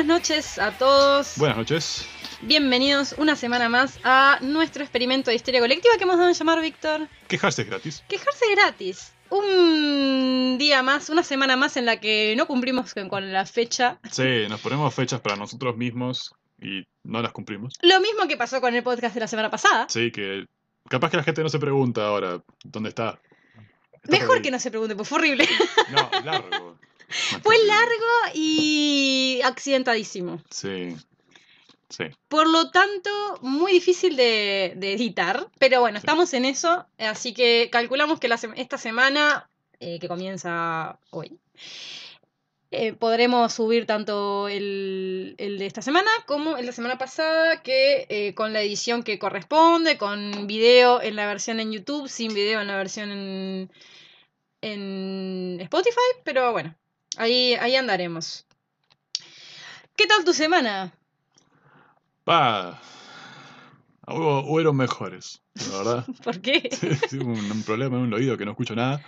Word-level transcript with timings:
buenas 0.00 0.22
noches 0.22 0.58
a 0.58 0.70
todos. 0.78 1.34
Buenas 1.36 1.58
noches. 1.58 2.06
Bienvenidos 2.40 3.14
una 3.18 3.36
semana 3.36 3.68
más 3.68 4.00
a 4.02 4.38
nuestro 4.40 4.82
experimento 4.82 5.28
de 5.28 5.36
histeria 5.36 5.60
colectiva 5.60 5.94
que 5.98 6.04
hemos 6.04 6.16
dado 6.16 6.30
a 6.30 6.32
llamar, 6.32 6.62
Víctor. 6.62 7.06
Quejarse 7.28 7.64
gratis. 7.64 8.02
Quejarse 8.08 8.46
gratis. 8.54 9.12
Un 9.28 10.56
día 10.58 10.82
más, 10.82 11.10
una 11.10 11.22
semana 11.22 11.56
más 11.56 11.76
en 11.76 11.84
la 11.84 12.00
que 12.00 12.34
no 12.34 12.46
cumplimos 12.46 12.94
con, 13.10 13.30
la 13.30 13.44
fecha. 13.44 13.98
Sí, 14.10 14.46
nos 14.48 14.60
ponemos 14.60 14.94
fechas 14.94 15.20
para 15.20 15.36
nosotros 15.36 15.76
mismos 15.76 16.34
y 16.58 16.86
no 17.04 17.20
las 17.20 17.32
cumplimos. 17.32 17.74
Lo 17.82 18.00
mismo 18.00 18.26
que 18.26 18.38
pasó 18.38 18.62
con 18.62 18.74
el 18.74 18.82
podcast 18.82 19.12
de 19.12 19.20
la 19.20 19.28
semana 19.28 19.50
pasada. 19.50 19.86
Sí, 19.90 20.10
que 20.10 20.46
capaz 20.88 21.10
que 21.10 21.18
la 21.18 21.24
gente 21.24 21.42
no 21.42 21.50
se 21.50 21.58
pregunta 21.58 22.06
ahora 22.06 22.42
dónde 22.64 22.88
está. 22.88 23.20
Está 24.02 24.16
Mejor 24.18 24.40
que 24.40 24.50
no 24.50 24.58
se 24.58 24.70
pregunte, 24.70 24.96
pues 24.96 25.06
fue 25.06 25.18
horrible. 25.18 25.46
No, 25.92 26.10
largo. 26.24 26.78
Fue 27.42 27.56
largo 27.66 28.06
y 28.34 29.40
accidentadísimo. 29.44 30.42
Sí. 30.50 30.96
Sí. 31.88 32.04
Por 32.28 32.48
lo 32.48 32.70
tanto, 32.70 33.10
muy 33.40 33.72
difícil 33.72 34.14
de, 34.16 34.74
de 34.76 34.92
editar. 34.92 35.48
Pero 35.58 35.80
bueno, 35.80 35.98
Sí. 35.98 36.02
estamos 36.06 36.32
en 36.34 36.44
eso. 36.44 36.86
Así 36.98 37.34
que 37.34 37.68
calculamos 37.72 38.20
que 38.20 38.28
la 38.28 38.38
esta 38.56 38.78
semana, 38.78 39.48
eh, 39.80 39.98
que 39.98 40.06
comienza 40.06 40.98
hoy, 41.10 41.36
eh, 42.70 42.92
podremos 42.92 43.52
subir 43.52 43.86
tanto 43.86 44.46
el, 44.48 45.34
el 45.38 45.58
de 45.58 45.66
esta 45.66 45.82
semana 45.82 46.08
como 46.26 46.52
el 46.52 46.60
de 46.60 46.66
la 46.66 46.72
semana 46.72 46.96
pasada, 46.98 47.60
que 47.64 48.06
eh, 48.08 48.34
con 48.34 48.52
la 48.52 48.60
edición 48.62 49.02
que 49.02 49.18
corresponde, 49.18 49.98
con 49.98 50.46
video 50.46 51.02
en 51.02 51.16
la 51.16 51.26
versión 51.26 51.58
en 51.58 51.72
YouTube, 51.72 52.08
sin 52.08 52.32
video 52.32 52.60
en 52.60 52.68
la 52.68 52.76
versión 52.76 53.10
en, 53.10 53.72
en 54.62 55.58
Spotify. 55.60 55.98
Pero 56.22 56.52
bueno, 56.52 56.76
ahí, 57.16 57.54
ahí 57.54 57.76
andaremos. 57.76 58.46
¿Qué 59.96 60.06
tal 60.06 60.24
tu 60.24 60.32
semana? 60.32 60.92
Va. 62.28 62.80
Hubo, 64.06 64.40
hubieron 64.52 64.76
mejores, 64.76 65.42
la 65.70 65.78
verdad. 65.78 66.06
¿Por 66.24 66.40
qué? 66.40 66.68
Tengo 67.10 67.32
un, 67.32 67.50
un 67.50 67.62
problema 67.62 67.96
en 67.96 68.04
un 68.04 68.14
oído 68.14 68.36
que 68.36 68.44
no 68.44 68.52
escucho 68.52 68.74
nada. 68.74 69.02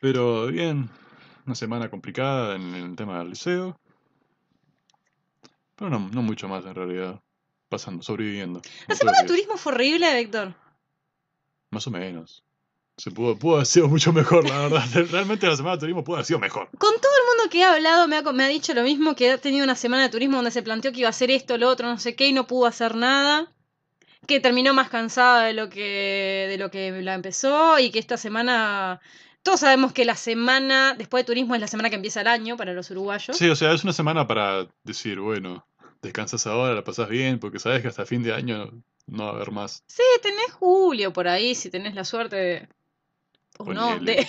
Pero 0.00 0.46
bien, 0.46 0.88
una 1.46 1.54
semana 1.54 1.90
complicada 1.90 2.56
en 2.56 2.74
el 2.74 2.96
tema 2.96 3.18
del 3.18 3.30
liceo. 3.30 3.78
Pero 5.76 5.90
no, 5.90 6.08
no 6.12 6.22
mucho 6.22 6.48
más 6.48 6.64
en 6.64 6.74
realidad. 6.74 7.20
Pasando, 7.68 8.02
sobreviviendo. 8.02 8.62
La 8.86 8.94
semana 8.94 9.20
de 9.20 9.28
turismo 9.28 9.56
fue 9.56 9.72
horrible, 9.72 10.16
Víctor. 10.16 10.54
Más 11.70 11.86
o 11.86 11.90
menos. 11.90 12.42
Se 12.98 13.12
pudo, 13.12 13.36
pudo 13.38 13.54
haber 13.54 13.66
sido 13.66 13.88
mucho 13.88 14.12
mejor, 14.12 14.48
la 14.48 14.58
verdad. 14.58 14.84
Realmente 15.10 15.46
la 15.46 15.56
semana 15.56 15.76
de 15.76 15.80
turismo 15.80 16.02
pudo 16.02 16.16
haber 16.16 16.26
sido 16.26 16.40
mejor. 16.40 16.68
Con 16.78 17.00
todo 17.00 17.12
el 17.16 17.36
mundo 17.36 17.50
que 17.50 17.60
he 17.60 17.64
hablado 17.64 18.08
me 18.08 18.16
ha, 18.16 18.22
me 18.32 18.44
ha 18.44 18.48
dicho 18.48 18.74
lo 18.74 18.82
mismo, 18.82 19.14
que 19.14 19.30
ha 19.30 19.38
tenido 19.38 19.62
una 19.62 19.76
semana 19.76 20.02
de 20.02 20.08
turismo 20.08 20.36
donde 20.36 20.50
se 20.50 20.62
planteó 20.62 20.90
que 20.90 20.98
iba 21.00 21.08
a 21.08 21.10
hacer 21.10 21.30
esto, 21.30 21.56
lo 21.58 21.68
otro, 21.68 21.88
no 21.88 21.98
sé 21.98 22.16
qué, 22.16 22.26
y 22.26 22.32
no 22.32 22.48
pudo 22.48 22.66
hacer 22.66 22.96
nada. 22.96 23.52
Que 24.26 24.40
terminó 24.40 24.74
más 24.74 24.90
cansada 24.90 25.44
de 25.44 25.52
lo 25.52 25.70
que, 25.70 26.46
de 26.48 26.58
lo 26.58 26.72
que 26.72 26.90
la 27.02 27.14
empezó 27.14 27.78
y 27.78 27.90
que 27.90 28.00
esta 28.00 28.16
semana... 28.16 29.00
Todos 29.44 29.60
sabemos 29.60 29.92
que 29.92 30.04
la 30.04 30.16
semana 30.16 30.94
después 30.98 31.22
de 31.22 31.26
turismo 31.26 31.54
es 31.54 31.60
la 31.60 31.68
semana 31.68 31.90
que 31.90 31.96
empieza 31.96 32.20
el 32.20 32.26
año 32.26 32.56
para 32.56 32.72
los 32.72 32.90
uruguayos. 32.90 33.36
Sí, 33.36 33.48
o 33.48 33.54
sea, 33.54 33.72
es 33.72 33.84
una 33.84 33.92
semana 33.92 34.26
para 34.26 34.66
decir, 34.82 35.20
bueno, 35.20 35.64
descansas 36.02 36.46
ahora, 36.48 36.74
la 36.74 36.82
pasas 36.82 37.08
bien, 37.08 37.38
porque 37.38 37.60
sabes 37.60 37.80
que 37.80 37.88
hasta 37.88 38.04
fin 38.04 38.24
de 38.24 38.34
año 38.34 38.72
no 39.06 39.24
va 39.24 39.30
a 39.30 39.34
haber 39.34 39.52
más. 39.52 39.84
Sí, 39.86 40.02
tenés 40.20 40.52
julio 40.52 41.12
por 41.12 41.28
ahí, 41.28 41.54
si 41.54 41.70
tenés 41.70 41.94
la 41.94 42.04
suerte 42.04 42.36
de... 42.36 42.68
O 43.58 43.72
no, 43.74 43.98
de, 43.98 44.26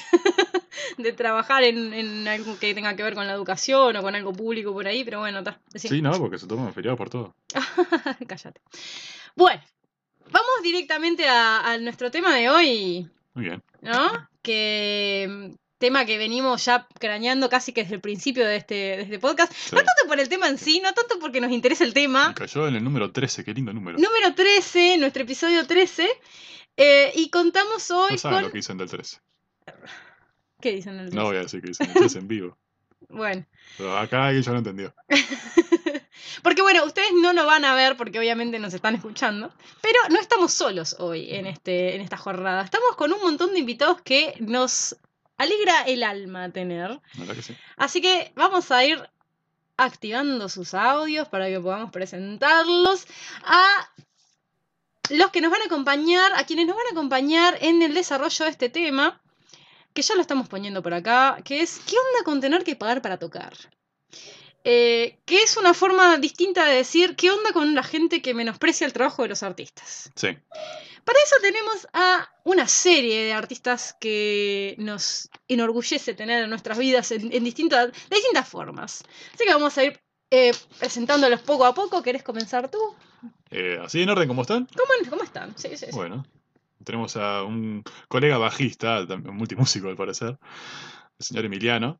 de 0.97 1.13
trabajar 1.13 1.63
en, 1.63 1.93
en 1.93 2.27
algo 2.27 2.57
que 2.59 2.73
tenga 2.73 2.95
que 2.95 3.03
ver 3.03 3.13
con 3.13 3.27
la 3.27 3.33
educación 3.33 3.95
o 3.95 4.01
con 4.01 4.15
algo 4.15 4.33
público 4.33 4.73
por 4.73 4.87
ahí, 4.87 5.03
pero 5.03 5.19
bueno, 5.19 5.39
está. 5.39 5.59
Sí, 5.75 6.01
no, 6.01 6.11
porque 6.17 6.37
se 6.39 6.47
toman 6.47 6.73
feriado 6.73 6.97
por 6.97 7.09
todo. 7.09 7.35
Cállate. 8.27 8.59
Bueno, 9.35 9.61
vamos 10.31 10.51
directamente 10.63 11.27
a, 11.27 11.71
a 11.71 11.77
nuestro 11.77 12.09
tema 12.11 12.35
de 12.35 12.49
hoy, 12.49 13.07
Muy 13.35 13.45
bien. 13.45 13.63
¿no? 13.81 14.29
Que 14.41 15.51
tema 15.77 16.03
que 16.05 16.17
venimos 16.17 16.65
ya 16.65 16.87
craneando 16.99 17.47
casi 17.49 17.71
que 17.71 17.83
desde 17.83 17.95
el 17.95 18.01
principio 18.01 18.45
de 18.45 18.57
este, 18.57 18.73
de 18.75 19.01
este 19.03 19.19
podcast. 19.19 19.53
Sí. 19.53 19.69
No 19.75 19.77
tanto 19.77 20.07
por 20.09 20.19
el 20.19 20.27
tema 20.27 20.49
en 20.49 20.57
sí, 20.57 20.81
no 20.83 20.91
tanto 20.93 21.19
porque 21.19 21.39
nos 21.39 21.51
interesa 21.51 21.83
el 21.85 21.91
Me 21.91 21.93
tema. 21.93 22.33
cayó 22.35 22.67
en 22.67 22.75
el 22.75 22.83
número 22.83 23.11
13, 23.11 23.45
qué 23.45 23.53
lindo 23.53 23.71
número. 23.71 23.97
Número 23.97 24.33
13, 24.35 24.97
nuestro 24.97 25.23
episodio 25.23 25.65
13. 25.65 26.09
Eh, 26.79 27.11
y 27.13 27.29
contamos 27.29 27.91
hoy 27.91 28.13
No 28.13 28.17
saben 28.17 28.35
con... 28.37 28.43
lo 28.43 28.51
que 28.51 28.57
dicen 28.57 28.77
del 28.77 28.89
13. 28.89 29.19
¿Qué 30.61 30.71
dicen 30.71 30.93
en 30.93 30.99
el 31.01 31.05
13? 31.07 31.17
No 31.17 31.25
voy 31.25 31.35
a 31.35 31.41
decir 31.41 31.61
que 31.61 31.67
dicen 31.67 31.87
del 31.87 31.95
13 31.95 32.19
en 32.19 32.27
vivo. 32.27 32.57
Bueno. 33.07 33.45
Pero 33.77 33.97
acá 33.97 34.27
alguien 34.27 34.43
ya 34.43 34.51
lo 34.51 34.57
entendió. 34.59 34.93
porque 36.43 36.61
bueno, 36.61 36.83
ustedes 36.83 37.11
no 37.13 37.33
lo 37.33 37.45
van 37.45 37.65
a 37.65 37.73
ver 37.73 37.97
porque 37.97 38.19
obviamente 38.19 38.59
nos 38.59 38.73
están 38.73 38.93
escuchando, 38.93 39.51
pero 39.81 39.97
no 40.09 40.19
estamos 40.19 40.53
solos 40.53 40.95
hoy 40.99 41.33
en, 41.33 41.47
este, 41.47 41.95
en 41.95 42.01
esta 42.01 42.17
jornada. 42.17 42.61
Estamos 42.61 42.95
con 42.97 43.11
un 43.11 43.21
montón 43.21 43.53
de 43.53 43.59
invitados 43.59 44.01
que 44.01 44.35
nos 44.39 44.95
alegra 45.37 45.83
el 45.83 46.03
alma 46.03 46.51
tener. 46.51 46.99
Así 47.77 48.01
que 48.01 48.31
vamos 48.35 48.69
a 48.69 48.85
ir 48.85 49.09
activando 49.77 50.49
sus 50.49 50.73
audios 50.73 51.27
para 51.29 51.47
que 51.47 51.59
podamos 51.59 51.91
presentarlos 51.91 53.07
a 53.43 53.89
los 55.09 55.31
que 55.31 55.41
nos 55.41 55.51
van 55.51 55.61
a 55.61 55.65
acompañar, 55.65 56.31
a 56.35 56.45
quienes 56.45 56.67
nos 56.67 56.75
van 56.75 56.87
a 56.87 56.91
acompañar 56.91 57.57
en 57.61 57.81
el 57.81 57.93
desarrollo 57.93 58.45
de 58.45 58.51
este 58.51 58.69
tema, 58.69 59.21
que 59.93 60.01
ya 60.01 60.15
lo 60.15 60.21
estamos 60.21 60.47
poniendo 60.47 60.81
por 60.81 60.93
acá, 60.93 61.37
que 61.43 61.61
es 61.61 61.79
¿qué 61.85 61.95
onda 61.95 62.23
con 62.23 62.41
tener 62.41 62.63
que 62.63 62.75
pagar 62.75 63.01
para 63.01 63.17
tocar? 63.17 63.53
Eh, 64.63 65.19
que 65.25 65.41
es 65.41 65.57
una 65.57 65.73
forma 65.73 66.17
distinta 66.17 66.65
de 66.65 66.75
decir 66.75 67.15
qué 67.15 67.31
onda 67.31 67.53
con 67.53 67.73
la 67.73 67.83
gente 67.83 68.21
que 68.21 68.33
menosprecia 68.33 68.85
el 68.85 68.93
trabajo 68.93 69.23
de 69.23 69.29
los 69.29 69.41
artistas. 69.41 70.11
Sí. 70.15 70.37
Para 71.05 71.19
eso 71.23 71.35
tenemos 71.41 71.87
a 71.93 72.29
una 72.43 72.67
serie 72.67 73.23
de 73.23 73.33
artistas 73.33 73.95
que 73.99 74.75
nos 74.77 75.29
enorgullece 75.47 76.13
tener 76.13 76.43
en 76.43 76.49
nuestras 76.49 76.77
vidas 76.77 77.11
en, 77.11 77.33
en 77.33 77.43
distintas, 77.43 77.91
de 77.91 78.15
distintas 78.15 78.47
formas. 78.47 79.03
Así 79.33 79.45
que 79.45 79.53
vamos 79.53 79.77
a 79.77 79.83
ir 79.85 79.99
eh, 80.29 80.51
presentándolos 80.77 81.41
poco 81.41 81.65
a 81.65 81.73
poco. 81.73 82.03
¿Querés 82.03 82.21
comenzar 82.21 82.69
tú? 82.69 82.77
Eh, 83.51 83.79
¿Así 83.83 84.01
en 84.01 84.09
orden 84.09 84.27
como 84.27 84.41
están? 84.43 84.65
¿Cómo, 84.67 85.09
cómo 85.09 85.23
están? 85.23 85.57
Sí, 85.57 85.69
sí, 85.69 85.85
sí. 85.87 85.91
Bueno. 85.91 86.25
Tenemos 86.83 87.17
a 87.17 87.43
un 87.43 87.83
colega 88.07 88.37
bajista, 88.37 89.05
también 89.05 89.35
multimúsico 89.35 89.89
al 89.89 89.97
parecer, 89.97 90.37
el 91.19 91.25
señor 91.25 91.43
Emiliano. 91.43 91.99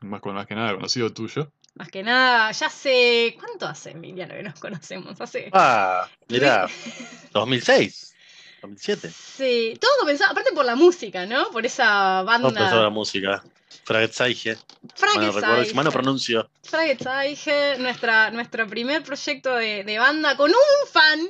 Más, 0.00 0.20
con- 0.20 0.34
más 0.34 0.46
que 0.48 0.56
nada 0.56 0.74
conocido 0.74 1.12
tuyo. 1.12 1.52
Más 1.76 1.88
que 1.90 2.02
nada, 2.02 2.50
ya 2.50 2.66
hace... 2.66 3.36
¿Cuánto 3.38 3.66
hace, 3.66 3.92
Emiliano, 3.92 4.34
que 4.34 4.42
nos 4.42 4.58
conocemos? 4.58 5.20
Hace... 5.20 5.48
Ah, 5.52 6.08
mira, 6.28 6.68
2006, 7.32 8.14
2007. 8.62 9.10
Sí, 9.10 9.78
todo 9.80 9.90
comenzó, 10.00 10.24
aparte 10.24 10.50
por 10.52 10.64
la 10.64 10.74
música, 10.74 11.24
¿no? 11.26 11.50
Por 11.50 11.64
esa 11.64 12.24
No 12.24 12.48
empezó 12.48 12.64
la 12.64 12.70
banda... 12.70 12.90
música. 12.90 13.44
Fragezeiche, 13.84 14.56
mal 14.56 15.26
no 15.26 15.32
recuerdo, 15.32 15.64
si 15.64 15.74
mal 15.74 15.84
Fragezeichen. 15.84 15.84
no 15.84 15.90
pronuncio. 15.92 16.50
Fragezeichen, 16.64 17.82
nuestra, 17.82 18.30
nuestro 18.30 18.66
primer 18.66 19.02
proyecto 19.02 19.54
de, 19.56 19.84
de 19.84 19.98
banda 19.98 20.36
con 20.36 20.50
un 20.50 20.88
fan 20.90 21.20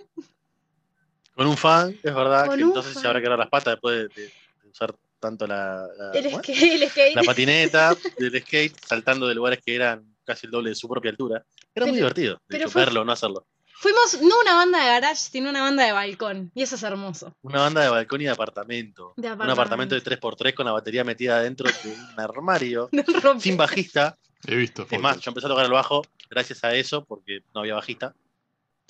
Con 1.34 1.46
un 1.46 1.56
fan, 1.56 1.98
es 2.02 2.14
verdad, 2.14 2.46
Con 2.46 2.56
que 2.58 2.62
un 2.64 2.68
entonces 2.70 2.92
fan. 2.94 3.02
se 3.02 3.08
habrá 3.08 3.20
quedado 3.20 3.36
las 3.38 3.48
patas 3.48 3.74
después 3.74 3.96
de, 4.14 4.22
de- 4.22 4.32
de 4.62 4.68
usar 4.70 4.94
tanto 5.18 5.46
la, 5.46 5.86
la- 5.96 6.12
skate, 6.12 6.72
el 6.82 6.88
skate. 6.90 7.14
la 7.16 7.22
patineta 7.22 7.96
del 8.18 8.40
skate, 8.42 8.76
saltando 8.86 9.26
de 9.26 9.34
lugares 9.34 9.60
que 9.64 9.74
eran 9.74 10.04
casi 10.24 10.46
el 10.46 10.52
doble 10.52 10.70
de 10.70 10.74
su 10.76 10.88
propia 10.88 11.10
altura. 11.10 11.44
Era 11.74 11.86
muy 11.86 11.96
divertido, 11.96 12.40
de 12.48 12.56
hecho, 12.58 12.70
fue- 12.70 12.84
verlo, 12.84 13.04
no 13.04 13.12
hacerlo. 13.12 13.46
Fuimos 13.76 14.20
no 14.22 14.40
una 14.40 14.54
banda 14.54 14.78
de 14.80 14.86
garage, 14.86 15.16
sino 15.30 15.50
una 15.50 15.60
banda 15.62 15.84
de 15.84 15.92
balcón. 15.92 16.50
Y 16.54 16.62
eso 16.62 16.76
es 16.76 16.82
hermoso. 16.82 17.34
Una 17.42 17.60
banda 17.60 17.82
de 17.82 17.88
balcón 17.88 18.20
y 18.20 18.24
de 18.24 18.30
apartamento. 18.30 19.12
De 19.16 19.30
Un 19.32 19.50
apartamento 19.50 19.94
de 19.94 20.02
3x3 20.02 20.54
con 20.54 20.66
la 20.66 20.72
batería 20.72 21.04
metida 21.04 21.40
dentro 21.42 21.68
de 21.70 21.90
un 21.90 22.20
armario, 22.20 22.88
sin 23.40 23.56
bajista. 23.56 24.16
He 24.46 24.54
visto 24.56 24.86
Es 24.90 25.00
más, 25.00 25.12
fotos. 25.14 25.24
yo 25.24 25.30
empecé 25.30 25.46
a 25.46 25.50
tocar 25.50 25.64
el 25.66 25.72
bajo 25.72 26.02
gracias 26.30 26.62
a 26.64 26.74
eso, 26.74 27.04
porque 27.04 27.40
no 27.54 27.60
había 27.60 27.74
bajista. 27.74 28.14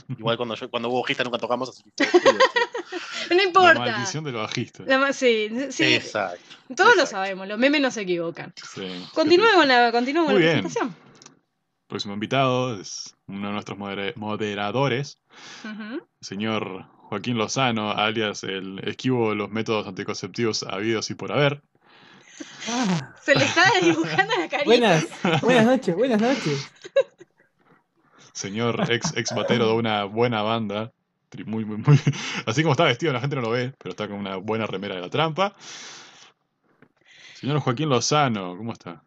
Igual 0.18 0.36
cuando, 0.36 0.54
yo, 0.54 0.68
cuando 0.70 0.88
hubo 0.90 1.00
bajista 1.02 1.24
nunca 1.24 1.38
tocamos, 1.38 1.68
así. 1.70 1.82
No 3.30 3.36
La 3.36 3.42
importa. 3.42 3.74
maldición 3.80 4.22
del 4.24 4.34
bajista. 4.34 4.84
La 4.86 4.98
ma- 4.98 5.12
sí, 5.14 5.48
sí. 5.70 5.94
Exacto. 5.94 6.38
Todos 6.76 6.94
lo 6.94 7.06
sabemos, 7.06 7.48
los 7.48 7.58
memes 7.58 7.80
no 7.80 7.90
se 7.90 8.02
equivocan. 8.02 8.52
Sí. 8.74 9.06
Continúe 9.14 9.46
con 9.54 9.66
la, 9.66 9.90
continúe 9.92 10.26
con 10.26 10.34
la 10.34 10.40
presentación. 10.40 10.94
Próximo 11.86 12.14
invitado 12.14 12.80
es 12.80 13.14
uno 13.26 13.48
de 13.48 13.52
nuestros 13.52 13.78
modera- 13.78 14.12
moderadores, 14.16 15.18
el 15.64 16.00
señor 16.20 16.86
Joaquín 17.08 17.36
Lozano, 17.36 17.90
alias 17.92 18.42
el 18.42 18.78
esquivo 18.88 19.30
de 19.30 19.36
los 19.36 19.50
métodos 19.50 19.86
anticonceptivos 19.86 20.62
habidos 20.62 21.10
y 21.10 21.14
por 21.14 21.30
haber. 21.32 21.62
Ah, 22.68 23.14
Se 23.22 23.34
le 23.34 23.44
está 23.44 23.64
dibujando 23.82 24.32
la 24.38 24.48
carita. 24.48 24.64
buenas, 24.64 25.06
buenas 25.42 25.66
noches, 25.66 25.94
buenas 25.94 26.20
noches. 26.20 26.70
Señor 28.32 28.90
ex, 28.90 29.16
ex 29.16 29.34
batero 29.34 29.68
de 29.68 29.74
una 29.74 30.04
buena 30.04 30.42
banda. 30.42 30.92
Muy, 31.46 31.64
muy, 31.64 31.76
muy- 31.78 32.00
Así 32.46 32.62
como 32.62 32.72
está 32.72 32.84
vestido, 32.84 33.12
la 33.12 33.20
gente 33.20 33.36
no 33.36 33.42
lo 33.42 33.50
ve, 33.50 33.74
pero 33.78 33.90
está 33.90 34.08
con 34.08 34.16
una 34.18 34.36
buena 34.36 34.66
remera 34.66 34.94
de 34.94 35.00
la 35.02 35.10
trampa. 35.10 35.52
Señor 37.34 37.60
Joaquín 37.60 37.88
Lozano, 37.88 38.56
¿cómo 38.56 38.72
está? 38.72 39.04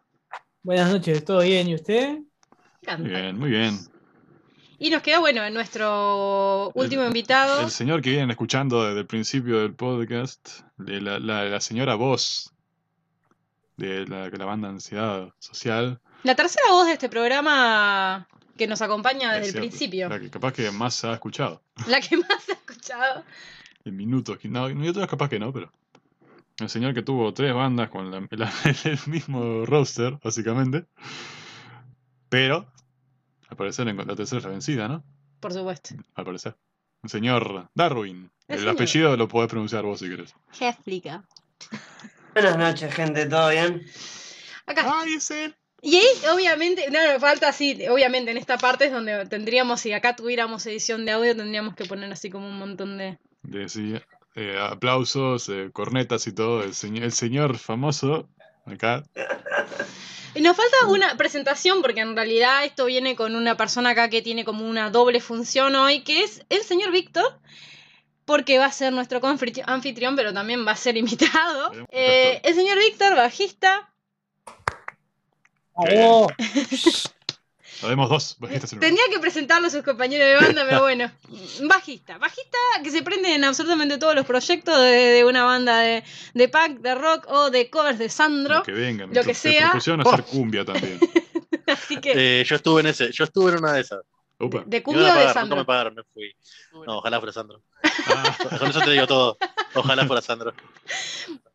Buenas 0.62 0.90
noches, 0.92 1.24
¿todo 1.24 1.40
bien? 1.40 1.68
¿Y 1.68 1.74
usted? 1.74 2.18
Encanta. 2.94 3.02
Muy 3.08 3.10
bien, 3.20 3.38
muy 3.38 3.50
bien. 3.50 3.78
Y 4.80 4.90
nos 4.90 5.02
queda, 5.02 5.18
bueno, 5.18 5.48
nuestro 5.50 6.70
último 6.74 7.04
invitado. 7.04 7.62
El 7.62 7.70
señor 7.70 8.00
que 8.00 8.10
vienen 8.10 8.30
escuchando 8.30 8.84
desde 8.84 9.00
el 9.00 9.06
principio 9.06 9.58
del 9.60 9.74
podcast, 9.74 10.60
de 10.76 11.00
la, 11.00 11.18
la- 11.18 11.44
la 11.46 11.60
señora 11.60 11.96
voz 11.96 12.52
de 13.76 14.06
la, 14.06 14.28
la 14.28 14.44
banda 14.44 14.68
Ansiedad 14.68 15.28
Social. 15.38 16.00
La 16.22 16.34
tercera 16.36 16.66
voz 16.70 16.86
de 16.86 16.92
este 16.92 17.08
programa 17.08 18.28
que 18.56 18.66
nos 18.66 18.80
acompaña 18.82 19.36
es 19.36 19.46
desde 19.46 19.58
el 19.58 19.68
principio. 19.68 20.08
La 20.08 20.18
que 20.20 20.30
capaz 20.30 20.52
que 20.52 20.70
más 20.70 20.94
se 20.94 21.06
ha 21.08 21.12
escuchado. 21.14 21.62
La 21.88 22.00
que 22.00 22.16
más 22.16 22.42
se 22.44 22.52
ha 22.52 22.54
escuchado. 22.56 23.24
En 23.84 23.96
minutos. 23.96 24.38
No, 24.44 24.68
y 24.70 24.88
otras 24.88 25.08
capaz 25.08 25.28
que 25.28 25.38
no, 25.38 25.52
pero. 25.52 25.72
El 26.60 26.68
señor 26.68 26.92
que 26.92 27.02
tuvo 27.02 27.32
tres 27.34 27.54
bandas 27.54 27.88
con 27.88 28.10
la- 28.10 28.26
la- 28.30 28.52
el 28.84 28.98
mismo 29.06 29.64
roster, 29.66 30.18
básicamente. 30.22 30.86
Pero, 32.28 32.66
al 33.48 33.56
parecer, 33.56 33.88
en 33.88 33.96
la 33.96 34.16
tercera 34.16 34.38
es 34.38 34.44
la 34.44 34.50
vencida, 34.50 34.88
¿no? 34.88 35.04
Por 35.40 35.52
supuesto. 35.52 35.94
Al 36.14 36.24
parecer. 36.24 36.56
El 37.02 37.10
señor 37.10 37.70
Darwin. 37.74 38.30
El 38.48 38.54
El 38.54 38.58
señor. 38.60 38.74
apellido 38.74 39.16
lo 39.16 39.28
podés 39.28 39.48
pronunciar 39.48 39.84
vos 39.84 40.00
si 40.00 40.08
querés. 40.08 40.34
Heflica. 40.58 41.24
Buenas 42.34 42.58
noches, 42.58 42.94
gente, 42.94 43.26
¿todo 43.26 43.50
bien? 43.50 43.84
Acá. 44.66 45.00
¡Ay, 45.00 45.14
es 45.14 45.30
él! 45.30 45.54
Y 45.80 45.96
ahí, 45.96 46.06
obviamente, 46.34 46.90
no, 46.90 47.12
no, 47.12 47.20
falta 47.20 47.48
así, 47.48 47.86
obviamente 47.88 48.32
en 48.32 48.36
esta 48.36 48.58
parte 48.58 48.86
es 48.86 48.92
donde 48.92 49.26
tendríamos, 49.26 49.80
si 49.80 49.92
acá 49.92 50.16
tuviéramos 50.16 50.66
edición 50.66 51.04
de 51.04 51.12
audio, 51.12 51.36
tendríamos 51.36 51.76
que 51.76 51.84
poner 51.84 52.12
así 52.12 52.30
como 52.30 52.48
un 52.48 52.58
montón 52.58 52.98
de... 52.98 53.18
De, 53.42 53.68
sí, 53.68 53.94
eh, 54.34 54.58
aplausos, 54.60 55.48
eh, 55.48 55.70
cornetas 55.72 56.26
y 56.26 56.32
todo. 56.32 56.64
El, 56.64 56.74
señor 56.74 57.04
el 57.04 57.12
señor 57.12 57.58
famoso, 57.58 58.28
acá. 58.66 59.04
Y 60.34 60.40
nos 60.40 60.56
falta 60.56 60.86
una 60.88 61.16
presentación, 61.16 61.82
porque 61.82 62.00
en 62.00 62.14
realidad 62.14 62.64
esto 62.64 62.84
viene 62.84 63.16
con 63.16 63.34
una 63.34 63.56
persona 63.56 63.90
acá 63.90 64.08
que 64.08 64.22
tiene 64.22 64.44
como 64.44 64.66
una 64.66 64.90
doble 64.90 65.20
función 65.20 65.74
hoy, 65.74 66.00
que 66.00 66.22
es 66.22 66.44
el 66.48 66.62
señor 66.62 66.92
Víctor, 66.92 67.40
porque 68.24 68.58
va 68.58 68.66
a 68.66 68.72
ser 68.72 68.92
nuestro 68.92 69.20
anfitrión, 69.24 70.16
pero 70.16 70.32
también 70.32 70.66
va 70.66 70.72
a 70.72 70.76
ser 70.76 70.96
invitado. 70.98 71.72
Eh, 71.90 72.40
el 72.44 72.54
señor 72.54 72.78
Víctor, 72.78 73.16
bajista. 73.16 73.92
¡Oh! 75.74 76.28
Habemos 77.82 78.08
dos 78.08 78.36
bajistas 78.38 78.72
en 78.72 78.78
el 78.78 78.80
Tendría 78.80 79.04
que 79.10 79.18
presentarlo 79.20 79.68
a 79.68 79.70
sus 79.70 79.82
compañeros 79.82 80.26
de 80.26 80.46
banda, 80.46 80.64
pero 80.68 80.80
bueno. 80.82 81.10
Bajista. 81.62 82.18
Bajista 82.18 82.58
que 82.82 82.90
se 82.90 83.02
prende 83.02 83.34
en 83.34 83.44
absolutamente 83.44 83.98
todos 83.98 84.14
los 84.14 84.26
proyectos 84.26 84.76
de, 84.78 84.90
de 84.90 85.24
una 85.24 85.44
banda 85.44 85.78
de, 85.78 86.02
de 86.34 86.48
punk, 86.48 86.80
de 86.80 86.94
rock 86.94 87.26
o 87.28 87.50
de 87.50 87.70
covers 87.70 87.98
de 87.98 88.08
Sandro. 88.08 88.56
Lo 88.56 88.62
que 88.62 88.72
vengan. 88.72 89.10
lo 89.12 89.22
que 89.22 89.34
sea. 89.34 89.66
percusión 89.70 90.00
a 90.00 90.04
hacer 90.04 90.24
cumbia 90.24 90.64
también. 90.64 90.98
Así 91.66 92.00
que, 92.00 92.40
Eh, 92.40 92.44
yo 92.44 92.56
estuve 92.56 92.80
en 92.80 92.86
ese, 92.88 93.12
yo 93.12 93.24
estuve 93.24 93.52
en 93.52 93.58
una 93.58 93.72
de 93.74 93.82
esas. 93.82 94.00
Opa. 94.40 94.62
de 94.64 94.82
cumbia 94.84 95.02
o 95.02 95.06
de 95.06 95.10
pagaron, 95.10 95.26
nunca 95.26 95.40
Sandro. 95.40 95.56
me 95.56 95.64
pagaron, 95.64 95.94
me 95.96 96.02
fui. 96.14 96.32
No, 96.86 96.98
ojalá 96.98 97.18
fuera 97.18 97.32
Sandro. 97.32 97.60
Ah, 97.82 98.36
Con 98.58 98.70
eso 98.70 98.80
te 98.80 98.90
digo 98.92 99.06
todo. 99.06 99.36
Ojalá 99.74 100.06
fuera 100.06 100.22
Sandro. 100.22 100.54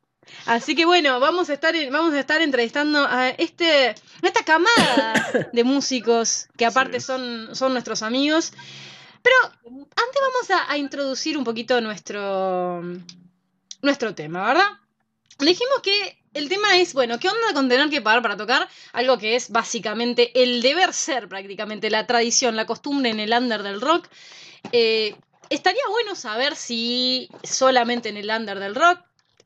Así 0.46 0.76
que 0.76 0.86
bueno, 0.86 1.20
vamos 1.20 1.50
a 1.50 1.54
estar, 1.54 1.74
vamos 1.92 2.14
a 2.14 2.20
estar 2.20 2.42
entrevistando 2.42 3.06
a 3.06 3.30
este, 3.30 3.90
a 3.90 4.28
esta 4.28 4.44
camada 4.44 5.50
de 5.54 5.64
músicos 5.64 6.48
que 6.58 6.66
aparte 6.66 7.00
Sí. 7.00 7.06
son, 7.08 7.56
son 7.56 7.74
nuestros 7.74 8.02
amigos. 8.02 8.52
Pero 9.22 9.36
antes 9.66 10.22
vamos 10.22 10.52
a, 10.52 10.72
a 10.72 10.78
introducir 10.78 11.38
un 11.38 11.46
poquito 11.46 11.80
nuestro, 11.80 12.82
nuestro 13.82 14.14
tema, 14.16 14.46
¿verdad? 14.48 14.68
Dijimos 15.40 15.80
que 15.82 16.18
el 16.34 16.50
tema 16.50 16.78
es, 16.78 16.94
bueno, 16.94 17.20
¿qué 17.20 17.30
onda 17.30 17.54
con 17.54 17.70
tener 17.70 17.90
que 17.90 18.02
pagar 18.02 18.22
para 18.22 18.36
tocar? 18.38 18.68
Algo 18.92 19.18
que 19.18 19.36
es 19.36 19.50
básicamente 19.50 20.44
el 20.44 20.62
deber 20.62 20.94
ser 20.94 21.30
prácticamente, 21.30 21.90
la 21.90 22.06
tradición, 22.06 22.56
la 22.56 22.66
costumbre 22.66 23.10
en 23.12 23.20
el 23.20 23.32
under 23.32 23.64
del 23.64 23.80
rock. 23.82 24.08
Eh, 24.72 25.16
estaría 25.50 25.84
bueno 25.90 26.16
saber 26.16 26.56
si 26.56 27.30
solamente 27.44 28.10
en 28.10 28.18
el 28.18 28.30
under 28.30 28.60
del 28.60 28.76
rock, 28.76 29.00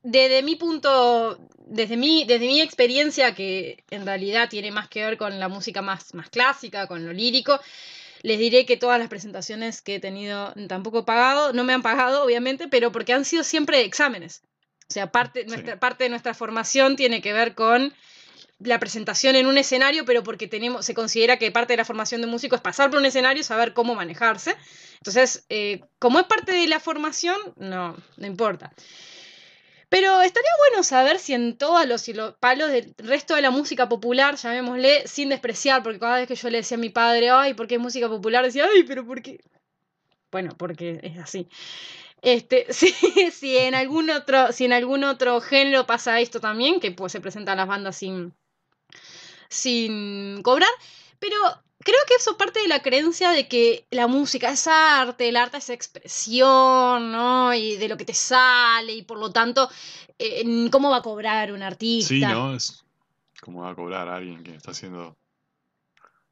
desde 0.10 0.42
mi 0.42 0.56
punto, 0.56 1.38
desde 1.66 1.98
mi, 1.98 2.24
desde 2.24 2.48
mi 2.48 2.62
experiencia, 2.62 3.36
que 3.36 3.84
en 3.90 4.06
realidad 4.06 4.48
tiene 4.48 4.72
más 4.72 4.88
que 4.88 5.04
ver 5.04 5.18
con 5.18 5.38
la 5.38 5.50
música 5.50 5.82
más, 5.82 6.14
más 6.14 6.30
clásica, 6.30 6.88
con 6.88 7.06
lo 7.06 7.12
lírico, 7.12 7.60
les 8.22 8.40
diré 8.40 8.66
que 8.66 8.78
todas 8.78 9.00
las 9.00 9.10
presentaciones 9.10 9.82
que 9.82 9.96
he 9.96 10.00
tenido 10.00 10.54
tampoco 10.70 11.00
he 11.00 11.04
pagado, 11.04 11.52
no 11.52 11.66
me 11.66 11.74
han 11.74 11.82
pagado, 11.82 12.24
obviamente, 12.24 12.70
pero 12.70 12.92
porque 12.94 13.12
han 13.14 13.26
sido 13.26 13.44
siempre 13.44 13.82
exámenes. 13.82 14.44
O 14.90 14.94
sea, 14.94 15.12
parte, 15.12 15.42
Sí. 15.42 15.48
nuestra, 15.48 15.78
parte 15.78 16.06
de 16.06 16.10
nuestra 16.10 16.34
formación 16.34 16.96
tiene 16.96 17.22
que 17.22 17.34
ver 17.34 17.54
con 17.54 17.94
la 18.60 18.80
presentación 18.80 19.36
en 19.36 19.46
un 19.46 19.58
escenario, 19.58 20.06
pero 20.06 20.24
porque 20.24 20.48
tenemos, 20.48 20.86
se 20.86 20.94
considera 20.94 21.38
que 21.38 21.52
parte 21.52 21.74
de 21.74 21.78
la 21.78 21.86
formación 21.86 22.22
de 22.22 22.28
músico 22.28 22.56
es 22.56 22.62
pasar 22.62 22.90
por 22.90 23.00
un 23.00 23.06
escenario 23.06 23.42
y 23.42 23.44
saber 23.44 23.74
cómo 23.74 23.94
manejarse. 23.94 24.56
Entonces, 25.00 25.46
eh, 25.50 25.82
como 26.00 26.20
es 26.20 26.26
parte 26.28 26.54
de 26.54 26.66
la 26.68 26.80
formación, 26.80 27.38
no, 27.58 27.98
no 28.16 28.26
importa. 28.26 28.72
Pero 29.90 30.22
estaría 30.22 30.52
bueno 30.70 30.84
saber 30.84 31.18
si 31.20 31.34
en 31.34 31.58
todos 31.58 31.86
los, 31.88 32.36
palos 32.40 32.70
del 32.72 32.94
resto 32.98 33.36
de 33.36 33.42
la 33.42 33.52
música 33.52 33.88
popular, 33.88 34.36
llamémosle, 34.36 35.08
sin 35.08 35.30
despreciar, 35.30 35.82
porque 35.82 36.00
cada 36.00 36.18
vez 36.18 36.28
que 36.28 36.36
yo 36.36 36.50
le 36.50 36.58
decía 36.58 36.78
a 36.78 36.80
mi 36.80 36.90
padre, 36.90 37.30
ay, 37.30 37.54
¿por 37.54 37.68
qué 37.68 37.76
es 37.76 37.82
música 37.82 38.10
popular? 38.10 38.44
Decía, 38.44 38.66
ay, 38.72 38.84
pero 38.84 39.06
¿por 39.06 39.22
qué? 39.22 39.40
Bueno, 40.30 40.52
porque 40.58 41.00
es 41.04 41.18
así. 41.20 41.48
Este, 42.22 42.66
si, 42.74 42.92
si 43.32 43.58
en 43.58 43.76
algún 43.76 44.10
otro, 44.10 44.52
si 44.52 44.66
en 44.66 44.74
algún 44.74 45.04
otro 45.06 45.40
género 45.40 45.86
pasa 45.86 46.20
esto 46.20 46.40
también, 46.42 46.80
que 46.80 46.92
pues 46.92 47.12
se 47.14 47.22
presentan 47.22 47.58
las 47.58 47.68
bandas 47.68 47.96
sin, 47.96 48.34
sin 49.50 50.42
cobrar, 50.44 50.70
pero 51.20 51.38
creo 51.88 52.00
que 52.06 52.16
eso 52.16 52.36
parte 52.38 52.60
de 52.60 52.68
la 52.68 52.82
creencia 52.82 53.32
de 53.32 53.48
que 53.48 53.88
la 53.92 54.08
música 54.08 54.52
es 54.52 54.68
arte, 54.68 55.30
el 55.30 55.38
arte 55.38 55.58
es 55.58 55.70
expresión, 55.70 57.12
¿no? 57.14 57.54
Y 57.54 57.78
de 57.78 57.88
lo 57.88 57.96
que 57.96 58.04
te 58.04 58.14
sale, 58.14 58.94
y 58.94 59.04
por 59.04 59.18
lo 59.18 59.32
tanto, 59.32 59.70
eh, 60.20 60.44
¿cómo 60.70 60.90
va 60.90 60.98
a 60.98 61.02
cobrar 61.02 61.52
un 61.54 61.64
artista? 61.64 62.10
sí, 62.10 62.20
¿no? 62.22 62.54
Es 62.54 62.84
como 63.42 63.62
va 63.62 63.70
a 63.72 63.76
cobrar 63.76 64.10
a 64.10 64.18
alguien 64.18 64.44
que 64.44 64.54
está 64.56 64.72
haciendo 64.72 65.16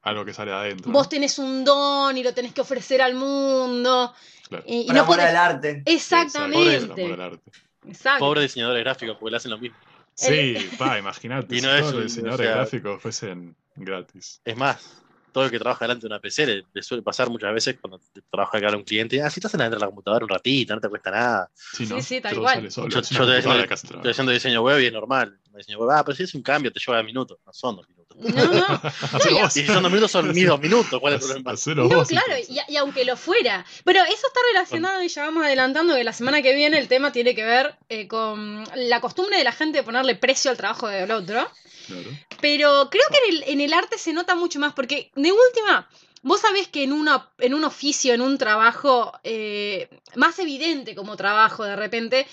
algo 0.01 0.25
que 0.25 0.33
sale 0.33 0.51
de 0.51 0.57
adentro. 0.57 0.91
Vos 0.91 1.05
¿no? 1.05 1.09
tenés 1.09 1.39
un 1.39 1.63
don 1.63 2.17
y 2.17 2.23
lo 2.23 2.33
tenés 2.33 2.53
que 2.53 2.61
ofrecer 2.61 3.01
al 3.01 3.15
mundo. 3.15 4.13
Claro. 4.49 4.63
Y, 4.67 4.81
y 4.81 4.85
Por 4.87 4.95
no 4.95 5.01
amor 5.03 5.17
podés- 5.17 5.29
al 5.29 5.37
arte. 5.37 5.83
Exactamente. 5.85 6.73
Exacto, 6.75 6.95
por 6.95 7.11
el 7.11 7.21
arte. 7.21 7.51
Exacto. 7.87 8.19
Pobres 8.19 8.43
diseñadores 8.43 8.83
gráficos, 8.83 9.17
porque 9.19 9.31
le 9.31 9.37
hacen 9.37 9.51
lo 9.51 9.57
mismo. 9.57 9.77
Sí, 10.13 10.55
pa, 10.77 10.97
imagínate. 10.99 11.55
Y 11.55 11.59
si 11.59 11.65
no 11.65 11.73
es 11.73 11.81
todos 11.81 11.93
los 11.93 12.01
un- 12.01 12.07
diseñadores 12.07 12.45
o 12.47 12.49
sea- 12.49 12.55
gráficos 12.57 13.01
fuesen 13.01 13.55
gratis. 13.75 14.41
Es 14.45 14.57
más, 14.57 15.03
todo 15.35 15.43
el 15.43 15.51
que 15.51 15.59
trabaja 15.59 15.83
delante 15.83 16.03
de 16.03 16.07
una 16.07 16.19
PC 16.21 16.45
le, 16.45 16.63
le 16.73 16.81
suele 16.81 17.03
pasar 17.03 17.29
muchas 17.29 17.53
veces 17.53 17.75
cuando 17.81 17.99
te- 17.99 18.21
trabaja 18.31 18.57
acá 18.57 18.69
a 18.69 18.77
un 18.77 18.85
cliente. 18.85 19.21
Ah, 19.21 19.29
si 19.29 19.41
estás 19.41 19.51
delante 19.51 19.75
de 19.75 19.81
la 19.81 19.87
computadora 19.87 20.23
un 20.23 20.29
ratito, 20.29 20.73
no 20.73 20.79
te 20.79 20.87
cuesta 20.87 21.11
nada. 21.11 21.51
Sí, 21.53 21.85
¿no? 21.87 21.97
Sí, 21.97 22.01
sí, 22.03 22.21
tal 22.21 22.39
cual. 22.39 22.71
solo. 22.71 22.87
Yo- 22.87 22.99
Estoy 23.01 24.11
haciendo 24.11 24.31
diseño 24.31 24.61
web 24.61 24.79
y 24.79 24.85
es 24.85 24.93
normal. 24.93 25.37
Un 25.51 25.57
diseño 25.57 25.79
web, 25.79 25.89
ah, 25.91 26.03
pero 26.05 26.15
si 26.15 26.23
es 26.23 26.33
un 26.35 26.41
cambio, 26.41 26.71
te 26.71 26.79
lleva 26.79 27.03
minutos. 27.03 27.37
No 27.45 27.51
son 27.51 27.75
dos 27.75 27.87
minutos. 27.89 28.17
No, 28.17 28.53
no. 28.53 28.81
Y 29.47 29.49
si 29.51 29.65
son 29.65 29.83
dos 29.83 29.91
minutos, 29.91 30.11
son 30.11 30.31
mis 30.33 30.47
dos 30.47 30.59
minutos. 30.61 30.99
¿Cuál 31.01 31.15
es 31.15 31.21
el 31.21 31.43
problema? 31.43 31.51
No, 31.75 31.89
vos, 31.89 32.07
claro, 32.07 32.33
y 32.69 32.75
aunque 32.77 33.03
lo 33.03 33.17
fuera. 33.17 33.65
Pero 33.83 33.99
eso 34.03 34.27
está 34.27 34.39
relacionado 34.53 35.03
y 35.03 35.09
ya 35.09 35.23
vamos 35.25 35.43
adelantando 35.43 35.95
que 35.95 36.03
la 36.05 36.13
semana 36.13 36.41
que 36.41 36.55
viene 36.55 36.77
el 36.79 36.87
tema 36.87 37.11
tiene 37.11 37.35
que 37.35 37.43
ver 37.43 37.75
eh, 37.89 38.07
con 38.07 38.63
la 38.75 39.01
costumbre 39.01 39.37
de 39.37 39.43
la 39.43 39.51
gente 39.51 39.79
de 39.79 39.83
ponerle 39.83 40.15
precio 40.15 40.49
al 40.49 40.55
trabajo 40.55 40.87
del 40.87 41.11
otro. 41.11 41.51
Claro. 41.87 42.09
Pero 42.41 42.89
creo 42.89 43.03
que 43.11 43.29
en 43.29 43.35
el, 43.35 43.43
en 43.49 43.61
el 43.61 43.73
arte 43.73 43.97
se 43.97 44.13
nota 44.13 44.35
mucho 44.35 44.59
más, 44.59 44.73
porque 44.73 45.11
de 45.15 45.31
última, 45.31 45.87
vos 46.21 46.41
sabés 46.41 46.67
que 46.67 46.83
en, 46.83 46.93
una, 46.93 47.29
en 47.37 47.53
un 47.53 47.63
oficio, 47.63 48.13
en 48.13 48.21
un 48.21 48.37
trabajo 48.37 49.13
eh, 49.23 49.89
más 50.15 50.39
evidente 50.39 50.95
como 50.95 51.15
trabajo 51.15 51.63
de 51.63 51.75
repente, 51.75 52.27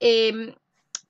eh, 0.00 0.54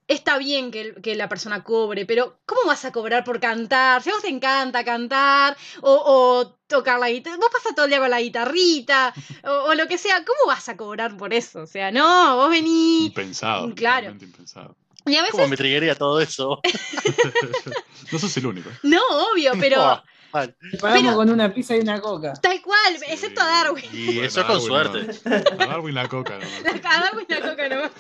está 0.09 0.39
bien 0.39 0.71
que, 0.71 0.95
que 1.03 1.15
la 1.15 1.29
persona 1.29 1.63
cobre, 1.63 2.07
pero 2.07 2.39
¿cómo 2.47 2.63
vas 2.67 2.85
a 2.85 2.93
cobrar 2.93 3.25
por 3.25 3.39
cantar? 3.39 4.03
Si 4.03 4.09
a 4.11 4.15
vos 4.15 4.23
te 4.23 4.29
encanta 4.29 4.83
cantar 4.83 5.57
o, 5.83 5.93
o 5.93 6.49
tocar 6.67 6.99
la 6.99 7.11
guitarra, 7.11 7.37
vos 7.37 7.51
pasas 7.53 7.75
todo 7.75 7.85
el 7.85 7.91
día 7.91 8.01
con 8.01 8.11
la 8.11 8.21
guitarrita 8.21 9.13
o, 9.45 9.51
o 9.51 9.75
lo 9.75 9.87
que 9.87 9.99
sea, 9.99 10.25
¿cómo 10.25 10.47
vas 10.47 10.69
a 10.69 10.77
cobrar 10.77 11.17
por 11.17 11.35
eso? 11.35 11.61
O 11.61 11.67
sea, 11.67 11.91
no, 11.91 12.37
vos 12.37 12.51
venís... 12.51 13.09
Impensado. 13.09 13.75
Claro. 13.75 14.11
impensado. 14.11 14.75
Y 15.09 15.17
a 15.17 15.23
veces... 15.23 15.33
¿Cómo 15.33 15.49
me 15.49 15.57
triguería 15.57 15.95
todo 15.95 16.21
eso? 16.21 16.61
No 18.13 18.19
sos 18.19 18.35
el 18.39 18.47
único. 18.47 18.71
No, 18.83 19.01
obvio, 19.33 19.53
pero... 19.61 20.03
Pagamos 20.31 20.55
Pero- 20.81 21.15
con 21.17 21.31
una 21.31 21.53
pizza 21.55 21.75
y 21.77 21.81
una 21.81 22.01
coca. 22.03 22.35
Tal 22.35 22.61
cual, 22.63 22.99
Sí. 22.99 23.05
excepto 23.09 23.41
a 23.41 23.47
Darwin. 23.47 23.85
Y 23.93 24.07
Bueno, 24.07 24.25
eso 24.25 24.47
con 24.47 24.57
Darwin 24.59 24.67
suerte. 24.67 25.21
no. 25.57 25.65
A 25.65 25.67
Darwin 25.67 25.95
la 25.95 26.09
coca 26.09 26.35
nomás. 26.39 26.51
A 26.85 27.01
Darwin 27.01 27.27
la 27.29 27.41
coca 27.41 27.69
nomás. 27.69 27.91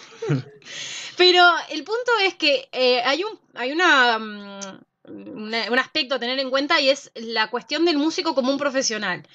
Pero 1.16 1.42
el 1.70 1.84
punto 1.84 2.12
es 2.24 2.34
que 2.34 2.68
eh, 2.72 3.00
hay 3.02 3.24
un 3.24 3.38
hay 3.54 3.72
una, 3.72 4.18
mm, 4.18 4.60
una- 5.08 5.70
un 5.70 5.78
aspecto 5.78 6.14
a 6.16 6.18
tener 6.18 6.38
en 6.38 6.50
cuenta 6.50 6.78
y 6.80 6.90
es 6.90 7.10
la 7.14 7.48
cuestión 7.48 7.84
del 7.86 7.96
músico 7.96 8.34
como 8.34 8.52
un 8.52 8.58
profesional. 8.58 9.26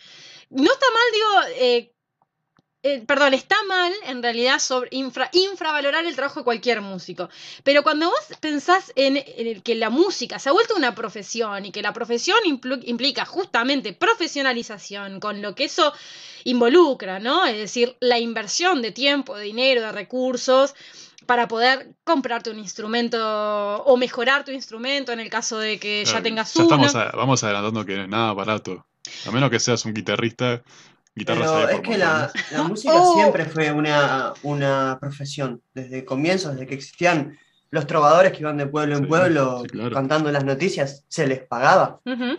No 0.52 0.72
está 0.72 0.86
mal, 0.92 1.04
digo, 1.14 1.56
eh, 1.60 1.93
eh, 2.84 3.02
perdón, 3.08 3.34
está 3.34 3.56
mal 3.68 3.92
en 4.08 4.22
realidad 4.22 4.60
sobre 4.60 4.90
infra- 4.92 5.30
infravalorar 5.32 6.06
el 6.06 6.16
trabajo 6.16 6.42
de 6.42 6.44
cualquier 6.44 6.82
músico. 6.82 7.30
Pero 7.64 7.82
cuando 7.82 8.08
vos 8.08 8.20
pensás 8.42 8.92
en, 8.96 9.18
en 9.26 9.62
que 9.62 9.76
la 9.76 9.90
música 9.90 10.38
se 10.38 10.50
ha 10.50 10.52
vuelto 10.52 10.76
una 10.76 10.94
profesión 10.94 11.66
y 11.66 11.72
que 11.72 11.82
la 11.82 11.94
profesión 11.94 12.38
implica 12.46 13.26
justamente 13.26 13.94
profesionalización, 13.94 15.20
con 15.20 15.42
lo 15.42 15.56
que 15.56 15.64
eso 15.66 15.94
involucra, 16.44 17.20
¿no? 17.20 17.46
Es 17.46 17.58
decir, 17.58 17.96
la 18.00 18.20
inversión 18.20 18.82
de 18.82 18.92
tiempo, 18.92 19.38
de 19.38 19.46
dinero, 19.46 19.82
de 19.82 19.92
recursos 19.92 20.76
para 21.26 21.48
poder 21.48 21.88
comprarte 22.04 22.50
un 22.50 22.60
instrumento 22.60 23.18
o 23.86 23.96
mejorar 23.96 24.44
tu 24.44 24.52
instrumento 24.52 25.14
en 25.14 25.22
el 25.22 25.30
caso 25.30 25.58
de 25.58 25.80
que 25.80 26.04
ya 26.04 26.22
tengas 26.22 26.54
ya 26.54 26.64
uno. 26.66 26.76
estamos 26.86 26.96
a- 26.96 27.16
vamos 27.16 27.42
adelantando 27.46 27.86
que 27.86 27.96
no 27.96 28.04
es 28.04 28.10
nada 28.10 28.34
barato. 28.34 28.86
A 29.26 29.32
menos 29.32 29.50
que 29.50 29.60
seas 29.60 29.86
un 29.86 29.94
guitarrista, 29.94 30.64
guitarra 31.16 31.40
Pero 31.66 31.70
es 31.70 31.82
que 31.82 31.98
la, 31.98 32.32
la 32.52 32.64
música 32.64 32.94
Oh. 32.96 33.14
siempre 33.16 33.46
fue 33.46 33.72
una, 33.72 34.34
una 34.44 34.98
profesión. 35.00 35.62
Desde 35.74 36.04
comienzos, 36.06 36.54
desde 36.54 36.68
que 36.68 36.76
existían 36.76 37.38
los 37.72 37.88
trovadores 37.88 38.32
que 38.32 38.40
iban 38.40 38.58
de 38.58 38.68
pueblo 38.68 38.96
en 38.98 39.04
Sí, 39.04 39.08
pueblo 39.08 39.62
sí, 39.64 39.70
claro. 39.70 39.92
cantando 39.96 40.32
las 40.32 40.44
noticias, 40.44 41.06
se 41.08 41.26
les 41.28 41.40
pagaba. 41.46 42.00
Ujú. 42.06 42.38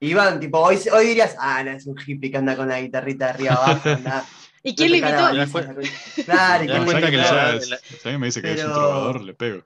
Iban, 0.00 0.40
tipo, 0.40 0.58
hoy, 0.60 0.78
hoy 0.92 1.06
dirías, 1.08 1.36
ah, 1.38 1.62
no, 1.62 1.72
es 1.72 1.86
un 1.86 1.96
hippie 2.04 2.30
que 2.30 2.36
anda 2.38 2.56
con 2.56 2.68
la 2.68 2.80
guitarrita 2.80 3.26
de 3.26 3.30
arriba 3.32 3.52
abajo. 3.54 3.88
anda, 3.90 4.24
¿Y 4.62 4.74
quién 4.74 4.90
la 4.92 4.96
invitó? 4.98 5.16
Claro, 5.16 5.32
si 5.46 6.66
que 6.66 6.76
invitó. 6.76 7.34
la- 7.34 7.48
alguien 7.48 8.20
me 8.20 8.20
la- 8.20 8.26
dice- 8.26 8.42
que 8.42 8.52
es 8.52 8.60
un 8.64 8.70
Pero- 8.70 8.74
trovador, 8.74 9.20
le 9.22 9.34
pego. 9.34 9.64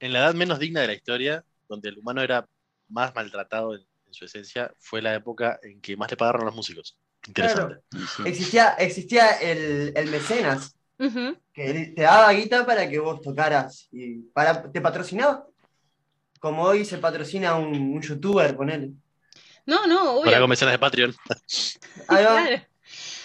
En 0.00 0.12
la 0.12 0.20
edad 0.20 0.34
menos 0.34 0.58
digna 0.58 0.80
de 0.80 0.86
la 0.88 0.94
historia, 0.94 1.44
donde 1.68 1.88
el 1.88 1.98
humano 1.98 2.22
era 2.22 2.46
más 2.88 3.14
maltratado 3.14 3.74
en, 3.74 3.80
en 4.06 4.14
su 4.14 4.24
esencia, 4.24 4.72
fue 4.78 5.02
la 5.02 5.14
época 5.14 5.58
en 5.62 5.80
que 5.80 5.96
más 5.96 6.10
le 6.10 6.16
pagaron 6.16 6.42
a 6.42 6.44
los 6.46 6.54
músicos. 6.54 6.96
Interesante. 7.28 7.76
Sí. 8.16 8.22
Existía, 8.26 8.74
existía 8.78 9.30
el, 9.32 9.92
el 9.94 10.10
mecenas, 10.10 10.74
que 11.52 11.92
te 11.94 12.02
daba 12.02 12.32
guita 12.32 12.66
para 12.66 12.88
que 12.88 12.98
vos 12.98 13.20
tocaras 13.20 13.88
y 13.92 14.16
para, 14.32 14.70
te 14.70 14.80
patrocinaba. 14.80 15.46
Como 16.40 16.62
hoy 16.62 16.84
se 16.84 16.98
patrocina 16.98 17.56
un, 17.56 17.74
un 17.74 18.00
youtuber, 18.00 18.56
ponele. 18.56 18.92
No, 19.66 19.86
no, 19.86 20.12
obvio. 20.12 20.24
Para 20.24 20.38
hago 20.38 20.48
mecenas 20.48 20.72
de 20.72 20.78
Patreon. 20.78 21.14
Ahí 22.08 22.24
va. 22.24 22.42
Claro. 22.42 22.62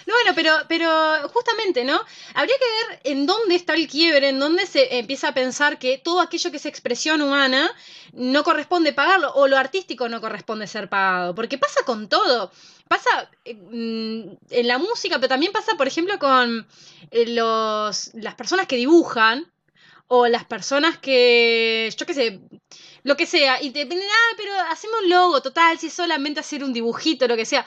No, 0.06 0.14
bueno, 0.16 0.32
pero, 0.36 0.52
pero 0.68 1.30
justamente, 1.30 1.86
¿no? 1.86 2.02
Habría 2.34 2.56
que 2.58 2.94
ver 2.94 3.00
en 3.06 3.26
dónde 3.26 3.56
está 3.56 3.74
el 3.74 3.88
quiebre, 3.88 4.30
en 4.30 4.40
dónde 4.40 4.66
se 4.66 4.98
empieza 4.98 5.30
a 5.30 5.34
pensar 5.34 5.80
que 5.80 5.98
todo 5.98 6.20
aquello 6.20 6.52
que 6.52 6.58
es 6.58 6.66
expresión 6.66 7.22
humana 7.22 7.72
no 8.12 8.44
corresponde 8.44 8.92
pagarlo, 8.92 9.34
o 9.34 9.48
lo 9.48 9.58
artístico 9.58 10.10
no 10.10 10.20
corresponde 10.20 10.68
ser 10.68 10.90
pagado. 10.90 11.34
Porque 11.34 11.58
pasa 11.58 11.84
con 11.86 12.10
todo. 12.10 12.52
Pasa 12.94 13.28
eh, 13.44 13.56
mm, 13.56 14.38
en 14.52 14.68
la 14.68 14.78
música, 14.78 15.16
pero 15.16 15.30
también 15.30 15.52
pasa, 15.52 15.72
por 15.76 15.88
ejemplo, 15.88 16.20
con 16.20 16.68
eh, 17.10 17.26
los, 17.34 18.12
las 18.14 18.36
personas 18.36 18.68
que 18.68 18.76
dibujan, 18.76 19.52
o 20.08 20.28
las 20.28 20.46
personas 20.46 21.00
que, 21.00 21.90
yo 21.98 22.06
qué 22.06 22.14
sé, 22.14 22.40
lo 23.02 23.18
que 23.18 23.26
sea, 23.26 23.60
y 23.64 23.72
te 23.72 23.80
dependen, 23.80 24.08
ah, 24.12 24.36
pero 24.38 24.54
hacemos 24.70 25.00
un 25.02 25.10
logo, 25.10 25.42
total, 25.42 25.80
si 25.80 25.88
es 25.88 25.94
solamente 25.94 26.40
hacer 26.40 26.64
un 26.64 26.72
dibujito, 26.72 27.28
lo 27.28 27.36
que 27.36 27.46
sea. 27.46 27.66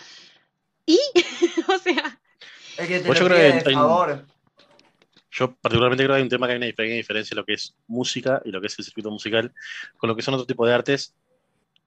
¿Y? 0.87 1.01
o 1.75 1.79
sea, 1.79 2.21
El 2.79 2.87
que 2.87 3.01
te 3.01 3.07
Pues 3.07 3.19
yo 3.19 3.27
creo 3.27 3.37
pide 3.39 3.49
que 3.49 3.55
de 3.55 3.69
hay 3.69 3.75
un- 3.75 3.81
favor. 3.81 4.27
Yo 5.33 5.57
particularmente 5.57 6.05
creo 6.05 6.15
que 6.15 6.19
hay 6.19 6.23
un 6.23 6.29
tema 6.29 6.47
que 6.47 6.53
hay 6.53 6.59
una 6.59 6.67
pequeña 6.69 6.95
diferencia 6.95 7.35
en 7.35 7.39
lo 7.39 7.45
que 7.45 7.55
es 7.55 7.75
música 7.89 8.41
y 8.45 8.51
lo 8.53 8.61
que 8.61 8.69
es 8.69 8.79
el 8.79 8.85
circuito 8.85 9.11
musical 9.11 9.53
con 9.97 10.09
lo 10.09 10.15
que 10.15 10.23
son 10.23 10.35
otro 10.35 10.47
tipo 10.47 10.65
de 10.65 10.73
artes, 10.73 11.15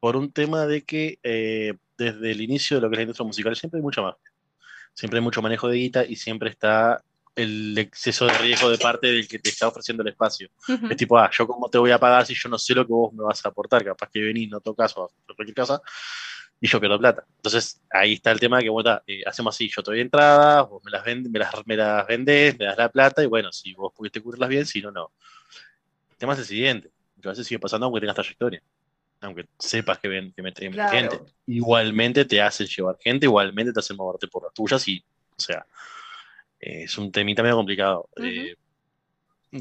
por 0.01 0.17
un 0.17 0.29
tema 0.33 0.65
de 0.65 0.83
que 0.83 1.19
eh, 1.23 1.73
desde 1.99 2.31
el 2.31 2.41
inicio 2.41 2.77
de 2.77 2.81
lo 2.81 2.89
que 2.89 2.95
es 2.95 2.97
la 2.99 3.03
industria 3.03 3.27
musical 3.27 3.55
siempre 3.55 3.77
hay 3.77 3.83
mucha 3.83 4.01
más. 4.01 4.15
Siempre 4.93 5.19
hay 5.19 5.23
mucho 5.23 5.41
manejo 5.41 5.67
de 5.69 5.77
guita 5.77 6.05
y 6.05 6.15
siempre 6.15 6.49
está 6.49 7.03
el 7.35 7.77
exceso 7.77 8.25
de 8.25 8.37
riesgo 8.39 8.69
de 8.69 8.77
parte 8.77 9.07
del 9.07 9.27
que 9.27 9.39
te 9.39 9.49
está 9.49 9.67
ofreciendo 9.67 10.03
el 10.03 10.09
espacio. 10.09 10.49
ujú. 10.67 10.87
Es 10.89 10.97
tipo, 10.97 11.17
ah, 11.17 11.29
yo 11.31 11.47
cómo 11.47 11.69
te 11.69 11.77
voy 11.77 11.91
a 11.91 11.99
pagar 11.99 12.25
si 12.25 12.33
yo 12.33 12.49
no 12.49 12.57
sé 12.57 12.73
lo 12.73 12.85
que 12.85 12.91
vos 12.91 13.13
me 13.13 13.23
vas 13.23 13.45
a 13.45 13.49
aportar, 13.49 13.85
capaz 13.85 14.09
que 14.11 14.19
venís, 14.21 14.49
no 14.49 14.59
tocas 14.59 14.97
o 14.97 15.09
cualquier 15.35 15.55
cosa, 15.55 15.81
y 16.59 16.67
yo 16.67 16.79
pierdo 16.81 16.99
plata. 16.99 17.23
Entonces, 17.37 17.81
ahí 17.89 18.13
está 18.13 18.31
el 18.31 18.39
tema 18.41 18.57
de 18.57 18.63
que, 18.63 18.69
bueno, 18.69 18.99
eh, 19.07 19.21
hacemos 19.25 19.55
así, 19.55 19.69
yo 19.69 19.81
te 19.81 19.91
doy 19.91 20.01
entradas, 20.01 20.67
vos 20.67 20.81
me 20.83 20.91
las, 20.91 21.05
vend- 21.05 21.29
me, 21.29 21.39
las, 21.39 21.51
me 21.65 21.77
las 21.77 22.05
vendés, 22.07 22.57
me 22.59 22.65
das 22.65 22.77
la 22.77 22.89
plata, 22.89 23.23
y 23.23 23.27
bueno, 23.27 23.51
si 23.53 23.73
vos 23.73 23.93
pudiste 23.95 24.19
cubrirlas 24.21 24.49
bien, 24.49 24.65
si 24.65 24.81
no, 24.81 24.91
no. 24.91 25.13
El 26.11 26.17
tema 26.17 26.33
es 26.33 26.39
el 26.39 26.45
siguiente, 26.45 26.91
que 27.21 27.29
a 27.29 27.31
veces 27.31 27.47
sigue 27.47 27.59
pasando 27.59 27.85
aunque 27.85 28.01
tengas 28.01 28.15
trayectoria, 28.15 28.61
aunque 29.21 29.45
sepas 29.57 29.99
que, 29.99 30.07
ven, 30.07 30.33
que 30.33 30.41
metes 30.41 30.69
Claro. 30.71 30.89
gente. 30.89 31.33
Igualmente 31.47 32.25
te 32.25 32.41
hacen 32.41 32.67
llevar 32.67 32.97
gente, 32.99 33.25
igualmente 33.25 33.73
te 33.73 33.79
hacen 33.79 33.97
moverte 33.97 34.27
por 34.27 34.43
las 34.43 34.53
tuyas, 34.53 34.87
y, 34.87 35.03
o 35.31 35.41
sea, 35.41 35.65
eh, 36.59 36.83
es 36.83 36.97
un 36.97 37.11
temita 37.11 37.43
medio 37.43 37.55
complicado. 37.55 38.09
Eh, 38.17 38.55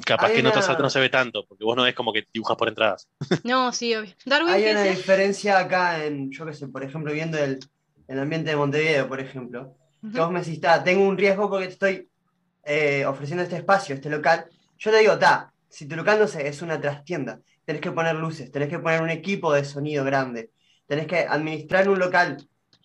Capaz 0.05 0.29
Hay 0.29 0.35
que 0.35 0.41
en 0.41 0.47
otras 0.47 0.69
artes 0.69 0.83
no 0.83 0.91
se 0.91 1.01
ve 1.01 1.09
tanto, 1.09 1.47
porque 1.47 1.65
vos 1.65 1.75
no 1.75 1.85
ves 1.85 1.95
como 1.95 2.13
que 2.13 2.25
dibujas 2.33 2.57
por 2.57 2.69
entradas. 2.69 3.09
No, 3.45 3.73
sí, 3.73 3.95
obvio. 3.95 4.13
Darwin, 4.27 4.53
Hay 4.53 4.63
¿qué 4.65 4.71
una 4.73 4.83
diferencia 4.83 5.59
acá 5.59 6.05
en, 6.05 6.31
yo 6.31 6.45
qué 6.45 6.53
sé, 6.53 6.69
por 6.69 6.85
ejemplo, 6.85 7.13
viendo 7.13 7.39
el, 7.39 7.59
el 8.07 8.19
ambiente 8.19 8.51
de 8.51 8.57
Montevideo, 8.57 9.09
por 9.09 9.21
ejemplo. 9.21 9.77
Que 10.03 10.09
Ujú. 10.09 10.19
vos 10.19 10.31
me 10.31 10.41
decís, 10.41 10.61
tengo 10.85 11.09
un 11.09 11.17
riesgo 11.17 11.49
porque 11.49 11.67
te 11.67 11.73
estoy 11.73 12.11
eh, 12.65 13.07
ofreciendo 13.07 13.43
este 13.43 13.57
espacio, 13.57 13.95
este 13.95 14.11
local. 14.11 14.47
Yo 14.77 14.91
te 14.91 14.99
digo, 14.99 15.19
ta, 15.19 15.53
si 15.69 15.89
tu 15.89 15.97
local 15.97 16.19
no 16.19 16.29
sé, 16.29 16.47
es 16.47 16.61
una 16.63 16.81
trastienda, 16.81 17.41
tenés 17.69 17.83
que 17.83 17.93
poner 17.93 18.15
luces, 18.17 18.51
tenés 18.51 18.71
que 18.71 18.79
poner 18.79 19.03
un 19.03 19.11
equipo 19.11 19.53
de 19.53 19.63
sonido 19.63 20.03
grande, 20.03 20.51
tenés 20.87 21.07
que 21.07 21.19
administrar 21.19 21.87
un 21.91 21.99
local 21.99 22.39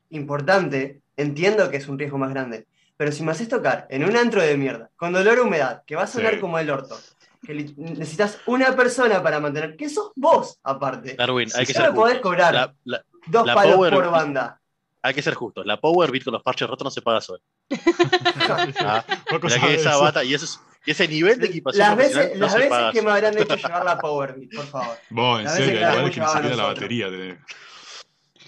importante, 0.09 1.01
entiendo 1.15 1.69
que 1.71 1.77
es 1.77 1.87
un 1.87 1.97
riesgo 1.97 2.17
más 2.17 2.31
grande. 2.31 2.67
Pero 2.97 3.13
si 3.13 3.23
me 3.23 3.31
haces 3.31 3.47
tocar 3.47 3.87
en 3.89 4.03
un 4.03 4.17
antro 4.17 4.41
de 4.41 4.57
mierda, 4.57 4.89
con 4.97 5.13
dolor 5.13 5.37
a 5.39 5.41
humedad, 5.43 5.83
que 5.87 5.95
va 5.95 6.03
a 6.03 6.07
sonar 6.07 6.33
Sí. 6.33 6.39
como 6.41 6.59
el 6.59 6.69
orto, 6.69 6.99
que 7.45 7.53
necesitas 7.77 8.39
una 8.45 8.75
persona 8.75 9.23
para 9.23 9.39
mantener, 9.39 9.77
que 9.77 9.87
sos 9.87 10.11
vos 10.17 10.59
aparte. 10.63 11.15
Darwin, 11.15 11.47
hay 11.55 11.65
que 11.65 11.73
ser 11.73 11.93
podés 11.93 12.19
cobrar. 12.19 12.53
La- 12.53 12.75
la- 12.83 13.05
Dos 13.27 13.45
la 13.47 13.55
palos 13.55 13.75
Power- 13.75 13.93
por 13.93 14.09
banda. 14.11 14.59
hay 15.01 15.13
que 15.13 15.21
ser 15.21 15.33
justos. 15.33 15.65
La 15.65 15.79
Power 15.79 16.11
Beat 16.11 16.25
con 16.25 16.33
los 16.33 16.43
parches 16.43 16.67
rotos 16.67 16.83
no 16.83 16.91
se 16.91 17.01
paga 17.01 17.21
sola. 17.21 17.39
Ah, 18.79 19.05
que 19.39 19.75
esa 19.75 19.95
bata 19.95 20.25
y, 20.25 20.33
eso 20.33 20.43
es- 20.43 20.59
y 20.85 20.91
ese 20.91 21.07
nivel 21.07 21.39
de 21.39 21.47
equipación 21.47 21.87
Las 21.87 21.97
veces, 21.97 22.31
no 22.37 22.45
las 22.45 22.55
veces 22.55 22.77
que 22.93 23.01
me 23.01 23.11
habrán 23.11 23.37
hecho 23.37 23.55
llevar 23.55 23.85
la 23.85 23.97
Power 23.97 24.33
Beat, 24.37 24.53
por 24.53 24.65
favor. 24.67 24.97
Vos, 25.09 25.41
en 25.41 25.49
serio, 25.49 25.75
igual 25.79 25.97
hemos 25.99 26.11
que 26.11 26.19
ni 26.21 26.27
siquiera 26.27 26.55
la 26.55 26.63
batería. 26.65 27.07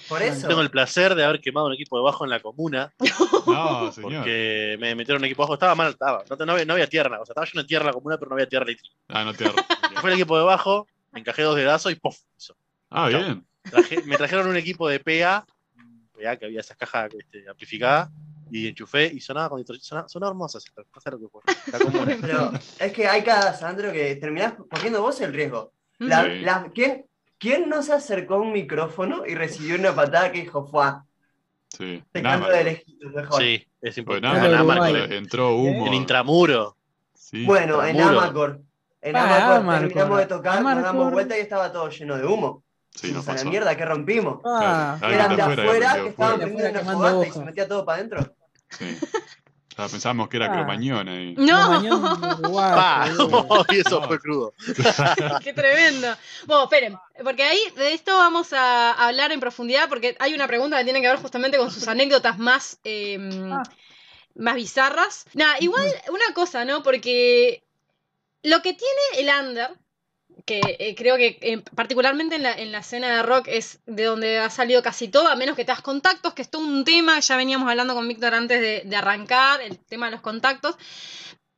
Por 0.08 0.22
eso. 0.22 0.48
Tengo 0.48 0.62
el 0.62 0.70
placer 0.70 1.16
de 1.16 1.24
haber 1.24 1.42
quemado 1.42 1.66
un 1.66 1.74
equipo 1.74 1.98
de 1.98 2.04
bajo 2.04 2.26
en 2.26 2.30
la 2.30 2.40
comuna 2.40 2.94
No, 3.48 3.92
señor. 3.92 4.12
porque 4.14 4.78
me 4.80 4.94
metieron 4.94 5.22
un 5.22 5.26
equipo 5.26 5.42
de 5.42 5.46
bajo. 5.46 5.54
Estaba 5.56 5.74
mal, 5.74 5.90
estaba. 5.92 6.24
No, 6.30 6.46
no 6.46 6.52
había, 6.54 6.66
no 6.66 6.74
había 6.74 6.88
tierra. 6.88 7.20
O 7.20 7.26
sea, 7.26 7.32
estaba 7.34 7.46
lleno 7.48 7.62
de 7.64 7.68
tierra 7.68 7.84
en 7.84 7.88
la 7.88 7.94
comuna, 7.94 8.18
pero 8.18 8.30
no 8.30 8.36
había 8.36 8.48
tierra 8.48 8.66
eléctrica. 8.66 8.96
Ah, 9.08 9.24
no 9.24 9.34
te 9.34 9.46
arro. 9.48 9.56
Fue 10.02 10.12
el 10.12 10.16
equipo 10.18 10.38
de 10.38 10.44
bajo, 10.44 10.88
me 11.12 11.22
encajé 11.22 11.42
dos 11.42 11.56
dedazos 11.56 11.92
y 11.92 11.96
¡puf! 11.96 12.18
Hizo. 12.38 12.56
Ah, 12.92 13.08
bien. 13.08 13.46
Traje- 13.64 14.04
me 14.06 14.16
trajeron 14.18 14.48
un 14.48 14.58
equipo 14.58 14.88
de 14.88 15.00
PA, 15.00 15.44
PA 16.14 16.36
que 16.38 16.46
había 16.46 16.60
esas 16.60 16.78
cajas 16.78 17.10
este, 17.18 17.50
amplificadas, 17.50 18.10
y 18.52 18.68
enchufé 18.68 19.06
y 19.14 19.20
sonaba 19.20 19.50
con. 19.50 19.66
Sonaba, 19.80 20.08
sonaba 20.08 20.32
hermosa. 20.32 20.60
La 21.72 21.80
comuna. 21.80 22.18
Pero 22.22 22.52
es 22.80 22.92
que 22.94 23.08
hay 23.08 23.24
cada 23.24 23.54
Sandro 23.54 23.92
que 23.92 24.16
terminás 24.16 24.54
corriendo 24.70 25.02
vos 25.02 25.20
el 25.22 25.34
riesgo. 25.34 25.72
La- 26.00 26.24
Sí. 26.24 26.40
la- 26.42 26.72
¿quién, 26.74 27.06
¿Quién 27.38 27.70
no 27.70 27.84
se 27.84 27.94
acercó 27.94 28.36
a 28.36 28.40
un 28.40 28.54
micrófono 28.54 29.24
y 29.28 29.36
recibió 29.36 29.76
una 29.76 29.94
patada 29.94 30.32
que 30.32 30.40
dijo, 30.42 30.66
fuá, 30.66 31.06
Sí. 31.70 32.02
te 32.12 32.22
canto 32.24 32.48
de 32.50 32.64
lejitos 32.64 33.12
mejor? 33.14 33.42
Sí, 33.42 33.68
es 33.82 33.98
importante. 33.98 34.40
con 34.66 34.86
el- 34.88 35.12
entró 35.14 35.56
humo. 35.56 35.86
En 35.88 35.94
intramuro. 35.94 36.78
Sí. 37.14 37.44
Bueno, 37.46 37.84
en 37.86 37.96
Muro. 37.98 38.20
Amacor. 38.22 38.62
En 39.02 39.16
Ah, 39.16 39.58
Amacor 39.58 39.80
terminamos 39.80 40.18
de 40.20 40.26
tocar, 40.28 40.62
nos 40.64 40.82
damos 40.82 41.12
vuelta 41.12 41.38
y 41.38 41.42
estaba 41.42 41.72
todo 41.72 41.90
lleno 41.90 42.18
de 42.18 42.26
humo. 42.26 42.64
Sí, 42.96 43.12
no 43.12 43.20
o 43.20 43.24
sea, 43.24 43.34
la 43.34 43.40
pasó. 43.40 43.50
mierda 43.50 43.76
que 43.78 43.86
rompimos. 43.86 44.40
Ah, 44.46 44.96
Claro. 45.00 45.14
Eran 45.14 45.36
de 45.36 45.42
afuera, 45.42 45.64
afuera 45.64 45.94
que 46.04 46.08
estaban 46.10 46.40
prendiendo 46.40 46.82
una 46.82 46.92
fogata 46.94 47.28
y 47.28 47.32
se 47.32 47.40
metía 47.40 47.68
todo 47.68 47.86
para 47.86 47.98
adentro. 47.98 48.36
Sí. 48.70 48.98
Ah, 49.78 49.88
pensábamos 49.92 50.30
que 50.30 50.38
era 50.38 50.46
Ah. 50.46 50.54
cromañón 50.54 51.10
ahí. 51.10 51.36
No, 51.38 51.82
¡Pa! 52.54 53.08
boludo. 53.18 53.66
y 53.74 53.80
eso 53.80 54.00
No. 54.00 54.08
fue 54.08 54.20
crudo. 54.20 54.54
qué 55.44 55.52
tremendo. 55.54 56.16
Bueno, 56.46 56.64
esperen, 56.64 56.98
porque 57.24 57.44
ahí 57.44 57.60
de 57.76 57.94
esto 57.94 58.16
vamos 58.16 58.54
a 58.54 58.94
hablar 58.94 59.34
en 59.34 59.42
profundidad, 59.42 59.90
porque 59.90 60.16
hay 60.20 60.34
una 60.34 60.48
pregunta 60.48 60.78
que 60.78 60.86
tiene 60.86 61.02
que 61.02 61.08
ver 61.10 61.18
justamente 61.18 61.58
con 61.58 61.72
sus 61.72 61.88
anécdotas 61.90 62.38
más, 62.40 62.80
eh, 62.86 63.18
Ah. 63.52 63.64
más 64.36 64.56
bizarras. 64.56 65.26
Nada, 65.34 65.56
igual 65.60 65.86
una 66.10 66.34
cosa, 66.34 66.64
¿no? 66.64 66.82
Porque 66.82 67.66
lo 68.44 68.62
que 68.62 68.74
tiene 68.74 69.30
el 69.30 69.46
under, 69.48 69.72
que 70.46 70.62
eh, 70.80 70.96
creo 70.96 71.18
que 71.18 71.64
particularmente 71.76 72.36
en 72.36 72.44
la, 72.44 72.54
en 72.54 72.72
la 72.72 72.80
escena 72.80 73.16
de 73.18 73.24
rock 73.24 73.48
es 73.48 73.80
de 73.86 74.04
donde 74.04 74.38
ha 74.40 74.50
salido 74.50 74.84
casi 74.84 75.08
todo, 75.08 75.28
a 75.28 75.36
menos 75.36 75.56
que 75.56 75.66
te 75.66 75.72
das 75.72 75.82
contactos, 75.82 76.34
que 76.34 76.44
es 76.44 76.50
todo 76.50 76.62
un 76.62 76.86
tema, 76.86 77.20
ya 77.20 77.36
veníamos 77.36 77.68
hablando 77.70 77.96
con 77.96 78.08
Víctor 78.08 78.34
antes 78.36 78.62
de, 78.62 78.82
de 78.86 78.96
arrancar, 78.96 79.62
el 79.62 79.78
tema 79.80 80.06
de 80.08 80.12
los 80.14 80.22
contactos. 80.22 80.76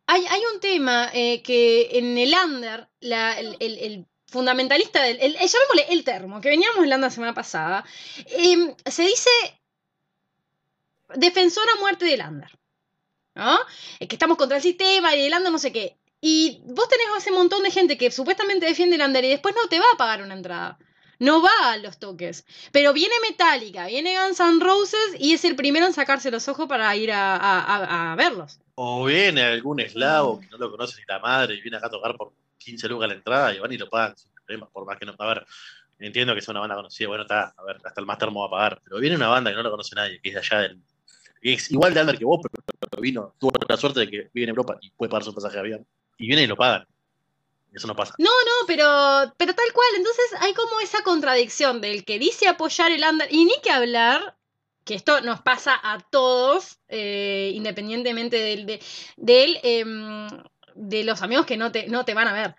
Hay, 0.08 0.25
hay 0.25 0.41
un 0.53 0.60
tema 0.62 1.10
eh, 1.13 1.41
que 1.41 1.89
en 2.00 2.17
el 2.17 2.34
under, 2.46 2.88
la- 3.01 3.38
el, 3.38 3.58
el- 3.60 3.77
el 3.79 4.06
fundamentalista 4.27 5.01
del, 5.03 5.17
el, 5.17 5.36
el- 5.36 5.48
llamémosle 5.50 5.86
el 5.89 6.03
termo, 6.06 6.39
que 6.41 6.50
veníamos 6.50 6.79
hablando 6.79 7.08
la 7.08 7.12
semana 7.12 7.34
pasada, 7.34 7.84
em, 8.27 8.74
se 8.86 9.03
dice 9.03 9.29
defensor 11.15 11.63
a 11.75 11.79
muerte 11.79 12.06
del 12.06 12.22
under. 12.22 12.51
¿no? 13.36 13.58
Es 14.00 14.08
que 14.08 14.15
estamos 14.15 14.38
contra 14.38 14.58
el 14.58 14.63
sistema 14.63 15.15
y 15.15 15.25
el 15.25 15.34
under 15.34 15.51
no 15.51 15.60
sé 15.60 15.72
qué. 15.72 15.98
Y 16.22 16.62
vos 16.66 16.90
tenés 16.90 17.06
ese 17.18 17.32
montón 17.32 17.64
de 17.64 17.72
gente 17.72 17.98
que 17.98 18.10
supuestamente 18.12 18.66
defiende 18.66 18.96
el 18.96 19.02
under 19.04 19.24
y 19.24 19.30
después 19.30 19.54
no 19.56 19.68
te 19.70 19.80
va 19.80 19.86
a 19.94 19.98
pagar 19.98 20.22
una 20.24 20.34
entrada. 20.34 20.78
No 21.20 21.42
va 21.42 21.72
a 21.72 21.78
los 21.78 21.98
toques. 22.00 22.46
Pero 22.72 22.94
viene 22.94 23.16
Metallica, 23.28 23.88
viene 23.88 24.18
Guns 24.20 24.40
N' 24.40 24.60
Roses 24.64 25.16
y 25.20 25.34
es 25.34 25.46
el 25.46 25.56
primero 25.56 25.86
en 25.88 25.94
sacarse 25.94 26.30
los 26.32 26.48
ojos 26.48 26.68
para 26.68 26.96
ir 26.96 27.12
a, 27.12 27.36
a- 27.36 27.60
a- 27.62 28.14
a 28.14 28.16
verlos. 28.16 28.60
O 28.76 29.06
viene 29.06 29.42
algún 29.44 29.80
eslavo 29.80 30.40
que 30.40 30.48
no 30.48 30.58
lo 30.58 30.70
conoce 30.72 31.00
ni 31.00 31.06
la 31.08 31.20
madre 31.20 31.56
y 31.56 31.62
viene 31.62 31.78
acá 31.78 31.88
a 31.88 31.92
tocar 31.92 32.16
por 32.16 32.34
15 32.58 32.88
lucas 32.88 33.08
la 33.10 33.16
entrada 33.16 33.54
y 33.56 33.60
van 33.60 33.72
y 33.72 33.78
lo 33.78 33.90
pagan 33.90 34.16
sin 34.18 34.32
problema, 34.34 34.70
por 34.70 34.86
más 34.86 35.00
que 35.00 35.06
no. 35.08 35.16
A 35.18 35.28
ver, 35.28 35.46
entiendo 35.98 36.36
que 36.36 36.42
sea 36.42 36.52
una 36.52 36.60
banda 36.62 36.76
conocida, 36.76 37.08
bueno, 37.08 37.24
está, 37.24 37.54
a 37.58 37.64
ver, 37.64 37.78
hasta 37.84 38.00
el 38.00 38.06
más 38.06 38.20
termo 38.20 38.42
va 38.42 38.48
a 38.48 38.52
pagar, 38.52 38.82
pero 38.84 39.00
viene 39.00 39.16
una 39.16 39.30
banda 39.30 39.50
que 39.50 39.56
no 39.58 39.64
lo 39.64 39.72
conoce 39.72 39.96
nadie, 39.96 40.20
que 40.22 40.30
es 40.30 40.36
de 40.36 40.40
allá 40.42 40.60
del. 40.60 40.82
es 41.42 41.72
igual 41.72 41.94
de 41.96 42.02
under 42.02 42.18
que 42.20 42.26
vos, 42.26 42.42
pero 42.92 43.02
vino, 43.02 43.34
tuvo 43.40 43.52
la 43.68 43.78
suerte 43.78 44.02
de 44.02 44.10
que 44.10 44.18
vive 44.34 44.44
en 44.44 44.50
Europa 44.50 44.78
y 44.82 44.92
puede 44.92 45.10
pagar 45.10 45.24
su 45.24 45.34
pasaje 45.34 45.56
de 45.56 45.60
avión. 45.62 45.88
Y 46.18 46.28
viene 46.28 46.44
y 46.44 46.48
lo 46.48 46.56
pagan. 46.56 46.86
Y 47.74 47.78
eso 47.78 47.88
no 47.88 47.96
pasa. 47.96 48.14
No, 48.18 48.30
pero, 48.66 49.34
pero 49.38 49.54
tal 49.54 49.72
cual. 49.74 49.88
Entonces 49.98 50.26
hay 50.40 50.54
como 50.54 50.80
esa 50.80 51.04
contradicción 51.04 51.82
del 51.82 52.06
que 52.06 52.18
dice 52.20 52.48
apoyar 52.48 52.92
el 52.92 53.04
under 53.04 53.28
y 53.32 53.46
ni 53.46 53.54
que 53.62 53.72
hablar, 53.72 54.36
que 54.84 54.96
esto 54.96 55.20
nos 55.22 55.42
pasa 55.42 55.78
a 55.84 56.00
todos, 56.10 56.78
eh, 56.88 57.52
independientemente 57.54 58.38
del, 58.38 58.66
de, 58.66 58.82
del, 59.18 59.60
em, 59.64 60.28
de 60.76 61.04
los 61.04 61.22
amigos 61.22 61.46
que 61.46 61.58
no 61.58 61.72
te, 61.72 61.88
no 61.88 62.06
te 62.06 62.14
van 62.14 62.30
a 62.30 62.34
ver. 62.34 62.56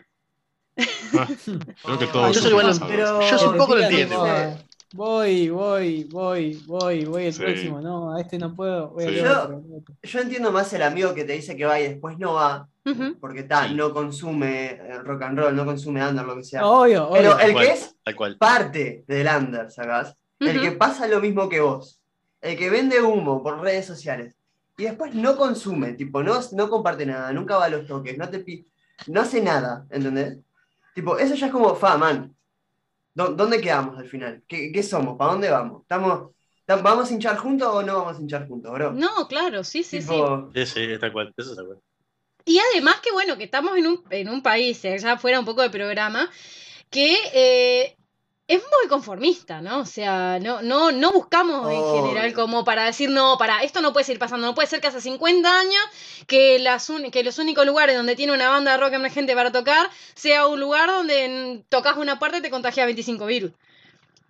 Creo 1.83 1.99
que 1.99 2.07
todos 2.07 2.37
yo 2.37 2.41
soy 2.43 2.50
somos 2.50 2.50
igual, 2.50 2.67
pasados. 2.67 2.88
pero- 2.91 3.38
Yo 3.38 3.50
un 3.50 3.57
poco 3.57 3.75
lo 3.77 3.83
entiendo. 3.83 4.59
Voy, 4.95 5.50
voy, 5.50 6.04
voy, 6.04 6.62
voy, 6.66 7.04
voy 7.04 7.25
el 7.26 7.33
Sí. 7.35 7.42
próximo. 7.42 7.80
No, 7.83 8.14
a 8.16 8.21
este 8.23 8.38
no 8.38 8.54
puedo. 8.54 8.88
Voy 8.90 9.04
Sí. 9.04 9.18
al 9.21 9.25
Yo- 9.25 9.42
otro, 9.42 9.62
entiendo 10.21 10.50
más 10.50 10.73
el 10.73 10.83
amigo 10.83 11.12
que 11.12 11.25
te 11.25 11.35
dice 11.35 11.57
que 11.57 11.66
va 11.66 11.78
y 11.78 11.88
después 11.88 12.18
no 12.18 12.35
va, 12.35 12.68
porque 13.21 13.42
Sí. 13.68 13.75
no 13.75 13.92
consume 13.92 14.71
eh, 14.73 14.99
rock 15.04 15.23
and 15.23 15.38
roll, 15.38 15.54
no 15.54 15.66
consume 15.66 16.07
under, 16.07 16.25
lo 16.25 16.37
que 16.37 16.45
sea. 16.45 16.66
Obvio, 16.66 17.11
Pero 17.12 17.35
obvio. 17.35 17.47
el 17.47 17.52
cual. 17.52 17.66
que 17.66 17.73
es 17.73 17.95
cual. 18.16 18.37
parte 18.38 19.04
del 19.07 19.26
under, 19.26 19.71
¿sacás? 19.71 20.16
El 20.40 20.57
Ujú. 20.57 20.64
que 20.64 20.73
pasa 20.73 21.07
lo 21.07 21.21
mismo 21.21 21.49
que 21.50 21.61
vos. 21.61 22.00
El 22.40 22.57
que 22.57 22.71
vende 22.71 23.02
humo 23.02 23.42
por 23.42 23.61
redes 23.61 23.85
sociales. 23.85 24.35
Y 24.78 24.85
después 24.85 25.14
no 25.14 25.37
consume, 25.37 25.95
tipo, 25.95 26.23
no, 26.23 26.38
no 26.52 26.71
comparte 26.71 27.04
nada, 27.04 27.30
nunca 27.33 27.57
va 27.59 27.66
a 27.66 27.68
los 27.68 27.87
toques, 27.87 28.16
no 28.16 28.28
te 28.30 28.64
no 29.09 29.21
hace 29.21 29.42
nada, 29.42 29.85
¿entendés? 29.90 30.38
Tipo, 30.95 31.18
eso 31.18 31.35
ya 31.35 31.47
es 31.47 31.52
como, 31.52 31.75
fa, 31.75 31.99
man. 31.99 32.35
¿Dó- 33.18 33.34
¿Dónde 33.34 33.60
quedamos 33.60 33.98
al 33.98 34.08
final? 34.08 34.42
¿Qué, 34.48 34.70
qué 34.72 34.82
somos? 34.82 35.16
¿Para 35.18 35.32
dónde 35.32 35.50
vamos? 35.50 35.82
¿Estamos, 35.82 36.30
tam- 36.66 36.82
¿Vamos 36.82 37.10
a 37.10 37.12
hinchar 37.14 37.37
juntos 37.38 37.68
o 37.68 37.82
no 37.82 37.96
vamos 37.98 38.18
a 38.18 38.20
hinchar 38.20 38.46
juntos, 38.48 38.72
bro? 38.72 38.92
No, 38.92 39.28
claro, 39.28 39.64
sí, 39.64 39.82
sí, 39.82 40.00
sí. 40.02 40.08
Tipo, 40.08 40.50
Sí, 40.54 40.66
sí, 40.66 40.98
tal 41.00 41.12
cual. 41.12 41.32
Eso 41.37 41.50
es 41.50 41.56
tal 41.56 41.66
cual. 41.66 41.78
Y 42.44 42.58
además 42.58 43.00
que 43.02 43.12
bueno, 43.12 43.37
que 43.37 43.44
estamos 43.44 43.76
en 43.76 43.87
un, 43.87 44.04
en 44.11 44.28
un 44.28 44.42
país, 44.42 44.83
eh, 44.85 44.98
ya 44.98 45.18
fuera 45.18 45.38
un 45.38 45.44
poco 45.44 45.62
de 45.62 45.70
programa, 45.70 46.31
que 46.90 47.16
eh, 47.35 47.97
es 48.48 48.61
muy 48.62 48.88
conformista, 48.88 49.61
¿no? 49.61 49.80
O 49.80 49.84
sea, 49.84 50.38
no, 50.40 50.62
no, 50.62 50.90
no 50.90 51.12
buscamos 51.12 51.70
en 51.70 52.02
general 52.06 52.32
como 52.32 52.64
para 52.64 52.84
decir, 52.87 53.11
no, 53.11 53.37
para, 53.38 53.62
esto 53.62 53.80
no 53.82 53.92
puede 53.92 54.04
seguir 54.06 54.18
pasando, 54.18 54.46
no 54.46 54.54
puede 54.54 54.66
ser 54.68 54.80
que 54.80 54.87
hace 54.88 55.00
50 55.02 55.61
años 55.61 55.82
que, 56.26 56.58
las 56.58 56.88
un- 56.88 57.11
que 57.11 57.22
los 57.22 57.38
únicos 57.38 57.66
lugares 57.66 57.94
donde 57.94 58.16
tiene 58.16 58.32
una 58.32 58.48
banda 58.48 58.72
de 58.72 58.78
rock 58.78 58.94
emergente 58.94 59.34
para 59.34 59.52
tocar 59.52 59.88
sea 60.14 60.46
un 60.46 60.58
lugar 60.58 60.88
donde 60.88 61.62
tocas 61.68 61.96
una 61.98 62.18
parte 62.18 62.38
y 62.38 62.40
te 62.42 62.50
contagia 62.50 62.87
25 62.87 63.26
virus. 63.26 63.52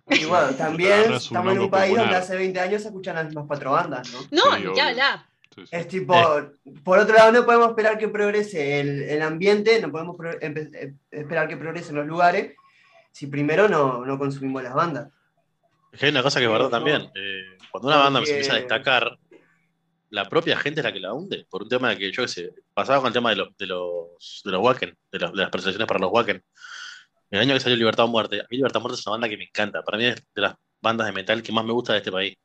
y 0.09 0.25
bueno, 0.25 0.49
también 0.57 1.13
estamos 1.13 1.53
en 1.53 1.59
un 1.59 1.69
país 1.69 1.95
donde 1.95 2.15
hace 2.17 2.35
20 2.35 2.59
años 2.59 2.81
se 2.81 2.87
escuchan 2.89 3.15
las 3.15 3.25
mismas 3.25 3.45
cuatro 3.47 3.71
bandas, 3.71 4.11
¿no? 4.11 4.19
No, 4.31 4.57
Sí. 5.55 5.55
Sí, 5.55 5.61
sí. 5.65 5.67
Es 5.71 5.87
tipo, 5.87 6.13
por 6.83 6.99
otro 6.99 7.15
lado, 7.15 7.31
no 7.31 7.45
podemos 7.45 7.69
esperar 7.69 7.97
que 7.97 8.07
progrese 8.07 8.79
el, 8.81 9.01
el 9.03 9.21
ambiente, 9.21 9.81
no 9.81 9.91
podemos 9.91 10.15
eh, 10.41 10.93
esperar 11.11 11.47
que 11.47 11.57
progresen 11.57 11.95
los 11.95 12.05
lugares 12.05 12.53
si 13.11 13.27
primero 13.27 13.67
no, 13.67 14.05
no 14.05 14.17
consumimos 14.17 14.63
las 14.63 14.73
bandas. 14.73 15.09
Es 15.91 15.99
que 15.99 16.05
hay 16.05 16.11
una 16.11 16.23
cosa 16.23 16.39
que 16.39 16.45
es 16.45 16.51
verdad 16.51 16.69
también. 16.69 17.09
eh, 17.15 17.57
cuando 17.71 17.87
una 17.89 17.97
banda 17.97 18.19
se 18.19 18.25
Porque- 18.25 18.31
empieza 18.33 18.53
a 18.53 18.57
destacar, 18.59 19.17
la 20.11 20.25
propia 20.27 20.57
gente 20.57 20.79
es 20.79 20.83
la 20.85 20.93
que 20.93 20.99
la 20.99 21.13
hunde. 21.13 21.45
Por 21.49 21.63
un 21.63 21.69
tema 21.69 21.89
de 21.89 21.97
que, 21.97 22.11
yo 22.11 22.23
qué 22.23 22.27
sé, 22.27 22.53
pasaba 22.73 22.99
con 22.99 23.07
el 23.07 23.13
tema 23.13 23.29
de 23.31 23.35
los, 23.37 23.55
de 23.57 23.65
los, 23.67 24.41
de 24.43 24.51
los 24.51 24.61
Wacken, 24.61 24.97
de, 25.11 25.19
los- 25.19 25.31
de 25.31 25.37
las 25.37 25.49
presentaciones 25.49 25.87
para 25.87 25.99
los 25.99 26.11
Wacken. 26.11 26.43
El 27.31 27.39
año 27.39 27.53
que 27.53 27.59
salió 27.59 27.75
Libertad 27.77 28.05
o 28.05 28.07
Muerte, 28.07 28.39
a 28.41 28.45
mí 28.49 28.57
Libertad 28.57 28.77
o 28.77 28.81
Muerte 28.81 28.99
es 28.99 29.05
una 29.05 29.11
banda 29.13 29.29
que 29.29 29.37
me 29.37 29.43
encanta. 29.43 29.83
Para 29.83 29.97
mí 29.97 30.05
es 30.05 30.15
de 30.33 30.41
las 30.41 30.55
bandas 30.81 31.05
de 31.07 31.13
metal 31.13 31.43
que 31.43 31.51
más 31.51 31.63
me 31.65 31.73
gusta 31.73 31.93
de 31.93 31.99
este 31.99 32.11
país. 32.11 32.35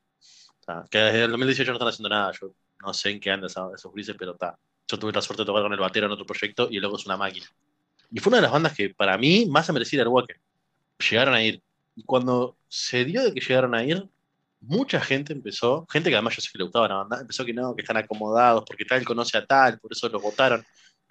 O 0.59 0.63
sea, 0.63 0.83
que 0.89 0.97
desde 0.99 1.23
el 1.23 1.31
2018 1.31 1.71
no 1.71 1.75
están 1.77 1.87
haciendo 1.89 2.09
nada. 2.09 2.31
Yo 2.39 2.51
no 2.85 2.93
sé 2.93 3.09
en 3.11 3.19
qué 3.19 3.31
andan 3.31 3.49
esos 3.49 3.91
grises, 3.93 4.15
pero 4.17 4.33
está. 4.33 4.57
Yo 4.87 4.99
tuve 4.99 5.11
la 5.11 5.21
suerte 5.21 5.41
de 5.41 5.45
tocar 5.47 5.63
con 5.63 5.73
el 5.73 5.79
batero 5.79 6.05
en 6.05 6.11
otro 6.11 6.25
proyecto 6.25 6.67
y 6.69 6.79
luego 6.79 6.97
es 6.97 7.05
una 7.07 7.17
máquina. 7.17 7.47
Y 8.11 8.19
fue 8.19 8.29
una 8.29 8.37
de 8.37 8.43
las 8.43 8.51
bandas 8.51 8.75
que 8.75 8.91
para 8.91 9.17
mí 9.17 9.47
más 9.47 9.65
se 9.65 9.73
merecía 9.73 10.01
el 10.03 10.07
Wacken. 10.09 10.37
Llegaron 11.09 11.33
a 11.33 11.43
ir. 11.43 11.61
Y 11.95 12.03
cuando 12.03 12.57
se 12.67 13.05
dio 13.05 13.23
de 13.23 13.33
que 13.33 13.39
llegaron 13.39 13.73
a 13.75 13.83
ir, 13.83 14.07
mucha 14.59 14.99
gente 14.99 15.33
empezó, 15.33 15.85
gente 15.89 16.09
que 16.09 16.15
además 16.15 16.35
yo 16.35 16.41
sé 16.41 16.49
que 16.51 16.57
le 16.57 16.63
gustaba 16.63 16.87
la 16.87 16.95
banda, 16.95 17.21
empezó 17.21 17.45
que 17.45 17.53
no, 17.53 17.75
que 17.75 17.81
están 17.81 17.97
acomodados 17.97 18.63
porque 18.65 18.85
tal 18.85 19.05
conoce 19.05 19.37
a 19.37 19.45
tal, 19.45 19.79
por 19.79 19.91
eso 19.91 20.09
los 20.09 20.21
votaron. 20.21 20.65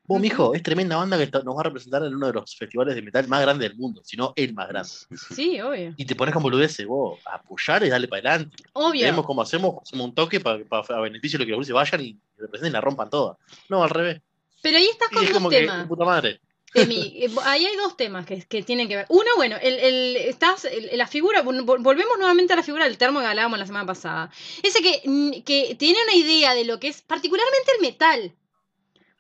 Vos, 0.07 0.21
mijo, 0.21 0.55
es 0.55 0.63
tremenda 0.63 0.97
banda 0.97 1.17
que 1.17 1.31
nos 1.43 1.57
va 1.57 1.61
a 1.61 1.65
representar 1.65 2.05
en 2.05 2.15
uno 2.15 2.27
de 2.27 2.35
los 2.35 2.55
festivales 2.55 2.95
de 2.95 3.01
metal 3.01 3.27
más 3.27 3.41
grandes 3.41 3.71
del 3.71 3.79
mundo, 3.79 4.03
si 4.05 4.19
no 4.19 4.35
el 4.37 4.53
más 4.53 4.69
grande. 4.69 4.91
Sí, 5.35 5.59
obvio. 5.63 5.95
Y 5.97 6.05
te 6.05 6.15
pones 6.15 6.35
con 6.35 6.43
boludeces, 6.43 6.87
vos, 6.87 7.19
a 7.25 7.37
apoyar 7.37 7.83
y 7.85 7.89
darle 7.89 8.07
para 8.09 8.29
adelante. 8.35 8.63
Obvio. 8.75 9.03
Vemos 9.07 9.25
cómo 9.25 9.41
hacemos, 9.41 9.77
hacemos 9.83 10.09
un 10.09 10.15
toque 10.15 10.41
para 10.41 10.63
a 10.91 11.01
beneficio 11.01 11.39
de 11.39 11.45
lo 11.45 11.47
que 11.47 11.53
los 11.53 11.57
boludeces 11.59 11.75
vayan 11.75 12.01
y 12.03 12.21
representen 12.37 12.71
y 12.71 12.73
la 12.75 12.83
rompan 12.83 13.09
toda. 13.09 13.39
No, 13.71 13.83
al 13.83 13.89
revés. 13.89 14.21
Pero 14.61 14.77
ahí 14.77 14.89
estás 14.93 15.09
Y 15.11 15.15
con 15.15 15.25
es 15.25 15.29
dos 15.31 15.39
como 15.39 15.49
que, 15.49 15.61
temas. 15.61 15.87
puta 15.87 16.05
madre. 16.05 16.41
Eh, 16.75 17.31
ahí 17.45 17.65
hay 17.67 17.77
dos 17.77 17.97
temas 17.97 18.27
que, 18.27 18.43
que 18.43 18.63
tienen 18.63 18.89
que 18.89 18.97
ver. 18.97 19.07
Uno, 19.09 19.31
bueno, 19.37 19.57
el, 19.63 19.75
el- 19.79 20.17
estás, 20.17 20.65
el- 20.65 20.91
la 20.99 21.07
figura, 21.07 21.43
vol- 21.45 21.65
volvemos 21.65 22.19
nuevamente 22.19 22.53
a 22.53 22.57
la 22.57 22.63
figura 22.63 22.85
del 22.85 22.99
termo 22.99 23.21
que 23.21 23.27
hablábamos 23.27 23.59
la 23.59 23.67
semana 23.67 23.87
pasada. 23.87 24.31
Ese 24.63 24.83
que, 24.83 25.43
que 25.45 25.75
tiene 25.77 25.99
una 26.03 26.15
idea 26.15 26.55
de 26.55 26.65
lo 26.65 26.81
que 26.81 26.89
es 26.89 27.03
particularmente 27.03 27.73
el 27.77 27.81
metal. 27.81 28.33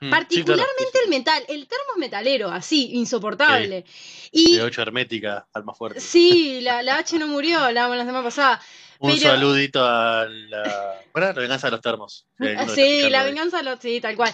Mm, 0.00 0.06
sí, 0.06 0.10
Particularmente 0.10 0.90
claro, 0.90 1.04
el 1.04 1.10
metal. 1.10 1.44
El 1.48 1.68
termo 1.68 1.84
es 1.94 1.98
metalero, 1.98 2.48
así, 2.50 2.90
insoportable. 2.94 3.84
Y 4.32 4.46
sí. 4.46 4.56
De 4.56 4.62
8 4.62 4.82
hermética, 4.82 5.46
alma 5.52 5.74
fuerte. 5.74 6.00
sí, 6.00 6.60
la, 6.60 6.82
la 6.82 6.96
H 6.98 7.16
no 7.18 7.28
murió, 7.28 7.60
hablábamos 7.60 7.96
la 7.98 8.04
semana 8.04 8.24
pasada. 8.24 8.60
Un 8.98 9.10
pero- 9.16 9.30
saludito 9.30 9.84
a 9.84 10.26
la. 10.28 11.00
Bueno, 11.12 11.28
la 11.28 11.32
venganza 11.34 11.68
de 11.68 11.70
los 11.72 11.80
termos. 11.80 12.26
Sí, 12.74 13.08
la 13.10 13.22
venganza, 13.22 13.62
lo, 13.62 13.76
sí, 13.80 14.00
tal 14.00 14.16
cual. 14.16 14.32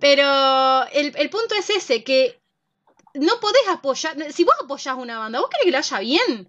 Pero 0.00 0.84
el, 0.92 1.14
el 1.16 1.30
punto 1.30 1.54
es 1.54 1.70
ese, 1.70 2.02
que 2.04 2.40
no 3.18 3.40
podés 3.40 3.66
apoyar, 3.68 4.32
si 4.32 4.44
vos 4.44 4.54
apoyás 4.62 4.96
una 4.96 5.18
banda, 5.18 5.40
vos 5.40 5.48
querés 5.50 5.64
que 5.64 5.70
le 5.70 5.76
vaya 5.76 5.98
bien. 6.00 6.48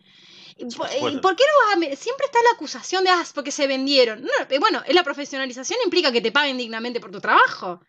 ¿Y 0.60 0.66
¿Por, 0.76 0.90
qué 0.90 1.44
no 1.44 1.82
vas 1.82 1.92
a 1.92 1.96
Siempre 1.96 2.26
está 2.26 2.42
la 2.42 2.56
acusación 2.56 3.04
de, 3.04 3.12
ah, 3.12 3.24
porque 3.36 3.52
se 3.52 3.68
vendieron. 3.68 4.24
No, 4.24 4.30
eh, 4.50 4.60
bueno, 4.60 4.84
la 4.88 5.04
profesionalización 5.04 5.80
implica 5.84 6.12
que 6.12 6.22
te 6.22 6.32
paguen 6.32 6.58
dignamente 6.58 7.00
por 7.00 7.12
tu 7.12 7.22
trabajo. 7.22 7.82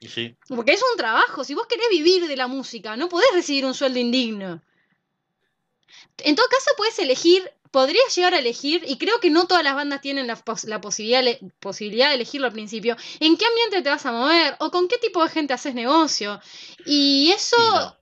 Sí, 0.00 0.36
Porque 0.48 0.72
es 0.72 0.82
un 0.92 0.96
trabajo. 0.96 1.44
Si 1.44 1.54
vos 1.54 1.66
querés 1.66 1.88
vivir 1.90 2.26
de 2.26 2.36
la 2.36 2.46
música, 2.46 2.96
no 2.96 3.08
podés 3.08 3.28
recibir 3.34 3.64
un 3.66 3.74
sueldo 3.74 3.98
indigno. 3.98 4.62
En 6.18 6.36
todo 6.36 6.46
caso, 6.48 6.70
puedes 6.76 6.98
elegir, 6.98 7.50
podrías 7.70 8.14
llegar 8.14 8.34
a 8.34 8.38
elegir, 8.38 8.82
y 8.86 8.96
creo 8.98 9.20
que 9.20 9.30
no 9.30 9.46
todas 9.46 9.64
las 9.64 9.74
bandas 9.74 10.00
tienen 10.00 10.26
la, 10.26 10.36
pos- 10.36 10.64
la 10.64 10.80
posibilidad, 10.80 11.22
posibilidad 11.60 12.08
de 12.08 12.14
elegirlo 12.14 12.46
al 12.46 12.52
principio, 12.52 12.96
en 13.20 13.36
qué 13.36 13.44
ambiente 13.46 13.82
te 13.82 13.90
vas 13.90 14.06
a 14.06 14.12
mover 14.12 14.56
o 14.60 14.70
con 14.70 14.88
qué 14.88 14.96
tipo 14.98 15.22
de 15.22 15.28
gente 15.28 15.52
haces 15.52 15.74
negocio. 15.74 16.40
Y 16.86 17.32
eso, 17.32 17.56
no. 17.58 17.96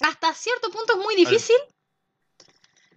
Hasta 0.00 0.34
cierto 0.34 0.70
punto, 0.70 0.94
es 0.94 0.98
muy 0.98 1.16
difícil. 1.16 1.56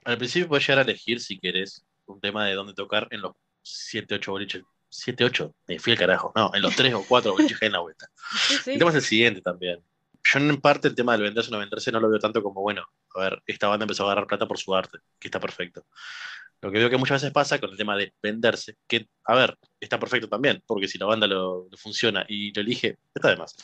Al 0.03 0.17
principio 0.17 0.47
puedes 0.47 0.65
llegar 0.65 0.79
a 0.79 0.81
elegir 0.83 1.19
si 1.19 1.37
querés 1.39 1.85
un 2.05 2.19
tema 2.19 2.45
de 2.45 2.53
dónde 2.53 2.73
tocar 2.73 3.07
en 3.11 3.21
los 3.21 3.33
7, 3.63 4.15
8 4.15 4.31
boliches. 4.31 4.63
7, 4.89 5.25
8, 5.25 5.55
me 5.67 5.79
fui 5.79 5.93
al 5.93 5.99
carajo. 5.99 6.31
No, 6.35 6.51
en 6.53 6.61
los 6.61 6.75
3 6.75 6.93
o 6.93 7.03
4 7.07 7.33
boliches 7.33 7.59
que 7.59 7.65
hay 7.65 7.67
en 7.67 7.73
la 7.73 7.79
vuelta. 7.79 8.07
Sí, 8.47 8.55
sí. 8.63 8.71
El 8.71 8.79
tema 8.79 8.91
es 8.91 8.95
el 8.95 9.01
siguiente 9.01 9.41
también. 9.41 9.83
Yo 10.23 10.39
en 10.39 10.59
parte 10.59 10.87
el 10.87 10.95
tema 10.95 11.13
del 11.13 11.23
venderse 11.23 11.49
o 11.49 11.53
no 11.53 11.59
venderse 11.59 11.91
no 11.91 11.99
lo 11.99 12.09
veo 12.09 12.19
tanto 12.19 12.41
como, 12.41 12.61
bueno, 12.61 12.85
a 13.15 13.19
ver, 13.21 13.41
esta 13.45 13.67
banda 13.67 13.83
empezó 13.83 14.03
a 14.03 14.07
agarrar 14.07 14.27
plata 14.27 14.47
por 14.47 14.57
su 14.57 14.73
arte, 14.75 14.99
que 15.19 15.27
está 15.27 15.39
perfecto. 15.39 15.85
Lo 16.61 16.71
que 16.71 16.79
veo 16.79 16.89
que 16.89 16.97
muchas 16.97 17.21
veces 17.21 17.33
pasa 17.33 17.59
con 17.59 17.69
el 17.69 17.77
tema 17.77 17.95
de 17.95 18.13
venderse, 18.21 18.75
que, 18.87 19.07
a 19.25 19.35
ver, 19.35 19.57
está 19.79 19.99
perfecto 19.99 20.27
también, 20.27 20.63
porque 20.65 20.87
si 20.87 20.97
la 20.97 21.05
banda 21.05 21.27
lo, 21.27 21.67
lo 21.69 21.77
funciona 21.77 22.25
y 22.27 22.53
lo 22.53 22.61
elige, 22.61 22.97
está 23.13 23.29
de 23.29 23.37
más. 23.37 23.55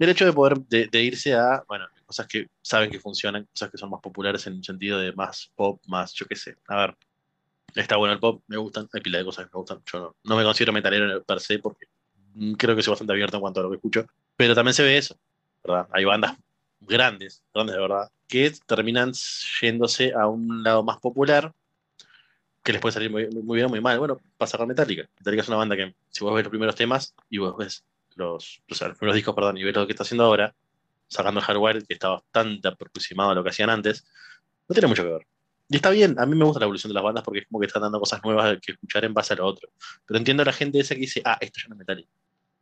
El 0.00 0.08
hecho 0.08 0.24
de 0.24 0.32
poder, 0.32 0.58
de, 0.60 0.88
de 0.88 1.02
irse 1.02 1.34
a, 1.34 1.62
bueno, 1.68 1.86
cosas 2.06 2.26
que 2.26 2.48
saben 2.62 2.90
que 2.90 2.98
funcionan, 2.98 3.44
cosas 3.44 3.70
que 3.70 3.76
son 3.76 3.90
más 3.90 4.00
populares 4.00 4.46
en 4.46 4.54
un 4.54 4.64
sentido 4.64 4.98
de 4.98 5.12
más 5.12 5.52
pop, 5.54 5.80
más, 5.86 6.14
yo 6.14 6.26
qué 6.26 6.34
sé. 6.34 6.56
A 6.68 6.76
ver, 6.76 6.96
está 7.74 7.96
bueno 7.96 8.14
el 8.14 8.18
pop, 8.18 8.42
me 8.48 8.56
gustan, 8.56 8.88
hay 8.92 9.02
pila 9.02 9.18
de 9.18 9.24
cosas 9.24 9.44
que 9.44 9.50
me 9.52 9.60
gustan. 9.60 9.82
Yo 9.92 10.00
no, 10.00 10.16
no 10.24 10.36
me 10.36 10.42
considero 10.42 10.72
metalero 10.72 11.22
per 11.22 11.38
se 11.38 11.58
porque 11.58 11.86
mm, 12.34 12.54
creo 12.54 12.74
que 12.74 12.82
soy 12.82 12.92
bastante 12.92 13.12
abierto 13.12 13.36
en 13.36 13.42
cuanto 13.42 13.60
a 13.60 13.62
lo 13.62 13.68
que 13.68 13.76
escucho, 13.76 14.06
pero 14.36 14.54
también 14.54 14.74
se 14.74 14.82
ve 14.82 14.96
eso, 14.96 15.16
¿verdad? 15.62 15.86
Hay 15.92 16.04
bandas 16.04 16.36
grandes, 16.80 17.44
grandes 17.52 17.76
de 17.76 17.82
verdad, 17.82 18.10
que 18.26 18.52
terminan 18.66 19.12
yéndose 19.60 20.12
a 20.14 20.26
un 20.26 20.62
lado 20.62 20.82
más 20.82 20.98
popular 20.98 21.52
que 22.62 22.72
les 22.72 22.80
puede 22.80 22.92
salir 22.92 23.10
muy, 23.10 23.28
muy 23.28 23.56
bien 23.56 23.66
o 23.66 23.68
muy 23.68 23.80
mal. 23.80 23.98
Bueno, 23.98 24.18
pasa 24.36 24.58
con 24.58 24.66
Metallica. 24.66 25.08
Metallica 25.18 25.42
es 25.42 25.48
una 25.48 25.58
banda 25.58 25.76
que, 25.76 25.94
si 26.08 26.24
vos 26.24 26.34
ves 26.34 26.44
los 26.44 26.50
primeros 26.50 26.74
temas 26.74 27.14
y 27.28 27.38
vos 27.38 27.56
ves 27.56 27.84
los, 28.20 28.62
o 28.70 28.74
sea, 28.74 28.88
los 28.88 28.98
primeros 28.98 29.16
discos, 29.16 29.34
perdón, 29.34 29.58
y 29.58 29.64
ves 29.64 29.74
lo 29.74 29.86
que 29.86 29.92
está 29.92 30.04
haciendo 30.04 30.24
ahora, 30.24 30.54
sacando 31.08 31.40
el 31.40 31.46
hardware, 31.46 31.84
que 31.86 31.94
está 31.94 32.10
bastante 32.10 32.68
aproximado 32.68 33.30
a 33.30 33.34
lo 33.34 33.42
que 33.42 33.50
hacían 33.50 33.70
antes, 33.70 34.06
no 34.68 34.74
tiene 34.74 34.88
mucho 34.88 35.02
que 35.02 35.10
ver. 35.10 35.26
Y 35.68 35.76
está 35.76 35.90
bien, 35.90 36.18
a 36.18 36.26
mí 36.26 36.36
me 36.36 36.44
gusta 36.44 36.58
la 36.58 36.64
evolución 36.64 36.90
de 36.90 36.94
las 36.94 37.04
bandas 37.04 37.22
porque 37.22 37.40
es 37.40 37.46
como 37.46 37.60
que 37.60 37.66
están 37.66 37.82
dando 37.82 38.00
cosas 38.00 38.20
nuevas 38.24 38.58
que 38.60 38.72
escuchar 38.72 39.04
en 39.04 39.14
base 39.14 39.34
a 39.34 39.36
lo 39.36 39.46
otro. 39.46 39.70
Pero 40.04 40.18
entiendo 40.18 40.42
a 40.42 40.46
la 40.46 40.52
gente 40.52 40.80
esa 40.80 40.94
que 40.94 41.02
dice, 41.02 41.22
ah, 41.24 41.38
esto 41.40 41.60
ya 41.62 41.68
no 41.68 41.74
es 41.74 41.78
Metallica. 41.78 42.10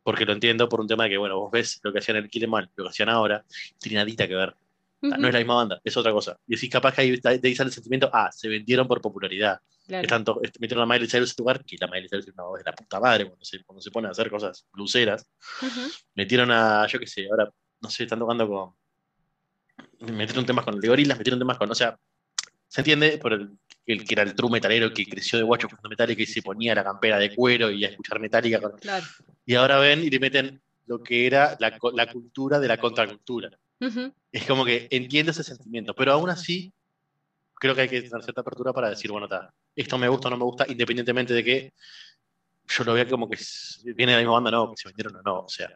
Porque 0.03 0.25
lo 0.25 0.33
entiendo 0.33 0.69
por 0.69 0.79
un 0.79 0.87
tema 0.87 1.05
de 1.05 1.11
que, 1.11 1.17
bueno, 1.17 1.39
vos 1.39 1.51
ves 1.51 1.79
lo 1.83 1.91
que 1.91 1.99
hacían 1.99 2.17
en 2.17 2.25
el 2.25 2.29
Kill 2.29 2.43
Em 2.43 2.53
All, 2.53 2.69
lo 2.75 2.83
que 2.83 2.89
hacían 2.89 3.09
ahora, 3.09 3.43
tiene 3.79 3.97
nadita 3.97 4.27
que 4.27 4.35
ver. 4.35 4.55
O 5.01 5.07
sea, 5.07 5.17
No 5.17 5.27
es 5.27 5.33
la 5.33 5.39
misma 5.39 5.55
banda, 5.55 5.81
es 5.83 5.97
otra 5.97 6.11
cosa. 6.11 6.37
Y 6.45 6.55
decís, 6.55 6.69
capaz 6.69 6.93
que 6.93 7.01
ahí, 7.01 7.19
de 7.19 7.39
ahí 7.43 7.55
sale 7.55 7.69
el 7.69 7.73
sentimiento, 7.73 8.09
ah, 8.13 8.29
se 8.31 8.47
vendieron 8.47 8.87
por 8.87 9.01
popularidad. 9.01 9.59
Claro. 9.89 10.01
Que 10.03 10.07
tanto 10.07 10.39
este, 10.43 10.59
metieron 10.59 10.83
a 10.83 10.85
Miley 10.93 11.07
Cyrus 11.09 11.29
en 11.29 11.31
este 11.31 11.41
lugar, 11.41 11.65
que 11.65 11.75
la 11.79 11.87
Miley 11.87 12.07
Cyrus 12.07 12.27
es 12.27 12.33
una 12.35 12.43
voz 12.43 12.59
de 12.59 12.63
la 12.65 12.73
puta 12.73 12.99
madre 12.99 13.25
cuando 13.25 13.43
se, 13.43 13.63
cuando 13.63 13.81
se 13.81 13.89
pone 13.91 14.07
a 14.07 14.11
hacer 14.11 14.29
cosas 14.29 14.65
bluseras. 14.71 15.27
Ujú. 15.61 15.81
Metieron 16.15 16.51
a, 16.51 16.85
yo 16.87 16.99
qué 16.99 17.07
sé, 17.07 17.27
ahora, 17.29 17.49
no 17.81 17.89
sé, 17.89 18.03
están 18.03 18.19
tocando 18.19 18.47
con. 18.47 18.73
Metieron 20.15 20.45
temas 20.45 20.63
con 20.65 20.75
el 20.75 20.79
de 20.81 20.87
Gorillaz, 20.87 21.17
metieron 21.17 21.39
temas 21.39 21.57
con. 21.57 21.69
O 21.71 21.75
sea, 21.75 21.97
se 22.67 22.81
entiende 22.81 23.17
por 23.17 23.33
el, 23.33 23.49
el 23.85 24.05
que 24.05 24.13
era 24.13 24.23
el 24.23 24.35
true 24.35 24.51
metalero 24.51 24.93
que 24.93 25.05
creció 25.05 25.37
de 25.39 25.43
guacho 25.43 25.67
escuchando 25.67 25.89
Metallica 25.89 26.21
y 26.21 26.25
se 26.25 26.41
ponía 26.41 26.75
la 26.75 26.83
campera 26.83 27.17
de 27.17 27.33
cuero 27.35 27.71
y 27.71 27.83
a 27.83 27.89
escuchar 27.89 28.19
Metallica. 28.19 28.61
con- 28.61 28.77
Claro. 28.79 29.05
Y 29.45 29.55
ahora 29.55 29.79
ven 29.79 30.03
y 30.03 30.09
le 30.09 30.19
meten 30.19 30.61
lo 30.85 31.01
que 31.01 31.25
era 31.25 31.57
la, 31.59 31.77
la 31.93 32.11
cultura 32.11 32.59
de 32.59 32.67
la 32.67 32.77
contracultura. 32.77 33.49
Es 34.31 34.45
como 34.45 34.65
que 34.65 34.87
entiendo 34.91 35.31
ese 35.31 35.43
sentimiento, 35.43 35.95
pero 35.95 36.11
aún 36.13 36.29
así 36.29 36.71
creo 37.55 37.73
que 37.75 37.81
hay 37.81 37.89
que 37.89 38.01
tener 38.01 38.23
cierta 38.23 38.41
apertura 38.41 38.71
para 38.73 38.89
decir, 38.89 39.11
bueno, 39.11 39.27
ta, 39.27 39.53
esto 39.81 39.97
me 39.97 40.07
gusta 40.09 40.27
o 40.27 40.31
no 40.31 40.37
me 40.37 40.43
gusta, 40.43 40.65
independientemente 40.67 41.33
de 41.33 41.43
que 41.43 41.73
yo 42.67 42.83
lo 42.83 42.93
vea 42.93 43.07
como 43.07 43.29
que 43.29 43.37
viene 43.95 44.11
de 44.11 44.17
la 44.17 44.21
misma 44.21 44.33
banda, 44.33 44.51
no, 44.51 44.69
que 44.71 44.77
se 44.77 44.89
vendieron 44.89 45.15
o 45.15 45.21
no, 45.23 45.39
o 45.41 45.49
sea, 45.49 45.69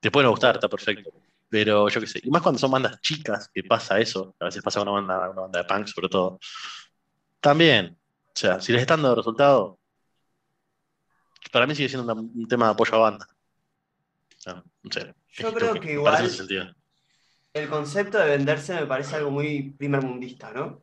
te 0.00 0.10
puede 0.10 0.24
no 0.24 0.30
gustar, 0.30 0.56
está 0.56 0.68
perfecto, 0.68 1.10
pero 1.48 1.88
yo 1.88 2.00
qué 2.00 2.06
sé, 2.06 2.20
y 2.22 2.30
más 2.30 2.42
cuando 2.42 2.58
son 2.58 2.70
bandas 2.70 3.00
chicas 3.00 3.48
que 3.52 3.62
pasa 3.62 3.98
eso, 4.00 4.34
a 4.40 4.46
veces 4.46 4.62
pasa 4.62 4.80
con 4.80 4.88
una 4.88 5.00
banda, 5.00 5.30
una 5.30 5.42
banda 5.42 5.58
de 5.62 5.64
punk 5.64 5.86
sobre 5.86 6.08
todo, 6.08 6.38
también, 7.40 7.96
o 8.28 8.32
sea, 8.34 8.60
si 8.60 8.72
les 8.72 8.80
están 8.82 9.02
dando 9.02 9.16
resultado, 9.16 9.78
para 11.52 11.66
mí 11.66 11.74
sigue 11.74 11.88
siendo 11.88 12.12
un 12.12 12.48
tema 12.48 12.66
de 12.66 12.72
apoyo 12.72 12.94
a 12.94 12.98
banda. 12.98 13.26
Sea, 14.36 14.54
no 14.54 14.92
sé, 14.92 15.14
Yo 15.32 15.52
creo 15.54 15.72
que 15.74 15.80
me 15.80 15.92
igual- 15.92 16.30
el 17.54 17.68
concepto 17.68 18.18
de 18.18 18.36
venderse 18.36 18.74
me 18.74 18.86
parece 18.86 19.16
algo 19.16 19.30
muy 19.30 19.70
primermundista, 19.72 20.52
¿no? 20.52 20.82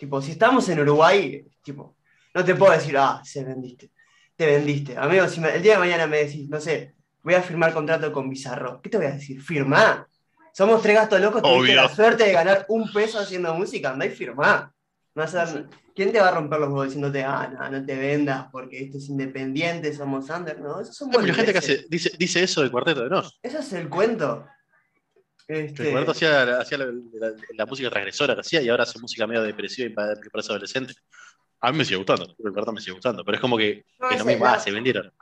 Tipo, 0.00 0.22
si 0.22 0.30
estamos 0.30 0.66
en 0.70 0.80
Uruguay, 0.80 1.46
tipo, 1.62 1.94
no 2.32 2.42
te 2.42 2.54
puedo 2.54 2.72
decir, 2.72 2.96
ah, 2.96 3.20
se 3.22 3.44
vendiste. 3.44 3.90
Te 4.34 4.46
vendiste. 4.46 4.96
Amigo, 4.96 5.28
si 5.28 5.40
me- 5.42 5.54
el 5.54 5.62
día 5.62 5.74
de 5.74 5.78
mañana 5.78 6.06
me 6.06 6.24
decís, 6.24 6.48
no 6.48 6.58
sé, 6.58 6.94
voy 7.22 7.34
a 7.34 7.42
firmar 7.42 7.74
contrato 7.74 8.10
con 8.10 8.30
Bizarro, 8.30 8.80
¿qué 8.80 8.88
te 8.88 8.96
voy 8.96 9.08
a 9.08 9.10
decir? 9.12 9.42
Firmá. 9.42 10.08
Somos 10.54 10.80
tres 10.80 10.94
gastos 10.96 11.20
locos, 11.20 11.42
tuviste 11.42 11.72
Obvio. 11.72 11.82
la 11.82 11.88
suerte 11.90 12.24
de 12.24 12.32
ganar 12.32 12.64
un 12.70 12.90
peso 12.90 13.18
haciendo 13.18 13.54
música, 13.54 13.90
andá 13.90 14.06
y 14.06 14.10
firmá. 14.10 14.72
No 15.14 15.24
¿Quién 15.94 16.12
te 16.12 16.20
va 16.20 16.28
a 16.28 16.34
romper 16.34 16.60
los 16.60 16.68
huevos 16.70 16.86
diciéndote, 16.86 17.22
ah, 17.22 17.52
no, 17.52 17.68
no 17.68 17.84
te 17.84 17.94
vendas 17.94 18.46
porque 18.50 18.84
esto 18.84 18.96
es 18.96 19.06
independiente, 19.10 19.92
somos 19.92 20.30
under? 20.30 20.58
No, 20.58 20.80
eso 20.80 20.94
son 20.94 21.10
Hay 21.12 21.18
mucha 21.20 21.34
gente 21.34 21.52
que 21.52 21.58
hace, 21.58 21.84
dice, 21.90 22.12
dice 22.18 22.42
eso 22.42 22.62
del 22.62 22.70
cuarteto 22.70 23.02
de 23.02 23.10
Nos. 23.10 23.38
Ese 23.42 23.58
es 23.58 23.72
el 23.74 23.90
cuento. 23.90 24.46
Este, 25.52 25.82
el 25.84 25.90
cuarteto 25.90 26.12
hacía, 26.12 26.58
hacía 26.60 26.78
la, 26.78 26.84
la- 26.86 27.32
la 27.56 27.66
música 27.66 27.90
transgresora 27.90 28.34
que 28.34 28.40
hacía 28.42 28.62
y 28.62 28.68
ahora 28.68 28.84
hace 28.84 28.98
música 29.00 29.26
medio 29.26 29.42
depresiva 29.42 29.88
y 29.88 29.92
para, 29.92 30.14
que 30.20 30.30
parece 30.30 30.52
adolescente. 30.52 30.94
A 31.60 31.72
mí 31.72 31.78
me 31.78 31.84
sigue 31.84 31.96
gustando, 31.96 32.24
el 32.26 32.52
cuarteto 32.52 32.72
me 32.72 32.80
sigue 32.80 32.92
gustando, 32.92 33.24
pero 33.24 33.34
es 33.36 33.40
como 33.40 33.56
que 33.58 33.84
yo 34.00 34.08
es 34.10 34.18
lo 34.20 34.24
mismo, 34.24 34.44
la- 34.44 34.52
ah, 34.54 34.60
se 34.60 34.70
vendieron. 34.70 35.12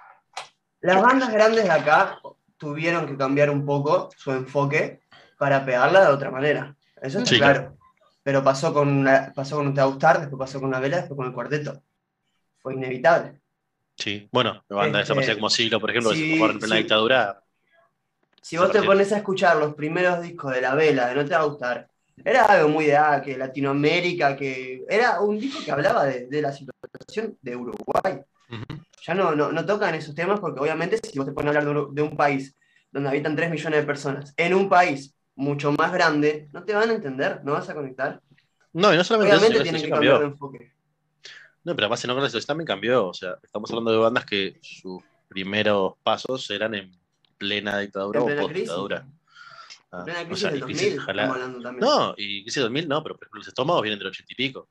Las 0.81 1.01
bandas 1.03 1.33
grandes 1.33 1.64
de 1.64 1.71
acá 1.71 2.21
tuvieron 2.59 3.07
que 3.07 3.17
cambiar 3.17 3.51
un 3.51 3.64
poco 3.64 4.11
su 4.17 4.31
enfoque 4.33 5.01
para 5.38 5.64
pegarla 5.64 6.03
de 6.03 6.12
otra 6.12 6.31
manera. 6.31 6.77
Eso 7.01 7.19
está 7.19 7.31
Sí, 7.31 7.38
claro. 7.38 7.77
Pero 8.23 8.45
pasó 8.45 8.75
con, 8.75 8.88
una- 8.88 9.33
pasó 9.35 9.57
con 9.57 9.67
No 9.67 9.73
Te 9.75 9.83
Gustar, 9.83 10.21
después 10.21 10.38
pasó 10.38 10.61
con 10.61 10.69
una 10.69 10.81
vela, 10.81 10.99
después 10.99 11.17
con 11.17 11.27
el 11.27 11.33
cuarteto. 11.33 11.83
Fue 12.59 12.75
inevitable. 12.75 13.41
Sí, 13.97 14.29
bueno, 14.31 14.62
la 14.69 14.77
banda 14.77 14.99
Este, 15.01 15.05
desaparecida 15.14 15.35
como 15.37 15.49
siglo, 15.51 15.81
por 15.81 15.91
ejemplo, 15.91 16.12
sí, 16.12 16.35
en 16.35 16.59
plena 16.59 16.75
sí. 16.77 16.83
dictadura. 16.83 17.43
Si 18.48 18.56
vos 18.56 18.72
te 18.72 18.82
pones 18.82 19.12
a 19.12 19.18
escuchar 19.18 19.58
los 19.58 19.74
primeros 19.74 20.22
discos 20.22 20.54
de 20.54 20.62
la 20.62 20.74
vela, 20.74 21.08
de 21.08 21.14
No 21.14 21.22
Te 21.22 21.34
Va 21.34 21.40
a 21.40 21.44
Gustar, 21.44 21.87
era 22.24 22.46
algo 22.46 22.70
muy 22.70 22.87
de 22.87 22.96
ah, 22.96 23.20
que 23.22 23.37
Latinoamérica, 23.37 24.34
que 24.34 24.87
era 24.88 25.20
un 25.20 25.38
disco 25.38 25.62
que 25.62 25.70
hablaba 25.70 26.06
de, 26.06 26.28
de 26.28 26.40
la 26.40 26.50
situación 26.50 27.37
de 27.42 27.54
Uruguay. 27.54 28.22
Ya 29.02 29.12
no, 29.12 29.37
no, 29.37 29.52
no 29.52 29.66
tocan 29.66 29.94
esos 29.94 30.14
temas 30.14 30.40
porque 30.40 30.61
obviamente 30.61 30.96
si 30.96 31.18
vos 31.18 31.26
te 31.26 31.34
pones 31.34 31.54
a 31.54 31.58
hablar 31.58 31.74
de 31.74 31.78
un, 31.78 31.94
de 31.94 32.00
un 32.00 32.16
país 32.16 32.56
donde 32.90 33.11
habitan 33.11 33.37
3 33.37 33.50
millones 33.50 33.80
de 33.80 33.87
personas, 33.87 34.32
en 34.34 34.54
un 34.54 34.70
país 34.70 35.14
mucho 35.34 35.70
más 35.72 35.92
grande, 35.92 36.48
no 36.54 36.64
te 36.64 36.72
van 36.72 36.88
a 36.88 36.94
entender, 36.94 37.42
no 37.44 37.52
vas 37.52 37.68
a 37.68 37.74
conectar. 37.74 38.22
No, 38.72 38.94
y 38.94 38.96
no 38.96 39.04
solamente 39.04 39.37
eso, 39.37 39.44
Obviamente 39.44 39.58
sino 39.58 39.62
tienen 39.62 39.80
eso 39.80 39.84
que 39.84 39.90
cambiar 39.90 40.20
de 40.20 40.24
enfoque. 40.24 40.72
No, 41.64 41.74
pero 41.74 41.84
además 41.84 42.02
en 42.02 42.11
Ogress 42.12 42.34
eso 42.34 42.46
también 42.46 42.66
cambió. 42.66 43.08
O 43.08 43.12
sea, 43.12 43.37
estamos 43.42 43.70
hablando 43.70 43.92
de 43.92 43.98
bandas 43.98 44.24
que 44.24 44.58
sus 44.62 45.02
primeros 45.28 45.96
pasos 46.02 46.48
eran 46.48 46.74
en 46.74 46.98
plena 47.38 47.79
dictadura 47.79 48.18
En 48.18 48.22
o 48.22 48.27
plena 48.27 48.40
post 48.42 48.53
crisis. 48.53 48.68
dictadura. 48.68 48.96
En 48.98 49.18
Ah, 49.90 50.05
plena 50.05 50.20
o 50.20 50.24
crisis 50.27 50.40
sea, 50.42 50.51
del 50.51 50.59
y 50.59 50.61
2000 50.61 50.77
crisis, 50.79 50.98
ojalá- 50.98 51.22
estamos 51.22 51.42
hablando 51.42 51.62
también. 51.62 51.88
No, 51.88 52.14
y 52.18 52.42
crisis 52.42 52.62
2000 52.62 52.88
no, 52.88 53.03
pero 53.03 53.14
por 53.16 53.24
ejemplo 53.24 53.38
los 53.38 53.48
estómagos 53.48 53.83
vienen 53.83 53.98
del 53.98 54.09
80 54.09 54.33
y 54.33 54.37
pico. 54.37 54.68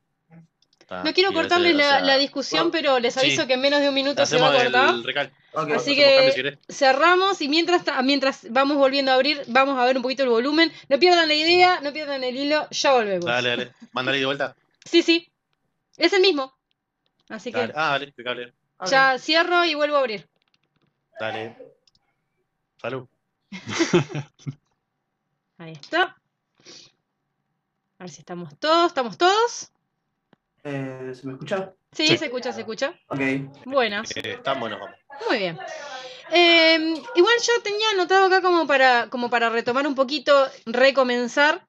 Ah, 0.90 1.02
No 1.04 1.12
quiero 1.12 1.32
cortarles 1.34 1.74
o 1.74 1.76
la, 1.76 1.84
sea, 1.84 2.00
la 2.00 2.16
discusión, 2.16 2.66
no, 2.66 2.70
pero 2.70 2.98
les 2.98 3.14
aviso 3.18 3.42
sí. 3.42 3.48
que 3.48 3.54
en 3.54 3.60
menos 3.60 3.80
de 3.80 3.88
un 3.90 3.94
minuto 3.94 4.24
se 4.24 4.38
va 4.38 4.48
Hacemos 4.48 4.60
a 4.60 4.64
cortar. 4.64 4.94
el 4.94 5.04
recalque. 5.04 5.34
Ok. 5.52 5.70
Así 5.72 5.72
Hacemos 5.74 5.96
que- 5.96 6.32
cambios, 6.34 6.58
si. 6.66 6.72
Cerramos 6.74 7.40
y 7.42 7.48
mientras, 7.48 7.82
mientras 8.04 8.46
vamos 8.50 8.78
volviendo 8.78 9.10
a 9.10 9.14
abrir, 9.16 9.42
vamos 9.48 9.78
a 9.78 9.84
ver 9.84 9.96
un 9.96 10.02
poquito 10.02 10.22
el 10.22 10.30
volumen. 10.30 10.72
No 10.88 10.98
pierdan 10.98 11.28
la 11.28 11.34
idea, 11.34 11.80
no 11.82 11.92
pierdan 11.92 12.24
el 12.24 12.34
hilo, 12.36 12.66
ya 12.70 12.92
volvemos. 12.94 13.26
Dale, 13.26 13.48
dale. 13.50 13.72
Mándale 13.92 14.18
de 14.18 14.24
vuelta. 14.26 14.56
Sí, 14.84 15.02
sí. 15.02 15.30
Es 15.98 16.14
el 16.14 16.22
mismo. 16.22 16.54
Así 17.28 17.52
que 17.52 17.58
Dale. 17.58 17.72
Ah, 17.76 17.90
dale, 17.90 18.06
impecable. 18.06 18.54
Ya 18.90 19.18
cierro 19.18 19.66
y 19.66 19.74
vuelvo 19.74 19.96
a 19.96 19.98
abrir. 19.98 20.26
Dale. 21.20 21.54
Salud. 22.80 23.06
Ahí 25.58 25.72
está. 25.72 26.16
A 27.98 28.04
ver 28.04 28.10
si 28.10 28.20
estamos 28.20 28.56
todos. 28.58 28.86
¿Estamos 28.88 29.18
todos? 29.18 29.72
Eh, 30.64 31.12
¿Se 31.14 31.26
me 31.26 31.32
escucha? 31.32 31.72
Sí, 31.92 32.06
Sí. 32.06 32.18
se 32.18 32.26
escucha, 32.26 32.52
se 32.52 32.60
escucha. 32.60 32.94
Ok. 33.08 33.20
Buenas. 33.64 34.10
Eh, 34.16 34.34
están 34.34 34.60
buenos, 34.60 34.78
vamos. 34.80 34.96
Muy 35.28 35.38
bien. 35.38 35.58
Eh, 36.30 36.94
igual 37.14 37.34
yo 37.42 37.62
tenía 37.62 37.90
anotado 37.90 38.26
acá 38.26 38.42
como 38.42 38.66
para, 38.66 39.08
como 39.08 39.30
para 39.30 39.48
retomar 39.48 39.86
un 39.86 39.94
poquito, 39.94 40.46
recomenzar, 40.66 41.66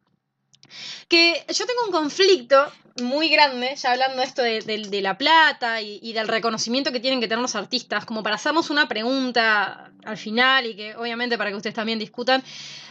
que 1.07 1.45
yo 1.49 1.65
tengo 1.65 1.85
un 1.85 1.91
conflicto 1.91 2.71
muy 3.01 3.29
grande, 3.29 3.75
ya 3.77 3.91
hablando 3.91 4.21
esto 4.21 4.41
de, 4.41 4.59
de- 4.61 4.89
de 4.89 5.01
la 5.01 5.17
plata 5.17 5.81
y, 5.81 6.11
del 6.11 6.27
reconocimiento 6.27 6.91
que 6.91 6.99
tienen 6.99 7.21
que 7.21 7.27
tener 7.27 7.41
los 7.41 7.55
artistas, 7.55 8.05
como 8.05 8.23
para 8.23 8.35
hacernos 8.35 8.69
una 8.69 8.87
pregunta 8.89 9.91
al 10.03 10.17
final 10.17 10.65
y 10.65 10.75
que 10.75 10.95
obviamente 10.95 11.37
para 11.37 11.49
que 11.49 11.55
ustedes 11.55 11.75
también 11.75 11.97
discutan 11.99 12.43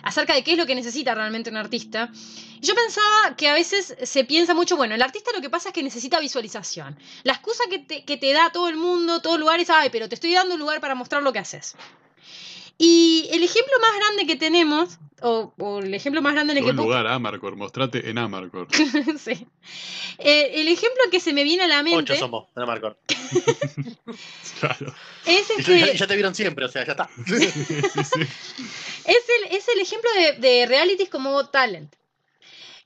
acerca 0.03 0.35
de 0.35 0.43
qué 0.43 0.53
es 0.53 0.59
lo 0.59 0.67
que 0.67 0.75
necesita 0.75 1.15
realmente 1.15 1.51
un 1.51 1.57
artista. 1.59 2.11
Yo 2.61 2.75
pensaba 2.75 3.37
que 3.37 3.49
a 3.49 3.55
veces 3.55 3.97
se 4.03 4.25
piensa 4.25 4.55
mucho, 4.55 4.77
bueno, 4.77 4.95
el 4.95 5.03
artista 5.03 5.31
lo 5.35 5.41
que 5.43 5.51
pasa 5.51 5.69
es 5.69 5.75
que 5.75 5.83
necesita 5.83 6.19
visualización. 6.21 6.99
La 7.25 7.35
excusa 7.35 7.65
que 7.71 7.79
te, 7.81 8.05
que 8.05 8.17
te 8.17 8.33
da 8.33 8.51
todo 8.51 8.69
el 8.69 8.77
mundo, 8.77 9.21
todo 9.21 9.37
lugar 9.37 9.61
es, 9.61 9.69
ay, 9.71 9.91
pero 9.91 10.09
te 10.09 10.15
estoy 10.15 10.33
dando 10.33 10.55
un 10.55 10.61
lugar 10.61 10.81
para 10.81 10.95
mostrar 10.95 11.23
lo 11.23 11.33
que 11.33 11.39
haces. 11.39 11.75
Y 12.79 13.29
el 13.33 13.43
ejemplo 13.43 13.73
más 13.81 13.91
grande 13.99 14.27
que 14.27 14.37
tenemos, 14.37 14.99
o, 15.21 15.53
o 15.59 15.81
el 15.81 15.93
ejemplo 15.93 16.23
más 16.23 16.33
grande 16.35 16.53
en 16.53 16.59
el 16.59 16.65
que 16.65 16.71
Un 16.71 16.77
pu- 16.77 16.83
lugar, 16.85 17.07
Amarcor, 17.09 17.57
mostrate 17.57 18.09
en 18.09 18.19
Amarcor. 18.19 18.69
sí. 19.19 19.47
Eh, 20.19 20.53
el 20.61 20.69
ejemplo 20.69 21.03
que 21.11 21.19
se 21.21 21.33
me 21.33 21.43
viene 21.45 21.65
a 21.65 21.67
la 21.67 21.83
mente 21.83 21.99
Ocho 22.13 22.15
somos, 22.17 22.47
en 22.57 22.67
Marcor. 22.67 22.99
Claro. 24.61 24.93
es, 25.27 25.51
Y 25.59 25.63
ya, 25.63 25.77
este, 25.87 25.97
ya 25.99 26.07
te 26.07 26.15
vieron 26.15 26.35
siempre, 26.35 26.65
o 26.65 26.69
sea, 26.69 26.85
ya 26.85 26.93
está. 26.93 27.09
Sí, 27.27 27.39
sí. 28.05 28.21
es, 29.05 29.25
el, 29.29 29.57
es 29.57 29.69
el 29.69 29.81
ejemplo 29.81 30.11
de, 30.17 30.33
de 30.35 30.67
realities 30.67 31.09
como 31.09 31.47
Talent. 31.49 31.95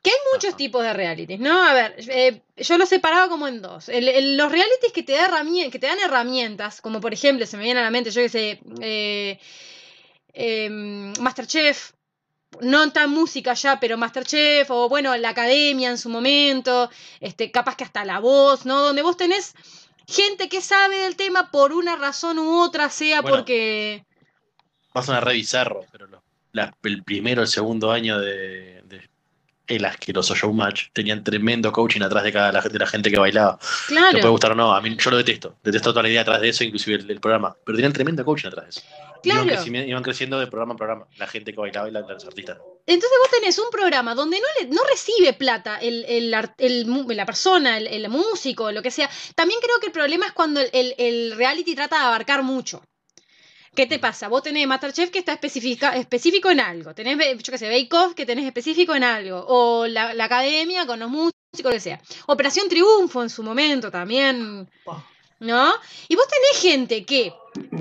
Que 0.03 0.11
hay 0.11 0.17
muchos 0.35 0.49
Ajá. 0.51 0.57
tipos 0.57 0.83
de 0.83 0.93
realities, 0.93 1.39
¿no? 1.39 1.63
A 1.63 1.73
ver, 1.75 1.95
eh, 2.09 2.41
yo 2.57 2.77
los 2.77 2.89
separaba 2.89 3.29
como 3.29 3.47
en 3.47 3.63
dos. 3.63 3.89
El- 3.89 4.09
el- 4.09 4.37
los 4.37 4.51
realities 4.51 4.93
que 4.93 5.03
te, 5.05 5.13
da 5.13 5.31
que 5.71 5.79
te 5.79 5.87
dan 5.87 6.01
herramientas, 6.01 6.81
como 6.81 7.01
por 7.01 7.13
ejemplo, 7.15 7.47
se 7.47 7.57
me 7.57 7.63
viene 7.65 7.81
a 7.81 7.85
la 7.85 7.91
mente, 7.91 8.11
yo 8.11 8.21
que 8.21 8.29
sé, 8.29 8.61
eh, 8.81 9.39
em, 10.33 11.13
Masterchef, 11.21 11.93
no 12.61 12.91
tan 12.93 13.11
música 13.11 13.55
ya, 13.55 13.81
pero 13.81 13.97
Masterchef, 13.97 14.71
o 14.71 14.89
bueno, 14.89 15.17
la 15.17 15.31
academia 15.31 15.91
en 15.91 15.99
su 15.99 16.09
momento, 16.09 16.91
este, 17.21 17.51
capaz 17.51 17.77
que 17.77 17.85
hasta 17.85 18.05
la 18.05 18.19
voz, 18.21 18.67
¿no? 18.67 18.81
Donde 18.83 19.03
vos 19.03 19.17
tenés 19.17 19.55
gente 20.07 20.49
que 20.49 20.61
sabe 20.61 20.99
del 20.99 21.17
tema 21.17 21.51
por 21.51 21.73
una 21.73 21.97
razón 21.97 22.39
u 22.39 22.61
otra, 22.61 22.91
sea 22.91 23.23
Bueno. 23.23 23.37
porque... 23.39 24.05
Vas 24.95 25.09
a 25.09 25.13
una 25.13 25.21
re 25.21 25.33
bizarro, 25.35 25.87
pero 25.91 26.07
lo- 26.07 26.23
la- 26.53 26.75
el 26.83 27.03
primero, 27.03 27.41
el 27.41 27.49
segundo 27.49 27.91
año 27.91 28.19
de, 28.21 28.83
de 28.85 29.09
el 29.69 29.85
asqueroso 29.87 30.35
showmatch, 30.35 30.89
tenían 30.93 31.25
tremendo 31.25 31.73
coaching 31.73 32.03
atrás 32.03 32.25
de 32.25 32.33
cada 32.33 32.53
la, 32.53 32.61
de 32.61 32.79
la 32.79 32.87
gente 32.87 33.11
que 33.11 33.19
bailaba. 33.19 33.59
Te 33.59 33.65
puede 33.95 34.11
Claro, 34.11 34.31
gustar 34.33 34.53
o 34.53 34.55
no, 34.55 34.75
a 34.75 34.83
mí 34.83 34.95
yo 34.99 35.11
lo 35.11 35.17
detesto. 35.17 35.57
Detesto 35.63 35.93
toda 35.93 36.03
la 36.03 36.11
idea 36.11 36.21
atrás 36.21 36.43
de 36.43 36.51
eso, 36.51 36.63
inclusive 36.65 36.97
el, 37.01 37.11
el 37.11 37.21
programa. 37.21 37.57
Pero 37.65 37.77
tenían 37.77 37.93
tremendo 37.95 38.23
coaching 38.23 38.49
atrás 38.49 38.65
de 38.67 38.71
eso. 38.71 38.83
Iban, 39.25 39.47
Claro. 39.49 39.65
iban 39.67 40.03
creciendo 40.03 40.39
de 40.41 40.47
programa 40.49 40.73
en 40.73 40.77
programa, 40.79 41.07
la 41.17 41.27
gente 41.27 41.53
que 41.53 41.61
bailaba 41.61 41.89
y 41.89 41.93
la- 41.93 42.01
los 42.01 42.25
artistas. 42.25 42.59
entonces 42.87 43.19
vos 43.21 43.31
tenés 43.31 43.59
un 43.59 43.71
programa 43.71 44.15
donde 44.15 44.39
no, 44.41 44.47
le, 44.61 44.67
no 44.75 44.83
recibe 44.91 45.33
plata 45.33 45.77
el, 45.79 46.05
el 46.07 46.31
la 46.31 47.27
persona, 47.27 47.77
el, 47.79 47.87
el 47.87 48.09
músico, 48.09 48.73
lo 48.73 48.83
que 48.83 48.91
sea. 48.91 49.09
También 49.37 49.61
creo 49.61 49.79
que 49.81 49.87
el 49.87 49.93
problema 49.93 50.27
es 50.27 50.33
cuando 50.33 50.61
el, 50.61 50.69
el- 50.73 50.95
el 50.99 51.37
reality 51.37 51.75
trata 51.75 51.99
de 51.99 52.05
abarcar 52.07 52.43
mucho. 52.43 52.83
¿Qué 53.75 53.87
te 53.87 53.99
pasa? 53.99 54.29
Vos 54.29 54.43
tenés 54.43 54.67
Masterchef 54.67 55.11
que 55.11 55.21
está 55.21 55.33
especifica, 55.33 55.97
específico 55.97 56.51
en 56.51 56.61
algo. 56.61 56.95
Tenés, 56.95 57.17
yo 57.43 57.53
qué 57.53 57.57
sé, 57.59 57.69
Bake 57.71 57.89
Off 57.97 58.15
que 58.15 58.27
tenés 58.27 58.45
específico 58.45 58.95
en 58.95 59.03
algo. 59.03 59.43
O 59.49 59.87
la, 59.87 60.13
la 60.13 60.25
academia 60.25 60.85
con 60.85 61.01
los 61.01 61.09
músicos, 61.09 61.33
lo 61.65 61.71
que 61.71 61.81
sea. 61.81 61.99
Operación 62.27 62.69
Triunfo 62.69 63.23
en 63.23 63.31
su 63.31 63.43
momento 63.43 63.91
también. 63.91 64.69
Oh. 64.85 65.03
¿No? 65.41 65.73
Y 66.09 66.17
vos 66.17 66.27
tenés 66.29 66.61
gente 66.61 67.07
que. 67.07 67.33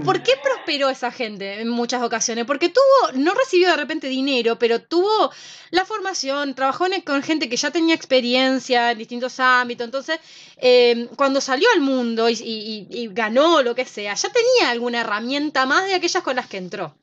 ¿Por 0.03 0.21
qué 0.21 0.33
prosperó 0.43 0.89
esa 0.89 1.11
gente 1.11 1.61
en 1.61 1.69
muchas 1.69 2.01
ocasiones? 2.03 2.45
Porque 2.45 2.67
tuvo, 2.69 3.13
no 3.13 3.33
recibió 3.33 3.69
de 3.69 3.77
repente 3.77 4.07
dinero, 4.07 4.59
pero 4.59 4.81
tuvo 4.81 5.31
la 5.69 5.85
formación, 5.85 6.55
trabajó 6.55 6.87
en- 6.87 7.01
con 7.01 7.21
gente 7.23 7.47
que 7.47 7.55
ya 7.55 7.71
tenía 7.71 7.95
experiencia 7.95 8.91
en 8.91 8.97
distintos 8.97 9.39
ámbitos. 9.39 9.85
Entonces, 9.85 10.19
eh, 10.57 11.07
cuando 11.15 11.39
salió 11.39 11.67
al 11.73 11.81
mundo 11.81 12.27
y, 12.29 12.33
y- 12.33 12.87
y- 12.89 12.97
y 13.03 13.07
ganó 13.13 13.61
lo 13.61 13.73
que 13.73 13.85
sea, 13.85 14.13
ya 14.13 14.29
tenía 14.29 14.71
alguna 14.71 15.01
herramienta 15.01 15.65
más 15.65 15.85
de 15.85 15.93
aquellas 15.95 16.23
con 16.23 16.35
las 16.35 16.47
que 16.47 16.57
entró. 16.57 16.95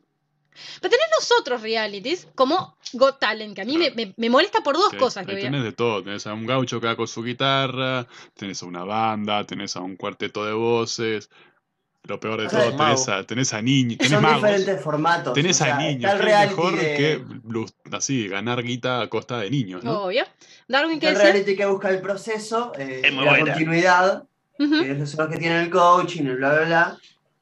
Pero 0.81 0.91
tenés 0.91 1.07
los 1.19 1.39
otros 1.41 1.63
realities, 1.63 2.27
como 2.35 2.77
Got 2.93 3.21
Talent, 3.21 3.55
que 3.55 3.61
a 3.63 3.65
mí 3.65 3.79
me, 3.79 3.91
me- 3.93 4.13
me 4.17 4.29
molesta 4.29 4.61
por 4.61 4.75
dos 4.75 4.93
cosas. 4.99 5.25
Que 5.25 5.33
tenés 5.43 5.63
de 5.63 5.73
todo, 5.73 6.03
tenés 6.03 6.27
a 6.27 6.35
un 6.35 6.47
gaucho 6.47 6.81
que 6.81 6.89
va 6.89 6.97
con 6.97 7.07
su 7.07 7.23
guitarra, 7.23 8.09
tenés 8.35 8.61
a 8.63 8.67
una 8.67 8.83
banda, 8.85 9.47
tenés 9.47 9.77
a 9.77 9.81
un 9.81 9.97
cuarteto 9.97 10.45
de 10.45 10.53
voces. 10.53 11.31
Lo 12.09 12.19
peor 12.19 12.41
de 12.41 12.47
O 12.47 12.51
sea, 12.51 12.71
todo, 12.71 12.77
tenés 12.77 13.09
a, 13.09 13.25
tenés 13.25 13.53
a 13.55 13.61
niños, 13.63 13.99
tenés 13.99 14.13
Son 14.13 14.23
magos, 14.23 14.43
diferentes 14.43 14.81
formatos. 14.83 15.35
tenés 15.35 15.61
o 15.61 15.65
sea, 15.65 15.77
a 15.77 15.79
niños, 15.79 16.13
es 16.13 16.19
reality 16.19 16.55
mejor 16.57 16.77
de- 16.77 16.97
que 16.97 17.25
así, 17.97 18.27
ganar 18.29 18.63
guita 18.63 19.03
a 19.03 19.09
costa 19.09 19.39
de 19.39 19.51
niños, 19.51 19.85
¿no? 19.85 20.05
Obvio. 20.05 20.25
Darwin, 20.67 20.99
¿qué 20.99 21.09
está 21.11 21.23
el 21.27 21.33
reality 21.33 21.55
que 21.57 21.67
busca 21.67 21.91
el 21.91 22.01
proceso, 22.01 22.73
eh, 22.79 23.03
Es 23.05 23.13
muy 23.13 23.25
la 23.27 23.31
buena. 23.33 23.45
continuidad, 23.53 24.25
que 24.59 25.07
son 25.07 25.25
los 25.27 25.29
que 25.33 25.39
tienen 25.39 25.59
el 25.59 25.71
coaching, 25.71 26.25
el 26.25 26.37
bla, 26.37 26.53
bla, 26.55 26.65
bla. 26.65 26.99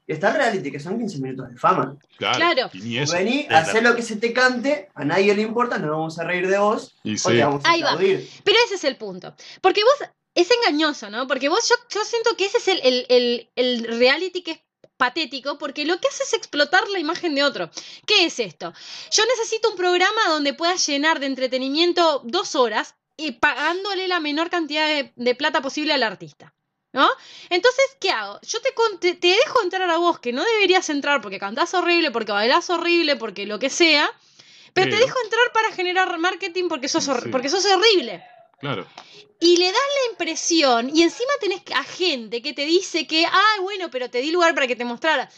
Y 0.09 0.13
está 0.13 0.29
el 0.31 0.35
reality, 0.37 0.71
que 0.71 0.79
son 0.81 0.99
15 0.99 1.19
minutos 1.19 1.49
de 1.51 1.57
fama. 1.57 1.97
Claro. 2.17 2.37
Claro. 2.37 2.71
Y 2.75 2.79
ni 2.81 2.99
eso. 2.99 3.15
Vení, 3.17 3.47
Claro. 3.47 3.67
hacé 3.67 3.83
lo 3.83 3.97
que 3.97 4.03
se 4.03 4.17
te 4.17 4.33
cante, 4.33 4.89
a 4.95 5.05
nadie 5.05 5.35
le 5.35 5.43
importa, 5.43 5.79
nos 5.79 5.91
vamos 5.91 6.19
a 6.21 6.25
reír 6.25 6.47
de 6.49 6.59
vos, 6.59 6.95
Y 7.03 7.15
o 7.15 7.19
sí, 7.19 7.29
te 7.33 7.45
vamos 7.45 7.65
a 7.65 7.71
Ahí 7.71 7.83
va. 7.83 7.97
Pero 7.99 8.57
ese 8.67 8.75
es 8.77 8.85
el 8.85 8.97
punto. 8.97 9.35
Porque 9.61 9.83
vos, 9.83 10.09
es 10.37 10.49
engañoso, 10.53 11.11
¿no? 11.11 11.27
Porque 11.27 11.49
vos, 11.49 11.69
yo, 11.69 11.75
yo 11.91 12.05
siento 12.05 12.37
que 12.37 12.45
ese 12.45 12.59
es 12.59 12.69
el, 12.69 12.81
el- 12.85 13.07
el- 13.09 13.51
el 13.57 13.99
reality 13.99 14.43
que 14.43 14.51
es 14.53 14.61
patético, 14.97 15.59
porque 15.59 15.85
lo 15.85 15.99
que 16.01 16.09
hace 16.09 16.23
es 16.23 16.33
explotar 16.33 16.89
la 16.89 16.99
imagen 17.01 17.35
de 17.35 17.43
otro. 17.43 17.71
¿Qué 18.07 18.25
es 18.27 18.39
esto? 18.39 18.73
Yo 19.11 19.25
necesito 19.27 19.71
un 19.71 19.77
programa 19.77 20.21
donde 20.29 20.55
pueda 20.55 20.77
llenar 20.77 21.19
de 21.21 21.27
entretenimiento 21.27 22.21
dos 22.25 22.55
horas 22.55 22.95
y 23.17 23.33
pagándole 23.33 24.09
la 24.09 24.21
menor 24.21 24.49
cantidad 24.51 24.87
de, 24.87 25.13
de 25.17 25.35
plata 25.35 25.61
posible 25.61 25.93
al 25.93 26.03
artista. 26.05 26.53
¿No? 26.93 27.07
Entonces, 27.51 27.85
¿qué 28.01 28.09
hago? 28.09 28.41
Yo 28.41 28.59
te, 28.63 28.71
te, 29.01 29.15
te 29.17 29.27
dejo 29.27 29.63
entrar 29.63 29.91
a 29.91 29.99
vos, 29.99 30.19
que 30.19 30.33
no 30.33 30.43
deberías 30.43 30.89
entrar 30.89 31.21
porque 31.21 31.39
cantás 31.39 31.75
horrible, 31.75 32.11
porque 32.11 32.33
bailás 32.33 32.71
horrible, 32.71 33.17
porque 33.17 33.45
lo 33.45 33.59
que 33.59 33.69
sea, 33.69 34.11
pero 34.73 34.89
te 34.91 34.97
dejo 34.97 35.19
entrar 35.25 35.53
para 35.53 35.73
generar 35.73 36.17
marketing 36.19 36.69
porque 36.69 36.89
sos, 36.89 37.05
Sí. 37.05 37.11
porque 37.31 37.51
sos 37.51 37.67
horrible. 37.67 38.25
Claro. 38.59 38.87
Y 39.39 39.59
le 39.59 39.67
das 39.67 39.75
la 39.75 40.11
impresión, 40.13 40.91
y 40.95 41.03
encima 41.03 41.33
tenés 41.41 41.63
a 41.75 41.85
gente 41.85 42.41
que 42.41 42.53
te 42.55 42.65
dice 42.65 43.07
que, 43.07 43.27
ay, 43.27 43.61
bueno, 43.61 43.91
pero 43.91 44.09
te 44.09 44.21
di 44.23 44.31
lugar 44.31 44.55
para 44.55 44.67
que 44.67 44.77
te 44.77 44.85
mostrara. 44.85 45.31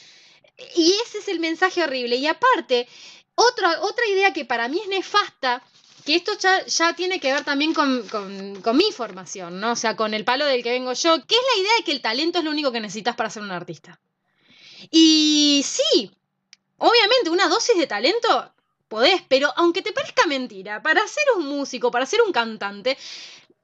Y 0.76 0.92
ese 1.04 1.18
es 1.18 1.28
el 1.28 1.40
mensaje 1.40 1.82
horrible. 1.82 2.16
Y 2.16 2.26
aparte, 2.26 2.88
otra, 3.34 3.80
otra 3.82 4.06
idea 4.06 4.32
que 4.32 4.44
para 4.44 4.68
mí 4.68 4.80
es 4.80 4.88
nefasta, 4.88 5.62
que 6.04 6.14
esto 6.14 6.32
ya, 6.38 6.64
ya 6.64 6.94
tiene 6.94 7.20
que 7.20 7.32
ver 7.32 7.44
también 7.44 7.74
con, 7.74 8.06
con- 8.08 8.62
con 8.62 8.76
mi 8.76 8.90
formación, 8.92 9.60
¿no? 9.60 9.72
O 9.72 9.76
sea, 9.76 9.94
con 9.96 10.14
el 10.14 10.24
palo 10.24 10.46
del 10.46 10.62
que 10.62 10.70
vengo 10.70 10.92
yo, 10.92 11.24
que 11.26 11.34
es 11.34 11.42
la 11.56 11.60
idea 11.60 11.72
de 11.78 11.84
que 11.84 11.92
el 11.92 12.00
talento 12.00 12.38
es 12.38 12.44
lo 12.44 12.50
único 12.50 12.72
que 12.72 12.80
necesitas 12.80 13.14
para 13.16 13.30
ser 13.30 13.42
un 13.42 13.50
artista. 13.50 14.00
Y 14.90 15.64
sí, 15.66 16.10
obviamente, 16.78 17.30
una 17.30 17.48
dosis 17.48 17.76
de 17.76 17.86
talento 17.86 18.52
podés, 18.88 19.22
pero 19.28 19.52
aunque 19.56 19.82
te 19.82 19.92
parezca 19.92 20.26
mentira, 20.26 20.82
para 20.82 21.06
ser 21.06 21.24
un 21.36 21.46
músico, 21.46 21.90
para 21.90 22.06
ser 22.06 22.20
un 22.22 22.32
cantante, 22.32 22.96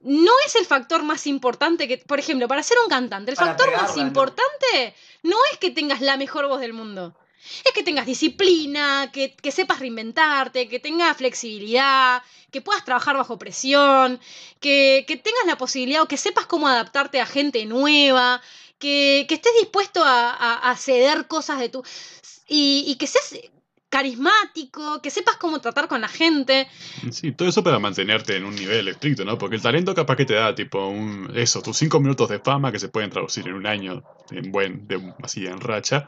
no 0.01 0.31
es 0.45 0.55
el 0.55 0.65
factor 0.65 1.01
más 1.03 1.25
importante 1.25 1.87
que, 1.87 1.97
por 1.97 2.19
ejemplo, 2.19 2.47
para 2.47 2.61
ser 2.63 2.77
un 2.83 2.89
cantante, 2.89 3.31
el 3.31 3.37
Para 3.37 3.51
factor 3.55 3.71
más 3.81 3.97
importante 3.97 4.93
no 5.23 5.37
es 5.51 5.57
que 5.57 5.71
tengas 5.71 6.01
la 6.01 6.15
mejor 6.17 6.47
voz 6.47 6.59
del 6.59 6.73
mundo. 6.73 7.15
Es 7.63 7.73
que 7.73 7.83
tengas 7.83 8.05
disciplina, 8.07 9.11
que, 9.11 9.35
que 9.35 9.51
sepas 9.51 9.79
reinventarte, 9.79 10.67
que 10.67 10.79
tengas 10.79 11.15
flexibilidad, 11.17 12.23
que 12.51 12.61
puedas 12.61 12.83
trabajar 12.85 13.17
bajo 13.17 13.37
presión, 13.37 14.19
que, 14.59 15.05
que 15.07 15.15
tengas 15.17 15.45
la 15.45 15.57
posibilidad 15.57 16.01
o 16.01 16.07
que 16.07 16.17
sepas 16.17 16.45
cómo 16.47 16.67
adaptarte 16.67 17.19
a 17.21 17.25
gente 17.27 17.65
nueva, 17.65 18.41
que, 18.79 19.25
que 19.27 19.35
estés 19.35 19.53
dispuesto 19.59 20.03
a, 20.03 20.31
a- 20.31 20.71
a 20.71 20.75
ceder 20.77 21.27
cosas 21.27 21.59
de 21.59 21.69
tu... 21.69 21.83
Y, 22.47 22.83
y 22.87 22.95
que 22.95 23.07
seas 23.07 23.35
carismático, 23.95 25.01
que 25.01 25.09
sepas 25.09 25.37
cómo 25.37 25.61
tratar 25.61 25.87
con 25.87 26.01
la 26.01 26.09
gente. 26.09 26.67
Sí, 27.11 27.31
todo 27.31 27.47
eso 27.47 27.63
para 27.63 27.79
mantenerte 27.79 28.35
en 28.35 28.43
un 28.43 28.53
nivel 28.53 28.89
estricto, 28.89 29.23
¿no? 29.23 29.37
Porque 29.37 29.55
el 29.55 29.61
talento 29.61 29.95
capaz 29.95 30.17
que 30.17 30.25
te 30.25 30.33
da, 30.33 30.53
tipo, 30.53 30.85
un, 30.87 31.31
eso, 31.33 31.61
tus 31.61 31.77
cinco 31.77 32.01
minutos 32.01 32.27
de 32.27 32.39
fama 32.39 32.73
que 32.73 32.79
se 32.79 32.89
pueden 32.89 33.09
traducir 33.09 33.47
en 33.47 33.53
un 33.53 33.65
año, 33.65 34.03
en 34.31 34.51
buen, 34.51 34.85
de, 34.85 35.13
así, 35.23 35.45
en 35.45 35.61
racha. 35.61 36.07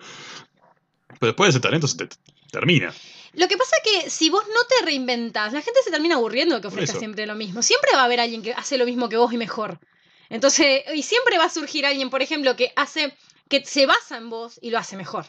Pero 1.17 1.31
después 1.31 1.51
ese 1.51 1.61
talento 1.61 1.87
se 1.87 1.95
te 1.95 2.09
termina. 2.51 2.93
Lo 3.31 3.47
que 3.47 3.55
pasa 3.55 3.77
que 3.81 4.09
si 4.09 4.29
vos 4.29 4.43
no 4.47 4.59
te 4.67 4.83
reinventás, 4.83 5.53
la 5.53 5.61
gente 5.61 5.79
se 5.81 5.89
termina 5.89 6.15
aburriendo 6.15 6.55
de 6.55 6.61
que 6.61 6.67
ofrezcas 6.67 6.99
siempre 6.99 7.25
lo 7.25 7.35
mismo. 7.35 7.61
Siempre 7.61 7.91
va 7.93 8.01
a 8.01 8.05
haber 8.05 8.19
alguien 8.19 8.41
que 8.41 8.51
hace 8.51 8.77
lo 8.77 8.85
mismo 8.85 9.07
que 9.07 9.15
vos 9.15 9.31
y 9.31 9.37
mejor. 9.37 9.79
Entonces, 10.27 10.83
y 10.93 11.03
siempre 11.03 11.37
va 11.37 11.45
a 11.45 11.49
surgir 11.49 11.85
alguien, 11.85 12.09
por 12.09 12.21
ejemplo, 12.21 12.57
que 12.57 12.73
hace, 12.75 13.15
que 13.47 13.63
se 13.63 13.85
basa 13.85 14.17
en 14.17 14.29
vos 14.29 14.59
y 14.61 14.71
lo 14.71 14.77
hace 14.77 14.97
mejor. 14.97 15.25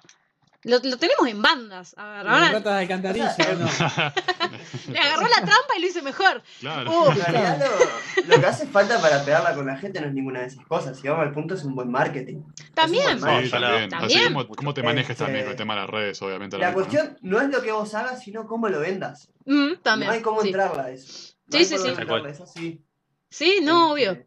Lo, 0.64 0.78
lo 0.82 0.96
tenemos 0.98 1.28
en 1.28 1.40
bandas. 1.40 1.94
A 1.96 2.08
ver, 2.08 2.24
Las 2.24 2.34
ahora 2.34 2.52
ratas 2.52 2.74
de 2.74 2.80
alcantarilla, 2.80 3.36
¿o 3.38 3.54
no? 3.54 4.92
le 4.92 4.98
agarró 4.98 5.22
la 5.28 5.36
trampa 5.36 5.76
y 5.76 5.80
lo 5.80 5.86
hizo 5.86 6.02
mejor. 6.02 6.42
Claro. 6.60 6.90
Uh, 6.90 7.10
En 7.12 7.16
realidad 7.18 7.58
lo, 7.60 8.24
lo 8.34 8.40
que 8.40 8.46
hace 8.46 8.66
falta 8.66 9.00
para 9.00 9.24
pegarla 9.24 9.54
con 9.54 9.66
la 9.66 9.76
gente 9.76 10.00
no 10.00 10.08
es 10.08 10.14
ninguna 10.14 10.40
de 10.40 10.46
esas 10.46 10.66
cosas. 10.66 10.98
Si 10.98 11.06
vamos 11.08 11.26
al 11.26 11.32
punto 11.32 11.54
es 11.54 11.62
un 11.64 11.74
buen 11.76 11.90
marketing. 11.90 12.42
También. 12.74 13.04
Buen 13.04 13.18
Sí, 13.18 13.24
marketing. 13.24 13.50
también. 13.50 13.88
También. 13.90 14.20
Así 14.24 14.32
como 14.32 14.48
cómo 14.48 14.74
te 14.74 14.82
manejes 14.82 15.10
Este, 15.10 15.24
también 15.24 15.44
con 15.44 15.52
el 15.52 15.56
tema 15.56 15.74
de 15.74 15.80
las 15.82 15.90
redes, 15.90 16.22
obviamente. 16.22 16.58
La 16.58 16.72
cuestión 16.74 17.16
no 17.22 17.40
es 17.40 17.48
lo 17.50 17.62
que 17.62 17.70
vos 17.72 17.94
hagas, 17.94 18.22
sino 18.22 18.46
cómo 18.46 18.68
lo 18.68 18.80
vendas. 18.80 19.28
Mm, 19.46 19.74
también. 19.82 20.08
No 20.08 20.14
hay 20.14 20.22
cómo 20.22 20.40
sí. 20.42 20.48
entrarla 20.48 20.84
a 20.84 20.90
eso. 20.90 21.34
No 21.46 21.58
Sí, 21.58 21.64
sí, 21.64 21.76
sí. 21.78 22.42
así. 22.42 22.82
Sí, 23.30 23.60
no, 23.62 23.96
Este, 23.96 24.10
obvio. 24.10 24.26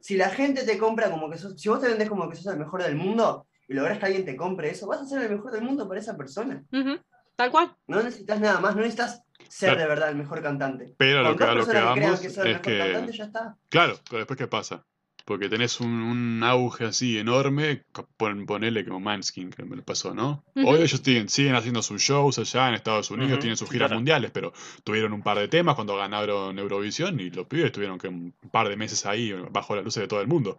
Si 0.00 0.16
la 0.16 0.28
gente 0.28 0.64
te 0.64 0.76
compra 0.76 1.10
como 1.10 1.30
que 1.30 1.38
sos, 1.38 1.58
si 1.58 1.70
vos 1.70 1.80
te 1.80 1.88
vendés 1.88 2.08
como 2.10 2.28
que 2.28 2.36
sos 2.36 2.52
el 2.52 2.58
mejor 2.58 2.82
del 2.82 2.94
mundo 2.96 3.46
y 3.68 3.74
lográs 3.74 3.98
que 3.98 4.06
alguien 4.06 4.24
te 4.24 4.36
compre 4.36 4.70
eso, 4.70 4.86
vas 4.86 5.00
a 5.00 5.06
ser 5.06 5.22
el 5.22 5.30
mejor 5.36 5.52
del 5.52 5.62
mundo 5.62 5.86
para 5.88 6.00
esa 6.00 6.16
persona. 6.16 6.62
Tal 7.36 7.50
cual. 7.50 7.74
No 7.88 8.02
necesitas 8.02 8.40
nada 8.40 8.60
más, 8.60 8.74
no 8.76 8.82
necesitas 8.82 9.22
ser 9.48 9.70
Claro. 9.70 9.80
de 9.82 9.88
verdad 9.88 10.08
el 10.10 10.16
mejor 10.16 10.40
cantante. 10.42 10.94
Pero 10.96 11.22
lo 11.22 11.36
que, 11.36 11.44
lo 11.46 11.66
que 11.66 11.72
vamos 11.80 12.20
que 12.20 12.26
el 12.26 12.32
es 12.32 12.36
mejor 12.38 12.60
que. 12.62 12.78
cantante, 12.78 13.12
ya 13.12 13.24
está. 13.24 13.56
Claro, 13.68 13.98
pero 14.08 14.18
después 14.18 14.38
¿qué 14.38 14.46
pasa? 14.46 14.84
Porque 15.24 15.48
tenés 15.48 15.80
un, 15.80 15.90
un 15.90 16.42
auge 16.44 16.84
así 16.84 17.18
enorme, 17.18 17.84
pon- 18.18 18.44
ponele 18.44 18.84
como 18.84 19.00
Manskin, 19.00 19.48
que 19.50 19.62
me 19.64 19.74
lo 19.74 19.82
pasó, 19.82 20.12
¿no? 20.12 20.44
Hoy 20.54 20.82
ellos 20.82 21.00
siguen, 21.02 21.30
siguen 21.30 21.54
haciendo 21.54 21.80
sus 21.82 22.02
shows 22.02 22.38
allá 22.38 22.68
en 22.68 22.74
Estados 22.74 23.10
Unidos, 23.10 23.38
tienen 23.38 23.56
sus 23.56 23.70
giras 23.70 23.88
claro. 23.88 24.00
mundiales, 24.00 24.30
pero 24.32 24.52
tuvieron 24.84 25.14
un 25.14 25.22
par 25.22 25.38
de 25.38 25.48
temas 25.48 25.76
cuando 25.76 25.96
ganaron 25.96 26.58
Eurovisión 26.58 27.18
y 27.20 27.30
los 27.30 27.46
pibes 27.46 27.72
tuvieron 27.72 27.98
que 27.98 28.08
un 28.08 28.34
par 28.52 28.68
de 28.68 28.76
meses 28.76 29.06
ahí 29.06 29.32
bajo 29.50 29.74
las 29.74 29.82
luces 29.84 30.02
de 30.02 30.08
todo 30.08 30.20
el 30.20 30.26
mundo. 30.28 30.58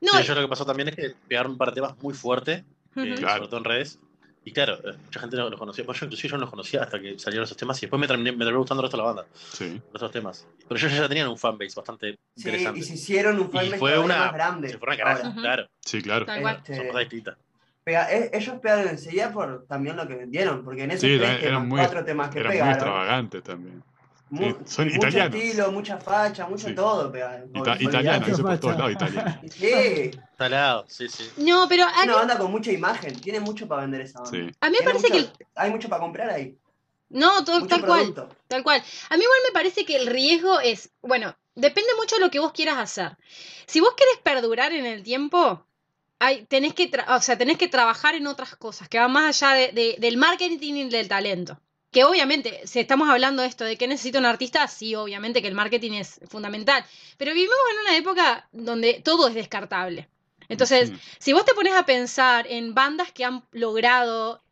No, 0.00 0.12
Sí, 0.18 0.24
yo 0.24 0.34
lo 0.34 0.42
que 0.42 0.48
pasó 0.48 0.66
también 0.66 0.88
es 0.88 0.96
que 0.96 1.14
pegaron 1.28 1.52
un 1.52 1.58
par 1.58 1.68
de 1.70 1.76
temas 1.76 1.96
muy 2.02 2.14
fuertes, 2.14 2.58
eh, 2.96 3.00
ujú. 3.12 3.14
Claro. 3.16 3.36
sobre 3.36 3.48
todo 3.48 3.58
en 3.58 3.64
redes. 3.64 3.98
Y 4.44 4.52
claro, 4.52 4.74
eh, 4.88 4.96
mucha 5.04 5.18
gente 5.18 5.36
no 5.36 5.50
los 5.50 5.58
conocía. 5.58 5.84
Pues 5.84 5.98
yo 5.98 6.06
inclusive 6.06 6.30
yo 6.30 6.36
no 6.36 6.42
los 6.42 6.50
conocía 6.50 6.82
hasta 6.82 7.00
que 7.00 7.18
salieron 7.18 7.44
esos 7.44 7.56
temas 7.56 7.78
y 7.78 7.80
después 7.86 7.98
me 7.98 8.06
terminé, 8.06 8.30
me 8.30 8.38
terminó 8.44 8.58
gustando 8.60 8.80
el 8.82 8.84
resto 8.86 8.96
de 8.96 9.02
la 9.02 9.06
banda, 9.12 9.26
Sí. 9.34 9.70
los 9.86 9.94
otros 9.96 10.12
temas. 10.12 10.46
Pero 10.68 10.78
ellos 10.78 10.92
ya 10.92 11.08
tenían 11.08 11.26
un 11.28 11.36
fanbase 11.36 11.72
bastante 11.74 12.12
Sí, 12.36 12.48
interesante. 12.48 12.78
y 12.78 12.82
se 12.84 12.94
hicieron 12.94 13.40
un 13.40 13.46
Y 13.48 13.50
fanbase 13.50 13.78
fue 13.78 13.98
una. 13.98 14.18
más 14.18 14.32
grande. 14.34 14.68
Se 14.68 14.78
fue 14.78 14.86
una 14.88 14.96
caraja, 14.96 15.34
claro. 15.34 15.66
Sí, 15.80 16.00
claro. 16.00 16.26
Este, 16.32 16.76
Son 16.76 16.86
cosas 16.86 17.00
distintas. 17.00 17.36
pega- 17.84 18.08
e- 18.12 18.30
ellos 18.34 18.54
pegaron 18.62 18.88
enseguida 18.88 19.32
por 19.32 19.66
también 19.66 19.96
lo 19.96 20.06
que 20.06 20.14
vendieron, 20.14 20.62
porque 20.64 20.84
en 20.84 20.90
esos 20.92 21.00
Sí, 21.02 21.16
tres 21.18 21.28
eran 21.28 21.40
temas, 21.40 21.64
muy- 21.66 21.78
cuatro 21.80 22.04
temas 22.04 22.30
que 22.30 22.38
Eran 22.38 22.50
muy 22.52 22.54
pegaron, 22.58 22.74
extravagantes 22.74 23.42
también. 23.42 23.82
Son 24.66 24.86
mucho 24.86 24.96
italianos. 24.96 25.34
estilo, 25.34 25.72
mucha 25.72 25.98
facha, 25.98 26.46
mucho 26.48 26.68
Sí. 26.68 26.74
todo. 26.74 27.12
Ita- 27.54 27.76
italianos, 27.80 28.28
eso 28.28 28.42
por 28.42 28.58
todos 28.58 28.76
lados 28.76 28.92
italianos. 28.92 29.34
Sí, 29.52 30.10
Talado, 30.36 30.84
sí, 30.88 31.08
sí. 31.08 31.30
No, 31.38 31.66
pero 31.68 31.84
es 31.86 31.96
a, 31.96 32.04
una 32.04 32.14
banda 32.16 32.38
con 32.38 32.50
mucha 32.50 32.72
imagen, 32.72 33.18
tiene 33.20 33.40
mucho 33.40 33.66
para 33.68 33.82
vender 33.82 34.00
esa 34.02 34.20
banda. 34.20 34.30
Sí. 34.36 34.50
a 34.60 34.70
mí 34.70 34.76
me 34.80 34.84
parece 34.84 35.10
que 35.10 35.26
Hay 35.54 35.70
mucho 35.70 35.88
para 35.88 36.00
comprar 36.02 36.28
ahí. 36.30 36.56
No, 37.08 37.44
todo, 37.44 37.60
Mucho 37.60 37.68
tal 37.76 37.86
cual. 37.86 38.14
Tal 38.48 38.62
cual. 38.64 38.82
A 39.10 39.16
mí 39.16 39.22
igual 39.22 39.38
me 39.46 39.52
parece 39.52 39.84
que 39.84 39.94
el 39.96 40.08
riesgo 40.08 40.58
es, 40.58 40.90
bueno, 41.02 41.36
depende 41.54 41.90
mucho 41.96 42.16
de 42.16 42.20
lo 42.22 42.30
que 42.32 42.40
vos 42.40 42.52
quieras 42.52 42.78
hacer. 42.78 43.16
Si 43.66 43.78
vos 43.78 43.94
querés 43.96 44.18
perdurar 44.24 44.72
en 44.72 44.84
el 44.86 45.04
tiempo, 45.04 45.64
hay, 46.18 46.44
tenés, 46.46 46.74
que 46.74 46.90
tra- 46.90 47.16
o 47.16 47.20
sea, 47.22 47.38
tenés 47.38 47.58
que 47.58 47.68
trabajar 47.68 48.16
en 48.16 48.26
otras 48.26 48.56
cosas, 48.56 48.88
que 48.88 48.98
van 48.98 49.12
más 49.12 49.40
allá 49.42 49.54
de- 49.54 49.72
de- 49.72 49.96
del 50.00 50.16
marketing 50.16 50.74
y 50.74 50.88
del 50.90 51.06
talento. 51.06 51.60
Que 51.96 52.04
obviamente, 52.04 52.60
si 52.66 52.78
estamos 52.78 53.08
hablando 53.08 53.40
de 53.40 53.48
esto, 53.48 53.64
de 53.64 53.78
que 53.78 53.88
necesita 53.88 54.18
un 54.18 54.26
artista, 54.26 54.68
sí, 54.68 54.94
obviamente 54.94 55.40
que 55.40 55.48
el 55.48 55.54
marketing 55.54 55.92
es 55.92 56.20
fundamental. 56.28 56.84
Pero 57.16 57.32
vivimos 57.32 57.56
en 57.72 57.80
una 57.86 57.96
época 57.96 58.46
donde 58.52 59.00
todo 59.02 59.28
es 59.28 59.34
descartable. 59.34 60.06
Entonces, 60.50 60.90
Mm. 60.90 60.96
si 61.18 61.32
vos 61.32 61.46
te 61.46 61.54
pones 61.54 61.72
a 61.72 61.86
pensar 61.86 62.46
en 62.50 62.74
bandas 62.74 63.12
que 63.12 63.24
han 63.24 63.42
logrado 63.52 64.42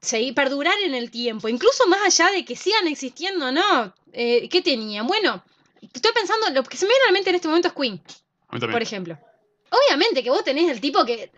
seguir, 0.00 0.36
perdurar 0.36 0.76
en 0.84 0.94
el 0.94 1.10
tiempo, 1.10 1.48
incluso 1.48 1.84
más 1.88 2.00
allá 2.06 2.30
de 2.30 2.44
que 2.44 2.54
sigan 2.54 2.86
existiendo, 2.86 3.50
¿no? 3.50 3.92
Eh, 4.12 4.48
¿Qué 4.48 4.62
tenían? 4.62 5.08
Bueno, 5.08 5.42
estoy 5.92 6.12
pensando, 6.12 6.48
lo 6.50 6.62
que 6.62 6.76
se 6.76 6.86
me 6.86 6.90
viene 6.90 7.02
a 7.02 7.08
la 7.08 7.12
mente 7.12 7.30
en 7.30 7.34
este 7.34 7.48
momento 7.48 7.66
es 7.66 7.74
Queen, 7.74 8.00
por 8.70 8.82
ejemplo. 8.82 9.18
Obviamente 9.74 10.22
que 10.22 10.30
vos 10.30 10.44
tenés 10.44 10.70
el 10.70 10.80
tipo 10.80 11.04
que 11.04 11.30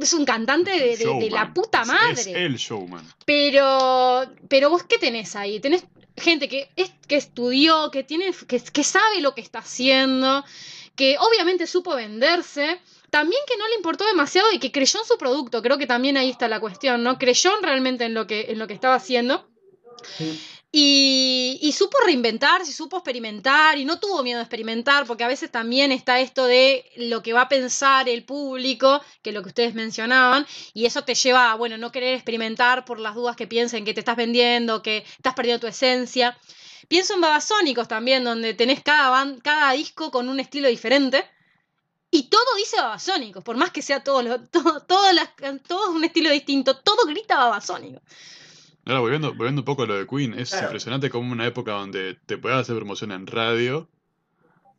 es 0.00 0.12
un 0.14 0.24
cantante 0.24 0.70
de, 0.72 0.96
de- 0.96 1.18
de 1.20 1.30
la 1.30 1.52
puta 1.52 1.82
Es- 1.82 1.86
madre. 1.88 2.20
Es 2.20 2.26
el 2.28 2.56
showman. 2.56 3.06
Pero, 3.24 4.24
pero 4.48 4.70
vos, 4.70 4.82
¿qué 4.84 4.98
tenés 4.98 5.36
ahí? 5.36 5.60
Tenés 5.60 5.84
gente 6.16 6.48
que, 6.48 6.70
es, 6.76 6.90
que 7.08 7.16
estudió, 7.16 7.90
que, 7.90 8.02
tiene, 8.04 8.32
que, 8.46 8.60
que 8.60 8.84
sabe 8.84 9.20
lo 9.20 9.34
que 9.34 9.40
está 9.40 9.60
haciendo, 9.60 10.44
que 10.94 11.16
obviamente 11.18 11.66
supo 11.66 11.94
venderse, 11.96 12.80
también 13.10 13.40
que 13.46 13.56
no 13.56 13.66
le 13.68 13.74
importó 13.76 14.06
demasiado 14.06 14.50
y 14.52 14.58
que 14.58 14.70
creyó 14.72 15.00
en 15.00 15.06
su 15.06 15.16
producto. 15.18 15.62
Creo 15.62 15.78
que 15.78 15.86
también 15.86 16.16
ahí 16.16 16.30
está 16.30 16.48
la 16.48 16.60
cuestión, 16.60 17.02
¿no? 17.02 17.18
Creyó 17.18 17.50
realmente 17.60 18.04
en 18.04 18.14
lo 18.14 18.26
que, 18.26 18.46
en 18.50 18.58
lo 18.58 18.66
que 18.66 18.74
estaba 18.74 18.94
haciendo. 18.94 19.48
Sí. 20.18 20.40
Y, 20.74 21.74
supo 21.76 21.98
reinventarse, 22.06 22.72
supo 22.72 22.96
experimentar 22.96 23.76
y 23.76 23.84
no 23.84 24.00
tuvo 24.00 24.22
miedo 24.22 24.38
a 24.38 24.42
experimentar, 24.42 25.06
porque 25.06 25.22
a 25.24 25.28
veces 25.28 25.50
también 25.50 25.92
está 25.92 26.20
esto 26.20 26.46
de 26.46 26.90
lo 26.96 27.22
que 27.22 27.34
va 27.34 27.42
a 27.42 27.48
pensar 27.48 28.08
el 28.08 28.24
público, 28.24 29.02
que 29.22 29.30
es 29.30 29.34
lo 29.34 29.42
que 29.42 29.48
ustedes 29.48 29.74
mencionaban, 29.74 30.46
y 30.72 30.86
eso 30.86 31.04
te 31.04 31.14
lleva 31.14 31.52
a, 31.52 31.56
bueno, 31.56 31.76
no 31.76 31.92
querer 31.92 32.14
experimentar 32.14 32.86
por 32.86 32.98
las 33.00 33.14
dudas 33.14 33.36
que 33.36 33.46
piensen 33.46 33.84
que 33.84 33.92
te 33.92 34.00
estás 34.00 34.16
vendiendo, 34.16 34.82
que 34.82 34.98
estás 35.16 35.34
perdiendo 35.34 35.60
tu 35.60 35.66
esencia. 35.66 36.38
Pienso 36.88 37.14
en 37.14 37.20
Babasónicos 37.20 37.86
también, 37.88 38.24
donde 38.24 38.54
tenés 38.54 38.82
cada, 38.82 39.26
cada 39.42 39.72
disco 39.72 40.10
con 40.10 40.28
un 40.30 40.40
estilo 40.40 40.68
diferente. 40.68 41.24
Y 42.10 42.24
todo 42.24 42.44
dice 42.56 42.76
Babasónicos, 42.76 43.42
por 43.44 43.56
más 43.56 43.70
que 43.70 43.82
sea 43.82 44.02
todo, 44.04 44.22
lo, 44.22 44.40
todo, 44.48 44.80
todas 44.82 45.14
las- 45.14 45.30
todo 45.66 45.90
un 45.92 46.04
estilo 46.04 46.30
distinto, 46.30 46.78
todo 46.78 47.06
grita 47.06 47.36
Babasónicos. 47.36 48.02
Ahora, 48.84 49.00
volviendo, 49.00 49.34
volviendo 49.34 49.60
un 49.60 49.64
poco 49.64 49.82
a 49.84 49.86
lo 49.86 49.94
de 49.96 50.06
Queen, 50.06 50.34
es 50.34 50.50
Claro. 50.50 50.66
impresionante 50.66 51.08
como 51.10 51.30
una 51.32 51.46
época 51.46 51.72
donde 51.72 52.16
te 52.26 52.36
podías 52.38 52.60
hacer 52.60 52.76
promoción 52.76 53.12
en 53.12 53.26
radio, 53.26 53.88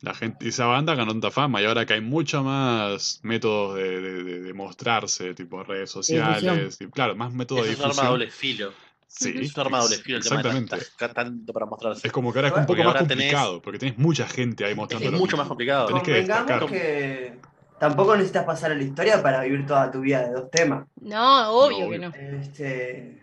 la 0.02 0.14
gente, 0.14 0.50
esa 0.50 0.66
banda 0.66 0.96
ganó 0.96 1.12
tanta 1.14 1.32
fama 1.32 1.62
y 1.62 1.66
ahora 1.66 1.86
que 1.86 1.94
hay 1.94 2.02
mucho 2.02 2.44
más 2.44 3.22
métodos 3.24 3.76
de, 3.78 4.02
de- 4.02 4.24
de- 4.24 4.42
de 4.42 4.54
mostrarse, 4.54 5.34
tipo 5.34 5.64
redes 5.64 5.90
sociales, 5.90 6.78
y 6.82 6.88
claro, 6.88 7.16
más 7.16 7.32
métodos 7.34 7.62
Eso 7.62 7.68
de 7.68 7.74
es 7.74 7.80
un 7.80 7.84
arma 7.86 7.94
difusión. 7.94 8.12
doble 8.14 8.30
filo. 8.32 8.74
Sí, 9.08 9.34
Es 9.40 9.56
un 9.56 9.62
arma 9.62 9.80
doble 9.80 9.96
filo 9.98 10.18
el 10.18 10.24
tema 10.24 10.42
de 10.44 10.50
exactamente. 10.50 11.14
tanto 11.14 11.54
para 11.54 11.66
mostrarse. 11.68 12.06
Es 12.08 12.12
como 12.12 12.34
que 12.34 12.40
ahora 12.40 12.50
es 12.50 12.56
un 12.58 12.66
poco 12.66 12.84
más 12.84 12.96
tenés- 12.96 13.08
complicado, 13.08 13.62
porque 13.62 13.80
tenés 13.80 13.98
mucha 13.98 14.28
gente 14.28 14.66
ahí 14.66 14.76
mostrando. 14.76 15.08
es 15.08 15.14
mucho 15.14 15.38
más 15.38 15.48
complicado. 15.48 15.88
Tenés 15.88 16.04
que 16.04 16.12
destacar. 16.12 16.66
que 16.66 17.40
tampoco 17.80 18.16
necesitas 18.16 18.44
pasar 18.44 18.72
a 18.72 18.76
la 18.76 18.84
historia 18.84 19.22
para 19.24 19.44
vivir 19.44 19.66
toda 19.66 19.90
tu 19.92 20.02
vida 20.02 20.24
de 20.28 20.34
dos 20.34 20.50
temas. 20.52 20.88
No, 21.00 21.50
obvio 21.52 21.86
No, 21.86 21.92
que 21.92 22.00
no. 22.00 22.40
Este, 22.42 23.23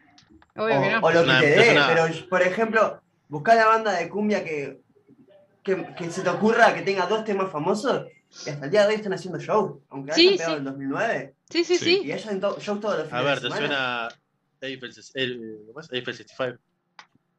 Obvio 0.64 0.78
o, 0.78 0.82
que 0.82 0.90
no. 0.90 0.98
o 1.00 1.10
lo 1.10 1.24
que 1.24 1.30
te 1.40 1.46
dé, 1.50 1.80
pero 1.88 2.06
por 2.28 2.42
ejemplo, 2.42 3.00
buscar 3.28 3.56
la 3.56 3.66
banda 3.66 3.92
de 3.92 4.08
cumbia 4.08 4.44
que, 4.44 4.80
que, 5.62 5.94
que 5.96 6.10
se 6.10 6.22
te 6.22 6.28
ocurra 6.30 6.74
que 6.74 6.82
tenga 6.82 7.06
dos 7.06 7.24
temas 7.24 7.50
famosos 7.50 8.06
y 8.46 8.50
hasta 8.50 8.64
el 8.66 8.70
día 8.70 8.82
de 8.82 8.88
hoy 8.88 8.94
están 8.94 9.12
haciendo 9.12 9.38
show, 9.40 9.82
aunque 9.90 10.12
Sí, 10.14 10.26
hayan 10.28 10.36
pegado 10.38 10.54
sí. 10.54 10.58
en 10.58 10.64
2009 10.64 11.34
Sí, 11.50 11.64
sí, 11.64 11.76
Sí. 11.78 11.84
sí. 11.84 12.02
y 12.04 12.12
hayan 12.12 12.40
to- 12.40 12.58
show 12.60 12.78
todos 12.78 12.98
los 12.98 13.06
fines 13.08 13.20
A 13.20 13.22
ver, 13.24 13.40
de 13.40 13.48
¿te 13.50 13.56
suena 13.56 14.08
Eiffel, 14.60 14.92
ses- 14.94 15.10
el- 15.14 15.58
¿cómo 15.66 15.80
es? 15.80 15.88
Eiffel 15.92 16.14
65? 16.14 16.58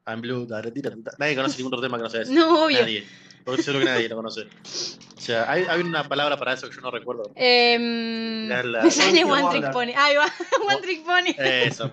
I'm 0.08 0.20
Blue, 0.22 0.46
da, 0.48 0.62
da, 0.62 0.70
da, 0.74 0.90
da. 0.98 1.12
Nadie 1.20 1.36
conoce 1.36 1.58
ningún 1.58 1.74
otro 1.76 1.82
tema 1.84 1.98
que 1.98 2.04
no 2.04 2.10
sea 2.10 2.24
ese. 2.24 2.34
No, 2.34 2.66
obvio. 2.66 2.80
Nadie. 2.82 3.08
Porque 3.46 3.62
seguro 3.64 3.86
que 3.86 3.92
nadie 3.92 4.10
lo 4.10 4.16
conoce. 4.16 4.42
O 4.42 5.22
sea, 5.22 5.50
hay, 5.50 5.64
hay 5.70 5.82
una 5.82 6.08
palabra 6.08 6.38
para 6.38 6.54
eso 6.54 6.68
que 6.68 6.76
yo 6.76 6.82
no 6.82 6.90
recuerdo. 6.92 7.32
Em, 7.36 8.48
La- 8.50 8.64
la- 8.64 8.82
me 8.84 8.90
sale 8.92 9.24
One 9.24 9.44
Trick. 9.52 9.72
Pony. 9.72 9.92
Ahí 9.96 10.16
va, 10.16 10.26
One 10.68 10.82
Trick 10.82 11.06
Pony. 11.06 11.36
Eso. 11.38 11.92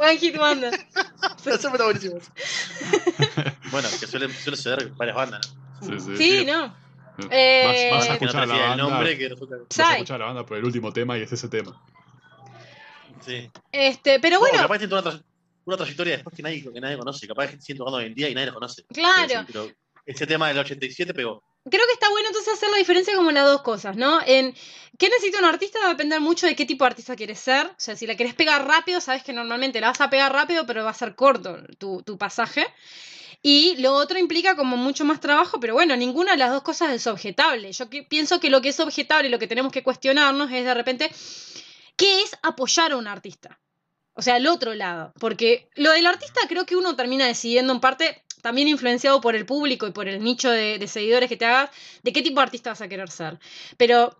One 0.00 0.16
Hit 0.18 0.36
Wonder. 0.36 0.72
Eso 1.44 1.50
está 1.68 1.84
buenísimo. 1.84 2.16
bueno, 3.70 3.88
que 3.98 4.06
suele, 4.06 4.32
suele 4.32 4.56
suceder 4.56 4.90
varias 4.96 5.16
bandas, 5.16 5.54
¿no? 5.82 5.86
Sí, 5.86 6.00
sí, 6.00 6.16
Sí, 6.16 6.38
sí. 6.40 6.44
no. 6.46 6.68
Vas- 6.68 7.28
Eh, 7.30 7.90
vas 7.92 8.08
a 8.08 8.12
no 8.12 8.18
te 8.18 8.24
escuchar 8.24 8.42
a 8.42 8.46
la 8.46 8.52
decía 8.54 8.62
el 8.64 8.68
banda. 8.70 8.82
nombre 8.84 9.18
que 9.18 9.28
resulta. 9.28 9.56
Vas 9.56 9.78
a 9.78 9.92
escuchar 9.94 10.16
a 10.16 10.18
la 10.18 10.24
banda 10.26 10.46
por 10.46 10.56
el 10.56 10.64
último 10.64 10.92
tema 10.92 11.18
y 11.18 11.22
es 11.22 11.32
ese 11.32 11.48
tema. 11.48 11.82
Sí. 13.24 13.50
Este, 13.72 14.18
pero 14.20 14.38
Bueno, 14.38 14.52
bueno, 14.54 14.62
capaz 14.68 14.78
tiene 14.78 14.94
una, 14.94 15.02
tra- 15.04 15.22
una 15.66 15.76
trayectoria 15.76 16.14
después 16.14 16.34
que 16.34 16.42
nadie, 16.42 16.62
que 16.72 16.80
nadie 16.80 16.96
conoce. 16.96 17.26
Capaz 17.28 17.48
que 17.48 17.60
sigue 17.60 17.76
tocando 17.78 17.98
hoy 17.98 18.06
en 18.06 18.14
día 18.14 18.28
y 18.30 18.34
nadie 18.34 18.46
lo 18.46 18.54
conoce. 18.54 18.84
claro. 18.92 19.44
Pero 19.46 19.68
ese 20.06 20.26
tema 20.26 20.48
del 20.48 20.58
87 20.58 21.12
pegó. 21.12 21.42
Creo 21.68 21.86
que 21.86 21.92
está 21.92 22.08
bueno 22.10 22.28
entonces 22.28 22.54
hacer 22.54 22.70
la 22.70 22.78
diferencia 22.78 23.14
como 23.14 23.30
las 23.32 23.44
dos 23.44 23.62
cosas, 23.62 23.96
¿no? 23.96 24.20
En 24.24 24.54
qué 24.98 25.08
necesita 25.08 25.40
un 25.40 25.44
artista 25.44 25.78
va 25.80 25.86
a 25.86 25.90
depender 25.90 26.20
mucho 26.20 26.46
de 26.46 26.56
qué 26.56 26.64
tipo 26.64 26.84
de 26.84 26.90
artista 26.90 27.16
quieres 27.16 27.38
ser. 27.38 27.66
O 27.66 27.74
sea, 27.76 27.96
si 27.96 28.06
la 28.06 28.16
querés 28.16 28.34
pegar 28.34 28.66
rápido, 28.66 29.00
sabes 29.00 29.22
que 29.22 29.32
normalmente 29.32 29.80
la 29.80 29.88
vas 29.88 30.00
a 30.00 30.08
pegar 30.08 30.32
rápido, 30.32 30.66
pero 30.66 30.84
va 30.84 30.90
a 30.90 30.94
ser 30.94 31.14
corto 31.14 31.58
tu, 31.78 32.02
tu 32.02 32.16
pasaje. 32.16 32.66
Y 33.42 33.76
lo 33.76 33.94
otro 33.94 34.18
implica 34.18 34.56
como 34.56 34.76
mucho 34.76 35.04
más 35.04 35.20
trabajo, 35.20 35.60
pero 35.60 35.74
bueno, 35.74 35.96
ninguna 35.96 36.32
de 36.32 36.38
las 36.38 36.50
dos 36.50 36.62
cosas 36.62 36.92
es 36.92 37.06
objetable. 37.06 37.72
Yo 37.72 37.88
pienso 38.08 38.40
que 38.40 38.50
lo 38.50 38.60
que 38.60 38.70
es 38.70 38.80
objetable 38.80 39.28
y 39.28 39.30
lo 39.30 39.38
que 39.38 39.46
tenemos 39.46 39.72
que 39.72 39.82
cuestionarnos 39.82 40.50
es 40.52 40.64
de 40.64 40.74
repente, 40.74 41.10
¿qué 41.96 42.22
es 42.22 42.36
apoyar 42.42 42.92
a 42.92 42.96
un 42.96 43.06
artista? 43.06 43.58
O 44.12 44.22
sea, 44.22 44.36
el 44.36 44.46
otro 44.46 44.74
lado. 44.74 45.14
Porque 45.18 45.70
lo 45.74 45.92
del 45.92 46.06
artista 46.06 46.40
creo 46.48 46.66
que 46.66 46.76
uno 46.76 46.96
termina 46.96 47.26
decidiendo 47.26 47.72
en 47.72 47.80
parte, 47.80 48.22
también 48.40 48.68
influenciado 48.68 49.20
por 49.20 49.34
el 49.34 49.46
público 49.46 49.86
y 49.86 49.92
por 49.92 50.08
el 50.08 50.22
nicho 50.22 50.50
de, 50.50 50.86
seguidores 50.86 51.28
que 51.28 51.36
te 51.36 51.44
hagas, 51.44 51.70
de 52.02 52.12
qué 52.12 52.22
tipo 52.22 52.40
de 52.40 52.44
artista 52.44 52.70
vas 52.70 52.80
a 52.80 52.88
querer 52.88 53.10
ser. 53.10 53.38
Pero 53.76 54.16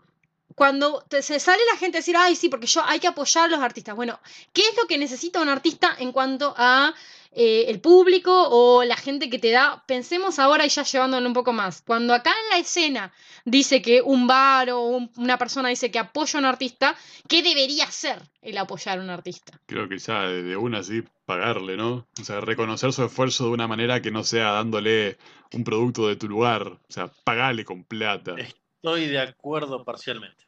cuando 0.54 1.04
se 1.20 1.40
sale 1.40 1.62
la 1.72 1.78
gente 1.78 1.98
a 1.98 2.00
decir, 2.00 2.16
ay, 2.16 2.37
sí, 2.37 2.48
porque 2.48 2.66
yo 2.66 2.83
hay 2.85 3.00
que 3.00 3.09
apoyar 3.09 3.44
a 3.44 3.48
los 3.48 3.61
artistas. 3.61 3.96
Bueno, 3.96 4.18
¿qué 4.52 4.62
es 4.62 4.76
lo 4.76 4.87
que 4.87 4.98
necesita 4.98 5.40
un 5.40 5.48
artista 5.48 5.94
en 5.98 6.12
cuanto 6.12 6.54
a 6.56 6.94
eh, 7.33 7.66
el 7.69 7.81
público 7.81 8.31
o 8.51 8.83
la 8.85 8.97
gente 8.97 9.31
que 9.31 9.38
te 9.38 9.51
da? 9.51 9.85
Pensemos 9.87 10.38
ahora 10.38 10.66
y 10.66 10.69
ya 10.69 10.83
llevándolo 10.83 11.27
un 11.27 11.33
poco 11.33 11.53
más. 11.53 11.83
Cuando 11.87 12.12
acá 12.12 12.31
en 12.45 12.51
la 12.51 12.59
escena 12.59 13.12
dice 13.45 13.81
que 13.83 14.03
un 14.03 14.27
bar 14.27 14.71
o 14.71 14.81
un- 14.83 15.11
una 15.16 15.38
persona 15.38 15.69
dice 15.69 15.90
que 15.90 15.99
apoya 15.99 16.38
a 16.38 16.40
un 16.40 16.47
artista, 16.47 16.97
¿qué 17.29 17.43
debería 17.43 17.87
ser 17.90 18.21
el 18.43 18.59
apoyar 18.59 18.99
a 18.99 19.03
un 19.03 19.11
artista? 19.11 19.53
Creo 19.66 19.88
que 19.88 19.99
ya 19.99 20.23
de, 20.23 20.43
de 20.43 20.57
una 20.57 20.79
así 20.79 21.03
pagarle, 21.25 21.77
¿no? 21.77 22.07
O 22.21 22.25
sea, 22.25 22.40
reconocer 22.40 22.93
su 22.93 23.05
esfuerzo 23.05 23.45
de 23.45 23.51
una 23.51 23.69
manera 23.69 24.03
que 24.03 24.11
no 24.11 24.25
sea 24.25 24.51
dándole 24.53 25.16
un 25.53 25.62
producto 25.64 26.09
de 26.09 26.16
tu 26.16 26.29
lugar. 26.29 26.62
O 26.66 26.81
sea, 26.88 27.09
pagarle 27.25 27.64
con 27.64 27.85
plata. 27.85 28.35
Estoy 28.37 29.07
de 29.07 29.21
acuerdo 29.21 29.85
parcialmente. 29.85 30.44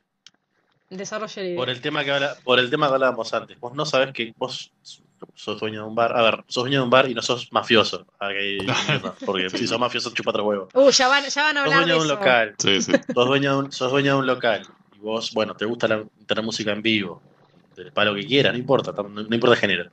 Desarrollo 0.91 1.57
Por 1.57 1.71
el 1.71 1.81
tema 1.81 2.05
que 2.05 2.11
habla, 2.11 2.37
por 2.45 2.59
el 2.59 2.69
tema 2.71 2.89
que 2.89 2.95
hablábamos 2.95 3.33
antes. 3.33 3.59
Vos 3.61 3.73
no 3.75 3.87
sabés 3.87 4.13
que 4.13 4.35
vos 4.37 4.73
sos 5.35 5.61
dueño 5.61 5.83
de 5.83 5.89
un 5.89 5.95
bar. 5.95 6.17
A 6.17 6.23
ver, 6.23 6.45
sos 6.49 6.65
dueño 6.65 6.79
de 6.81 6.85
un 6.85 6.91
bar 6.91 7.09
y 7.09 7.15
no 7.15 7.23
sos 7.23 7.53
mafioso. 7.53 8.07
Mierda, 8.21 9.15
porque 9.27 9.51
si 9.51 9.67
sos 9.67 9.79
mafioso, 9.79 10.11
chupa 10.13 10.31
otro 10.31 10.45
huevo. 10.45 10.69
Uh, 10.75 10.91
ya 10.91 11.09
van, 11.09 11.25
ya 11.29 11.43
van 11.43 11.57
a 11.59 11.65
Sos 11.65 11.73
hablar 11.73 11.87
dueño 11.87 11.95
de 11.95 12.01
un 12.01 12.07
eso. 12.07 12.15
local. 12.15 12.55
Sí, 12.59 12.83
sí. 12.83 12.93
Sos 13.15 13.27
dueño 13.27 13.51
de 13.53 13.59
un, 13.65 13.73
sos 13.73 13.91
dueño 13.91 14.15
de 14.15 14.19
un 14.21 14.27
local. 14.27 14.63
Y 14.95 14.99
vos, 14.99 15.33
bueno, 15.33 15.55
te 15.55 15.65
gusta 15.65 15.89
la, 15.89 16.05
tener 16.27 16.45
música 16.45 16.73
en 16.73 16.83
vivo. 16.83 17.23
Para 17.95 18.11
lo 18.11 18.17
que 18.17 18.27
quieras, 18.27 18.53
no 18.53 18.59
importa, 18.59 18.93
no, 18.93 19.09
no 19.09 19.35
importa 19.35 19.55
el 19.55 19.61
género. 19.61 19.91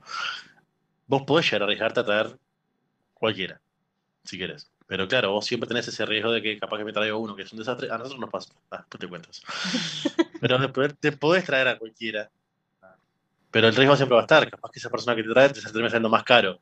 Vos 1.06 1.22
podés 1.22 1.46
llegar 1.46 1.62
a 1.62 1.64
arriesgarte 1.64 2.00
a 2.00 2.04
traer 2.04 2.38
cualquiera, 3.14 3.60
si 4.24 4.36
querés. 4.38 4.70
Pero 4.86 5.06
claro, 5.08 5.32
vos 5.32 5.46
siempre 5.46 5.68
tenés 5.68 5.86
ese 5.88 6.04
riesgo 6.04 6.32
de 6.32 6.42
que 6.42 6.58
capaz 6.58 6.76
que 6.78 6.84
me 6.84 6.92
traigo 6.92 7.18
uno 7.18 7.36
que 7.36 7.42
es 7.42 7.52
un 7.52 7.58
desastre. 7.58 7.88
A 7.90 7.96
nosotros 7.96 8.20
nos 8.20 8.30
pasa. 8.30 8.52
Ah, 8.70 8.78
después 8.78 9.00
te 9.00 9.08
cuentas. 9.08 9.42
Pero 10.40 10.58
después 10.58 10.94
te 10.98 11.12
podés 11.12 11.44
traer 11.44 11.68
a 11.68 11.78
cualquiera. 11.78 12.28
Pero 13.50 13.68
el 13.68 13.74
riesgo 13.74 13.96
siempre 13.96 14.14
va 14.14 14.22
a 14.22 14.24
estar. 14.24 14.48
Capaz 14.48 14.70
que 14.70 14.78
esa 14.78 14.90
persona 14.90 15.16
que 15.16 15.22
te 15.22 15.30
trae 15.30 15.48
te 15.48 15.60
termina 15.60 15.88
saliendo 15.88 16.08
más 16.08 16.22
caro 16.24 16.60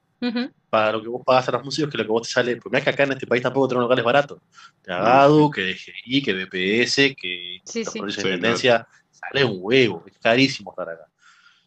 para 0.70 0.93
lo 0.93 1.03
que 1.03 1.09
vos 1.09 1.22
pagás 1.24 1.49
a 1.49 1.53
los 1.53 1.64
músicos 1.64 1.91
que 1.91 1.99
lo 1.99 2.05
que 2.05 2.11
vos 2.11 2.22
te 2.22 2.28
sale. 2.32 2.57
Porque 2.57 2.70
mirá 2.70 2.84
que 2.84 2.91
acá 2.91 3.03
en 3.05 3.12
este 3.12 3.26
país 3.26 3.43
tampoco 3.43 3.68
tenemos 3.68 3.84
locales 3.84 4.05
baratos. 4.05 4.41
Que 4.82 4.93
Agadu, 4.93 5.51
que 5.51 5.62
DGI, 5.62 6.22
que 6.22 6.32
BPS, 6.34 7.14
que 7.16 7.61
Sí, 7.64 7.84
los 7.84 7.93
sí. 7.93 8.01
Sí, 8.09 8.22
de 8.22 8.34
intendencia. 8.34 8.86
Sale 9.11 9.45
un 9.45 9.59
huevo, 9.61 10.05
es 10.07 10.18
carísimo 10.18 10.70
estar 10.70 10.89
acá. 10.89 11.05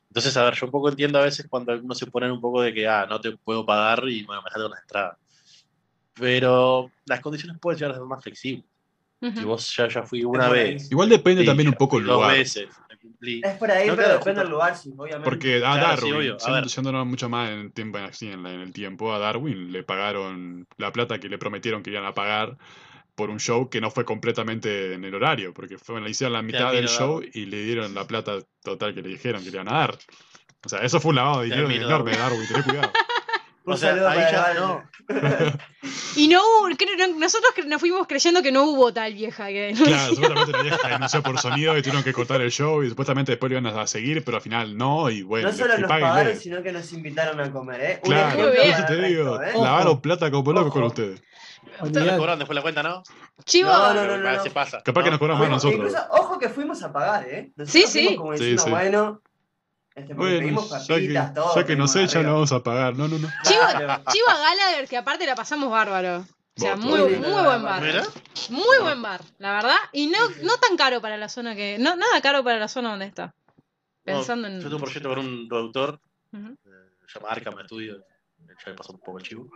Entonces, 0.10 0.36
a 0.36 0.44
ver, 0.44 0.56
yo 0.56 0.66
un 0.66 0.72
poco 0.72 0.90
entiendo 0.90 1.20
a 1.20 1.24
veces 1.24 1.48
cuando 1.50 1.72
algunos 1.72 1.98
se 1.98 2.06
ponen 2.08 2.32
un 2.32 2.42
poco 2.42 2.62
de 2.62 2.74
que, 2.74 2.88
ah, 2.88 3.06
no 3.10 3.20
te 3.22 3.32
puedo 3.38 3.66
pagar 3.66 4.04
y 4.08 4.24
bueno, 4.24 4.42
me 4.42 4.50
salen 4.50 4.70
las 4.70 4.82
entradas. 4.82 5.18
Pero 6.14 6.92
las 7.06 7.22
condiciones 7.22 7.58
pueden 7.62 7.80
llegar 7.80 7.92
a 7.92 7.96
ser 7.96 8.04
más 8.04 8.24
flexibles. 8.24 8.66
Si 9.22 9.28
Ujú. 9.28 9.48
vos 9.48 9.76
ya, 9.76 9.88
ya 9.88 10.04
fui 10.04 10.24
una 10.24 10.50
vez. 10.50 10.92
Igual 10.92 11.10
depende 11.10 11.44
sí, 11.44 11.46
también 11.48 11.70
un 11.70 11.76
poco 11.76 12.00
el 12.00 12.06
dos 12.06 12.16
lugar. 12.18 12.36
veces. 12.38 12.70
Es 13.44 13.58
por 13.58 13.72
ahí, 13.72 13.88
No, 13.88 13.96
pero 13.96 14.08
claro, 14.08 14.20
depende 14.20 14.42
del 14.42 14.50
lugar, 14.52 14.76
sí, 14.78 14.92
obviamente. 14.98 15.30
Porque 15.30 15.56
a 15.58 15.60
Claro, 15.60 15.80
sí, 15.80 15.92
Darwin, 16.10 16.14
obvio. 16.16 16.36
A 16.36 16.38
yendo- 16.40 16.54
ver. 16.54 16.66
yéndonos 16.68 17.06
mucho 17.08 17.30
más 17.30 17.50
en 17.50 17.60
el 17.60 17.72
tiempo, 17.74 17.98
en, 17.98 18.04
la- 18.44 18.54
en 18.54 18.60
el 18.62 18.74
tiempo, 18.74 19.14
a 19.14 19.20
Darwin 19.20 19.72
le 19.72 19.84
pagaron 19.84 20.68
la 20.78 20.92
plata 20.92 21.20
que 21.20 21.30
le 21.30 21.38
prometieron 21.38 21.82
que 21.84 21.90
iban 21.92 22.06
a 22.06 22.14
pagar 22.14 22.58
por 23.16 23.30
un 23.30 23.40
show 23.40 23.70
que 23.70 23.82
no 23.82 23.92
fue 23.92 24.06
completamente 24.06 24.94
en 24.94 25.04
el 25.04 25.14
horario, 25.16 25.54
porque 25.54 25.78
fue, 25.78 26.00
le 26.02 26.10
hicieron 26.10 26.34
la 26.34 26.42
mitad 26.42 26.72
del 26.72 26.88
show 26.88 27.16
Darwin. 27.20 27.32
y 27.34 27.46
le 27.46 27.64
dieron 27.64 27.94
la 27.94 28.06
plata 28.08 28.40
total 28.64 28.94
que 28.96 29.02
le 29.02 29.10
dijeron 29.10 29.44
que 29.44 29.52
le 29.52 29.58
iban 29.58 29.68
a 29.70 29.78
dar. 29.80 29.98
O 30.66 30.70
sea, 30.70 30.80
eso 30.80 31.00
fue 31.00 31.10
un 31.10 31.16
lavado 31.16 31.40
de 31.42 31.46
dinero 31.46 31.70
enorme, 31.70 32.12
Darwin, 32.12 32.48
ten 32.48 32.64
cuidado. 32.64 32.92
Un 33.64 33.74
O 33.74 33.78
sea, 33.78 33.90
saludo 33.92 34.10
ahí 34.10 34.18
para 34.20 34.54
ya 34.54 34.60
no. 34.60 34.84
Y 36.16 36.28
no 36.28 36.40
hubo, 36.42 36.70
no- 36.70 37.18
nosotros 37.20 37.52
nos 37.68 37.80
fuimos 37.80 38.08
creyendo 38.08 38.42
que 38.42 38.52
no 38.52 38.64
hubo 38.66 38.92
tal 38.94 39.14
vieja 39.14 39.48
que 39.48 39.74
Claro, 39.78 40.10
supuestamente 40.16 40.52
la 40.52 40.64
vieja 40.64 40.88
denunció 40.88 41.24
por 41.24 41.38
sonido 41.40 41.78
y 41.78 41.82
tuvieron 41.82 42.04
que 42.04 42.12
cortar 42.14 42.42
el 42.42 42.52
show 42.52 42.84
y 42.84 42.90
supuestamente 42.90 43.32
después 43.34 43.52
lo 43.52 43.60
iban 43.60 43.78
a 43.78 43.88
seguir, 43.88 44.24
pero 44.26 44.38
al 44.38 44.44
final 44.44 44.78
no, 44.78 45.10
y 45.10 45.22
bueno, 45.22 45.50
No 45.50 45.54
solo 45.58 45.78
nos 45.78 45.88
pagaron, 45.90 46.36
sino 46.36 46.62
que 46.64 46.72
nos 46.72 46.92
invitaron 46.94 47.40
a 47.40 47.52
comer, 47.52 47.82
¿eh? 47.82 48.00
Claro, 48.04 48.52
bien. 48.52 48.72
eso 48.72 48.84
te 48.88 48.96
digo, 49.02 49.38
resto, 49.38 49.60
¿eh? 49.60 49.64
lavaron 49.64 50.02
plata 50.02 50.30
como 50.32 50.52
loco 50.54 50.70
con 50.70 50.82
Ojo. 50.84 50.88
ustedes. 50.90 51.22
Ustedes 51.82 51.82
Olvidate. 51.98 52.18
cobraron 52.18 52.40
después 52.40 52.56
la 52.56 52.62
cuenta, 52.64 52.84
¿no? 52.84 53.04
Chivo, 53.46 53.70
No, 53.70 53.94
no, 53.94 54.06
no, 54.06 54.14
a 54.14 54.18
no. 54.18 54.30
veces 54.38 54.52
pasa. 54.52 54.82
Capaz 54.84 55.02
que 55.04 55.06
¿no? 55.06 55.12
nos 55.12 55.20
cobramos 55.20 55.48
más 55.50 55.62
Fuimos- 55.62 55.64
nosotros. 55.64 55.92
incluso, 55.92 56.22
ojo 56.24 56.40
que 56.40 56.50
fuimos 56.50 56.84
a 56.84 56.92
pagar, 56.92 57.28
¿eh? 57.30 57.52
Nosotros 57.56 57.92
Sí, 57.92 58.08
sí. 58.08 58.16
como 58.16 58.34
Sí, 58.34 58.40
diciendo, 58.40 58.64
sí. 58.64 58.70
bueno, 58.72 59.22
este, 59.96 60.16
porque 60.16 60.32
Bueno, 60.32 60.40
pedimos 60.40 60.88
ya 60.88 60.96
que, 61.30 61.34
todo. 61.36 61.56
ya 61.56 61.66
que 61.66 61.76
nos 61.76 61.92
pedimos 61.94 62.12
echan, 62.12 62.24
lo 62.26 62.34
vamos 62.34 62.52
a 62.52 62.64
pagar. 62.64 62.96
No, 62.96 63.08
no, 63.08 63.18
no. 63.20 63.28
Chivo, 63.44 63.60
Claro. 63.72 64.04
Chivo 64.12 64.30
a 64.30 64.38
Gallagher, 64.38 64.88
que 64.88 64.98
aparte 64.98 65.26
la 65.26 65.36
pasamos 65.36 65.70
bárbaro. 65.72 66.20
O 66.58 66.62
sea, 66.62 66.76
muy, 66.76 67.00
Muy 67.02 67.18
buen 67.18 67.64
bar. 67.64 67.82
Mira, 67.82 68.04
Muy 68.50 68.78
buen 68.82 69.02
bar, 69.02 69.22
la 69.40 69.54
verdad. 69.54 69.78
Y 69.94 70.08
no, 70.08 70.20
no 70.44 70.58
tan 70.58 70.76
caro 70.78 71.02
para 71.02 71.18
la 71.18 71.30
zona 71.30 71.56
que. 71.56 71.78
No, 71.80 71.96
nada 71.96 72.22
caro 72.22 72.44
para 72.44 72.60
la 72.60 72.68
zona 72.68 72.90
donde 72.92 73.06
está. 73.06 73.34
Pensando 74.04 74.48
yo 74.48 74.54
en. 74.56 74.62
tuve 74.62 74.76
un 74.76 74.82
proyecto 74.82 75.10
con 75.10 75.20
un 75.20 75.48
productor 75.48 76.00
Ujú. 76.34 76.48
eh, 76.66 76.90
se 77.08 77.20
llama 77.20 77.30
Arkham 77.32 77.54
Studio, 77.66 78.04
ya 78.66 78.72
me 78.72 78.74
pasó 78.74 78.94
un 78.94 79.00
poco 79.00 79.20
el 79.20 79.24
chivo, 79.24 79.50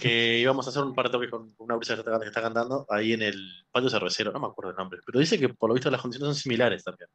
que 0.00 0.38
íbamos 0.38 0.66
a 0.66 0.70
hacer 0.70 0.82
un 0.84 0.94
par 0.94 1.06
de 1.06 1.12
toques 1.12 1.30
con 1.30 1.52
una 1.58 1.74
brisa 1.76 1.96
que 1.96 2.26
está 2.26 2.40
cantando 2.42 2.86
ahí 2.90 3.12
en 3.12 3.22
el 3.22 3.66
patio 3.72 3.90
cervecero, 3.90 4.30
no 4.32 4.38
me 4.40 4.46
acuerdo 4.46 4.70
el 4.70 4.76
nombre, 4.76 5.00
pero 5.04 5.18
dice 5.18 5.38
que 5.38 5.48
por 5.48 5.68
lo 5.68 5.74
visto 5.74 5.90
las 5.90 6.00
condiciones 6.00 6.36
son 6.36 6.40
similares 6.42 6.84
también. 6.84 7.08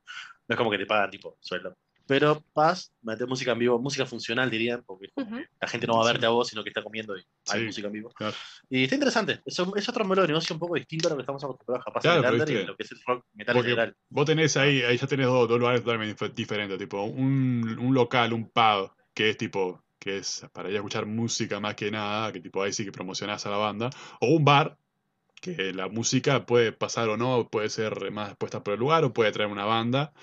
No 0.48 0.54
es 0.54 0.58
como 0.58 0.70
que 0.72 0.78
te 0.78 0.86
pagan 0.86 1.10
tipo 1.12 1.38
sueldo. 1.40 1.76
Pero 2.06 2.44
vas, 2.54 2.92
metes 3.02 3.26
música 3.28 3.54
en 3.54 3.60
vivo, 3.60 3.80
música 3.80 4.06
funcional 4.06 4.50
dirían, 4.50 4.84
porque 4.86 5.08
Ujú. 5.16 5.38
que 5.38 5.48
la 5.62 5.68
gente 5.68 5.88
no 5.88 5.96
va 5.98 6.04
a 6.04 6.12
verte 6.12 6.26
a 6.26 6.30
vos, 6.30 6.50
sino 6.50 6.62
que 6.64 6.70
está 6.70 6.84
comiendo 6.84 7.16
y 7.18 7.24
hay 7.50 7.60
Sí, 7.62 7.66
música 7.68 7.88
en 7.88 7.94
vivo. 7.94 8.10
claro. 8.10 8.36
Y 8.70 8.84
está 8.84 8.96
interesante, 8.96 9.42
es, 9.46 9.58
un- 9.60 9.78
es 9.78 9.88
otro 9.88 10.04
modelo 10.04 10.24
de 10.24 10.28
negocio 10.30 10.54
un 10.54 10.60
poco 10.60 10.76
distinto 10.76 11.08
a 11.08 11.12
lo 11.12 11.16
que 11.16 11.22
estamos 11.22 11.44
acostumbrados 11.44 11.86
capaz 11.86 12.02
Claro, 12.02 12.20
en 12.36 12.42
el 12.42 12.50
y 12.52 12.66
lo 12.66 12.76
que 12.76 12.84
es 12.84 12.92
el 12.92 13.00
rock 13.06 13.26
metal 13.34 13.56
porque- 13.56 13.70
en 13.70 13.76
general. 13.76 13.96
Vos 14.10 14.26
tenés 14.26 14.58
ahí, 14.58 14.82
ahí 14.82 14.98
ya 14.98 15.08
tenés 15.08 15.28
dos, 15.28 15.48
dos 15.48 15.58
lugares 15.60 15.82
totalmente 15.82 16.26
dif- 16.26 16.34
diferentes, 16.34 16.78
tipo 16.78 17.04
un, 17.04 17.78
un 17.80 17.94
local, 17.94 18.34
un 18.34 18.50
pub, 18.50 18.92
que 19.14 19.30
es 19.30 19.38
tipo, 19.38 19.82
que 19.98 20.18
es 20.18 20.46
para 20.52 20.70
ir 20.70 20.76
a 20.76 20.80
escuchar 20.80 21.06
música 21.06 21.62
más 21.62 21.76
que 21.76 21.90
nada, 21.90 22.34
que 22.34 22.42
tipo 22.42 22.62
ahí 22.62 22.74
sí 22.74 22.84
que 22.84 22.92
promocionás 22.92 23.46
a 23.46 23.50
la 23.50 23.58
banda, 23.58 23.90
o 24.20 24.28
un 24.28 24.44
bar, 24.44 24.78
que 25.40 25.74
la 25.74 25.88
música 25.90 26.46
puede 26.46 26.72
pasar 26.72 27.10
o 27.10 27.18
no, 27.18 27.50
puede 27.50 27.70
ser 27.70 28.12
más 28.12 28.36
puesta 28.38 28.64
por 28.64 28.74
el 28.76 28.80
lugar 28.80 29.04
o 29.04 29.14
puede 29.14 29.32
traer 29.34 29.50
una 29.50 29.66
banda, 29.66 30.14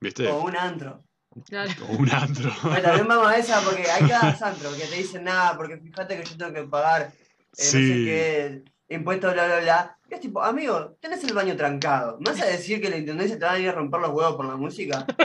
¿viste? 0.00 0.26
O 0.28 0.42
un 0.44 0.54
antro. 0.56 1.02
Claro. 1.48 1.70
O 1.88 1.92
un 1.96 2.10
antro. 2.10 2.50
Bueno, 2.62 2.82
también 2.82 3.08
vamos 3.08 3.28
a 3.28 3.36
esa 3.36 3.60
porque 3.60 3.90
hay 3.90 4.08
cada 4.08 4.30
antro 4.40 4.70
que 4.76 4.84
te 4.86 4.96
dicen 4.96 5.24
nada, 5.24 5.56
porque 5.56 5.76
fíjate 5.78 6.16
que 6.20 6.24
yo 6.28 6.36
tengo 6.36 6.52
que 6.52 6.62
pagar 6.64 7.02
eh, 7.02 7.10
no 7.56 7.64
sé 7.64 7.78
qué, 7.80 8.62
impuestos, 8.88 9.32
bla, 9.34 9.46
bla, 9.46 9.60
bla. 9.60 9.98
Y 10.10 10.14
es 10.14 10.20
tipo, 10.20 10.42
amigo, 10.42 10.96
tenés 11.00 11.24
el 11.24 11.34
baño 11.34 11.56
trancado. 11.56 12.18
¿Me 12.20 12.30
vas 12.30 12.40
a 12.40 12.46
decir 12.46 12.80
que 12.80 12.88
la 12.90 12.96
intendencia 12.96 13.38
te 13.38 13.44
va 13.44 13.52
a 13.52 13.58
ir 13.58 13.68
a 13.68 13.72
romper 13.72 14.00
los 14.00 14.10
huevos 14.10 14.36
por 14.36 14.44
la 14.46 14.56
música? 14.56 15.04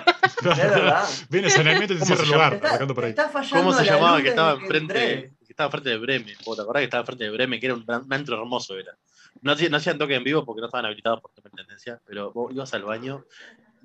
Es 0.42 0.58
verdad. 0.58 1.08
Viene 1.30 1.50
saneamiento 1.52 1.94
y 1.94 1.98
te 1.98 2.04
¿Cómo 2.04 2.16
cierra 2.16 2.24
el 2.24 2.30
lugar, 2.32 2.54
Está, 2.56 2.88
por 2.88 3.04
ahí. 3.04 3.10
está 3.12 3.30
fallando 3.30 3.58
¿Cómo 3.58 3.74
se 3.78 3.86
la 3.86 3.94
llamaba 3.94 4.22
que 4.24 4.30
estaba 4.30 4.54
enfrente, 4.54 5.34
que 5.46 5.52
estaba 5.54 5.68
enfrente 5.68 5.90
de 5.92 5.98
Bremen? 5.98 6.36
¿Vos 6.44 6.56
¿Te 6.56 6.64
acordás 6.64 6.80
que 6.82 6.86
estaba 6.86 7.02
enfrente 7.02 7.24
de 7.26 7.30
Bremen? 7.30 7.60
Que 7.60 7.66
era 7.68 7.76
un, 7.76 7.86
un 7.88 8.14
antro 8.14 8.38
hermoso 8.40 8.76
era. 8.76 8.98
No, 9.42 9.52
hacían- 9.52 9.70
no 9.70 9.78
hacían 9.78 10.00
toque 10.00 10.16
en 10.16 10.24
vivo 10.24 10.44
porque 10.44 10.62
no 10.62 10.66
estaban 10.66 10.86
habilitados 10.88 11.22
por 11.22 11.32
tema 11.34 11.50
de 11.52 11.58
tendencia, 11.58 12.02
pero 12.08 12.32
vos 12.32 12.52
ibas 12.52 12.74
al 12.74 12.84
baño, 12.84 13.24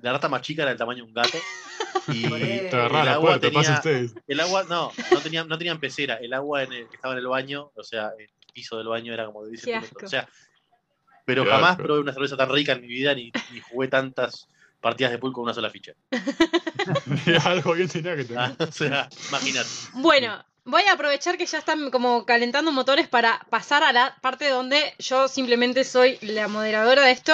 la 0.01 0.13
rata 0.13 0.29
más 0.29 0.41
chica 0.41 0.63
era 0.63 0.69
del 0.69 0.77
tamaño 0.77 1.03
de 1.03 1.09
un 1.09 1.13
gato. 1.13 1.37
Y 2.09 2.23
el 2.25 2.69
la 2.71 3.13
agua 3.13 3.37
puerta, 3.39 3.49
tenía, 3.49 3.81
el 4.27 4.39
agua, 4.39 4.63
no, 4.69 4.93
no 5.11 5.19
tenían, 5.19 5.47
no 5.47 5.57
tenían 5.57 5.79
pecera, 5.79 6.15
el 6.15 6.33
agua 6.33 6.63
en 6.63 6.71
el, 6.71 6.87
que 6.87 6.95
estaba 6.95 7.13
en 7.13 7.19
el 7.19 7.27
baño, 7.27 7.71
o 7.75 7.83
sea, 7.83 8.11
el 8.17 8.29
piso 8.53 8.77
del 8.77 8.87
baño 8.87 9.13
era 9.13 9.25
como 9.25 9.43
de 9.43 9.51
10 9.51 9.61
Qué 9.61 9.71
centímetros. 9.71 10.03
O 10.03 10.07
sea, 10.07 10.29
pero 11.25 11.43
Qué 11.43 11.49
jamás 11.49 11.71
asco. 11.71 11.83
probé 11.83 11.99
una 11.99 12.13
cerveza 12.13 12.37
tan 12.37 12.49
rica 12.49 12.71
en 12.73 12.81
mi 12.81 12.87
vida 12.87 13.13
ni, 13.13 13.31
ni 13.51 13.59
jugué 13.59 13.89
tantas 13.89 14.47
partidas 14.79 15.11
de 15.11 15.17
pool 15.17 15.33
con 15.33 15.43
una 15.43 15.53
sola 15.53 15.69
ficha. 15.69 15.93
Algo 17.45 17.73
bien 17.73 17.89
tenía 17.89 18.15
que 18.15 18.23
tener. 18.23 18.41
Ah, 18.41 18.55
o 18.59 18.71
sea, 18.71 19.09
imagínate. 19.29 19.69
Bueno, 19.93 20.45
voy 20.63 20.83
a 20.83 20.93
aprovechar 20.93 21.37
que 21.37 21.45
ya 21.45 21.57
están 21.57 21.91
como 21.91 22.25
calentando 22.25 22.71
motores 22.71 23.07
para 23.07 23.45
pasar 23.49 23.83
a 23.83 23.91
la 23.91 24.15
parte 24.21 24.49
donde 24.49 24.93
yo 24.99 25.27
simplemente 25.27 25.83
soy 25.83 26.17
la 26.21 26.47
moderadora 26.47 27.03
de 27.03 27.11
esto. 27.11 27.33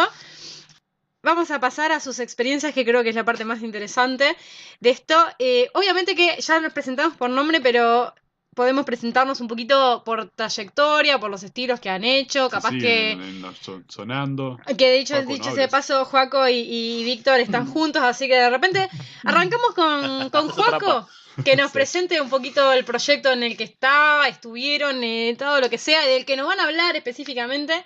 Vamos 1.23 1.51
a 1.51 1.59
pasar 1.61 1.91
a 1.93 2.01
sus 2.01 2.19
experiencias, 2.19 2.73
que 2.73 2.83
creo 2.83 3.01
que 3.01 3.09
es 3.09 3.15
la 3.15 3.23
parte 3.23 3.45
más 3.45 3.61
interesante 3.61 4.35
de 4.81 4.89
esto. 4.89 5.15
Eh, 5.39 5.69
obviamente 5.73 6.15
que 6.15 6.35
ya 6.41 6.59
nos 6.59 6.73
presentamos 6.73 7.15
por 7.15 7.29
nombre, 7.29 7.61
pero 7.61 8.13
podemos 8.53 8.85
presentarnos 8.85 9.39
un 9.39 9.47
poquito 9.47 10.03
por 10.05 10.29
trayectoria, 10.31 11.19
por 11.19 11.31
los 11.31 11.41
estilos 11.43 11.79
que 11.79 11.89
han 11.89 12.03
hecho, 12.03 12.49
capaz 12.49 12.71
Sí, 12.71 12.79
que... 12.79 13.11
en- 13.11 13.21
en 13.21 13.41
los 13.41 13.57
son- 13.57 13.85
sonando. 13.89 14.59
Que 14.77 14.91
dicho, 14.93 15.15
Juaco, 15.15 15.29
dicho 15.33 15.45
no 15.45 15.51
ese 15.53 15.67
paso, 15.69 16.05
Juaco 16.05 16.47
y, 16.49 16.55
y 16.59 17.03
Víctor 17.05 17.39
están 17.39 17.65
juntos, 17.73 18.03
así 18.03 18.27
que 18.27 18.35
de 18.35 18.49
repente 18.49 18.89
arrancamos 19.23 19.73
con, 19.73 20.29
con 20.29 20.49
Juaco, 20.49 21.07
que 21.45 21.55
nos 21.55 21.71
Sí. 21.71 21.73
presente 21.73 22.19
un 22.21 22.29
poquito 22.29 22.73
el 22.73 22.83
proyecto 22.85 23.31
en 23.31 23.43
el 23.43 23.55
que 23.57 23.63
estaba, 23.63 24.27
estuvieron, 24.27 25.01
eh, 25.03 25.35
todo 25.39 25.61
lo 25.61 25.69
que 25.69 25.77
sea, 25.77 26.05
del 26.05 26.25
que 26.25 26.35
nos 26.35 26.45
van 26.47 26.59
a 26.59 26.65
hablar 26.65 26.95
específicamente. 26.97 27.83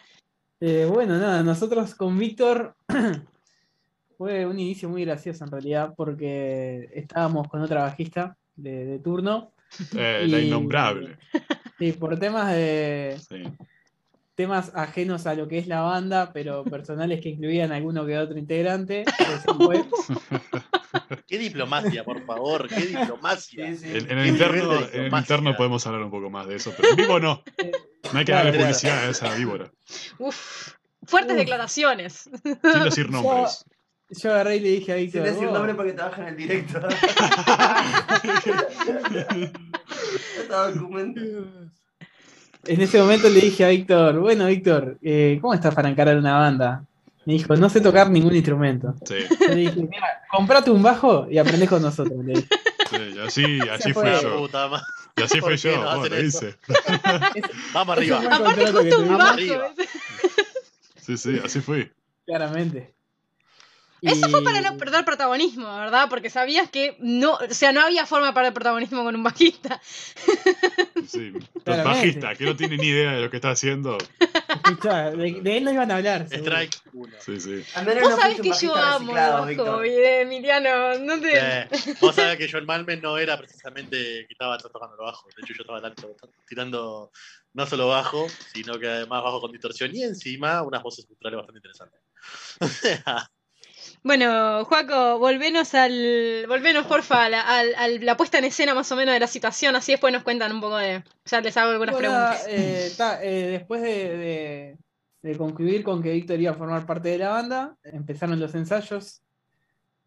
Eh, 0.59 0.87
bueno, 0.91 1.17
nada, 1.17 1.43
nosotros 1.43 1.93
con 1.95 2.17
Víctor 2.17 2.75
fue 4.17 4.45
un 4.45 4.59
inicio 4.59 4.89
muy 4.89 5.05
gracioso 5.05 5.43
en 5.45 5.51
realidad, 5.51 5.93
porque 5.95 6.89
estábamos 6.93 7.47
con 7.47 7.61
otra 7.61 7.81
bajista 7.83 8.35
de, 8.55 8.85
de 8.85 8.99
turno. 8.99 9.51
Eh, 9.95 10.25
La 10.27 10.39
Y- 10.39 10.47
innombrable. 10.47 11.17
Y 11.79 11.91
por 11.91 12.17
temas 12.17 12.51
de 12.53 13.17
Sí. 13.29 13.43
temas 14.33 14.71
ajenos 14.75 15.27
a 15.27 15.35
lo 15.35 15.47
que 15.47 15.59
es 15.59 15.67
la 15.67 15.81
banda, 15.81 16.31
pero 16.33 16.63
personales 16.63 17.21
que 17.21 17.29
incluían 17.29 17.71
alguno 17.71 18.03
que 18.05 18.17
otro 18.17 18.37
integrante, 18.39 19.05
pues. 19.59 19.81
Qué 21.27 21.37
diplomacia, 21.37 22.03
por 22.03 22.25
favor, 22.25 22.67
qué 22.67 22.85
diplomacia. 22.87 23.67
Sí, 23.67 23.77
sí. 23.77 23.97
En, 23.97 24.11
en 24.11 24.17
el 24.19 24.27
interno, 24.27 24.73
en 24.93 25.03
el 25.03 25.13
interno 25.13 25.55
podemos 25.55 25.85
hablar 25.85 26.01
un 26.03 26.09
poco 26.11 26.29
más 26.29 26.47
de 26.47 26.55
eso, 26.55 26.73
pero 26.75 26.89
en 26.89 26.95
vivo 26.95 27.19
no. 27.19 27.43
No 28.13 28.19
hay 28.19 28.25
que 28.25 28.31
darle 28.31 28.53
publicidad 28.53 28.97
a 28.99 29.09
esa 29.09 29.33
víbora. 29.35 29.71
Uf, 30.19 30.73
fuertes 31.05 31.33
Uf. 31.33 31.37
declaraciones. 31.39 32.29
Sin 32.43 32.83
decir 32.83 33.09
nombres. 33.09 33.65
Yo 34.09 34.31
agarré 34.31 34.55
y 34.55 34.59
le 34.61 34.69
dije 34.69 34.93
a 34.93 34.95
Sin 34.95 35.05
Víctor, 35.05 35.23
decir 35.23 35.45
"Vos, 35.45 35.53
nombre 35.53 35.75
porque 35.75 35.91
trabaja 35.93 36.21
en 36.21 36.27
el 36.29 36.37
directo. 36.37 36.79
En 42.65 42.81
ese 42.81 42.99
momento 42.99 43.29
le 43.29 43.39
dije 43.41 43.63
a 43.65 43.69
Víctor, 43.69 44.19
bueno 44.19 44.45
Víctor, 44.47 44.97
eh, 45.01 45.37
¿cómo 45.41 45.53
estás 45.53 45.73
para 45.73 45.89
encarar 45.89 46.17
una 46.17 46.37
banda? 46.37 46.83
Me 47.25 47.33
dijo, 47.33 47.55
no 47.55 47.69
sé 47.69 47.81
tocar 47.81 48.09
ningún 48.09 48.35
instrumento. 48.35 48.93
Sí, 49.05 49.15
le 49.47 49.55
dije, 49.55 49.75
mira, 49.81 50.21
comprate 50.31 50.71
un 50.71 50.81
bajo 50.81 51.27
y 51.29 51.37
aprendés 51.37 51.69
con 51.69 51.81
nosotros. 51.81 52.23
le 52.25 52.33
dije. 52.33 52.47
sí, 53.29 53.57
y 53.57 53.61
así, 53.61 53.69
así 53.69 53.93
fue. 53.93 54.19
yo. 54.21 54.37
puta 54.37 54.69
Y 55.17 55.23
así 55.23 55.41
¿Por 55.41 55.57
fui 55.57 55.57
yo, 55.57 55.83
no 55.83 55.99
bueno, 55.99 56.19
hice. 56.19 56.55
Vamos 57.73 57.97
arriba. 57.97 58.21
Aparte 58.31 58.71
justo 58.71 58.99
un 59.01 59.17
bajo. 59.17 59.33
arriba. 59.33 59.73
Sí, 61.01 61.17
sí, 61.17 61.41
así 61.43 61.59
fui. 61.59 61.91
Claramente. 62.25 62.96
Eso 64.01 64.29
fue 64.29 64.43
para 64.43 64.59
Y- 64.59 64.63
no 64.63 64.77
perder 64.77 65.03
protagonismo, 65.05 65.75
¿verdad? 65.75 66.07
Porque 66.09 66.29
sabías 66.29 66.69
que 66.69 66.95
no, 66.99 67.33
o 67.33 67.53
sea, 67.53 67.71
no 67.71 67.81
había 67.81 68.05
forma 68.05 68.27
de 68.27 68.33
perder 68.33 68.53
protagonismo 68.53 69.03
con 69.03 69.15
un 69.15 69.23
bajista. 69.23 69.81
Sí. 71.07 71.31
Pero 71.31 71.63
Claramente. 71.63 72.19
bajista, 72.19 72.35
que 72.35 72.43
no 72.43 72.55
tiene 72.55 72.75
ni 72.77 72.87
idea 72.87 73.13
de 73.13 73.21
lo 73.21 73.29
que 73.29 73.37
está 73.37 73.51
haciendo. 73.51 73.97
Escuchá, 74.65 75.11
de, 75.11 75.39
de 75.41 75.57
él 75.57 75.63
no 75.63 75.71
iban 75.71 75.89
a 75.91 75.95
hablar. 75.97 76.27
seguro. 76.27 76.51
Strike 76.51 76.81
1. 76.93 77.15
Sí, 77.19 77.39
sí. 77.39 77.63
Vos 77.75 77.95
no 78.09 78.17
sabés 78.17 78.41
que 78.41 78.51
yo 78.61 78.75
amo 78.75 79.11
el 79.47 79.57
bajo, 79.57 79.83
Emiliano. 79.83 80.95
No 80.99 81.19
te... 81.21 81.31
Eh, 81.37 81.67
vos 82.01 82.13
sabés 82.15 82.37
que 82.37 82.47
yo 82.47 82.57
en 82.57 82.65
Malmen 82.65 83.01
no 83.01 83.17
era 83.17 83.37
precisamente 83.37 83.95
que 83.97 84.27
estaba 84.33 84.57
tocando 84.57 84.95
el 84.95 85.01
bajo. 85.05 85.27
De 85.35 85.41
hecho, 85.43 85.53
yo 85.53 85.61
estaba 85.61 85.81
tanto- 85.81 86.15
tirando 86.45 87.11
no 87.53 87.65
solo 87.65 87.87
bajo, 87.87 88.27
sino 88.53 88.77
que 88.77 88.87
además 88.87 89.23
bajo 89.23 89.39
con 89.39 89.51
distorsión 89.53 89.95
y 89.95 90.03
encima 90.03 90.61
unas 90.61 90.83
voces 90.83 91.05
culturales 91.05 91.37
bastante 91.37 91.59
interesantes. 91.59 92.01
O 92.59 92.67
sea, 92.67 93.29
Bueno, 94.07 94.63
Juaco, 94.65 95.19
volvenos 95.19 95.73
al. 95.75 96.45
Volvenos, 96.47 96.85
porfa, 96.87 97.25
a 97.25 97.29
la, 97.29 97.41
al- 97.41 97.75
al- 97.75 98.05
la 98.05 98.15
puesta 98.15 98.37
en 98.37 98.45
escena 98.45 98.73
más 98.73 98.89
o 98.91 98.95
menos 98.95 99.13
de 99.13 99.19
la 99.19 99.27
situación, 99.27 99.75
así 99.75 99.91
después 99.91 100.13
nos 100.13 100.23
cuentan 100.23 100.53
un 100.53 100.61
poco 100.61 100.77
de. 100.77 101.03
Ya 101.25 101.41
les 101.41 101.57
hago 101.57 101.71
algunas 101.71 101.93
Bueno, 101.93 102.09
preguntas. 102.09 102.45
eh, 102.47 102.93
ta, 102.97 103.21
eh, 103.21 103.47
después 103.47 103.81
de, 103.81 104.17
de- 104.17 104.77
de 105.23 105.37
concluir 105.37 105.83
con 105.83 106.01
que 106.01 106.13
Víctor 106.13 106.39
iba 106.39 106.51
a 106.51 106.55
formar 106.55 106.85
parte 106.85 107.09
de 107.09 107.17
la 107.17 107.29
banda, 107.29 107.75
empezaron 107.83 108.39
los 108.39 108.55
ensayos. 108.55 109.21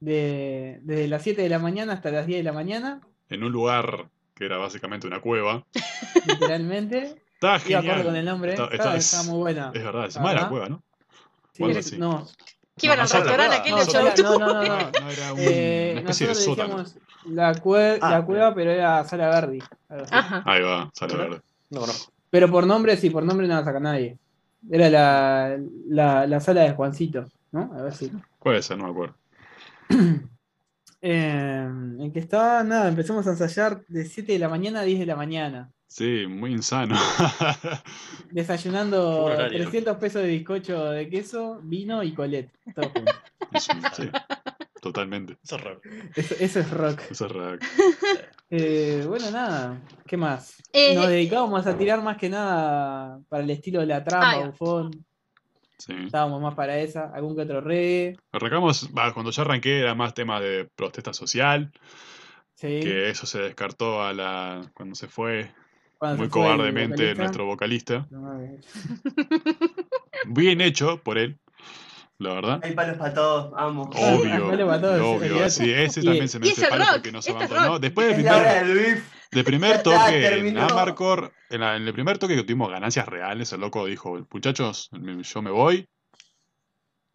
de, 0.01 0.79
desde 0.83 1.09
las 1.09 1.23
7 1.23 1.43
de 1.43 1.51
la 1.51 1.59
mañana 1.59 1.93
hasta 1.93 2.11
las 2.11 2.27
10 2.27 2.39
de 2.39 2.45
la 2.45 2.53
mañana, 2.55 3.03
En 3.29 3.45
un 3.45 3.53
lugar 3.53 4.09
que 4.35 4.47
era 4.47 4.57
básicamente 4.57 5.07
una 5.07 5.21
cueva. 5.21 5.67
literalmente. 6.27 7.17
Estaba 7.35 7.59
Iba 7.67 7.79
acorde 7.81 7.83
genial. 7.83 8.05
con 8.07 8.17
el 8.17 8.25
nombre. 8.25 8.53
Está- 8.55 8.69
Estaba, 8.73 8.97
está- 8.97 9.23
muy 9.25 9.39
buena. 9.41 9.73
Es 9.75 9.85
verdad, 9.85 10.09
se 10.09 10.19
La 10.21 10.25
llama 10.27 10.41
la 10.41 10.49
cueva, 10.49 10.69
¿no? 10.71 10.83
Sí, 11.53 11.65
es- 11.65 11.99
no, 11.99 12.27
Que 12.81 12.87
iban 12.87 12.99
No, 12.99 13.03
al 13.05 13.09
no, 13.09 13.15
restaurante 13.19 13.57
no, 13.57 13.61
aquel 13.61 13.73
no, 13.73 13.79
de 13.79 14.23
no, 14.23 14.39
no, 14.39 14.39
no, 14.39 14.55
no. 14.55 14.63
No, 14.63 15.11
era 15.11 15.33
un- 15.33 15.39
Eh, 15.41 15.91
una 15.93 16.01
especie 16.11 16.27
de 16.29 16.35
sótano. 16.35 16.85
la, 17.27 17.55
cue- 17.55 17.99
Ah, 18.01 18.11
la 18.11 18.25
cueva, 18.25 18.55
pero 18.55 18.71
era 18.71 19.05
Sala 19.05 19.29
Verdi. 19.29 19.59
Ahí 20.45 20.63
va, 20.63 20.91
sale 20.95 21.15
Ajá. 21.15 21.23
verde. 21.23 21.41
No 21.71 21.81
conozco. 21.81 22.13
Pero 22.31 22.51
por 22.51 22.67
nombre, 22.67 22.97
sí, 22.97 23.11
por 23.11 23.25
nombre 23.25 23.47
no 23.47 23.55
la 23.57 23.65
saca 23.65 23.81
nadie. 23.81 24.17
Era 24.71 24.89
la, 24.91 25.59
la, 25.89 26.27
la 26.27 26.41
sala 26.41 26.63
de 26.63 26.73
Juancito, 26.73 27.27
¿no? 27.53 27.71
A 27.77 27.83
ver 27.83 27.95
si. 27.95 28.11
Puede 28.39 28.63
ser, 28.63 28.79
no 28.79 28.85
me 28.85 28.91
acuerdo. 28.91 29.15
Eh, 31.03 31.67
en 31.99 32.11
que 32.13 32.19
estaba, 32.21 32.63
nada, 32.63 32.89
empezamos 32.89 33.27
a 33.27 33.31
ensayar 33.31 33.83
de 33.89 34.05
7 34.05 34.33
de 34.33 34.39
la 34.39 34.49
mañana 34.49 34.81
a 34.81 34.85
10 34.85 34.99
de 35.01 35.07
la 35.07 35.17
mañana. 35.17 35.71
Sí, 35.91 36.25
muy 36.29 36.53
insano. 36.53 36.95
Desayunando 38.31 38.97
Qué 39.15 39.21
buen 39.23 39.35
horario. 39.35 39.59
300 39.63 39.97
pesos 39.97 40.23
de 40.23 40.29
bizcocho 40.29 40.85
de 40.91 41.09
queso, 41.09 41.59
vino 41.65 42.03
y 42.05 42.13
colet. 42.13 42.49
todo 42.75 42.91
junto. 42.91 43.13
Sí, 43.59 44.09
totalmente. 44.81 45.37
Eso 45.43 45.57
es 45.57 45.65
raro. 45.65 45.81
Eso, 46.15 46.35
eso 46.39 46.61
es 46.61 46.71
rock. 46.71 47.01
Eso 47.11 47.27
es 47.27 47.33
real. 47.33 47.59
Eh, 48.53 49.05
bueno, 49.07 49.31
nada. 49.31 49.81
¿Qué 50.09 50.17
más? 50.17 50.61
Eh, 50.73 50.97
Nos 50.97 51.07
dedicábamos 51.07 51.65
a 51.69 51.79
tirar 51.79 52.03
más 52.03 52.17
que 52.17 52.29
nada 52.29 53.21
para 53.29 53.45
el 53.45 53.51
estilo 53.51 53.79
de 53.79 53.87
la 53.87 54.01
va. 54.01 54.47
bufón. 54.47 54.91
Sí. 55.79 55.93
Estábamos 56.07 56.43
más 56.43 56.57
para 56.57 56.77
esa. 56.81 57.13
Algún 57.15 57.37
que 57.37 57.43
otro 57.43 57.61
reggae. 57.61 58.17
Arrancamos, 58.33 58.91
cuando 59.15 59.31
yo 59.31 59.43
arranqué 59.43 59.79
era 59.79 59.95
más 59.95 60.15
tema 60.15 60.41
de 60.41 60.69
protesta 60.75 61.13
social, 61.13 61.71
Sí. 62.55 62.81
que 62.81 63.09
eso 63.09 63.25
se 63.25 63.39
descartó 63.39 64.03
a 64.03 64.13
la 64.13 64.63
cuando 64.75 64.97
se 64.97 65.07
fue 65.07 65.53
Cuando 66.01 66.17
muy 66.17 66.29
cobardemente 66.31 66.95
vocalista. 66.95 67.23
nuestro 67.23 67.45
vocalista. 67.45 68.07
No, 68.11 68.41
Bien 70.27 70.61
hecho 70.63 71.03
por 71.03 71.19
él, 71.19 71.39
la 72.19 72.33
verdad. 72.35 72.61
Hay 72.63 72.73
palos 72.73 72.97
para 72.97 73.13
todos, 73.13 73.51
vamos. 73.51 73.89
Obvio, 73.95 74.67
para 74.67 74.81
todos, 74.81 75.01
obvio. 75.01 75.33
olvidate. 75.33 75.51
Sí, 75.51 75.71
ese 75.71 76.01
Y- 76.01 76.05
también 76.05 76.29
se 76.29 76.39
es 76.39 76.59
el 76.59 76.69
palo 76.71 76.85
rock, 76.85 76.93
porque 76.95 77.13
no 77.13 77.21
se 77.23 77.31
este 77.33 77.45
es 77.45 77.51
abandonó. 77.51 77.79
Después 77.79 78.07
del 78.07 78.17
primer, 78.17 79.03
del 79.31 79.45
primer 79.45 79.83
toque 79.83 80.39
en. 80.39 80.59
Amarcor, 80.59 81.33
en, 81.51 81.61
la- 81.61 81.77
en 81.77 81.83
el 81.87 81.93
primer 81.93 82.17
toque 82.19 82.35
que 82.35 82.45
tuvimos 82.45 82.71
ganancias 82.71 83.07
reales, 83.07 83.53
el 83.53 83.61
loco 83.61 83.85
dijo, 83.85 84.27
muchachos, 84.33 84.89
me- 84.93 85.23
yo 85.23 85.43
me 85.43 85.51
voy. 85.51 85.87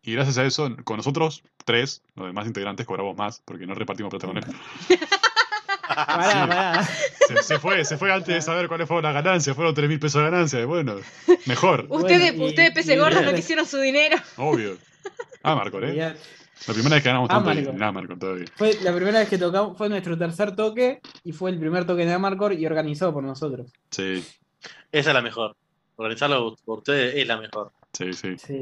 Y 0.04 0.14
gracias 0.14 0.38
a 0.38 0.46
eso, 0.46 0.70
con 0.84 0.98
nosotros, 0.98 1.42
tres, 1.66 2.04
los 2.14 2.28
demás 2.28 2.46
integrantes 2.46 2.86
cobramos 2.86 3.18
más, 3.18 3.42
porque 3.44 3.66
no 3.66 3.74
repartimos 3.74 4.12
plata 4.12 4.28
con 4.28 4.38
él. 4.38 4.44
Pará, 5.96 6.48
pará. 6.48 6.84
Se, 7.28 7.43
se 7.43 7.60
fue, 7.60 7.84
se 7.86 7.98
fue 7.98 8.12
antes 8.12 8.34
de 8.36 8.41
saber 8.41 8.68
cuáles 8.68 8.88
fueron 8.88 9.04
las 9.04 9.14
ganancias, 9.24 9.56
fueron 9.56 9.74
3 9.74 9.88
mil 9.89 10.00
pesos 10.00 10.22
de 10.24 10.30
ganancias, 10.30 10.62
y 10.62 10.66
bueno, 10.66 10.96
mejor, 11.46 11.86
Ustedes, 11.89 12.32
Bueno, 12.34 12.46
ustedes 12.48 12.72
peces 12.72 13.00
gordos, 13.00 13.24
no 13.24 13.34
quisieron 13.34 13.66
su 13.66 13.80
dinero. 13.80 14.18
obvio. 14.38 14.78
Amarcor, 15.43 15.86
¿eh? 15.86 15.96
Ya- 15.96 16.16
La 16.68 16.74
primera 16.74 16.96
vez 16.96 17.04
que 17.04 17.10
ganamos 17.10 17.30
tanto 17.30 17.50
Amarcor. 17.50 17.74
en 17.76 17.84
Amarcor 17.84 18.20
todavía. 18.20 18.46
Fue 18.56 18.74
la 18.82 18.93
primera 18.96 19.20
vez 19.20 19.30
que 19.30 19.38
tocamos, 19.38 19.78
fue 19.78 19.89
nuestro 19.89 20.18
tercer 20.18 20.56
toque 20.56 21.00
y 21.24 21.32
fue 21.34 21.52
el 21.52 21.60
primer 21.60 21.86
toque 21.86 22.06
de 22.06 22.14
Amarcor 22.14 22.54
y 22.54 22.66
organizado 22.66 23.14
por 23.14 23.24
nosotros. 23.24 23.72
Sí, 23.91 24.26
Esa 24.91 25.10
es 25.10 25.14
la 25.14 25.22
mejor. 25.22 25.56
Organizarlo 25.98 26.56
por 26.66 26.80
ustedes 26.80 27.16
es 27.16 27.28
la 27.28 27.38
mejor. 27.38 27.72
sí, 27.93 28.12
sí. 28.14 28.36
Sí. 28.38 28.60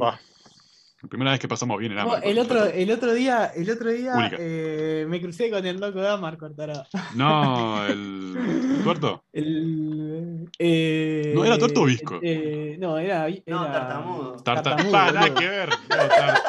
La 1.04 1.10
primera 1.10 1.32
vez 1.32 1.39
que 1.41 1.49
pasamos 1.49 1.78
bien 1.80 1.91
en 1.91 1.97
No, 1.97 2.16
el 2.16 2.39
otro, 2.39 2.64
el 2.64 2.89
otro 2.89 3.14
día, 3.14 3.51
el 3.54 3.70
otro 3.70 3.89
día 3.89 4.32
eh, 4.39 5.06
me 5.10 5.20
crucé 5.22 5.49
con 5.49 5.66
el 5.66 5.78
loco 5.78 5.99
de 5.99 6.08
Amarcor, 6.08 6.56
tarado. 6.56 6.86
No, 7.14 7.86
el 7.88 8.80
tuerto. 8.86 9.22
El, 9.34 10.49
eh, 10.58 11.34
¿No 11.36 11.43
era 11.43 11.58
Tuerto 11.58 11.82
o 11.82 11.86
Visco? 11.86 12.20
eh, 12.24 12.78
no, 12.80 12.97
era, 12.97 13.28
era 13.28 13.41
No, 13.47 13.66
tartamudo. 13.70 14.32
Tarta... 14.38 14.64
Tartamudo, 14.78 14.97
Ah, 14.97 15.12
nada 15.12 15.34
que 15.36 15.47
ver. 15.47 15.70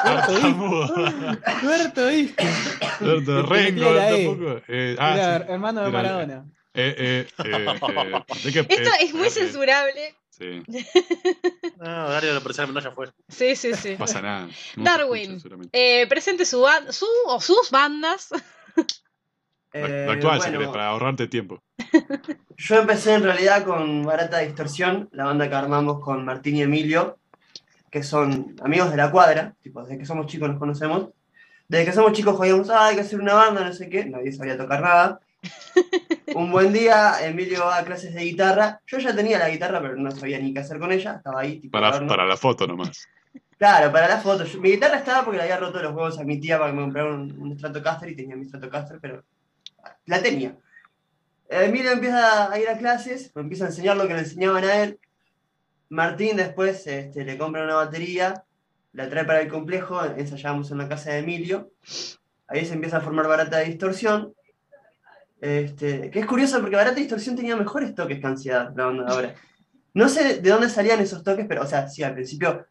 Tartamudo. 0.03 0.87
Tuerto 1.61 2.07
Visco. 2.07 2.43
Tuerto, 2.99 3.39
El 3.39 3.47
Rengo, 3.47 3.93
tampoco. 3.93 4.61
Eh, 4.69 4.95
ah, 4.97 5.13
era 5.15 5.37
sí. 5.39 5.45
hermano 5.49 5.81
de 5.81 5.89
Era- 5.89 5.97
Maradona. 5.97 6.45
Eh, 6.77 6.95
eh, 6.97 7.27
eh, 7.39 7.45
eh, 7.45 8.25
Esto 8.45 8.63
eh, 8.69 8.89
es 9.01 9.13
muy 9.13 9.27
eh, 9.27 9.29
censurable. 9.29 10.15
Sí, 10.37 10.61
No, 11.77 12.09
de 12.09 12.33
la 12.33 12.65
menor 12.67 12.83
ya 12.83 12.91
fue. 12.91 13.07
Sí, 13.29 13.55
sí, 13.55 13.73
sí. 13.73 13.91
no 13.91 13.97
pasa 13.99 14.21
nada. 14.21 14.49
No 14.75 14.83
Darwin. 14.83 15.37
escucha. 15.37 15.55
Eh, 15.71 16.05
presente 16.09 16.45
su, 16.45 16.65
su 16.89 17.05
o 17.27 17.39
sus 17.39 17.71
bandas. 17.71 18.29
Eh, 19.71 20.05
la 20.07 20.13
actual, 20.13 20.41
si 20.41 20.47
bueno, 20.47 20.59
querés, 20.59 20.71
para 20.71 20.87
ahorrarte 20.87 21.27
tiempo. 21.27 21.61
Yo 22.57 22.75
empecé 22.77 23.13
en 23.13 23.23
realidad 23.23 23.65
con 23.65 24.03
Barata 24.03 24.39
Distorsión, 24.39 25.09
la 25.11 25.25
banda 25.25 25.49
que 25.49 25.55
armamos 25.55 25.99
con 26.01 26.23
Martín 26.23 26.55
y 26.55 26.61
Emilio, 26.61 27.17
que 27.91 28.01
son 28.01 28.55
amigos 28.61 28.91
de 28.91 28.97
la 28.97 29.11
cuadra, 29.11 29.53
tipo, 29.61 29.81
desde 29.83 29.97
que 29.97 30.05
somos 30.05 30.27
chicos 30.27 30.49
nos 30.49 30.59
conocemos. 30.59 31.09
Desde 31.67 31.85
que 31.85 31.93
somos 31.93 32.13
chicos 32.13 32.37
jodíamos, 32.37 32.69
ah, 32.69 32.87
hay 32.87 32.95
que 32.95 33.01
hacer 33.01 33.19
una 33.19 33.33
banda, 33.33 33.65
no 33.65 33.73
sé 33.73 33.89
qué, 33.89 34.05
nadie 34.05 34.31
sabía 34.31 34.57
tocar 34.57 34.81
nada. 34.81 35.19
Un 36.35 36.51
buen 36.51 36.73
día, 36.73 37.25
Emilio 37.25 37.61
va 37.61 37.77
a 37.77 37.85
clases 37.85 38.13
de 38.13 38.21
guitarra. 38.21 38.81
Yo 38.87 38.97
ya 38.97 39.15
tenía 39.15 39.39
la 39.39 39.49
guitarra, 39.49 39.81
pero 39.81 39.95
no 39.95 40.11
sabía 40.11 40.37
ni 40.37 40.53
qué 40.53 40.59
hacer 40.59 40.79
con 40.79 40.91
ella, 40.91 41.13
estaba 41.15 41.39
ahí, 41.39 41.61
tipo, 41.61 41.71
Para, 41.71 42.05
para 42.05 42.25
la 42.25 42.35
foto 42.35 42.67
nomás. 42.67 43.07
Claro, 43.57 43.89
para 43.89 44.09
las 44.09 44.21
fotos. 44.21 44.53
Mi 44.55 44.71
guitarra 44.71 44.97
estaba 44.97 45.23
porque 45.23 45.37
le 45.37 45.43
había 45.43 45.55
roto 45.55 45.81
los 45.81 45.93
huevos 45.93 46.19
a 46.19 46.25
mi 46.25 46.37
tía 46.41 46.57
para 46.59 46.71
que 46.71 46.75
me 46.75 46.81
comprara 46.83 47.13
un, 47.13 47.31
un 47.39 47.57
Stratocaster 47.57 48.09
y 48.09 48.17
tenía 48.17 48.35
mi 48.35 48.43
Stratocaster, 48.43 48.99
pero 48.99 49.23
la 50.07 50.21
tenía. 50.21 50.57
Emilio 51.47 51.91
empieza 51.91 52.51
a 52.51 52.59
ir 52.59 52.67
a 52.67 52.77
clases, 52.77 53.31
me 53.33 53.43
empieza 53.43 53.63
a 53.63 53.67
enseñar 53.67 53.95
lo 53.95 54.05
que 54.05 54.15
le 54.15 54.19
enseñaban 54.19 54.65
a 54.65 54.83
él. 54.83 54.99
Martín 55.87 56.35
después 56.35 56.85
este, 56.85 57.23
le 57.23 57.37
compra 57.37 57.63
una 57.63 57.75
batería, 57.75 58.43
la 58.91 59.09
trae 59.09 59.23
para 59.23 59.39
el 59.39 59.47
complejo, 59.47 60.03
ensayábamos 60.03 60.69
en 60.69 60.79
la 60.79 60.89
casa 60.89 61.11
de 61.11 61.19
Emilio. 61.19 61.71
Ahí 62.47 62.65
se 62.65 62.73
empieza 62.73 62.97
a 62.97 63.01
formar 63.01 63.25
Barata 63.25 63.59
de 63.59 63.65
Distorsión. 63.67 64.33
Este, 65.41 66.09
que 66.09 66.19
es 66.19 66.25
curioso 66.25 66.59
porque 66.59 66.75
Barata 66.75 66.95
Distorsión 66.95 67.35
tenía 67.35 67.55
mejores 67.55 67.93
toques 67.93 68.19
que 68.19 68.27
Ansiedad, 68.27 68.73
la 68.75 68.85
banda 68.85 69.05
de 69.05 69.11
ahora. 69.11 69.35
No 69.93 70.09
sé 70.09 70.41
de 70.41 70.49
dónde 70.49 70.69
salían 70.69 70.99
esos 70.99 71.23
toques, 71.23 71.45
pero, 71.47 71.63
o 71.63 71.67
sea, 71.67 71.87
sí, 71.87 72.03
al 72.03 72.13
principio 72.13 72.65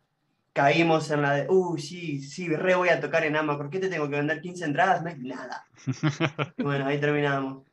caímos 0.52 1.10
en 1.10 1.22
la 1.22 1.34
de, 1.34 1.46
uy, 1.50 1.80
sí, 1.80 2.20
sí, 2.20 2.48
re 2.48 2.74
voy 2.76 2.88
a 2.88 3.00
tocar 3.00 3.24
en 3.24 3.36
Ama, 3.36 3.56
¿por 3.56 3.68
qué 3.68 3.80
te 3.80 3.88
tengo 3.88 4.08
que 4.08 4.16
vender 4.16 4.40
15 4.40 4.64
entradas? 4.64 5.02
No 5.02 5.10
es 5.10 5.18
nada. 5.18 5.66
Y 6.56 6.62
bueno, 6.62 6.86
ahí 6.86 6.98
terminamos. 7.00 7.64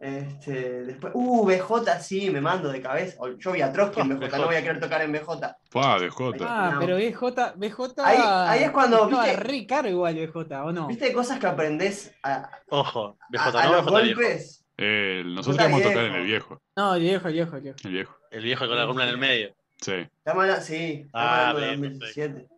Este, 0.00 0.84
después, 0.84 1.12
uh, 1.14 1.44
BJ, 1.46 2.00
sí, 2.00 2.30
me 2.30 2.40
mando 2.40 2.70
de 2.70 2.80
cabeza. 2.80 3.16
O 3.20 3.28
Yo 3.36 3.52
vi 3.52 3.60
a 3.60 3.72
Trotsky 3.72 4.00
en 4.00 4.18
BJ, 4.18 4.38
no 4.38 4.46
voy 4.46 4.56
a 4.56 4.62
querer 4.62 4.80
tocar 4.80 5.02
en 5.02 5.12
BJ. 5.12 5.56
Pua, 5.70 5.98
Jota. 6.10 6.46
Ah, 6.48 6.70
No. 6.74 6.80
pero 6.80 6.96
BJ, 6.96 7.52
BJ. 7.56 8.02
Ahí- 8.04 8.18
ahí 8.58 8.64
es 8.64 8.70
cuando, 8.70 9.06
¿viste? 9.08 9.36
re 9.36 9.66
caro 9.66 9.88
igual 9.88 10.14
BJ, 10.14 10.64
¿o 10.64 10.72
no? 10.72 10.86
¿Viste 10.86 11.12
cosas 11.12 11.38
que 11.38 11.46
aprendés 11.46 12.14
a, 12.22 12.50
Ojo, 12.70 13.16
a- 13.20 13.26
BJ, 13.28 13.58
a 13.60 13.64
no, 13.66 13.72
los 13.72 13.84
BJ 13.84 13.90
golpes? 13.90 14.64
Eh, 14.78 15.22
nosotros 15.26 15.56
íbamos 15.60 15.80
a 15.80 15.88
tocar 15.88 16.04
en 16.04 16.14
el 16.14 16.24
viejo. 16.24 16.62
No, 16.76 16.94
el 16.94 17.02
viejo, 17.02 17.28
el 17.28 17.34
viejo, 17.34 17.56
el 17.56 17.62
viejo. 17.62 17.78
El 17.84 17.92
viejo. 17.92 18.16
El 18.30 18.42
viejo 18.44 18.66
con 18.66 18.76
la 18.76 18.82
columna 18.82 19.04
en 19.04 19.10
el 19.10 19.18
medio. 19.18 19.54
Sí. 19.80 19.92
Estamos 19.92 20.42
hablando, 20.44 20.64
sí, 20.64 21.06
Ah, 21.12 21.52
bien, 21.56 21.80
2017. 21.80 22.48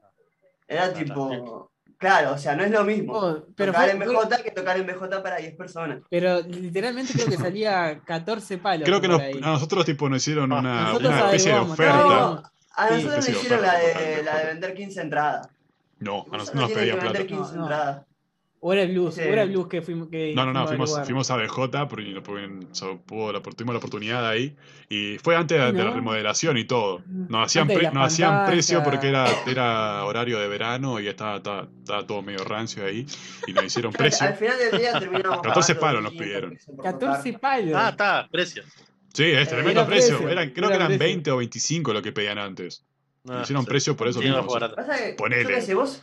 Era 0.69 0.85
Ah, 0.85 0.93
tipo, 0.93 1.70
claro, 2.01 2.33
o 2.33 2.39
sea, 2.39 2.57
no 2.57 2.65
es 2.65 2.71
lo 2.73 2.83
mismo. 2.83 3.13
Oh, 3.15 3.45
pero, 3.55 3.71
tocar 3.73 3.91
fue- 3.91 3.93
en 3.93 3.99
BJ 4.11 4.43
que 4.43 4.51
tocar 4.51 4.77
en 4.77 4.87
BJ 4.87 5.23
para 5.23 5.37
10 5.37 5.55
personas. 5.55 5.99
pero 6.11 6.41
literalmente 6.41 7.13
creo 7.13 7.27
que 7.29 7.37
salía 7.37 8.01
14 8.05 8.59
palos. 8.59 8.85
Creo 8.89 9.01
que 9.01 9.07
nos, 9.09 9.21
a 9.21 9.31
nosotros 9.53 9.85
tipo 9.85 10.09
nos 10.09 10.19
hicieron 10.23 10.53
Ah, 10.53 10.59
una, 10.59 10.83
nosotros 10.87 11.13
una 11.13 11.25
especie 11.27 11.53
de 11.53 11.59
oferta. 11.61 11.95
averiguamos. 11.95 12.43
A 12.75 12.91
nosotros 12.91 13.25
sí, 13.25 13.31
nos 13.33 13.41
hicieron 13.43 13.63
la 13.63 13.75
de, 13.79 14.23
la 14.25 14.39
de 14.39 14.47
vender 14.47 14.75
15 14.75 15.01
entradas. 15.03 15.49
No, 15.99 16.25
a 16.33 16.37
Nosotros 16.39 16.55
nosotros 16.55 16.63
nos 16.63 16.73
pedían 16.73 16.99
plata. 16.99 17.19
15 17.27 17.35
No, 17.35 17.57
no. 17.59 17.63
entradas. 17.63 18.03
O 18.63 18.75
era 18.75 18.83
el 18.83 18.93
blues, 18.93 19.15
Sí. 19.15 19.23
o 19.23 19.25
era 19.25 19.43
el 19.43 19.49
blues 19.51 19.69
que 19.69 19.81
fuimos. 19.81 20.09
Que 20.11 20.35
No, 20.35 20.45
no, 20.45 20.53
no, 20.53 20.61
a 20.61 20.67
fuimos, 20.67 20.91
averiguar. 20.91 21.07
fuimos 21.07 21.31
a 21.31 21.37
BJ 21.37 21.89
porque, 21.89 22.21
porque 22.23 22.49
so- 22.73 23.01
pudo 23.07 23.33
la- 23.33 23.41
tuvimos 23.41 23.73
la 23.73 23.79
oportunidad 23.79 24.29
ahí. 24.29 24.55
Y 24.91 25.17
fue 25.17 25.35
antes 25.35 25.59
de, 25.59 25.73
de 25.73 25.79
la 25.83 25.91
No. 25.91 25.95
remodelación 25.97 26.59
y 26.59 26.65
todo. 26.65 27.03
Nos 27.07 27.47
hacían, 27.47 27.69
pre- 27.69 27.91
nos 27.91 28.07
hacían 28.13 28.45
precio 28.45 28.83
porque 28.83 29.09
era, 29.09 29.27
era 29.47 30.05
horario 30.05 30.39
de 30.39 30.47
verano 30.49 31.01
y 31.01 31.09
estaba, 31.09 31.37
estaba, 31.39 31.69
estaba 31.79 32.07
todo 32.07 32.21
medio 32.21 32.45
rancio 32.45 32.85
ahí. 32.85 33.07
Y 33.47 33.53
nos 33.55 33.65
hicieron 33.65 33.93
precio. 34.21 34.27
Al 34.27 34.35
final 34.35 34.59
del 34.59 34.79
día 34.79 34.99
terminamos 34.99 35.41
14 35.43 35.75
pagando 35.77 35.81
palos 35.81 36.03
nos 36.03 36.13
15 36.13 36.25
pidieron. 36.25 36.51
pesos 36.51 36.75
por 36.77 36.85
14 36.85 37.33
tocar. 37.33 37.41
palos. 37.41 37.75
Ah, 37.77 37.89
está, 37.89 38.29
precio. 38.31 38.63
Sí, 39.15 39.25
es 39.25 39.49
tremendo 39.49 39.81
era 39.81 39.87
precio. 39.87 40.19
precio, 40.19 40.29
Eran, 40.29 40.51
creo 40.51 40.69
era 40.69 40.77
que 40.77 40.85
eran 40.85 40.99
precio. 40.99 41.05
20 41.07 41.31
o 41.31 41.37
25 41.39 41.93
lo 41.95 42.03
que 42.03 42.13
pedían 42.13 42.37
antes. 42.39 42.85
No, 43.25 43.33
Nos 43.35 43.43
hicieron 43.45 43.65
sí. 43.65 43.71
precio 43.71 43.97
por 43.97 44.07
eso 44.09 44.21
mismo. 44.21 44.37
no. 44.37 44.47
Pasa 44.47 44.97
que, 44.99 45.15
Ponele. 45.15 45.51
yo 45.55 45.61
sé, 45.63 45.75
vos 45.75 46.03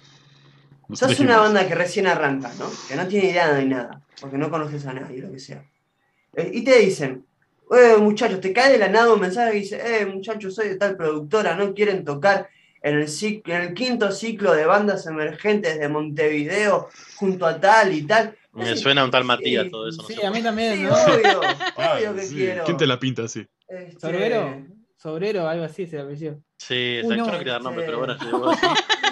Nosotros 0.87 1.17
sos 1.17 1.25
una 1.25 1.37
banda 1.37 1.67
que 1.67 1.75
recién 1.75 2.07
arranca, 2.07 2.51
¿no? 2.57 2.69
Que 2.87 2.95
no 2.95 3.07
tiene 3.07 3.29
idea 3.31 3.53
de 3.53 3.65
nada, 3.65 4.01
porque 4.21 4.37
no 4.37 4.49
conoces 4.49 4.85
a 4.85 4.93
nadie, 4.93 5.21
lo 5.21 5.31
que 5.31 5.39
sea. 5.39 5.63
Eh, 6.33 6.51
y 6.53 6.63
te 6.63 6.79
dicen, 6.79 7.25
eh, 7.71 7.97
muchachos, 7.97 8.39
te 8.39 8.53
cae 8.53 8.71
de 8.71 8.77
la 8.77 8.87
nada 8.87 9.13
un 9.13 9.19
mensaje 9.19 9.57
y 9.57 9.59
dice, 9.61 9.81
eh, 9.83 10.05
muchachos, 10.05 10.55
soy 10.55 10.69
de 10.69 10.75
tal 10.77 10.95
productora, 10.95 11.55
no 11.55 11.73
quieren 11.73 12.05
tocar 12.05 12.47
en 12.81 12.95
el, 12.95 13.07
cic- 13.07 13.41
en 13.45 13.61
el 13.61 13.73
quinto 13.73 14.11
ciclo 14.11 14.53
de 14.53 14.65
bandas 14.65 15.05
emergentes 15.07 15.77
de 15.79 15.89
Montevideo, 15.89 16.89
junto 17.15 17.45
a 17.45 17.59
tal 17.59 17.93
y 17.93 18.03
tal. 18.03 18.37
Me 18.53 18.75
suena 18.77 19.03
un 19.03 19.11
tal 19.11 19.23
sí, 19.23 19.27
Matías 19.27 19.69
todo 19.69 19.89
eso. 19.89 20.01
No 20.03 20.07
Sí, 20.07 20.15
sé 20.15 20.25
a 20.25 20.31
mí 20.31 20.41
también, 20.41 20.75
Sí, 20.75 20.83
¿no? 20.83 20.93
obvio, 20.93 21.41
obvio 21.75 22.15
que 22.15 22.21
sí. 22.21 22.35
quiero. 22.35 22.63
¿Quién 22.63 22.77
te 22.77 22.87
la 22.87 22.99
pinta 22.99 23.23
así? 23.23 23.45
Este, 23.67 23.99
Sobrero, 23.99 24.63
Sobrero, 24.95 25.47
algo 25.47 25.65
así 25.65 25.85
se 25.85 25.99
apellido. 25.99 26.41
Sí, 26.57 26.97
exacto. 26.97 27.15
no, 27.17 27.25
Yo 27.27 27.31
no 27.31 27.37
quería 27.37 27.53
dar 27.53 27.61
nombre, 27.61 27.85
pero 27.85 27.99
bueno, 27.99 28.17
yo 28.17 28.25
digo 28.25 28.49
así. 28.49 28.65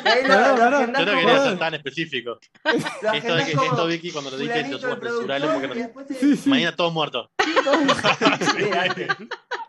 Pará, 0.03 0.47
lo 0.51 0.57
pará. 0.57 0.77
agendás 0.79 1.05
Yo 1.05 1.11
no 1.13 1.19
quería 1.19 1.39
ser 1.43 1.59
tan 1.59 1.73
específico. 1.75 2.39
Esto, 2.63 3.35
de 3.35 3.45
que, 3.45 3.53
como 3.53 3.69
esto 3.71 3.87
Vicky, 3.87 4.11
cuando 4.11 4.31
lo 4.31 4.37
dije, 4.37 4.53
fulanito, 4.65 4.87
lo 4.87 4.93
el 4.93 4.99
subo 4.99 5.09
censurable 5.17 5.47
productor, 5.47 5.51
porque 5.61 5.67
no- 5.67 5.73
después 5.75 6.07
te- 6.07 6.13
Sí, 6.15 6.37
sí. 6.37 6.49
mañana 6.49 6.75
todos 6.75 6.91
muertos. 6.93 7.29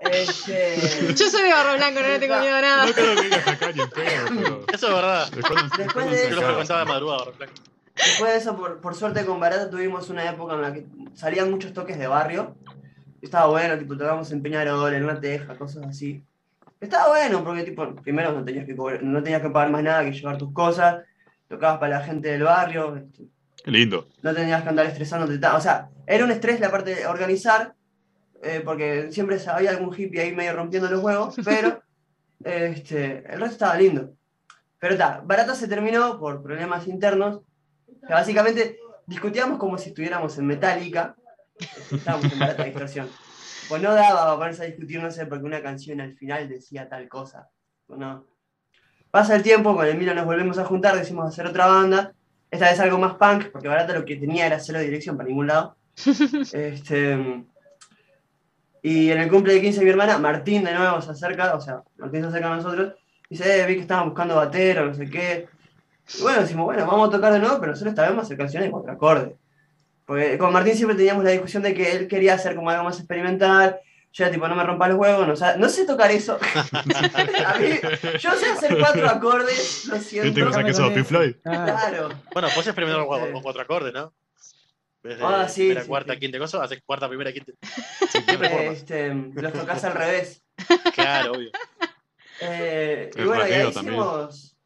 Este, 0.01 1.15
Yo 1.17 1.29
soy 1.31 1.43
de 1.43 1.51
barro 1.53 1.77
blanco, 1.77 2.01
no 2.01 2.07
le 2.09 2.19
tengo 2.19 2.39
miedo 2.39 2.55
a 2.57 2.61
nada. 2.61 2.87
No 2.87 2.93
creo 2.93 3.17
que 3.17 3.23
digas 3.23 3.49
acá 3.49 3.73
ni 3.73 3.81
en 3.81 3.91
pero. 3.91 4.65
Eso 4.73 4.87
es 4.89 4.95
verdad. 4.95 5.31
Después, 5.33 5.63
Después 5.77 6.11
de 6.11 6.17
Yo 6.17 6.23
eso- 6.29 6.35
lo 6.37 6.43
frecuentaba 6.43 6.81
de 6.81 6.87
madrugada, 6.87 7.19
Barro 7.19 7.33
Blanco. 7.37 7.55
Después 7.95 8.33
de 8.33 8.39
eso, 8.39 8.57
por, 8.57 8.81
por 8.81 8.95
suerte 8.95 9.25
con 9.25 9.41
Barata 9.41 9.71
tuvimos 9.71 10.09
una 10.11 10.29
época 10.31 10.55
en 10.55 10.63
la 10.63 10.73
que 10.73 10.87
salían 11.15 11.51
muchos 11.51 11.73
toques 11.73 11.99
de 11.99 12.07
barrio. 12.07 12.55
Estaba 13.23 13.47
bueno, 13.47 13.79
tipo, 13.79 13.95
tocábamos 13.97 14.31
en 14.33 14.43
Peñarol, 14.43 14.93
en 14.95 15.05
una 15.05 15.19
teja, 15.19 15.57
cosas 15.57 15.85
así. 15.87 16.23
Estaba 16.81 17.09
bueno, 17.09 17.43
porque 17.43 17.63
tipo, 17.65 17.95
primero 17.97 18.33
no 18.33 18.45
tenías 18.45 18.67
que 18.67 18.77
cobrar- 18.77 19.03
no 19.03 19.23
tenías 19.23 19.43
que 19.43 19.51
pagar 19.51 19.71
más 19.71 19.83
nada 19.83 20.05
que 20.05 20.13
llevar 20.13 20.37
tus 20.39 20.53
cosas, 20.53 21.03
tocabas 21.49 21.79
para 21.79 21.99
la 21.99 22.05
gente 22.05 22.29
del 22.29 22.43
barrio, 22.43 22.97
este, 22.97 23.25
Qué 23.65 23.71
lindo. 23.71 24.09
no 24.23 24.35
tenías 24.35 24.63
que 24.63 24.69
andar 24.69 24.87
estresándote. 24.87 25.45
O 25.47 25.61
sea, 25.61 25.89
era 26.07 26.25
un 26.25 26.31
estrés 26.31 26.61
la 26.61 26.71
parte 26.71 26.95
de 26.95 27.07
organizar, 27.07 27.75
eh, 28.43 28.61
porque 28.65 29.11
siempre 29.11 29.39
había 29.49 29.71
algún 29.71 29.95
hippie 29.95 30.21
ahí 30.21 30.35
medio 30.35 30.53
rompiendo 30.55 30.91
los 30.91 31.03
huevos, 31.03 31.35
pero 31.45 31.83
este, 32.45 33.19
el 33.33 33.41
resto 33.41 33.55
estaba 33.55 33.77
lindo. 33.77 34.13
Pero 34.79 34.93
está, 34.95 35.23
Barata 35.25 35.55
se 35.55 35.69
terminó 35.69 36.19
por 36.21 36.43
problemas 36.43 36.87
internos, 36.87 37.41
que 38.07 38.13
básicamente 38.13 38.79
discutíamos 39.07 39.59
como 39.59 39.79
si 39.79 39.89
estuviéramos 39.89 40.37
en 40.39 40.47
Metallica, 40.47 41.17
estábamos 41.91 42.31
en 42.33 42.39
Barata 42.39 42.65
Distorsión. 42.65 43.09
Pues 43.69 43.83
no 43.83 43.95
daba 43.95 44.25
para 44.25 44.37
ponerse 44.37 44.63
a 44.63 44.67
discutir, 44.67 45.03
no 45.03 45.11
sé, 45.11 45.27
porque 45.27 45.45
una 45.45 45.63
canción 45.63 46.01
al 46.01 46.15
final 46.15 46.49
decía 46.49 46.89
tal 46.89 47.09
cosa. 47.09 47.49
Pues 47.87 47.99
no. 47.99 48.25
Pasa 49.11 49.35
el 49.35 49.43
tiempo, 49.43 49.75
con 49.75 49.87
Emilio 49.87 50.15
nos 50.15 50.25
volvemos 50.25 50.59
a 50.59 50.65
juntar, 50.65 50.97
decimos 50.97 51.27
hacer 51.27 51.47
otra 51.47 51.67
banda, 51.67 52.13
esta 52.51 52.71
vez 52.71 52.79
algo 52.81 52.99
más 52.99 53.15
punk, 53.15 53.51
porque 53.51 53.69
Barata 53.69 53.95
lo 53.95 54.05
que 54.05 54.17
tenía 54.17 54.47
era 54.47 54.61
cero 54.61 54.79
dirección 54.81 55.17
para 55.17 55.29
ningún 55.29 55.47
lado. 55.47 55.77
Este, 56.53 57.45
y 58.83 59.11
en 59.11 59.19
el 59.19 59.29
cumple 59.29 59.55
de 59.55 59.61
15 59.63 59.79
de 59.79 59.85
mi 59.85 59.91
hermana, 59.91 60.19
Martín 60.19 60.63
de 60.65 60.73
nuevo 60.73 61.01
se 61.01 61.11
acerca, 61.11 61.55
o 61.55 61.61
sea, 61.61 61.83
Martín 61.97 62.23
se 62.23 62.29
acerca 62.29 62.53
a 62.53 62.57
nosotros, 62.57 62.95
y 63.29 63.37
dice, 63.37 63.61
eh, 63.61 63.67
vi 63.67 63.75
que 63.75 63.81
estaban 63.81 64.11
buscando 64.11 64.37
batero, 64.37 64.87
no 64.87 64.95
sé 64.95 65.11
qué. 65.11 65.49
Y 66.17 66.23
bueno, 66.23 66.43
decimos, 66.43 66.67
bueno, 66.67 66.87
vamos 66.87 67.09
a 67.09 67.13
tocar 67.13 67.33
de 67.33 67.41
nuevo, 67.41 67.59
pero 67.59 67.73
nosotros 67.73 67.91
esta 67.91 68.03
vez 68.03 68.11
vamos 68.11 68.25
a 68.25 68.27
hacer 68.27 68.39
canciones 68.39 68.71
con 68.71 68.89
acordes. 68.89 69.33
Porque 70.07 70.39
con 70.39 70.53
Martín 70.53 70.77
siempre 70.77 70.97
teníamos 70.97 71.25
la 71.25 71.31
discusión 71.31 71.63
de 71.63 71.75
que 71.75 71.93
él 71.93 72.09
quería 72.09 72.35
hacer 72.35 72.55
como 72.55 72.71
algo 72.71 72.85
más 72.85 72.99
experimental, 72.99 73.81
yo 74.13 74.25
era 74.25 74.33
tipo, 74.33 74.49
no 74.49 74.55
me 74.55 74.65
rompa 74.65 74.89
los 74.89 74.97
huevos, 74.97 75.41
no, 75.59 75.69
sé 75.69 75.85
tocar 75.85 76.11
eso. 76.11 76.39
a 76.73 77.59
mí, 77.59 77.69
yo 78.19 78.33
sé 78.33 78.47
hacer 78.47 78.79
cuatro 78.79 79.07
acordes, 79.11 79.85
lo 79.87 79.95
¿Qué 79.95 79.99
te 79.99 80.05
siento. 80.05 80.41
pensás 80.45 80.65
que 80.65 80.73
sos, 80.73 80.93
Pink 80.93 81.05
Floyd? 81.05 81.35
Claro. 81.43 82.09
Bueno, 82.33 82.49
puedes 82.55 82.69
experimentar 82.69 83.07
con, 83.07 83.33
con 83.33 83.43
cuatro 83.43 83.61
acordes, 83.61 83.93
¿no? 83.93 84.15
Ah, 85.21 85.47
sí, 85.49 85.61
primera, 85.63 85.83
sí, 85.83 85.89
cuarta, 85.89 86.15
sí. 86.15 86.21
quinta 86.21 86.39
cosa, 86.39 86.63
haces 86.65 86.83
cuarta, 86.85 87.09
primera, 87.09 87.33
quinta. 87.33 87.53
Siempre. 88.11 88.69
Este, 88.69 89.15
los 89.15 89.53
tocas 89.53 89.85
al 89.85 89.93
revés. 89.93 90.43
Claro, 90.95 91.33
obvio. 91.33 91.51
Eh, 92.41 93.11
y 93.15 93.23
bueno, 93.23 93.47
y 93.47 93.53
ahí 93.53 93.73
también. 93.73 93.97
hicimos, 93.97 94.57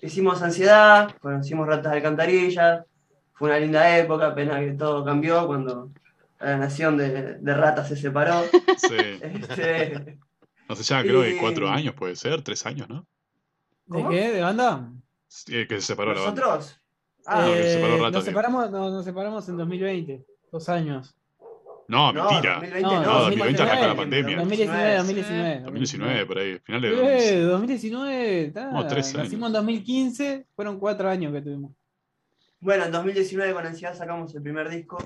hicimos 0.00 0.42
ansiedad, 0.42 1.14
conocimos 1.20 1.66
ratas 1.66 1.92
de 1.92 1.98
alcantarilla, 1.98 2.84
fue 3.40 3.48
una 3.48 3.58
linda 3.58 3.96
época, 3.96 4.34
pena 4.34 4.60
que 4.60 4.72
todo 4.72 5.02
cambió 5.02 5.46
cuando 5.46 5.90
la 6.40 6.58
nación 6.58 6.98
de, 6.98 7.38
de 7.38 7.54
ratas 7.54 7.88
se 7.88 7.96
separó. 7.96 8.42
Sí. 8.76 8.96
Este, 9.22 10.18
No 10.68 10.76
sé, 10.76 10.82
ya 10.82 11.00
creo 11.02 11.22
que 11.22 11.38
cuatro 11.38 11.66
años 11.70 11.94
puede 11.94 12.16
ser, 12.16 12.42
tres 12.42 12.66
años, 12.66 12.86
¿no? 12.90 13.06
¿De 13.86 14.06
qué? 14.10 14.30
¿De 14.32 14.42
banda? 14.42 14.92
Sí, 15.26 15.66
que 15.66 15.76
se 15.76 15.86
separó 15.86 16.12
la 16.12 16.20
banda. 16.20 16.42
¿Nosotros? 16.42 16.80
Ah, 17.24 17.46
No, 17.46 17.54
que 17.54 17.62
se 17.62 17.72
separó 17.72 17.94
Eh, 17.94 17.98
rato, 17.98 18.10
nos, 18.10 18.24
separamos, 18.26 18.70
no, 18.70 18.90
nos 18.90 19.04
separamos 19.06 19.48
en 19.48 19.56
2020, 19.56 20.22
dos 20.52 20.68
años. 20.68 21.14
No, 21.88 22.12
no, 22.12 22.30
mentira. 22.30 22.54
2020 22.56 22.82
No, 22.82 23.02
no, 23.02 23.18
2020 23.20 23.62
arrancó 23.62 23.80
la 23.80 23.94
2019, 23.94 23.96
pandemia. 23.96 24.36
2019, 24.36 24.96
2019. 24.98 25.60
2019, 25.62 26.26
por 26.26 26.38
ahí. 26.38 26.58
Final 26.58 26.80
de. 26.82 26.88
Eh, 26.90 27.40
2019, 27.40 28.50
ta, 28.52 28.68
Como 28.68 28.86
tres 28.86 29.14
años. 29.14 29.24
nacimos 29.24 29.46
en 29.48 29.52
2015, 29.54 30.46
fueron 30.54 30.78
cuatro 30.78 31.08
años 31.08 31.32
que 31.32 31.40
tuvimos. 31.40 31.72
Bueno, 32.60 32.84
en 32.84 32.92
2019 32.92 33.54
con 33.54 33.66
ansiedad 33.66 33.96
sacamos 33.96 34.34
el 34.34 34.42
primer 34.42 34.68
disco, 34.68 34.98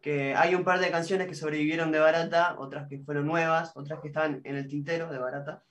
que 0.00 0.34
hay 0.34 0.54
un 0.54 0.64
par 0.64 0.80
de 0.80 0.90
canciones 0.90 1.28
que 1.28 1.34
sobrevivieron 1.34 1.92
de 1.92 1.98
Barata, 1.98 2.56
otras 2.58 2.88
que 2.88 2.98
fueron 3.00 3.26
nuevas, 3.26 3.72
otras 3.74 4.00
que 4.00 4.08
están 4.08 4.40
en 4.44 4.56
el 4.56 4.66
tintero 4.66 5.10
de 5.10 5.18
Barata. 5.18 5.62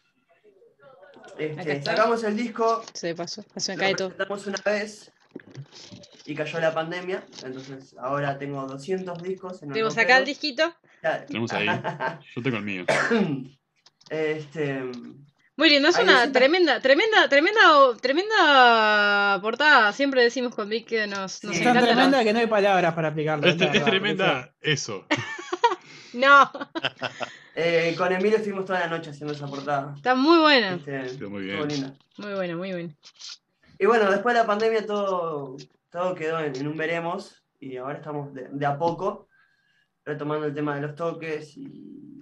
Este, 1.37 1.81
sacamos 1.81 2.23
el 2.23 2.37
disco, 2.37 2.83
Se 2.93 3.15
pasó, 3.15 3.43
se 3.55 3.71
me 3.71 3.77
Lo 3.77 3.81
cae 3.81 3.95
todo. 3.95 4.09
presentamos 4.09 4.47
una 4.47 4.61
vez 4.65 5.11
y 6.25 6.35
cayó 6.35 6.59
la 6.59 6.73
pandemia, 6.73 7.23
entonces 7.43 7.95
ahora 7.97 8.37
tengo 8.37 8.65
200 8.67 9.21
discos 9.23 9.63
en 9.63 9.69
Tenemos 9.69 9.97
acá 9.97 10.17
el 10.19 10.25
disquito. 10.25 10.75
Ya. 11.01 11.25
Tenemos 11.25 11.51
ahí. 11.53 11.67
Yo 12.35 12.43
tengo 12.43 12.57
el 12.57 12.63
mío. 12.63 12.85
este, 14.09 14.83
Muy 15.55 15.69
lindo, 15.69 15.89
es 15.89 15.97
Ahí 15.97 16.03
una 16.03 16.31
tremenda, 16.31 16.81
tremenda, 16.81 17.29
tremenda, 17.29 17.95
tremenda 18.01 19.39
portada. 19.41 19.93
Siempre 19.93 20.23
decimos 20.23 20.55
con 20.55 20.67
Vic 20.67 20.87
que 20.87 21.05
nos, 21.05 21.43
nos 21.43 21.53
Sí. 21.55 21.59
Es 21.59 21.63
tan 21.63 21.77
encanta. 21.77 21.93
tremenda 21.93 22.23
que 22.23 22.33
no 22.33 22.39
hay 22.39 22.47
palabras 22.47 22.93
para 22.93 23.09
explicarlo. 23.09 23.47
Es, 23.47 23.61
es 23.61 23.85
tremenda 23.85 24.53
eso. 24.61 25.05
No, 26.13 26.47
eh, 27.55 27.95
con 27.97 28.11
Emilio 28.11 28.37
estuvimos 28.37 28.65
toda 28.65 28.81
la 28.81 28.87
noche 28.87 29.09
haciendo 29.09 29.33
esa 29.33 29.47
portada. 29.47 29.93
está 29.95 30.13
muy 30.13 30.37
buena. 30.41 30.75
Este, 30.75 31.17
Quedó 31.17 31.31
muy 31.31 31.41
bien. 31.41 31.97
Muy 32.17 32.33
buena, 32.35 32.55
muy 32.55 32.71
buena. 32.71 32.95
Y 33.79 33.85
bueno, 33.87 34.11
después 34.11 34.35
de 34.35 34.41
la 34.41 34.45
pandemia 34.45 34.85
todo, 34.85 35.57
todo 35.89 36.13
quedó 36.13 36.39
en, 36.39 36.55
en 36.55 36.67
un 36.67 36.77
veremos 36.77 37.43
y 37.59 37.77
ahora 37.77 37.95
estamos 37.95 38.31
de, 38.31 38.47
de 38.51 38.65
a 38.67 38.77
poco 38.77 39.27
retomando 40.05 40.45
el 40.45 40.53
tema 40.53 40.75
de 40.75 40.81
los 40.81 40.93
toques 40.95 41.57
y, 41.57 42.12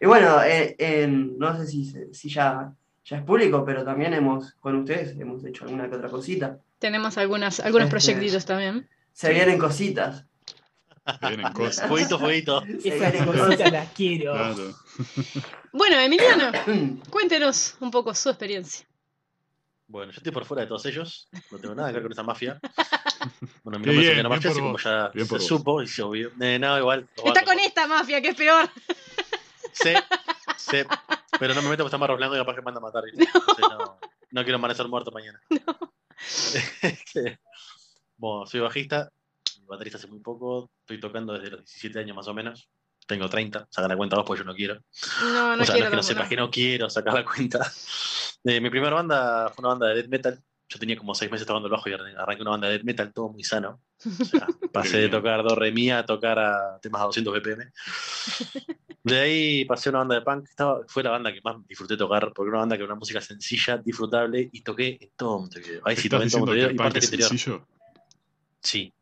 y 0.00 0.06
bueno, 0.06 0.40
eh, 0.42 1.06
no 1.08 1.56
sé 1.58 1.66
si, 1.66 1.84
se- 1.84 2.12
si 2.14 2.28
ya, 2.30 2.72
ya 3.04 3.16
es 3.18 3.22
público, 3.22 3.64
pero 3.64 3.84
también 3.84 4.14
hemos, 4.14 4.52
con 4.54 4.76
ustedes, 4.76 5.18
hemos 5.18 5.44
hecho 5.44 5.64
alguna 5.64 5.88
que 5.88 5.96
otra 5.96 6.08
cosita. 6.08 6.58
Tenemos 6.78 7.18
algunas, 7.18 7.60
algunos 7.60 7.86
Este- 7.88 7.90
proyectitos 8.12 8.44
también. 8.46 8.88
Se 9.12 9.32
vienen 9.32 9.58
cositas. 9.58 10.24
Se 11.20 11.28
vienen 11.28 11.52
cosas. 11.52 11.88
Fueguito, 11.88 12.18
fueguito. 12.18 12.62
Se 12.80 12.88
Esas 12.96 13.12
vienen 13.12 13.24
cositas 13.26 13.72
las 13.72 13.88
quiero. 13.92 14.32
Claro. 14.32 14.74
Bueno, 15.72 15.96
Emiliano, 16.00 16.50
cuéntenos 17.10 17.76
un 17.78 17.92
poco 17.92 18.12
su 18.12 18.28
experiencia. 18.28 18.84
Bueno, 19.86 20.10
yo 20.10 20.16
estoy 20.16 20.32
por 20.32 20.44
fuera 20.44 20.62
de 20.62 20.66
todos 20.68 20.84
ellos. 20.86 21.28
No 21.52 21.58
tengo 21.58 21.76
nada 21.76 21.88
que 21.90 21.94
ver 21.94 22.02
con 22.02 22.12
esa 22.12 22.22
mafia. 22.22 22.58
Bueno, 23.62 23.78
mi 23.78 23.84
nombre 23.86 23.92
es 23.92 23.98
bien, 23.98 24.10
Emiliano 24.12 24.28
bien 24.30 24.38
Mafia, 24.38 24.50
por 24.50 24.50
así 24.50 24.60
como 24.60 24.78
ya 24.78 25.26
se 25.26 25.34
vos. 25.34 25.46
supo 25.46 25.82
y 25.82 25.86
se 25.86 26.02
obvio. 26.02 26.30
Eh, 26.40 26.58
no, 26.58 26.78
igual. 26.78 27.06
Está 27.22 27.44
con 27.44 27.58
esta 27.58 27.86
mafia, 27.86 28.22
que 28.22 28.28
es 28.28 28.34
peor. 28.34 28.66
Sí, 29.72 29.92
sí. 30.56 30.78
Pero 31.38 31.54
no 31.54 31.62
me 31.62 31.70
meto 31.70 31.82
porque 31.82 31.96
está 31.96 31.98
más 31.98 32.16
blanco 32.16 32.36
y 32.36 32.38
capaz 32.38 32.54
que 32.54 32.60
me 32.60 32.64
manda 32.64 32.80
a 32.80 32.82
matar. 32.82 33.04
Entonces, 33.12 33.64
no, 33.70 33.98
no 34.30 34.42
quiero 34.42 34.56
amanecer 34.56 34.88
muerto 34.88 35.10
mañana. 35.10 35.40
Este, 36.82 37.40
bueno, 38.18 38.44
soy 38.44 38.60
bajista, 38.60 39.10
baterista 39.62 39.96
hace 39.96 40.06
muy 40.06 40.20
poco. 40.20 40.70
Estoy 40.80 41.00
tocando 41.00 41.32
desde 41.32 41.50
los 41.50 41.60
17 41.60 41.98
años 41.98 42.14
más 42.14 42.28
o 42.28 42.34
menos. 42.34 42.68
Tengo 43.06 43.30
30, 43.30 43.66
saca 43.70 43.88
la 43.88 43.96
cuenta 43.96 44.16
vos 44.16 44.26
porque 44.26 44.40
yo 44.40 44.44
no 44.44 44.54
quiero. 44.54 44.82
No, 45.22 45.56
no 45.56 45.62
o 45.62 45.66
sea, 45.66 45.76
quiero 45.76 45.78
no 45.78 45.84
es 45.86 45.90
que 45.90 45.96
no 45.96 46.02
sepas 46.02 46.28
que 46.28 46.36
no 46.36 46.50
quiero 46.50 46.90
sacar 46.90 47.14
la 47.14 47.24
cuenta. 47.24 47.72
Eh, 48.44 48.60
mi 48.60 48.68
primera 48.68 48.96
banda 48.96 49.50
fue 49.54 49.62
una 49.62 49.68
banda 49.70 49.88
de 49.88 49.94
death 49.94 50.08
metal. 50.08 50.44
Yo 50.72 50.78
tenía 50.78 50.96
como 50.96 51.14
seis 51.16 51.30
meses 51.30 51.46
tocando 51.46 51.66
el 51.66 51.72
bajo 51.72 51.88
y 51.88 51.92
arran- 51.92 52.16
arranqué 52.16 52.42
una 52.42 52.52
banda 52.52 52.68
de 52.68 52.82
metal, 52.84 53.12
todo 53.12 53.28
muy 53.28 53.42
sano. 53.42 53.80
O 53.98 54.00
sea, 54.24 54.46
pasé 54.72 54.98
de 54.98 55.08
tocar 55.08 55.42
do 55.42 55.54
re 55.56 55.72
mi 55.72 55.90
a 55.90 56.06
tocar 56.06 56.38
a 56.38 56.78
temas 56.80 57.02
a 57.02 57.06
200 57.06 57.34
BPM. 57.34 57.64
De 59.02 59.18
ahí 59.18 59.64
pasé 59.64 59.88
a 59.88 59.90
una 59.90 59.98
banda 60.00 60.14
de 60.14 60.20
punk. 60.22 60.44
Estaba, 60.48 60.80
fue 60.86 61.02
la 61.02 61.10
banda 61.10 61.32
que 61.32 61.40
más 61.42 61.56
disfruté 61.66 61.96
tocar, 61.96 62.32
porque 62.34 62.48
era 62.48 62.58
una 62.58 62.60
banda 62.60 62.76
que 62.76 62.84
era 62.84 62.92
una 62.92 62.98
música 62.98 63.20
sencilla, 63.20 63.78
disfrutable 63.78 64.48
y 64.52 64.62
toqué 64.62 64.96
en 65.00 65.10
todo 65.16 65.40
Montevideo. 65.40 65.82
Ahí 65.84 65.96
sí, 65.96 66.06
¿Estás 66.06 66.10
toqué 66.18 66.24
en 66.24 66.30
todo 66.30 66.40
Montevideo 66.40 66.70
y 66.70 66.74
parte 66.76 66.98
es 67.00 67.04
interior. 67.06 67.28
sencillo? 67.28 67.66
Sí. 68.62 68.92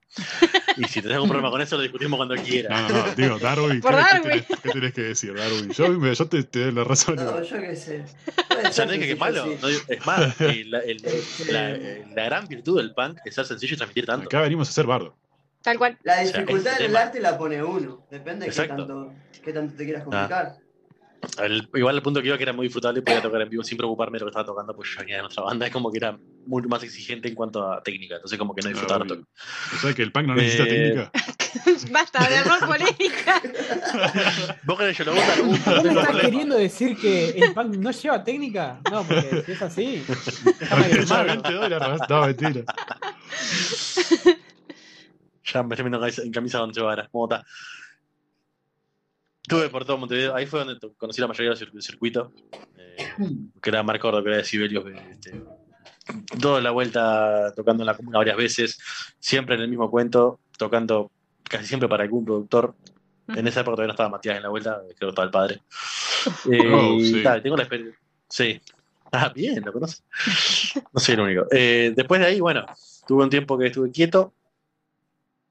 Y 0.77 0.85
si 0.85 1.01
tenés 1.03 1.15
algún 1.17 1.29
problema 1.29 1.51
con 1.51 1.61
eso, 1.61 1.77
lo 1.77 1.83
discutimos 1.83 2.17
cuando 2.17 2.35
quieras. 2.37 2.71
No, 2.83 2.89
no, 2.89 3.07
no. 3.07 3.15
Digo, 3.15 3.39
Darwin. 3.39 3.81
¿qué, 3.81 3.89
qué 3.89 3.95
Darwin. 3.95 4.23
tenés, 4.23 4.47
qué 4.63 4.71
tenés 4.71 4.95
que 4.95 5.01
decir, 5.03 5.35
Darwin? 5.35 5.71
Yo, 5.71 5.89
me- 5.91 6.15
yo 6.15 6.27
te, 6.27 6.43
te 6.45 6.61
doy 6.65 6.73
la 6.73 6.85
razón. 6.85 7.17
No, 7.17 7.43
yo 7.43 7.61
qué 7.61 7.77
sé. 7.77 8.05
Puede 8.49 8.61
O 8.61 8.63
sea, 8.63 8.73
ser 8.73 8.87
no 8.87 8.93
dije 8.93 9.07
que 9.07 9.13
es 9.13 9.19
malo. 9.19 9.45
sí. 9.45 9.57
no 9.61 9.69
es 9.69 10.07
más, 10.07 10.41
la, 10.67 10.79
el- 10.81 11.05
Este- 11.05 11.53
la- 11.53 11.77
la 12.15 12.25
gran 12.25 12.49
virtud 12.49 12.79
del 12.79 12.95
punk 12.95 13.19
es 13.25 13.35
ser 13.35 13.45
sencillo 13.47 13.75
y 13.75 13.77
transmitir 13.77 14.07
tanto. 14.07 14.27
Acá 14.27 14.41
venimos 14.41 14.69
a 14.69 14.71
hacer 14.71 14.87
bardo. 14.87 15.15
Tal 15.63 15.77
cual. 15.77 15.99
La 16.05 16.15
sea, 16.25 16.25
dificultad 16.25 16.73
ese 16.75 16.81
en 16.85 16.87
el 16.87 16.93
tema. 16.93 17.01
arte 17.05 17.21
la 17.21 17.37
pone 17.37 17.63
uno. 17.63 18.07
Depende 18.11 18.47
de 18.47 18.53
qué 18.53 18.69
tanto, 18.69 19.13
qué 19.45 19.53
tanto 19.53 19.77
te 19.77 19.85
quieras 19.85 20.05
complicar. 20.05 20.57
El- 21.43 21.69
igual 21.75 21.95
el 21.97 22.03
punto 22.03 22.21
que 22.21 22.29
iba 22.29 22.37
que 22.37 22.43
era 22.43 22.53
muy 22.53 22.67
disfrutable 22.67 22.99
y 23.01 23.03
podía 23.03 23.23
tocar 23.23 23.41
en 23.43 23.49
vivo 23.49 23.63
sin 23.63 23.77
preocuparme 23.79 24.19
de 24.19 24.21
lo 24.21 24.27
que 24.27 24.31
estaba 24.31 24.47
tocando, 24.47 24.75
pues 24.75 24.89
yo 24.93 25.01
venía 25.01 25.17
de 25.17 25.23
nuestra 25.23 25.45
banda, 25.45 25.67
es 25.67 25.73
como 25.73 25.91
que 25.93 25.99
era 25.99 26.19
muy 26.47 26.63
más 26.63 26.83
exigente 26.83 27.29
en 27.29 27.35
cuanto 27.35 27.71
a 27.71 27.83
técnica, 27.83 28.17
entonces 28.17 28.39
como 28.39 28.55
que 28.55 28.63
no 28.63 28.71
disfrutaba 28.71 29.05
tanto. 29.07 29.29
O 29.77 29.79
sea 29.81 29.95
que 29.95 30.03
el 30.03 30.11
punk 30.11 30.27
no 30.27 30.35
necesita 30.35 30.65
Eh, 30.65 30.67
técnica. 30.69 31.13
Basta 31.93 32.29
de 32.29 32.37
armar 32.39 32.61
polémica. 32.67 33.41
Vos 34.65 34.79
querés 34.79 34.99
yo 34.99 35.05
lo 35.05 35.15
gusta, 35.15 35.41
¿Vos 35.43 35.85
estás 35.85 36.17
queriendo 36.21 36.57
decir 36.57 36.97
que 36.97 37.31
el 37.31 37.53
punk 37.55 37.77
no 37.77 37.91
lleva 37.91 38.25
técnica? 38.25 38.81
No, 38.91 39.05
porque 39.05 39.43
si 39.47 39.53
es 39.53 39.63
así, 39.63 40.05
está 40.61 40.77
mal 40.77 40.91
Ya 40.91 41.01
armado. 41.01 41.25
20 41.27 41.53
dólares, 41.53 42.01
no, 42.09 42.27
mentira. 42.27 42.63
Ya 45.45 45.63
me 45.63 45.75
estoy 45.75 45.85
viendo 45.89 45.97
en 45.99 46.03
camisa- 46.03 46.23
en 46.23 46.33
camisa 46.33 46.59
donde 46.59 46.81
ahora. 46.81 47.09
Estuve 49.49 49.71
por 49.71 49.87
todo 49.87 49.97
Montevideo. 49.97 50.35
Ahí 50.35 50.45
fue 50.45 50.63
donde 50.63 50.79
conocí 50.99 51.23
la 51.23 51.27
mayoría 51.27 51.51
del 51.51 51.59
cir- 51.59 51.73
del 51.73 51.83
circuito. 51.83 52.33
eh, 52.77 52.97
que 53.63 53.71
era 53.71 53.83
Marco 53.83 54.09
Ordo, 54.09 54.23
que 54.23 54.29
era 54.29 54.37
de 54.39 54.45
Sibelius. 54.45 54.85
Este, 55.11 55.43
toda 56.39 56.61
la 56.61 56.71
vuelta 56.71 57.53
tocando 57.57 57.83
en 57.83 57.87
la 57.87 57.97
comuna 57.97 58.19
varias 58.19 58.37
veces. 58.37 58.79
Siempre 59.19 59.55
en 59.55 59.63
el 59.63 59.69
mismo 59.69 59.91
cuento. 59.91 60.41
Tocando 60.59 61.11
casi 61.45 61.65
siempre 61.67 61.89
para 61.89 62.03
algún 62.05 62.25
productor. 62.27 62.75
En 63.29 63.47
esa 63.47 63.61
época 63.61 63.77
todavía 63.77 63.87
no 63.89 63.93
estaba 63.93 64.09
Matías 64.11 64.37
en 64.37 64.43
la 64.43 64.49
vuelta. 64.51 64.83
Creo 64.99 65.09
que 65.09 65.23
estaba 65.23 65.25
el 65.25 65.31
padre. 65.31 65.63
Eh, 66.51 66.59
Oh, 66.75 66.99
sí. 67.01 67.23
tal, 67.23 67.41
tengo 67.43 67.57
la 67.57 67.63
experiencia. 67.63 67.99
Sí. 68.29 68.61
Ah, 69.13 69.31
bien, 69.35 69.65
lo 69.65 69.73
conoces. 69.73 70.03
No 70.93 71.01
soy 71.01 71.15
el 71.15 71.21
único. 71.21 71.47
Eh, 71.53 71.93
después 71.97 72.21
de 72.21 72.27
ahí, 72.27 72.41
bueno, 72.41 72.67
tuve 73.07 73.23
un 73.25 73.31
tiempo 73.31 73.57
que 73.57 73.69
estuve 73.69 73.91
quieto. 73.93 74.35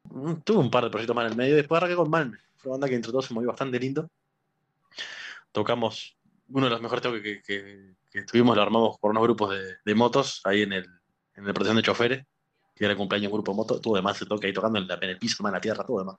Mm, 0.03 0.33
Tuve 0.43 0.57
un 0.59 0.69
par 0.69 0.83
de 0.83 0.89
proyectos 0.91 1.15
más 1.15 1.25
en 1.25 1.31
el 1.31 1.37
medio. 1.37 1.55
Después 1.55 1.77
arranqué 1.77 1.95
con 1.95 2.09
Malme. 2.09 2.37
Fue 2.67 2.71
una 2.75 2.79
banda 2.81 2.89
que 2.89 2.95
entre 2.95 3.11
todos 3.11 3.25
se 3.25 3.33
movió 3.33 3.47
bastante 3.47 3.79
lindo. 3.79 4.09
Tocamos 5.53 6.17
uno 6.49 6.65
de 6.65 6.69
los 6.71 6.81
mejores 6.81 7.01
toques 7.01 7.21
que, 7.21 7.41
que, 7.41 7.93
que 8.11 8.23
tuvimos, 8.23 8.55
lo 8.57 8.61
armamos 8.61 8.97
por 8.99 9.11
unos 9.11 9.23
grupos 9.23 9.51
de, 9.51 9.77
de 9.85 9.95
motos 9.95 10.41
ahí 10.43 10.63
en 10.63 10.73
el, 10.73 10.85
en 11.35 11.45
el 11.47 11.53
protección 11.53 11.77
de 11.77 11.83
choferes. 11.83 12.25
Que 12.75 12.83
era 12.85 12.91
el 12.91 12.97
cumpleaños 12.97 13.31
grupo 13.31 13.53
de 13.53 13.55
motos. 13.55 13.81
Todo 13.81 13.95
demás 13.95 14.17
se 14.17 14.25
toca 14.25 14.45
ahí 14.45 14.53
tocando 14.53 14.77
en, 14.79 14.87
la- 14.87 14.99
en 15.01 15.09
el 15.09 15.17
piso, 15.17 15.45
en 15.47 15.51
la 15.53 15.59
tierra, 15.61 15.83
todo 15.85 15.99
demás. 15.99 16.17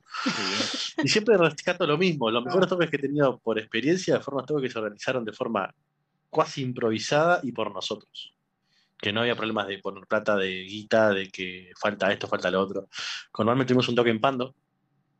Y 1.04 1.06
siempre 1.06 1.36
rescato 1.36 1.86
lo 1.86 1.96
mismo. 1.98 2.30
Los 2.30 2.42
mejores 2.44 2.68
toques 2.68 2.90
que 2.90 2.96
he 2.96 3.00
tenido 3.00 3.38
por 3.38 3.58
experiencia 3.58 4.14
los 4.16 4.46
toques 4.46 4.62
que 4.62 4.70
se 4.70 4.78
organizaron 4.78 5.24
de 5.24 5.32
forma 5.32 5.72
casi 6.32 6.62
improvisada 6.62 7.40
y 7.44 7.52
por 7.52 7.72
nosotros. 7.72 8.34
Que 8.96 9.12
no 9.12 9.20
había 9.20 9.36
problemas 9.36 9.68
de 9.68 9.78
poner 9.78 10.04
plata, 10.08 10.34
de 10.36 10.64
guita, 10.64 11.10
de 11.10 11.28
que 11.28 11.70
falta 11.78 12.10
esto, 12.10 12.26
falta 12.26 12.50
lo 12.50 12.60
otro. 12.60 12.88
Con 13.30 13.46
Normal 13.46 13.64
tuvimos 13.66 13.88
un 13.88 13.94
toque 13.94 14.10
en 14.10 14.20
Pando. 14.20 14.56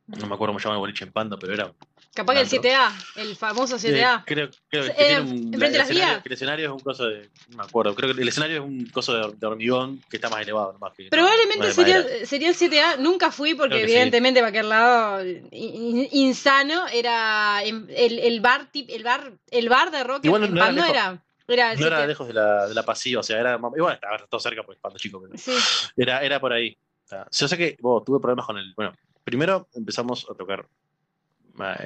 No 0.09 0.27
me 0.27 0.35
acuerdo 0.35 0.49
cómo 0.53 0.59
se 0.59 0.65
llama 0.65 0.77
el 0.77 0.81
boliche 0.81 1.05
en 1.05 1.13
Pando, 1.13 1.39
pero 1.39 1.53
era. 1.55 1.73
Capaz 2.15 2.33
que 2.35 2.41
el 2.41 2.49
Tanto. 2.49 2.69
7A, 2.69 2.93
el 3.17 3.37
famoso 3.37 3.77
Eh, 3.77 3.79
7A. 3.79 4.25
creo, 4.27 4.49
creo 4.69 4.85
que 4.85 4.91
Eh, 4.91 4.95
tiene 4.97 5.21
un. 5.21 5.29
¿enfrente 5.29 5.59
de 5.59 5.67
el 5.67 5.73
las 5.73 5.91
escenario- 5.91 5.95
vías? 5.95 6.23
que 6.23 6.29
el 6.29 6.33
escenario 6.33 6.67
es 6.67 6.73
un 6.73 6.81
coso 6.81 7.07
de. 7.07 7.31
No 7.51 7.57
me 7.59 7.63
acuerdo. 7.65 7.95
Creo 7.95 8.15
que 8.15 8.23
el 8.23 8.29
escenario 8.29 8.57
es 8.57 8.63
un 8.63 8.87
coso 8.87 9.13
de, 9.13 9.37
de 9.37 9.47
hormigón 9.47 10.03
que 10.11 10.17
está 10.17 10.31
más 10.31 10.41
elevado. 10.41 10.73
Nomás 10.73 10.95
que, 10.97 11.09
Probablemente 11.11 11.67
no 11.69 11.73
sería, 11.75 12.03
sería 12.27 12.49
el 12.49 12.55
7A, 12.57 12.97
nunca 12.99 13.31
fui 13.31 13.55
porque 13.55 13.75
que 13.77 13.87
sí. 13.87 13.93
evidentemente 13.93 14.41
para 14.41 14.49
aquel 14.49 14.69
lado 14.71 15.25
in- 15.27 15.49
in- 15.53 16.09
insano 16.13 16.89
era 16.89 17.63
el, 17.63 17.87
el 17.91 18.41
bar 18.41 18.69
el 18.73 19.03
bar 19.05 19.33
el 19.51 19.69
bar 19.69 19.91
de 19.91 20.05
rock 20.05 20.25
en 20.25 20.31
no 20.33 20.37
era 20.39 20.49
Pando 20.57 20.81
lejos. 20.81 20.91
era, 20.91 21.23
era 21.47 21.73
el 21.73 21.81
No 21.81 21.87
era 21.87 21.99
7A. 22.05 22.07
lejos 22.09 22.27
de 22.29 22.35
la, 22.35 22.67
de 22.67 22.75
la 22.75 22.83
pasiva, 22.83 23.21
o 23.21 23.23
sea, 23.23 23.39
era. 23.39 23.61
Igual 23.77 23.95
estaba 23.95 24.19
todo 24.27 24.41
cerca 24.41 24.63
porque 24.63 24.81
Pando 24.81 24.99
chico, 24.99 25.21
pero. 25.21 25.37
Sí. 25.37 25.53
Era, 25.97 26.23
era 26.23 26.41
por 26.41 26.53
ahí. 26.55 26.77
O 27.05 27.09
sea, 27.09 27.27
yo 27.31 27.49
sé 27.49 27.57
que 27.57 27.77
bueno, 27.81 28.03
tuve 28.05 28.19
problemas 28.21 28.47
con 28.47 28.59
el. 28.59 28.73
Bueno, 28.75 28.93
primero 29.31 29.69
empezamos 29.75 30.27
a 30.31 30.35
tocar. 30.35 30.67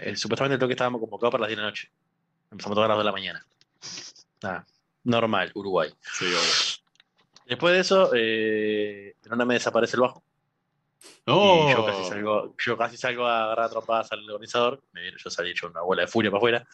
eh, 0.02 0.16
supuestamente 0.16 0.54
el 0.54 0.60
toque 0.60 0.72
estábamos 0.74 1.00
convocados 1.00 1.32
para 1.32 1.42
las 1.42 1.48
10 1.48 1.56
de 1.58 1.62
la 1.62 1.68
noche. 1.68 1.90
Empezamos 2.50 2.76
a 2.76 2.80
tocar 2.80 2.90
a 2.90 2.94
las 2.94 2.96
2 2.98 3.04
de 3.04 3.06
la 3.06 3.12
mañana. 3.12 3.46
Nada, 4.42 4.66
normal, 5.04 5.50
Uruguay. 5.54 5.90
Sí, 6.00 6.26
obvio. 6.26 6.82
Después 7.46 7.74
de 7.74 7.80
eso, 7.80 8.10
eh, 8.14 9.16
en 9.24 9.32
una 9.32 9.44
me 9.44 9.54
desaparece 9.54 9.96
el 9.96 10.02
bajo. 10.02 10.22
No. 11.26 11.68
Y 11.68 11.72
yo 11.72 11.84
casi 11.86 12.04
salgo, 12.04 12.54
yo 12.58 12.76
casi 12.76 12.96
salgo 12.96 13.26
a 13.26 13.44
agarrar 13.44 13.70
trompadas 13.70 14.12
al 14.12 14.28
organizador. 14.30 14.82
Me 14.92 15.02
viene- 15.02 15.16
yo 15.22 15.30
salí 15.30 15.50
hecho 15.50 15.66
una 15.68 15.80
bola 15.80 16.02
de 16.02 16.08
furia 16.08 16.30
para 16.30 16.38
afuera. 16.38 16.66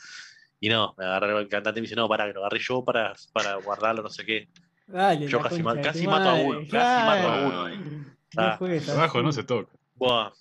Y 0.61 0.69
no, 0.69 0.95
me 0.99 1.05
agarré 1.05 1.39
el 1.39 1.49
cantante 1.49 1.79
y 1.79 1.83
me 1.83 1.87
dice, 1.87 1.95
no, 1.97 2.09
para, 2.09 2.27
que 2.27 2.33
lo 2.33 2.41
agarré 2.41 2.59
yo 2.59 2.85
para, 2.85 3.15
para 3.33 3.55
guardarlo, 3.57 4.03
no 4.03 4.11
sé 4.11 4.25
qué. 4.25 4.49
Dale, 4.87 5.27
Yo 5.29 5.41
casi 5.41 5.63
ma- 5.63 5.81
casi 5.81 6.07
mato 6.07 6.29
a 6.31 6.35
uno, 6.35 6.61
casi 6.71 7.03
mato 7.07 7.29
a 7.29 7.37
uno. 7.47 7.69
No 7.69 8.43
Ah, 8.43 8.59
Abajo 8.93 9.23
no 9.23 9.33
se 9.33 9.45
toca. 9.45 9.71
Buah. 9.95 10.33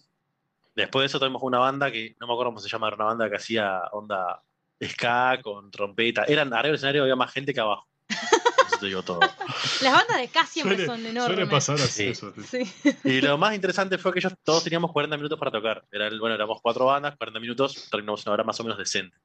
Después 0.77 1.01
de 1.01 1.05
eso 1.07 1.19
tuvimos 1.19 1.41
una 1.41 1.57
banda 1.57 1.91
que 1.91 2.15
no 2.19 2.27
me 2.27 2.33
acuerdo 2.33 2.51
cómo 2.51 2.59
se 2.59 2.69
llama, 2.69 2.87
era 2.87 2.95
una 2.97 3.05
banda 3.05 3.29
que 3.29 3.35
hacía 3.35 3.81
onda 3.91 4.41
ska 4.83 5.39
con 5.41 5.71
trompeta. 5.71 6.23
Eran 6.25 6.53
arriba 6.53 6.67
del 6.67 6.75
escenario 6.75 7.01
había 7.01 7.15
más 7.15 7.31
gente 7.33 7.51
que 7.53 7.59
abajo. 7.59 7.87
Eso 8.07 8.77
te 8.79 8.85
digo 8.85 9.01
todo. 9.01 9.19
Las 9.81 9.93
bandas 9.93 10.17
de 10.17 10.27
K 10.27 10.45
siempre 10.45 10.75
Suele, 10.75 10.85
son 10.85 10.97
suele 11.01 11.09
enormes. 11.09 11.49
pasar 11.49 11.75
así 11.77 12.03
Sí. 12.03 12.07
eso. 12.09 12.31
sí. 12.47 12.63
Sí. 12.65 12.95
Y 13.03 13.21
lo 13.21 13.37
más 13.39 13.55
interesante 13.55 13.97
fue 13.97 14.13
que 14.13 14.19
ellos 14.19 14.33
todos 14.43 14.63
teníamos 14.63 14.91
40 14.91 15.17
minutos 15.17 15.39
para 15.39 15.49
tocar. 15.49 15.83
Era 15.91 16.09
bueno, 16.19 16.35
éramos 16.35 16.59
cuatro 16.61 16.85
bandas, 16.85 17.17
40 17.17 17.39
minutos, 17.39 17.89
terminamos 17.89 18.23
una 18.27 18.33
hora 18.33 18.43
más 18.43 18.59
o 18.59 18.63
menos 18.63 18.77
decente. 18.77 19.17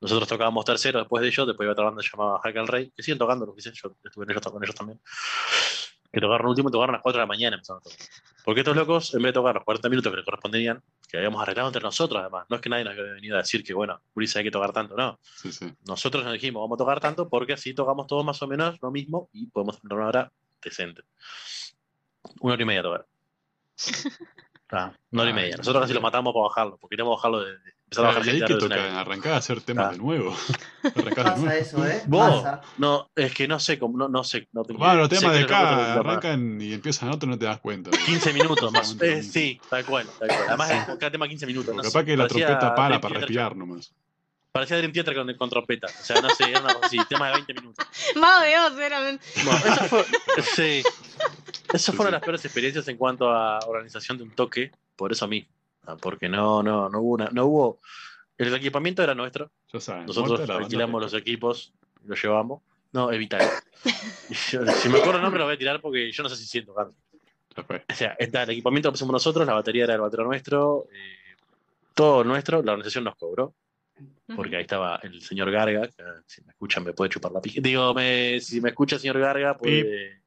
Nosotros 0.00 0.26
tocábamos 0.26 0.64
tercero 0.64 1.00
después 1.00 1.20
de 1.20 1.28
ellos, 1.28 1.46
después 1.46 1.66
iba 1.66 1.72
otra 1.72 1.84
banda 1.84 2.02
llamada 2.02 2.38
Hack 2.42 2.56
al 2.56 2.66
Rey, 2.68 2.90
que 2.96 3.02
siguen 3.02 3.18
tocando, 3.18 3.44
lo 3.44 3.54
que 3.54 3.60
sé, 3.60 3.72
yo 3.74 3.94
estuve 4.02 4.24
en 4.24 4.30
ellos, 4.30 4.42
con 4.42 4.62
ellos 4.64 4.74
también. 4.74 5.00
Que 6.12 6.20
tocaron 6.20 6.46
último, 6.48 6.70
tocaron 6.70 6.94
a 6.94 6.98
las 6.98 7.02
4 7.02 7.18
de 7.18 7.22
la 7.22 7.26
mañana 7.26 7.56
empezaron 7.56 7.80
a 7.80 7.84
tocar. 7.84 7.98
Porque 8.44 8.60
estos 8.60 8.76
locos, 8.76 9.14
en 9.14 9.22
vez 9.22 9.30
de 9.30 9.32
tocar 9.32 9.54
los 9.54 9.64
40 9.64 9.88
minutos 9.88 10.12
que 10.12 10.16
les 10.16 10.24
corresponderían, 10.24 10.82
que 11.08 11.16
habíamos 11.16 11.42
arreglado 11.42 11.68
entre 11.68 11.82
nosotros 11.82 12.20
además, 12.20 12.46
no 12.50 12.56
es 12.56 12.62
que 12.62 12.68
nadie 12.68 12.84
nos 12.84 12.92
había 12.92 13.12
venido 13.12 13.36
a 13.36 13.38
decir 13.38 13.64
que, 13.64 13.72
bueno, 13.72 14.00
Brisa 14.14 14.40
hay 14.40 14.44
que 14.44 14.50
tocar 14.50 14.72
tanto, 14.72 14.94
no. 14.94 15.18
Sí, 15.22 15.50
sí. 15.52 15.72
Nosotros 15.86 16.22
nos 16.24 16.34
dijimos, 16.34 16.60
vamos 16.60 16.76
a 16.76 16.80
tocar 16.84 17.00
tanto 17.00 17.28
porque 17.28 17.54
así 17.54 17.72
tocamos 17.72 18.06
todos 18.06 18.24
más 18.24 18.42
o 18.42 18.46
menos 18.46 18.78
lo 18.82 18.90
mismo 18.90 19.30
y 19.32 19.46
podemos 19.46 19.80
tener 19.80 19.96
una 19.96 20.08
hora 20.08 20.32
decente. 20.62 21.02
Una 22.40 22.54
hora 22.54 22.62
y 22.62 22.66
media 22.66 22.82
tocar. 22.82 23.06
Ah, 24.74 24.90
una 25.10 25.20
hora 25.20 25.30
y 25.32 25.34
media. 25.34 25.56
Nosotros 25.58 25.82
casi 25.82 25.92
lo 25.92 26.00
matamos 26.00 26.32
para 26.32 26.44
bajarlo, 26.44 26.78
porque 26.78 26.94
queríamos 26.94 27.18
bajarlo 27.18 27.44
de, 27.44 27.58
de 27.58 27.74
empezar 27.98 28.42
a 28.42 28.46
que 28.46 28.54
toca 28.54 29.00
arrancar 29.00 29.32
a 29.34 29.36
hacer 29.36 29.60
temas 29.60 29.86
Ah. 29.88 29.92
de 29.92 29.98
nuevo. 29.98 30.36
Arrancar 30.82 31.24
de 31.24 31.30
Pasa 31.30 31.36
nuevo. 31.36 31.52
eso, 31.52 31.86
¿eh? 31.86 32.02
Vos, 32.06 32.42
Pasa. 32.42 32.60
no, 32.78 33.10
es 33.14 33.32
que 33.34 33.46
no 33.48 33.60
sé 33.60 33.78
cómo, 33.78 33.96
no, 33.98 34.08
no 34.08 34.24
sé. 34.24 34.48
No 34.52 34.64
tengo 34.64 34.78
Bueno, 34.80 35.08
temas 35.08 35.32
de 35.32 35.40
acá 35.44 35.62
más. 35.62 35.96
arrancan 35.98 36.60
y 36.60 36.72
empiezan 36.72 37.10
otro 37.10 37.28
no 37.28 37.38
te 37.38 37.44
das 37.46 37.60
cuenta. 37.60 37.90
15 37.90 38.32
minutos 38.32 38.72
más. 38.72 38.96
Eh, 39.02 39.22
sí, 39.22 39.60
tal 39.70 39.84
cual, 39.84 40.06
tal 40.18 40.28
cual. 40.28 40.40
Además, 40.48 40.70
es 40.70 40.84
cada 40.98 41.10
tema 41.10 41.28
15 41.28 41.46
minutos. 41.46 41.74
No 41.74 41.82
capaz 41.82 42.00
sé. 42.00 42.04
que 42.04 42.16
la 42.16 42.24
Parecía 42.24 42.46
trompeta 42.46 42.74
para 42.74 43.00
para 43.00 43.14
respirar 43.18 43.56
nomás. 43.56 43.92
Parecía 44.52 44.76
Dream 44.76 44.92
Theater 44.92 45.14
con, 45.14 45.34
con 45.34 45.48
trompeta. 45.48 45.86
O 45.86 46.04
sea, 46.04 46.20
no 46.20 46.28
sé, 46.30 46.44
era 46.50 46.60
una 46.60 46.74
cosa 46.74 46.86
así, 46.86 46.98
tema 47.08 47.28
de 47.28 47.32
20 47.34 47.54
minutos. 47.54 47.86
Mago 48.16 48.42
de 48.44 48.58
Oz 48.58 48.78
eran. 48.78 49.18
Bueno, 49.44 49.60
eso 49.64 49.84
fue, 49.86 50.04
sí. 50.54 50.82
Eso 51.72 51.92
Sí, 51.92 51.96
fueron 51.96 52.10
sí. 52.10 52.12
las 52.12 52.20
peores 52.22 52.44
experiencias 52.44 52.86
en 52.88 52.98
cuanto 52.98 53.30
a 53.30 53.60
organización 53.66 54.18
de 54.18 54.24
un 54.24 54.30
toque, 54.32 54.70
por 54.94 55.10
eso 55.10 55.24
a 55.24 55.28
mí. 55.28 55.46
Ah, 55.86 55.96
Porque 56.00 56.28
no, 56.28 56.62
no, 56.62 56.88
no 56.88 57.00
hubo 57.00 57.14
una, 57.14 57.28
no 57.32 57.46
hubo. 57.46 57.80
El 58.38 58.54
equipamiento 58.54 59.02
era 59.02 59.14
nuestro. 59.14 59.50
Ya 59.72 59.80
saben. 59.80 60.06
Nosotros 60.06 60.40
alquilamos 60.64 61.02
los 61.02 61.14
equipos 61.14 61.72
los 62.04 62.22
llevamos. 62.22 62.62
No, 62.92 63.10
evitar. 63.10 63.42
Si 64.30 64.56
me 64.58 64.98
acuerdo 64.98 65.16
el 65.16 65.22
nombre 65.22 65.38
lo 65.38 65.46
voy 65.46 65.54
a 65.54 65.58
tirar 65.58 65.80
porque 65.80 66.12
yo 66.12 66.22
no 66.22 66.28
sé 66.28 66.36
si 66.36 66.46
siento 66.46 66.74
fue. 66.74 67.84
O 67.88 67.94
sea, 67.94 68.16
está, 68.18 68.42
el 68.44 68.50
equipamiento 68.50 68.88
lo 68.88 68.92
pusimos 68.92 69.12
nosotros, 69.12 69.46
la 69.46 69.54
batería 69.54 69.84
era 69.84 69.94
el 69.94 70.00
batero 70.00 70.24
nuestro, 70.24 70.86
eh, 70.92 71.36
todo 71.94 72.24
nuestro, 72.24 72.62
la 72.62 72.72
organización 72.72 73.04
nos 73.04 73.16
cobró, 73.16 73.54
porque 74.34 74.56
ahí 74.56 74.62
estaba 74.62 74.96
el 75.02 75.20
señor 75.20 75.50
Garga, 75.50 75.86
que 75.88 76.02
si 76.26 76.42
me 76.44 76.52
escuchan 76.52 76.82
me 76.84 76.92
puede 76.94 77.10
chupar 77.10 77.32
la 77.32 77.40
pija. 77.42 77.60
Digo, 77.62 77.92
me- 77.92 78.40
si 78.40 78.60
me 78.60 78.70
escucha 78.70 78.96
el 78.96 79.00
señor 79.02 79.18
Garga, 79.18 79.56
puede... 79.58 80.22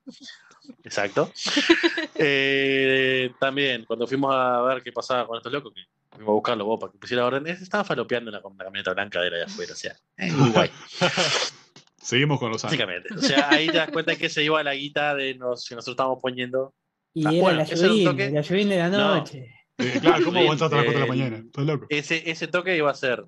Exacto. 0.83 1.31
Eh, 2.17 3.31
también, 3.39 3.83
cuando 3.85 4.07
fuimos 4.07 4.33
a 4.33 4.61
ver 4.61 4.81
qué 4.81 4.91
pasaba 4.91 5.27
con 5.27 5.37
estos 5.37 5.51
locos, 5.51 5.73
que 5.73 5.81
fuimos 6.11 6.29
a 6.29 6.33
buscarlo 6.33 6.65
vos 6.65 6.79
para 6.79 6.91
que 6.93 6.97
pusiera 6.97 7.25
orden, 7.25 7.45
ese 7.47 7.63
estaba 7.63 7.83
falopeando 7.83 8.29
una, 8.31 8.39
una 8.41 8.63
camioneta 8.63 8.93
blanca 8.93 9.19
de 9.21 9.31
la 9.31 9.37
de 9.37 9.43
afuera, 9.43 9.73
o 9.73 9.75
sea, 9.75 9.95
en 10.17 10.33
Uruguay, 10.33 10.69
Seguimos 12.01 12.39
con 12.39 12.51
los 12.51 12.63
años. 12.63 12.71
básicamente. 12.77 13.13
O 13.15 13.19
sea, 13.19 13.49
ahí 13.49 13.65
te 13.67 13.77
das 13.77 13.89
cuenta 13.89 14.15
que 14.15 14.29
se 14.29 14.43
iba 14.43 14.61
la 14.63 14.75
guita 14.75 15.15
de 15.15 15.33
nos, 15.35 15.67
que 15.67 15.73
nosotros 15.75 15.93
estábamos 15.93 16.19
poniendo. 16.21 16.73
Y 17.15 17.25
Ah, 17.25 17.31
era 17.33 17.41
bueno, 17.41 17.57
la 17.59 17.63
lluvia, 17.65 18.29
la 18.31 18.41
lluvia 18.41 18.65
de 18.67 18.77
la 18.77 18.89
No. 18.89 19.15
noche. 19.15 19.51
Eh, 19.79 19.97
claro, 19.99 20.23
¿cómo 20.23 20.37
Sí, 20.37 20.43
aguantaste 20.43 20.75
a 20.75 20.77
las 20.77 20.85
4 20.85 21.01
de 21.01 21.07
la 21.07 21.13
eh, 21.13 21.17
mañana? 21.17 21.37
¿Estás 21.45 21.65
loco? 21.65 21.85
Ese, 21.89 22.29
ese 22.29 22.47
toque 22.47 22.77
iba 22.77 22.91
a 22.91 22.93
ser. 22.93 23.25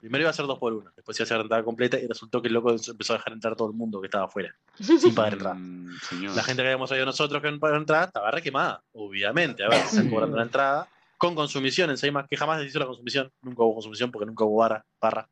Primero 0.00 0.22
iba 0.22 0.30
a 0.30 0.32
ser 0.34 0.46
dos 0.46 0.58
por 0.58 0.72
uno, 0.72 0.90
después 0.94 1.18
iba 1.18 1.24
a 1.24 1.26
ser 1.26 1.40
entrada 1.40 1.64
completa 1.64 1.98
y 1.98 2.06
resultó 2.06 2.40
que 2.40 2.48
el 2.48 2.54
loco 2.54 2.70
empezó 2.70 3.14
a 3.14 3.16
dejar 3.16 3.32
entrar 3.32 3.56
todo 3.56 3.68
el 3.68 3.74
mundo 3.74 4.00
que 4.00 4.06
estaba 4.06 4.26
afuera, 4.26 4.54
sin 4.80 5.14
pagar 5.14 5.32
entrada. 5.34 5.54
Mm, 5.56 5.98
señor. 6.08 6.36
La 6.36 6.42
gente 6.42 6.62
que 6.62 6.68
habíamos 6.68 6.90
oído 6.90 7.04
nosotros 7.06 7.42
que 7.42 7.50
no 7.50 7.58
pagó 7.58 7.76
entrada 7.76 8.04
estaba 8.04 8.30
re 8.30 8.42
quemada, 8.42 8.82
obviamente. 8.92 9.64
A 9.64 9.68
ver, 9.68 9.80
se 9.80 9.96
están 9.96 10.10
cobrando 10.10 10.36
la 10.36 10.44
entrada 10.44 10.88
con 11.16 11.34
consumición 11.34 11.90
encima, 11.90 12.26
que 12.26 12.36
jamás 12.36 12.60
se 12.60 12.66
hizo 12.66 12.78
la 12.78 12.86
consumición, 12.86 13.30
nunca 13.42 13.64
hubo 13.64 13.74
consumición 13.74 14.10
porque 14.12 14.26
nunca 14.26 14.44
hubo 14.44 14.58
barra. 14.58 14.84
barra. 15.00 15.28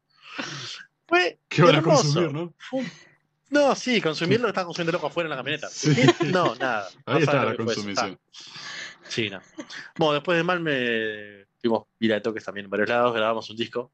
Fue 1.07 1.39
¿Qué 1.49 1.63
van 1.63 1.77
a 1.77 1.83
consumir, 1.83 2.33
no? 2.33 2.53
No, 3.49 3.75
sí, 3.77 4.01
consumir 4.01 4.41
lo 4.41 4.47
que 4.47 4.51
estaba 4.51 4.67
consumiendo 4.67 4.93
loco 4.93 5.07
afuera 5.07 5.29
en 5.29 5.31
la 5.31 5.37
camioneta. 5.37 5.69
Sí. 5.69 5.95
No, 6.33 6.57
nada. 6.57 6.89
Ahí 7.07 7.15
No 7.15 7.19
está 7.19 7.45
la 7.45 7.57
consumición. 7.57 8.19
Sí, 9.09 9.31
no. 9.31 9.41
Bueno, 9.97 10.15
después 10.15 10.37
de 10.37 10.43
mal 10.43 10.59
me 10.59 11.47
fuimos 11.61 11.85
ir 12.01 12.13
a 12.13 12.21
toques 12.21 12.45
también 12.45 12.65
en 12.65 12.71
varios 12.71 12.89
lados, 12.89 13.15
grabamos 13.15 13.49
un 13.49 13.57
disco 13.57 13.93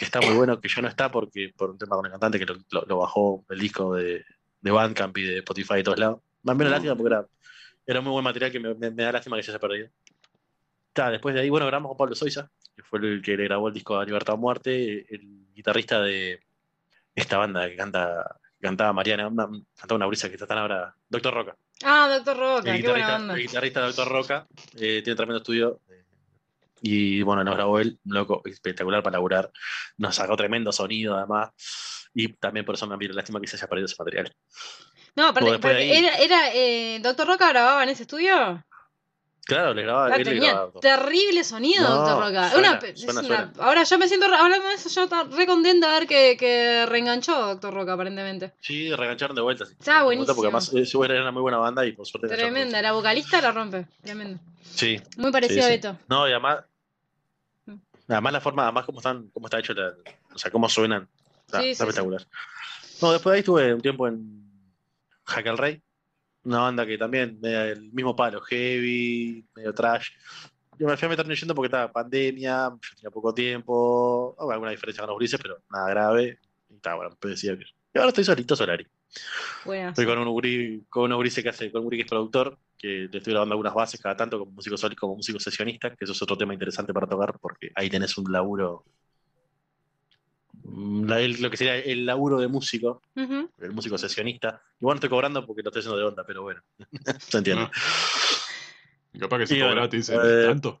que 0.00 0.06
está 0.06 0.18
muy 0.22 0.34
bueno, 0.34 0.58
que 0.58 0.66
ya 0.68 0.80
no 0.80 0.88
está 0.88 1.10
porque 1.10 1.52
por 1.54 1.68
un 1.68 1.76
tema 1.76 1.94
con 1.94 2.06
el 2.06 2.10
cantante 2.10 2.38
que 2.38 2.46
lo, 2.46 2.56
lo- 2.70 2.86
lo 2.86 2.96
bajó 3.00 3.44
el 3.50 3.58
disco 3.58 3.94
de, 3.94 4.24
de 4.62 4.70
Bandcamp 4.70 5.14
y 5.18 5.24
de 5.24 5.38
Spotify 5.40 5.74
y 5.80 5.82
todos 5.82 5.98
lados. 5.98 6.20
Más 6.42 6.54
o 6.54 6.56
menos 6.58 6.70
lástima 6.70 6.94
porque 6.96 7.12
era, 7.12 7.26
era 7.84 8.00
muy 8.00 8.10
buen 8.12 8.24
material 8.24 8.50
que 8.50 8.60
me, 8.60 8.74
me- 8.74 8.90
me 8.90 9.02
da 9.02 9.12
lástima 9.12 9.36
que 9.36 9.42
se 9.42 9.50
haya 9.50 9.58
perdido. 9.60 9.90
Ta, 10.94 11.10
después 11.10 11.34
de 11.34 11.42
ahí, 11.42 11.50
bueno, 11.50 11.66
grabamos 11.66 11.90
con 11.90 11.98
Pablo 11.98 12.14
Soiza, 12.14 12.50
que 12.74 12.82
fue 12.82 12.98
el 13.00 13.20
que 13.20 13.36
le 13.36 13.44
grabó 13.44 13.68
el 13.68 13.74
disco 13.74 13.98
a 13.98 14.04
Libertad 14.06 14.36
o 14.36 14.38
Muerte, 14.38 15.04
el 15.14 15.46
guitarrista 15.54 16.00
de 16.00 16.40
esta 17.14 17.36
banda 17.36 17.68
que 17.68 17.76
canta 17.76 18.36
cantaba 18.58 18.94
Mariana, 18.94 19.28
una, 19.28 19.46
cantaba 19.76 19.96
una 19.96 20.06
brisa 20.06 20.28
que 20.28 20.34
está 20.36 20.46
tan 20.46 20.56
ahora, 20.58 20.94
Doctor 21.10 21.34
Roca. 21.34 21.56
Ah, 21.84 22.08
Doctor 22.14 22.36
Roca, 22.38 22.74
El 22.74 22.80
qué 22.80 22.88
buena 22.88 22.96
guitarrista, 22.98 23.12
banda. 23.12 23.34
el 23.34 23.40
guitarrista 23.42 23.80
Doctor 23.82 24.08
Roca 24.08 24.46
eh, 24.78 25.02
tiene 25.02 25.14
tremendo 25.16 25.38
estudio. 25.38 25.80
Y 26.82 27.22
bueno, 27.22 27.44
nos 27.44 27.54
grabó 27.56 27.78
él, 27.78 27.98
un 28.04 28.14
loco 28.14 28.42
espectacular 28.44 29.02
para 29.02 29.14
laburar. 29.14 29.50
Nos 29.98 30.14
sacó 30.16 30.36
tremendo 30.36 30.72
sonido 30.72 31.16
además. 31.16 31.50
Y 32.14 32.32
también 32.34 32.64
por 32.66 32.74
eso 32.74 32.86
me 32.86 32.94
envió 32.94 33.12
lástima 33.12 33.40
que 33.40 33.46
se 33.46 33.56
haya 33.56 33.68
perdido 33.68 33.86
ese 33.86 33.96
material. 33.98 34.34
No, 35.16 35.28
aparte, 35.28 35.50
porque 35.58 35.68
ahí- 35.76 35.90
era, 35.92 36.16
era 36.18 36.54
eh, 36.54 36.98
Doctor 37.02 37.26
Roca 37.26 37.48
grababa 37.48 37.82
en 37.82 37.88
ese 37.90 38.02
estudio. 38.02 38.64
Claro, 39.46 39.74
le 39.74 39.82
grababa, 39.82 40.14
él 40.14 40.18
le 40.18 40.24
tenía 40.32 40.52
grababa 40.52 40.80
terrible 40.80 41.42
sonido, 41.44 41.82
No, 41.82 41.96
Doctor 41.96 42.18
Roca. 42.28 42.50
suena, 42.50 42.70
Una 42.70 42.78
pe- 42.78 42.90
es 42.90 43.00
suena, 43.00 43.20
una- 43.20 43.26
suena. 43.28 43.52
Ahora 43.58 43.82
yo 43.82 43.98
me 43.98 44.06
siento, 44.06 44.26
hablando 44.26 44.68
de 44.68 44.74
eso, 44.74 44.88
yo 44.88 45.04
estoy 45.04 45.24
re 45.36 45.46
contenta 45.46 45.88
de 45.92 45.98
ver 46.00 46.08
que, 46.08 46.36
que 46.36 46.86
reenganchó 46.86 47.34
Doctor 47.46 47.74
Roca, 47.74 47.94
aparentemente. 47.94 48.52
Sí, 48.60 48.94
regancharon 48.94 49.34
de 49.34 49.42
vuelta. 49.42 49.66
sí. 49.66 49.72
Está 49.78 50.02
buenísimo. 50.04 50.34
Porque 50.36 50.46
además 50.48 50.72
eh, 50.74 50.84
era 51.14 51.22
una 51.22 51.32
muy 51.32 51.42
buena 51.42 51.58
banda 51.58 51.84
y 51.86 51.92
por 51.92 52.06
suerte. 52.06 52.28
Tremenda, 52.28 52.80
la 52.82 52.92
vocalista 52.92 53.40
la 53.40 53.50
rompe. 53.50 53.86
Tremendo. 54.02 54.38
vuelta. 54.38 54.60
Sí, 54.76 55.00
Muy 55.16 55.32
parecido 55.32 55.62
Sí, 55.62 55.66
a. 55.66 55.70
Beto. 55.70 55.98
no, 56.08 56.28
y 56.28 56.30
además. 56.32 56.58
Además 58.10 58.32
la 58.32 58.40
forma, 58.40 58.64
además 58.64 58.84
cómo 58.84 58.98
están, 58.98 59.28
cómo 59.28 59.46
está 59.46 59.58
hecho 59.58 59.72
la, 59.72 59.94
o 60.34 60.38
sea, 60.38 60.50
cómo 60.50 60.68
suenan. 60.68 61.08
Está, 61.46 61.60
Sí, 61.60 61.70
está 61.70 61.84
sí, 61.84 61.88
espectacular. 61.88 62.26
No, 63.00 63.12
después 63.12 63.32
de 63.32 63.34
ahí 63.34 63.40
estuve 63.40 63.74
un 63.74 63.80
tiempo 63.80 64.08
en 64.08 64.50
Hack 65.24 65.46
al 65.46 65.58
Rey, 65.58 65.82
una 66.44 66.60
banda 66.60 66.86
que 66.86 66.98
también, 66.98 67.38
medio 67.40 67.62
el 67.62 67.92
mismo 67.92 68.14
palo, 68.16 68.40
heavy, 68.40 69.46
medio 69.54 69.72
trash. 69.72 70.08
Yo 70.78 70.86
me 70.86 70.96
fui 70.96 71.06
a 71.06 71.08
meter 71.10 71.26
leyendo 71.26 71.54
porque 71.54 71.66
estaba 71.66 71.92
pandemia, 71.92 72.70
yo 72.70 72.96
tenía 72.96 73.10
poco 73.10 73.34
tiempo, 73.34 74.34
alguna 74.38 74.70
diferencia 74.70 75.02
con 75.02 75.10
los 75.10 75.18
grises, 75.18 75.38
pero 75.40 75.62
nada 75.70 75.90
grave. 75.90 76.38
Y 76.68 76.74
estaba 76.74 76.96
bueno, 76.96 77.16
me 77.22 77.30
decía 77.30 77.56
que. 77.56 77.64
Y 77.94 77.98
ahora 77.98 78.08
estoy 78.08 78.24
solito, 78.24 78.56
Solari. 78.56 78.86
Buenas. 79.64 79.90
Estoy 79.90 80.06
con 80.06 80.18
un 80.18 80.28
guri, 80.28 80.84
con 80.88 81.18
grises 81.18 81.42
que 81.42 81.50
hace, 81.50 81.70
con 81.72 81.84
un 81.84 81.90
que 81.90 82.00
es 82.00 82.06
productor, 82.08 82.58
que 82.78 83.08
le 83.10 83.18
estoy 83.18 83.32
grabando 83.32 83.54
algunas 83.54 83.74
bases 83.74 84.00
cada 84.00 84.16
tanto 84.16 84.38
como 84.38 84.52
músico 84.52 84.76
solo 84.76 84.92
y 84.92 84.96
como 84.96 85.16
músico 85.16 85.38
sesionista, 85.40 85.90
que 85.94 86.04
eso 86.04 86.12
es 86.12 86.22
otro 86.22 86.36
tema 86.36 86.54
interesante 86.54 86.92
para 86.94 87.06
tocar, 87.06 87.38
porque 87.40 87.70
ahí 87.74 87.90
tenés 87.90 88.16
un 88.18 88.30
laburo. 88.32 88.84
mm, 90.62 91.08
la- 91.08 91.20
el- 91.20 91.40
lo 91.40 91.50
que 91.50 91.56
sería 91.56 91.76
el 91.78 92.04
laburo 92.06 92.38
de 92.38 92.46
músico, 92.48 93.02
el 93.14 93.72
músico 93.72 93.96
sesionista. 93.98 94.62
Igual 94.80 94.94
no 94.94 94.96
estoy 94.98 95.08
cobrando 95.10 95.46
porque 95.46 95.62
lo 95.62 95.70
estoy 95.70 95.80
haciendo 95.80 95.98
de 95.98 96.04
onda, 96.04 96.24
pero 96.24 96.42
bueno, 96.42 96.60
se 97.18 97.38
entiende. 97.38 97.64
No. 97.64 97.70
Y 99.12 99.18
capaz 99.18 99.38
que 99.38 99.46
se 99.46 99.54
cobra, 99.58 99.72
bueno, 99.72 99.88
te 99.88 99.96
dice, 99.96 100.14
eh, 100.14 100.46
¿tanto? 100.46 100.80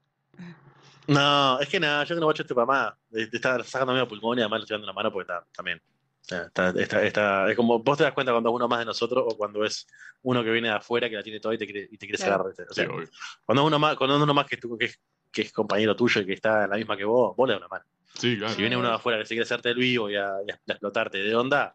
No, 1.08 1.58
es 1.60 1.68
que 1.68 1.80
nada, 1.80 2.04
yo 2.04 2.14
que 2.14 2.20
no 2.20 2.26
guacho 2.26 2.42
este 2.42 2.54
para 2.54 2.66
más. 2.66 2.94
de- 3.08 3.26
de 3.26 3.36
estar 3.36 3.64
sacando 3.64 3.92
medio 3.92 4.06
pulmón 4.06 4.38
y 4.38 4.42
además 4.42 4.60
le 4.60 4.64
estoy 4.64 4.74
dando 4.76 4.86
la 4.86 4.92
mano 4.92 5.10
porque 5.12 5.32
está 5.32 5.44
también. 5.52 5.80
Está, 6.22 6.70
está- 6.80 7.02
está- 7.04 7.50
es 7.50 7.56
como 7.56 7.78
vos 7.80 7.98
te 7.98 8.04
das 8.04 8.12
cuenta 8.12 8.32
cuando 8.32 8.50
es 8.50 8.54
uno 8.54 8.68
más 8.68 8.78
de 8.80 8.84
nosotros 8.84 9.24
o 9.26 9.36
cuando 9.36 9.64
es 9.64 9.86
uno 10.22 10.42
que 10.44 10.50
viene 10.50 10.68
de 10.68 10.74
afuera 10.74 11.08
que 11.08 11.16
la 11.16 11.22
tiene 11.22 11.40
toda 11.40 11.54
y 11.54 11.58
te 11.58 11.64
quiere, 11.66 11.88
y 11.90 11.96
te 11.98 12.06
quiere 12.06 12.22
Claro. 12.22 12.44
sacar. 12.52 12.66
O 12.70 12.74
sea, 12.74 12.84
Sí, 12.86 13.10
cuando 13.44 13.62
es 13.62 13.66
uno 13.66 13.78
más, 13.78 13.96
cuando 13.96 14.16
es 14.16 14.22
uno 14.22 14.34
más 14.34 14.46
que, 14.46 14.56
tú- 14.56 14.76
que, 14.78 14.86
es, 14.86 14.98
que 15.32 15.42
es 15.42 15.52
compañero 15.52 15.94
tuyo 15.96 16.20
y 16.20 16.26
que 16.26 16.32
está 16.34 16.64
en 16.64 16.70
la 16.70 16.76
misma 16.76 16.96
que 16.96 17.04
vos, 17.04 17.34
vos 17.36 17.48
le 17.48 17.54
das 17.54 17.60
una 17.60 17.68
mano. 17.68 17.84
Sí, 18.18 18.36
claro. 18.36 18.54
Si 18.54 18.60
viene 18.60 18.76
uno 18.76 18.88
de 18.88 18.94
afuera 18.94 19.18
que 19.18 19.24
se 19.24 19.34
quiere 19.34 19.44
hacerte 19.44 19.70
el 19.70 19.76
vivo 19.76 20.10
y 20.10 20.16
a, 20.16 20.30
y 20.46 20.50
a 20.50 20.58
explotarte 20.66 21.18
de 21.18 21.34
onda, 21.34 21.74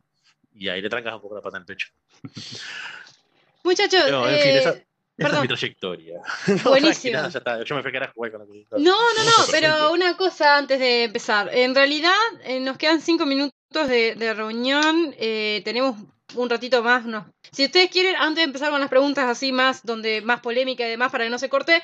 y 0.54 0.70
ahí 0.70 0.82
le 0.82 0.89
trancas 0.89 1.14
un 1.16 1.22
poco 1.22 1.36
la 1.36 1.41
pata 1.41 1.58
en 1.58 1.62
el 1.62 1.66
pecho. 1.66 1.88
Muchachos, 3.64 4.10
No, 4.12 4.28
en 4.30 4.39
fin, 4.39 4.52
eh, 4.52 4.58
esa- 4.60 4.70
Esa 4.70 4.78
es 4.78 4.86
perdón. 5.18 5.41
mi 5.41 5.48
trayectoria. 5.48 6.20
No, 6.64 6.70
Buenísimo. 6.72 7.14
nada, 7.14 7.30
ya 7.30 7.39
está. 7.39 7.64
Yo 7.64 7.76
me 7.76 7.82
fui 7.82 7.89
a 7.89 7.93
carajo 7.93 8.14
con 8.16 8.30
que 8.30 8.38
No, 8.38 8.91
no, 9.14 9.24
no, 9.24 9.32
pero 9.50 9.91
una 9.93 10.16
cosa 10.18 10.58
antes 10.58 10.80
de 10.80 11.06
empezar. 11.06 11.50
En 11.54 11.74
realidad, 11.74 12.14
eh, 12.43 12.60
nos 12.60 12.78
quedan 12.78 13.02
cinco 13.02 13.26
minutos 13.26 13.55
de, 13.72 14.16
de 14.16 14.34
reunión. 14.34 15.13
eh, 15.18 15.61
tenemos 15.66 15.97
un 16.36 16.49
ratito 16.49 16.82
más. 16.84 17.05
No. 17.05 17.26
Si 17.51 17.66
ustedes 17.66 17.89
quieren, 17.89 18.16
antes 18.18 18.38
de 18.38 18.43
empezar 18.43 18.72
con 18.72 18.80
las 18.80 18.89
preguntas 18.89 19.26
así 19.30 19.51
más, 19.51 19.86
donde 19.86 20.22
más 20.22 20.39
polémica 20.41 20.86
y 20.86 20.89
demás, 20.89 21.11
para 21.11 21.24
que 21.26 21.30
no 21.30 21.38
se 21.39 21.49
corte, 21.49 21.82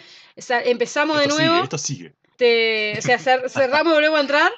empezamos 0.65 1.19
de 1.19 1.27
nuevo. 1.27 1.53
sigue, 1.53 1.63
esto 1.63 1.77
sigue. 1.77 2.13
Este, 2.31 2.95
o 2.97 3.01
sea, 3.01 3.19
cer- 3.19 3.49
cerramos 3.49 3.91
y 3.91 3.95
volvemos 3.95 4.17
a 4.17 4.21
entrar. 4.21 4.51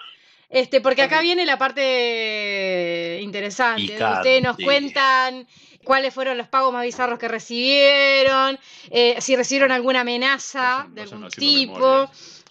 Este, 0.50 0.82
porque 0.82 1.02
acá 1.02 1.22
viene 1.22 1.46
la 1.48 1.58
parte 1.58 3.20
interesante. 3.22 3.82
donde 3.82 3.94
Picante. 3.96 4.18
ustedes 4.20 4.44
nos 4.44 4.58
cuentan 4.58 5.48
cuáles 5.84 6.14
fueron 6.14 6.38
los 6.38 6.48
pagos 6.48 6.72
más 6.72 6.84
bizarros 6.84 7.18
que 7.20 7.28
recibieron, 7.28 8.58
eh, 8.92 9.16
si 9.20 9.36
recibieron 9.36 9.72
alguna 9.72 10.02
amenaza 10.02 10.86
Vayan- 10.90 10.94
de 10.94 11.02
algún 11.02 11.30
tipo, 11.30 11.74
memoria. 11.80 12.10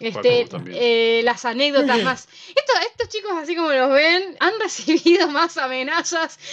Este, 0.08 0.46
eh, 0.68 1.22
las 1.22 1.44
anécdotas 1.44 2.02
más. 2.02 2.28
Esto, 2.48 2.72
estos 2.90 3.08
chicos, 3.08 3.32
así 3.36 3.54
como 3.54 3.72
los 3.72 3.92
ven, 3.92 4.36
han 4.40 4.52
recibido 4.60 5.28
más 5.28 5.56
amenazas. 5.56 6.38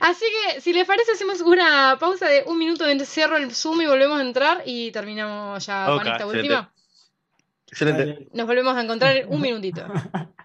Así 0.00 0.24
que, 0.24 0.60
si 0.60 0.72
les 0.72 0.86
parece, 0.86 1.12
hacemos 1.12 1.40
una 1.40 1.96
pausa 1.98 2.28
de 2.28 2.44
un 2.46 2.56
minuto 2.56 2.84
cierro 3.04 3.36
el 3.36 3.52
Zoom 3.52 3.82
y 3.82 3.86
volvemos 3.86 4.18
a 4.18 4.22
entrar 4.22 4.62
y 4.64 4.92
terminamos 4.92 5.66
ya 5.66 5.86
con 5.86 5.98
esta 5.98 6.10
excelente. 6.10 6.38
última. 6.38 6.72
Excelente. 7.66 8.28
Nos 8.32 8.46
volvemos 8.46 8.76
a 8.76 8.82
encontrar 8.82 9.16
en 9.16 9.28
un 9.28 9.40
minutito. 9.40 9.84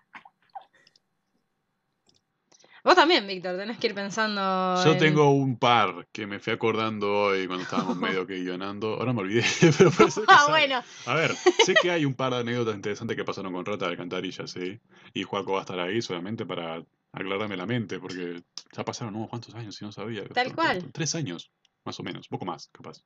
Vos 2.83 2.95
también, 2.95 3.25
Víctor, 3.25 3.55
tenés 3.55 3.77
que 3.77 3.87
ir 3.87 3.95
pensando. 3.95 4.41
Yo 4.83 4.91
en- 4.91 4.97
tengo 4.97 5.29
un 5.31 5.57
par 5.57 6.05
que 6.11 6.27
me 6.27 6.39
fui 6.39 6.51
acordando 6.51 7.09
hoy 7.13 7.47
cuando 7.47 7.63
estábamos 7.63 7.95
medio 7.97 8.27
que 8.27 8.39
guionando. 8.41 8.95
Ahora 8.95 9.13
me 9.13 9.21
olvidé, 9.21 9.43
pero 9.77 9.89
ser 9.91 10.25
que 10.25 10.33
Ah, 10.33 10.47
bueno. 10.49 10.81
A 11.05 11.13
ver, 11.15 11.33
sé 11.65 11.75
que 11.81 11.91
hay 11.91 12.03
un 12.03 12.13
par 12.13 12.33
de 12.33 12.39
anécdotas 12.39 12.75
interesantes 12.75 13.15
que 13.15 13.23
pasaron 13.23 13.53
con 13.53 13.65
Rata 13.65 13.85
de 13.85 13.91
Alcantarilla, 13.91 14.47
¿sí? 14.47 14.81
Y 15.13 15.23
Juaco 15.23 15.53
va 15.53 15.59
a 15.59 15.61
estar 15.61 15.79
ahí 15.79 16.01
solamente 16.01 16.45
para 16.45 16.83
aclararme 17.13 17.55
la 17.55 17.65
mente, 17.65 17.99
porque 17.99 18.43
ya 18.75 18.83
pasaron 18.83 19.15
unos 19.15 19.29
cuantos 19.29 19.55
años 19.55 19.81
y 19.81 19.85
no 19.85 19.91
sabía. 19.93 20.25
Tal 20.27 20.53
cual. 20.53 20.91
Tres 20.91 21.15
años, 21.15 21.51
más 21.85 21.97
o 21.99 22.03
menos, 22.03 22.27
poco 22.27 22.43
más, 22.43 22.67
capaz. 22.73 22.97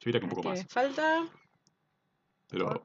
Yo 0.00 0.06
diría 0.06 0.18
que 0.20 0.24
un 0.26 0.30
poco 0.30 0.48
más. 0.48 0.66
Falta. 0.66 1.24
Pero 2.48 2.82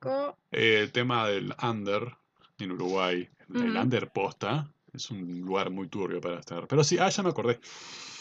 eh, 0.51 0.79
el 0.81 0.91
tema 0.91 1.27
del 1.27 1.55
under 1.63 2.15
en 2.59 2.71
Uruguay, 2.71 3.27
el 3.53 3.75
under 3.75 4.11
posta, 4.11 4.69
es 4.95 5.09
un 5.11 5.41
lugar 5.41 5.69
muy 5.69 5.87
turbio 5.87 6.19
para 6.21 6.39
estar. 6.39 6.67
Pero 6.67 6.83
sí, 6.83 6.97
ah, 6.99 7.09
ya 7.09 7.23
me 7.23 7.29
acordé. 7.29 7.59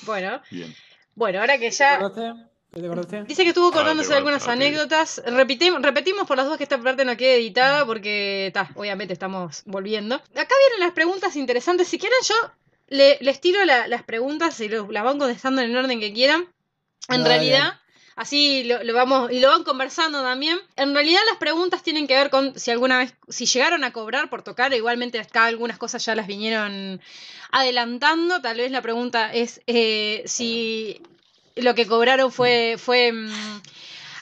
Bueno, 0.02 0.40
Bien. 0.50 0.74
bueno, 1.14 1.40
ahora 1.40 1.58
que 1.58 1.70
¿Te 1.70 1.76
ya. 1.76 1.94
acordaste? 1.94 2.42
¿Qué 2.72 2.80
te 2.80 2.86
acordaste? 2.86 3.24
Dice 3.24 3.42
que 3.44 3.48
estuvo 3.50 3.68
acordándose 3.68 4.08
de 4.10 4.16
algunas 4.16 4.46
ah, 4.48 4.52
anécdotas. 4.52 5.22
Repetimos, 5.26 5.80
repetimos 5.82 6.26
por 6.26 6.36
las 6.36 6.46
dos 6.46 6.56
que 6.56 6.64
esta 6.64 6.78
parte 6.80 7.04
no 7.04 7.16
quede 7.16 7.36
editada 7.36 7.86
porque, 7.86 8.50
ta, 8.52 8.70
obviamente 8.74 9.12
estamos 9.12 9.62
volviendo. 9.66 10.16
Acá 10.16 10.54
vienen 10.68 10.80
las 10.80 10.92
preguntas 10.92 11.36
interesantes. 11.36 11.86
Si 11.88 11.98
quieren, 11.98 12.18
yo 12.28 12.34
le- 12.88 13.18
les 13.20 13.40
tiro 13.40 13.64
la- 13.64 13.86
las 13.88 14.02
preguntas 14.02 14.58
y 14.60 14.68
las 14.68 15.04
van 15.04 15.18
contestando 15.18 15.62
en 15.62 15.70
el 15.70 15.76
orden 15.76 16.00
que 16.00 16.12
quieran. 16.12 16.42
En 17.08 17.22
Dale. 17.22 17.28
realidad, 17.28 17.80
así 18.16 18.64
lo, 18.64 18.94
vamos 18.94 19.30
y 19.32 19.40
lo 19.40 19.48
van 19.48 19.64
conversando 19.64 20.22
también. 20.22 20.58
En 20.76 20.94
realidad, 20.94 21.20
las 21.28 21.38
preguntas 21.38 21.82
tienen 21.82 22.06
que 22.06 22.14
ver 22.14 22.30
con 22.30 22.58
si 22.58 22.70
alguna 22.70 22.98
vez, 22.98 23.14
si 23.28 23.46
llegaron 23.46 23.84
a 23.84 23.92
cobrar 23.92 24.30
por 24.30 24.42
tocar. 24.42 24.72
Igualmente, 24.72 25.18
acá 25.18 25.46
algunas 25.46 25.78
cosas 25.78 26.04
ya 26.04 26.14
las 26.14 26.26
vinieron 26.26 27.00
adelantando. 27.50 28.40
Tal 28.40 28.58
vez 28.58 28.70
la 28.70 28.82
pregunta 28.82 29.32
es 29.32 29.60
eh, 29.66 30.22
si 30.26 31.00
lo 31.56 31.74
que 31.74 31.86
cobraron 31.86 32.32
fue, 32.32 32.76
fue 32.78 33.12
mm, 33.12 33.60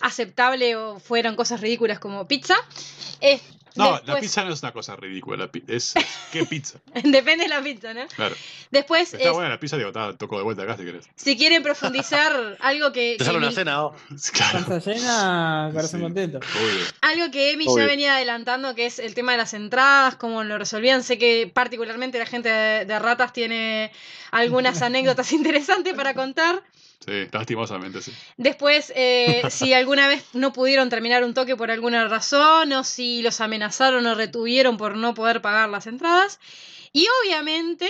aceptable 0.00 0.76
o 0.76 0.98
fueron 0.98 1.36
cosas 1.36 1.60
ridículas 1.60 1.98
como 1.98 2.26
pizza. 2.28 2.56
Eh, 3.20 3.40
No, 3.76 4.00
la 4.04 4.20
pizza 4.20 4.44
no 4.44 4.52
es 4.52 4.62
una 4.62 4.72
cosa 4.72 4.96
ridícula. 4.96 5.36
la 5.36 5.50
pi- 5.50 5.62
Es, 5.66 5.94
¿Qué 6.30 6.44
pizza? 6.50 6.78
Depende 7.02 7.44
de 7.44 7.48
la 7.48 7.62
pizza, 7.62 7.94
¿no? 7.94 8.06
Claro. 8.08 8.34
Después, 8.70 9.14
Está 9.14 9.28
es- 9.28 9.32
buena 9.32 9.48
la 9.50 9.58
pizza, 9.60 9.76
digo, 9.76 9.88
está, 9.88 10.16
toco 10.16 10.36
de 10.38 10.44
vuelta 10.44 10.62
acá 10.62 10.76
si 10.76 10.84
querés. 10.84 11.08
si 11.16 11.36
quieren 11.36 11.62
profundizar 11.62 12.56
algo 12.60 12.92
que, 12.92 13.16
Te 13.18 13.24
sale 13.24 13.38
una 13.38 13.52
cena, 13.52 13.84
oh. 13.84 13.94
Claro. 14.32 14.66
Panza 14.66 14.92
llena, 14.92 15.70
corazón 15.72 16.00
Sí. 16.00 16.04
contento. 16.04 16.38
Obvio. 16.38 16.84
Algo 17.02 17.30
que 17.30 17.52
Emi 17.52 17.66
ya 17.66 17.84
venía 17.86 18.14
adelantando, 18.16 18.74
que 18.74 18.86
es 18.86 18.98
el 18.98 19.14
tema 19.14 19.32
de 19.32 19.38
las 19.38 19.54
entradas, 19.54 20.16
cómo 20.16 20.44
lo 20.44 20.58
resolvían. 20.58 21.02
Sé 21.02 21.18
que 21.18 21.50
particularmente 21.52 22.18
la 22.18 22.26
gente 22.26 22.48
de, 22.48 22.84
de 22.84 22.98
ratas 22.98 23.32
tiene 23.32 23.92
algunas 24.30 24.82
anécdotas 24.82 25.32
interesantes 25.32 25.94
para 25.94 26.14
contar. 26.14 26.62
Sí, 27.04 27.28
lastimosamente 27.32 28.00
sí. 28.00 28.12
Después, 28.36 28.92
eh, 28.94 29.42
si 29.50 29.72
alguna 29.74 30.06
vez 30.08 30.24
no 30.34 30.52
pudieron 30.52 30.88
terminar 30.88 31.24
un 31.24 31.34
toque 31.34 31.56
por 31.56 31.70
alguna 31.70 32.06
razón, 32.08 32.72
o 32.72 32.84
si 32.84 33.22
los 33.22 33.40
amenazaron 33.40 34.06
o 34.06 34.14
retuvieron 34.14 34.76
por 34.76 34.96
no 34.96 35.14
poder 35.14 35.42
pagar 35.42 35.68
las 35.68 35.86
entradas. 35.86 36.38
Y 36.92 37.06
obviamente, 37.24 37.88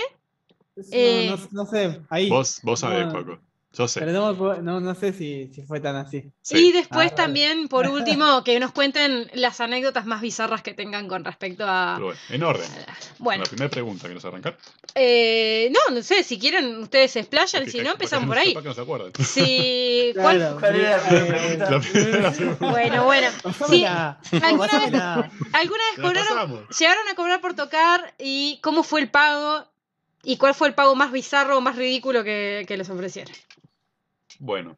Eh, 0.91 1.27
no, 1.29 1.37
no- 1.37 1.47
no 1.51 1.65
sé, 1.69 2.01
ahí. 2.09 2.29
Vos, 2.29 2.59
vos 2.63 2.79
sabés, 2.79 3.05
Paco. 3.13 3.39
Yo 3.75 3.87
sé. 3.87 4.01
Pero 4.01 4.11
no, 4.11 4.27
acuerdo- 4.27 4.61
no, 4.61 4.79
no 4.79 4.93
sé 4.93 5.13
si, 5.13 5.47
si 5.51 5.63
fue 5.63 5.79
tan 5.79 5.95
así. 5.95 6.31
Sí. 6.43 6.57
Y 6.67 6.71
después 6.71 6.91
Ah, 7.07 7.09
vale. 7.09 7.09
también, 7.15 7.67
por 7.67 7.87
último, 7.89 8.43
que 8.43 8.59
nos 8.59 8.71
cuenten 8.71 9.31
las 9.33 9.59
anécdotas 9.61 10.05
más 10.05 10.21
bizarras 10.21 10.61
que 10.61 10.75
tengan 10.75 11.07
con 11.07 11.25
respecto 11.25 11.65
a... 11.67 11.93
Pero 11.95 12.05
bueno, 12.05 12.19
en 12.29 12.43
orden. 12.43 12.69
Bueno, 13.17 13.43
La 13.43 13.49
primera 13.49 13.69
pregunta 13.71 14.07
que 14.07 14.13
nos 14.13 14.23
arrancar. 14.25 14.57
eh, 14.93 15.71
no, 15.73 15.95
no 15.95 16.03
sé, 16.03 16.23
si 16.23 16.37
quieren 16.37 16.77
ustedes 16.77 17.11
se 17.13 17.21
explayan, 17.21 17.67
si 17.67 17.79
no 17.79 17.91
empezamos 17.93 18.27
por 18.27 18.37
ahí. 18.37 18.53
que 18.53 18.61
no 18.61 18.73
se 18.75 18.81
acuerdan. 18.81 19.11
Si, 19.25 20.11
¿cuál- 20.21 20.37
Claro, 20.37 20.57
¿Cuál 20.59 20.75
era 20.75 20.97
la 20.97 20.97
eh, 20.97 21.07
primera 21.07 21.39
pregunta? 21.39 21.71
La 21.71 21.79
primera 21.79 22.31
pregunta. 22.31 22.69
Bueno, 22.69 23.03
bueno. 23.05 23.27
Sí, 23.69 23.85
¿alguna 23.85 24.79
vez-. 24.79 25.31
¿Alguna 25.53 25.83
vez 25.91 25.95
cobraron, 25.99 26.27
pasamos. 26.27 26.77
llegaron 26.79 27.07
a 27.07 27.15
cobrar 27.15 27.41
por 27.41 27.55
tocar 27.55 28.13
y 28.19 28.59
cómo 28.61 28.83
fue 28.83 29.01
el 29.01 29.09
pago? 29.09 29.65
¿Y 30.25 30.37
cuál 30.37 30.53
fue 30.53 30.69
el 30.69 30.73
pago 30.73 30.95
más 30.95 31.11
bizarro 31.11 31.57
o 31.57 31.61
más 31.61 31.75
ridículo 31.75 32.23
que, 32.23 32.63
que 32.67 32.77
les 32.77 32.89
ofrecieron? 32.89 33.33
Bueno, 34.45 34.77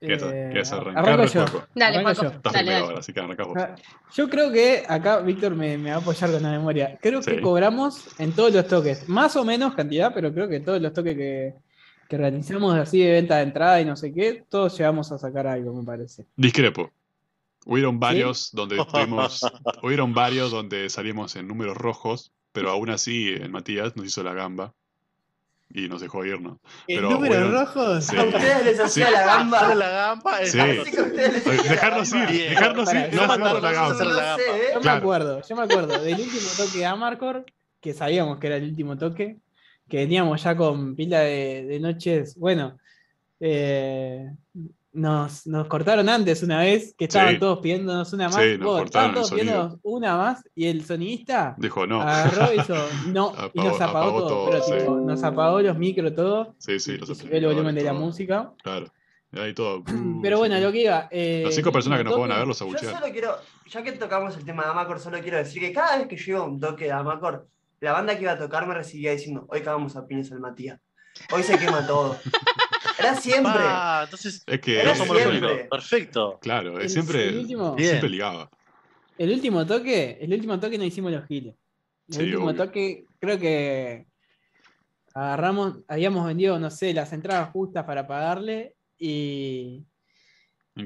¿quieres, 0.00 0.20
Eh, 0.24 0.48
quieres 0.50 0.72
arrancar? 0.72 1.08
arranco 1.08 1.32
yo. 1.32 1.44
Dale, 1.76 1.98
Arranco 1.98 2.10
Paco. 2.10 2.22
yo. 2.22 2.28
Estás 2.36 2.52
Dale, 2.52 2.64
primero 2.64 2.72
dale. 2.74 2.86
ahora, 2.86 2.98
así 2.98 3.12
que 3.12 3.20
arrancás 3.20 3.46
vos. 3.46 3.56
Ah, 3.56 3.74
Yo 4.14 4.28
creo 4.28 4.50
que 4.52 4.82
acá 4.88 5.20
Víctor 5.20 5.54
me, 5.54 5.78
me 5.78 5.90
va 5.90 5.96
a 5.96 5.98
apoyar 6.00 6.30
con 6.32 6.42
la 6.42 6.50
memoria. 6.50 6.98
Creo 7.00 7.20
que 7.20 7.40
cobramos 7.40 8.08
en 8.18 8.32
todos 8.32 8.52
los 8.52 8.66
toques, 8.66 9.08
más 9.08 9.36
o 9.36 9.44
menos 9.44 9.74
cantidad, 9.74 10.12
pero 10.12 10.32
creo 10.34 10.48
que 10.48 10.58
todos 10.58 10.80
los 10.82 10.92
toques 10.92 11.16
que, 11.16 11.54
que 12.08 12.16
realizamos 12.16 12.74
así 12.74 12.98
de 13.00 13.12
venta 13.12 13.36
de 13.36 13.44
entrada 13.44 13.80
y 13.80 13.84
no 13.84 13.94
sé 13.96 14.12
qué, 14.12 14.44
todos 14.48 14.76
llegamos 14.76 15.12
a 15.12 15.18
sacar 15.18 15.46
algo, 15.46 15.72
me 15.72 15.84
parece. 15.84 16.26
Discrepo. 16.36 16.90
Hubieron 17.64 18.00
varios 18.00 18.50
donde 18.52 18.76
tuvimos. 18.90 19.46
hubieron 19.84 20.14
varios 20.14 20.50
donde 20.50 20.90
salimos 20.90 21.36
en 21.36 21.46
números 21.46 21.76
rojos, 21.76 22.32
pero 22.52 22.70
aún 22.70 22.90
así 22.90 23.28
el 23.28 23.50
Matías 23.50 23.94
nos 23.96 24.06
hizo 24.06 24.24
la 24.24 24.34
gamba 24.34 24.74
y 25.72 25.88
nos 25.88 26.00
dejó 26.00 26.24
irnos. 26.24 26.58
Pero, 26.86 27.10
números 27.10 27.38
bueno, 27.38 27.60
rojos? 27.60 28.04
sí. 28.04 28.16
A 28.16 28.24
ustedes 28.24 28.64
les 28.64 28.80
hacía 28.80 29.06
Sí. 29.06 29.12
la 29.12 29.18
Hacer 29.20 29.26
gamba. 29.38 29.74
la 29.74 29.88
gamba. 29.90 30.38
Sí. 30.44 30.58
Así 30.60 30.90
que 30.90 30.98
a 30.98 31.02
ustedes 31.02 31.32
les 31.32 31.46
hacía 31.46 31.62
la 31.64 31.70
Dejarnos 31.70 32.12
ir, 32.12 32.48
dejarnos 32.50 32.94
ir, 32.94 33.14
no 33.14 33.26
me 33.28 33.34
acuerdo, 33.34 33.60
la 33.60 33.72
yo 33.72 33.76
gamba. 33.80 34.04
No 34.04 34.10
la 34.10 34.36
sé, 34.36 34.42
gamba. 34.44 34.56
¿eh? 34.56 34.68
Yo 34.72 34.74
me 34.76 34.80
Claro. 34.82 34.98
acuerdo, 34.98 35.42
yo 35.48 35.56
me 35.56 35.62
acuerdo 35.62 36.02
del 36.02 36.14
último 36.20 36.48
toque 36.56 36.78
de 36.78 36.86
Amarcor, 36.86 37.44
que 37.80 37.94
sabíamos 37.94 38.38
que 38.38 38.46
era 38.48 38.56
el 38.56 38.64
último 38.64 38.98
toque, 38.98 39.36
que 39.88 39.96
veníamos 39.96 40.42
ya 40.42 40.56
con 40.56 40.94
pila 40.96 41.20
de, 41.20 41.64
de 41.66 41.80
noches. 41.80 42.36
Bueno, 42.36 42.76
eh, 43.40 44.30
nos, 44.92 45.46
nos 45.46 45.66
cortaron 45.68 46.08
antes 46.08 46.42
una 46.42 46.60
vez, 46.60 46.94
que 46.98 47.04
estaban 47.04 47.34
Sí. 47.34 47.38
todos 47.40 47.58
pidiéndonos 47.60 48.12
una 48.12 48.24
más. 48.28 48.34
Sí, 48.36 48.58
nos 48.58 48.66
cortaron 48.66 48.84
estaban 48.86 49.14
todos 49.14 49.30
pidiéndonos 49.30 49.78
una 49.82 50.16
más 50.16 50.42
y 50.54 50.66
el 50.66 50.84
sonidista 50.84 51.54
Dijo, 51.58 51.86
no. 51.86 52.00
agarró 52.02 52.52
y 52.54 52.58
hizo 52.60 52.74
no 53.08 53.32
y 53.54 53.58
nos 53.60 53.80
Apagó- 53.80 53.82
apagó, 53.90 54.18
todo. 54.20 54.28
todo, 54.28 54.50
pero 54.50 54.62
sí. 54.64 54.72
tipo, 54.78 54.96
nos 54.96 55.22
apagó 55.22 55.60
los 55.60 55.78
micros, 55.78 56.14
todo. 56.14 56.54
Sí, 56.58 56.78
sí, 56.80 56.92
y 56.92 56.98
los 56.98 57.20
el 57.24 57.46
volumen 57.46 57.74
de 57.74 57.82
la 57.84 57.92
música. 57.92 58.52
Claro. 58.62 58.86
Y 59.32 59.38
ahí 59.38 59.54
todo. 59.54 59.84
Pero 60.22 60.38
bueno, 60.38 60.56
sí. 60.56 60.62
lo 60.62 60.72
que 60.72 60.82
iba. 60.82 61.06
eh, 61.12 61.42
Las 61.46 61.54
cinco 61.54 61.70
personas 61.70 61.98
que 62.00 62.04
nos 62.04 62.14
toque- 62.14 62.36
ver 62.36 62.46
los 62.48 62.58
Yo 62.58 62.66
solo 62.78 63.06
quiero, 63.12 63.36
ya 63.68 63.82
que 63.84 63.92
tocamos 63.92 64.36
el 64.36 64.44
tema 64.44 64.64
de 64.64 64.70
Amacor, 64.70 64.98
solo 64.98 65.20
quiero 65.20 65.36
decir 65.36 65.62
que 65.62 65.72
cada 65.72 65.98
vez 65.98 66.08
que 66.08 66.16
yo 66.16 66.32
iba 66.32 66.40
a 66.40 66.42
un 66.48 66.58
toque 66.58 66.86
de 66.86 66.90
Amacor, 66.92 67.46
la 67.78 67.92
banda 67.92 68.16
que 68.16 68.22
iba 68.22 68.32
a 68.32 68.38
tocar 68.38 68.66
me 68.66 68.74
recibía 68.74 69.12
diciendo, 69.12 69.46
hoy 69.48 69.60
cagamos 69.60 69.94
a 69.94 70.04
piñas 70.04 70.32
al 70.32 70.40
Matías. 70.40 70.80
Hoy 71.32 71.44
se 71.44 71.56
quema 71.60 71.86
todo. 71.86 72.16
Era 73.00 73.14
siempre. 73.16 73.52
Ah, 73.56 74.00
entonces 74.04 74.42
Es 74.46 74.60
que. 74.60 74.82
no 74.84 74.94
somos 74.94 75.16
los 75.16 75.22
siempre. 75.28 75.64
Perfecto. 75.70 76.38
Claro, 76.40 76.78
El- 76.78 76.86
es 76.86 76.92
siempre. 76.92 77.28
el 77.28 77.38
último-. 77.38 77.76
Siempre 77.78 78.08
ligaba. 78.08 78.50
El 79.18 79.32
último 79.32 79.66
toque, 79.66 80.18
el 80.20 80.32
último 80.32 80.58
toque 80.60 80.78
no 80.78 80.84
hicimos 80.84 81.12
los 81.12 81.26
giles. 81.26 81.54
El 82.08 82.14
Sí, 82.14 82.22
último 82.22 82.46
obvio. 82.46 82.56
toque, 82.64 83.04
creo 83.20 83.38
que 83.38 84.06
agarramos, 85.14 85.78
habíamos 85.88 86.26
vendido, 86.26 86.58
no 86.58 86.70
sé, 86.70 86.94
las 86.94 87.12
entradas 87.12 87.50
justas 87.50 87.84
para 87.84 88.06
pagarle 88.06 88.74
y, 88.98 89.82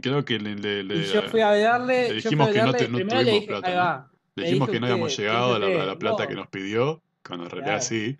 creo 0.03 0.25
que 0.25 0.39
le, 0.39 0.55
le- 0.57 0.81
y 0.81 0.83
le- 0.83 1.05
yo 1.07 1.23
fui 1.23 1.41
a 1.41 1.51
darle. 1.55 2.03
le 2.03 2.09
yo 2.09 2.15
dijimos 2.15 2.49
fui 2.51 2.59
a 2.59 2.61
que 2.61 2.67
no 2.67 2.75
te- 2.75 2.89
no 2.89 2.97
primero 2.97 3.19
le 3.19 3.25
tuvimos 3.25 3.41
dije, 3.41 3.47
plata, 3.47 3.69
ahí 3.69 3.75
¿no? 3.75 3.81
va. 3.81 4.11
le 4.35 4.43
le 4.43 4.49
dijimos 4.49 4.69
que 4.71 4.81
no 4.81 4.87
habíamos 4.87 5.17
¿qué 5.17 5.23
llegado 5.23 5.55
a 5.55 5.59
la, 5.59 5.67
a 5.83 5.87
la 5.87 5.99
plata 5.99 6.23
No. 6.25 6.29
que 6.29 6.35
nos 6.35 6.49
pidió, 6.49 7.03
cuando 7.27 7.45
en 7.45 7.51
realidad 7.51 7.75
Claro. 7.75 7.85
sí. 7.85 8.19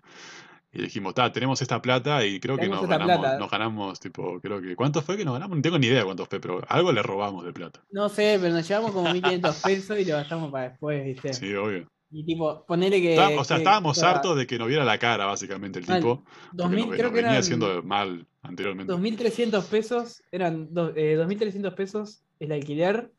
Y 0.77 0.81
dijimos, 0.81 1.13
ta, 1.13 1.31
tenemos 1.31 1.61
esta 1.61 1.81
plata 1.81 2.25
y 2.25 2.37
creo 2.41 2.57
que 2.57 2.67
nos 2.67 2.85
ganamos, 2.85 3.39
nos 3.39 3.49
ganamos, 3.49 3.97
tipo, 3.99 4.41
creo 4.41 4.61
que. 4.61 4.75
¿Cuánto 4.75 5.01
fue 5.01 5.15
que 5.15 5.23
nos 5.23 5.33
ganamos? 5.35 5.55
No 5.57 5.61
tengo 5.61 5.79
ni 5.79 5.87
idea 5.87 6.03
cuánto 6.03 6.25
fue, 6.25 6.41
pero 6.41 6.61
algo 6.67 6.91
le 6.91 7.01
robamos 7.01 7.45
de 7.45 7.53
plata. 7.53 7.81
No 7.91 8.09
sé, 8.09 8.37
pero 8.41 8.53
nos 8.53 8.67
llevamos 8.67 8.91
como 8.91 9.09
1500 9.13 9.61
pesos 9.61 9.97
y 9.99 10.03
lo 10.03 10.15
gastamos 10.17 10.51
para 10.51 10.69
después, 10.69 11.05
¿viste? 11.05 11.33
Sí, 11.33 11.53
obvio. 11.55 11.87
Y 12.11 12.25
tipo, 12.25 12.65
ponele 12.65 13.01
que. 13.01 13.13
Está- 13.15 13.29
o 13.39 13.43
sea, 13.45 13.55
que- 13.55 13.61
estábamos 13.63 14.03
hartos 14.03 14.37
de 14.37 14.45
que 14.45 14.57
nos 14.59 14.67
viera 14.67 14.83
la 14.83 14.97
cara, 14.97 15.25
básicamente, 15.25 15.79
el 15.79 15.87
Mal. 15.87 15.99
tipo. 16.01 16.23
Porque 16.25 16.35
2000, 16.53 16.79
nos, 16.87 16.95
creo 16.95 17.03
nos 17.03 17.11
que 17.11 17.15
venía 17.15 17.29
eran 17.31 17.39
haciendo 17.41 17.83
mal 17.83 18.27
anteriormente. 18.41 18.91
2.300 18.93 19.65
pesos, 19.69 20.23
eran 20.31 20.69
eh, 20.97 21.15
2.300 21.17 21.73
pesos 21.73 22.21
el 22.39 22.51
alquiler, 22.51 23.11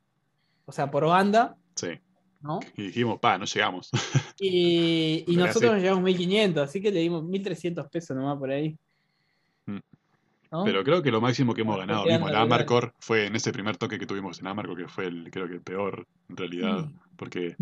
o 0.67 0.73
sea, 0.73 0.91
por 0.91 1.07
banda, 1.07 1.57
Sí. 1.75 1.89
¿No? 2.41 2.61
Y 2.77 2.85
dijimos, 2.89 3.19
pa, 3.19 3.39
no 3.39 3.45
llegamos. 3.45 3.91
Y, 4.39 5.25
nosotros 5.37 5.73
nos 5.73 5.83
llevamos 5.83 6.05
1.500, 6.05 6.59
así 6.63 6.81
que 6.81 6.91
le 6.93 7.01
dimos 7.01 7.25
1.300 7.25 7.89
pesos 7.91 8.17
nomás 8.17 8.39
por 8.39 8.51
ahí. 8.51 8.77
Mm. 9.67 9.79
¿No? 10.53 10.65
Pero 10.65 10.85
creo 10.85 11.03
que 11.03 11.11
lo 11.11 11.21
máximo 11.21 11.55
que 11.55 11.63
hemos 11.63 11.77
ganado 11.77 12.05
mismo 12.05 12.29
legal. 12.29 12.43
Amarcor 12.43 12.95
fue 13.01 13.27
en 13.27 13.35
ese 13.35 13.53
primer 13.53 13.77
toque 13.77 13.99
que 13.99 14.07
tuvimos 14.07 14.39
en 14.39 14.47
Amarcor, 14.47 14.77
que 14.77 14.89
fue 14.89 15.07
el, 15.07 15.29
creo 15.31 15.49
que 15.49 15.55
el 15.55 15.61
peor, 15.63 16.07
en 16.29 16.37
realidad. 16.37 16.85
Mm. 16.87 16.99
Porque 17.17 17.57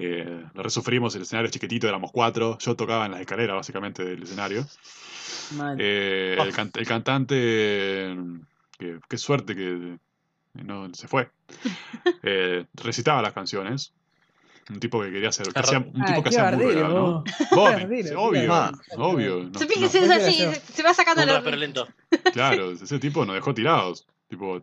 Eh, 0.00 0.44
lo 0.54 0.62
resufrimos, 0.62 1.14
el 1.16 1.22
escenario 1.22 1.50
chiquitito, 1.50 1.88
éramos 1.88 2.12
cuatro. 2.12 2.56
Yo 2.60 2.76
tocaba 2.76 3.04
en 3.06 3.12
las 3.12 3.20
escaleras, 3.20 3.56
básicamente, 3.56 4.04
del 4.04 4.22
escenario. 4.22 4.64
Eh, 5.76 6.36
el, 6.38 6.52
can- 6.52 6.70
el 6.74 6.86
cantante, 6.86 8.16
qué 9.08 9.18
suerte 9.18 9.56
que 9.56 9.98
no 10.54 10.88
se 10.94 11.08
fue, 11.08 11.30
eh, 12.22 12.66
recitaba 12.74 13.22
las 13.22 13.32
canciones. 13.32 13.92
Un 14.70 14.80
tipo 14.80 15.00
que 15.02 15.10
quería 15.10 15.30
hacer, 15.30 15.46
que 15.46 15.58
hacía, 15.60 15.78
un 15.78 16.04
tipo 16.04 16.22
que 16.22 16.28
hacía 16.28 16.42
qué 16.50 18.16
obvio, 18.16 18.40
obvio. 18.98 19.44
no- 19.50 19.58
Se 19.58 19.64
no- 19.80 19.86
es 20.04 20.10
así, 20.10 20.34
se, 20.54 20.72
se 20.74 20.82
va 20.82 20.92
sacando 20.92 21.22
claro, 22.34 22.72
ese 22.72 22.98
tipo 22.98 23.24
nos 23.24 23.34
dejó 23.34 23.54
tirados. 23.54 24.06
Tipo, 24.28 24.58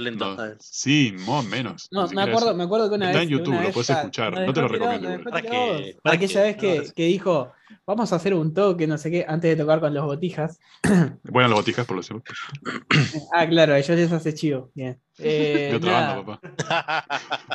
lento, 0.00 0.24
no, 0.30 0.36
¿sabes? 0.36 0.56
sí, 0.60 1.14
más 1.26 1.44
o 1.44 1.48
menos. 1.48 1.86
No, 1.90 2.08
me 2.08 2.22
acuerdo, 2.22 2.54
me 2.54 2.64
acuerdo 2.64 2.88
que 2.88 2.94
una 2.94 3.10
Está 3.10 3.18
vez. 3.20 3.22
en 3.24 3.28
que 3.28 3.34
YouTube, 3.44 3.62
lo 3.62 3.70
puedes 3.72 3.90
escuchar, 3.90 4.32
no 4.46 4.52
te 4.54 4.60
lo 4.62 4.70
tirado, 4.70 4.92
recomiendo 4.92 5.30
¿Para 5.30 5.42
qué? 5.42 5.48
tirados. 5.50 5.82
¿Para 6.02 6.16
Aquella 6.16 6.40
qué? 6.40 6.46
vez 6.46 6.56
que, 6.56 6.78
No, 6.88 6.94
que 6.94 7.06
dijo, 7.06 7.52
vamos 7.86 8.10
a 8.12 8.16
hacer 8.16 8.32
un 8.32 8.54
toque, 8.54 8.86
no 8.86 8.96
sé 8.96 9.10
qué, 9.10 9.26
antes 9.28 9.50
de 9.54 9.62
tocar 9.62 9.80
con 9.80 9.92
los 9.92 10.04
botijas. 10.06 10.58
Bueno, 11.24 11.50
las 11.50 11.58
botijas, 11.58 11.84
por 11.86 11.96
lo 11.96 12.02
cierto. 12.02 12.32
Ah, 13.34 13.46
claro, 13.46 13.74
a 13.74 13.78
ellos 13.78 13.96
les 13.98 14.12
hace 14.12 14.32
chivo. 14.32 14.70
Bien. 14.74 14.98
Eh, 15.18 15.68
De 15.72 15.76
otra 15.76 15.90
nada, 15.92 16.14
banda, 16.22 16.40
papá. 16.40 17.04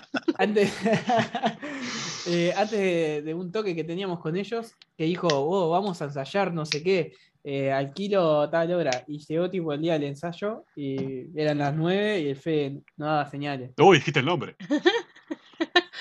antes, 0.38 0.72
eh, 2.28 2.54
antes 2.56 2.80
de, 2.80 3.22
de 3.24 3.34
un 3.34 3.52
toque 3.52 3.76
que 3.76 3.84
teníamos 3.84 4.20
con 4.20 4.36
ellos, 4.38 4.74
que 4.96 5.06
dijo, 5.06 5.28
oh, 5.32 5.70
vamos 5.70 6.02
a 6.02 6.06
ensayar, 6.06 6.54
no 6.54 6.66
sé 6.66 6.84
qué, 6.84 7.14
eh, 7.50 7.72
alquilo 7.72 8.50
tal 8.50 8.74
hora. 8.74 9.06
Y 9.08 9.20
llegó 9.20 9.50
tipo 9.50 9.72
el 9.72 9.82
día 9.82 9.94
del 9.94 10.04
ensayo 10.04 10.66
y 10.76 11.28
eran 11.40 11.60
las 11.60 11.74
9 11.74 12.20
y 12.20 12.28
el 12.30 12.36
Fede 12.36 12.82
no 12.98 13.06
daba 13.06 13.30
señales. 13.30 13.72
Uy, 13.78 14.00
dijiste 14.00 14.20
el 14.20 14.26
nombre. 14.26 14.58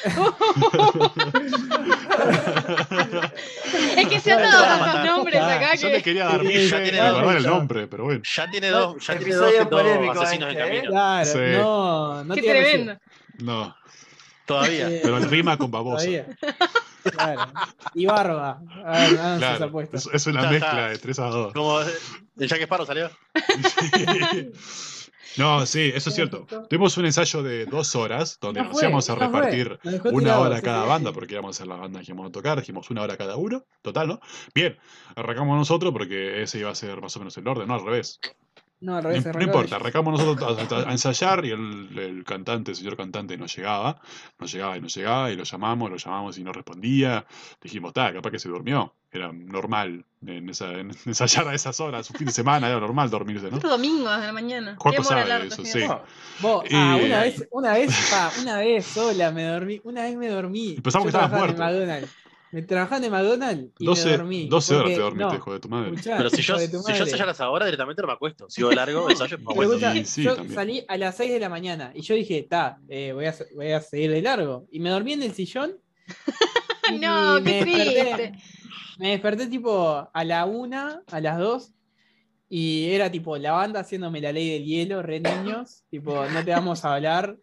Es 3.97 4.09
que 4.09 4.21
se 4.21 4.33
han 4.33 4.43
dado 4.43 4.63
tantos 4.65 5.05
nombres 5.05 5.41
acá 5.41 5.75
Yo 5.77 5.89
le 5.89 5.97
que... 5.99 6.03
quería 6.03 6.25
dar 6.27 6.41
Sí, 6.47 6.69
ya 6.69 6.83
tiene 6.83 6.99
guardar 6.99 7.37
el 7.37 7.47
nombre, 7.47 7.87
pero 7.87 8.05
bueno. 8.05 8.21
Ya 8.25 8.51
tiene 8.51 8.69
dos, 8.69 9.07
ya 9.07 9.17
tiene 9.17 9.35
dos, 9.35 9.53
dos 9.71 10.17
asesinos 10.17 10.53
en 10.53 10.59
este, 10.59 10.61
¿eh? 10.63 10.67
camino. 10.67 10.91
Claro, 10.91 11.27
Sí. 11.27 11.39
no, 11.57 12.25
no 12.25 12.35
Qué 12.35 12.43
tremendo. 12.43 12.99
No, 13.39 13.75
Todavía. 14.47 14.91
Eh, 14.91 15.01
pero 15.03 15.19
rima 15.21 15.57
con 15.57 15.71
babosa. 15.71 16.05
todavía. 16.05 16.27
Claro. 17.13 17.53
Y 17.95 18.07
barba. 18.07 18.61
Claro, 19.39 19.81
es, 19.93 20.09
es 20.13 20.27
una 20.27 20.43
Ya 20.43 20.51
mezcla 20.51 20.89
de 20.89 20.99
3 20.99 21.19
a 21.19 21.25
2. 21.27 21.53
Como 21.53 21.81
el 21.81 22.49
Jack 22.49 22.63
Sparrow 22.63 22.87
salió. 22.87 23.11
No, 25.37 25.67
sí, 25.67 25.93
eso 25.95 26.09
es 26.09 26.17
cierto. 26.17 26.47
Tuvimos 26.69 26.97
un 26.97 27.05
ensayo 27.05 27.43
de 27.43 27.67
dos 27.67 27.95
horas 27.95 28.39
donde 28.41 28.61
No 28.61 28.69
nos 28.69 28.73
fue, 28.75 28.85
íbamos 28.85 29.11
a 29.11 29.15
no 29.15 29.21
repartir 29.21 29.79
una 29.83 29.99
tirados, 30.19 30.47
hora 30.47 30.63
cada 30.63 30.83
sí, 30.85 30.89
banda, 30.89 31.13
porque 31.13 31.35
íbamos 31.35 31.55
a 31.55 31.57
hacer 31.57 31.67
la 31.67 31.77
banda 31.77 32.01
que 32.01 32.07
íbamos 32.07 32.29
a 32.29 32.33
tocar, 32.33 32.59
dijimos 32.59 32.91
una 32.91 33.03
hora 33.03 33.17
cada 33.17 33.37
uno, 33.37 33.65
total, 33.83 34.09
¿no? 34.09 34.21
Bien, 34.55 34.79
arrancamos 35.15 35.59
nosotros 35.59 35.93
porque 35.93 36.43
ese 36.43 36.59
iba 36.61 36.71
a 36.71 36.75
ser 36.75 37.01
más 37.03 37.15
o 37.17 37.19
menos 37.19 37.37
el 37.37 37.47
orden, 37.47 37.69
no 37.69 37.75
al 37.75 37.85
revés. 37.85 38.19
No, 38.81 38.97
al 38.97 39.03
No, 39.03 39.09
revés. 39.09 39.25
no 39.25 39.31
arrancaba 39.31 39.45
importa, 39.45 39.77
arrancamos 39.77 40.21
nosotros 40.21 40.59
a, 40.73 40.77
a- 40.77 40.89
a 40.89 40.93
ensayar 40.93 41.45
y 41.45 41.51
el, 41.51 41.99
el 41.99 42.25
cantante, 42.25 42.73
el 42.73 42.77
señor 42.77 42.97
cantante, 42.97 43.37
no 43.39 43.47
llegaba, 43.47 44.01
no 44.39 44.47
llegaba 44.47 44.77
y 44.77 44.81
no 44.81 44.89
llegaba, 44.89 45.31
y 45.31 45.37
lo 45.37 45.45
llamamos, 45.45 45.91
lo 45.91 45.97
llamamos 45.97 46.39
y 46.39 46.45
no 46.45 46.53
respondía. 46.53 47.27
Dijimos, 47.63 47.91
está, 47.91 48.13
capaz 48.13 48.31
que 48.31 48.39
se 48.39 48.49
durmió. 48.49 48.95
Era 49.11 49.33
normal 49.33 50.05
en, 50.27 50.51
esa, 50.51 50.73
en 50.73 50.91
ensayar 51.07 51.49
a 51.49 51.55
esas 51.55 51.81
horas, 51.81 52.11
un 52.11 52.17
fin 52.17 52.27
de 52.27 52.33
semana 52.35 52.69
era 52.69 52.79
normal 52.79 53.09
dormirse, 53.09 53.51
¿no? 53.51 53.57
Estos 53.57 53.71
domingos 53.71 54.21
de 54.21 54.27
la 54.27 54.33
mañana. 54.33 54.77
Juaco 54.79 55.03
sabe 55.03 55.47
eso, 55.47 55.65
sí. 55.65 55.87
Vos, 56.43 56.65
ah, 56.73 56.99
Eh, 57.01 57.07
una 57.07 57.21
vez, 57.23 57.49
una 57.51 57.73
vez, 57.73 58.11
pa, 58.11 58.31
una 58.43 58.59
vez 58.59 58.85
sola 58.87 59.31
me 59.31 59.45
dormí, 59.45 59.81
una 59.85 60.03
vez 60.03 60.17
me 60.17 60.29
dormí. 60.29 60.71
Y 60.73 60.81
pensamos 60.83 61.05
que 61.07 61.09
estabas 61.17 61.31
muerto. 61.33 61.63
Me 62.53 62.63
trabajando 62.63 63.07
en 63.09 63.13
McDonald's 63.13 63.73
y 63.79 63.85
12, 63.85 64.05
me 64.11 64.17
dormí. 64.19 64.49
12 64.49 64.75
horas 64.77 64.85
te 64.85 64.91
porque- 64.91 65.03
dormiste, 65.03 65.29
no, 65.33 65.35
hijo 65.35 65.53
de 65.53 65.61
tu 65.61 65.69
madre. 65.69 65.91
escuchá, 65.91 66.17
Pero 66.17 66.31
si 66.31 66.43
yo, 66.43 66.59
si 66.59 66.71
yo 66.73 66.79
madre. 66.83 66.99
ensayo 66.99 67.23
a 67.23 67.27
las 67.27 67.41
ahora, 67.41 67.65
directamente 67.67 68.03
no 68.03 68.09
me 68.09 68.15
acuesto. 68.15 68.49
Sigo 68.49 68.71
largo, 68.73 69.11
ensayo, 69.11 69.39
me 69.39 69.53
acuesto. 69.53 69.79
Sí, 70.05 70.23
yo 70.23 70.37
también. 70.37 70.55
salí 70.55 70.85
a 70.89 70.97
las 70.97 71.17
6 71.17 71.33
de 71.33 71.41
la 71.41 71.49
mañana 71.49 71.91
y 71.95 72.03
yo 72.03 72.15
dije, 72.15 72.39
está, 72.39 72.79
voy, 72.87 73.27
a, 73.27 73.35
voy 73.55 73.73
a 73.73 73.81
seguir 73.81 74.11
de 74.13 74.23
largo. 74.23 74.67
Y 74.71 74.81
me 74.81 74.91
dormí 74.91 75.13
en 75.15 75.23
el 75.23 75.33
sillón. 75.33 75.73
No, 77.01 77.43
qué 77.43 77.63
triste. 77.63 78.33
Me 78.99 79.11
desperté 79.11 79.49
tipo 79.49 80.09
a 80.13 80.25
la 80.25 80.45
1, 80.47 81.01
a 81.07 81.21
las 81.21 81.39
2. 81.39 81.73
Y 82.49 82.91
era 82.91 83.11
tipo 83.11 83.37
la 83.39 83.53
banda 83.53 83.81
haciéndome 83.81 84.21
la 84.21 84.31
ley 84.33 84.51
del 84.51 84.65
hielo, 84.65 85.03
re 85.03 85.19
niños. 85.21 85.83
tipo, 85.91 86.25
no 86.29 86.45
te 86.45 86.53
vamos 86.53 86.85
a 86.85 86.95
hablar. 86.95 87.37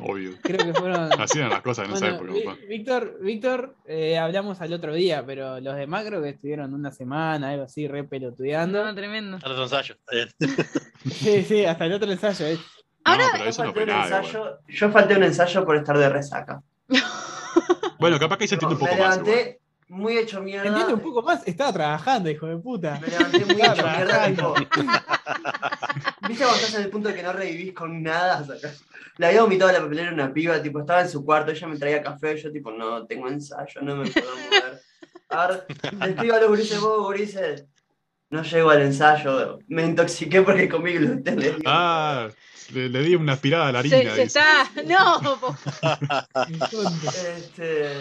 Obvio. 0.00 0.32
Creo 0.42 0.58
que 0.58 0.74
fueron. 0.74 1.10
Así 1.20 1.38
eran 1.38 1.50
las 1.50 1.62
cosas 1.62 1.88
en 1.88 1.94
esa 1.94 2.06
Bueno, 2.16 2.16
época, 2.18 2.32
Vi- 2.32 2.42
papá. 2.44 2.58
Víctor, 2.68 3.18
Víctor 3.20 3.76
eh, 3.86 4.16
hablamos 4.18 4.60
al 4.60 4.72
otro 4.72 4.94
día, 4.94 5.24
pero 5.26 5.58
los 5.60 5.74
demás 5.76 6.04
creo 6.04 6.22
que 6.22 6.28
estuvieron 6.30 6.72
una 6.72 6.92
semana, 6.92 7.50
algo 7.50 7.64
así, 7.64 7.88
re 7.88 8.04
pelotudeando. 8.04 8.84
No, 8.84 8.94
tremendo. 8.94 9.36
Hasta 9.38 9.50
otro 9.50 9.64
ensayo. 9.64 9.94
está 9.96 10.14
bien. 10.14 10.28
Sí, 11.10 11.42
sí, 11.44 11.64
hasta 11.64 11.84
el 11.86 11.92
otro 11.94 12.10
ensayo. 12.10 12.46
eh. 12.46 12.58
Ahora- 13.04 13.24
no, 13.24 13.30
pero 13.32 13.44
Yo 13.44 13.50
eso 13.50 13.64
no 13.64 13.72
falté, 13.72 13.74
fue 13.74 13.82
un 13.82 13.88
nada. 13.98 14.06
igual. 14.06 14.24
ensayo, 14.24 14.58
yo 14.68 14.90
falté 14.90 15.16
un 15.16 15.22
ensayo 15.24 15.64
por 15.64 15.76
estar 15.76 15.98
de 15.98 16.08
resaca. 16.08 16.62
Bueno, 17.98 18.16
capaz 18.20 18.36
que 18.38 18.44
ahí 18.44 18.48
se 18.48 18.54
entiende 18.54 18.76
un 18.76 18.80
me 18.80 18.86
poco 18.90 19.02
más. 19.02 19.16
igual. 19.16 19.26
levanté 19.26 19.60
muy 19.88 20.16
hecho 20.18 20.40
mierda. 20.40 20.68
Entiende 20.68 20.94
un 20.94 21.00
poco 21.00 21.20
más, 21.22 21.44
estaba 21.48 21.72
trabajando, 21.72 22.30
hijo 22.30 22.46
de 22.46 22.56
puta. 22.58 23.00
Me 23.00 23.08
levanté 23.08 23.44
muy 23.44 23.60
hecho 23.60 23.82
mierda. 23.88 24.26
Tipo, 24.28 24.54
¿Viste 26.28 26.44
cuando 26.44 26.54
estás 26.56 26.74
en 26.76 26.82
el 26.82 26.90
punto 26.90 27.12
que 27.12 27.22
no 27.24 27.32
revivís 27.32 27.72
con 27.74 28.00
nada? 28.02 28.40
O 28.42 28.44
sea, 28.44 28.70
le 29.18 29.26
había 29.26 29.42
vomitado 29.42 29.70
la 29.72 29.80
papelera 29.80 30.10
a 30.10 30.14
una 30.14 30.32
piba, 30.32 30.62
tipo, 30.62 30.80
estaba 30.80 31.02
en 31.02 31.08
su 31.10 31.24
cuarto, 31.24 31.50
ella 31.52 31.66
me 31.68 31.76
traía 31.76 32.02
café, 32.02 32.36
yo 32.36 32.50
tipo, 32.50 32.70
no, 32.70 33.06
tengo 33.06 33.28
ensayo, 33.28 33.80
no 33.82 33.96
me 33.96 34.10
puedo 34.10 34.30
mover. 34.36 34.80
A 35.30 35.46
ver, 35.48 35.66
les 36.06 36.14
pido 36.20 36.34
a 36.36 36.40
los 36.40 36.48
gurises, 36.48 36.80
vos, 36.80 37.02
gurises. 37.04 37.66
No 38.30 38.42
llego 38.42 38.70
al 38.70 38.82
ensayo, 38.82 39.58
me 39.68 39.84
intoxiqué 39.84 40.42
porque 40.42 40.68
comí 40.68 40.92
gluten. 40.94 41.36
digo. 41.38 41.56
Ah, 41.66 42.28
le, 42.72 42.88
le 42.90 43.00
di 43.02 43.14
una 43.14 43.32
aspirada 43.34 43.68
a 43.68 43.72
la 43.72 43.82
Se, 43.82 43.94
harina. 43.96 44.14
se 44.14 44.22
dice. 44.24 44.40
está. 44.40 44.70
No, 44.84 45.56
Este, 47.36 47.92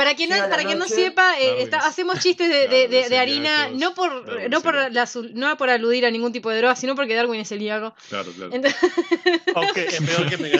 para 0.00 0.14
quien 0.14 0.30
no, 0.30 0.36
para 0.48 0.64
quien 0.64 0.78
no 0.78 0.88
sepa, 0.88 1.34
eh, 1.38 1.42
Claro, 1.44 1.58
está- 1.58 1.78
es- 1.80 1.84
hacemos 1.84 2.18
chistes 2.20 2.48
de, 2.48 2.68
de- 2.68 2.88
de- 2.88 3.00
es 3.00 3.10
de 3.10 3.18
harina, 3.18 3.68
no 3.68 3.92
por, 3.92 4.24
claro, 4.24 4.48
no 4.48 4.60
por 4.62 4.74
la 4.90 5.08
no 5.34 5.56
por 5.58 5.68
aludir 5.68 6.06
a 6.06 6.10
ningún 6.10 6.32
tipo 6.32 6.48
de 6.48 6.56
droga, 6.56 6.74
sino 6.74 6.94
porque 6.94 7.14
Darwin 7.14 7.38
es 7.42 7.48
celíaco. 7.50 7.94
Claro, 8.08 8.32
claro. 8.32 8.50
Entonces, 8.54 8.80
Aunque 9.54 9.84
es 9.84 10.00
peor 10.00 10.26
que 10.30 10.38
me 10.38 10.50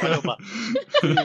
paloma. 0.00 0.36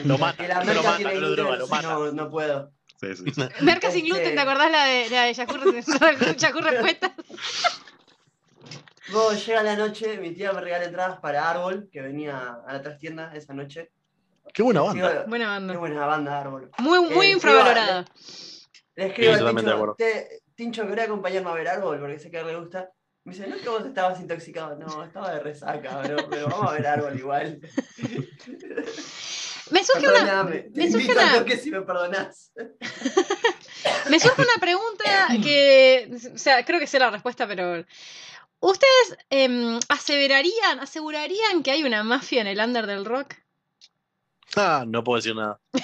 Lo 0.04 0.16
mata, 0.16 0.42
que 0.44 0.48
la 0.48 0.62
no 0.62 0.74
lo 0.74 0.82
mata, 0.84 1.12
lo 1.12 1.30
droga, 1.32 1.56
lo 1.56 1.66
mata. 1.66 1.88
no, 1.88 2.12
no 2.12 2.30
puedo. 2.30 2.70
Sí, 3.00 3.16
sí, 3.16 3.24
sí. 3.34 3.42
Merca 3.64 3.90
sin 3.90 4.04
Este- 4.06 4.16
gluten, 4.20 4.34
¿te 4.36 4.40
acordás 4.40 4.70
la 4.70 4.84
de, 4.84 5.10
la 5.10 5.24
de 5.24 5.34
Yahoo, 5.34 5.56
Yahoo 6.38 6.60
Respuestas? 6.60 7.10
Luego 9.08 9.32
llega 9.32 9.62
la 9.64 9.74
noche, 9.74 10.18
mi 10.18 10.32
tía 10.34 10.52
me 10.52 10.60
regala 10.60 10.84
entradas 10.84 11.18
para 11.18 11.50
Árbol, 11.50 11.88
que 11.92 12.00
venía 12.00 12.58
a 12.64 12.72
la 12.72 12.80
trastienda 12.80 13.32
esa 13.34 13.54
noche. 13.54 13.90
Qué 14.52 14.62
buena 14.62 14.82
banda. 14.82 15.24
Buena 15.26 15.44
Qué 15.44 15.50
banda. 15.50 15.78
buena 15.78 16.06
banda 16.06 16.40
Árbol. 16.40 16.70
Muy, 16.78 17.00
muy 17.10 17.26
Eh, 17.26 17.30
infravalorada. 17.32 18.04
Le 18.96 19.06
escribo 19.06 19.34
Sí, 19.36 19.44
a 19.44 19.48
Tincho. 19.54 19.94
"Te- 19.96 20.42
Tincho, 20.54 20.86
¿querés 20.88 21.04
acompañarme 21.06 21.50
a 21.50 21.54
ver 21.54 21.68
Árbol? 21.68 22.00
Porque 22.00 22.18
sé 22.18 22.30
que 22.30 22.38
a 22.38 22.40
él 22.40 22.46
le 22.48 22.56
gusta. 22.56 22.90
Me 23.24 23.32
dice, 23.34 23.46
no 23.46 23.54
es 23.56 23.62
que 23.62 23.68
vos 23.68 23.84
estabas 23.84 24.18
intoxicado. 24.20 24.76
No, 24.76 25.04
estaba 25.04 25.32
de 25.32 25.40
resaca, 25.40 26.00
bro, 26.02 26.28
pero 26.28 26.48
vamos 26.48 26.70
a 26.70 26.72
ver 26.72 26.86
Árbol 26.86 27.18
igual. 27.18 27.60
Me 29.70 29.84
surge 29.84 30.00
una, 30.08 30.12
Perdóname. 30.18 30.58
Te 30.62 30.80
me 30.80 30.90
surge 30.90 31.12
una- 31.12 31.38
toque 31.38 31.56
si 31.56 31.70
me 31.70 31.82
perdonás. 31.82 32.52
Me 34.10 34.18
surge 34.18 34.42
una 34.42 34.60
pregunta 34.60 35.28
que, 35.42 36.10
o 36.34 36.38
sea, 36.38 36.64
creo 36.64 36.80
que 36.80 36.86
sé 36.88 36.98
la 36.98 37.10
respuesta, 37.10 37.46
pero 37.46 37.84
¿ustedes 38.58 39.16
em, 39.30 39.78
aseverarían, 39.88 40.80
asegurarían 40.80 41.62
que 41.62 41.70
hay 41.70 41.84
una 41.84 42.02
mafia 42.02 42.40
en 42.40 42.48
el 42.48 42.58
under 42.58 42.86
del 42.86 43.04
rock? 43.04 43.34
Ah, 44.56 44.84
no 44.86 45.02
puedo 45.04 45.16
decir 45.16 45.34
nada. 45.36 45.58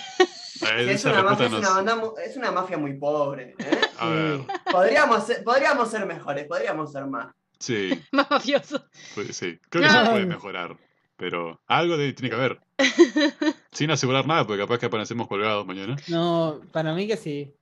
Eh, 0.72 0.90
es, 0.94 1.04
una 1.04 1.22
mafia, 1.22 1.22
respuesta 1.22 1.44
es, 1.44 1.50
no 1.50 1.58
una 1.58 1.68
es- 1.68 1.74
banda 1.74 1.96
mu- 1.96 2.14
es 2.18 2.36
una 2.38 2.50
mafia 2.50 2.78
muy 2.78 2.94
pobre. 2.94 3.54
¿eh? 3.58 3.80
A 3.98 4.08
ver, 4.08 4.40
Podríamos, 4.72 5.26
ser, 5.26 5.44
podríamos 5.44 5.90
ser 5.90 6.06
mejores, 6.06 6.46
podríamos 6.48 6.90
ser 6.90 7.04
más. 7.06 7.28
sí, 7.58 7.90
Más 8.10 8.28
mafioso. 8.30 8.82
pues, 9.14 9.36
sí. 9.36 9.58
Creo 9.68 9.84
que 9.84 9.92
No. 9.92 10.04
se 10.06 10.10
puede 10.10 10.26
mejorar. 10.26 10.76
Pero 11.18 11.60
algo 11.66 11.98
de, 11.98 12.12
tiene 12.14 12.30
que 12.30 12.36
haber. 12.36 12.60
Sin 13.70 13.90
asegurar 13.90 14.26
nada, 14.26 14.46
porque 14.46 14.62
capaz 14.62 14.78
que 14.78 14.86
aparecemos 14.86 15.28
colgados 15.28 15.66
mañana. 15.66 15.94
No, 16.08 16.60
para 16.72 16.94
mí 16.94 17.06
que 17.06 17.18
sí. 17.18 17.52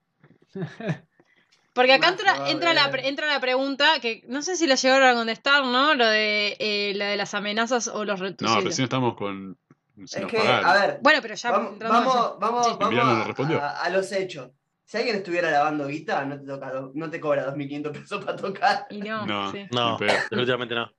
Porque 1.72 1.92
acá 1.92 2.08
entra, 2.10 2.48
entra, 2.48 2.72
la, 2.74 2.90
entra 3.02 3.26
la 3.26 3.40
pregunta, 3.40 3.98
que 4.00 4.22
no 4.28 4.40
sé 4.42 4.56
si 4.56 4.68
la 4.68 4.76
llegaron 4.76 5.08
a 5.08 5.14
contestar, 5.14 5.64
¿no? 5.64 5.94
Lo 5.94 6.06
de, 6.06 6.56
eh, 6.60 6.92
la 6.94 7.06
de 7.06 7.16
las 7.16 7.34
amenazas 7.34 7.88
o 7.88 8.04
los 8.04 8.20
No, 8.20 8.26
retucios. 8.26 8.64
recién 8.64 8.84
estamos 8.84 9.16
con. 9.16 9.58
Si 10.06 10.18
Es 10.18 10.26
que, 10.26 10.38
pagaron. 10.38 10.66
a 10.66 10.74
ver, 10.74 10.98
Bueno, 11.02 11.18
pero 11.22 11.34
ya 11.34 11.50
vamos, 11.52 11.78
vamos, 11.78 12.38
vamos, 12.40 12.66
Sí. 12.66 12.72
vamos 12.72 12.80
Emiliano 12.80 13.10
a, 13.10 13.14
no 13.14 13.24
respondió. 13.24 13.62
a- 13.62 13.70
a 13.84 13.88
los 13.90 14.10
hechos. 14.12 14.50
Si 14.84 14.96
alguien 14.98 15.16
estuviera 15.16 15.50
lavando 15.50 15.86
guita, 15.86 16.24
no 16.24 16.38
te, 16.38 16.46
toca, 16.46 16.72
no 16.92 17.10
te 17.10 17.20
cobra 17.20 17.46
2.500 17.46 17.92
pesos 17.92 18.24
para 18.24 18.36
tocar. 18.36 18.86
Y 18.90 19.00
no, 19.00 19.24
No. 19.26 19.50
sí. 19.52 19.66
No, 19.70 19.96
definitivamente 19.98 20.74
no. 20.74 20.90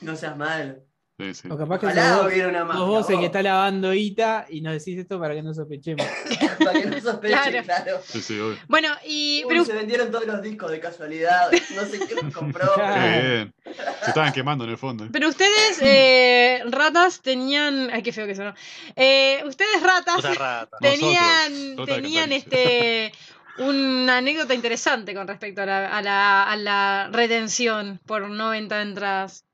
No 0.00 0.16
seas 0.16 0.36
mal. 0.36 0.82
Sí, 1.18 1.34
sí. 1.34 1.48
O 1.50 1.56
capaz 1.58 1.78
que 1.78 1.86
Ojalá 1.86 2.22
hubiera 2.26 2.48
una 2.48 2.64
mafia. 2.64 2.82
vos 2.84 3.10
el 3.10 3.18
que 3.20 3.26
está 3.26 3.42
lavando 3.42 3.92
Ita 3.92 4.46
y 4.48 4.60
nos 4.62 4.72
decís 4.72 4.98
esto 4.98 5.20
para 5.20 5.34
que 5.34 5.42
no 5.42 5.52
sospechemos. 5.54 6.04
Para 6.58 6.72
que 6.80 6.86
no 6.86 7.00
sospechen, 7.00 7.38
Claro. 7.38 7.62
claro. 7.64 8.00
Sí, 8.04 8.20
sí, 8.22 8.38
obvio. 8.40 8.58
Bueno, 8.68 8.88
y. 9.06 9.42
Uy, 9.44 9.48
pero 9.48 9.64
se 9.64 9.72
vendieron 9.74 10.10
todos 10.10 10.26
los 10.26 10.40
discos 10.42 10.70
de 10.70 10.80
casualidad. 10.80 11.50
No 11.74 11.84
sé 11.84 11.98
quién 12.06 12.18
los 12.24 12.34
compró. 12.34 12.72
Claro. 12.74 13.02
Qué 13.12 13.20
bien. 13.28 13.54
Se 14.02 14.08
estaban 14.08 14.32
quemando 14.32 14.64
en 14.64 14.70
el 14.70 14.78
fondo. 14.78 15.06
Pero 15.12 15.28
ustedes, 15.28 15.78
eh, 15.82 16.62
ratas, 16.70 17.20
tenían. 17.20 17.90
Ay, 17.92 18.02
qué 18.02 18.12
feo 18.12 18.26
que 18.26 18.34
sonó. 18.34 18.54
Eh, 18.96 19.42
ustedes, 19.46 19.82
ratas, 19.82 20.22
rata. 20.38 20.76
tenían, 20.80 21.52
Nosotros, 21.52 21.76
rata 21.78 21.92
de 21.94 22.02
tenían 22.02 22.32
este. 22.32 23.12
Una 23.58 24.16
anécdota 24.18 24.54
interesante 24.54 25.14
con 25.14 25.28
respecto 25.28 25.60
a 25.62 25.66
la, 25.66 25.96
a 25.98 26.00
la, 26.02 26.44
a 26.50 26.56
la 26.56 27.08
retención 27.12 28.00
por 28.06 28.30
no 28.30 28.48
venta 28.50 28.76
de 28.76 28.82
entradas. 28.82 29.44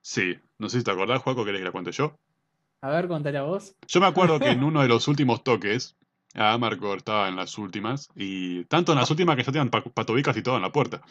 Sí. 0.00 0.38
No 0.62 0.68
sé 0.68 0.78
si 0.78 0.84
te 0.84 0.92
acordás, 0.92 1.20
Juaco, 1.20 1.44
¿querés 1.44 1.58
que 1.60 1.64
la 1.64 1.72
cuente 1.72 1.90
yo? 1.90 2.16
A 2.82 2.90
ver, 2.90 3.08
contale 3.08 3.36
a 3.36 3.42
vos. 3.42 3.74
Yo 3.88 3.98
me 4.00 4.06
acuerdo 4.06 4.38
que 4.38 4.50
en 4.50 4.62
uno 4.70 4.80
de 4.80 4.86
los 4.86 5.08
últimos 5.08 5.42
toques, 5.42 5.96
a 6.34 6.56
Marco 6.56 6.94
estaba 6.94 7.28
en 7.28 7.34
las 7.34 7.58
últimas, 7.58 8.08
y 8.14 8.64
tanto 8.66 8.92
en 8.92 8.98
las 8.98 9.10
últimas 9.10 9.34
que 9.34 9.42
ya 9.42 9.50
tenían 9.50 9.70
pa- 9.70 9.82
patobicas 9.82 10.36
y 10.36 10.42
todo 10.42 10.54
en 10.54 10.62
la 10.62 10.70
puerta. 10.70 11.02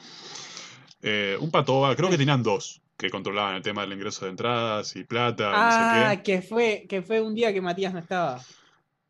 Eh, 1.02 1.36
un 1.42 1.52
patoba, 1.52 1.94
creo 1.98 2.10
que 2.10 2.18
tenían 2.18 2.44
dos, 2.44 2.82
que 2.98 3.10
controlaban 3.10 3.56
el 3.56 3.62
tema 3.62 3.82
del 3.82 3.92
ingreso 3.92 4.24
de 4.24 4.32
entradas 4.32 4.96
y 4.96 5.04
plata, 5.04 5.50
y 5.58 5.60
no 5.66 5.72
sé 5.72 6.06
Ah, 6.06 6.16
qué. 6.16 6.24
que 6.24 6.42
fue, 6.42 6.86
que 6.88 7.02
fue 7.02 7.20
un 7.20 7.36
día 7.36 7.52
que 7.52 7.60
Matías 7.60 7.92
no 7.92 8.00
estaba. 8.00 8.40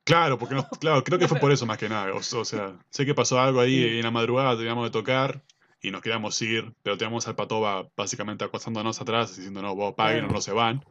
Claro, 0.04 0.40
porque 0.40 0.56
no, 0.56 0.68
claro, 0.80 1.04
creo 1.04 1.20
que 1.20 1.28
fue 1.28 1.38
por 1.40 1.52
eso 1.52 1.68
más 1.68 1.78
que 1.78 1.88
nada. 1.88 2.12
O, 2.14 2.18
o 2.18 2.46
sea, 2.46 2.74
sé 2.90 3.06
que 3.06 3.14
pasó 3.14 3.40
algo 3.40 3.60
ahí 3.60 3.76
Sí. 3.76 3.98
en 3.98 4.02
la 4.04 4.10
madrugada, 4.12 4.58
teníamos 4.58 4.86
de 4.86 4.90
tocar 4.92 5.44
y 5.82 5.92
nos 5.92 6.02
queríamos 6.02 6.42
ir, 6.42 6.74
pero 6.84 6.98
teníamos 6.98 7.28
al 7.28 7.36
patoba 7.36 7.88
básicamente 7.96 8.44
acostándonos 8.44 9.02
atrás, 9.02 9.36
diciendo, 9.36 9.62
no, 9.62 9.76
vos 9.76 9.96
paguen 9.96 10.26
o 10.26 10.28
no 10.28 10.42
se 10.42 10.52
van. 10.52 10.84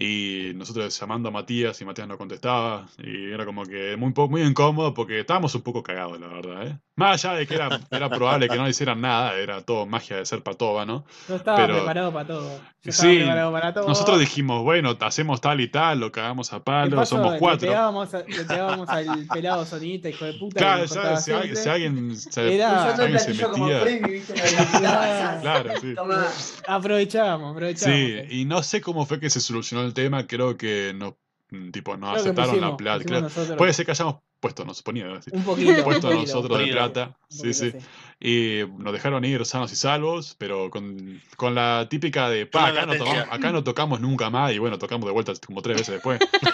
Y 0.00 0.52
nosotros 0.54 0.96
llamando 0.98 1.28
a 1.28 1.32
Matías 1.32 1.80
y 1.80 1.84
Matías 1.84 2.06
no 2.06 2.16
contestaba. 2.16 2.86
Y 2.98 3.32
era 3.32 3.44
como 3.44 3.64
que 3.64 3.96
muy, 3.96 4.12
muy 4.28 4.42
incómodo 4.42 4.94
porque 4.94 5.18
estábamos 5.20 5.52
un 5.56 5.62
poco 5.62 5.82
cagados, 5.82 6.20
la 6.20 6.28
verdad. 6.28 6.66
¿eh? 6.68 6.78
Más 6.94 7.24
allá 7.24 7.34
de 7.36 7.46
que 7.48 7.54
era, 7.56 7.80
era 7.90 8.08
probable 8.08 8.48
que 8.48 8.56
no 8.56 8.62
le 8.64 8.70
hicieran 8.70 9.00
nada, 9.00 9.34
era 9.36 9.60
todo 9.62 9.86
magia 9.86 10.16
de 10.16 10.24
ser 10.26 10.42
patoba, 10.44 10.84
¿no? 10.86 11.04
Yo 11.28 11.34
estaba 11.36 11.56
Pero- 11.58 11.76
preparado 11.78 12.12
para 12.12 12.26
todo. 12.28 12.60
Yo 12.82 12.92
Sí, 12.92 13.16
preparado 13.18 13.52
para 13.52 13.74
todo. 13.74 13.88
Nosotros 13.88 14.20
dijimos, 14.20 14.62
bueno, 14.62 14.96
hacemos 15.00 15.40
tal 15.40 15.60
y 15.60 15.68
tal, 15.68 15.98
lo 15.98 16.12
cagamos 16.12 16.52
a 16.52 16.62
palo, 16.62 16.94
paso, 16.96 17.16
somos 17.16 17.32
Le 17.34 17.38
cuatro. 17.40 17.68
pegábamos, 17.68 18.14
a- 18.14 18.18
le 18.22 18.44
pegábamos 18.44 18.88
al 18.88 19.26
pelado 19.32 19.64
sonidista, 19.64 20.08
hijo 20.10 20.24
de 20.24 20.34
puta. 20.34 20.58
Claro, 20.60 20.84
ya, 20.84 21.16
si, 21.16 21.32
alguien, 21.32 21.56
si 21.56 21.68
alguien 21.68 22.16
se, 22.16 22.54
Era- 22.54 22.94
alguien 22.94 23.18
se. 23.18 23.32
Aprovechábamos, 26.66 27.52
aprovechábamos. 27.56 27.78
Sí, 27.78 28.18
y 28.40 28.44
no 28.44 28.62
sé 28.62 28.80
cómo 28.80 29.06
fue 29.06 29.20
que 29.20 29.30
se 29.30 29.40
solucionó 29.40 29.87
el 29.88 29.94
tema, 29.94 30.26
creo 30.26 30.56
que 30.56 30.92
no, 30.94 31.18
mm, 31.50 31.70
tipo, 31.70 31.96
no 31.96 32.10
aceptaron 32.12 32.50
pusimos- 32.56 32.70
la 32.70 32.76
plata. 32.76 33.56
Puede 33.56 33.72
ser 33.72 33.84
que 33.84 33.90
hayamos 33.92 34.16
puesto, 34.40 34.64
nos 34.64 34.82
ponía, 34.82 35.10
así, 35.16 35.30
Un 35.34 35.42
poquito. 35.42 35.70
un 35.72 35.82
puesto 35.82 36.08
poquito, 36.10 36.20
nosotros 36.26 36.44
de 36.44 36.64
poquito, 36.66 36.76
plata, 36.76 37.06
un 37.08 37.36
sí, 37.52 37.66
poquito, 37.66 37.78
sí, 37.80 37.86
y 38.20 38.62
nos 38.80 38.92
dejaron 38.92 39.24
ir 39.24 39.44
sanos 39.44 39.72
y 39.72 39.76
salvos, 39.76 40.36
pero 40.38 40.70
con, 40.70 41.20
con 41.36 41.56
la 41.56 41.88
típica 41.90 42.30
de, 42.30 42.46
pa, 42.46 42.68
acá 42.68 42.86
no, 42.86 42.94
tomamos- 42.94 43.26
acá 43.32 43.50
no 43.50 43.64
tocamos 43.64 44.00
nunca 44.00 44.30
más, 44.30 44.52
y 44.52 44.58
bueno, 44.58 44.78
tocamos 44.78 45.06
de 45.06 45.12
vuelta 45.12 45.32
como 45.44 45.60
tres 45.60 45.78
veces 45.78 45.94
después, 45.94 46.20
Sí, 46.40 46.48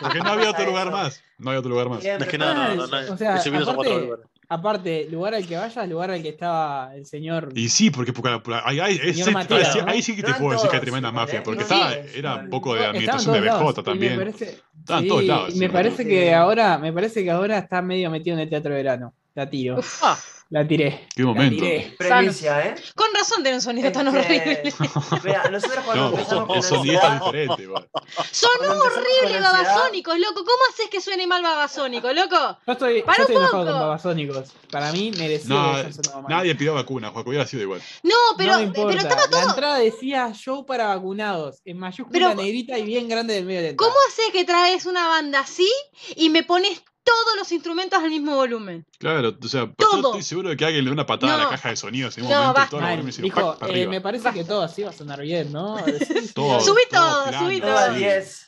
porque 0.00 0.20
no 0.20 0.30
había 0.30 0.50
otro 0.50 0.64
lugar 0.64 0.92
más, 0.92 1.20
no 1.38 1.50
había 1.50 1.58
otro 1.58 1.70
lugar 1.70 1.88
más. 1.88 2.04
Es 2.04 2.24
que 2.28 2.38
no, 2.38 2.54
no, 2.54 2.74
no, 2.74 2.86
no. 2.86 3.12
O 3.14 3.16
sea, 3.16 3.34
aparte-. 3.36 4.10
Aparte, 4.52 5.08
lugar 5.10 5.34
al 5.34 5.46
que 5.46 5.56
vayas, 5.56 5.88
lugar 5.88 6.10
al 6.10 6.20
que 6.20 6.28
estaba 6.28 6.94
el 6.94 7.06
señor. 7.06 7.48
Y 7.54 7.68
sí, 7.70 7.90
porque, 7.90 8.12
porque- 8.12 8.38
porque 8.44 8.60
ahí, 8.64 8.80
ahí- 8.80 8.96
Señor 8.98 9.10
ese- 9.28 9.30
Matías, 9.30 9.74
ahí- 9.76 9.80
¿no? 9.82 9.90
ahí 9.90 10.02
sí 10.02 10.14
que 10.14 10.22
te 10.22 10.34
puedo 10.34 10.52
decir 10.52 10.68
que 10.68 10.76
hay 10.76 10.80
todos, 10.80 10.82
tremenda 10.82 11.10
mafia, 11.10 11.42
porque 11.42 11.60
No 11.60 11.62
estaba, 11.62 11.94
era 11.94 12.34
un 12.36 12.50
poco 12.50 12.74
de 12.74 12.84
administración 12.86 13.32
de 13.34 13.40
BJ 13.40 13.62
y 13.62 13.76
me 13.76 13.82
también. 13.82 14.16
parece, 14.18 14.58
Estaba 14.78 14.98
en 14.98 15.04
Sí, 15.04 15.08
todos 15.08 15.24
lados. 15.24 15.54
me 15.56 15.70
parece 15.70 16.02
Sí. 16.02 16.08
que 16.08 16.34
ahora, 16.34 16.76
me 16.78 16.92
parece 16.92 17.24
que 17.24 17.30
ahora 17.30 17.58
está 17.58 17.80
medio 17.82 18.10
metido 18.10 18.34
en 18.36 18.40
el 18.42 18.50
teatro 18.50 18.70
de 18.72 18.76
verano. 18.76 19.14
La 19.34 19.48
tiro. 19.48 19.80
Ah, 20.02 20.18
La 20.52 20.68
tiré. 20.68 21.08
Qué 21.16 21.22
La 21.22 21.28
momento. 21.28 21.62
tiré. 21.64 21.94
Premicia, 21.96 22.66
¿eh? 22.66 22.74
Con 22.94 23.06
razón 23.14 23.42
tiene 23.42 23.56
un 23.56 23.62
sonido 23.62 23.90
tan 23.90 24.06
horrible. 24.08 24.62
Mira, 25.24 25.48
nosotros 25.50 25.82
cuando 25.82 26.02
No, 26.04 26.08
empezamos 26.10 26.46
con 26.46 26.56
el 26.58 26.62
sonido 26.62 26.94
está 26.96 27.12
ansiedad, 27.12 27.32
diferente, 27.32 27.62
igual. 27.62 27.88
Son 28.30 28.50
Cuando 28.58 28.74
empezamos 28.74 28.86
horribles 28.98 29.22
con 29.22 29.32
ansiedad- 29.46 29.52
babasónicos, 29.64 30.18
loco. 30.18 30.34
¿Cómo 30.34 30.62
haces 30.70 30.90
que 30.90 31.00
suene 31.00 31.26
mal 31.26 31.42
babasónico, 31.42 32.12
loco? 32.12 32.58
Yo 32.66 32.72
estoy, 32.74 32.98
yo 32.98 33.04
¡Para 33.06 33.16
un 33.16 33.22
estoy 33.22 33.36
enojado 33.36 33.62
poco! 33.62 33.72
con 33.72 33.80
Babasónicos. 33.80 34.52
Para 34.70 34.92
mí 34.92 35.10
mereció 35.16 35.54
No, 35.54 35.72
que 35.72 36.10
mal. 36.12 36.24
nadie 36.28 36.54
pidió 36.54 36.74
vacuna, 36.74 37.08
Juaco, 37.10 37.30
hubiera 37.30 37.46
sido 37.46 37.62
igual. 37.62 37.80
No, 38.02 38.14
pero, 38.36 38.52
no 38.52 38.58
me 38.58 38.64
importa. 38.64 38.88
pero 38.90 39.00
estaba 39.08 39.22
La 39.22 39.30
todo. 39.30 39.48
entrada 39.48 39.78
decía 39.78 40.32
show 40.34 40.66
para 40.66 40.88
vacunados. 40.88 41.62
En 41.64 41.78
mayúscula 41.78 42.10
Pero- 42.12 42.34
negrita 42.34 42.76
y 42.78 42.82
bien 42.82 43.08
grande 43.08 43.32
del 43.32 43.46
medio 43.46 43.60
de 43.60 43.64
la 43.64 43.70
entrada. 43.70 43.90
¿Cómo 43.90 43.98
haces 44.06 44.26
que 44.34 44.44
traes 44.44 44.84
una 44.84 45.08
banda 45.08 45.40
así 45.40 45.70
y 46.14 46.28
me 46.28 46.42
pones 46.42 46.82
todos 47.04 47.36
los 47.38 47.50
instrumentos 47.52 47.98
al 48.02 48.10
mismo 48.10 48.34
volumen? 48.36 48.86
Claro, 48.98 49.36
o 49.42 49.48
sea, 49.48 49.62
yo 49.62 49.74
Todo. 49.76 50.08
estoy 50.10 50.22
seguro 50.22 50.48
de 50.50 50.56
que 50.56 50.64
alguien 50.64 50.84
le 50.84 50.90
da 50.90 50.94
una 50.94 51.06
patada 51.06 51.34
a 51.34 51.36
No. 51.38 51.44
la 51.44 51.50
caja 51.50 51.70
de 51.70 51.76
sonidos 51.76 52.16
en 52.18 52.24
un 52.24 52.30
No, 52.30 52.36
momento 52.36 52.52
y 52.52 52.60
basta. 52.60 52.70
todo 52.70 52.80
el 52.80 52.90
volumen 52.90 53.12
se 53.12 53.22
dijo, 53.22 53.56
para 53.58 53.72
eh, 53.76 53.86
me 53.88 54.00
parece 54.00 54.32
que 54.32 54.44
todo 54.44 54.62
así 54.62 54.82
va 54.82 54.90
a 54.90 54.92
sonar 54.92 55.20
bien, 55.20 55.52
¿no? 55.52 55.76
Todo. 56.34 56.60
Subí 56.60 56.80
todo 56.90 57.24
todo, 57.24 57.38
subí 57.40 57.60
todo 57.60 57.74
todo. 57.74 57.94
10. 57.94 58.46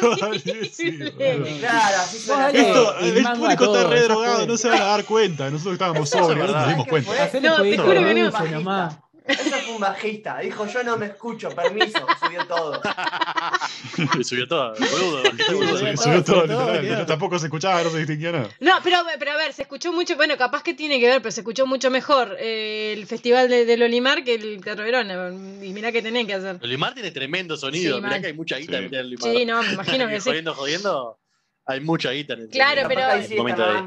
Todo 0.00 0.24
al 0.24 0.40
10, 0.42 0.74
sí, 0.76 0.90
boludo. 0.98 1.58
Claro, 1.58 1.96
así 2.02 2.18
suena. 2.18 2.50
Esto, 2.50 2.98
el 2.98 3.14
público 3.24 3.50
está 3.50 3.56
todo, 3.64 3.90
re 3.90 3.96
ya 4.00 4.04
drogado, 4.04 4.46
no 4.46 4.56
se 4.56 4.68
van 4.68 4.80
a 4.82 4.84
dar 4.84 5.04
cuenta. 5.04 5.50
Nosotros 5.50 5.72
estábamos 5.74 6.08
sobrios, 6.08 6.48
no 6.50 6.54
nos 6.54 6.68
dimos 6.68 6.84
¿Sabes 6.84 6.84
qué 6.84 6.90
cuenta. 6.90 7.24
Hacele 7.24 7.48
No, 7.48 7.56
te 7.62 7.78
juro 7.78 8.40
que 8.40 8.60
no. 8.62 9.03
Eso 9.26 9.42
fue 9.56 9.74
un 9.74 9.80
bajista. 9.80 10.38
Dijo, 10.40 10.66
yo 10.66 10.84
no 10.84 10.98
me 10.98 11.06
escucho, 11.06 11.48
permiso. 11.50 12.06
Subió 12.20 12.46
todo. 12.46 12.80
subió 14.22 14.46
todo, 14.48 14.74
boludo. 14.74 15.22
subió 15.46 15.76
Se 15.78 15.94
todo, 15.94 15.96
subió 15.96 15.96
todo, 15.96 15.96
subió 15.96 16.24
todo, 16.24 16.42
literal. 16.42 16.80
quedó. 16.82 16.94
Pero 16.94 17.06
tampoco 17.06 17.38
se 17.38 17.46
escuchaba, 17.46 17.82
no 17.82 17.90
se 17.90 17.98
distinguía 17.98 18.32
nada. 18.32 18.48
No, 18.60 18.72
pero, 18.82 18.98
pero 19.18 19.32
a 19.32 19.36
ver, 19.36 19.52
se 19.54 19.62
escuchó 19.62 19.92
mucho, 19.92 20.16
bueno, 20.16 20.36
capaz 20.36 20.62
que 20.62 20.74
tiene 20.74 21.00
que 21.00 21.06
ver, 21.08 21.22
pero 21.22 21.32
se 21.32 21.40
escuchó 21.40 21.66
mucho 21.66 21.90
mejor 21.90 22.36
eh, 22.38 22.92
el 22.96 23.06
festival 23.06 23.48
de, 23.48 23.64
del 23.64 23.82
Olimar 23.82 24.24
que 24.24 24.34
el 24.34 24.60
Teatro 24.62 24.84
Verona. 24.84 25.30
Y 25.62 25.72
mirá 25.72 25.90
que 25.90 26.02
tenían 26.02 26.26
que 26.26 26.34
hacer. 26.34 26.58
El 26.60 26.68
Limar 26.70 26.92
tiene 26.94 27.10
tremendo 27.10 27.56
sonido. 27.56 27.96
Sí, 27.96 28.00
Mirá 28.02 28.10
mal. 28.12 28.20
que 28.20 28.26
hay 28.26 28.32
mucha 28.34 28.56
guita 28.58 28.78
Sí. 28.78 28.84
en 28.84 28.94
el 28.94 29.10
Limar. 29.10 29.32
Sí, 29.34 29.46
no, 29.46 29.62
me 29.62 29.72
imagino 29.72 30.08
que 30.10 30.20
sí. 30.20 30.28
Jodiendo, 30.28 30.54
jodiendo, 30.54 31.18
hay 31.64 31.80
mucha 31.80 32.10
guita 32.10 32.34
en 32.34 32.40
el 32.42 32.48
Claro, 32.50 32.82
pero- 32.88 33.04
ahí 33.06 33.24
sí 33.26 33.36
Momento 33.36 33.62
está 33.64 33.78
ahí. 33.78 33.84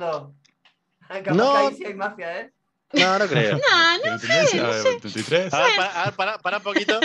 Ah, 1.10 1.20
Capaz 1.24 1.36
No. 1.36 1.52
que 1.54 1.58
ahí 1.60 1.76
sí 1.76 1.86
hay 1.86 1.94
mafia, 1.94 2.42
¿eh? 2.42 2.52
No, 2.94 3.20
no 3.20 3.28
creo. 3.28 3.58
No, 3.70 3.98
no. 3.98 4.02
¿Tiene 4.20 4.20
tendencia? 4.20 4.64
¿33? 4.64 5.54
A 5.54 5.64
ver, 5.64 5.76
para, 5.76 6.02
a 6.02 6.06
ver, 6.06 6.14
pará, 6.16 6.38
pará 6.40 6.58
un 6.58 6.64
poquito. 6.64 7.00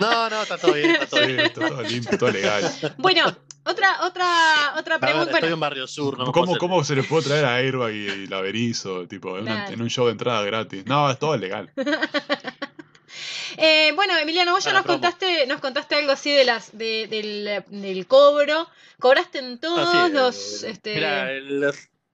No, 0.00 0.30
no, 0.30 0.42
está 0.42 0.56
todo 0.58 0.72
bien, 0.72 0.90
está 0.92 1.06
todo 1.06 1.26
bien. 1.26 1.40
está 1.40 1.68
todo 1.68 1.82
limpio, 1.82 2.18
todo 2.18 2.30
legal. 2.30 2.72
Bueno, 2.96 3.24
otra, 3.64 4.04
otra, 4.04 4.74
otra 4.78 4.94
A 4.96 4.98
ver, 4.98 5.10
pregunta. 5.10 5.32
estoy 5.34 5.52
en 5.52 5.60
Barrio 5.60 5.86
Sur, 5.86 6.18
no 6.18 6.32
¿Cómo, 6.32 6.56
¿Cómo 6.58 6.82
se 6.82 6.96
le 6.96 7.02
puede 7.04 7.24
traer 7.24 7.44
a 7.44 7.56
Airbag 7.56 7.92
y, 7.92 8.08
y 8.08 8.26
Laberizo, 8.26 9.06
tipo, 9.06 9.36
en, 9.36 9.42
una- 9.44 9.68
en 9.68 9.80
un 9.82 9.90
show 9.90 10.06
de 10.06 10.12
entrada 10.12 10.42
gratis? 10.44 10.84
No, 10.86 11.10
es 11.10 11.18
todo 11.18 11.36
legal. 11.36 11.70
eh, 13.58 13.92
bueno, 13.94 14.16
Emiliano, 14.16 14.52
vos 14.52 14.64
ya 14.64 14.70
Ah, 14.70 14.74
nos 14.74 14.82
promo. 14.84 15.00
contaste, 15.00 15.46
nos 15.46 15.60
contaste 15.60 15.94
algo 15.94 16.12
así 16.12 16.30
de 16.32 16.44
las, 16.44 16.76
de, 16.76 17.06
del, 17.06 17.62
del 17.82 18.06
cobro. 18.06 18.68
¿Cobraste 18.98 19.38
en 19.40 19.58
todos 19.60 19.88
Ah, 19.92 20.06
sí, 20.08 20.12
los, 20.14 20.62
eh, 20.64 20.70
este, 20.70 20.94
Mira, 20.94 21.28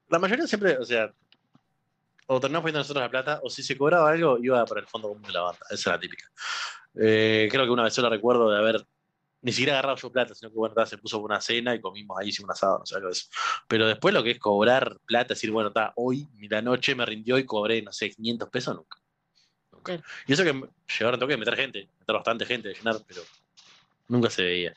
la 0.09 0.19
mayoría 0.19 0.47
siempre, 0.47 0.77
o 0.79 0.85
sea, 0.85 1.13
o 2.31 2.41
terminamos 2.41 2.63
poniendo 2.63 2.81
nosotros 2.81 3.03
la 3.03 3.11
plata, 3.11 3.41
o 3.43 3.49
si 3.49 3.63
se 3.63 3.77
cobraba 3.77 4.11
algo, 4.11 4.39
iba 4.39 4.65
para 4.67 4.81
el 4.81 4.87
fondo 4.87 5.09
común 5.09 5.23
de 5.23 5.33
la 5.33 5.41
banda. 5.41 5.61
Esa 5.71 5.75
es 5.75 5.87
la 5.87 5.99
típica. 5.99 6.27
Eh, 6.95 7.49
creo 7.51 7.65
que 7.65 7.71
una 7.71 7.85
vez 7.85 7.95
solo 7.95 8.11
recuerdo 8.11 8.51
de 8.51 8.59
haber 8.59 8.87
ni 9.41 9.53
siquiera 9.53 9.75
agarrado 9.75 9.97
yo 9.97 10.13
plata, 10.13 10.35
sino 10.35 10.51
que 10.51 10.57
bueno, 10.57 10.75
se 10.85 10.99
puso 10.99 11.21
por 11.21 11.31
una 11.31 11.41
cena 11.41 11.75
y 11.75 11.81
comimos 11.81 12.19
ahí, 12.19 12.29
hicimos 12.29 12.49
un 12.49 12.53
asado, 12.53 12.79
no 12.81 12.87
sé, 12.87 12.97
algo 12.97 13.09
de 13.09 13.13
eso. 13.13 13.29
Pero 13.67 13.87
después 13.87 14.13
lo 14.13 14.23
que 14.23 14.33
es 14.33 14.39
cobrar 14.39 14.99
plata, 15.07 15.35
decir, 15.35 15.51
bueno, 15.51 15.69
está, 15.69 15.93
hoy 15.97 16.29
la 16.51 16.61
noche 16.61 16.95
me 16.95 17.07
rindió 17.07 17.39
y 17.39 17.45
cobré, 17.45 17.81
no 17.81 17.93
sé, 17.93 18.11
500 18.11 18.51
pesos, 18.51 18.77
nunca. 18.77 18.99
Y 20.27 20.33
eso 20.33 20.45
que 20.45 20.69
llegaron 20.99 21.19
toque 21.19 21.33
de 21.33 21.39
meter 21.39 21.57
gente, 21.57 21.89
meter 21.99 22.15
bastante 22.15 22.45
gente, 22.45 22.69
de 22.69 22.75
llenar, 22.75 22.97
pero 23.07 23.23
nunca 24.09 24.29
se 24.29 24.43
veía. 24.43 24.77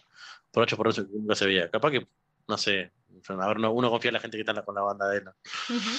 Por 0.52 0.64
ocho 0.64 0.78
por 0.78 0.88
ocho 0.88 1.06
nunca 1.11 1.36
se 1.36 1.45
veía. 1.45 1.69
Capaz 1.69 1.91
que, 1.91 2.07
no 2.48 2.57
sé, 2.57 2.91
a 3.30 3.48
ver, 3.48 3.57
uno, 3.57 3.72
uno 3.72 3.89
confía 3.89 4.10
en 4.10 4.14
la 4.14 4.19
gente 4.19 4.38
que 4.38 4.41
está 4.41 4.61
con 4.64 4.76
la 4.76 4.81
banda 4.81 5.07
de 5.10 5.18
él. 5.18 5.23
¿no? 5.26 5.31
Ujú. 5.76 5.89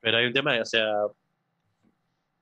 Pero 0.00 0.18
hay 0.18 0.26
un 0.26 0.32
tema, 0.32 0.58
o 0.60 0.64
sea, 0.64 0.86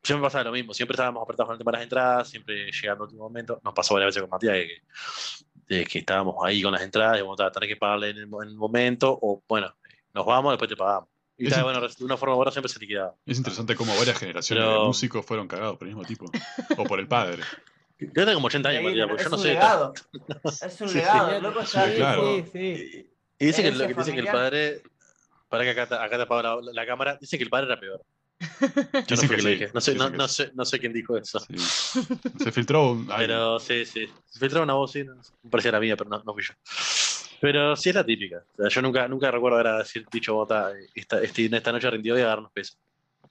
siempre 0.02 0.24
pasaba 0.26 0.44
lo 0.44 0.52
mismo, 0.52 0.72
siempre 0.74 0.94
estábamos 0.94 1.22
apretados 1.22 1.48
con 1.48 1.54
el 1.54 1.58
tema 1.58 1.70
de 1.72 1.76
las 1.78 1.82
entradas, 1.84 2.28
siempre 2.28 2.70
llegando 2.72 3.04
al 3.04 3.08
último 3.08 3.22
momento. 3.24 3.60
Nos 3.62 3.74
pasó 3.74 3.94
varias 3.94 4.08
veces 4.14 4.22
con 4.22 4.30
Matías 4.30 4.54
que, 4.56 5.74
de 5.74 5.84
que 5.86 5.98
estábamos 6.00 6.36
ahí 6.44 6.62
con 6.62 6.72
las 6.72 6.82
entradas 6.82 7.18
y 7.18 7.22
vamos 7.22 7.40
a 7.40 7.50
tener 7.50 7.68
que 7.68 7.76
pagarle 7.76 8.10
en 8.10 8.16
el, 8.18 8.22
en 8.24 8.48
el 8.48 8.56
momento, 8.56 9.16
o 9.20 9.42
bueno, 9.48 9.74
nos 10.14 10.26
vamos, 10.26 10.52
después 10.52 10.68
te 10.68 10.76
pagamos. 10.76 11.08
Y 11.36 11.46
Es 11.46 11.52
está, 11.52 11.62
bueno, 11.64 11.80
de 11.80 12.04
una 12.04 12.16
forma 12.18 12.36
u 12.36 12.40
otra 12.40 12.52
siempre 12.52 12.70
se 12.70 12.78
liquidaba. 12.78 13.14
Es 13.24 13.38
interesante 13.38 13.74
cómo 13.74 13.96
varias 13.96 14.18
generaciones 14.18 14.62
Pero- 14.64 14.80
de 14.80 14.86
músicos 14.86 15.24
fueron 15.24 15.48
cagados 15.48 15.78
por 15.78 15.88
el 15.88 15.94
mismo 15.94 16.06
tipo. 16.06 16.26
O 16.76 16.84
por 16.84 16.98
el 17.00 17.08
padre. 17.08 17.42
Yo 17.98 18.12
tengo 18.24 18.34
como 18.34 18.46
80 18.48 18.68
años, 18.70 18.78
Ahí, 18.80 18.86
Matías, 18.86 19.06
porque 19.08 19.24
yo 19.24 19.30
no 19.30 19.36
un 19.36 19.42
sé. 19.42 19.48
legado. 19.48 19.92
Es 20.44 20.80
un 20.80 20.88
Sí, 20.88 20.94
legado. 20.98 21.30
sí. 21.36 21.40
loco 21.42 21.64
Sí, 21.66 21.76
ya 21.76 21.94
claro. 21.96 22.34
Sí, 22.36 22.44
sí. 22.52 23.10
Y 23.40 23.46
dice 23.46 23.62
que, 23.62 23.72
lo 23.72 23.88
que, 23.88 23.94
dice 23.94 24.12
que 24.12 24.20
el 24.20 24.26
padre. 24.26 24.82
Para 25.48 25.64
que 25.64 25.70
acá, 25.70 25.86
te- 25.86 25.94
acá 25.96 26.16
te 26.16 26.22
apago 26.22 26.60
la, 26.60 26.72
la 26.72 26.86
cámara. 26.86 27.18
Dice 27.20 27.36
que 27.36 27.44
el 27.44 27.50
padre 27.50 27.66
era 27.66 27.80
peor. 27.80 28.00
Yo 29.08 29.16
no 29.16 29.16
sé 29.16 29.28
que 29.28 29.34
qué 29.34 29.40
sí, 29.40 29.46
le 29.46 29.50
dije. 29.52 29.70
No 29.74 29.80
sé, 29.80 29.94
no, 29.94 30.04
dicen 30.04 30.12
que 30.12 30.18
no 30.18 30.28
sí. 30.28 30.34
sé, 30.34 30.50
no 30.54 30.64
sé 30.64 30.78
quién 30.78 30.92
dijo 30.92 31.16
eso. 31.16 31.40
Sí. 31.40 31.56
Se 32.38 32.52
filtró 32.52 32.92
un. 32.92 33.08
ay, 33.10 33.26
Pero 33.26 33.58
sí, 33.58 33.84
sí. 33.84 34.06
Se 34.26 34.38
filtró 34.38 34.62
una 34.62 34.74
voz, 34.74 34.92
sí. 34.92 35.04
Parecía 35.50 35.72
la 35.72 35.80
mía, 35.80 35.96
pero 35.96 36.10
no, 36.10 36.22
no 36.24 36.32
fui 36.32 36.42
yo. 36.42 36.54
Pero 37.40 37.74
sí 37.74 37.88
es 37.88 37.94
la 37.94 38.04
típica. 38.04 38.44
O 38.52 38.62
sea, 38.62 38.68
yo 38.68 38.82
nunca, 38.82 39.08
nunca 39.08 39.30
recuerdo 39.30 39.58
haber 39.58 39.78
decir, 39.78 40.06
dicho, 40.12 40.34
bota, 40.34 40.72
esta, 40.94 41.22
este, 41.22 41.46
esta 41.46 41.72
noche 41.72 41.90
rindió 41.90 42.16
y 42.18 42.20
agarrarnos 42.20 42.52
pesos. 42.52 42.78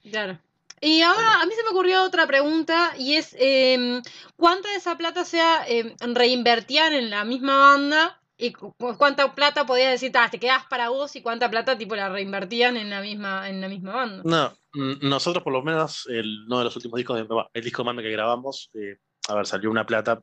Claro. 0.10 0.40
Y 0.82 1.02
ahora 1.02 1.42
a 1.42 1.46
mí 1.46 1.54
se 1.54 1.64
me 1.64 1.70
ocurrió 1.70 2.04
otra 2.04 2.26
pregunta 2.26 2.94
y 2.98 3.16
es 3.16 3.36
em, 3.38 4.02
¿cuánta 4.38 4.70
de 4.70 4.78
esa 4.78 4.98
plata 4.98 5.26
sea 5.26 5.66
em, 5.68 5.94
reinvertían 6.00 6.94
en 6.94 7.10
la 7.10 7.26
misma 7.26 7.58
banda 7.58 8.19
y 8.42 8.54
cu- 8.54 8.74
cuánta 8.98 9.36
plata 9.36 9.66
podías 9.66 9.92
decir, 9.92 10.12
"Ta, 10.14 10.30
te 10.30 10.40
quedas 10.40 10.64
para 10.70 10.90
vos 10.90 11.14
y 11.16 11.22
cuánta 11.22 11.50
plata 11.50 11.78
tipo 11.78 11.96
la 11.96 12.08
reinvertían 12.10 12.78
en 12.78 12.90
la 12.90 13.02
misma 13.02 13.50
en 13.50 13.60
la 13.60 13.68
misma 13.68 13.94
banda? 13.94 14.24
No, 14.26 14.58
nosotros 15.02 15.44
por 15.44 15.52
lo 15.52 15.62
menos, 15.62 16.08
el, 16.10 16.46
uno 16.46 16.60
de 16.60 16.64
los 16.64 16.76
últimos 16.78 16.98
discos, 16.98 17.18
de, 17.18 17.28
el 17.54 17.64
disco 17.64 17.84
mando 17.84 18.02
que 18.02 18.10
grabamos, 18.10 18.72
eh, 18.74 18.98
a 19.28 19.36
ver, 19.36 19.46
salió 19.46 19.70
una 19.70 19.86
plata 19.86 20.22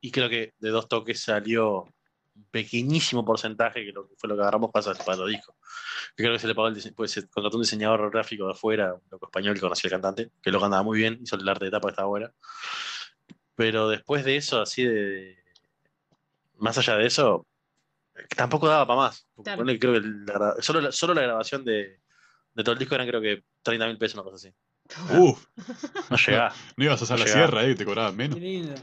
y 0.00 0.10
creo 0.10 0.30
que 0.30 0.54
de 0.58 0.70
dos 0.70 0.88
toques 0.88 1.20
salió 1.20 1.82
un 2.34 2.44
pequeñísimo 2.50 3.24
porcentaje, 3.26 3.84
que 3.84 3.92
fue 4.16 4.28
lo 4.28 4.36
que 4.36 4.40
agarramos 4.42 4.70
para, 4.70 4.94
para 4.94 5.18
los 5.18 5.28
discos. 5.28 5.54
Que 6.16 6.22
creo 6.24 6.32
que 6.32 6.38
se 6.38 6.46
le 6.48 6.54
pagó 6.54 6.68
el 6.68 6.94
pues 6.94 7.10
se 7.10 7.28
contrató 7.28 7.58
un 7.58 7.62
diseñador 7.62 8.10
gráfico 8.10 8.46
de 8.46 8.52
afuera, 8.52 8.94
un 8.94 9.02
loco 9.10 9.26
español 9.26 9.54
que 9.54 9.60
conocía 9.60 9.88
al 9.88 9.92
cantante, 10.00 10.30
que 10.42 10.50
lo 10.50 10.64
andaba 10.64 10.82
muy 10.82 10.98
bien, 10.98 11.18
hizo 11.22 11.36
el 11.36 11.46
arte 11.46 11.66
de 11.66 11.70
tapa 11.72 11.88
que 11.88 11.92
estaba 11.92 12.08
buena. 12.08 12.32
Pero 13.54 13.90
después 13.90 14.24
de 14.24 14.36
eso, 14.36 14.62
así 14.62 14.84
de. 14.84 15.36
Más 16.56 16.76
allá 16.78 16.96
de 16.96 17.06
eso, 17.06 17.46
tampoco 18.36 18.68
daba 18.68 18.86
para 18.86 19.00
más. 19.00 19.26
Claro. 19.42 19.64
creo 19.64 19.92
que 19.94 20.00
la 20.00 20.54
solo, 20.60 20.80
la, 20.80 20.92
solo 20.92 21.14
la 21.14 21.22
grabación 21.22 21.64
de, 21.64 22.00
de 22.54 22.62
todo 22.64 22.72
el 22.72 22.78
disco 22.78 22.94
eran 22.94 23.06
creo 23.06 23.20
que 23.20 23.44
30 23.62 23.86
mil 23.86 23.98
pesos, 23.98 24.14
una 24.14 24.24
cosa 24.24 24.36
así. 24.36 24.54
Uf, 25.18 25.44
No 26.10 26.16
llegaba. 26.16 26.52
no 26.76 26.84
ibas 26.84 27.00
a 27.00 27.04
hacer 27.04 27.18
No 27.18 27.24
la 27.24 27.30
llegaba. 27.30 27.46
sierra 27.46 27.60
ahí, 27.62 27.74
te 27.74 27.84
cobraban 27.84 28.12
Qué 28.12 28.18
menos. 28.18 28.38
lindo. 28.38 28.74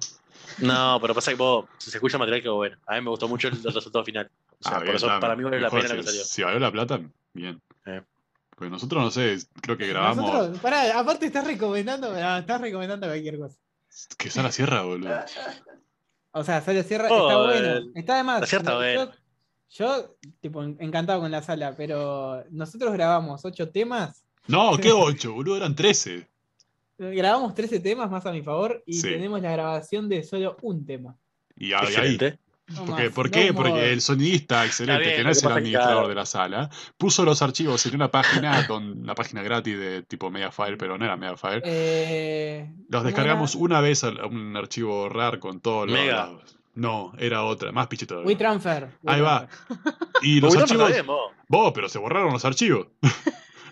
No, 0.60 0.98
pero 1.02 1.14
pasa 1.14 1.32
que 1.32 1.38
vos, 1.38 1.66
si 1.78 1.92
se 1.92 1.98
escucha 1.98 2.18
material, 2.18 2.42
quedó 2.42 2.56
bueno. 2.56 2.78
A 2.88 2.96
mí 2.96 3.02
me 3.02 3.10
gustó 3.10 3.28
mucho 3.28 3.48
el, 3.50 3.56
el 3.58 3.74
resultado 3.74 4.04
final. 4.06 4.30
O 4.60 4.64
sea, 4.64 4.72
Ah, 4.72 4.76
por 4.76 4.84
bien, 4.86 4.96
eso 4.96 5.08
para 5.20 5.36
mí 5.36 5.44
vale 5.44 5.60
la 5.60 5.70
pena 5.70 5.90
lo 5.90 5.96
que 5.96 6.02
si- 6.04 6.08
salió. 6.08 6.24
Si 6.24 6.44
valió 6.44 6.60
la 6.60 6.72
plata, 6.72 7.00
bien. 7.34 7.62
Eh. 7.86 8.02
Porque 8.56 8.72
nosotros, 8.72 9.04
no 9.04 9.12
sé, 9.12 9.38
creo 9.62 9.78
que 9.78 9.88
grabamos. 9.88 10.32
Nosotros, 10.34 10.60
pará, 10.60 10.98
aparte 11.00 11.28
estás 11.28 11.46
recomendando, 11.46 12.12
ah, 12.16 12.40
estás 12.40 12.60
recomendando 12.62 13.06
cualquier 13.06 13.38
cosa. 13.38 13.56
Que 14.18 14.30
sea 14.32 14.42
la 14.44 14.52
sierra, 14.52 14.82
boludo. 14.82 15.14
O 16.32 16.44
sea, 16.44 16.62
Sala 16.62 16.84
Sierra 16.84 17.08
Oh, 17.10 17.30
está 17.30 17.62
bueno. 17.62 17.92
Está 17.96 18.14
además. 18.16 18.42
la 18.42 18.48
Sierra 18.48 18.62
está 18.64 18.94
yo. 18.94 19.12
Yo, 19.70 20.16
tipo, 20.40 20.64
en- 20.64 20.78
encantado 20.80 21.20
con 21.22 21.32
la 21.32 21.42
sala, 21.44 21.76
pero 21.76 22.44
nosotros 22.52 22.94
grabamos 22.94 23.44
ocho 23.46 23.70
temas. 23.70 24.24
No, 24.48 24.78
¿qué 24.78 24.92
8, 24.92 25.34
boludo? 25.34 25.58
Eran 25.58 25.76
13. 25.76 26.28
Grabamos 26.98 27.54
13 27.54 27.80
temas 27.80 28.10
más 28.10 28.26
a 28.26 28.32
mi 28.32 28.42
favor 28.42 28.82
y 28.86 28.94
Sí. 28.94 29.10
tenemos 29.10 29.42
la 29.42 29.52
grabación 29.52 30.10
de 30.10 30.24
solo 30.24 30.58
un 30.62 30.86
tema. 30.86 31.16
Y 31.56 31.74
ahí. 31.74 31.86
Excelente. 31.86 32.40
No 32.70 32.86
Porque, 32.86 33.04
más, 33.06 33.14
¿Por 33.14 33.32
qué? 33.32 33.54
Porque 33.54 33.94
el 33.94 34.02
sonidista 34.02 34.66
excelente, 34.66 35.04
bien, 35.06 35.16
que 35.18 35.24
no 35.24 35.30
es 35.30 35.42
el 35.42 35.52
administrador 35.54 35.94
claro. 35.94 36.08
de 36.10 36.16
la 36.16 36.26
sala, 36.26 36.70
puso 36.98 37.24
los 37.24 37.42
archivos 37.42 37.86
en 37.86 37.96
una 37.96 38.12
página 38.12 38.68
con 38.68 39.00
una 39.04 39.16
página 39.16 39.42
gratis 39.42 39.78
de 39.80 40.04
tipo 40.04 40.30
Mediafire, 40.30 40.76
pero 40.76 40.98
no 40.98 41.06
era 41.06 41.16
Mediafire. 41.16 41.62
Eh, 41.64 42.70
Los 42.90 43.00
¿cómo 43.00 43.04
descargamos 43.04 43.56
era? 43.56 43.64
una 43.64 43.80
vez 43.82 44.04
a 44.04 44.10
a 44.10 44.26
un 44.26 44.58
archivo 44.58 45.08
RAR 45.08 45.40
con 45.40 45.62
todos 45.62 45.88
los. 45.90 46.57
No, 46.78 47.12
era 47.18 47.44
otra, 47.44 47.72
más 47.72 47.88
pichito 47.88 48.14
todavía. 48.16 48.28
WeTransfer. 48.28 48.90
Ahí 49.06 49.22
va. 49.22 49.48
Y 50.22 50.40
los 50.40 50.54
no, 50.56 50.62
archivos. 50.62 50.90
está 50.92 51.04
vos. 51.04 51.32
Vos, 51.48 51.72
pero 51.76 51.90
se 51.90 51.98
borraron 52.00 52.32
los 52.34 52.46
archivos. 52.46 52.88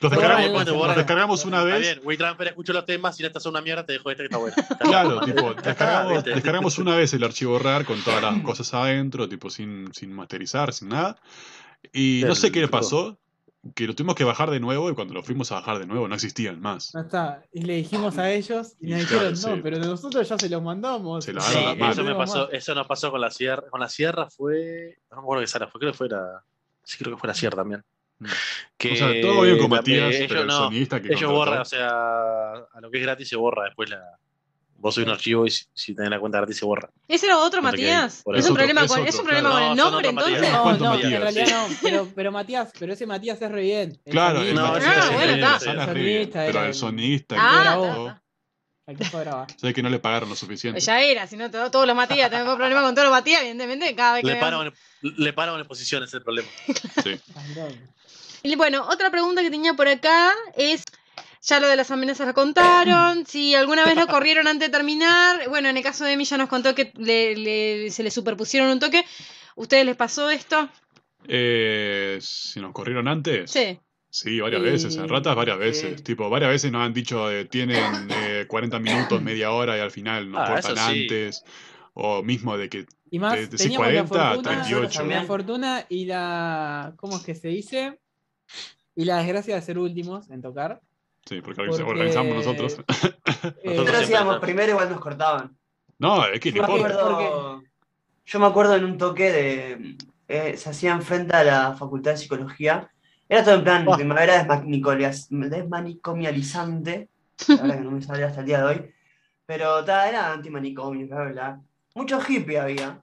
Los 0.01 0.11
descargamos, 0.11 0.45
en 0.45 0.51
una 0.75 0.87
los 0.87 0.95
descargamos 0.97 1.45
una 1.45 1.57
Está 1.63 1.69
vez. 1.73 1.81
bien, 1.81 1.99
WeTransfer 2.03 2.47
escucho 2.49 2.73
los 2.73 2.85
temas 2.85 3.15
y 3.15 3.17
si 3.19 3.25
esta 3.25 3.39
es 3.39 3.45
una 3.45 3.61
mierda, 3.61 3.85
te 3.85 3.93
dejo 3.93 4.11
este 4.11 4.23
que 4.23 4.25
está 4.25 4.37
bueno. 4.37 4.53
Está 4.59 4.77
Claro, 4.77 5.09
bueno. 5.21 5.25
tipo, 5.25 5.49
está, 5.51 5.61
descargamos, 5.69 6.23
descargamos 6.25 6.77
una 6.79 6.95
vez 6.97 7.13
el 7.13 7.23
archivo 7.23 7.57
RAR 7.57 7.85
con 7.85 7.99
todas 8.03 8.21
las 8.21 8.39
cosas 8.43 8.71
adentro, 8.73 9.27
tipo 9.29 9.49
sin, 9.49 9.91
sin 9.93 10.11
masterizar, 10.11 10.73
sin 10.73 10.89
nada. 10.89 11.17
Y 11.93 12.23
no 12.27 12.35
sé 12.35 12.51
qué 12.51 12.59
le 12.59 12.67
pasó, 12.67 13.17
que 13.73 13.87
lo 13.87 13.95
tuvimos 13.95 14.15
que 14.15 14.23
bajar 14.23 14.51
de 14.51 14.59
nuevo 14.59 14.91
y 14.91 14.93
cuando 14.93 15.13
lo 15.13 15.23
fuimos 15.23 15.51
a 15.51 15.55
bajar 15.55 15.79
de 15.79 15.87
nuevo 15.87 16.07
no 16.07 16.15
existían 16.15 16.61
más. 16.61 16.93
No 16.93 17.01
está. 17.01 17.43
Y 17.51 17.61
le 17.61 17.77
dijimos 17.77 18.17
a 18.17 18.31
ellos 18.31 18.75
y 18.79 18.91
nos 18.91 19.05
claro, 19.05 19.29
dijeron, 19.29 19.51
no, 19.51 19.55
sí. 19.55 19.61
pero 19.63 19.79
nosotros 19.79 20.29
ya 20.29 20.37
se 20.37 20.49
los 20.49 20.61
mandamos. 20.61 21.25
Se 21.25 21.31
Sí, 21.31 21.35
las 21.35 21.77
manos. 21.77 21.97
eso 21.97 22.03
me 22.03 22.15
pasó, 22.15 22.51
eso 22.51 22.75
nos 22.75 22.87
pasó 22.87 23.09
con 23.09 23.21
la 23.21 23.31
sierra. 23.31 23.63
Con 23.69 23.79
la 23.79 23.89
sierra 23.89 24.29
fue. 24.29 24.97
No 25.09 25.17
me 25.17 25.23
acuerdo 25.23 25.41
qué 25.41 25.47
sala 25.47 25.67
fue, 25.67 25.79
creo 25.79 25.91
que 25.91 25.97
fue 25.97 26.09
la. 26.09 26.43
Sí, 26.83 26.97
creo 26.99 27.15
que 27.15 27.19
fue 27.19 27.27
la 27.27 27.33
sierra 27.33 27.55
también. 27.57 27.83
Mm. 28.19 28.25
Que 28.77 28.93
O 28.93 28.95
sea, 28.95 29.21
todo 29.21 29.41
bien 29.41 29.57
con 29.57 29.69
Matías, 29.69 30.13
ellos 30.13 30.27
pero 30.27 30.41
el 30.41 30.47
no, 30.47 30.57
sonidista 30.57 31.01
que 31.01 31.13
ellos 31.13 31.31
borran, 31.31 31.59
o 31.59 31.65
sea, 31.65 31.89
a 31.89 32.81
lo 32.81 32.91
que 32.91 32.97
es 32.99 33.03
gratis 33.03 33.29
se 33.29 33.35
borra 33.35 33.65
después 33.65 33.89
la. 33.89 34.01
Vos 34.77 34.93
subís 34.93 35.07
un 35.07 35.13
archivo 35.13 35.47
y 35.47 35.51
si, 35.51 35.65
si 35.73 35.95
tenés 35.95 36.11
la 36.11 36.19
cuenta 36.19 36.37
gratis 36.39 36.57
se 36.57 36.65
borra. 36.65 36.89
¿Ese 37.07 37.25
era 37.25 37.37
otro 37.39 37.61
No 37.61 37.69
Matías? 37.69 38.23
¿Es 38.33 38.39
eso. 38.39 38.49
un 38.49 38.55
problema 38.55 38.81
con, 38.87 38.99
otro, 38.99 39.05
¿es 39.09 39.15
un 39.15 39.25
claro. 39.25 39.41
problema 39.41 39.49
con 39.49 39.59
No, 39.61 39.71
el 39.71 39.77
nombre 39.77 40.09
entonces? 40.09 40.51
No, 40.51 40.63
¿Cuánto 40.63 40.83
no, 40.83 40.89
Matías? 40.91 41.11
en 41.13 41.21
realidad 41.21 41.47
no. 41.69 41.75
Pero, 41.81 42.09
pero 42.15 42.31
Matías, 42.31 42.71
pero 42.77 42.93
ese 42.93 43.05
Matías 43.07 43.41
es 43.41 43.51
re 43.51 43.61
bien. 43.61 43.99
El 44.05 44.11
Claro, 44.11 44.41
el 44.41 44.53
No, 44.53 44.67
Matías 44.73 44.95
ah, 44.97 45.09
bueno, 45.13 45.33
el- 45.33 45.43
está. 45.43 45.71
El 45.71 46.29
pero 46.47 46.59
el 46.61 46.67
el- 46.67 46.73
sonidista 46.73 47.35
Ah, 47.39 48.21
que 48.97 49.03
fue 49.05 49.21
grabado. 49.21 49.47
sé 49.57 49.73
que 49.73 49.81
no 49.81 49.89
le 49.89 49.97
pagaron 49.99 50.29
lo 50.29 50.35
suficiente. 50.35 50.79
Ya 50.79 51.01
era, 51.01 51.25
si 51.25 51.37
no 51.37 51.49
todo- 51.49 51.71
todos 51.71 51.87
los 51.87 51.95
Matías, 51.95 52.29
tengo 52.29 52.55
problema 52.55 52.83
con 52.83 52.93
todos 52.93 53.07
los 53.07 53.17
Matías, 53.17 53.39
evidentemente, 53.41 53.95
cada 53.95 54.13
vez 54.15 54.23
que 54.23 54.27
Le 54.33 54.35
paran, 54.39 54.71
le 55.01 55.33
paran 55.33 55.55
en 55.55 55.59
es 56.03 56.13
el 56.13 56.21
problema. 56.21 56.47
Sí. 57.03 57.19
Y 58.43 58.55
bueno, 58.55 58.85
otra 58.87 59.09
pregunta 59.09 59.41
que 59.41 59.49
tenía 59.49 59.73
por 59.73 59.87
acá 59.87 60.31
es, 60.55 60.83
ya 61.45 61.59
lo 61.59 61.67
de 61.67 61.75
las 61.75 61.91
amenazas 61.91 62.25
la 62.27 62.33
contaron, 62.33 63.25
si 63.25 63.53
alguna 63.55 63.85
vez 63.85 63.95
lo 63.95 64.07
corrieron 64.07 64.47
antes 64.47 64.69
de 64.69 64.71
terminar, 64.77 65.47
bueno, 65.49 65.69
en 65.69 65.77
el 65.77 65.83
caso 65.83 66.03
de 66.03 66.13
Emi 66.13 66.25
ya 66.25 66.37
nos 66.37 66.49
contó 66.49 66.73
que 66.73 66.91
le- 66.97 67.35
le- 67.35 67.91
se 67.91 68.01
le 68.03 68.09
superpusieron 68.11 68.69
un 68.69 68.79
toque, 68.79 69.03
¿ustedes 69.55 69.85
les 69.85 69.95
pasó 69.95 70.29
esto? 70.29 70.69
Eh, 71.27 72.17
si 72.21 72.59
nos 72.59 72.71
corrieron 72.73 73.07
antes. 73.07 73.51
Sí. 73.51 73.79
Sí, 74.09 74.39
varias 74.39 74.61
Y- 74.61 74.65
veces, 74.65 74.95
en 74.95 75.09
ratas 75.09 75.35
varias 75.35 75.57
veces. 75.57 75.95
Sí. 75.97 76.03
Tipo, 76.03 76.29
varias 76.29 76.51
veces 76.51 76.71
nos 76.71 76.81
han 76.85 76.93
dicho 76.93 77.29
eh, 77.29 77.45
tienen 77.45 78.07
eh, 78.11 78.45
40 78.47 78.79
minutos, 78.79 79.21
media 79.21 79.51
hora 79.51 79.75
y 79.77 79.81
al 79.81 79.91
final 79.91 80.29
nos 80.31 80.41
Ah, 80.49 80.53
cortan 80.53 80.75
sí. 80.93 81.01
antes. 81.01 81.43
O 81.93 82.23
mismo 82.23 82.57
de 82.57 82.69
que 82.69 82.85
Y 83.11 83.19
más, 83.19 83.33
De- 83.33 83.47
de 83.47 83.57
teníamos 83.57 83.87
la 83.87 83.93
40 84.05 84.15
a 84.31 84.33
fortuna, 84.35 84.61
38. 84.63 85.05
la 85.05 85.23
fortuna 85.23 85.85
y 85.89 86.05
la. 86.05 86.93
¿Cómo 86.97 87.17
es 87.17 87.23
que 87.23 87.35
se 87.35 87.47
dice? 87.49 87.99
Y 88.95 89.05
la 89.05 89.17
desgracia 89.17 89.55
de 89.55 89.61
ser 89.61 89.77
últimos 89.77 90.29
en 90.29 90.41
tocar. 90.41 90.81
Sí, 91.27 91.41
porque, 91.41 91.63
Porque- 91.65 91.83
organizamos 91.83 92.35
nosotros. 92.35 92.77
Eh, 92.79 93.53
Nosotros 93.65 94.01
estamos. 94.01 94.39
primero 94.39 94.71
igual 94.73 94.89
nos 94.89 94.99
cortaban. 94.99 95.57
No, 95.97 96.25
es 96.27 96.39
que 96.39 96.51
ni 96.51 96.57
Yo 96.59 96.67
me 96.67 96.73
acuerdo, 96.75 97.63
yo 98.25 98.39
me 98.39 98.45
acuerdo 98.45 98.75
en 98.75 98.85
un 98.85 98.97
toque 98.97 99.31
de. 99.31 99.97
eh, 100.27 100.57
se 100.57 100.69
hacía 100.69 100.91
enfrente 100.91 101.35
a 101.35 101.43
la 101.43 101.73
Facultad 101.73 102.11
de 102.11 102.17
Psicología. 102.17 102.89
Era 103.27 103.43
todo 103.43 103.55
en 103.55 103.63
plan 103.63 103.85
Ah. 103.89 103.95
primavera 103.95 104.45
desmanicolias- 104.45 105.27
desmanicomializante. 105.29 107.09
La 107.47 107.55
verdad 107.55 107.75
que 107.77 107.81
no 107.81 107.91
me 107.91 108.01
sale 108.01 108.23
hasta 108.23 108.41
el 108.41 108.45
día 108.45 108.59
de 108.59 108.63
hoy. 108.65 108.91
Pero 109.45 109.83
ta, 109.83 110.07
era 110.09 110.31
antimanicomio, 110.33 111.07
bla, 111.07 111.23
bla. 111.25 111.61
Mucho 111.95 112.19
hippie 112.27 112.59
había. 112.59 113.01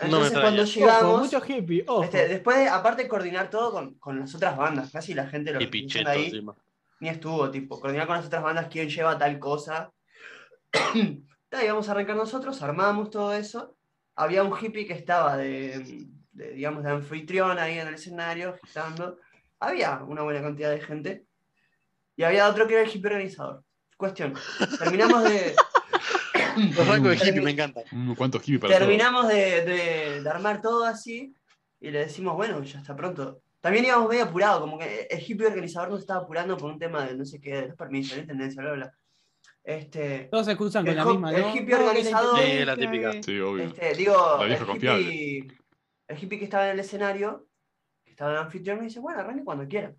Entonces 0.00 0.32
extraña. 0.32 0.40
cuando 0.42 0.62
ojo, 0.62 0.70
llegamos. 0.72 1.20
mucho 1.22 1.42
hippie, 1.46 1.84
ojo. 1.86 2.04
este, 2.04 2.28
después, 2.28 2.58
de- 2.58 2.68
aparte 2.68 3.04
de 3.04 3.08
coordinar 3.08 3.48
todo 3.50 3.72
con, 3.72 3.94
con 3.94 4.18
las 4.20 4.34
otras 4.34 4.56
bandas, 4.56 4.90
casi 4.90 5.14
la 5.14 5.26
gente 5.26 5.52
lo 5.52 5.58
que 5.60 5.66
ahí 6.06 6.24
encima. 6.26 6.54
Ni 7.04 7.10
estuvo, 7.10 7.50
tipo, 7.50 7.78
coordinar 7.78 8.06
con 8.06 8.16
las 8.16 8.24
otras 8.26 8.42
bandas 8.42 8.68
quién 8.70 8.88
lleva 8.88 9.18
tal 9.18 9.38
cosa. 9.38 9.92
Ta, 11.50 11.62
íbamos 11.64 11.88
a 11.88 11.92
arrancar 11.92 12.16
nosotros, 12.16 12.60
armamos 12.62 13.10
todo 13.10 13.32
eso. 13.34 13.76
Había 14.16 14.42
un 14.42 14.56
hippie 14.58 14.86
que 14.86 14.94
estaba 14.94 15.36
de, 15.36 16.08
de, 16.32 16.50
digamos, 16.52 16.82
de 16.82 16.90
anfitrión 16.90 17.58
ahí 17.58 17.78
en 17.78 17.88
el 17.88 17.94
escenario, 17.94 18.56
gritando. 18.62 19.18
Había 19.60 19.98
una 20.02 20.22
buena 20.22 20.40
cantidad 20.42 20.70
de 20.70 20.80
gente. 20.80 21.24
Y 22.16 22.22
había 22.22 22.48
otro 22.48 22.66
que 22.66 22.74
era 22.74 22.82
el 22.82 22.88
hippie 22.90 23.06
organizador. 23.10 23.62
Cuestión. 23.96 24.34
Terminamos 24.78 25.24
de, 25.24 25.54
Los 26.76 26.86
rangos 26.88 27.10
de 27.20 27.28
hippie 27.28 27.40
me 27.42 27.50
encantan. 27.50 27.84
Mm, 27.90 28.14
¿Cuántos 28.14 28.42
hippies 28.42 28.60
para 28.60 28.72
todo? 28.72 28.78
terminamos 28.80 29.28
de, 29.28 29.64
de- 29.64 30.22
de 30.22 30.30
armar 30.30 30.60
todo 30.62 30.84
así. 30.84 31.34
Y 31.80 31.90
le 31.90 31.98
decimos, 32.00 32.34
bueno, 32.34 32.62
ya 32.64 32.78
está 32.78 32.96
pronto. 32.96 33.42
También 33.64 33.86
íbamos 33.86 34.10
medio 34.10 34.24
apurados, 34.24 34.60
como 34.60 34.78
que 34.78 35.06
el 35.08 35.18
hippie 35.26 35.46
organizador 35.46 35.88
nos 35.88 36.00
estaba 36.00 36.20
apurando 36.20 36.54
por 36.58 36.70
un 36.70 36.78
tema 36.78 37.06
de 37.06 37.16
no 37.16 37.24
sé 37.24 37.40
qué, 37.40 37.54
de 37.62 37.68
los 37.68 37.76
permisos, 37.78 38.10
de 38.10 38.16
la 38.18 38.22
intendencia, 38.24 38.60
bla, 38.60 38.72
bla. 38.74 38.94
Este, 39.62 40.28
Todos 40.30 40.44
se 40.44 40.52
excusan 40.52 40.84
con 40.84 40.90
el 40.90 40.96
la 40.98 41.04
misma, 41.06 41.32
el 41.32 41.40
¿no? 41.40 41.48
hippie 41.56 41.60
No, 41.62 41.78
que 41.78 41.84
la 41.86 41.92
organizador- 41.92 42.42
Sí, 42.42 42.64
la 42.66 42.76
típica. 42.76 43.12
Sí, 43.22 43.40
obvio. 43.40 43.64
Este, 43.64 43.94
digo, 43.94 44.36
La 44.38 44.44
vieja 44.44 44.60
el 44.60 44.66
confiable. 44.66 45.02
hippie, 45.10 45.56
el 46.08 46.18
hippie 46.22 46.38
que 46.38 46.44
estaba 46.44 46.66
en 46.66 46.72
el 46.72 46.80
escenario, 46.80 47.46
que 48.04 48.10
estaba 48.10 48.32
en 48.32 48.36
el 48.36 48.42
anfitrión, 48.42 48.78
me 48.80 48.84
dice, 48.84 49.00
bueno, 49.00 49.20
arranque 49.20 49.44
cuando 49.44 49.66
quiera. 49.66 49.94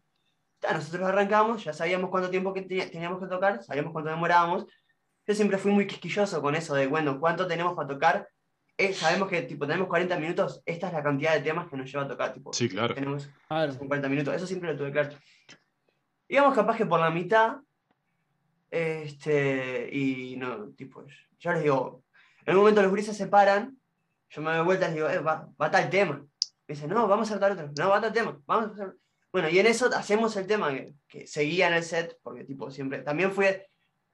Ya, 0.62 0.74
nosotros 0.74 1.02
arrancamos, 1.10 1.64
ya 1.64 1.74
sabíamos 1.74 2.12
cuánto 2.12 2.30
tiempo 2.30 2.54
que 2.54 2.62
teníamos 2.62 3.20
que 3.20 3.26
tocar, 3.26 3.64
sabíamos 3.64 3.94
cuánto 3.94 4.12
demorábamos. 4.12 4.68
Yo 5.26 5.34
siempre 5.34 5.58
fui 5.58 5.72
muy 5.72 5.88
quisquilloso 5.88 6.40
con 6.40 6.54
eso 6.54 6.76
de, 6.76 6.86
bueno, 6.86 7.20
¿cuánto 7.20 7.48
tenemos 7.48 7.74
para 7.74 7.88
tocar? 7.88 8.30
Eh, 8.77 8.93
sabemos 8.93 9.30
que 9.30 9.41
tipo, 9.43 9.65
tenemos 9.65 9.88
40 9.88 10.19
minutos, 10.19 10.61
esta 10.65 10.88
es 10.88 10.93
la 10.93 11.02
cantidad 11.03 11.34
de 11.34 11.41
temas 11.41 11.69
que 11.69 11.77
nos 11.77 11.89
lleva 11.89 12.03
a 12.03 12.07
tocar. 12.07 12.34
Tipo, 12.34 12.52
Sí, 12.53 12.68
claro. 12.68 12.93
tenemos 12.93 13.30
Claro. 13.47 13.72
50 13.73 14.10
minutos, 14.10 14.35
eso 14.35 14.45
siempre 14.47 14.72
lo 14.73 14.77
tuve 14.77 14.91
claro. 14.91 15.10
Íbamos 16.27 16.56
capaz 16.56 16.76
que 16.77 16.85
por 16.85 16.99
la 16.99 17.10
mitad, 17.10 17.57
este, 18.69 19.89
y 19.95 20.35
no, 20.38 20.69
tipo, 20.72 21.06
yo 21.39 21.52
les 21.53 21.64
digo, 21.64 22.03
en 22.45 22.53
un 22.56 22.60
momento 22.61 22.81
los 22.81 22.89
gurises 22.91 23.15
se 23.15 23.27
paran, 23.27 23.77
yo 24.30 24.41
me 24.41 24.53
doy 24.56 24.65
vuelta 24.65 24.85
y 24.85 24.88
les 24.89 24.95
digo, 24.95 25.10
eh, 25.10 25.19
va, 25.19 25.47
va 25.61 25.72
tal 25.72 25.89
tema. 25.89 26.18
Me 26.68 26.73
dicen, 26.76 26.89
no, 26.89 27.07
vamos 27.07 27.30
a 27.30 27.35
hacer 27.35 27.39
tal 27.39 27.52
otro, 27.53 27.72
no, 27.77 27.89
va 27.89 28.02
tal 28.02 28.14
tema, 28.14 28.39
vamos 28.45 28.72
a 28.72 28.73
hacer... 28.73 28.95
Bueno, 29.31 29.49
y 29.49 29.60
en 29.60 29.68
eso 29.68 29.89
hacemos 29.93 30.35
el 30.38 30.47
tema 30.47 30.72
que, 30.73 30.93
que 31.07 31.27
seguía 31.27 31.68
en 31.68 31.73
el 31.76 31.84
set, 31.84 32.18
porque 32.23 32.43
tipo 32.45 32.72
siempre, 32.72 32.99
también 32.99 33.31
fue 33.31 33.68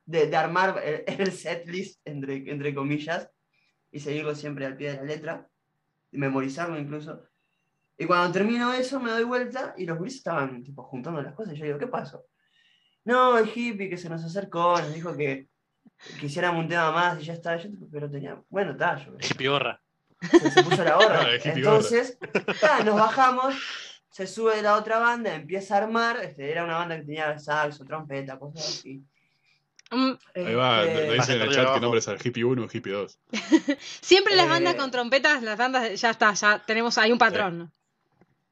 de, 0.06 0.28
de 0.28 0.36
armar 0.36 0.82
el, 0.84 1.04
el 1.20 1.32
set 1.32 1.68
list, 1.68 2.02
entre, 2.06 2.50
entre 2.52 2.76
comillas, 2.76 3.30
y 3.92 4.00
seguirlo 4.00 4.34
siempre 4.36 4.66
al 4.66 4.78
pie 4.78 4.92
de 4.92 4.98
la 4.98 5.04
letra, 5.04 5.48
y 6.12 6.18
memorizarlo 6.18 6.80
incluso. 6.80 7.24
Y 7.98 8.06
cuando 8.06 8.32
termino 8.32 8.74
eso, 8.74 9.00
me 9.00 9.12
doy 9.12 9.24
vuelta 9.24 9.76
y 9.78 9.86
los 9.86 9.98
gurises 9.98 10.20
estaban 10.20 10.64
tipo 10.64 10.84
juntando 10.84 11.22
las 11.22 11.34
cosas. 11.36 11.54
Y 11.54 11.58
yo 11.58 11.66
digo, 11.66 11.78
¿qué 11.78 11.88
pasó? 11.88 12.26
No, 13.04 13.38
el 13.38 13.50
hippie 13.54 13.90
que 13.90 13.98
se 13.98 14.10
nos 14.10 14.24
acercó, 14.24 14.80
nos 14.80 14.94
dijo 14.94 15.16
que 15.16 15.48
quisiéramos 16.20 16.64
un 16.64 16.70
tema 16.70 16.92
más 16.92 17.22
y 17.22 17.26
ya 17.26 17.34
está. 17.34 17.58
Yo, 17.58 17.70
pero 17.92 18.10
tenía, 18.10 18.42
bueno, 18.50 18.72
está, 18.72 18.98
yo, 18.98 19.14
Hippie 19.20 19.50
gorra. 19.50 19.82
se, 20.30 20.52
se 20.52 20.64
puso 20.64 20.84
la 20.84 20.96
gorra. 20.96 21.22
Ah, 21.26 21.38
Entonces, 21.46 22.18
ta, 22.60 22.84
nos 22.84 22.96
bajamos, 22.96 23.56
se 24.10 24.28
sube 24.28 24.62
la 24.62 24.76
otra 24.76 25.00
banda, 25.00 25.34
empieza 25.34 25.76
a 25.76 25.84
armar. 25.84 26.18
Este, 26.22 26.52
era 26.52 26.64
una 26.64 26.78
banda 26.78 26.98
que 26.98 27.04
tenía 27.04 27.38
saxo, 27.40 27.86
trompeta, 27.86 28.40
cosas 28.40 28.68
así. 28.68 29.04
Mm, 29.92 30.12
Ahí 30.36 30.56
va, 30.56 30.84
Este, 30.86 31.08
le 31.08 31.14
dicen 31.16 31.36
en 31.36 31.42
el 31.42 31.54
chat 31.54 31.74
que 31.74 31.80
nombres 31.82 32.08
al 32.08 32.18
hippie 32.24 32.44
1 32.46 32.64
y 32.72 32.78
hippie 32.78 32.94
2. 32.94 33.20
Siempre 34.02 34.36
las 34.36 34.46
Eh, 34.46 34.50
bandas 34.50 34.76
con 34.76 34.90
trompetas, 34.90 35.44
las 35.44 35.58
bandas, 35.58 36.00
ya 36.00 36.10
está, 36.12 36.34
ya 36.34 36.60
tenemos 36.66 36.98
ahí 36.98 37.12
un 37.12 37.18
patrón. 37.18 37.72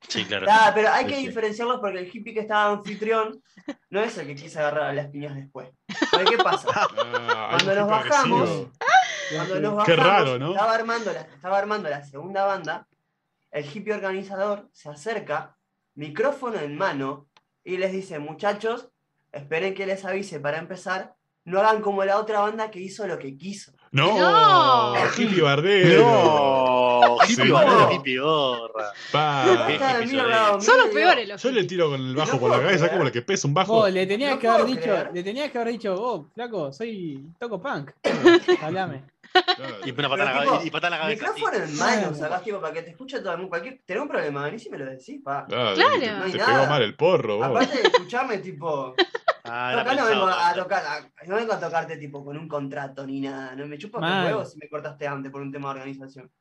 Sí, 0.07 0.23
claro. 0.25 0.45
pero 0.73 0.89
hay 0.91 1.05
que 1.07 1.17
diferenciarlos 1.17 1.79
porque 1.81 1.99
el 1.99 2.09
hippie 2.13 2.33
que 2.33 2.39
estaba 2.39 2.71
anfitrión 2.71 3.41
no 3.89 3.99
es 4.01 4.17
el 4.17 4.27
que 4.27 4.35
quise 4.35 4.57
agarrar 4.59 4.83
a 4.85 4.93
las 4.93 5.07
piñas 5.07 5.35
después. 5.35 5.69
Porque, 6.11 6.25
¿Qué 6.25 6.37
pasa? 6.37 6.67
Ah, 6.97 7.49
Cuando 7.51 7.75
nos 7.75 7.89
bajamos. 7.89 8.49
Cuando 9.35 9.59
nos 9.59 9.85
Qué 9.85 9.95
bajamos, 9.95 10.05
raro, 10.05 10.39
¿no? 10.39 10.51
Estaba 10.51 10.73
armando, 10.75 11.13
la, 11.13 11.21
estaba 11.21 11.57
armando 11.57 11.89
la 11.89 12.03
segunda 12.03 12.45
banda. 12.45 12.87
El 13.51 13.65
hippie 13.65 13.93
organizador 13.93 14.69
se 14.71 14.89
acerca, 14.89 15.55
micrófono 15.95 16.59
en 16.59 16.77
mano, 16.77 17.27
y 17.63 17.77
les 17.77 17.91
dice: 17.91 18.19
Muchachos, 18.19 18.89
esperen 19.31 19.73
que 19.73 19.85
les 19.85 20.05
avise 20.05 20.39
para 20.39 20.57
empezar. 20.59 21.15
No 21.45 21.59
hagan 21.61 21.81
como 21.81 22.03
la 22.03 22.17
otra 22.19 22.39
banda 22.41 22.69
que 22.69 22.79
hizo 22.79 23.07
lo 23.07 23.17
que 23.17 23.35
quiso. 23.37 23.71
No, 23.91 24.19
No. 24.19 24.93
hippie 25.17 25.41
bardero. 25.41 26.03
No, 26.03 27.17
hippie 27.27 27.43
Sí. 27.45 27.49
gorra, 27.49 27.91
hippie 27.93 28.19
gorra. 28.19 28.91
Pa. 29.11 29.65
Qué 29.67 29.79
soy. 30.07 30.61
Son 30.61 30.77
los 30.77 30.87
peores 30.93 31.27
los 31.27 31.41
Yo 31.41 31.51
le 31.51 31.63
tiro 31.63 31.89
con 31.89 31.99
el 31.99 32.15
bajo 32.15 32.33
No 32.33 32.39
por 32.39 32.51
la 32.51 32.57
cabeza 32.57 32.77
creer. 32.85 32.91
como 32.91 33.03
la 33.05 33.11
que 33.11 33.21
pesa 33.23 33.47
un 33.47 33.53
bajo. 33.55 33.73
Vos, 33.73 33.91
le 33.91 34.05
tenías 34.05 34.31
No 34.31 34.39
que 34.39 34.47
haber 34.47 34.65
dicho, 34.67 34.81
creer. 34.81 35.09
le 35.11 35.23
tenías 35.23 35.49
que 35.51 35.57
haber 35.57 35.73
dicho, 35.73 35.95
vos, 35.95 36.27
flaco, 36.35 36.71
soy 36.71 37.25
toco 37.39 37.59
punk. 37.59 37.91
Hablame. 38.61 39.03
Y 39.85 39.91
una 39.91 40.09
patada 40.09 40.31
en 40.31 40.37
la 40.37 40.45
cabeza. 40.45 40.65
Y 40.67 40.69
patada 40.71 40.87
en 40.87 40.91
la 40.91 41.05
cabeza. 41.05 41.33
Micrófono 41.33 41.63
en 41.63 41.77
mano, 41.77 42.13
sacás 42.15 42.43
tipo 42.43 42.59
para 42.61 42.73
que 42.73 42.81
te 42.83 42.89
escuche 42.91 43.19
todo 43.21 43.31
el 43.31 43.37
mundo. 43.37 43.49
Cualquier, 43.49 43.79
tenés 43.85 44.03
un 44.03 44.09
problema, 44.09 44.43
vení 44.43 44.59
si 44.59 44.69
me 44.69 44.77
lo 44.77 44.85
decís, 44.85 45.19
pa. 45.23 45.45
Claro, 45.47 45.73
Claro. 45.75 45.99
Te, 45.99 46.11
No 46.11 46.23
hay 46.25 46.31
te 46.31 46.37
nada. 46.37 46.53
pegó 46.53 46.65
mal 46.69 46.81
el 46.83 46.95
porro, 46.95 47.37
vos. 47.37 47.45
Aparte 47.47 47.77
de 47.77 47.87
escucharme, 47.87 48.37
tipo. 48.39 48.93
Ah, 49.49 49.81
Acá 49.81 49.93
no 49.95 50.05
vengo 50.05 50.27
a 50.27 50.53
tocar, 50.53 50.83
a- 50.85 51.25
no 51.27 51.35
vengo 51.35 51.53
a 51.53 51.59
tocarte 51.59 51.97
tipo 51.97 52.23
con 52.23 52.37
un 52.37 52.47
contrato 52.47 53.05
ni 53.05 53.21
nada. 53.21 53.55
No 53.55 53.65
me 53.67 53.77
chupa 53.77 53.99
Mal. 53.99 54.23
los 54.23 54.31
huevos 54.31 54.51
si 54.53 54.59
me 54.59 54.69
cortaste 54.69 55.07
antes 55.07 55.31
por 55.31 55.41
un 55.41 55.51
tema 55.51 55.69
de 55.73 55.79
organización. 55.79 56.31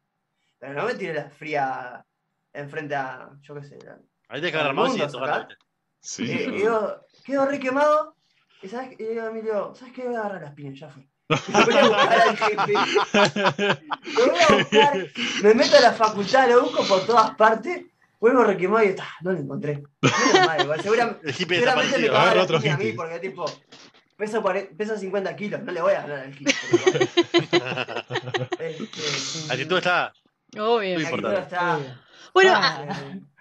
Pero 0.59 0.74
no 0.74 0.85
me 0.86 0.94
tiré 0.94 1.14
la 1.14 1.30
fría 1.30 2.05
enfrente 2.52 2.94
a, 2.97 3.30
yo 3.43 3.55
qué 3.55 3.62
sé, 3.64 3.78
la- 3.85 3.98
Ahí 4.28 4.40
te 4.40 4.48
agarrar 4.48 4.74
mouse 4.74 4.94
y 4.97 4.98
mundo, 4.98 5.12
tocar. 5.12 5.43
sacá. 5.43 5.56
Sí. 6.01 6.30
Eh, 6.30 6.44
y 6.48 6.51
digo, 6.59 7.01
quedo 7.24 7.47
re 7.47 7.59
quemado. 7.59 8.14
Y, 8.62 8.68
¿sabes? 8.68 8.93
y 8.98 9.05
digo 9.05 9.22
a 9.22 9.26
Emilio, 9.26 9.72
¿sabes 9.74 9.94
qué? 9.94 10.05
Voy 10.05 10.16
a 10.16 10.20
agarrar 10.20 10.43
las 10.43 10.52
piñas, 10.55 10.78
ya 10.78 10.89
fue. 10.89 11.09
Voy 11.28 11.74
a 11.76 11.85
buscar 11.89 12.20
al 12.20 12.36
jefe. 12.36 12.72
Lo 14.16 14.26
voy 14.30 14.40
a 14.40 14.55
buscar, 14.56 15.06
me 15.43 15.55
meto 15.55 15.76
a 15.76 15.80
la 15.80 15.93
facultad, 15.93 16.48
lo 16.48 16.62
busco 16.62 16.85
por 16.86 17.06
todas 17.06 17.35
partes. 17.36 17.85
Vuelvo 18.20 18.44
re 18.44 18.56
quemado 18.56 18.84
y 18.84 18.94
ah, 18.98 19.08
no 19.22 19.32
lo 19.32 19.38
encontré. 19.38 19.82
Menos 20.02 20.46
mal, 20.46 20.60
igual, 20.62 20.82
segura- 20.82 21.18
seguramente 21.36 21.98
me 21.98 22.08
la 22.08 22.42
otro 22.42 22.58
a 22.58 22.76
mí 22.76 22.92
porque 22.92 23.18
tipo, 23.20 23.44
peso, 24.16 24.42
peso 24.76 24.96
50 24.98 25.36
kilos, 25.36 25.62
no 25.62 25.72
le 25.72 25.80
voy 25.80 25.92
a 25.92 26.02
ganar 26.02 26.18
al 26.20 26.32
hippie. 26.32 26.54
Este, 28.58 29.52
Actitud 29.52 29.78
está. 29.78 30.12
Obvio. 30.56 30.94
Muy 30.94 31.02
la 31.02 31.10
importante. 31.10 31.36
actitud 31.38 31.52
está- 31.52 31.76
Obvio. 31.76 31.98
Bueno, 32.34 32.52
Ah, 32.54 32.84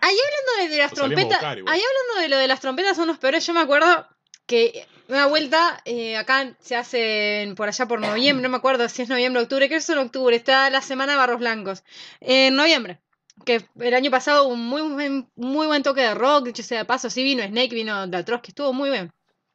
ahí 0.02 0.16
hablando 0.18 0.64
de, 0.64 0.68
de 0.70 0.78
las 0.78 0.94
trompetas, 0.94 1.26
buscar 1.28 1.58
ahí 1.58 1.64
hablando 1.66 2.22
de 2.22 2.30
lo 2.30 2.38
de 2.38 2.48
las 2.48 2.60
trompetas 2.62 2.96
son 2.96 3.08
los 3.08 3.18
peores, 3.18 3.46
yo 3.46 3.54
me 3.54 3.60
acuerdo 3.60 4.08
que 4.48 4.88
una 5.10 5.26
vuelta 5.28 5.82
eh, 5.86 6.16
acá 6.18 6.56
se 6.62 6.76
hacen 6.76 7.54
por 7.56 7.68
allá 7.68 7.86
por 7.86 8.00
noviembre, 8.00 8.42
no 8.44 8.50
me 8.50 8.58
acuerdo 8.58 8.88
si 8.90 9.02
es 9.02 9.10
noviembre 9.10 9.42
o 9.42 9.44
octubre, 9.44 9.68
creo 9.68 9.78
que 9.78 9.84
es 9.84 9.90
en 9.90 9.98
octubre, 10.00 10.36
está 10.36 10.70
la 10.70 10.82
semana 10.82 11.12
de 11.14 11.18
Barros 11.18 11.40
Blancos. 11.40 11.84
En 12.22 12.56
noviembre, 12.56 13.00
que 13.48 13.66
el 13.80 13.94
año 13.94 14.12
pasado 14.12 14.44
hubo 14.44 14.54
un 14.54 14.66
muy 14.68 14.82
buen, 14.82 15.32
muy 15.36 15.66
buen 15.68 15.82
toque 15.82 16.02
de 16.02 16.14
rock, 16.14 16.48
dicho 16.48 16.62
sea 16.62 16.80
de 16.80 16.86
paso, 16.86 17.10
sí 17.10 17.24
vino 17.24 17.42
Snake, 17.42 17.74
vino 17.74 18.06
Daltros, 18.06 18.42
que 18.42 18.52
estuvo 18.52 18.74
muy 18.74 18.90
bien. 18.90 19.10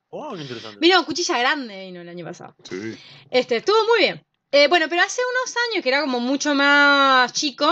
Oh, 0.09 0.35
qué 0.35 0.43
interesante. 0.43 0.79
Vino 0.81 1.05
Cuchilla 1.05 1.39
Grande, 1.39 1.85
vino 1.87 2.01
el 2.01 2.09
año 2.09 2.25
pasado. 2.25 2.57
Sí. 2.65 2.97
Este, 3.31 3.57
estuvo 3.57 3.77
muy 3.87 4.01
bien. 4.01 4.27
Eh, 4.53 4.69
bueno, 4.69 4.87
pero 4.89 5.03
hace 5.03 5.21
unos 5.31 5.55
años, 5.71 5.83
que 5.83 5.89
era 5.89 6.03
como 6.03 6.21
mucho 6.21 6.55
más 6.55 7.33
chico, 7.33 7.67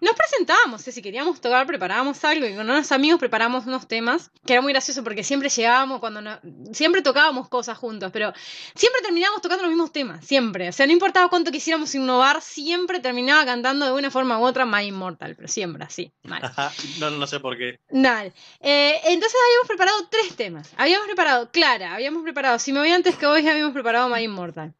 nos 0.00 0.14
presentábamos, 0.14 0.86
eh, 0.86 0.92
si 0.92 1.00
queríamos 1.02 1.40
tocar, 1.40 1.66
preparábamos 1.66 2.22
algo 2.22 2.46
y 2.46 2.54
con 2.54 2.68
unos 2.68 2.92
amigos 2.92 3.18
preparamos 3.18 3.66
unos 3.66 3.88
temas, 3.88 4.30
que 4.46 4.52
era 4.52 4.60
muy 4.62 4.72
gracioso 4.72 5.02
porque 5.02 5.24
siempre 5.24 5.48
llegábamos 5.48 6.00
cuando 6.00 6.20
no- 6.20 6.38
siempre 6.72 7.00
tocábamos 7.02 7.48
cosas 7.48 7.78
juntos, 7.78 8.10
pero 8.12 8.32
siempre 8.74 9.00
terminábamos 9.02 9.40
tocando 9.42 9.62
los 9.64 9.70
mismos 9.72 9.90
temas, 9.90 10.24
siempre. 10.24 10.68
O 10.68 10.72
sea, 10.72 10.86
no 10.86 10.92
importaba 10.92 11.28
cuánto 11.30 11.50
quisiéramos 11.50 11.92
innovar, 11.94 12.42
siempre 12.42 13.00
terminaba 13.00 13.44
cantando 13.46 13.86
de 13.86 13.92
una 13.92 14.10
forma 14.10 14.38
u 14.38 14.44
otra 14.44 14.66
My 14.66 14.82
Immortal, 14.86 15.34
pero 15.34 15.48
siempre 15.48 15.82
así, 15.84 16.12
mal. 16.24 16.42
no, 17.00 17.10
no 17.10 17.26
sé 17.26 17.40
por 17.40 17.56
qué. 17.56 17.80
Dale. 17.88 18.32
Eh, 18.60 19.00
entonces 19.06 19.36
habíamos 19.46 19.66
preparado 19.66 20.06
tres 20.10 20.36
temas. 20.36 20.70
Habíamos 20.76 21.06
preparado 21.06 21.50
Clara, 21.50 21.94
habíamos 21.94 22.22
preparado 22.22 22.58
Si 22.58 22.72
me 22.72 22.80
voy 22.80 22.90
antes 22.90 23.16
que 23.16 23.26
vos 23.26 23.40
y 23.40 23.48
habíamos 23.48 23.72
preparado 23.72 24.08
My 24.10 24.20
Immortal. 24.22 24.74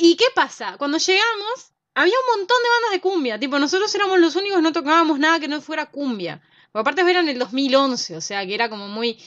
¿Y 0.00 0.16
qué 0.16 0.26
pasa? 0.34 0.76
Cuando 0.78 0.96
llegamos, 0.98 1.72
había 1.94 2.14
un 2.14 2.38
montón 2.38 2.56
de 2.62 2.68
bandas 2.70 2.90
de 2.92 3.00
cumbia. 3.00 3.38
Tipo, 3.38 3.58
nosotros 3.58 3.92
éramos 3.94 4.18
los 4.20 4.36
únicos 4.36 4.62
no 4.62 4.72
tocábamos 4.72 5.18
nada 5.18 5.40
que 5.40 5.48
no 5.48 5.60
fuera 5.60 5.86
cumbia. 5.86 6.40
Porque 6.72 6.82
aparte 6.82 7.10
era 7.10 7.20
en 7.20 7.28
el 7.28 7.38
2011, 7.38 8.16
o 8.16 8.20
sea, 8.20 8.46
que 8.46 8.54
era 8.54 8.68
como 8.70 8.88
muy... 8.88 9.18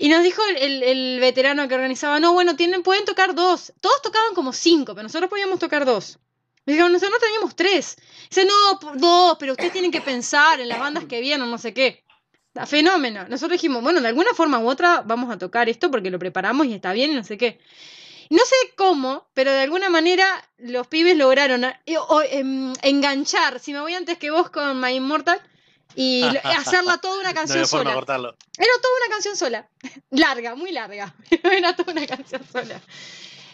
Y 0.00 0.08
nos 0.08 0.22
dijo 0.22 0.40
el, 0.56 0.82
el- 0.82 1.20
veterano 1.20 1.66
que 1.68 1.74
organizaba, 1.74 2.20
no, 2.20 2.32
bueno, 2.32 2.54
tienen, 2.56 2.82
pueden 2.82 3.04
tocar 3.04 3.34
dos. 3.34 3.72
Todos 3.80 4.00
tocaban 4.00 4.34
como 4.34 4.52
cinco, 4.52 4.94
pero 4.94 5.02
nosotros 5.02 5.28
podíamos 5.28 5.58
tocar 5.58 5.84
dos. 5.84 6.18
Me 6.64 6.72
dijeron, 6.74 6.92
nosotros 6.92 7.20
teníamos 7.20 7.56
tres. 7.56 7.96
Dice, 8.30 8.44
no, 8.46 8.78
dos, 8.94 9.36
pero 9.40 9.52
ustedes 9.52 9.72
tienen 9.72 9.90
que 9.90 10.00
pensar 10.00 10.60
en 10.60 10.68
las 10.68 10.78
bandas 10.78 11.04
que 11.06 11.20
vienen, 11.20 11.50
no 11.50 11.58
sé 11.58 11.74
qué. 11.74 12.04
Fenómeno. 12.66 13.26
Nosotros 13.28 13.52
dijimos, 13.60 13.82
bueno, 13.82 14.00
de 14.00 14.08
alguna 14.08 14.32
forma 14.34 14.58
u 14.58 14.68
otra 14.68 15.02
vamos 15.04 15.30
a 15.30 15.38
tocar 15.38 15.68
esto 15.68 15.90
porque 15.90 16.10
lo 16.10 16.18
preparamos 16.18 16.66
y 16.66 16.74
está 16.74 16.92
bien 16.92 17.12
y 17.12 17.14
no 17.14 17.24
sé 17.24 17.36
qué. 17.36 17.60
No 18.30 18.44
sé 18.44 18.56
cómo, 18.76 19.26
pero 19.34 19.52
de 19.52 19.60
alguna 19.60 19.88
manera 19.88 20.26
los 20.58 20.86
pibes 20.86 21.16
lograron 21.16 21.64
em, 21.64 22.72
enganchar, 22.82 23.58
si 23.60 23.72
me 23.72 23.80
voy 23.80 23.94
antes 23.94 24.18
que 24.18 24.30
vos 24.30 24.50
con 24.50 24.80
My 24.80 24.92
Immortal, 24.92 25.40
y 25.94 26.22
hacerla 26.44 26.98
toda 26.98 27.20
una 27.20 27.34
canción 27.34 27.66
sola. 27.66 27.90
Era 27.92 28.02
toda 28.06 28.94
una 29.04 29.08
canción 29.10 29.36
sola. 29.36 29.68
Larga, 30.10 30.54
muy 30.54 30.72
larga. 30.72 31.14
Era 31.42 31.74
toda 31.74 31.92
una 31.92 32.06
canción 32.06 32.42
sola. 32.50 32.80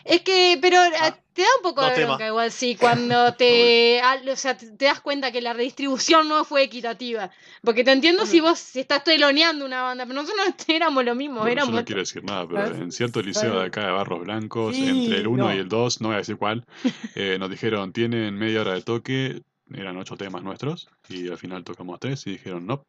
Es 0.04 0.20
que, 0.20 0.58
pero 0.60 0.78
Ah, 1.00 1.16
te 1.34 1.42
da 1.42 1.48
un 1.58 1.62
poco 1.62 1.80
dos 1.82 1.90
de 1.90 1.96
temas. 1.96 2.08
bronca 2.16 2.26
igual, 2.28 2.50
sí, 2.52 2.76
cuando 2.76 3.34
te, 3.36 4.00
al- 4.00 4.28
o 4.28 4.36
sea, 4.36 4.56
te 4.56 4.84
das 4.84 5.00
cuenta 5.00 5.30
que 5.32 5.40
la 5.42 5.52
redistribución 5.52 6.28
no 6.28 6.44
fue 6.44 6.62
equitativa. 6.62 7.30
Porque 7.62 7.84
te 7.84 7.92
entiendo 7.92 8.24
si 8.24 8.40
vos 8.40 8.58
si 8.58 8.80
estás 8.80 9.04
teloneando 9.04 9.66
una 9.66 9.82
banda, 9.82 10.06
pero 10.06 10.22
nosotros 10.22 10.46
no 10.46 10.54
éramos 10.74 11.04
lo 11.04 11.14
mismo, 11.14 11.40
Bueno, 11.40 11.48
yo 11.48 11.52
éramos... 11.52 11.74
no 11.74 11.84
quiero 11.84 12.00
decir 12.00 12.24
nada, 12.24 12.46
pero 12.46 12.66
¿Sabes? 12.66 12.80
en 12.80 12.92
cierto 12.92 13.20
liceo 13.20 13.50
de 13.50 13.56
¿Sabes? 13.56 13.66
acá 13.68 13.86
de 13.86 13.92
Barros 13.92 14.20
Blancos, 14.20 14.76
Sí, 14.76 14.86
entre 14.88 15.18
el 15.18 15.26
1 15.26 15.44
no. 15.44 15.54
y 15.54 15.58
el 15.58 15.68
2, 15.68 16.00
no 16.00 16.08
voy 16.08 16.14
a 16.14 16.18
decir 16.18 16.36
cuál, 16.36 16.64
eh, 17.14 17.36
nos 17.38 17.50
dijeron, 17.50 17.92
tienen 17.92 18.34
media 18.36 18.60
hora 18.62 18.74
de 18.74 18.82
toque, 18.82 19.42
eran 19.72 19.96
ocho 19.96 20.16
temas 20.16 20.42
nuestros, 20.42 20.88
y 21.08 21.28
al 21.28 21.38
final 21.38 21.64
tocamos 21.64 21.98
tres 21.98 22.26
y 22.26 22.32
dijeron, 22.32 22.66
no, 22.66 22.84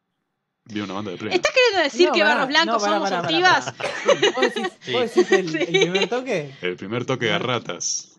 vi 0.66 0.80
una 0.80 0.94
banda 0.94 1.10
de 1.10 1.16
pleno. 1.16 1.34
¿Estás 1.34 1.52
queriendo 1.54 1.82
decir 1.84 2.08
No, 2.08 2.12
que 2.14 2.22
Barros 2.22 2.48
Blancos 2.48 2.82
no, 2.82 2.88
somos 2.90 3.10
pará, 3.10 3.20
ortivas? 3.22 3.74
¿Vos 4.34 4.54
decís, 4.54 4.72
Sí. 4.80 4.92
vos 4.92 5.14
decís 5.14 5.32
el, 5.32 5.48
Sí. 5.50 5.58
el 5.58 5.66
primer 5.80 6.08
toque? 6.08 6.54
El 6.60 6.76
primer 6.76 7.04
toque 7.06 7.26
de 7.26 7.38
ratas. 7.38 8.15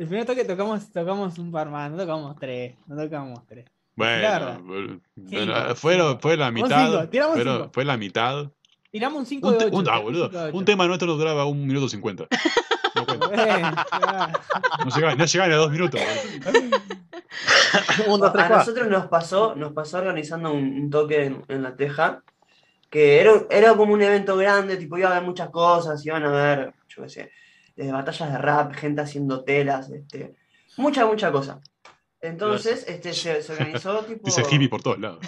El 0.00 0.06
primer 0.08 0.24
toque 0.24 0.44
tocamos, 0.44 0.90
tocamos 0.90 1.38
un 1.38 1.52
par 1.52 1.68
más, 1.68 1.90
no 1.90 1.98
tocamos 1.98 2.34
tres, 2.38 2.74
no 2.86 2.96
tocamos 2.96 3.46
tres. 3.46 3.66
Bueno, 3.94 4.98
Cinco, 5.28 5.74
fue, 5.74 6.18
fue 6.20 6.36
la 6.38 6.50
mitad. 6.50 6.90
cinco, 6.90 7.08
tiramos 7.10 7.36
pero 7.36 7.56
cinco. 7.56 7.70
fue 7.74 7.84
la 7.84 7.96
mitad. 7.98 8.50
Tiramos 8.90 9.18
un 9.20 9.26
5 9.26 9.46
Un, 9.48 9.52
de 9.52 9.58
te- 9.58 9.64
8. 9.66 9.76
un- 9.76 9.88
ah, 9.90 9.98
boludo, 9.98 10.30
un 10.54 10.64
tema 10.64 10.86
nuestro 10.86 11.06
nos 11.06 11.18
duraba 11.18 11.44
un 11.44 11.66
minuto 11.66 11.88
cincuenta. 11.88 12.24
No 12.96 13.06
cuenta. 13.06 13.26
No 14.84 14.90
llegaba, 14.96 15.14
no 15.14 15.24
llegaba 15.26 15.54
a 15.54 15.56
dos 15.56 15.70
minutos. 15.70 16.00
boludo. 16.44 16.76
Un, 18.14 18.20
dos, 18.20 18.32
tres, 18.32 18.44
A 18.46 18.48
nosotros 18.48 18.88
nos 18.88 19.06
pasó, 19.06 19.54
nos 19.54 19.72
pasó 19.72 19.98
organizando 19.98 20.52
un, 20.52 20.64
un 20.80 20.90
toque 20.90 21.26
en, 21.26 21.44
en 21.48 21.62
La 21.62 21.76
Teja, 21.76 22.22
que 22.90 23.20
era, 23.20 23.32
era 23.48 23.74
como 23.76 23.92
un 23.94 24.02
evento 24.02 24.36
grande, 24.36 24.76
tipo 24.76 24.98
iba 24.98 25.08
a 25.08 25.12
haber 25.12 25.22
muchas 25.26 25.50
cosas, 25.50 26.04
iban 26.04 26.24
a 26.24 26.28
haber, 26.30 26.74
yo 26.88 27.02
qué 27.04 27.08
sé, 27.08 27.30
desde 27.80 27.92
batallas 27.92 28.30
de 28.32 28.38
rap, 28.38 28.74
gente 28.74 29.00
haciendo 29.00 29.42
telas, 29.42 29.88
este, 29.90 30.34
mucha, 30.76 31.06
mucha 31.06 31.32
cosa. 31.32 31.60
Entonces, 32.20 32.84
este, 32.86 33.14
se, 33.14 33.42
se 33.42 33.52
organizó 33.52 34.00
tipo 34.08 34.26
Dice 34.26 34.42
hippie 34.50 34.68
por 34.68 34.82
todos 34.82 34.98
lados. 34.98 35.20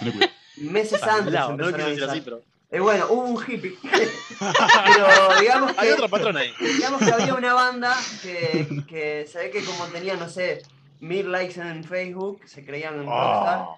meses 0.57 1.01
antes. 1.01 1.33
Lado, 1.33 1.57
no 1.57 1.65
a 1.65 1.71
quiero 1.73 1.89
decir 1.89 2.03
así, 2.03 2.21
pero. 2.21 2.41
Eh, 2.69 2.79
bueno, 2.79 3.05
hubo 3.09 3.23
un 3.25 3.37
hippie. 3.43 3.77
Pero 3.83 5.39
digamos 5.39 5.73
Hay 5.77 5.87
que, 5.89 5.93
otro 5.93 6.09
patrón 6.09 6.37
ahí. 6.37 6.51
digamos 6.59 7.03
que 7.03 7.11
había 7.11 7.35
una 7.35 7.53
banda 7.53 7.95
que, 8.23 8.83
que 8.87 9.27
se 9.31 9.37
ve 9.37 9.51
que 9.51 9.63
como 9.63 9.85
tenía, 9.85 10.15
no 10.15 10.27
sé, 10.27 10.63
mil 10.99 11.31
likes 11.31 11.59
en 11.61 11.83
Facebook, 11.83 12.41
se 12.45 12.65
creían 12.65 12.99
en. 13.01 13.05
Oh, 13.07 13.77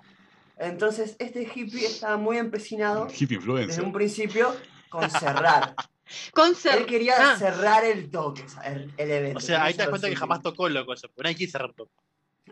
Entonces, 0.57 1.17
este 1.19 1.41
hippie 1.43 1.85
estaba 1.85 2.15
muy 2.15 2.37
empecinado 2.37 3.07
Hippie 3.07 3.25
desde 3.27 3.35
influencer. 3.35 3.83
un 3.83 3.91
principio 3.91 4.55
con 4.89 5.09
cerrar. 5.09 5.75
Concert. 6.33 6.77
Él 6.77 6.85
quería 6.85 7.15
Ah. 7.17 7.37
cerrar 7.37 7.83
el 7.83 8.09
toque, 8.09 8.45
el, 8.63 8.93
el 8.97 9.11
evento. 9.11 9.37
o 9.37 9.41
sea, 9.41 9.63
ahí 9.63 9.73
te 9.73 9.79
das 9.79 9.89
cuenta 9.89 10.09
que 10.09 10.15
jamás 10.15 10.41
tocó 10.41 10.69
loco 10.69 10.93
eso. 10.93 11.07
Porque 11.09 11.23
nadie 11.23 11.35
quiere 11.37 11.51
cerrar 11.51 11.73
todo. 11.73 11.89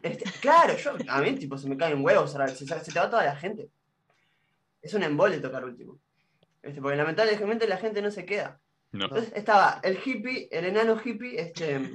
Este, 0.02 0.30
claro, 0.40 0.76
yo, 0.78 0.92
a 1.08 1.22
mí 1.22 1.34
tipo, 1.36 1.58
se 1.58 1.70
me 1.70 1.78
cae 1.78 1.94
un 1.94 2.04
huevo 2.04 2.28
cerrar, 2.28 2.50
se, 2.50 2.66
se 2.66 2.92
te 2.92 3.00
va 3.00 3.10
toda 3.10 3.24
la 3.26 3.36
gente. 3.36 3.70
Es 4.82 4.94
un 4.94 5.04
embole 5.04 5.40
tocar 5.40 5.64
último. 5.64 6.00
Este, 6.62 6.82
porque 6.82 6.98
lamentablemente 6.98 7.68
la 7.68 7.78
gente 7.78 8.02
no 8.02 8.10
se 8.12 8.26
queda. 8.26 8.60
No. 8.92 9.06
Entonces 9.06 9.32
estaba 9.36 9.80
el 9.84 9.98
hippie, 10.04 10.48
el 10.52 10.66
enano 10.66 11.00
hippie, 11.04 11.40
este, 11.40 11.90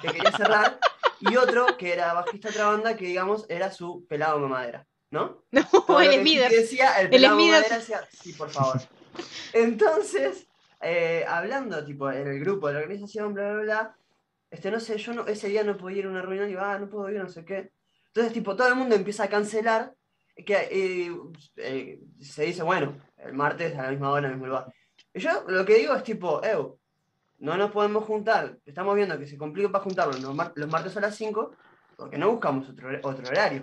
que 0.00 0.08
quería 0.08 0.30
cerrar, 0.36 0.78
y 1.20 1.36
otro 1.36 1.76
que 1.76 1.92
era 1.92 2.12
bajista 2.14 2.48
de 2.48 2.54
otra 2.54 2.66
banda 2.68 2.96
que, 2.96 3.06
digamos, 3.06 3.46
era 3.48 3.72
su 3.72 4.06
pelado 4.06 4.38
mamadera, 4.38 4.86
¿no? 5.10 5.42
No, 5.50 5.64
Todo 5.64 6.00
el 6.00 6.20
Smithers. 6.20 6.52
Decía, 6.54 6.98
el 7.00 7.06
El 7.06 7.10
pelado 7.10 7.36
mamadera 7.36 7.78
decía, 7.78 8.00
sí, 8.12 8.32
por 8.32 8.50
favor. 8.50 8.80
Entonces, 9.52 10.46
eh, 10.86 11.24
hablando, 11.26 11.84
tipo, 11.84 12.10
en 12.10 12.26
el 12.28 12.40
grupo 12.40 12.68
de 12.68 12.74
la 12.74 12.80
organización, 12.80 13.34
bla, 13.34 13.52
bla, 13.52 13.62
bla, 13.62 13.96
este, 14.50 14.70
no 14.70 14.78
sé, 14.80 14.96
yo 14.98 15.12
no, 15.12 15.26
ese 15.26 15.48
día 15.48 15.64
no 15.64 15.76
podía 15.76 15.98
ir 15.98 16.06
a 16.06 16.10
una 16.10 16.22
reunión 16.22 16.48
y 16.48 16.52
iba, 16.52 16.72
ah, 16.72 16.78
no 16.78 16.88
puedo 16.88 17.10
ir, 17.10 17.18
no 17.18 17.28
sé 17.28 17.44
qué. 17.44 17.72
Entonces, 18.08 18.32
tipo, 18.32 18.54
todo 18.56 18.68
el 18.68 18.76
mundo 18.76 18.94
empieza 18.94 19.24
a 19.24 19.28
cancelar, 19.28 19.92
que 20.44 20.54
eh, 20.70 21.10
eh, 21.56 22.00
se 22.20 22.44
dice, 22.44 22.62
bueno, 22.62 22.96
el 23.16 23.32
martes 23.32 23.74
a 23.76 23.82
la 23.84 23.90
misma 23.90 24.10
hora, 24.10 24.26
en 24.26 24.32
el 24.32 24.38
mismo 24.38 24.46
lugar. 24.48 24.72
Y 25.12 25.20
yo 25.20 25.44
lo 25.48 25.64
que 25.64 25.74
digo 25.78 25.94
es 25.94 26.02
tipo, 26.02 26.40
no 27.38 27.56
nos 27.56 27.70
podemos 27.70 28.04
juntar, 28.04 28.56
estamos 28.64 28.94
viendo 28.94 29.18
que 29.18 29.26
se 29.26 29.36
complica 29.36 29.70
para 29.70 29.84
juntarnos 29.84 30.20
los, 30.20 30.34
mar- 30.34 30.52
los 30.54 30.70
martes 30.70 30.96
a 30.96 31.00
las 31.00 31.16
5, 31.16 31.52
porque 31.96 32.18
no 32.18 32.30
buscamos 32.30 32.68
otro, 32.68 32.88
otro 33.02 33.26
horario. 33.28 33.62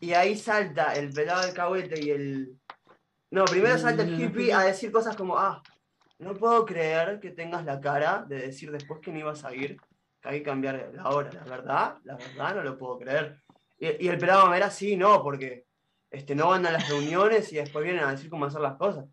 Y 0.00 0.14
ahí 0.14 0.36
salta 0.36 0.94
el 0.94 1.12
pelado 1.12 1.42
del 1.42 1.54
cahuete 1.54 2.00
y 2.00 2.10
el... 2.10 2.58
No, 3.30 3.44
primero 3.44 3.78
salta 3.78 4.02
el 4.02 4.20
hippie 4.20 4.52
a 4.52 4.62
decir 4.62 4.90
cosas 4.90 5.16
como, 5.16 5.38
ah, 5.38 5.62
no 6.22 6.34
puedo 6.34 6.64
creer 6.64 7.20
que 7.20 7.30
tengas 7.30 7.64
la 7.64 7.80
cara 7.80 8.24
de 8.26 8.36
decir 8.36 8.70
después 8.70 9.00
que 9.00 9.12
no 9.12 9.18
ibas 9.18 9.44
a 9.44 9.54
ir, 9.54 9.76
que 10.20 10.28
hay 10.28 10.38
que 10.38 10.44
cambiar 10.44 10.90
la 10.94 11.10
hora, 11.10 11.30
la 11.32 11.44
verdad, 11.44 11.96
la 12.04 12.16
verdad 12.16 12.54
no 12.54 12.62
lo 12.62 12.78
puedo 12.78 12.98
creer. 12.98 13.42
Y, 13.78 14.06
y 14.06 14.08
el 14.08 14.18
pelado 14.18 14.48
me 14.48 14.56
era 14.56 14.70
sí, 14.70 14.96
no, 14.96 15.22
porque 15.22 15.66
este, 16.10 16.34
no 16.34 16.48
van 16.48 16.64
a 16.66 16.70
las 16.70 16.88
reuniones 16.88 17.52
y 17.52 17.56
después 17.56 17.84
vienen 17.84 18.04
a 18.04 18.12
decir 18.12 18.30
cómo 18.30 18.44
hacer 18.44 18.60
las 18.60 18.76
cosas. 18.76 19.06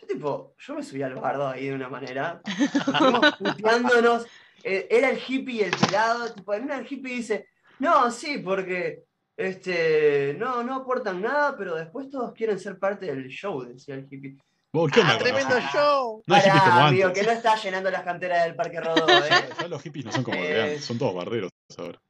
Yo 0.00 0.06
tipo, 0.06 0.54
yo 0.58 0.74
me 0.74 0.82
subí 0.82 1.02
al 1.02 1.14
bardo 1.14 1.48
ahí 1.48 1.66
de 1.66 1.74
una 1.74 1.88
manera, 1.88 2.40
estuvimos 2.46 3.36
puteándonos, 3.38 4.26
eh, 4.62 4.86
era 4.90 5.10
el 5.10 5.18
hippie 5.26 5.54
y 5.54 5.60
el 5.62 5.70
pelado, 5.70 6.32
tipo, 6.32 6.54
en 6.54 6.64
una 6.64 6.78
el 6.78 6.86
hippie 6.88 7.16
dice, 7.16 7.48
no, 7.78 8.10
sí, 8.10 8.38
porque 8.38 9.04
este, 9.36 10.36
no, 10.38 10.62
no 10.62 10.76
aportan 10.76 11.20
nada, 11.20 11.56
pero 11.56 11.74
después 11.74 12.08
todos 12.10 12.32
quieren 12.32 12.58
ser 12.58 12.78
parte 12.78 13.06
del 13.06 13.26
show, 13.28 13.62
decía 13.62 13.94
el 13.94 14.06
hippie. 14.08 14.36
Vos, 14.72 14.90
¿qué 14.90 15.00
onda 15.00 15.14
¡Ah, 15.14 15.18
tremendo 15.18 15.54
los- 15.54 15.64
show! 15.72 16.22
No 16.26 16.34
hay 16.34 16.40
hippies 16.40 16.62
como 16.62 16.74
Pará, 16.74 16.86
amigo, 16.88 17.06
antes. 17.08 17.20
que 17.20 17.26
no 17.26 17.32
está 17.34 17.56
llenando 17.56 17.90
las 17.90 18.02
canteras 18.04 18.44
del 18.44 18.54
Parque 18.54 18.80
Rodó, 18.80 19.06
¿eh? 19.08 19.48
Ya 19.60 19.68
los 19.68 19.82
hippies 19.82 20.06
no 20.06 20.12
son 20.12 20.24
como 20.24 20.40
de 20.40 20.50
Eh. 20.50 20.62
antes, 20.62 20.84
son 20.84 20.98
todos 20.98 21.14
barreros 21.14 21.50
ahora. 21.76 22.00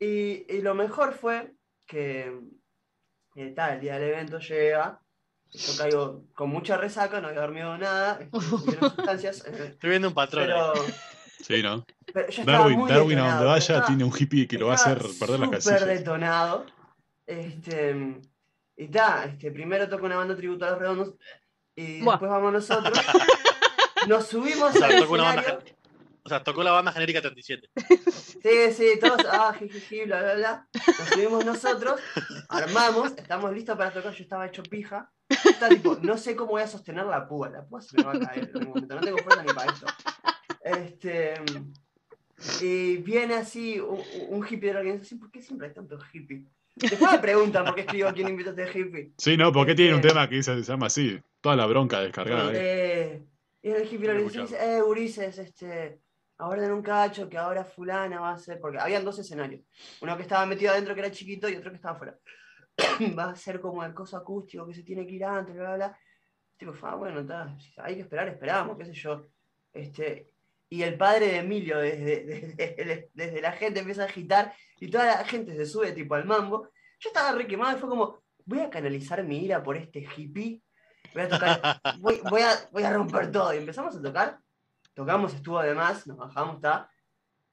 Y, 0.00 0.44
y 0.52 0.60
lo 0.62 0.74
mejor 0.74 1.14
fue 1.14 1.54
que 1.86 2.36
eh, 3.36 3.52
tal, 3.54 3.74
el 3.74 3.80
día 3.80 3.94
del 3.98 4.10
evento 4.10 4.40
llega, 4.40 5.00
yo 5.50 5.72
caigo 5.78 6.24
con 6.34 6.50
mucha 6.50 6.76
resaca, 6.76 7.20
no 7.20 7.28
había 7.28 7.42
dormido 7.42 7.78
nada, 7.78 8.18
este, 8.32 8.78
sustancias, 8.80 9.44
eh, 9.46 9.68
Estoy 9.70 9.90
viendo 9.90 10.08
un 10.08 10.14
patrón. 10.14 10.46
pero, 10.46 10.72
ahí. 10.74 10.94
Sí, 11.42 11.62
¿no? 11.62 11.86
pero 12.12 12.28
yo 12.28 12.44
Darwin, 12.44 12.78
muy 12.80 12.90
Darwin 12.90 13.18
a 13.20 13.28
donde 13.30 13.46
vaya 13.46 13.58
estaba- 13.58 13.86
tiene 13.86 14.02
un 14.04 14.12
hippie 14.16 14.48
que 14.48 14.58
lo 14.58 14.66
va 14.66 14.72
a 14.72 14.74
hacer 14.74 14.98
perder 15.18 15.38
las 15.40 15.62
súper 15.64 15.78
casillas. 15.78 15.86
detonado. 15.86 16.66
Este, 17.26 18.20
y 18.76 18.88
ta, 18.88 19.24
este, 19.26 19.50
primero 19.52 19.88
toca 19.88 20.04
una 20.04 20.16
banda 20.16 20.34
tributo 20.36 20.64
a 20.66 20.70
los 20.70 20.78
redondos 20.80 21.14
y 21.80 22.00
Buah. 22.02 22.14
después 22.14 22.30
vamos 22.30 22.52
nosotros. 22.52 22.98
Nos 24.08 24.26
subimos 24.26 24.74
O 24.74 24.78
sea, 24.78 24.88
al 24.88 24.98
tocó 24.98 25.16
escenario. 25.16 25.58
O 26.22 26.28
sea, 26.28 26.42
tocó 26.42 26.62
la 26.62 26.72
banda 26.72 26.92
genérica 26.92 27.20
37. 27.22 27.70
Sí, 28.42 28.72
sí, 28.72 28.98
todos, 29.00 29.24
ah, 29.30 29.54
jijiji, 29.58 30.04
bla, 30.04 30.20
bla, 30.22 30.34
bla. 30.34 30.68
Nos 30.74 31.08
subimos 31.08 31.44
nosotros, 31.44 32.00
armamos, 32.48 33.12
estamos 33.16 33.52
listos 33.52 33.76
para 33.76 33.90
tocar. 33.90 34.12
Yo 34.12 34.22
estaba 34.22 34.46
hecho 34.46 34.62
pija. 34.62 35.10
Está 35.28 35.68
tipo, 35.68 35.96
no 36.02 36.18
sé 36.18 36.36
cómo 36.36 36.52
voy 36.52 36.62
a 36.62 36.66
sostener 36.66 37.06
la 37.06 37.26
púa. 37.26 37.48
La 37.48 37.64
púa 37.64 37.80
se 37.80 37.96
me 37.96 38.02
va 38.02 38.12
a 38.12 38.18
caer 38.18 38.50
en 38.50 38.56
algún 38.56 38.68
momento. 38.68 38.94
No 38.94 39.00
tengo 39.00 39.18
fuerza 39.18 39.42
ni 39.42 39.52
para 39.52 39.72
esto. 39.72 39.86
Este. 40.62 41.34
Y 42.60 42.96
viene 42.98 43.34
así 43.34 43.80
un, 43.80 44.02
un 44.28 44.46
hippie 44.46 44.68
de 44.68 44.74
la 44.74 44.80
organización. 44.80 45.20
¿Por 45.20 45.30
qué 45.30 45.40
siempre 45.42 45.68
hay 45.68 45.74
tantos 45.74 46.04
hippies? 46.06 46.44
Después 46.80 47.12
me 47.12 47.18
preguntan 47.18 47.64
por 47.64 47.74
qué 47.74 47.82
escribo 47.82 48.12
quién 48.12 48.28
invita 48.28 48.50
a 48.50 48.52
este 48.64 48.78
hippie. 48.78 49.12
Sí, 49.18 49.36
no, 49.36 49.52
porque 49.52 49.74
tiene 49.74 49.92
un 49.94 50.00
Este- 50.00 50.08
tema 50.08 50.28
que 50.28 50.42
se 50.42 50.62
llama 50.62 50.86
así. 50.86 51.20
Toda 51.40 51.56
la 51.56 51.66
bronca 51.66 52.00
descargada. 52.00 52.50
Eh, 52.54 53.22
y 53.62 53.68
el 53.70 53.84
hippie 53.84 54.08
organización 54.10 54.46
dice, 54.46 54.76
eh, 54.76 54.82
Ulises, 54.82 55.38
este, 55.38 56.00
ahora 56.38 56.64
en 56.64 56.72
un 56.72 56.82
cacho 56.82 57.28
que 57.28 57.36
ahora 57.38 57.64
fulana 57.64 58.20
va 58.20 58.32
a 58.32 58.38
ser, 58.38 58.58
porque 58.60 58.78
habían 58.78 59.04
dos 59.04 59.18
escenarios, 59.18 59.62
uno 60.00 60.16
que 60.16 60.22
estaba 60.22 60.46
metido 60.46 60.72
adentro 60.72 60.94
que 60.94 61.00
era 61.00 61.10
chiquito 61.10 61.48
y 61.48 61.56
otro 61.56 61.70
que 61.70 61.76
estaba 61.76 61.94
afuera. 61.96 62.18
va 63.18 63.30
a 63.30 63.36
ser 63.36 63.60
como 63.60 63.84
el 63.84 63.92
coso 63.94 64.16
acústico 64.16 64.66
que 64.66 64.74
se 64.74 64.82
tiene 64.82 65.06
que 65.06 65.14
ir 65.14 65.24
antes, 65.24 65.54
bla, 65.54 65.74
bla, 65.74 65.76
bla. 65.76 65.98
Tipo, 66.56 66.74
ah, 66.82 66.94
bueno, 66.94 67.20
está, 67.20 67.56
hay 67.78 67.94
que 67.96 68.02
esperar, 68.02 68.28
esperamos, 68.28 68.76
qué 68.78 68.84
sé 68.84 68.92
yo. 68.92 69.28
Este, 69.72 70.29
y 70.72 70.84
el 70.84 70.96
padre 70.96 71.26
de 71.26 71.36
Emilio 71.38 71.78
desde, 71.78 72.54
desde, 72.56 73.10
desde 73.12 73.40
la 73.42 73.52
gente 73.52 73.80
empieza 73.80 74.02
a 74.02 74.06
agitar 74.06 74.54
y 74.78 74.88
toda 74.88 75.04
la 75.04 75.24
gente 75.24 75.54
se 75.56 75.66
sube 75.66 75.92
tipo 75.92 76.14
al 76.14 76.24
mambo. 76.24 76.68
Yo 77.00 77.10
estaba 77.10 77.32
re 77.32 77.46
quemado 77.46 77.76
y 77.76 77.80
fue 77.80 77.88
como, 77.88 78.22
voy 78.46 78.60
a 78.60 78.70
canalizar 78.70 79.22
mi 79.24 79.44
ira 79.44 79.62
por 79.62 79.76
este 79.76 80.06
hippie. 80.16 80.62
Voy 81.12 81.22
a 81.24 81.28
tocar, 81.28 81.80
voy, 81.98 82.20
voy 82.30 82.42
a, 82.42 82.52
voy 82.70 82.84
a 82.84 82.92
romper 82.92 83.32
todo. 83.32 83.52
Y 83.52 83.58
empezamos 83.58 83.96
a 83.96 84.02
tocar. 84.02 84.38
Tocamos, 84.94 85.34
estuvo 85.34 85.60
de 85.60 85.74
más, 85.74 86.06
nos 86.06 86.16
bajamos, 86.16 86.56
está. 86.56 86.88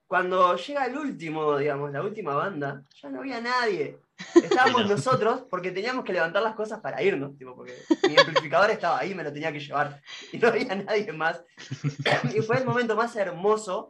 Cuando 0.07 0.55
llega 0.55 0.85
el 0.85 0.97
último, 0.97 1.57
digamos, 1.57 1.91
la 1.91 2.01
última 2.01 2.33
banda, 2.33 2.81
ya 3.01 3.09
no 3.09 3.19
había 3.19 3.41
nadie. 3.41 3.99
Estábamos 4.35 4.89
nosotros 4.89 5.43
porque 5.49 5.71
teníamos 5.71 6.03
que 6.03 6.13
levantar 6.13 6.41
las 6.41 6.55
cosas 6.55 6.79
para 6.79 7.03
irnos, 7.03 7.37
tipo, 7.37 7.55
porque 7.55 7.75
mi 8.07 8.17
amplificador 8.17 8.71
estaba 8.71 8.99
ahí, 8.99 9.13
me 9.13 9.23
lo 9.23 9.31
tenía 9.31 9.51
que 9.51 9.59
llevar 9.59 10.01
y 10.31 10.37
no 10.37 10.47
había 10.47 10.75
nadie 10.75 11.11
más. 11.11 11.43
Y 12.33 12.41
fue 12.41 12.57
el 12.57 12.65
momento 12.65 12.95
más 12.95 13.15
hermoso. 13.15 13.89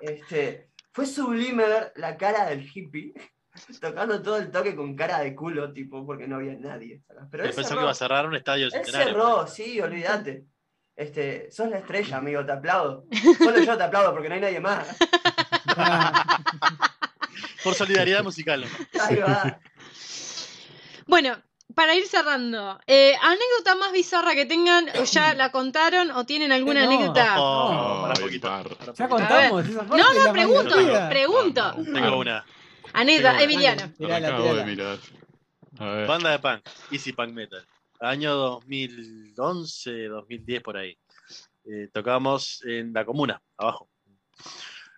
Este, 0.00 0.68
fue 0.92 1.06
sublime 1.06 1.64
ver 1.66 1.92
la 1.96 2.16
cara 2.16 2.46
del 2.46 2.68
hippie 2.74 3.14
tocando 3.80 4.20
todo 4.20 4.36
el 4.36 4.50
toque 4.50 4.76
con 4.76 4.94
cara 4.94 5.20
de 5.20 5.34
culo, 5.34 5.72
tipo, 5.72 6.04
porque 6.04 6.26
no 6.26 6.36
había 6.36 6.54
nadie. 6.54 7.02
Pero 7.30 7.44
Él 7.44 7.50
pensó 7.54 7.68
cerró. 7.68 7.80
que 7.80 7.84
iba 7.84 7.90
a 7.92 7.94
cerrar 7.94 8.26
un 8.26 8.34
estadio 8.34 8.66
Él 8.66 8.72
centenario. 8.72 9.06
cerró, 9.08 9.46
sí, 9.46 9.80
olvídate. 9.80 10.44
Este, 10.96 11.50
sos 11.52 11.68
la 11.68 11.78
estrella, 11.78 12.16
amigo, 12.16 12.44
te 12.44 12.52
aplaudo. 12.52 13.04
Solo 13.38 13.58
yo 13.60 13.76
te 13.76 13.82
aplaudo 13.84 14.12
porque 14.12 14.28
no 14.28 14.34
hay 14.36 14.40
nadie 14.40 14.60
más. 14.60 14.96
Por 17.64 17.74
solidaridad 17.74 18.22
musical. 18.22 18.64
Ahí 19.00 19.16
va. 19.16 19.58
Bueno, 21.08 21.40
para 21.76 21.94
ir 21.94 22.04
cerrando, 22.08 22.80
eh, 22.88 23.14
anécdota 23.22 23.76
más 23.76 23.92
bizarra 23.92 24.34
que 24.34 24.44
tengan, 24.44 24.88
o 24.98 25.04
ya 25.04 25.34
la 25.36 25.52
contaron, 25.52 26.10
o 26.10 26.26
tienen 26.26 26.50
alguna 26.50 26.80
No. 26.84 26.90
anécdota. 26.90 27.40
Oh, 27.40 27.72
No. 27.72 28.02
para 28.02 28.14
poquito. 28.20 28.48
Ya 28.92 29.08
contamos. 29.08 29.68
esa 29.68 29.84
parte 29.86 30.02
No, 30.02 30.24
no, 30.24 30.32
pregunto, 30.32 30.74
pregunto. 31.08 31.76
Tengo 31.94 32.18
una. 32.18 32.44
Anécdota. 32.92 33.40
Emiliano. 33.40 33.92
Tirala, 33.96 34.28
Acabo 34.28 34.54
de 34.56 34.64
mirar. 34.64 34.98
A 35.78 35.84
ver. 35.84 36.06
Banda 36.08 36.30
de 36.30 36.38
punk, 36.40 36.66
Easy 36.90 37.12
Punk 37.12 37.32
Metal. 37.32 37.64
Año 38.00 38.34
2011, 38.34 40.08
2010 40.08 40.62
por 40.62 40.76
ahí. 40.76 40.96
Eh, 41.64 41.88
tocábamos 41.92 42.62
en 42.64 42.92
la 42.92 43.04
comuna, 43.04 43.40
abajo. 43.56 43.88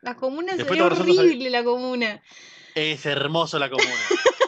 La 0.02 0.14
comuna 0.16 0.54
nosotros- 0.56 1.00
horrible, 1.18 1.50
la 1.50 1.64
comuna. 1.64 2.22
Es 2.74 3.04
hermoso 3.06 3.58
la 3.58 3.70
comuna. 3.70 3.94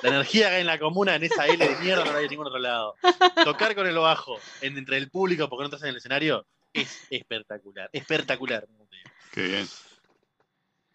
La 0.03 0.09
energía 0.11 0.49
que 0.49 0.55
hay 0.57 0.61
en 0.63 0.67
la 0.67 0.79
comuna, 0.79 1.15
en 1.17 1.25
esa 1.25 1.47
L 1.47 1.57
de 1.67 1.77
mierda, 1.77 2.05
no 2.05 2.13
la 2.13 2.19
hay 2.19 2.25
en 2.25 2.31
ningún 2.31 2.47
otro 2.47 2.59
lado. 2.59 2.95
Tocar 3.45 3.75
con 3.75 3.87
el 3.87 3.97
bajo 3.99 4.39
en- 4.61 4.79
entre 4.79 4.97
el 4.97 5.11
público 5.11 5.49
porque 5.49 5.63
no 5.63 5.67
estás 5.67 5.83
en 5.83 5.91
el 5.91 5.97
escenario 5.97 6.47
es 6.73 7.07
espectacular. 7.11 7.91
Espectacular. 7.93 8.67
como 8.67 8.87
te 8.87 8.97
digo. 8.97 9.11
Qué 9.33 9.43
bien. 9.43 9.69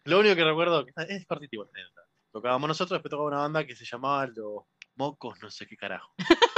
Lo 0.04 0.20
único 0.20 0.34
que 0.36 0.44
recuerdo, 0.44 0.86
es 1.08 1.26
cortito 1.26 1.62
anécdota. 1.62 2.02
Tocábamos 2.32 2.68
nosotros, 2.68 2.96
después 2.96 3.10
tocaba 3.10 3.28
una 3.28 3.38
banda 3.38 3.64
que 3.66 3.74
se 3.76 3.84
llamaba 3.84 4.26
Los 4.26 4.64
Mocos, 4.96 5.38
no 5.42 5.50
sé 5.50 5.66
qué 5.66 5.76
carajo. 5.76 6.12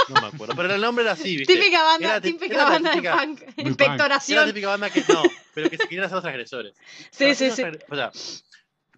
No 0.09 0.21
me 0.21 0.27
acuerdo. 0.27 0.55
Pero 0.55 0.73
el 0.73 0.81
nombre 0.81 1.03
era 1.03 1.11
así, 1.13 1.35
¿viste? 1.37 1.53
Típica 1.55 1.83
banda, 1.83 2.07
Era 2.07 2.21
típica 2.21 2.55
era 2.55 2.63
banda 2.65 2.91
típica- 2.93 3.11
de 3.19 3.27
punk. 3.27 3.39
punk. 3.39 3.53
Era 3.59 3.69
la 3.69 3.75
Pectoración. 3.75 4.45
típica 4.47 4.67
banda 4.69 4.89
que 4.89 5.03
no, 5.07 5.23
pero 5.53 5.69
que 5.69 5.77
se 5.77 5.83
querían 5.87 6.05
hacer 6.05 6.15
los 6.15 6.23
transgresores. 6.23 6.73
Sí, 7.11 7.35
sí, 7.35 7.51
sí. 7.51 7.63
O 7.89 7.95
sea, 7.95 8.11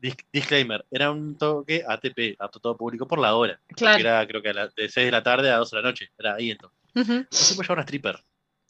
dis- 0.02 0.26
disclaimer, 0.32 0.86
era 0.92 1.12
un 1.12 1.38
toque 1.38 1.84
ATP, 1.88 2.36
apto 2.40 2.60
todo 2.60 2.78
público 2.78 3.08
por 3.08 3.20
la 3.20 3.36
hora. 3.36 3.60
Claro. 3.76 4.00
Era 4.00 4.28
creo 4.28 4.42
que 4.42 4.50
a 4.50 4.54
la- 4.54 4.68
de 4.68 4.90
6 4.90 5.06
de 5.08 5.12
la 5.12 5.24
tarde 5.24 5.50
a 5.52 5.58
2 5.58 5.72
de 5.72 5.78
la 5.78 5.84
noche. 5.84 6.10
Era 6.18 6.36
ahí 6.36 6.52
entonces. 6.52 6.78
Pues 6.94 7.58
llevar 7.58 7.72
una 7.78 7.82
stripper. 7.84 8.20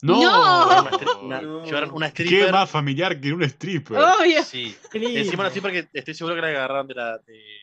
¡No! 0.00 0.20
¡No! 0.20 0.22
Llevaron 0.24 0.86
una, 0.86 0.90
stri- 0.98 1.22
una- 1.22 1.40
No. 1.42 1.64
llevaron 1.64 1.90
una 1.92 2.12
¿Qué 2.12 2.22
stripper. 2.24 2.50
más 2.52 2.68
familiar 2.70 3.20
que 3.20 3.32
un 3.32 3.42
stripper? 3.44 3.98
Obvio. 3.98 4.42
Sí. 4.42 4.74
Encima 4.94 5.42
una 5.44 5.48
stripper 5.50 5.72
que 5.72 5.98
estoy 5.98 6.14
seguro 6.14 6.34
que 6.34 6.40
la 6.40 6.48
agarraron 6.48 6.88
de 6.88 6.94
la. 6.94 7.18
de- 7.18 7.61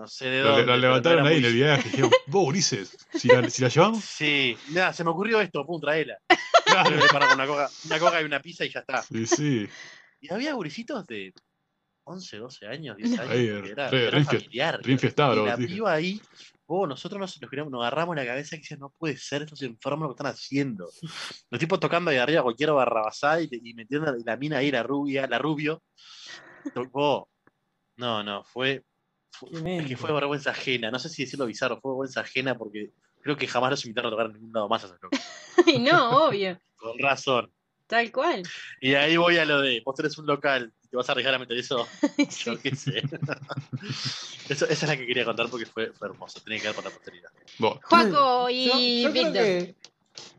no 0.00 0.06
sé 0.06 0.26
de 0.30 0.40
dónde. 0.40 0.64
no 0.66 0.76
levantaron 0.76 1.26
ahí 1.26 1.38
en 1.38 1.44
el 1.44 1.54
viaje. 1.54 1.88
Dijeron, 1.90 2.10
vos, 2.26 2.48
Ulises, 2.48 2.96
si 3.14 3.28
la, 3.28 3.48
si 3.50 3.62
la 3.62 3.68
llevamos. 3.68 4.04
Sí, 4.04 4.56
nada, 4.70 4.92
se 4.92 5.04
me 5.04 5.10
ocurrió 5.10 5.40
esto, 5.40 5.64
pum, 5.66 5.80
traela. 5.80 6.16
Claro. 6.64 6.90
Una 7.34 7.46
coca, 7.46 7.70
una 7.86 7.98
coca 7.98 8.20
y 8.20 8.24
una 8.26 8.40
pizza 8.40 8.62
y 8.64 8.68
ya 8.70 8.80
está. 8.80 9.02
Sí, 9.02 9.26
sí. 9.26 9.68
Y 10.20 10.30
había 10.32 10.52
gurisitos 10.52 11.06
de 11.06 11.32
11, 12.04 12.36
12 12.36 12.66
años, 12.66 12.96
10 12.98 13.18
años. 13.18 13.30
Ahí, 13.30 13.46
que 13.62 13.70
era, 13.70 13.88
re- 13.90 14.24
familiar. 14.24 14.80
infiestado, 14.86 15.44
y 15.44 15.46
la 15.48 15.56
piba 15.56 15.92
ahí, 15.94 16.20
vos, 16.66 16.86
nosotros 16.86 17.18
nos, 17.18 17.40
nos, 17.40 17.70
nos 17.70 17.80
agarramos 17.80 18.16
la 18.16 18.26
cabeza 18.26 18.54
y 18.56 18.58
decíamos, 18.58 18.80
no 18.90 18.94
puede 18.98 19.16
ser, 19.16 19.42
estos 19.42 19.62
enfermos 19.62 20.02
lo 20.02 20.08
que 20.14 20.18
están 20.20 20.32
haciendo. 20.32 20.90
Los 21.50 21.58
tipos 21.58 21.80
tocando 21.80 22.10
ahí 22.10 22.18
arriba 22.18 22.42
cualquier 22.42 22.72
barrabasada 22.72 23.40
y, 23.40 23.48
y 23.50 23.72
metiendo 23.74 24.14
la 24.24 24.36
mina 24.36 24.58
ahí, 24.58 24.70
la 24.70 24.82
rubia, 24.82 25.26
la 25.26 25.38
rubio. 25.38 25.82
To- 26.74 26.84
Vos, 26.90 27.24
no, 27.96 28.22
no, 28.22 28.44
fue, 28.44 28.82
es 29.52 29.86
que 29.86 29.96
fue 29.96 30.12
vergüenza 30.12 30.50
ajena. 30.50 30.90
No 30.90 30.98
sé 30.98 31.08
si 31.08 31.24
decirlo 31.24 31.46
bizarro, 31.46 31.80
fue 31.80 31.92
vergüenza 31.92 32.20
ajena 32.20 32.56
porque 32.56 32.90
creo 33.20 33.36
que 33.36 33.46
jamás 33.46 33.70
los 33.70 33.84
invitaron 33.84 34.08
a 34.08 34.10
tocar 34.12 34.26
en 34.26 34.32
ningún 34.34 34.52
lado 34.52 34.68
más 34.68 34.84
a. 34.84 34.96
Y 35.66 35.78
no, 35.78 36.26
obvio. 36.26 36.58
Con 36.76 36.98
razón. 36.98 37.50
Tal 37.86 38.12
cual. 38.12 38.42
Y 38.80 38.94
ahí 38.94 39.16
voy 39.16 39.38
a 39.38 39.44
lo 39.44 39.60
de, 39.62 39.80
vos 39.84 39.94
tenés 39.94 40.16
un 40.18 40.26
local 40.26 40.72
y 40.84 40.88
te 40.88 40.96
vas 40.96 41.08
a 41.08 41.12
arriesgar 41.12 41.34
a 41.34 41.38
meter 41.38 41.56
eso. 41.56 41.86
Sí. 42.28 42.44
Yo 42.44 42.60
qué 42.60 42.74
sé. 42.76 43.02
Eso- 44.48 44.64
esa 44.66 44.72
es 44.72 44.82
la 44.88 44.96
que 44.96 45.06
quería 45.06 45.24
contar 45.24 45.48
porque 45.50 45.66
fue, 45.66 45.92
fue 45.92 46.08
hermoso. 46.08 46.40
Tenía 46.40 46.60
que 46.60 46.66
ver 46.68 46.76
para 46.76 46.88
la 46.88 46.94
posteridad. 46.94 47.30
Vos. 47.58 47.78
Juaco 47.84 48.48
y 48.50 49.06
Víctor. 49.12 49.74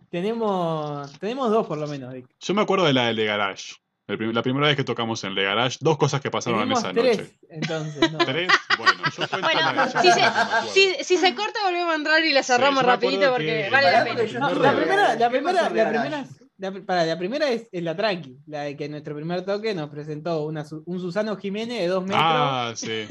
tenemos, 0.09 1.19
tenemos 1.19 1.51
dos 1.51 1.67
por 1.67 1.77
lo 1.77 1.87
menos, 1.87 2.13
Vic. 2.13 2.27
Yo 2.39 2.53
me 2.53 2.61
acuerdo 2.61 2.85
de 2.85 2.93
la 2.93 3.07
de 3.07 3.13
Le 3.13 3.25
Garage. 3.25 3.75
El 4.09 4.17
prim- 4.17 4.31
la 4.33 4.41
primera 4.41 4.67
vez 4.67 4.75
que 4.75 4.83
tocamos 4.83 5.23
en 5.23 5.35
Le 5.35 5.43
Garage, 5.43 5.77
dos 5.81 5.97
cosas 5.97 6.19
que 6.19 6.31
pasaron 6.31 6.63
en 6.63 6.71
esa 6.71 6.91
tres, 6.91 7.17
noche. 7.19 7.31
entonces, 7.49 8.11
no. 8.11 8.17
¿Tres? 8.17 8.47
Bueno, 8.77 8.93
yo 9.05 9.27
cuento 9.29 9.39
Bueno, 9.41 9.73
la- 9.73 9.87
si 10.01 10.11
se-. 10.11 11.03
Si, 11.03 11.17
si 11.17 11.33
corta, 11.35 11.59
volvemos 11.63 11.91
a 11.93 11.95
entrar 11.95 12.23
y 12.25 12.33
la 12.33 12.43
cerramos 12.43 12.83
rapidito 12.83 13.21
que- 13.21 13.29
porque 13.29 13.69
vale 13.71 13.91
la 13.91 14.03
pena. 14.03 14.39
No, 14.39 14.53
la 14.55 14.75
primera, 14.75 15.15
la 15.15 15.17
¿Qué 15.17 15.29
primera, 15.29 15.61
la 15.61 15.69
primera, 15.69 16.25
la, 16.57 16.71
para, 16.85 17.05
la 17.05 17.17
primera 17.17 17.49
es, 17.49 17.69
es 17.71 17.83
la 17.83 17.95
tranqui, 17.95 18.37
la 18.47 18.63
de 18.63 18.75
que 18.75 18.85
en 18.85 18.91
nuestro 18.91 19.15
primer 19.15 19.45
toque 19.45 19.73
nos 19.75 19.89
presentó 19.89 20.43
una, 20.43 20.65
un 20.85 20.99
Susano 20.99 21.37
Jiménez 21.37 21.79
de 21.79 21.87
dos 21.87 22.03
metros. 22.03 22.19
Ah, 22.21 22.73
sí. 22.75 23.05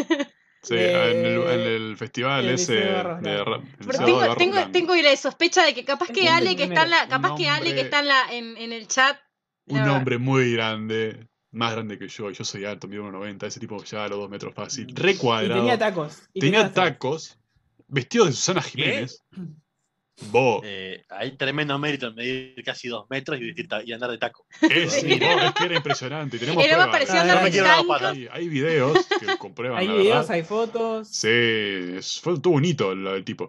Sí, 0.61 0.75
en, 0.75 1.25
el, 1.25 1.41
en 1.43 1.61
el 1.61 1.97
festival 1.97 2.45
el 2.45 2.55
ese 2.57 2.73
de 2.75 2.81
de, 2.81 2.91
Pero 3.23 3.62
Liceo 3.79 4.20
de 4.20 4.35
tengo, 4.35 4.35
tengo, 4.35 4.70
tengo 4.73 4.97
la 4.97 5.16
sospecha 5.16 5.65
de 5.65 5.73
que 5.73 5.85
capaz 5.85 6.09
que 6.09 6.29
Ale 6.29 6.57
que 6.57 6.65
está 6.65 6.83
en 6.83 6.91
la, 6.91 7.07
capaz 7.09 7.37
que 7.37 7.49
Ale 7.49 7.75
que 7.77 7.83
está 7.83 8.01
en 8.01 8.09
la 8.09 8.23
en, 8.33 8.57
en 8.57 8.73
el 8.73 8.89
chat. 8.89 9.16
Un 9.70 9.89
hombre 9.89 10.19
muy 10.19 10.53
grande, 10.53 11.27
más 11.51 11.73
grande 11.73 11.99
que 11.99 12.09
yo, 12.09 12.31
y 12.31 12.35
yo 12.35 12.45
soy 12.45 12.65
alto, 12.65 12.89
mido 12.89 13.05
1,90, 13.05 13.47
ese 13.47 13.61
tipo 13.61 13.82
ya 13.85 14.05
a 14.05 14.09
los 14.09 14.19
dos 14.19 14.31
metros 14.31 14.55
fácil, 14.55 14.95
re 14.95 15.12
y 15.12 15.16
cuadrado. 15.16 15.61
tenía 15.61 15.78
tacos. 15.78 16.23
y 16.32 16.40
tenía 16.40 16.73
tacos. 16.73 17.39
vestido 17.86 18.27
de 18.27 18.32
Susana 18.32 18.62
Jiménez. 18.62 19.23
Vos, 20.32 20.62
Eh, 20.65 21.05
hay 21.11 21.36
tremendo 21.36 21.78
mérito 21.78 22.09
en 22.09 22.16
medir 22.16 22.61
casi 22.65 22.89
dos 22.89 23.07
metros 23.09 23.39
y, 23.40 23.55
y 23.85 23.93
andar 23.93 24.11
de 24.11 24.19
taco. 24.19 24.47
es, 24.62 24.93
sí, 24.95 25.07
vos, 25.20 25.43
es 25.45 25.53
que 25.53 25.65
era 25.66 25.77
impresionante. 25.77 26.36
y 26.36 26.40
Tenemos 26.40 26.65
Era 26.65 26.90
pruebas. 26.90 27.09
Ah, 27.11 27.20
andar. 27.20 28.05
Hay, 28.15 28.28
hay 28.32 28.49
videos 28.49 28.99
que 29.20 29.27
comprueban 29.39 29.78
Hay 29.78 29.86
la 29.86 29.93
videos, 29.95 30.16
verdad. 30.16 30.31
hay 30.32 30.43
fotos. 30.43 31.07
Sí, 31.09 31.28
es- 31.31 32.20
fue, 32.20 32.36
tuvo 32.40 32.57
un 32.57 32.65
hito 32.65 32.90
el, 32.90 33.07
el 33.07 33.24
tipo. 33.24 33.47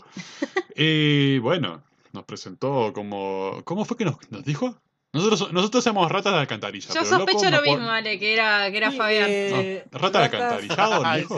Y 0.75 1.39
bueno, 1.39 1.83
nos 2.13 2.23
presentó 2.25 2.93
como... 2.93 3.61
¿Cómo 3.65 3.83
fue 3.83 3.97
que 3.97 4.05
nos, 4.05 4.17
nos 4.29 4.45
dijo? 4.45 4.79
Nosotros, 5.11 5.51
nosotros 5.51 5.83
somos 5.83 6.11
ratas 6.11 6.33
de 6.33 6.39
alcantarilla. 6.39 6.87
Yo 6.87 6.93
pero 6.93 7.03
el 7.05 7.09
loco 7.11 7.31
sospecho 7.31 7.49
lo 7.55 7.61
mismo, 7.63 7.89
Ale, 7.89 8.19
que 8.19 8.31
era, 8.33 8.69
que 8.69 8.77
era 8.77 8.91
Sí, 8.91 8.97
Fabián. 8.97 9.25
eh, 9.27 9.85
No, 9.91 9.99
ratas 9.99 10.31
de 10.31 10.37
alcantarillado, 10.37 11.03
dijo. 11.17 11.37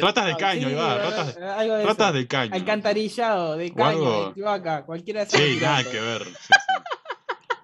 Ratas 0.00 0.26
de 0.26 0.36
caño, 0.36 0.60
sí, 0.60 0.66
ahí 0.66 0.74
va. 0.74 0.98
Ratas, 0.98 1.36
algo 1.38 1.74
de 1.76 1.84
ratas 1.86 2.12
de 2.14 2.26
caño. 2.26 2.54
Alcantarillado, 2.54 3.56
de 3.56 3.72
caño, 3.74 3.86
algo- 3.88 4.26
de 4.28 4.32
cloaca, 4.34 4.84
cualquiera 4.84 5.24
de 5.24 5.30
Sí, 5.30 5.58
nada 5.62 5.82
que 5.82 5.98
ver. 6.00 6.24
sí, 6.24 6.32
sí. 6.34 6.52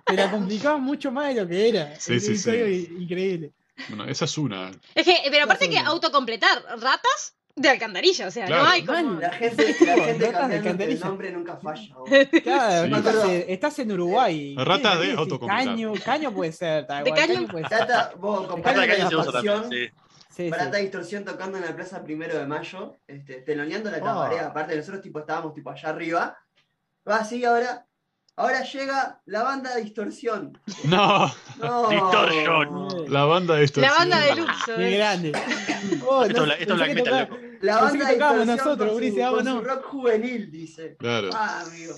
Te 0.06 0.14
la 0.14 0.30
complicaba 0.30 0.78
mucho 0.78 1.12
más 1.12 1.34
de 1.34 1.42
lo 1.42 1.48
que 1.48 1.68
era. 1.68 1.96
Sí, 2.00 2.14
Es 2.14 2.24
sí, 2.26 2.32
un 2.32 2.38
sí. 2.38 2.88
increíble. 3.00 3.52
Bueno, 3.88 4.04
esa 4.06 4.24
es 4.26 4.38
una. 4.38 4.70
Es 4.94 5.04
que, 5.04 5.16
pero 5.30 5.44
aparte 5.44 5.68
que 5.68 5.76
Razón. 5.76 5.88
autocompletar 5.88 6.62
ratas 6.78 7.34
de 7.54 7.68
alcantarilla, 7.68 8.26
o 8.26 8.30
sea, 8.30 8.46
Claro. 8.46 8.62
no 8.62 8.68
hay 8.70 8.84
como... 8.84 9.02
Man, 9.02 9.20
La 9.20 9.30
gente, 9.30 9.64
la 9.84 9.94
gente 9.94 9.96
ratas 9.96 10.22
de 10.22 10.32
cambiando 10.32 10.54
el 10.54 10.56
alcantarilla. 10.56 11.06
nombre 11.06 11.30
nunca 11.32 11.56
falla. 11.58 11.94
Claro, 12.42 12.86
Sí. 12.86 12.94
estás, 12.94 13.24
en- 13.28 13.44
estás 13.48 13.78
en 13.78 13.92
Uruguay. 13.92 14.54
Ratas 14.58 15.00
de. 15.00 15.38
Caño, 15.46 15.92
caño 16.04 16.32
puede 16.32 16.52
ser. 16.52 16.86
tal 16.86 17.04
De 17.04 17.12
caño. 17.12 17.46
puede 17.48 17.68
ser. 17.68 17.78
Trata, 17.86 18.12
vos 18.16 18.46
comparás 18.46 18.86
la 18.88 19.08
se 19.08 19.16
usa 19.16 19.32
también, 19.32 19.54
pasión, 19.62 19.70
sí. 19.70 19.86
Sí, 20.30 20.44
sí. 20.44 20.48
Barata 20.50 20.78
Distorsión 20.78 21.24
tocando 21.26 21.58
en 21.58 21.64
la 21.66 21.76
plaza 21.76 22.02
primero 22.02 22.38
de 22.38 22.46
mayo, 22.46 22.96
este, 23.06 23.42
teloneando 23.42 23.90
la 23.90 23.98
Oh. 23.98 24.04
cabaret, 24.04 24.40
aparte 24.40 24.74
nosotros 24.74 25.02
tipo 25.02 25.18
estábamos 25.20 25.52
tipo 25.52 25.68
allá 25.70 25.90
arriba. 25.90 26.38
Va 27.06 27.16
así 27.16 27.44
ahora. 27.44 27.84
Ahora 28.34 28.62
llega 28.64 29.20
la 29.26 29.42
banda 29.42 29.76
Distorsión. 29.76 30.58
No, 30.84 31.32
No. 31.58 31.88
Distorsión. 31.90 33.12
la 33.12 33.24
banda 33.24 33.54
de 33.54 33.60
La 33.60 33.62
distorsión. 33.62 33.94
banda 33.98 34.18
de 34.20 34.36
Luxo. 34.36 34.76
Qué 34.76 34.90
grande. 34.96 35.32
Oh, 36.06 36.24
Esto, 36.24 36.38
no, 36.38 36.42
es 36.44 36.48
la- 36.48 36.54
esto 36.54 36.72
es 36.72 36.76
black 36.78 36.88
que 36.88 36.94
metal, 36.94 37.20
loco. 37.28 37.36
La 37.60 37.76
banda 37.80 38.08
tocábamos 38.08 38.46
Distorsión 38.46 38.56
nosotros, 38.56 38.88
con, 38.88 38.96
Ulises, 38.96 39.14
su, 39.14 39.20
con 39.20 39.44
vámonos. 39.44 39.62
su 39.62 39.68
rock 39.68 39.84
juvenil, 39.86 40.50
dice. 40.50 40.96
Claro. 40.98 41.30
Ah, 41.34 41.60
amigo. 41.66 41.94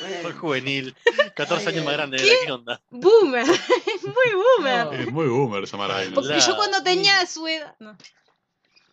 Bueno. 0.00 0.16
Soy 0.22 0.32
juvenil. 0.32 0.96
14 1.36 1.68
Ay, 1.68 1.74
años 1.74 1.84
más 1.86 1.94
grande. 1.94 2.16
¿Qué? 2.18 2.34
¿Qué 2.44 2.52
onda? 2.52 2.80
Boomer. 2.90 3.46
Es 3.48 4.02
muy 4.02 4.42
boomer. 4.58 4.84
No. 4.86 4.92
Es 4.92 5.10
muy 5.12 5.26
boomer 5.28 5.64
esa. 5.64 5.76
Porque 6.14 6.28
La- 6.34 6.38
yo 6.38 6.56
cuando 6.56 6.82
tenía 6.82 7.24
su 7.26 7.46
edad... 7.46 7.74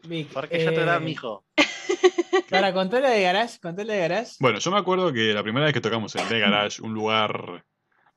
Vic, 0.04 0.30
¿Por 0.30 0.48
qué 0.50 0.64
ya 0.64 0.72
te 0.74 0.86
da, 0.86 0.98
eh, 0.98 1.00
mijo? 1.00 1.46
Para 2.50 2.74
contar 2.74 3.02
la 3.02 3.10
de 3.10 3.22
Garage, 3.22 3.60
contar 3.60 3.86
la 3.86 3.94
de 3.94 4.00
Garage. 4.00 4.34
Bueno, 4.40 4.60
yo 4.60 4.72
me 4.72 4.78
acuerdo 4.78 5.12
que 5.14 5.34
la 5.34 5.44
primera 5.44 5.66
vez 5.66 5.74
que 5.74 5.82
tocamos 5.82 6.16
en 6.16 6.28
The 6.28 6.40
Garage, 6.40 6.82
un 6.82 6.94
lugar 6.94 7.66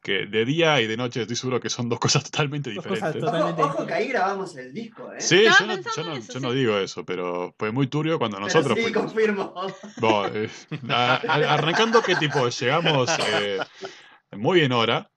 que 0.03 0.27
de 0.27 0.45
día 0.45 0.81
y 0.81 0.87
de 0.89 0.97
noche 0.97 1.23
estoy 1.23 1.37
seguro 1.37 1.61
que 1.61 1.71
son 1.71 1.89
dos 1.89 2.01
cosas 2.01 2.25
totalmente 2.25 2.71
Dos 2.73 2.85
diferentes. 2.85 3.23
Ojo, 3.23 3.27
Totalmente 3.33 3.63
ojo 3.63 3.87
que 3.87 3.95
ahí 3.95 4.09
grabamos 4.09 4.57
el 4.57 4.73
disco, 4.73 5.13
¿eh? 5.13 5.21
Sí, 5.21 5.45
yo 5.45 5.67
no, 5.67 5.77
yo 5.77 6.19
eso, 6.19 6.39
yo 6.41 6.53
digo 6.53 6.77
eso, 6.79 7.05
pero 7.05 7.55
fue 7.59 7.71
muy 7.71 7.87
turbio 7.87 8.19
cuando 8.19 8.39
Pero 8.39 8.47
nosotros 8.49 8.79
sí, 8.79 8.83
fuimos. 8.83 9.03
confirmo. 9.03 9.55
Eh, 10.35 10.49
a- 10.89 11.21
a- 11.29 11.55
arrancando 11.55 12.03
que 12.03 12.17
tipo, 12.17 12.49
llegamos 12.49 13.17
eh, 13.29 13.61
muy 14.33 14.61
en 14.63 14.73
hora, 14.73 15.11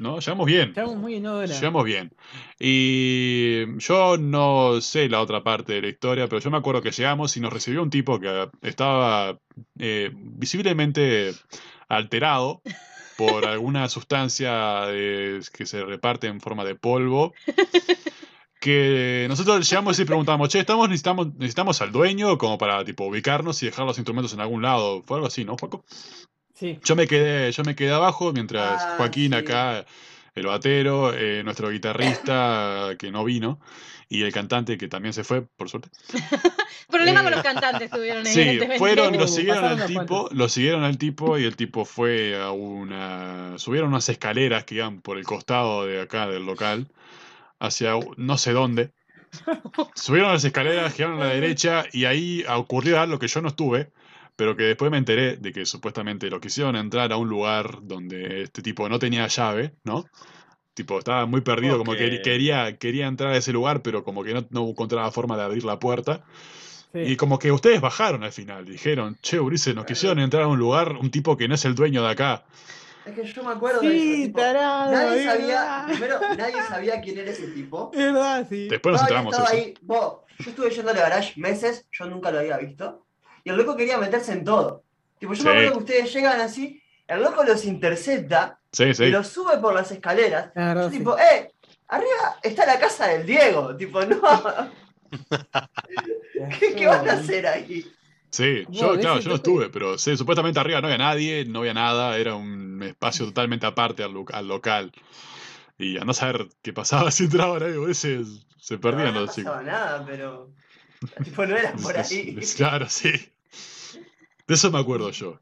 ¿no? 0.00 0.18
Llegamos 0.18 0.46
bien. 0.46 0.68
Estamos 0.70 0.96
muy 0.96 1.14
en 1.14 1.26
hora. 1.26 1.46
Llegamos 1.46 1.84
bien. 1.84 2.12
Y 2.58 3.78
yo 3.78 4.16
no 4.16 4.80
sé 4.80 5.08
la 5.08 5.20
otra 5.20 5.44
parte 5.44 5.74
de 5.74 5.82
la 5.82 5.88
historia, 5.88 6.26
pero 6.28 6.40
yo 6.40 6.50
me 6.50 6.56
acuerdo 6.56 6.82
que 6.82 6.90
llegamos 6.90 7.36
y 7.36 7.40
nos 7.40 7.52
recibió 7.52 7.82
un 7.82 7.90
tipo 7.90 8.18
que 8.18 8.48
estaba 8.62 9.38
eh, 9.78 10.10
visiblemente 10.14 11.32
alterado 11.88 12.62
por 13.16 13.46
alguna 13.46 13.88
sustancia 13.90 14.86
que 14.88 15.66
se 15.66 15.84
reparte 15.84 16.26
en 16.26 16.40
forma 16.40 16.64
de 16.64 16.74
polvo. 16.74 17.34
Que 18.60 19.24
nosotros 19.28 19.68
llegamos 19.68 19.98
y 19.98 20.04
preguntamos, 20.04 20.50
che, 20.50 20.58
estamos, 20.58 20.86
necesitamos, 20.86 21.34
necesitamos 21.34 21.80
al 21.80 21.92
dueño 21.92 22.36
como 22.36 22.58
para 22.58 22.84
tipo 22.84 23.06
ubicarnos 23.06 23.62
y 23.62 23.66
dejar 23.66 23.86
los 23.86 23.96
instrumentos 23.96 24.34
en 24.34 24.40
algún 24.40 24.60
lado. 24.60 25.02
Fue 25.02 25.16
algo 25.16 25.28
así, 25.28 25.46
¿no, 25.46 25.56
Juaco? 25.56 25.82
Sí. 26.60 26.78
Yo 26.84 26.94
me 26.94 27.06
quedé, 27.06 27.50
yo 27.52 27.64
me 27.64 27.74
quedé 27.74 27.90
abajo 27.90 28.32
mientras 28.34 28.82
Ah, 28.82 28.94
Joaquín 28.98 29.32
sí. 29.32 29.38
acá, 29.38 29.86
el 30.34 30.46
batero, 30.46 31.14
eh, 31.14 31.42
nuestro 31.42 31.70
guitarrista 31.70 32.90
que 32.98 33.10
no 33.10 33.24
vino, 33.24 33.58
y 34.10 34.22
el 34.22 34.32
cantante 34.32 34.76
que 34.76 34.86
también 34.86 35.14
se 35.14 35.24
fue, 35.24 35.40
por 35.42 35.70
suerte. 35.70 35.88
Problema 36.90 37.20
Eh, 37.20 37.22
con 37.22 37.32
los 37.32 37.42
cantantes 37.42 37.90
tuvieron, 37.90 38.26
Sí, 38.26 38.58
fueron, 38.76 39.16
lo 39.16 39.26
siguieron 39.26 39.64
al 39.64 39.86
tipo, 39.86 40.28
lo 40.32 40.48
siguieron 40.50 40.84
al 40.84 40.98
tipo 40.98 41.38
y 41.38 41.44
el 41.44 41.56
tipo 41.56 41.86
fue 41.86 42.38
a 42.38 42.50
una. 42.50 43.54
Subieron 43.56 43.88
unas 43.88 44.08
escaleras 44.10 44.64
que 44.64 44.74
iban 44.74 45.00
por 45.00 45.16
el 45.16 45.24
costado 45.24 45.86
de 45.86 46.02
acá 46.02 46.26
del 46.26 46.44
local, 46.44 46.88
hacia 47.58 47.92
no 48.18 48.36
sé 48.36 48.52
dónde. 48.52 48.90
Subieron 49.94 50.32
las 50.32 50.44
escaleras, 50.44 50.92
giraron 50.92 51.22
a 51.22 51.26
la 51.26 51.32
derecha 51.32 51.84
y 51.92 52.04
ahí 52.04 52.44
ocurrió 52.48 53.00
algo 53.00 53.18
que 53.18 53.28
yo 53.28 53.40
no 53.40 53.48
estuve, 53.48 53.90
pero 54.36 54.56
que 54.56 54.64
después 54.64 54.90
me 54.90 54.98
enteré 54.98 55.36
de 55.36 55.52
que 55.52 55.66
supuestamente 55.66 56.30
lo 56.30 56.40
quisieron 56.40 56.76
entrar 56.76 57.12
a 57.12 57.16
un 57.16 57.28
lugar 57.28 57.78
donde 57.82 58.42
este 58.42 58.62
tipo 58.62 58.88
no 58.88 58.98
tenía 58.98 59.26
llave, 59.26 59.74
¿no? 59.84 60.04
Tipo, 60.74 60.98
estaba 60.98 61.26
muy 61.26 61.40
perdido, 61.42 61.78
como 61.78 61.92
que 61.92 62.22
quería, 62.22 62.76
quería 62.78 63.06
entrar 63.06 63.32
a 63.32 63.36
ese 63.36 63.52
lugar, 63.52 63.82
pero 63.82 64.04
como 64.04 64.22
que 64.24 64.32
no, 64.34 64.46
no 64.50 64.68
encontraba 64.68 65.10
forma 65.10 65.36
de 65.36 65.42
abrir 65.42 65.64
la 65.64 65.78
puerta. 65.78 66.24
sí. 66.92 67.00
Y 67.00 67.16
como 67.16 67.38
que 67.38 67.52
ustedes 67.52 67.80
bajaron 67.80 68.22
al 68.24 68.32
final, 68.32 68.64
dijeron, 68.64 69.18
che, 69.22 69.38
Ulises, 69.40 69.74
nos 69.74 69.84
quisieron 69.84 70.18
entrar 70.20 70.44
a 70.44 70.48
un 70.48 70.58
lugar, 70.58 70.92
un 70.96 71.10
tipo 71.10 71.36
que 71.36 71.48
no 71.48 71.54
es 71.54 71.64
el 71.64 71.74
dueño 71.74 72.02
de 72.02 72.10
acá. 72.10 72.44
Es 73.04 73.14
que 73.14 73.24
yo 73.24 73.42
me 73.44 73.52
acuerdo 73.52 73.84
de 73.84 73.96
eso. 73.96 74.06
Sí, 74.06 74.22
tipo, 74.26 74.40
tarado. 74.40 74.90
nadie 74.90 75.24
sabía, 75.24 75.84
verdad. 75.86 75.86
primero, 75.86 76.20
nadie 76.36 76.62
sabía 76.62 77.00
quién 77.00 77.18
era 77.18 77.30
ese 77.30 77.48
tipo. 77.48 77.90
Es 77.92 77.98
verdad, 77.98 78.46
sí. 78.48 78.68
Después 78.68 78.92
nos 78.92 79.00
Yo 79.02 79.04
enteramos 79.04 79.38
eso. 79.38 79.46
ahí, 79.46 79.74
vos, 79.82 80.18
yo 80.38 80.50
estuve 80.50 80.70
yendo 80.70 80.90
al 80.90 80.96
garage 80.96 81.38
meses, 81.40 81.86
yo 81.92 82.06
nunca 82.06 82.30
lo 82.30 82.38
había 82.38 82.58
visto. 82.58 83.06
Y 83.44 83.50
el 83.50 83.56
loco 83.56 83.76
quería 83.76 83.98
meterse 83.98 84.32
en 84.32 84.44
todo. 84.44 84.82
Tipo, 85.18 85.32
yo 85.34 85.42
Sí. 85.42 85.44
me 85.44 85.50
acuerdo 85.50 85.72
que 85.72 85.78
ustedes 85.78 86.12
llegan 86.12 86.40
así, 86.40 86.82
el 87.06 87.22
loco 87.22 87.42
los 87.44 87.64
intercepta 87.64 88.58
Sí, 88.72 88.84
y 88.98 89.06
los 89.10 89.26
sube 89.26 89.58
por 89.58 89.74
las 89.74 89.90
escaleras. 89.90 90.50
La 90.54 90.66
verdad, 90.66 90.82
Yo 90.84 90.90
sí. 90.90 90.98
tipo, 90.98 91.18
eh, 91.18 91.50
arriba 91.88 92.38
está 92.42 92.66
la 92.66 92.78
casa 92.78 93.08
del 93.08 93.26
Diego. 93.26 93.76
Tipo, 93.76 94.04
no, 94.04 94.20
¿qué, 96.60 96.74
qué 96.74 96.86
van 96.86 97.08
a 97.08 97.12
hacer 97.14 97.46
ahí? 97.46 97.84
Sí, 98.30 98.64
yo, 98.68 98.92
de 98.94 99.00
claro, 99.00 99.18
yo 99.18 99.28
no 99.30 99.34
estuve, 99.34 99.70
pero 99.70 99.98
sí, 99.98 100.16
supuestamente 100.16 100.60
arriba 100.60 100.80
no 100.80 100.86
había 100.86 100.98
nadie, 100.98 101.44
no 101.46 101.60
había 101.60 101.74
nada, 101.74 102.16
era 102.16 102.36
un 102.36 102.80
espacio 102.84 103.26
totalmente 103.26 103.66
aparte 103.66 104.04
al, 104.04 104.12
local. 104.46 104.92
Y 105.78 105.98
a 105.98 106.04
no 106.04 106.14
saber 106.14 106.46
qué 106.62 106.72
pasaba 106.72 107.10
si 107.10 107.24
entraban 107.24 107.62
ahí, 107.62 107.72
Ulises, 107.72 108.46
se 108.56 108.78
perdían 108.78 109.08
no, 109.08 109.14
no 109.14 109.20
los 109.26 109.34
chicos. 109.34 109.50
pasaba 109.52 109.62
nada, 109.64 110.04
pero. 110.06 110.50
Tipo, 111.24 111.46
no 111.46 111.56
era 111.56 111.72
por 111.74 111.96
ahí. 111.96 112.36
Claro, 112.56 112.88
sí. 112.88 113.10
De 114.46 114.54
eso 114.54 114.70
me 114.70 114.78
acuerdo 114.78 115.10
yo. 115.10 115.38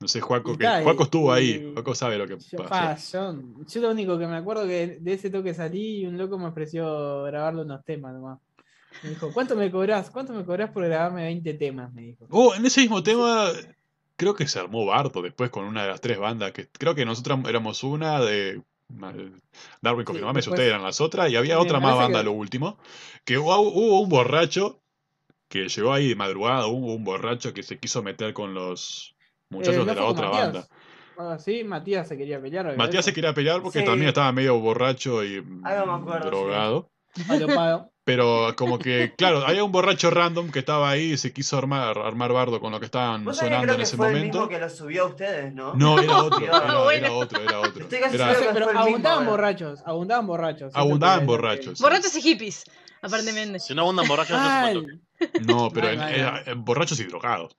No 0.00 0.08
sé, 0.08 0.20
Juaco, 0.20 0.56
que, 0.56 0.66
Juaco 0.66 1.02
estuvo 1.02 1.32
ahí. 1.32 1.50
y- 1.62 1.72
Juaco 1.74 1.94
sabe 1.94 2.16
lo 2.16 2.26
que 2.26 2.38
Yo, 2.38 2.58
pasó. 2.58 2.68
pa, 2.70 2.96
yo, 2.96 3.42
yo 3.66 3.80
lo 3.82 3.90
único 3.90 4.18
que 4.18 4.26
me 4.26 4.36
acuerdo 4.36 4.66
que 4.66 4.98
de 5.00 5.12
ese 5.12 5.28
toque 5.30 5.52
salí 5.52 6.00
y 6.00 6.06
un 6.06 6.16
loco 6.16 6.38
me 6.38 6.46
ofreció 6.46 7.24
grabarle 7.24 7.62
unos 7.62 7.84
temas 7.84 8.14
nomás. 8.14 8.38
Me 9.02 9.10
dijo, 9.10 9.32
¿cuánto 9.32 9.56
me 9.56 9.70
cobrás? 9.70 10.10
¿Cuánto 10.10 10.32
me 10.32 10.44
cobrás 10.44 10.70
por 10.70 10.84
grabarme 10.84 11.24
20 11.24 11.54
temas? 11.54 11.92
Me 11.92 12.02
dijo. 12.02 12.26
Oh, 12.30 12.54
en 12.54 12.64
ese 12.64 12.80
mismo 12.80 13.02
tema, 13.02 13.50
creo 14.16 14.34
que 14.34 14.46
se 14.48 14.58
armó 14.58 14.86
Barto 14.86 15.20
después 15.22 15.50
con 15.50 15.64
una 15.64 15.82
de 15.82 15.88
las 15.88 16.00
tres 16.00 16.18
bandas, 16.18 16.52
que 16.52 16.68
creo 16.68 16.94
que 16.94 17.04
nosotros 17.04 17.38
éramos 17.46 17.82
una 17.84 18.20
de 18.20 18.62
Darwin 19.82 20.04
confirmame 20.04 20.40
si 20.42 20.46
después- 20.46 20.58
ustedes 20.58 20.68
eran 20.70 20.82
las 20.82 21.00
otras, 21.00 21.30
y 21.30 21.36
había 21.36 21.58
otra 21.58 21.80
más 21.80 21.96
banda 21.96 22.18
que- 22.20 22.24
lo 22.24 22.32
último, 22.32 22.78
que 23.24 23.38
hubo, 23.38 23.58
hubo 23.60 24.00
un 24.00 24.08
borracho 24.08 24.80
que 25.48 25.68
llegó 25.68 25.92
ahí 25.92 26.08
de 26.08 26.14
madrugada, 26.16 26.66
hubo 26.68 26.94
un 26.94 27.04
borracho 27.04 27.52
que 27.52 27.62
se 27.62 27.78
quiso 27.78 28.02
meter 28.02 28.32
con 28.32 28.54
los 28.54 29.16
muchachos 29.48 29.76
Eh, 29.76 29.78
de 29.80 29.84
¿no 29.86 29.94
la 29.94 30.04
otra 30.06 30.28
Matías? 30.28 30.44
banda. 30.52 30.68
Ah, 31.18 31.38
sí, 31.38 31.64
Matías 31.64 32.08
se 32.08 32.16
quería 32.16 32.40
pelear. 32.40 32.76
Matías 32.76 33.04
se 33.04 33.12
quería 33.12 33.34
pelear 33.34 33.60
porque 33.62 33.80
Sí. 33.80 33.84
también 33.84 34.08
estaba 34.08 34.30
medio 34.32 34.58
borracho 34.58 35.22
y 35.24 35.40
mm, 35.42 35.62
Ah, 35.66 35.74
no 35.84 35.86
me 35.86 35.92
acuerdo, 36.02 36.22
sí. 36.22 36.28
drogado. 36.30 36.90
Pero 38.16 38.54
como 38.56 38.78
que, 38.78 39.14
claro, 39.16 39.46
había 39.46 39.62
un 39.62 39.70
borracho 39.72 40.10
random 40.10 40.50
que 40.50 40.58
estaba 40.58 40.90
ahí 40.90 41.12
y 41.12 41.16
se 41.16 41.32
quiso 41.32 41.56
armar, 41.58 41.96
armar 41.98 42.32
bardo 42.32 42.60
con 42.60 42.72
lo 42.72 42.80
que 42.80 42.86
estaban 42.86 43.24
Vos 43.24 43.36
sonando 43.36 43.62
creo 43.62 43.74
en 43.74 43.76
que 43.78 43.82
ese 43.84 43.96
fue 43.96 44.08
el 44.08 44.12
momento. 44.14 44.38
mismo 44.38 44.48
que 44.48 44.58
lo 44.58 44.68
subió 44.70 45.02
a 45.04 45.06
ustedes, 45.06 45.54
¿no? 45.54 45.74
No, 45.74 45.98
era 46.00 46.22
otro, 46.22 46.40
era, 46.92 47.12
otro, 47.12 47.40
era 47.40 47.60
otro. 47.60 47.82
Estoy 47.84 48.00
casi 48.00 48.16
Era- 48.16 48.26
pero 48.34 48.52
fue 48.52 48.58
el 48.58 48.66
mismo, 48.66 48.80
abundaban 48.80 49.18
¿verdad? 49.20 49.30
borrachos, 49.30 49.80
abundaban 49.86 50.26
borrachos. 50.26 50.72
Abundaban 50.74 51.26
borrachos. 51.26 51.78
sí. 51.78 51.82
Borrachos 51.84 52.16
y 52.16 52.20
hippies, 52.22 52.64
aparentemente. 53.02 53.60
Si 53.60 53.74
no 53.74 53.82
abundan 53.82 54.08
borrachos, 54.08 54.38
no 54.40 54.82
se. 55.20 55.40
No, 55.42 55.70
pero 55.70 55.88
en- 55.90 56.00
en 56.46 56.64
borrachos 56.64 56.98
y 57.00 57.04
drogados. 57.04 57.56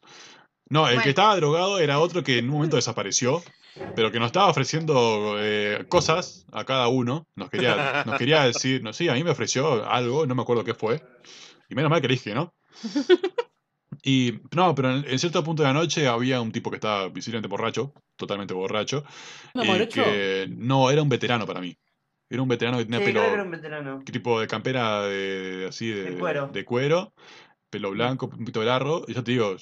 No, 0.69 0.81
el 0.87 0.95
Bueno. 0.95 1.03
que 1.03 1.09
estaba 1.09 1.35
drogado 1.35 1.79
era 1.79 1.99
otro 1.99 2.23
que 2.23 2.37
en 2.39 2.45
un 2.45 2.51
momento 2.55 2.75
desapareció, 2.77 3.43
pero 3.95 4.11
que 4.11 4.19
nos 4.19 4.27
estaba 4.27 4.47
ofreciendo 4.49 5.35
eh, 5.39 5.85
cosas 5.89 6.45
a 6.51 6.63
cada 6.65 6.87
uno. 6.87 7.27
Nos 7.35 7.49
quería, 7.49 8.03
nos 8.05 8.17
quería 8.17 8.43
decir, 8.43 8.83
no, 8.83 8.93
sí, 8.93 9.09
a 9.09 9.13
mí 9.13 9.23
me 9.23 9.31
ofreció 9.31 9.89
algo, 9.89 10.25
no 10.25 10.35
me 10.35 10.41
acuerdo 10.41 10.63
qué 10.63 10.73
fue. 10.73 11.01
Y 11.69 11.75
menos 11.75 11.89
mal 11.89 12.01
que 12.01 12.07
le 12.07 12.13
dije, 12.15 12.33
¿no? 12.33 12.53
Y 14.03 14.39
no, 14.55 14.73
pero 14.73 14.89
en, 14.95 15.05
en 15.07 15.19
cierto 15.19 15.43
punto 15.43 15.61
de 15.63 15.67
la 15.67 15.73
noche 15.73 16.07
había 16.07 16.41
un 16.41 16.51
tipo 16.51 16.71
que 16.71 16.77
estaba 16.77 17.09
visiblemente 17.09 17.47
borracho, 17.49 17.93
totalmente 18.15 18.53
borracho, 18.53 19.03
¿No, 19.53 19.63
y 19.63 19.67
morocho? 19.67 20.03
que 20.03 20.47
no, 20.49 20.89
era 20.89 21.01
un 21.03 21.09
veterano 21.09 21.45
para 21.45 21.61
mí. 21.61 21.77
Era 22.29 22.41
un 22.41 22.47
veterano 22.47 22.77
que 22.77 22.85
tenía 22.85 22.99
Sí, 22.99 23.05
pelo, 23.05 23.21
era 23.25 23.43
un 23.43 23.51
veterano. 23.51 24.03
tipo 24.05 24.39
de 24.39 24.47
campera 24.47 25.03
de, 25.03 25.57
de- 25.57 25.67
así 25.67 25.89
de, 25.89 26.03
De 26.03 26.17
cuero. 26.17 26.47
de 26.47 26.65
cuero, 26.65 27.13
pelo 27.69 27.91
blanco, 27.91 28.25
un 28.27 28.39
poquito 28.39 28.63
largo, 28.63 29.03
y 29.07 29.13
ya 29.13 29.23
te 29.23 29.31
digo, 29.33 29.55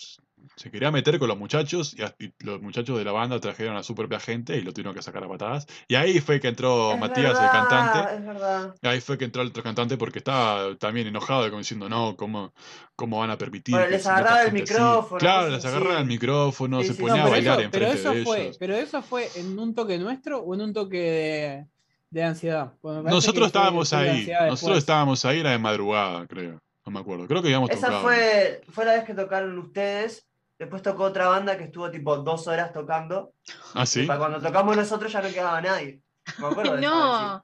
se 0.60 0.70
quería 0.70 0.92
meter 0.92 1.18
con 1.20 1.30
los 1.30 1.38
muchachos 1.38 1.96
y, 1.98 2.02
a- 2.02 2.14
y 2.20 2.34
los 2.44 2.62
muchachos 2.62 2.98
de 2.98 3.06
la 3.06 3.14
banda 3.14 3.40
trajeron 3.40 3.78
a 3.78 3.84
su 3.84 3.96
propia 3.96 4.20
gente 4.20 4.58
y 4.58 4.62
lo 4.62 4.74
tuvieron 4.74 4.94
que 4.94 5.02
sacar 5.02 5.24
a 5.24 5.30
patadas. 5.30 5.66
Y 5.88 5.96
ahí 5.96 6.20
fue 6.20 6.42
que 6.42 6.50
entró 6.50 6.92
Es 6.92 7.00
Matías, 7.00 7.40
el 7.40 7.50
cantante. 7.50 8.16
Es 8.16 8.26
verdad. 8.26 8.76
Ahí 8.82 9.00
fue 9.00 9.18
que 9.18 9.24
entró 9.24 9.42
el 9.42 9.48
otro 9.48 9.64
cantante 9.64 9.96
porque 9.96 10.20
estaba 10.20 10.76
también 10.76 11.08
enojado, 11.08 11.46
como 11.48 11.60
diciendo, 11.60 11.88
no, 11.88 12.18
¿cómo, 12.18 12.54
cómo 12.98 13.20
van 13.20 13.30
a 13.32 13.38
permitir 13.38 13.76
Bueno, 13.76 13.90
les 13.90 14.06
agarraba 14.06 14.42
el 14.44 14.48
gente 14.52 14.64
así?". 14.64 14.74
micrófono, 14.74 15.18
Claro, 15.20 15.50
les 15.50 15.64
agarraba 15.64 15.94
así. 15.94 16.02
el 16.02 16.08
micrófono, 16.08 16.82
Sí, 16.82 16.88
se 16.90 16.94
sí, 16.96 17.02
ponía 17.02 17.22
no, 17.22 17.28
a 17.28 17.30
bailar 17.30 17.62
enfrente 17.62 17.94
eso 17.98 18.12
de 18.14 18.26
fue, 18.26 18.42
ellos. 18.42 18.58
pero 18.60 18.76
eso 18.76 19.02
fue 19.02 19.30
en 19.36 19.58
un 19.58 19.74
toque 19.74 19.98
nuestro 19.98 20.40
o 20.42 20.54
en 20.56 20.60
un 20.62 20.74
toque 20.74 20.98
de, 21.00 21.66
de 22.10 22.24
ansiedad. 22.26 22.74
Nosotros 22.84 23.48
estábamos 23.48 23.94
ahí, 23.94 24.26
nosotros 24.28 24.50
después. 24.60 24.78
estábamos 24.80 25.24
ahí, 25.24 25.40
era 25.40 25.52
de 25.52 25.58
madrugada, 25.58 26.28
creo. 26.28 26.60
No 26.86 26.92
me 26.92 27.00
acuerdo, 27.00 27.28
creo 27.28 27.42
que 27.42 27.50
íbamos 27.50 27.70
Esa 27.70 27.88
tocando. 27.88 28.02
fue, 28.02 28.62
fue 28.72 28.84
la 28.86 28.94
vez 28.94 29.04
que 29.06 29.14
tocaron 29.14 29.58
ustedes. 29.60 30.26
Después 30.60 30.82
tocó 30.82 31.04
otra 31.06 31.28
banda 31.30 31.58
que 31.58 31.64
estuvo 31.64 31.90
tipo 31.90 32.18
dos 32.18 32.46
horas 32.48 32.72
tocando. 32.74 33.34
Ah, 33.74 33.86
sí. 33.86 34.04
para 34.04 34.20
cuando 34.20 34.42
tocamos 34.42 34.76
nosotros 34.76 35.12
ya 35.12 35.22
no 35.22 35.30
quedaba 35.30 35.62
nadie. 35.62 36.02
Me 36.38 36.48
acuerdo 36.48 36.76
de 36.76 36.82
No. 36.82 37.44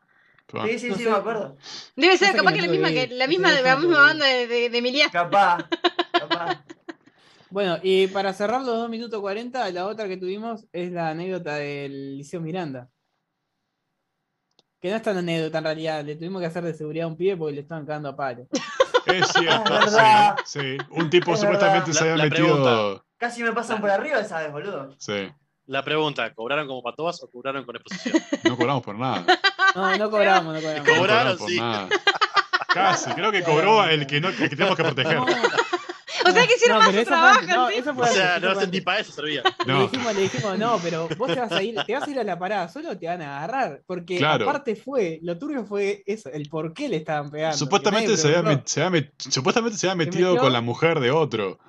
Sí. 0.51 0.57
Sí, 0.67 0.79
sí, 0.79 0.89
No 0.89 0.95
sí, 0.97 1.03
sé. 1.03 1.09
me 1.09 1.15
acuerdo. 1.15 1.57
Debe 1.95 2.17
ser 2.17 2.31
sé 2.31 2.37
capaz 2.37 2.53
que 2.53 2.61
la 2.61 2.67
misma, 2.67 2.89
que 2.89 3.07
la 3.07 3.25
misma, 3.27 3.51
la 3.51 3.75
misma 3.77 3.99
banda 4.01 4.25
de, 4.27 4.45
de, 4.47 4.69
de 4.69 4.77
Emilia. 4.77 5.09
Capaz, 5.09 5.67
capaz. 6.11 6.61
Bueno, 7.49 7.77
y 7.81 8.07
para 8.07 8.33
cerrar 8.33 8.59
los 8.63 8.75
2 8.75 8.89
minutos 8.89 9.21
40, 9.21 9.71
la 9.71 9.85
otra 9.87 10.09
que 10.09 10.17
tuvimos 10.17 10.65
es 10.73 10.91
la 10.91 11.09
anécdota 11.09 11.55
del 11.55 12.17
Liceo 12.17 12.41
Miranda. 12.41 12.89
Que 14.81 14.89
no 14.89 14.97
es 14.97 15.01
tan 15.01 15.15
anécdota 15.17 15.59
en 15.59 15.63
realidad, 15.63 16.03
le 16.03 16.15
tuvimos 16.15 16.41
que 16.41 16.47
hacer 16.47 16.63
de 16.63 16.73
seguridad 16.73 17.05
a 17.05 17.07
un 17.07 17.15
pibe 17.15 17.37
porque 17.37 17.55
le 17.55 17.61
estaban 17.61 17.85
cagando 17.85 18.09
a 18.09 18.15
palo. 18.15 18.47
Es 19.05 19.27
cierto, 19.29 19.79
Es 19.85 19.93
sí, 20.45 20.59
sí. 20.59 20.77
Un 20.89 21.09
tipo 21.11 21.33
Es 21.35 21.39
supuestamente 21.39 21.91
verdad. 21.91 21.93
se 21.93 21.99
había 22.11 22.15
La- 22.17 22.23
la 22.23 22.29
metido. 22.29 23.04
Casi 23.27 23.43
me 23.43 23.51
pasan 23.53 23.81
por 23.81 23.89
arriba 23.89 24.19
esa 24.19 24.39
vez, 24.39 24.51
boludo. 24.51 24.95
Sí, 24.99 25.27
La 25.67 25.83
pregunta, 25.83 26.31
¿cobraron 26.33 26.67
como 26.67 26.83
patobas 26.83 27.21
o 27.23 27.29
cobraron 27.29 27.65
con 27.65 27.75
exposición? 27.75 28.21
no 28.43 28.55
cobramos 28.57 28.83
por 28.83 28.95
nada. 28.97 29.25
No, 29.75 29.97
no 29.97 30.09
cobramos, 30.11 30.53
no 30.53 30.61
cobramos. 30.61 30.87
No 30.87 30.95
Cobraron, 30.95 31.37
cobramos 31.37 31.39
por 31.39 31.49
sí. 31.49 31.59
nada. 31.59 31.89
Casi, 32.73 33.11
creo 33.11 33.31
que 33.31 33.41
cobró 33.43 33.83
el 33.85 34.05
que, 34.05 34.19
no, 34.21 34.29
el 34.29 34.35
que 34.37 34.49
tenemos 34.49 34.75
que 34.75 34.83
proteger. 34.83 35.15
No, 35.17 35.25
O 35.25 36.31
sea 36.31 36.47
que 36.47 36.53
hicieron 36.55 36.79
no, 36.79 36.85
más 36.91 36.95
su 36.95 37.03
trabajo. 37.05 37.41
no, 37.47 37.69
¿sí? 37.69 37.83
O 37.89 38.05
sea, 38.07 38.39
no 38.39 38.65
ni 38.65 38.81
para 38.81 38.99
eso 38.99 39.11
servía. 39.11 39.43
Le 39.65 39.73
No, 39.73 39.81
dijimos, 39.87 40.15
le 40.15 40.21
dijimos, 40.21 40.57
no, 40.57 40.79
pero 40.83 41.07
vos 41.17 41.27
te 41.33 41.39
vas 41.39 41.51
a 41.51 41.61
ir, 41.63 41.75
te 41.85 41.93
vas 41.93 42.07
a 42.07 42.09
ir 42.11 42.19
a 42.19 42.23
la 42.23 42.37
parada 42.39 42.67
solo, 42.67 42.97
te 42.97 43.07
van 43.07 43.21
a 43.21 43.37
agarrar. 43.43 43.81
Porque 43.85 44.17
Claro. 44.17 44.43
aparte 44.49 44.75
fue, 44.75 45.19
lo 45.23 45.37
turbio 45.37 45.65
fue 45.65 46.03
eso, 46.05 46.29
el 46.31 46.49
por 46.49 46.73
qué 46.73 46.89
le 46.89 46.97
estaban 46.97 47.29
pegando. 47.31 47.57
supuestamente 47.57 48.17
se, 48.17 48.35
había 48.35 48.61
se 48.65 48.81
había 48.83 49.11
supuestamente 49.17 49.77
se 49.77 49.87
había 49.89 50.05
metido 50.05 50.29
metió? 50.31 50.41
con 50.43 50.53
la 50.53 50.61
mujer 50.61 50.99
de 50.99 51.11
otro. 51.11 51.59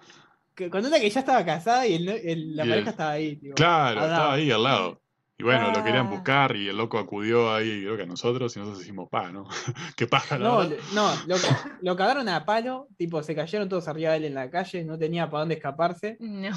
Que- 0.56 0.70
Con 0.70 0.84
una 0.84 0.98
que 0.98 1.08
ya 1.10 1.20
estaba 1.20 1.44
casada 1.44 1.86
y 1.86 1.94
el, 1.94 2.08
el- 2.08 2.56
la 2.56 2.64
Y 2.64 2.66
el- 2.66 2.72
pareja 2.72 2.90
estaba 2.90 3.10
ahí. 3.12 3.36
tipo, 3.36 3.54
Claro, 3.54 4.00
al 4.00 4.06
estaba 4.10 4.32
ahí 4.34 4.50
al 4.50 4.62
lado. 4.62 5.00
Y 5.38 5.42
bueno, 5.42 5.70
lo 5.70 5.84
querían 5.84 6.06
Ah. 6.06 6.10
buscar 6.10 6.56
y 6.56 6.66
el 6.68 6.78
loco 6.78 6.98
acudió 6.98 7.54
ahí, 7.54 7.82
creo 7.82 7.94
que 7.98 8.04
a 8.04 8.06
nosotros, 8.06 8.56
y 8.56 8.58
nosotros 8.58 8.80
dijimos, 8.80 9.10
pa, 9.10 9.30
¿no? 9.30 9.46
Qué 9.96 10.06
paja, 10.06 10.38
No, 10.38 10.64
no, 10.94 11.14
lo, 11.26 11.36
lo 11.82 11.94
cagaron 11.94 12.26
a 12.30 12.46
palo, 12.46 12.88
tipo, 12.96 13.22
se 13.22 13.34
cayeron 13.34 13.68
todos 13.68 13.86
arriba 13.86 14.12
de 14.12 14.16
él 14.16 14.24
en 14.24 14.34
la 14.34 14.48
calle, 14.50 14.82
no 14.86 14.96
tenía 14.98 15.28
para 15.28 15.40
dónde 15.40 15.56
escaparse. 15.56 16.16
No. 16.20 16.56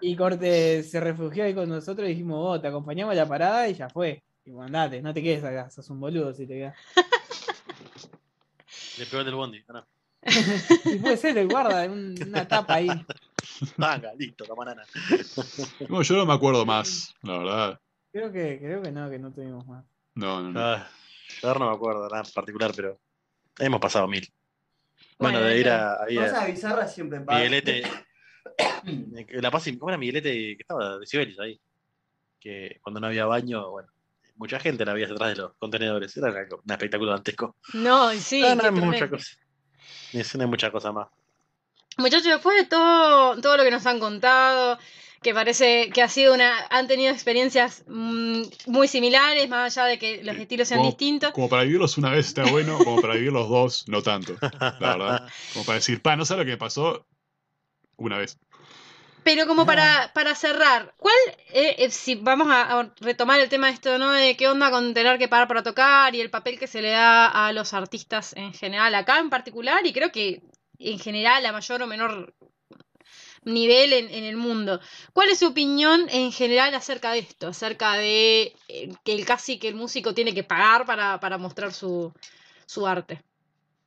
Y 0.00 0.14
Corte 0.14 0.84
se 0.84 1.00
refugió 1.00 1.42
ahí 1.42 1.54
con 1.54 1.68
nosotros 1.68 2.06
y 2.08 2.12
dijimos, 2.12 2.38
vos, 2.38 2.62
te 2.62 2.68
acompañamos 2.68 3.10
a 3.12 3.16
la 3.16 3.26
parada 3.26 3.68
y 3.68 3.74
ya 3.74 3.88
fue. 3.88 4.22
Y 4.44 4.52
andate, 4.56 5.02
no 5.02 5.12
te 5.12 5.24
quedes 5.24 5.42
acá, 5.42 5.68
sos 5.68 5.90
un 5.90 5.98
boludo 5.98 6.32
si 6.32 6.46
te 6.46 6.54
quedas. 6.54 6.76
Le 8.98 9.06
pegó 9.06 9.18
el 9.20 9.24
del 9.26 9.34
bondi. 9.34 9.60
No. 9.68 9.84
Y 10.84 10.96
puede 10.98 11.16
ser 11.16 11.36
el 11.38 11.48
guarda, 11.48 11.84
un- 11.86 12.14
una 12.28 12.46
tapa 12.46 12.74
ahí. 12.74 12.88
Venga, 13.76 14.12
listo, 14.18 14.44
toma 14.44 14.64
nana. 14.64 14.84
No, 15.88 16.02
yo 16.02 16.16
no 16.16 16.26
me 16.26 16.32
acuerdo 16.34 16.64
más, 16.66 17.14
la 17.22 17.38
verdad. 17.38 17.80
Creo 18.12 18.32
que, 18.32 18.58
creo 18.58 18.82
que 18.82 18.90
no, 18.92 19.08
que 19.10 19.18
no 19.18 19.32
tuvimos 19.32 19.66
más. 19.66 19.84
No, 20.14 20.42
no, 20.42 20.50
no. 20.52 20.60
Ah, 20.60 20.88
yo 21.42 21.54
no 21.54 21.70
me 21.70 21.74
acuerdo 21.76 22.08
nada 22.08 22.22
en 22.26 22.32
particular, 22.32 22.72
pero 22.74 23.00
hemos 23.58 23.80
pasado 23.80 24.06
mil. 24.08 24.26
Bueno, 25.18 25.38
Bueno, 25.38 25.40
de 25.54 25.60
ir 25.60 25.68
a, 25.68 26.02
a 26.02 26.10
ir 26.10 26.18
a 26.20 26.26
Cosas 26.30 26.46
bizarras 26.46 26.94
siempre 26.94 27.20
pasan. 27.20 27.42
Miguelete. 27.42 27.82
La 29.42 29.50
Paz, 29.50 29.64
¿cómo 29.78 29.90
era 29.90 29.98
Miguelete 29.98 30.30
que 30.32 30.56
estaba 30.60 30.98
de 30.98 31.06
Cibelis 31.06 31.38
ahí? 31.38 31.60
Que 32.40 32.78
cuando 32.82 33.00
no 33.00 33.06
había 33.08 33.26
baño, 33.26 33.70
bueno, 33.70 33.88
mucha 34.36 34.58
gente 34.58 34.84
la 34.84 34.92
había 34.92 35.06
detrás 35.06 35.30
de 35.36 35.42
los 35.42 35.54
contenedores. 35.58 36.16
Era 36.16 36.28
algo- 36.28 36.62
un 36.64 36.72
espectáculo 36.72 37.10
dantesco. 37.12 37.56
No, 37.74 38.10
sí. 38.14 38.42
Ah, 38.44 38.54
no, 38.54 38.62
qué 38.62 38.68
hay 38.80 38.86
mucha 38.86 39.10
cosa. 39.10 39.36
Eso 40.12 40.38
no 40.38 40.44
hay 40.44 40.50
mucha 40.50 40.70
cosa 40.72 40.90
más. 40.92 41.08
Muchachos, 41.96 42.26
después 42.28 42.56
de 42.56 42.64
todo, 42.66 43.40
todo 43.40 43.56
lo 43.56 43.64
que 43.64 43.70
nos 43.70 43.84
han 43.86 43.98
contado, 44.00 44.78
que 45.22 45.34
parece 45.34 45.90
que 45.90 46.02
ha 46.02 46.08
sido 46.08 46.32
una, 46.34 46.66
han 46.70 46.86
tenido 46.88 47.12
experiencias 47.12 47.84
mm, 47.88 48.42
muy 48.66 48.88
similares, 48.88 49.48
más 49.50 49.76
allá 49.76 49.86
de 49.88 49.98
que 49.98 50.22
los 50.24 50.36
estilos 50.36 50.68
sean 50.68 50.78
como- 50.80 50.90
distintos. 50.90 51.32
Como 51.32 51.48
para 51.48 51.64
vivirlos 51.64 51.98
una 51.98 52.10
vez 52.10 52.26
está 52.28 52.44
bueno, 52.44 52.78
como 52.78 53.00
para 53.02 53.14
vivir 53.14 53.32
los 53.32 53.48
dos, 53.48 53.84
no 53.88 54.02
tanto, 54.02 54.36
la 54.80 54.96
verdad. 54.96 55.28
Como 55.52 55.64
para 55.66 55.76
decir, 55.76 56.00
pa, 56.00 56.16
no 56.16 56.24
sé 56.24 56.36
lo 56.36 56.44
que 56.44 56.52
me 56.52 56.56
pasó 56.56 57.04
una 57.96 58.16
vez. 58.18 58.38
Pero 59.22 59.46
como 59.46 59.66
para, 59.66 60.10
para 60.14 60.34
cerrar, 60.34 60.94
¿cuál, 60.96 61.14
eh, 61.52 61.74
eh, 61.78 61.90
si 61.90 62.14
vamos 62.14 62.48
a, 62.48 62.80
a 62.80 62.90
retomar 63.00 63.38
el 63.38 63.50
tema 63.50 63.66
de 63.66 63.74
esto, 63.74 63.98
¿no? 63.98 64.10
De 64.12 64.34
qué 64.34 64.48
onda 64.48 64.70
con 64.70 64.94
tener 64.94 65.18
que 65.18 65.28
pagar 65.28 65.46
para 65.46 65.62
tocar 65.62 66.14
y 66.14 66.22
el 66.22 66.30
papel 66.30 66.58
que 66.58 66.66
se 66.66 66.80
le 66.80 66.88
da 66.90 67.26
a 67.26 67.52
los 67.52 67.74
artistas 67.74 68.32
en 68.34 68.54
general, 68.54 68.94
acá 68.94 69.18
en 69.18 69.28
particular, 69.28 69.84
y 69.84 69.92
creo 69.92 70.10
que 70.10 70.40
en 70.80 70.98
general 70.98 71.44
a 71.46 71.52
mayor 71.52 71.82
o 71.82 71.86
menor 71.86 72.34
nivel 73.44 73.92
en, 73.92 74.10
en 74.10 74.24
el 74.24 74.36
mundo. 74.36 74.80
¿Cuál 75.12 75.30
es 75.30 75.38
su 75.38 75.48
opinión 75.48 76.06
en 76.10 76.32
general 76.32 76.74
acerca 76.74 77.12
de 77.12 77.20
esto? 77.20 77.48
Acerca 77.48 77.94
de 77.94 78.54
eh, 78.68 78.92
que 79.04 79.14
el 79.14 79.24
casi 79.24 79.58
que 79.58 79.68
el 79.68 79.74
músico 79.74 80.14
tiene 80.14 80.34
que 80.34 80.44
pagar 80.44 80.84
para, 80.84 81.20
para 81.20 81.38
mostrar 81.38 81.72
su, 81.72 82.12
su 82.66 82.86
arte. 82.86 83.22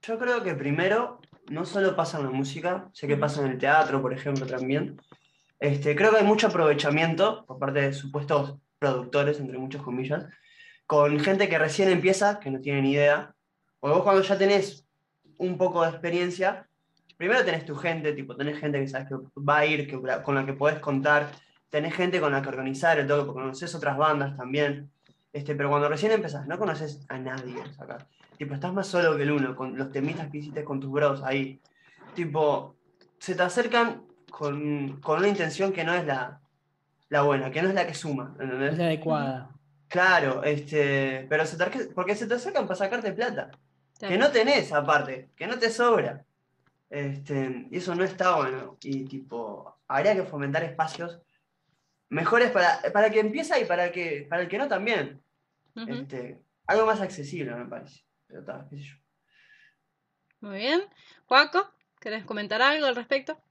Yo 0.01 0.17
creo 0.19 0.43
que 0.43 0.53
primero, 0.55 1.21
no 1.47 1.65
solo 1.65 1.95
pasa 1.95 2.17
en 2.17 2.25
la 2.25 2.31
música, 2.31 2.89
sé 2.93 3.07
que 3.07 3.17
pasa 3.17 3.41
en 3.41 3.51
el 3.51 3.57
teatro, 3.57 4.01
por 4.01 4.13
ejemplo, 4.13 4.45
también. 4.45 4.99
Este, 5.59 5.95
creo 5.95 6.11
que 6.11 6.17
hay 6.17 6.25
mucho 6.25 6.47
aprovechamiento 6.47 7.45
por 7.45 7.59
parte 7.59 7.81
de 7.81 7.93
supuestos 7.93 8.55
productores, 8.79 9.39
entre 9.39 9.57
muchas 9.57 9.81
comillas, 9.81 10.25
con 10.85 11.17
gente 11.21 11.47
que 11.47 11.57
recién 11.57 11.89
empieza, 11.89 12.39
que 12.39 12.51
no 12.51 12.59
tiene 12.59 12.81
ni 12.81 12.91
idea. 12.91 13.33
Porque 13.79 13.95
vos 13.95 14.03
cuando 14.03 14.21
ya 14.21 14.37
tenés 14.37 14.85
un 15.37 15.57
poco 15.57 15.83
de 15.83 15.91
experiencia, 15.91 16.67
primero 17.17 17.43
tenés 17.43 17.65
tu 17.65 17.75
gente, 17.75 18.13
tipo, 18.13 18.35
tenés 18.35 18.59
gente 18.59 18.79
que 18.79 18.87
sabes 18.87 19.07
que 19.07 19.15
va 19.39 19.59
a 19.59 19.65
ir, 19.65 19.87
que, 19.87 19.99
con 20.23 20.35
la 20.35 20.45
que 20.45 20.53
podés 20.53 20.79
contar, 20.79 21.31
tenés 21.69 21.93
gente 21.93 22.19
con 22.19 22.31
la 22.31 22.41
que 22.41 22.49
organizar 22.49 22.99
el 22.99 23.07
toque, 23.07 23.25
porque 23.25 23.41
conoces 23.41 23.75
otras 23.75 23.97
bandas 23.97 24.37
también. 24.37 24.91
Este, 25.31 25.55
pero 25.55 25.69
cuando 25.69 25.89
recién 25.89 26.11
empezás, 26.11 26.47
no 26.47 26.59
conoces 26.59 27.05
a 27.09 27.17
nadie 27.17 27.55
acá. 27.79 27.97
Tipo, 28.37 28.53
estás 28.53 28.73
más 28.73 28.87
solo 28.87 29.17
que 29.17 29.23
el 29.23 29.31
uno, 29.31 29.55
con 29.55 29.77
los 29.77 29.91
temitas 29.91 30.29
que 30.29 30.37
hiciste 30.37 30.63
con 30.63 30.79
tus 30.79 30.91
bros 30.91 31.23
ahí. 31.23 31.59
Tipo, 32.13 32.75
se 33.17 33.35
te 33.35 33.43
acercan 33.43 34.03
con, 34.29 34.99
con 35.01 35.19
una 35.19 35.27
intención 35.27 35.71
que 35.71 35.83
no 35.83 35.93
es 35.93 36.05
la, 36.05 36.39
la 37.09 37.21
buena, 37.21 37.51
que 37.51 37.61
no 37.61 37.69
es 37.69 37.75
la 37.75 37.87
que 37.87 37.93
suma, 37.93 38.35
¿entendés? 38.39 38.73
Es 38.73 38.77
la 38.77 38.85
adecuada. 38.85 39.49
Claro, 39.87 40.43
este, 40.43 41.27
pero 41.29 41.45
se 41.45 41.57
te, 41.57 41.85
porque 41.93 42.15
se 42.15 42.25
te 42.25 42.33
acercan 42.33 42.65
para 42.65 42.75
sacarte 42.75 43.13
plata, 43.13 43.51
que 43.99 44.17
no 44.17 44.31
tenés 44.31 44.73
aparte, 44.73 45.29
que 45.35 45.45
no 45.45 45.59
te 45.59 45.69
sobra. 45.69 46.25
Este, 46.93 47.67
y 47.71 47.77
eso 47.77 47.95
no 47.95 48.03
está 48.03 48.35
bueno. 48.35 48.77
Y 48.83 49.05
tipo, 49.05 49.79
habría 49.87 50.13
que 50.13 50.25
fomentar 50.25 50.63
espacios 50.63 51.19
mejores 52.09 52.51
para, 52.51 52.83
para 52.93 53.07
el 53.07 53.13
que 53.13 53.19
empieza 53.19 53.59
y 53.59 53.65
para 53.65 53.85
el 53.85 53.91
que, 53.91 54.27
para 54.29 54.43
el 54.43 54.47
que 54.47 54.59
no 54.59 54.67
también. 54.67 55.19
Este, 55.75 56.43
algo 56.67 56.85
más 56.85 57.01
accesible, 57.01 57.55
me 57.55 57.65
parece. 57.65 58.03
Pero 58.27 58.41
está, 58.41 58.67
qué 58.69 58.77
sé 58.77 58.83
yo. 58.83 58.95
Muy 60.41 60.59
bien. 60.59 60.83
Juaco, 61.25 61.67
¿querés 61.99 62.25
comentar 62.25 62.61
algo 62.61 62.85
al 62.85 62.95
respecto? 62.95 63.41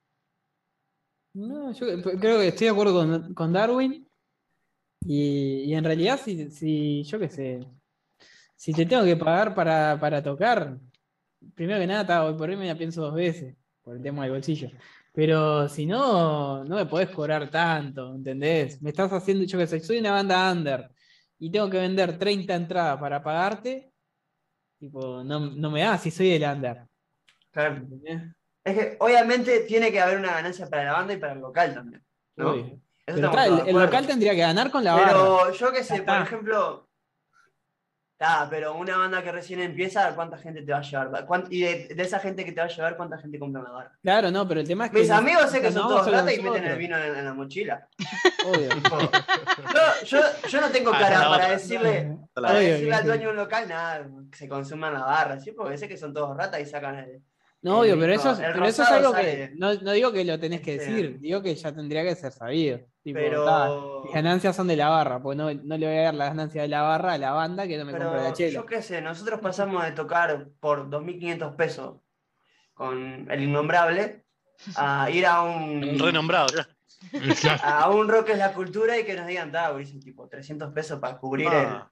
No, 1.34 1.72
yo 1.72 2.00
creo 2.00 2.38
que 2.38 2.48
estoy 2.48 2.66
de 2.66 2.72
acuerdo 2.72 2.94
con, 2.94 3.34
con 3.34 3.52
Darwin. 3.52 4.08
Y, 5.00 5.64
y 5.64 5.74
en 5.74 5.82
realidad, 5.82 6.20
si, 6.22 6.48
si 6.52 7.02
yo 7.02 7.18
qué 7.18 7.28
sé, 7.28 7.66
si 8.54 8.72
te 8.72 8.86
tengo 8.86 9.02
que 9.02 9.16
pagar 9.16 9.52
para, 9.52 9.98
para 9.98 10.22
tocar, 10.22 10.78
primero 11.54 11.80
que 11.80 11.86
nada, 11.86 12.24
hoy 12.24 12.34
por 12.34 12.48
hoy 12.48 12.56
me 12.56 12.66
la 12.66 12.76
pienso 12.76 13.02
dos 13.02 13.14
veces, 13.14 13.56
por 13.82 13.96
el 13.96 14.02
tema 14.02 14.22
del 14.22 14.32
bolsillo. 14.32 14.70
Pero 15.12 15.68
si 15.68 15.84
no, 15.84 16.64
no 16.64 16.76
me 16.76 16.86
podés 16.86 17.10
cobrar 17.10 17.50
tanto, 17.50 18.14
¿entendés? 18.14 18.80
Me 18.80 18.90
estás 18.90 19.12
haciendo, 19.12 19.44
yo 19.44 19.58
qué 19.58 19.66
sé, 19.66 19.80
soy 19.80 19.98
una 19.98 20.12
banda 20.12 20.50
under 20.50 20.90
y 21.38 21.50
tengo 21.50 21.68
que 21.68 21.78
vender 21.78 22.18
30 22.18 22.54
entradas 22.54 22.98
para 22.98 23.22
pagarte, 23.22 23.92
tipo, 24.78 25.22
no, 25.22 25.40
no 25.40 25.70
me 25.70 25.82
da 25.82 25.98
si 25.98 26.10
soy 26.10 26.30
el 26.30 26.42
under. 26.44 26.86
Claro. 27.50 27.76
¿entendés? 27.76 28.34
Es 28.64 28.78
que 28.78 28.96
obviamente 29.00 29.60
tiene 29.60 29.90
que 29.90 30.00
haber 30.00 30.18
una 30.18 30.32
ganancia 30.32 30.68
para 30.68 30.84
la 30.84 30.92
banda 30.92 31.14
y 31.14 31.16
para 31.16 31.32
el 31.32 31.40
local 31.40 31.74
también. 31.74 32.02
el, 33.06 33.20
local 33.20 34.06
tendría 34.06 34.32
que 34.32 34.40
ganar 34.40 34.70
con 34.70 34.84
la 34.84 34.94
barra. 34.94 35.08
Pero 35.08 35.52
yo 35.52 35.72
qué 35.72 35.82
sé, 35.82 36.02
por 36.02 36.22
ejemplo. 36.22 36.88
Ah, 38.24 38.46
pero 38.48 38.74
una 38.76 38.96
banda 38.96 39.22
que 39.22 39.32
recién 39.32 39.60
empieza, 39.60 40.14
¿cuánta 40.14 40.38
gente 40.38 40.62
te 40.62 40.70
va 40.72 40.78
a 40.78 40.82
llevar? 40.82 41.26
¿Cuán- 41.26 41.46
Y 41.50 41.62
de, 41.62 41.88
de 41.94 42.02
esa 42.02 42.18
gente 42.20 42.44
que 42.44 42.52
te 42.52 42.60
va 42.60 42.66
a 42.66 42.70
llevar, 42.70 42.96
¿cuánta 42.96 43.18
gente 43.18 43.38
compra 43.38 43.60
una 43.62 43.70
barra? 43.72 43.92
Claro, 44.02 44.30
no, 44.30 44.46
pero 44.46 44.60
el 44.60 44.66
tema 44.68 44.86
es 44.86 44.92
que. 44.92 45.00
Mis 45.00 45.08
nos- 45.08 45.18
amigos 45.18 45.50
sé 45.50 45.60
que 45.60 45.72
son 45.72 45.88
todos 45.88 46.04
solo 46.04 46.16
rata 46.18 46.32
y 46.32 46.40
meten 46.40 46.64
el 46.64 46.78
vino 46.78 46.96
en, 46.96 47.16
en 47.16 47.24
la 47.24 47.34
mochila. 47.34 47.88
Obvio. 48.46 48.68
Yo, 49.72 50.06
yo, 50.06 50.48
yo 50.48 50.60
no 50.60 50.68
tengo 50.70 50.90
Ah, 50.94 50.98
cara 50.98 51.28
para 51.28 51.48
decirle, 51.50 52.04
La- 52.08 52.26
para 52.42 52.50
Obvio 52.58 52.68
decirle 52.72 52.94
al 52.94 53.04
dueño 53.06 53.22
de 53.24 53.28
un 53.30 53.36
local, 53.36 53.68
nada, 53.68 54.06
que 54.30 54.36
se 54.38 54.48
consuman 54.48 54.94
la 54.94 55.00
barra, 55.00 55.40
¿sí? 55.40 55.52
Porque 55.52 55.76
sé 55.78 55.88
que 55.88 55.96
son 55.96 56.12
todos 56.12 56.36
ratas 56.36 56.60
y 56.60 56.66
sacan 56.66 56.98
el. 56.98 57.22
No, 57.62 57.80
obvio, 57.80 57.98
pero 57.98 58.12
eso, 58.14 58.36
pero 58.36 58.66
eso 58.66 58.82
es 58.82 58.88
algo 58.90 59.12
que. 59.12 59.52
no 59.56 59.92
digo 59.92 60.12
que 60.12 60.24
lo 60.24 60.38
tenés 60.38 60.60
que 60.62 60.74
Este, 60.74 60.90
decir, 60.90 61.20
digo 61.20 61.42
que 61.42 61.54
ya 61.54 61.72
tendría 61.72 62.02
que 62.02 62.14
ser 62.16 62.32
sabido. 62.32 62.80
Tipo, 63.02 63.18
Pero. 63.18 63.44
ta, 63.44 63.68
mis 64.04 64.14
ganancias 64.14 64.54
son 64.54 64.68
de 64.68 64.76
la 64.76 64.88
barra, 64.88 65.20
pues 65.20 65.36
no, 65.36 65.52
no 65.52 65.76
le 65.76 65.86
voy 65.88 65.96
a 65.96 66.02
dar 66.02 66.14
las 66.14 66.28
ganancias 66.28 66.62
de 66.62 66.68
la 66.68 66.82
barra 66.82 67.14
a 67.14 67.18
la 67.18 67.32
banda 67.32 67.66
que 67.66 67.76
no 67.76 67.84
me 67.84 67.92
compra 67.92 68.22
la 68.22 68.32
chela. 68.32 68.52
yo 68.52 68.64
qué 68.66 68.80
sé, 68.80 69.02
nosotros 69.02 69.40
pasamos 69.40 69.82
de 69.84 69.90
tocar 69.92 70.48
por 70.60 70.88
2.500 70.88 71.56
pesos 71.56 71.96
con 72.74 73.28
el 73.30 73.42
innombrable 73.42 74.24
a 74.76 75.10
ir 75.10 75.26
a 75.26 75.42
un 75.42 75.82
Renombrado, 75.98 76.46
ya. 76.48 76.68
A 77.64 77.90
un 77.90 78.08
rock 78.08 78.28
es 78.30 78.38
la 78.38 78.52
cultura 78.52 78.96
y 78.96 79.04
que 79.04 79.14
nos 79.16 79.26
digan, 79.26 79.52
dicen 79.76 80.00
tipo 80.00 80.28
300 80.28 80.72
pesos 80.72 81.00
para 81.00 81.18
cubrir 81.18 81.48
el 81.48 81.52
Ah, 81.52 81.90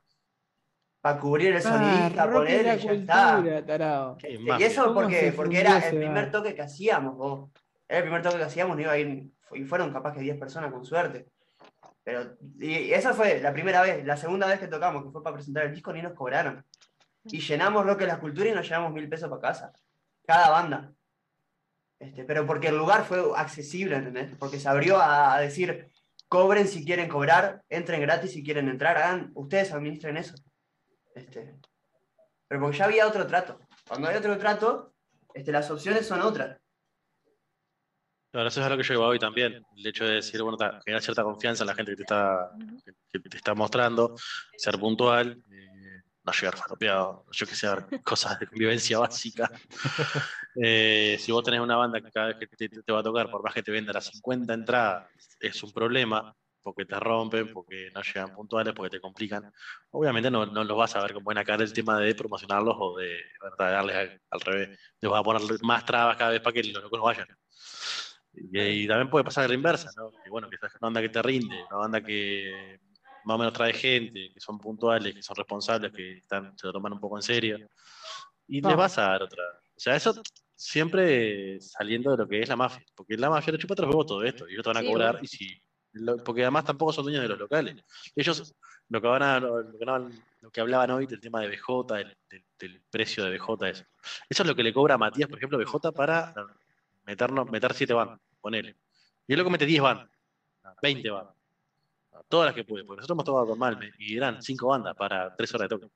para 1.01 1.19
cubrir 1.19 1.49
el 1.51 1.57
Ah, 1.57 1.61
sonidista, 1.63 2.25
es 2.25 2.31
poner 2.31 2.67
la 2.67 2.77
y 2.77 2.79
ya 2.79 2.93
está. 2.93 3.67
tarado. 3.67 4.19
Y 4.23 4.63
eso 4.63 4.85
¿Cómo 4.85 4.95
porque, 4.95 5.33
porque 5.35 5.61
era 5.61 5.79
el 5.79 5.97
primer 5.99 6.31
toque 6.31 6.55
que 6.55 6.63
hacíamos, 6.63 7.17
vos. 7.17 7.51
Era 7.89 7.99
el 7.99 8.05
primer 8.05 8.23
toque 8.23 8.37
que 8.37 8.45
hacíamos, 8.45 8.77
no 8.77 8.83
iba 8.83 8.93
a 8.93 8.99
ir, 8.99 9.31
y 9.53 9.65
fueron 9.65 9.93
capaz 9.93 10.15
que 10.15 10.21
10 10.21 10.39
personas 10.39 10.73
con 10.73 10.85
suerte. 10.85 11.29
Pero, 12.03 12.37
y 12.59 12.93
esa 12.93 13.13
fue 13.13 13.41
la 13.41 13.53
primera 13.53 13.83
vez, 13.83 14.05
la 14.05 14.17
segunda 14.17 14.47
vez 14.47 14.59
que 14.59 14.69
tocamos, 14.69 15.05
que 15.05 15.11
fue 15.11 15.23
para 15.23 15.35
presentar 15.37 15.67
el 15.67 15.75
disco, 15.75 15.93
ni 15.93 16.03
nos 16.03 16.15
cobraron. 16.15 16.65
Y 17.25 17.41
llenamos 17.41 17.85
lo 17.85 17.97
que 17.97 18.05
es 18.05 18.09
la 18.09 18.21
cultura 18.21 18.49
y 18.49 18.53
nos 18.53 18.67
llevamos 18.67 18.93
mil 18.93 19.09
pesos 19.09 19.29
para 19.29 19.43
casa. 19.43 19.73
Cada 20.27 20.51
banda. 20.51 20.93
Este, 21.99 22.25
pero 22.25 22.47
porque 22.47 22.69
el 22.69 22.79
lugar 22.79 23.05
fue 23.05 23.23
accesible, 23.37 23.97
¿entendés? 23.97 24.35
Porque 24.39 24.59
se 24.59 24.69
abrió 24.69 24.97
a, 24.97 25.35
a 25.35 25.41
decir, 25.41 25.91
cobren 26.29 26.67
si 26.67 26.85
quieren 26.85 27.09
cobrar, 27.09 27.63
entren 27.69 28.01
gratis 28.01 28.33
si 28.33 28.43
quieren 28.43 28.69
entrar, 28.69 28.97
hagan, 28.97 29.33
ustedes 29.35 29.73
administren 29.73 30.17
eso. 30.17 30.35
Este, 31.15 31.59
pero 32.49 32.61
porque 32.63 32.79
ya 32.79 32.85
había 32.87 33.07
otro 33.07 33.27
trato. 33.27 33.61
Cuando 33.87 34.09
hay 34.09 34.17
otro 34.17 34.39
trato, 34.39 34.95
este, 35.35 35.53
las 35.53 35.71
opciones 35.71 36.07
son 36.07 36.23
otras. 36.23 36.60
Claro, 38.31 38.49
eso 38.49 38.61
es 38.61 38.67
a 38.67 38.71
lo 38.71 38.77
que 38.77 38.85
yo 38.85 38.95
iba 38.95 39.07
hoy 39.07 39.19
también. 39.19 39.65
El 39.77 39.87
hecho 39.87 40.05
de 40.05 40.15
decir, 40.17 40.41
bueno, 40.43 40.57
generar 40.85 41.03
cierta 41.03 41.25
confianza 41.25 41.65
en 41.65 41.67
la 41.67 41.75
gente 41.75 41.93
que 41.93 41.97
te 41.97 42.03
está, 42.03 42.51
que 43.13 43.19
te 43.19 43.37
está 43.37 43.55
mostrando, 43.55 44.15
ser 44.57 44.79
puntual, 44.79 45.43
eh, 45.51 46.03
no 46.23 46.33
llegar 46.33 46.57
faropeado, 46.57 47.27
yo 47.33 47.47
que 47.47 47.55
sé, 47.57 47.67
cosas 48.05 48.39
de 48.39 48.47
convivencia 48.47 48.99
básica. 48.99 49.51
Eh, 50.57 51.17
si 51.21 51.31
vos 51.31 51.45
tenés 51.45 51.61
una 51.61 51.77
banda 51.77 52.01
que 52.01 52.11
cada 52.11 52.27
vez 52.27 52.37
que 52.37 52.69
te, 52.69 52.93
va 52.93 52.99
a 52.99 53.03
tocar, 53.05 53.31
por 53.31 53.41
más 53.41 53.55
que 53.55 53.63
te 53.63 53.71
venda 53.71 53.93
las 53.93 54.07
50 54.07 54.53
entradas, 54.53 55.09
es 55.39 55.63
un 55.63 55.71
problema, 55.71 56.35
porque 56.61 56.85
te 56.85 56.99
rompen, 56.99 57.53
porque 57.53 57.89
no 57.95 58.03
llegan 58.03 58.35
puntuales, 58.35 58.75
porque 58.75 58.91
te 58.91 59.01
complican. 59.01 59.53
Obviamente 59.91 60.29
no, 60.29 60.47
no 60.47 60.65
los 60.65 60.77
vas 60.77 60.97
a 60.97 61.03
ver 61.03 61.15
con 61.15 61.23
buena 61.23 61.45
cara 61.45 61.63
el 61.63 61.73
tema 61.73 62.01
de 62.01 62.17
promocionarlos 62.17 62.77
o 62.81 62.99
de, 62.99 63.17
¿verdad? 63.41 63.73
darles 63.75 63.97
al, 63.97 64.23
al 64.29 64.41
revés. 64.41 64.81
Les 65.01 65.11
vas 65.11 65.21
a 65.21 65.23
poner 65.23 65.43
más 65.63 65.85
trabas 65.85 66.17
cada 66.17 66.33
vez 66.33 66.41
para 66.41 66.53
que 66.53 66.65
los 66.65 66.83
locos 66.83 66.99
no 66.99 67.05
vayan. 67.05 67.29
Y, 68.33 68.59
y 68.61 68.87
también 68.89 69.11
puede 69.11 69.25
pasar 69.25 69.49
la 69.49 69.55
inversa, 69.55 69.91
¿no? 69.97 70.13
Que 70.23 70.31
bueno, 70.31 70.49
que 70.49 70.55
estás 70.57 70.73
una 70.75 70.87
banda 70.87 71.01
que 71.01 71.09
te 71.09 71.21
rinde, 71.23 71.65
una 71.71 71.79
banda 71.79 72.01
que 72.03 72.79
más 73.25 73.35
o 73.35 73.39
menos 73.39 73.53
trae 73.53 73.73
gente, 73.73 74.31
que 74.33 74.41
son 74.41 74.59
puntuales, 74.59 75.15
que 75.15 75.23
son 75.23 75.37
responsables, 75.37 75.93
que 75.93 76.19
están, 76.19 76.57
se 76.57 76.67
lo 76.67 76.73
toman 76.73 76.93
un 76.93 77.01
poco 77.01 77.19
en 77.19 77.23
serio. 77.23 77.59
Y 78.47 78.61
les 78.61 78.77
vas 78.77 78.99
a 78.99 79.03
dar 79.03 79.23
otra. 79.25 79.43
O 79.77 79.81
sea, 79.81 79.95
eso 79.97 80.15
siempre 80.55 81.61
saliendo 81.61 82.11
de 82.13 82.17
lo 82.19 82.29
que 82.29 82.41
es 82.41 82.49
la 82.49 82.57
mafia. 82.57 82.85
Porque 82.95 83.17
la 83.17 83.31
mafia 83.31 83.53
le 83.53 83.59
chupa 83.59 83.75
tres 83.75 83.89
huevos 83.89 84.07
todo 84.07 84.23
esto. 84.25 84.49
Y 84.49 84.53
ellos 84.53 84.63
te 84.65 84.71
van 84.71 84.77
a 84.79 84.81
cobrar. 84.93 85.19
Y 85.23 85.27
si, 85.27 85.63
lo- 85.93 86.17
porque 86.19 86.43
además 86.43 86.65
tampoco 86.65 86.93
son 86.93 87.05
dueños 87.05 87.23
de 87.23 87.29
los 87.29 87.39
locales. 87.39 87.77
Ellos, 88.15 88.55
lo 88.89 89.01
que, 89.01 89.07
van 89.09 89.23
a, 89.23 89.41
lo, 89.41 89.71
que, 89.71 89.85
hablaban- 89.85 90.25
lo 90.41 90.51
que 90.51 90.61
hablaban 90.61 90.91
hoy 90.93 91.07
del 91.07 91.21
tema 91.21 91.41
de 91.41 91.49
BJ, 91.49 91.95
del, 91.97 92.17
del- 92.29 92.45
del 92.59 92.83
precio 92.91 93.25
de 93.25 93.31
BJ, 93.39 93.69
eso. 93.71 93.85
Eso 94.29 94.43
es 94.43 94.47
lo 94.49 94.55
que 94.55 94.63
le 94.63 94.73
cobra 94.73 94.95
a 94.95 94.99
Matías, 94.99 95.29
por 95.29 95.39
ejemplo, 95.39 95.59
BJ 95.59 95.93
para 95.93 96.33
meternos, 97.11 97.51
meter 97.51 97.75
siete 97.75 97.93
bandas, 97.93 98.21
ponele. 98.41 98.77
Y 99.27 99.35
que 99.37 99.45
mete 99.45 99.67
10 99.67 99.83
bandas, 99.83 100.09
20 100.83 101.11
bandas. 101.11 101.35
Todas 102.29 102.47
las 102.47 102.55
que 102.55 102.65
puede, 102.65 102.85
porque 102.85 102.99
nosotros 103.01 103.15
hemos 103.17 103.25
tocado 103.25 103.47
con 103.49 103.59
Malme 103.59 103.91
y 103.99 104.17
eran 104.17 104.43
5 104.43 104.69
bandas 104.69 104.95
para 104.97 105.35
3 105.37 105.55
horas 105.55 105.69
de 105.69 105.77
toque. 105.77 105.87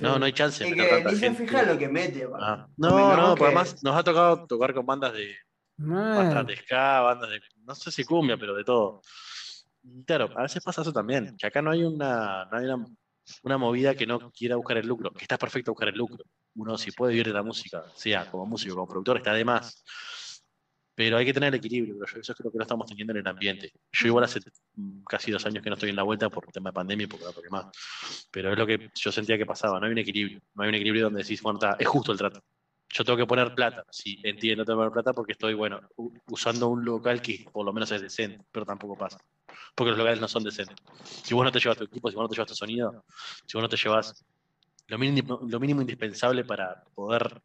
No, 0.00 0.14
Sí. 0.14 0.18
no 0.20 0.24
hay 0.24 0.32
chance 0.32 0.64
meter 0.64 1.04
que 1.04 1.10
ni 1.10 1.16
se 1.16 1.34
fija 1.34 1.62
lo 1.64 1.76
que 1.78 1.88
mete. 1.88 2.26
Ah, 2.40 2.66
No, 2.76 2.90
no, 3.16 3.34
que- 3.34 3.38
porque 3.38 3.44
además 3.46 3.82
nos 3.84 3.96
ha 3.96 4.02
tocado 4.02 4.46
tocar 4.46 4.72
con 4.74 4.86
bandas 4.86 5.12
de 5.12 5.36
bandas 5.76 6.46
de 6.46 6.56
ska, 6.56 7.00
bandas 7.00 7.30
de, 7.30 7.40
no 7.64 7.74
sé 7.74 7.90
si 7.90 8.04
cumbia, 8.04 8.36
pero 8.36 8.54
de 8.54 8.64
todo. 8.64 9.02
Y 9.82 10.04
claro, 10.04 10.30
a 10.36 10.42
veces 10.42 10.62
pasa 10.62 10.82
eso 10.82 10.92
también, 10.92 11.36
que 11.36 11.46
acá 11.46 11.60
no 11.60 11.70
hay 11.72 11.82
una, 11.84 12.44
no 12.46 12.56
hay 12.58 12.64
una, 12.66 12.86
una 13.42 13.58
movida 13.58 13.94
que 13.94 14.06
no 14.06 14.30
quiera 14.30 14.56
buscar 14.56 14.76
el 14.78 14.86
lucro, 14.86 15.10
que 15.12 15.22
está 15.22 15.36
perfecto 15.36 15.72
buscar 15.72 15.88
el 15.88 15.96
lucro. 15.96 16.24
Uno 16.54 16.78
si 16.78 16.92
puede 16.92 17.12
vivir 17.12 17.26
de 17.28 17.32
la 17.34 17.42
música, 17.42 17.84
sea 17.94 18.30
como 18.30 18.46
músico, 18.46 18.74
como 18.74 18.86
productor, 18.88 19.16
está 19.18 19.32
de 19.34 19.44
más. 19.44 19.84
Pero 21.04 21.16
hay 21.16 21.24
que 21.24 21.32
tener 21.32 21.48
el 21.48 21.58
equilibrio, 21.58 21.96
pero 21.98 22.12
yo 22.14 22.20
eso 22.20 22.32
creo 22.32 22.52
que 22.52 22.58
lo 22.58 22.62
estamos 22.62 22.86
teniendo 22.86 23.12
en 23.12 23.16
el 23.16 23.26
ambiente. 23.26 23.72
Yo 23.90 24.06
igual 24.06 24.22
hace 24.22 24.38
mm, 24.76 25.02
casi 25.02 25.32
dos 25.32 25.44
años 25.44 25.60
que 25.60 25.68
no 25.68 25.74
estoy 25.74 25.90
en 25.90 25.96
la 25.96 26.04
vuelta 26.04 26.30
por 26.30 26.46
tema 26.52 26.70
de 26.70 26.74
pandemia 26.74 27.02
y 27.02 27.06
porque 27.08 27.24
no 27.24 27.32
toqué 27.32 27.50
más. 27.50 27.66
Pero 28.30 28.52
es 28.52 28.56
lo 28.56 28.64
que 28.64 28.88
yo 28.94 29.10
sentía 29.10 29.36
que 29.36 29.44
pasaba, 29.44 29.80
no 29.80 29.86
hay 29.86 29.90
un 29.90 29.98
equilibrio. 29.98 30.40
No 30.54 30.62
hay 30.62 30.68
un 30.68 30.76
equilibrio 30.76 31.06
donde 31.06 31.24
decís, 31.24 31.42
bueno, 31.42 31.58
está, 31.58 31.74
es 31.76 31.88
justo 31.88 32.12
el 32.12 32.18
trato. 32.18 32.40
Yo 32.88 33.04
tengo 33.04 33.16
que 33.16 33.26
poner 33.26 33.52
plata, 33.52 33.84
sí, 33.90 34.20
entiendo, 34.22 34.64
tengo 34.64 34.78
que 34.78 34.80
poner 34.82 34.92
plata 34.92 35.12
porque 35.12 35.32
estoy, 35.32 35.54
bueno, 35.54 35.80
usando 36.28 36.68
un 36.68 36.84
local 36.84 37.20
que 37.20 37.46
por 37.52 37.66
lo 37.66 37.72
menos 37.72 37.90
es 37.90 38.00
decente, 38.00 38.44
pero 38.52 38.64
tampoco 38.64 38.96
pasa. 38.96 39.18
Porque 39.74 39.90
los 39.90 39.98
locales 39.98 40.20
no 40.20 40.28
son 40.28 40.44
decentes. 40.44 40.76
Si 41.24 41.34
vos 41.34 41.44
no 41.44 41.50
te 41.50 41.58
llevas 41.58 41.78
tu 41.78 41.84
equipo, 41.84 42.10
si 42.10 42.14
vos 42.14 42.22
no 42.22 42.28
te 42.28 42.36
llevas 42.36 42.48
tu 42.48 42.54
sonido, 42.54 43.04
si 43.44 43.58
vos 43.58 43.62
no 43.62 43.68
te 43.68 43.76
llevas 43.76 44.24
lo 44.86 44.98
mínimo, 44.98 45.40
lo 45.48 45.58
mínimo 45.58 45.80
indispensable 45.80 46.44
para 46.44 46.84
poder 46.94 47.42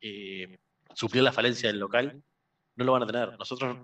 eh, 0.00 0.56
suplir 0.94 1.22
la 1.22 1.32
falencia 1.32 1.68
del 1.68 1.78
local, 1.78 2.22
no 2.76 2.84
lo 2.84 2.92
van 2.92 3.02
a 3.02 3.06
tener. 3.06 3.38
Nosotros, 3.38 3.76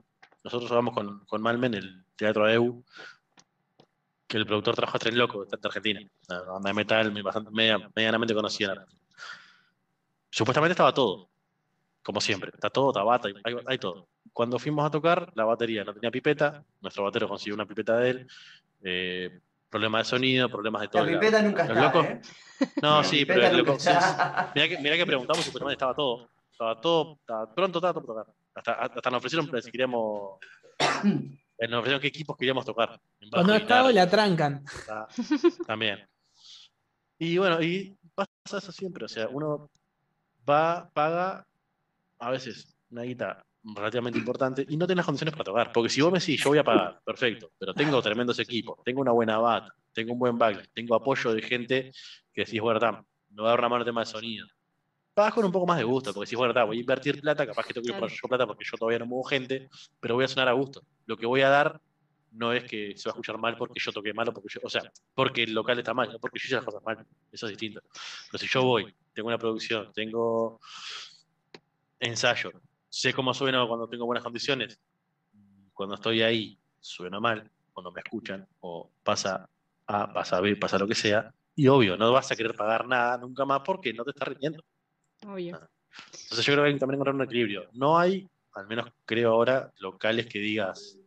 nosotros 0.44 0.70
vamos 0.70 0.94
con, 0.94 1.24
con 1.26 1.42
Malmen, 1.42 1.74
el 1.74 2.04
Teatro 2.16 2.44
AEU, 2.46 2.84
que 4.26 4.36
el 4.38 4.46
productor 4.46 4.74
trabaja 4.74 4.98
Tren 4.98 5.18
Loco, 5.18 5.42
está 5.42 5.56
en 5.56 5.66
Argentina, 5.66 6.00
una 6.28 6.40
banda 6.42 6.68
de 6.70 6.74
metal 6.74 7.22
bastante, 7.22 7.50
media- 7.50 7.90
medianamente 7.94 8.34
conocida 8.34 8.72
en 8.72 8.78
Argentina. 8.78 9.02
Supuestamente 10.30 10.72
estaba 10.72 10.94
todo, 10.94 11.28
como 12.02 12.20
siempre, 12.20 12.50
está 12.54 12.70
todo, 12.70 12.90
está 12.90 13.02
bata, 13.02 13.28
hay, 13.44 13.56
hay 13.66 13.78
todo. 13.78 14.08
Cuando 14.32 14.58
fuimos 14.58 14.86
a 14.86 14.90
tocar, 14.90 15.30
la 15.34 15.44
batería 15.44 15.84
no 15.84 15.92
tenía 15.92 16.10
pipeta, 16.10 16.64
nuestro 16.80 17.04
batero 17.04 17.28
consiguió 17.28 17.54
una 17.54 17.66
pipeta 17.66 17.98
de 17.98 18.10
él, 18.10 18.26
eh, 18.82 19.40
problemas 19.68 20.06
de 20.06 20.10
sonido, 20.10 20.48
problemas 20.48 20.82
de 20.82 20.88
todo. 20.88 21.04
La 21.04 21.12
pipeta 21.20 21.42
nunca 21.42 21.64
Los 21.66 21.76
está, 21.76 21.82
locos- 21.92 22.06
¿eh? 22.06 22.20
No, 22.80 22.98
La 22.98 23.04
sí, 23.04 23.24
pero 23.26 23.52
loco. 23.56 23.76
Mirá 24.54 24.68
que, 24.68 24.78
mirá 24.78 24.96
que 24.96 25.04
preguntamos 25.06 25.44
supuestamente 25.44 25.74
estaba 25.74 25.94
todo. 25.94 26.30
Estaba 26.50 26.80
todo, 26.80 27.16
estaba, 27.20 27.54
pronto 27.54 27.78
estaba 27.78 27.92
todo 27.94 28.06
para 28.06 28.22
tocar. 28.24 28.34
Hasta, 28.54 28.72
hasta 28.72 29.10
nos 29.10 29.18
ofrecieron 29.18 29.62
si 29.62 29.70
queríamos. 29.70 30.38
eh, 31.58 31.68
Nos 31.68 31.78
ofrecieron 31.78 32.00
qué 32.00 32.08
equipos 32.08 32.36
queríamos 32.36 32.64
tocar. 32.64 33.00
Cuando 33.30 33.54
estaba 33.54 33.92
la 33.92 34.08
trancan. 34.08 34.64
está- 34.66 35.08
También. 35.66 36.06
Y 37.18 37.38
bueno, 37.38 37.62
y 37.62 37.96
pasa 38.14 38.58
eso 38.58 38.72
siempre. 38.72 39.04
O 39.04 39.08
sea, 39.08 39.28
uno 39.28 39.70
va, 40.48 40.90
paga 40.92 41.46
a 42.18 42.30
veces 42.30 42.76
una 42.90 43.02
guita 43.02 43.44
relativamente 43.64 44.18
importante 44.18 44.66
y 44.68 44.76
no 44.76 44.86
tiene 44.86 44.98
las 44.98 45.06
condiciones 45.06 45.32
para 45.32 45.44
tocar. 45.44 45.72
Porque 45.72 45.88
si 45.88 46.00
vos 46.00 46.12
me 46.12 46.18
decís, 46.18 46.42
yo 46.42 46.50
voy 46.50 46.58
a 46.58 46.64
pagar, 46.64 47.00
perfecto, 47.04 47.52
pero 47.58 47.72
tengo 47.74 48.02
tremendos 48.02 48.38
equipos, 48.40 48.78
tengo 48.84 49.00
una 49.00 49.12
buena 49.12 49.38
bata, 49.38 49.72
tengo 49.92 50.12
un 50.12 50.18
buen 50.18 50.36
backline, 50.36 50.68
tengo 50.74 50.94
apoyo 50.96 51.32
de 51.32 51.42
gente 51.42 51.92
que 52.32 52.44
decís, 52.44 52.60
bueno, 52.60 52.80
me 53.30 53.42
va 53.42 53.48
a 53.48 53.50
dar 53.52 53.60
una 53.60 53.68
mano 53.68 53.82
el 53.82 53.86
tema 53.86 54.00
de 54.00 54.06
sonido. 54.06 54.46
Pagas 55.14 55.34
con 55.34 55.44
un 55.44 55.52
poco 55.52 55.66
más 55.66 55.78
de 55.78 55.84
gusto, 55.84 56.12
porque 56.14 56.26
decís, 56.26 56.38
bueno, 56.38 56.66
voy 56.66 56.78
a 56.78 56.80
invertir 56.80 57.20
plata, 57.20 57.46
capaz 57.46 57.66
que 57.66 57.74
tengo 57.74 57.86
que 57.86 57.92
poner 57.92 58.10
yo 58.10 58.28
plata 58.28 58.46
porque 58.46 58.64
yo 58.64 58.78
todavía 58.78 58.98
no 58.98 59.06
muevo 59.06 59.24
gente, 59.24 59.68
pero 60.00 60.14
voy 60.14 60.24
a 60.24 60.28
sonar 60.28 60.48
a 60.48 60.52
gusto. 60.52 60.82
Lo 61.06 61.16
que 61.16 61.26
voy 61.26 61.42
a 61.42 61.50
dar 61.50 61.80
no 62.32 62.52
es 62.52 62.64
que 62.64 62.96
se 62.96 63.08
va 63.08 63.10
a 63.10 63.14
escuchar 63.14 63.36
mal 63.36 63.56
porque 63.56 63.78
yo 63.78 63.92
toqué 63.92 64.14
mal 64.14 64.28
o 64.28 64.32
porque 64.32 64.48
yo, 64.48 64.60
o 64.62 64.70
sea, 64.70 64.90
porque 65.14 65.42
el 65.42 65.52
local 65.52 65.78
está 65.78 65.92
mal, 65.92 66.10
no 66.10 66.18
porque 66.18 66.38
yo 66.38 66.46
hice 66.46 66.54
las 66.56 66.64
cosas 66.64 66.82
mal. 66.82 67.06
Eso 67.30 67.46
es 67.46 67.50
distinto. 67.50 67.82
Pero 68.30 68.38
si 68.38 68.48
yo 68.48 68.62
voy, 68.62 68.94
tengo 69.12 69.28
una 69.28 69.38
producción, 69.38 69.92
tengo 69.92 70.60
ensayo, 72.00 72.50
sé 72.88 73.12
cómo 73.12 73.34
sueno 73.34 73.68
cuando 73.68 73.88
tengo 73.88 74.06
buenas 74.06 74.24
condiciones, 74.24 74.80
cuando 75.74 75.94
estoy 75.94 76.22
ahí 76.22 76.58
sueno 76.80 77.20
mal, 77.20 77.50
o 77.74 77.82
no 77.82 77.90
me 77.92 78.00
escuchan, 78.00 78.46
o 78.60 78.90
pasa 79.02 79.48
A, 79.86 80.12
pasa 80.12 80.40
B, 80.40 80.56
pasa 80.56 80.78
lo 80.78 80.88
que 80.88 80.94
sea, 80.94 81.32
y 81.54 81.68
obvio, 81.68 81.96
no 81.96 82.12
vas 82.12 82.30
a 82.32 82.36
querer 82.36 82.54
pagar 82.54 82.86
nada 82.86 83.18
nunca 83.18 83.44
más 83.44 83.60
porque 83.64 83.92
no 83.92 84.04
te 84.04 84.10
está 84.10 84.24
rindiendo. 84.24 84.64
Obvio. 85.26 85.60
Entonces 86.22 86.46
yo 86.46 86.52
creo 86.52 86.64
que 86.64 86.68
hay 86.68 86.74
que 86.74 86.80
también 86.80 86.96
encontrar 86.96 87.14
un 87.14 87.22
equilibrio. 87.22 87.68
No 87.72 87.98
hay, 87.98 88.28
al 88.54 88.66
menos 88.66 88.88
creo 89.04 89.32
ahora, 89.32 89.72
locales 89.78 90.26
que 90.26 90.38
digas, 90.38 90.98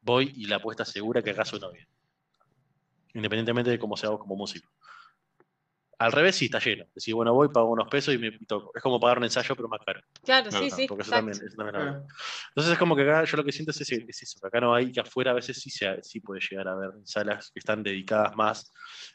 voy 0.00 0.32
y 0.36 0.46
la 0.46 0.56
apuesta 0.56 0.84
segura 0.84 1.22
que 1.22 1.30
acá 1.30 1.44
suena 1.44 1.68
bien. 1.68 1.86
Independientemente 3.14 3.70
de 3.70 3.78
cómo 3.78 3.96
sea 3.96 4.10
vos 4.10 4.18
como 4.20 4.36
músico. 4.36 4.70
Al 5.98 6.10
revés, 6.10 6.34
sí, 6.34 6.46
está 6.46 6.58
lleno. 6.58 6.84
Decir, 6.92 7.14
bueno, 7.14 7.32
voy, 7.32 7.48
pago 7.48 7.70
unos 7.70 7.88
pesos 7.88 8.12
y 8.14 8.18
me 8.18 8.32
toco. 8.48 8.72
Es 8.74 8.82
como 8.82 8.98
pagar 8.98 9.18
un 9.18 9.24
ensayo, 9.24 9.54
pero 9.54 9.68
más 9.68 9.80
caro. 9.86 10.00
Claro, 10.24 10.48
Claro, 10.50 10.64
sí, 10.64 10.70
sí. 10.70 10.86
Porque 10.88 11.02
eso 11.02 11.10
exacto. 11.12 11.30
también, 11.30 11.46
eso 11.46 11.56
también 11.56 11.74
Claro. 11.76 12.06
Entonces 12.48 12.72
es 12.72 12.78
como 12.78 12.96
que 12.96 13.02
acá 13.02 13.24
yo 13.24 13.36
lo 13.36 13.44
que 13.44 13.52
siento 13.52 13.70
es, 13.70 13.80
ese- 13.80 14.04
es 14.08 14.22
eso, 14.22 14.40
que 14.40 14.46
acá 14.48 14.60
no 14.60 14.74
hay, 14.74 14.90
que 14.90 15.00
afuera 15.00 15.30
a 15.30 15.34
veces 15.34 15.56
sí, 15.60 15.70
se, 15.70 16.02
sí 16.02 16.18
puede 16.20 16.40
llegar 16.40 16.66
a 16.68 16.72
haber 16.72 16.90
salas 17.04 17.50
que 17.52 17.60
están 17.60 17.82
dedicadas 17.84 18.34
más 18.34 18.72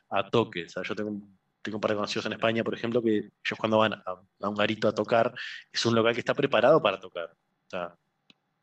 a 0.10 0.30
toque. 0.30 0.64
O 0.66 0.70
sea, 0.70 0.84
yo 0.84 0.96
tengo, 0.96 1.10
un- 1.12 1.39
tengo 1.62 1.78
un 1.78 1.82
par 1.82 1.92
de 1.92 1.96
conocidos 1.96 2.26
en 2.26 2.34
España, 2.34 2.64
por 2.64 2.74
ejemplo, 2.74 3.02
que 3.02 3.18
ellos 3.18 3.58
cuando 3.58 3.78
van 3.78 3.94
a, 3.94 4.48
un 4.48 4.56
garito 4.56 4.88
a 4.88 4.94
tocar, 4.94 5.34
es 5.72 5.86
un 5.86 5.96
local 5.96 6.14
que 6.14 6.20
está 6.20 6.34
preparado 6.34 6.82
para 6.82 7.00
tocar. 7.00 7.30
O 7.32 7.70
sea, 7.70 7.96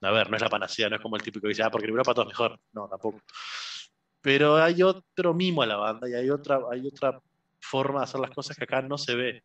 a 0.03 0.11
ver, 0.11 0.31
no 0.31 0.37
es 0.37 0.43
la 0.43 0.49
panacea, 0.49 0.89
no 0.89 0.97
es 0.97 1.03
como 1.03 1.17
el 1.17 1.23
típico 1.23 1.43
que 1.43 1.49
dice, 1.49 1.63
ah, 1.63 1.71
porque 1.71 1.87
en 1.87 1.91
Europa 1.91 2.15
todo 2.15 2.25
es 2.25 2.29
mejor. 2.29 2.59
No, 2.73 2.89
tampoco. 2.89 3.21
Pero 4.21 4.57
hay 4.57 4.83
otro 4.83 5.35
mimo 5.35 5.63
a 5.63 5.67
la 5.67 5.77
banda 5.77 6.09
y 6.09 6.15
hay 6.15 6.31
otra, 6.31 6.61
hay 6.71 6.87
otra 6.87 7.21
forma 7.61 8.01
de 8.01 8.05
hacer 8.05 8.21
las 8.21 8.31
cosas 8.31 8.57
que 8.57 8.65
acá 8.65 8.83
no 8.83 8.99
se 8.99 9.15
ve. 9.15 9.43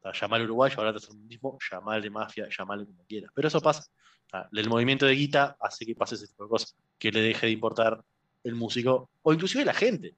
O 0.00 0.02
sea, 0.02 0.12
llamar 0.12 0.42
uruguayo, 0.42 0.82
de 0.82 0.96
hacer 0.96 1.10
un 1.10 1.26
mismo, 1.26 1.58
llamarle 1.70 2.10
mafia, 2.10 2.48
llamarle 2.48 2.86
como 2.86 3.04
quieras. 3.04 3.30
Pero 3.34 3.48
eso 3.48 3.60
pasa. 3.60 3.84
O 4.26 4.30
sea, 4.30 4.48
el 4.52 4.68
movimiento 4.68 5.06
de 5.06 5.14
guita 5.14 5.56
hace 5.60 5.84
que 5.84 5.94
pase 5.94 6.14
ese 6.14 6.26
tipo 6.26 6.44
de 6.44 6.50
cosas, 6.50 6.76
que 6.98 7.12
le 7.12 7.20
deje 7.20 7.46
de 7.46 7.52
importar 7.52 8.02
el 8.44 8.54
músico, 8.54 9.10
o 9.22 9.32
inclusive 9.32 9.64
la 9.64 9.74
gente. 9.74 10.16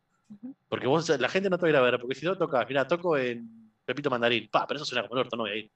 Porque 0.69 0.87
vos, 0.87 1.09
la 1.09 1.29
gente 1.29 1.51
no 1.51 1.59
te 1.59 1.63
va 1.63 1.69
a 1.69 1.71
ir 1.71 1.77
a 1.77 1.83
ver, 1.83 2.01
porque 2.01 2.15
si 2.15 2.27
no 2.27 2.37
tocas, 2.37 2.67
mira, 2.69 2.87
toco 2.87 3.17
en 3.17 3.73
Pepito 3.85 4.11
Mandarín, 4.11 4.49
pa, 4.51 4.67
pero 4.67 4.79
eso 4.79 4.85
suena 4.85 5.07
como 5.07 5.21
el 5.21 5.27
orto, 5.27 5.37
no 5.37 5.45
voy 5.45 5.53
a 5.53 5.57
ir. 5.57 5.73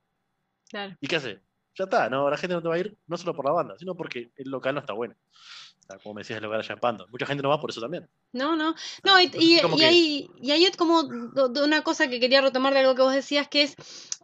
Claro. 0.68 0.96
¿Y 1.00 1.06
qué 1.06 1.16
hace? 1.16 1.42
Ya 1.74 1.84
está, 1.84 2.10
no, 2.10 2.28
la 2.28 2.36
gente 2.36 2.54
no 2.54 2.62
te 2.62 2.68
va 2.68 2.74
a 2.74 2.78
ir, 2.78 2.96
no 3.06 3.16
solo 3.16 3.34
por 3.34 3.44
la 3.44 3.52
banda, 3.52 3.78
sino 3.78 3.94
porque 3.94 4.32
el 4.36 4.50
local 4.50 4.74
no 4.74 4.80
está 4.80 4.92
bueno. 4.94 5.14
Como 6.02 6.14
me 6.14 6.20
decías, 6.20 6.36
el 6.36 6.42
local 6.44 6.60
allá 6.60 6.74
en 6.74 6.80
Pando. 6.80 7.06
Mucha 7.08 7.24
gente 7.26 7.42
no 7.42 7.48
va 7.48 7.60
por 7.60 7.70
eso 7.70 7.80
también. 7.80 8.08
No, 8.32 8.56
no. 8.56 8.74
No, 9.04 9.20
y, 9.20 9.30
y- 9.38 9.60
como 9.60 9.76
y 9.76 9.78
que- 9.80 9.86
hay, 9.86 10.30
y 10.40 10.50
hay 10.50 10.70
como 10.72 11.00
una 11.00 11.82
cosa 11.82 12.08
que 12.08 12.20
quería 12.20 12.40
retomar 12.42 12.74
de 12.74 12.80
algo 12.80 12.94
que 12.94 13.02
vos 13.02 13.14
decías, 13.14 13.48
que 13.48 13.62
es 13.62 13.74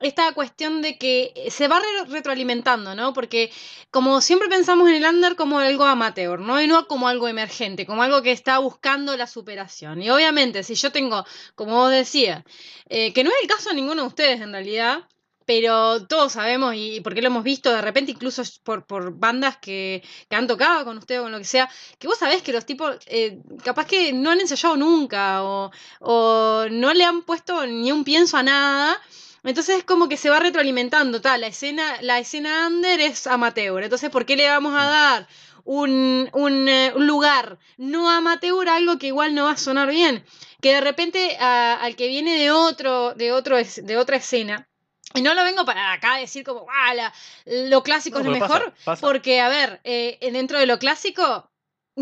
esta 0.00 0.30
cuestión 0.32 0.82
de 0.82 0.98
que 0.98 1.32
se 1.50 1.66
va 1.68 1.80
re- 1.80 2.10
retroalimentando, 2.10 2.94
¿no? 2.94 3.14
Porque 3.14 3.50
como 3.90 4.20
siempre 4.20 4.48
pensamos 4.48 4.88
en 4.90 4.96
el 4.96 5.04
under 5.06 5.36
como 5.36 5.58
algo 5.58 5.84
amateur, 5.84 6.38
¿no? 6.38 6.60
Y 6.60 6.66
no 6.66 6.86
como 6.86 7.08
algo 7.08 7.28
emergente, 7.28 7.86
como 7.86 8.02
algo 8.02 8.20
que 8.20 8.32
está 8.32 8.58
buscando 8.58 9.16
la 9.16 9.26
superación. 9.26 10.02
Y 10.02 10.10
obviamente, 10.10 10.62
si 10.64 10.74
yo 10.74 10.92
tengo, 10.92 11.24
como 11.54 11.76
vos 11.76 11.90
decías, 11.90 12.44
eh, 12.90 13.12
que 13.14 13.24
no 13.24 13.30
es 13.30 13.36
el 13.42 13.48
caso 13.48 13.70
de 13.70 13.76
ninguno 13.76 14.02
de 14.02 14.08
ustedes 14.08 14.40
en 14.42 14.52
realidad, 14.52 15.08
pero 15.46 16.06
todos 16.06 16.32
sabemos, 16.32 16.74
y 16.76 17.00
porque 17.00 17.20
lo 17.22 17.28
hemos 17.28 17.44
visto 17.44 17.70
de 17.72 17.80
repente, 17.82 18.12
incluso 18.12 18.42
por, 18.62 18.86
por 18.86 19.16
bandas 19.18 19.56
que, 19.58 20.02
que 20.28 20.36
han 20.36 20.46
tocado 20.46 20.84
con 20.84 20.98
ustedes 20.98 21.20
o 21.20 21.24
con 21.24 21.32
lo 21.32 21.38
que 21.38 21.44
sea, 21.44 21.68
que 21.98 22.06
vos 22.08 22.18
sabés 22.18 22.42
que 22.42 22.52
los 22.52 22.66
tipos 22.66 22.96
eh, 23.06 23.38
capaz 23.64 23.86
que 23.86 24.12
no 24.12 24.30
han 24.30 24.40
ensayado 24.40 24.76
nunca 24.76 25.42
o, 25.44 25.70
o 26.00 26.64
no 26.70 26.92
le 26.94 27.04
han 27.04 27.22
puesto 27.22 27.66
ni 27.66 27.92
un 27.92 28.04
pienso 28.04 28.36
a 28.36 28.42
nada. 28.42 29.00
Entonces 29.42 29.78
es 29.78 29.84
como 29.84 30.08
que 30.08 30.16
se 30.16 30.30
va 30.30 30.40
retroalimentando, 30.40 31.20
tal, 31.20 31.42
la 31.42 31.48
escena, 31.48 31.98
la 32.00 32.18
escena 32.18 32.66
under 32.68 33.00
es 33.00 33.26
amateur. 33.26 33.82
Entonces, 33.82 34.10
¿por 34.10 34.24
qué 34.24 34.36
le 34.36 34.48
vamos 34.48 34.74
a 34.74 34.84
dar 34.86 35.28
un, 35.64 36.28
un, 36.32 36.68
eh, 36.68 36.92
un 36.96 37.06
lugar 37.06 37.58
no 37.76 38.10
amateur 38.10 38.68
a 38.68 38.76
algo 38.76 38.98
que 38.98 39.08
igual 39.08 39.34
no 39.34 39.44
va 39.44 39.52
a 39.52 39.56
sonar 39.58 39.88
bien? 39.90 40.24
Que 40.62 40.72
de 40.74 40.80
repente 40.80 41.36
a- 41.38 41.74
al 41.74 41.94
que 41.96 42.08
viene 42.08 42.38
de 42.38 42.50
otro, 42.52 43.14
de 43.14 43.32
otro 43.32 43.56
de 43.82 43.96
otra 43.98 44.16
escena, 44.16 44.66
y 45.14 45.22
no 45.22 45.32
lo 45.34 45.44
vengo 45.44 45.64
para 45.64 45.92
acá 45.92 46.14
a 46.14 46.18
decir 46.18 46.44
como, 46.44 46.66
ah, 46.70 46.92
la- 46.94 47.12
lo 47.46 47.82
clásico 47.82 48.18
No, 48.18 48.20
es 48.22 48.26
lo 48.26 48.32
mejor, 48.32 48.74
pasa, 48.84 49.00
porque, 49.00 49.40
a 49.40 49.48
ver, 49.48 49.80
eh, 49.84 50.18
dentro 50.32 50.58
de 50.58 50.66
lo 50.66 50.78
clásico, 50.78 51.48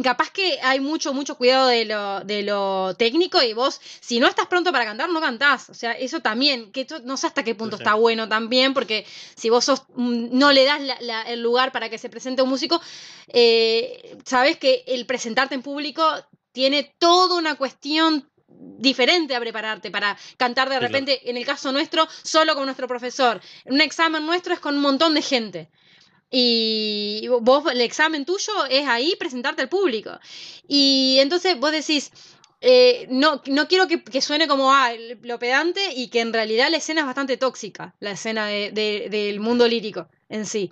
capaz 0.03 0.31
que 0.31 0.59
hay 0.63 0.81
mucho, 0.81 1.13
mucho 1.13 1.37
cuidado 1.37 1.67
de 1.69 1.85
lo, 1.85 2.21
de 2.21 2.43
lo 2.43 2.95
técnico 2.97 3.43
y 3.43 3.53
vos, 3.53 3.79
si 4.01 4.19
no 4.19 4.27
estás 4.27 4.47
pronto 4.47 4.73
para 4.73 4.87
cantar, 4.87 5.11
no 5.11 5.21
cantás. 5.21 5.69
O 5.69 5.75
sea, 5.75 5.93
eso 5.93 6.21
también, 6.21 6.73
que 6.73 6.81
esto 6.81 7.01
no 7.01 7.19
sé 7.19 7.27
hasta 7.27 7.43
qué 7.45 7.55
punto 7.55 7.77
sí. 7.77 7.83
está 7.83 7.93
bueno 7.95 8.27
también, 8.27 8.73
porque 8.73 9.05
si 9.37 9.51
vos 9.51 9.67
sos, 9.67 9.83
mm, 9.95 10.29
no 10.39 10.51
le 10.53 10.65
das 10.65 10.81
la- 10.81 10.97
la- 11.01 11.23
el 11.25 11.43
lugar 11.43 11.71
para 11.73 11.91
que 11.91 11.99
se 11.99 12.09
presente 12.09 12.41
un 12.41 12.49
músico, 12.49 12.81
eh, 13.29 14.17
sabes 14.25 14.57
que 14.57 14.85
el 14.87 15.05
presentarte 15.05 15.55
en 15.55 15.63
público 15.63 16.03
tiene 16.53 16.95
toda 16.99 17.37
una 17.37 17.57
cuestión 17.57 18.31
diferente 18.79 19.35
a 19.35 19.41
prepararte 19.41 19.91
para 19.91 20.17
cantar 20.37 20.69
de 20.69 20.77
claro. 20.79 20.87
repente, 20.87 21.29
en 21.31 21.37
el 21.37 21.45
caso 21.45 21.73
nuestro, 21.73 22.07
solo 22.23 22.55
con 22.55 22.65
nuestro 22.65 22.87
profesor. 22.87 23.41
Un 23.67 23.81
examen 23.81 24.25
nuestro 24.25 24.55
es 24.55 24.61
con 24.61 24.75
un 24.77 24.83
montón 24.83 25.15
de 25.15 25.23
gente. 25.23 25.69
Y 26.31 27.29
vos, 27.43 27.65
el 27.71 27.81
examen 27.81 28.25
tuyo 28.25 28.65
es 28.71 28.89
ahí 28.89 29.15
presentarte 29.19 29.63
al 29.63 29.69
público. 29.69 30.19
Y 30.67 31.19
entonces 31.21 31.59
vos 31.59 31.73
decís, 31.73 32.11
eh, 32.63 33.07
no, 33.11 33.43
no 33.47 33.69
quiero 33.69 33.87
que, 33.87 34.03
que 34.03 34.23
suene 34.23 34.49
como 34.49 34.73
ah, 34.73 34.93
lo 35.23 35.39
pedante 35.39 35.93
y 35.95 36.09
que 36.09 36.21
en 36.21 36.33
realidad 36.33 36.69
la 36.71 36.79
escena 36.79 37.01
es 37.03 37.07
bastante 37.07 37.37
tóxica, 37.37 37.95
la 38.01 38.13
escena 38.13 38.47
de- 38.47 38.71
de- 38.71 39.09
del 39.11 39.41
mundo 39.41 39.69
lírico 39.69 40.09
en 40.31 40.47
sí. 40.47 40.71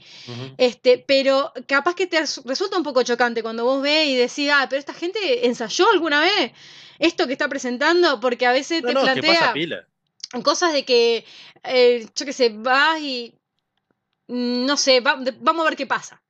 Este, 0.56 0.96
pero 0.98 1.52
capaz 1.66 1.94
que 1.94 2.06
te 2.06 2.20
res- 2.20 2.40
resulta 2.46 2.78
un 2.78 2.82
poco 2.84 3.02
chocante 3.02 3.42
cuando 3.42 3.64
vos 3.64 3.82
ves 3.82 4.06
y 4.08 4.14
decís, 4.16 4.48
ah, 4.50 4.66
pero 4.70 4.78
esta 4.80 4.94
gente 4.94 5.46
ensayó 5.46 5.90
alguna 5.90 6.20
vez 6.20 6.52
esto 7.00 7.26
que 7.26 7.32
está 7.32 7.48
presentando, 7.48 8.20
porque 8.20 8.46
a 8.46 8.52
veces 8.52 8.82
No, 8.82 8.88
te 8.88 8.94
no, 8.94 9.00
que 9.00 9.04
plantea 9.06 9.52
cosas 10.44 10.72
de 10.72 10.84
que, 10.84 11.24
eh, 11.64 12.06
yo 12.14 12.24
qué 12.26 12.32
sé, 12.32 12.50
vas 12.54 13.00
y, 13.00 13.34
mm, 14.28 14.64
no 14.66 14.76
sé, 14.76 15.00
va- 15.00 15.16
de- 15.16 15.34
vamos 15.40 15.66
a 15.66 15.70
ver 15.70 15.76
qué 15.76 15.86
pasa. 15.86 16.22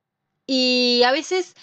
Y 0.47 1.03
a 1.05 1.11
veces 1.11 1.53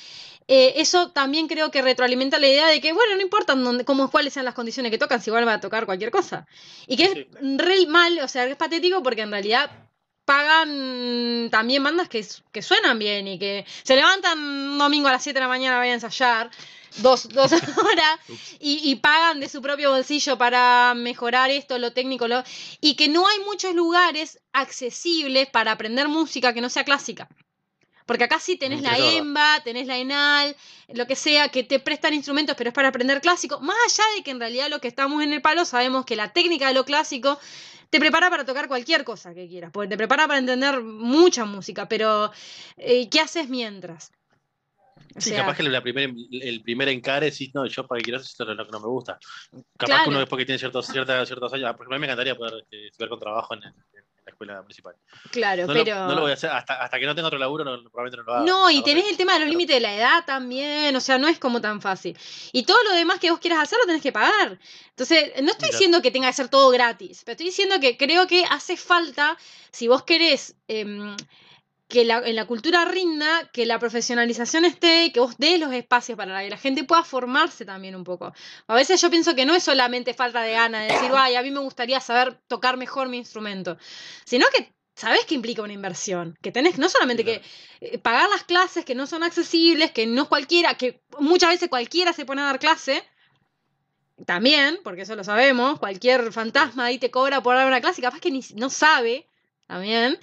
eh, 0.50 0.80
eso 0.80 1.10
también 1.10 1.46
creo 1.46 1.70
que 1.70 1.82
retroalimenta 1.82 2.38
la 2.38 2.46
idea 2.48 2.68
de 2.68 2.80
que, 2.80 2.92
bueno, 2.94 3.14
no 3.16 3.20
importa 3.20 3.54
dónde, 3.54 3.84
cómo, 3.84 4.10
cuáles 4.10 4.32
sean 4.32 4.46
las 4.46 4.54
condiciones 4.54 4.90
que 4.90 4.96
tocan, 4.96 5.20
si 5.20 5.28
igual 5.28 5.46
va 5.46 5.52
a 5.54 5.60
tocar 5.60 5.84
cualquier 5.84 6.10
cosa. 6.10 6.46
Y 6.86 6.96
que 6.96 7.06
Sí. 7.08 7.28
es 7.42 7.58
re 7.58 7.86
mal, 7.86 8.18
o 8.20 8.28
sea, 8.28 8.46
es 8.46 8.56
patético 8.56 9.02
porque 9.02 9.22
en 9.22 9.30
realidad 9.30 9.70
pagan 10.24 11.48
también 11.50 11.82
bandas 11.82 12.08
que, 12.08 12.24
que 12.52 12.62
suenan 12.62 12.98
bien 12.98 13.28
y 13.28 13.38
que 13.38 13.66
se 13.82 13.96
levantan 13.96 14.38
un 14.38 14.78
domingo 14.78 15.08
a 15.08 15.12
las 15.12 15.22
7 15.22 15.38
de 15.38 15.42
la 15.44 15.48
mañana 15.48 15.76
vayan 15.78 15.92
a 15.92 15.94
ensayar 15.94 16.50
dos, 16.96 17.28
dos 17.28 17.52
horas 17.84 18.18
y, 18.58 18.90
y 18.90 18.96
pagan 18.96 19.40
de 19.40 19.48
su 19.48 19.62
propio 19.62 19.90
bolsillo 19.90 20.38
para 20.38 20.94
mejorar 20.94 21.50
esto, 21.50 21.78
lo 21.78 21.92
técnico, 21.92 22.28
lo, 22.28 22.42
y 22.80 22.94
que 22.94 23.08
no 23.08 23.26
hay 23.26 23.38
muchos 23.40 23.74
lugares 23.74 24.40
accesibles 24.52 25.48
para 25.48 25.72
aprender 25.72 26.08
música 26.08 26.52
que 26.52 26.60
no 26.60 26.68
sea 26.68 26.84
clásica. 26.84 27.28
Porque 28.08 28.24
acá 28.24 28.40
sí 28.40 28.56
tenés 28.56 28.80
la. 28.80 28.96
EMBA, 28.96 29.60
tenés 29.64 29.86
la 29.86 29.98
ENAL, 29.98 30.56
lo 30.88 31.06
que 31.06 31.14
sea, 31.14 31.50
que 31.50 31.62
te 31.62 31.78
prestan 31.78 32.14
instrumentos, 32.14 32.56
pero 32.56 32.68
es 32.68 32.74
para 32.74 32.88
aprender 32.88 33.20
clásico. 33.20 33.60
Más 33.60 33.76
allá 33.84 34.04
de 34.16 34.22
que 34.22 34.30
en 34.30 34.40
realidad 34.40 34.70
lo 34.70 34.80
que 34.80 34.88
estamos 34.88 35.22
en 35.22 35.34
el 35.34 35.42
palo 35.42 35.66
sabemos 35.66 36.06
que 36.06 36.16
la 36.16 36.32
técnica 36.32 36.68
de 36.68 36.72
lo 36.72 36.86
clásico 36.86 37.38
te 37.90 38.00
prepara 38.00 38.30
para 38.30 38.46
tocar 38.46 38.66
cualquier 38.66 39.04
cosa 39.04 39.34
que 39.34 39.46
quieras, 39.46 39.70
porque 39.72 39.90
te 39.90 39.98
prepara 39.98 40.26
para 40.26 40.38
entender 40.38 40.80
mucha 40.82 41.44
música, 41.44 41.86
pero 41.86 42.32
eh, 42.78 43.10
¿qué 43.10 43.20
haces 43.20 43.50
mientras? 43.50 44.10
O 45.16 45.20
Sí, 45.20 45.30
sea, 45.30 45.40
capaz 45.40 45.56
que 45.56 45.62
la 45.64 45.80
primer, 45.82 46.10
el 46.30 46.62
primer 46.62 46.88
encare 46.88 47.30
decís, 47.30 47.50
no, 47.54 47.66
yo 47.66 47.86
para 47.86 47.98
que 47.98 48.04
quiero 48.04 48.18
hacer 48.18 48.28
esto 48.30 48.50
es 48.50 48.56
lo 48.56 48.64
que 48.66 48.72
no 48.72 48.80
me 48.80 48.86
gusta. 48.88 49.18
Capaz 49.76 49.86
Claro. 49.86 50.02
que 50.04 50.10
uno 50.10 50.18
después 50.20 50.38
que 50.38 50.46
tiene 50.46 50.58
ciertos, 50.58 50.86
cierta- 50.86 51.24
ciertos 51.26 51.52
años, 51.52 51.64
por 51.72 51.82
ejemplo, 51.82 51.96
a 51.96 51.98
mí 51.98 52.00
me 52.00 52.06
encantaría 52.06 52.34
poder 52.36 52.64
estudiar 52.70 53.08
con 53.08 53.18
trabajo 53.18 53.54
en, 53.54 53.64
en 53.64 53.74
la 54.26 54.30
escuela 54.30 54.60
municipal. 54.62 54.94
claro, 55.30 55.66
No, 55.66 55.72
lo- 55.74 55.84
pero... 55.84 56.06
no 56.06 56.14
lo 56.14 56.20
voy 56.22 56.30
a 56.32 56.34
hacer, 56.34 56.50
hasta, 56.50 56.74
hasta 56.82 56.98
que 57.00 57.06
no 57.06 57.14
tenga 57.14 57.28
otro 57.28 57.38
laburo, 57.38 57.64
no, 57.64 57.82
probablemente 57.90 58.18
no 58.18 58.22
lo 58.24 58.34
haga. 58.34 58.44
No, 58.44 58.70
y 58.70 58.82
tenés 58.82 59.08
el 59.08 59.16
tema 59.16 59.32
de 59.34 59.40
los 59.40 59.48
límites 59.48 59.76
de 59.76 59.80
la 59.80 59.94
edad 59.94 60.24
también, 60.26 60.94
o 60.94 61.00
sea, 61.00 61.16
no 61.18 61.26
es 61.28 61.38
como 61.38 61.60
tan 61.60 61.80
fácil. 61.80 62.16
Y 62.52 62.64
todo 62.64 62.82
lo 62.84 62.92
demás 62.92 63.18
que 63.18 63.30
vos 63.30 63.40
quieras 63.40 63.60
hacer 63.60 63.78
lo 63.78 63.86
tenés 63.86 64.02
que 64.02 64.12
pagar. 64.12 64.58
Entonces, 64.90 65.32
no 65.42 65.50
estoy 65.50 65.70
diciendo 65.70 66.02
que 66.02 66.10
tenga 66.10 66.28
que 66.28 66.34
ser 66.34 66.48
todo 66.48 66.68
gratis, 66.70 67.22
pero 67.24 67.32
estoy 67.32 67.46
diciendo 67.46 67.80
que 67.80 67.96
creo 67.96 68.26
que 68.26 68.44
hace 68.44 68.76
falta, 68.76 69.36
si 69.72 69.88
vos 69.88 70.02
querés 70.02 70.54
em, 70.68 71.16
que 71.88 72.04
la, 72.04 72.18
en 72.18 72.36
la 72.36 72.44
cultura 72.44 72.84
rinda, 72.84 73.48
que 73.50 73.64
la 73.64 73.78
profesionalización 73.78 74.66
esté, 74.66 75.06
y 75.06 75.12
que 75.12 75.20
vos 75.20 75.38
des 75.38 75.58
los 75.58 75.72
espacios 75.72 76.16
para 76.16 76.42
que 76.42 76.50
la 76.50 76.58
gente 76.58 76.84
pueda 76.84 77.02
formarse 77.02 77.64
también 77.64 77.96
un 77.96 78.04
poco. 78.04 78.32
A 78.66 78.74
veces 78.74 79.00
yo 79.00 79.10
pienso 79.10 79.34
que 79.34 79.46
no 79.46 79.54
es 79.54 79.62
solamente 79.62 80.12
falta 80.12 80.42
de 80.42 80.52
ganas 80.52 80.86
de 80.86 80.92
decir, 80.92 81.10
ay, 81.14 81.36
a 81.36 81.42
mí 81.42 81.50
me 81.50 81.60
gustaría 81.60 81.98
saber 82.00 82.38
tocar 82.46 82.76
mejor 82.76 83.08
mi 83.08 83.16
instrumento, 83.16 83.78
sino 84.24 84.46
que 84.54 84.74
sabés 84.94 85.24
que 85.24 85.34
implica 85.34 85.62
una 85.62 85.72
inversión, 85.72 86.36
que 86.42 86.52
tenés 86.52 86.76
no 86.76 86.88
solamente 86.90 87.24
que 87.24 87.40
eh, 87.80 87.98
pagar 87.98 88.28
las 88.28 88.44
clases 88.44 88.84
que 88.84 88.94
no 88.94 89.06
son 89.06 89.22
accesibles, 89.22 89.90
que 89.92 90.06
no 90.06 90.28
cualquiera, 90.28 90.74
que 90.74 91.00
muchas 91.18 91.50
veces 91.50 91.70
cualquiera 91.70 92.12
se 92.12 92.26
pone 92.26 92.42
a 92.42 92.46
dar 92.46 92.58
clase, 92.58 93.02
también, 94.26 94.80
porque 94.82 95.02
eso 95.02 95.14
lo 95.14 95.24
sabemos, 95.24 95.78
cualquier 95.78 96.32
fantasma 96.32 96.86
ahí 96.86 96.98
te 96.98 97.10
cobra 97.10 97.40
por 97.42 97.54
dar 97.54 97.66
una 97.66 97.80
clase, 97.80 98.02
capaz 98.02 98.20
que 98.20 98.30
ni, 98.30 98.42
no 98.56 98.68
sabe, 98.68 99.26
también, 99.68 100.18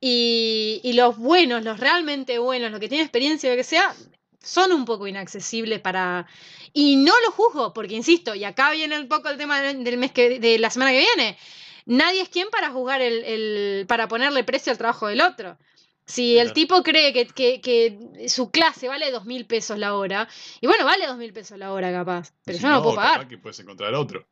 y, 0.00 0.80
y 0.82 0.92
los 0.94 1.18
buenos, 1.18 1.62
los 1.64 1.78
realmente 1.78 2.38
buenos, 2.38 2.70
los 2.70 2.80
que 2.80 2.88
tienen 2.88 3.04
experiencia, 3.06 3.50
lo 3.50 3.56
que 3.56 3.64
sea, 3.64 3.94
son 4.42 4.72
un 4.72 4.84
poco 4.84 5.06
inaccesibles 5.06 5.80
para... 5.80 6.26
Y 6.72 6.96
no 6.96 7.12
lo 7.26 7.32
juzgo, 7.32 7.72
porque 7.74 7.94
insisto, 7.96 8.34
y 8.34 8.44
acá 8.44 8.70
viene 8.70 8.98
un 8.98 9.08
poco 9.08 9.28
el 9.28 9.36
tema 9.36 9.60
del 9.60 9.98
mes 9.98 10.12
que, 10.12 10.38
de 10.38 10.58
la 10.58 10.70
semana 10.70 10.92
que 10.92 11.00
viene, 11.00 11.36
nadie 11.84 12.22
es 12.22 12.28
quien 12.28 12.48
para 12.48 12.70
juzgar 12.70 13.02
el, 13.02 13.24
el- 13.24 13.86
para 13.88 14.06
ponerle 14.06 14.44
precio 14.44 14.70
al 14.70 14.78
trabajo 14.78 15.08
del 15.08 15.20
otro. 15.20 15.58
Si 16.06 16.38
el 16.38 16.44
Claro. 16.46 16.54
tipo 16.54 16.82
cree 16.84 17.12
que, 17.12 17.26
que- 17.26 17.60
que 17.60 18.28
su 18.28 18.50
clase 18.52 18.86
vale 18.88 19.10
dos 19.10 19.24
mil 19.26 19.46
pesos 19.46 19.78
la 19.78 19.94
hora, 19.94 20.28
y 20.60 20.66
bueno, 20.68 20.84
vale 20.84 21.06
dos 21.08 21.16
mil 21.16 21.32
pesos 21.32 21.58
la 21.58 21.72
hora 21.72 21.90
capaz, 21.92 22.32
pero 22.44 22.56
Si 22.58 22.62
yo 22.62 22.68
no 22.68 22.76
lo 22.76 22.82
puedo 22.84 22.96
capaz 22.96 23.12
pagar. 23.14 23.28
que 23.28 23.38
puedes 23.38 23.58
encontrar 23.60 23.94
otro. 23.94 24.26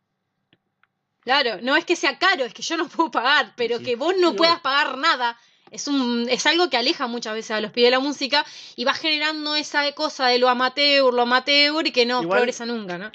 Claro, 1.28 1.58
no 1.60 1.76
es 1.76 1.84
que 1.84 1.94
sea 1.94 2.18
caro, 2.18 2.46
es 2.46 2.54
que 2.54 2.62
yo 2.62 2.78
no 2.78 2.88
puedo 2.88 3.10
pagar, 3.10 3.52
pero 3.54 3.76
Sí. 3.78 3.84
que 3.84 3.96
vos 3.96 4.14
no 4.18 4.34
puedas 4.34 4.60
pagar 4.60 4.96
nada. 4.96 5.36
Es, 5.70 5.86
un, 5.86 6.26
es 6.30 6.46
algo 6.46 6.70
que 6.70 6.78
aleja 6.78 7.06
muchas 7.06 7.34
veces 7.34 7.50
a 7.50 7.60
los 7.60 7.70
pibes 7.70 7.88
de 7.88 7.90
la 7.90 8.00
música 8.00 8.46
y 8.76 8.84
va 8.86 8.94
generando 8.94 9.54
esa 9.54 9.92
cosa 9.92 10.28
de 10.28 10.38
lo 10.38 10.48
amateur, 10.48 11.12
lo 11.12 11.20
amateur 11.20 11.86
y 11.86 11.92
que 11.92 12.06
no 12.06 12.22
Igual- 12.22 12.38
progresa 12.38 12.64
nunca, 12.64 12.96
¿no? 12.96 13.10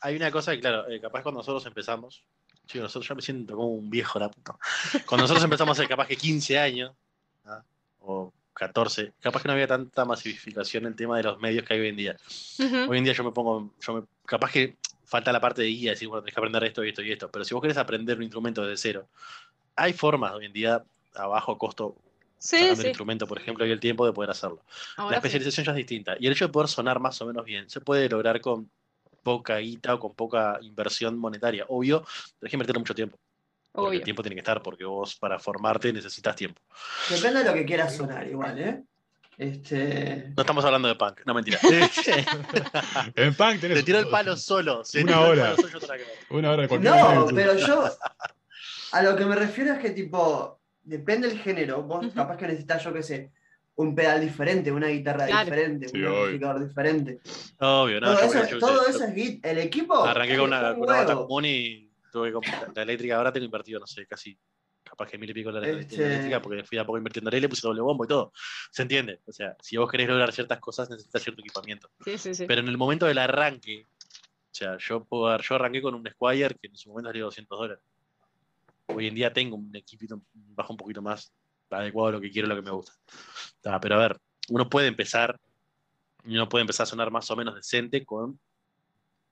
Hay 0.00 0.16
una 0.16 0.30
cosa 0.30 0.52
que, 0.52 0.60
claro, 0.60 0.88
eh, 0.88 0.98
capaz 0.98 1.22
cuando 1.22 1.40
nosotros 1.40 1.66
empezamos, 1.66 2.22
chicos, 2.66 2.84
nosotros 2.84 3.06
yo 3.06 3.14
me 3.14 3.20
siento 3.20 3.54
como 3.54 3.68
un 3.68 3.90
viejo 3.90 4.18
la 4.18 4.30
puta. 4.30 4.56
Cuando 5.04 5.24
nosotros 5.24 5.44
empezamos 5.44 5.78
hace 5.78 5.86
capaz 5.86 6.06
que 6.08 6.16
15 6.16 6.58
años, 6.58 6.92
¿ah? 7.44 7.62
o 8.00 8.32
14, 8.54 9.12
capaz 9.20 9.42
que 9.42 9.48
no 9.48 9.52
había 9.52 9.66
tanta 9.68 10.06
masificación 10.06 10.84
en 10.84 10.92
el 10.92 10.96
tema 10.96 11.18
de 11.18 11.24
los 11.24 11.38
medios 11.40 11.64
que 11.66 11.74
hay 11.74 11.80
hoy 11.80 11.88
en 11.88 11.96
día. 11.96 12.16
Hoy 12.88 12.96
en 12.98 13.04
día 13.04 13.12
yo 13.12 13.22
me 13.24 13.32
pongo, 13.32 13.70
yo 13.86 13.92
me- 13.94 14.02
capaz 14.24 14.50
que 14.52 14.76
falta 15.12 15.30
la 15.30 15.40
parte 15.40 15.60
de 15.60 15.68
guía, 15.68 15.90
decir, 15.90 16.08
bueno, 16.08 16.22
tenés 16.22 16.34
que 16.34 16.40
aprender 16.40 16.64
esto 16.64 16.82
y 16.82 16.88
esto 16.88 17.02
y 17.02 17.12
esto, 17.12 17.30
pero 17.30 17.44
si 17.44 17.52
vos 17.52 17.60
querés 17.60 17.76
aprender 17.76 18.16
un 18.16 18.22
instrumento 18.22 18.62
desde 18.64 18.78
cero, 18.80 19.08
hay 19.76 19.92
formas 19.92 20.32
hoy 20.32 20.46
en 20.46 20.54
día 20.54 20.82
a 21.14 21.26
bajo 21.26 21.58
costo, 21.58 21.94
Sí, 22.38 22.56
sacando 22.56 22.72
el 22.72 22.80
sí. 22.80 22.86
instrumento, 22.88 23.26
por 23.26 23.38
ejemplo, 23.38 23.66
y 23.66 23.70
el 23.70 23.78
tiempo 23.78 24.06
de 24.06 24.12
poder 24.14 24.30
hacerlo. 24.30 24.62
La 24.96 25.08
sí. 25.10 25.14
especialización 25.14 25.66
ya 25.66 25.72
es 25.72 25.76
distinta. 25.76 26.16
Y 26.18 26.26
el 26.26 26.32
hecho 26.32 26.46
de 26.46 26.52
poder 26.52 26.68
sonar 26.68 26.98
más 26.98 27.20
o 27.20 27.26
menos 27.26 27.44
bien 27.44 27.68
se 27.70 27.80
puede 27.80 28.08
lograr 28.08 28.40
con 28.40 28.68
poca 29.22 29.58
guita 29.58 29.94
o 29.94 30.00
con 30.00 30.14
poca 30.14 30.58
inversión 30.62 31.16
monetaria. 31.18 31.66
Obvio, 31.68 32.00
tenés 32.40 32.50
que 32.50 32.56
invertirle 32.56 32.80
mucho 32.80 32.94
tiempo. 32.94 33.16
Porque 33.70 33.88
Obvio. 33.88 33.98
el 34.00 34.04
tiempo 34.04 34.22
tiene 34.22 34.34
que 34.34 34.40
estar, 34.40 34.60
porque 34.60 34.84
vos 34.84 35.14
para 35.14 35.38
formarte 35.38 35.92
necesitas 35.92 36.34
tiempo. 36.34 36.60
Depende 37.08 37.40
de 37.40 37.44
lo 37.44 37.54
que 37.54 37.64
quieras 37.64 37.94
sonar, 37.94 38.26
igual, 38.26 38.58
¿eh? 38.58 38.82
Este. 39.38 40.32
No 40.36 40.42
estamos 40.42 40.64
hablando 40.64 40.88
de 40.88 40.94
punk, 40.94 41.20
no 41.26 41.34
mentira. 41.34 41.58
En 43.16 43.34
punk 43.34 43.60
tenés. 43.60 43.78
Te 43.78 43.82
tiró 43.82 43.98
el 43.98 44.08
palo 44.08 44.36
solo. 44.36 44.82
Una 45.02 45.20
hora. 45.20 45.56
solo. 45.56 45.78
Una 46.30 46.50
hora 46.52 46.62
de 46.62 46.68
cualquier 46.68 46.92
No, 46.94 47.26
pero 47.34 47.56
yo. 47.56 47.84
A 48.92 49.02
lo 49.02 49.16
que 49.16 49.24
me 49.24 49.34
refiero 49.34 49.72
es 49.72 49.78
que, 49.78 49.90
tipo, 49.90 50.60
depende 50.82 51.28
del 51.28 51.38
género. 51.38 51.82
Vos 51.82 52.06
capaz 52.14 52.36
que 52.36 52.46
necesitas, 52.46 52.84
yo 52.84 52.92
qué 52.92 53.02
sé, 53.02 53.32
un 53.76 53.94
pedal 53.94 54.20
diferente, 54.20 54.70
una 54.70 54.88
guitarra 54.88 55.26
Claro. 55.26 55.44
diferente, 55.46 55.88
Sí, 55.88 55.98
un 55.98 56.06
obvio. 56.08 56.18
amplificador 56.20 56.68
diferente. 56.68 57.18
Obvio, 57.58 58.00
no. 58.00 58.06
todo 58.14 58.20
eso, 58.42 58.58
todo 58.58 58.84
yo- 58.84 58.90
eso 58.90 59.04
es 59.04 59.14
git. 59.14 59.46
El 59.46 59.58
equipo. 59.58 60.04
Arranqué 60.04 60.36
con 60.36 60.46
una, 60.48 60.72
un 60.72 60.80
con 60.80 60.88
una 60.88 60.96
bata 60.98 61.14
común 61.14 61.44
y 61.46 61.90
tuve 62.12 62.28
que 62.28 62.32
comprar 62.34 62.70
la 62.74 62.82
eléctrica. 62.82 63.16
Ahora 63.16 63.32
tengo 63.32 63.46
invertido, 63.46 63.80
no 63.80 63.86
sé, 63.86 64.06
casi 64.06 64.38
capaz 64.92 65.08
que 65.10 65.16
mil 65.16 65.30
y 65.30 65.32
pico 65.32 65.50
la, 65.50 65.58
la- 65.60 65.68
la 65.68 65.80
Este- 65.80 66.04
eléctrica 66.04 66.42
porque 66.42 66.64
fui 66.64 66.76
a 66.76 66.84
poco 66.84 66.98
invirtiendo 66.98 67.30
en 67.30 67.36
él, 67.36 67.42
le 67.42 67.48
puse 67.48 67.66
doble 67.66 67.80
bombo 67.80 68.04
y 68.04 68.08
todo. 68.08 68.30
¿Se 68.70 68.82
entiende? 68.82 69.20
O 69.26 69.32
sea, 69.32 69.56
si 69.62 69.78
vos 69.78 69.90
querés 69.90 70.06
lograr 70.06 70.30
ciertas 70.32 70.60
cosas, 70.60 70.90
necesitas 70.90 71.22
cierto 71.22 71.40
equipamiento. 71.40 71.90
Sí, 72.04 72.18
sí, 72.18 72.34
sí. 72.34 72.44
Pero 72.46 72.60
en 72.60 72.68
el 72.68 72.76
momento 72.76 73.06
del 73.06 73.16
arranque, 73.16 73.86
o 73.88 74.54
sea, 74.54 74.76
yo, 74.76 75.02
puedo 75.04 75.28
dar- 75.28 75.40
yo 75.40 75.54
arranqué 75.54 75.80
con 75.80 75.94
un 75.94 76.06
Squire 76.10 76.54
que 76.60 76.66
en 76.68 76.76
su 76.76 76.90
momento 76.90 77.08
salió 77.08 77.24
200 77.24 77.58
dólares. 77.58 77.82
Hoy 78.86 79.06
en 79.06 79.14
día 79.14 79.32
tengo 79.32 79.56
un 79.56 79.74
equipito 79.74 80.20
bajo 80.34 80.74
un 80.74 80.76
poquito 80.76 81.00
más 81.00 81.32
adecuado 81.70 82.08
a 82.08 82.12
lo 82.12 82.20
que 82.20 82.30
quiero, 82.30 82.48
lo 82.48 82.56
que 82.56 82.60
me 82.62 82.70
gusta. 82.70 82.92
Ah, 83.64 83.80
pero 83.80 83.94
a 83.94 83.98
ver, 83.98 84.18
uno 84.50 84.68
puede 84.68 84.88
empezar, 84.88 85.40
uno 86.26 86.46
puede 86.50 86.60
empezar 86.62 86.84
a 86.84 86.86
sonar 86.90 87.10
más 87.10 87.30
o 87.30 87.36
menos 87.36 87.54
decente 87.54 88.04
con 88.04 88.38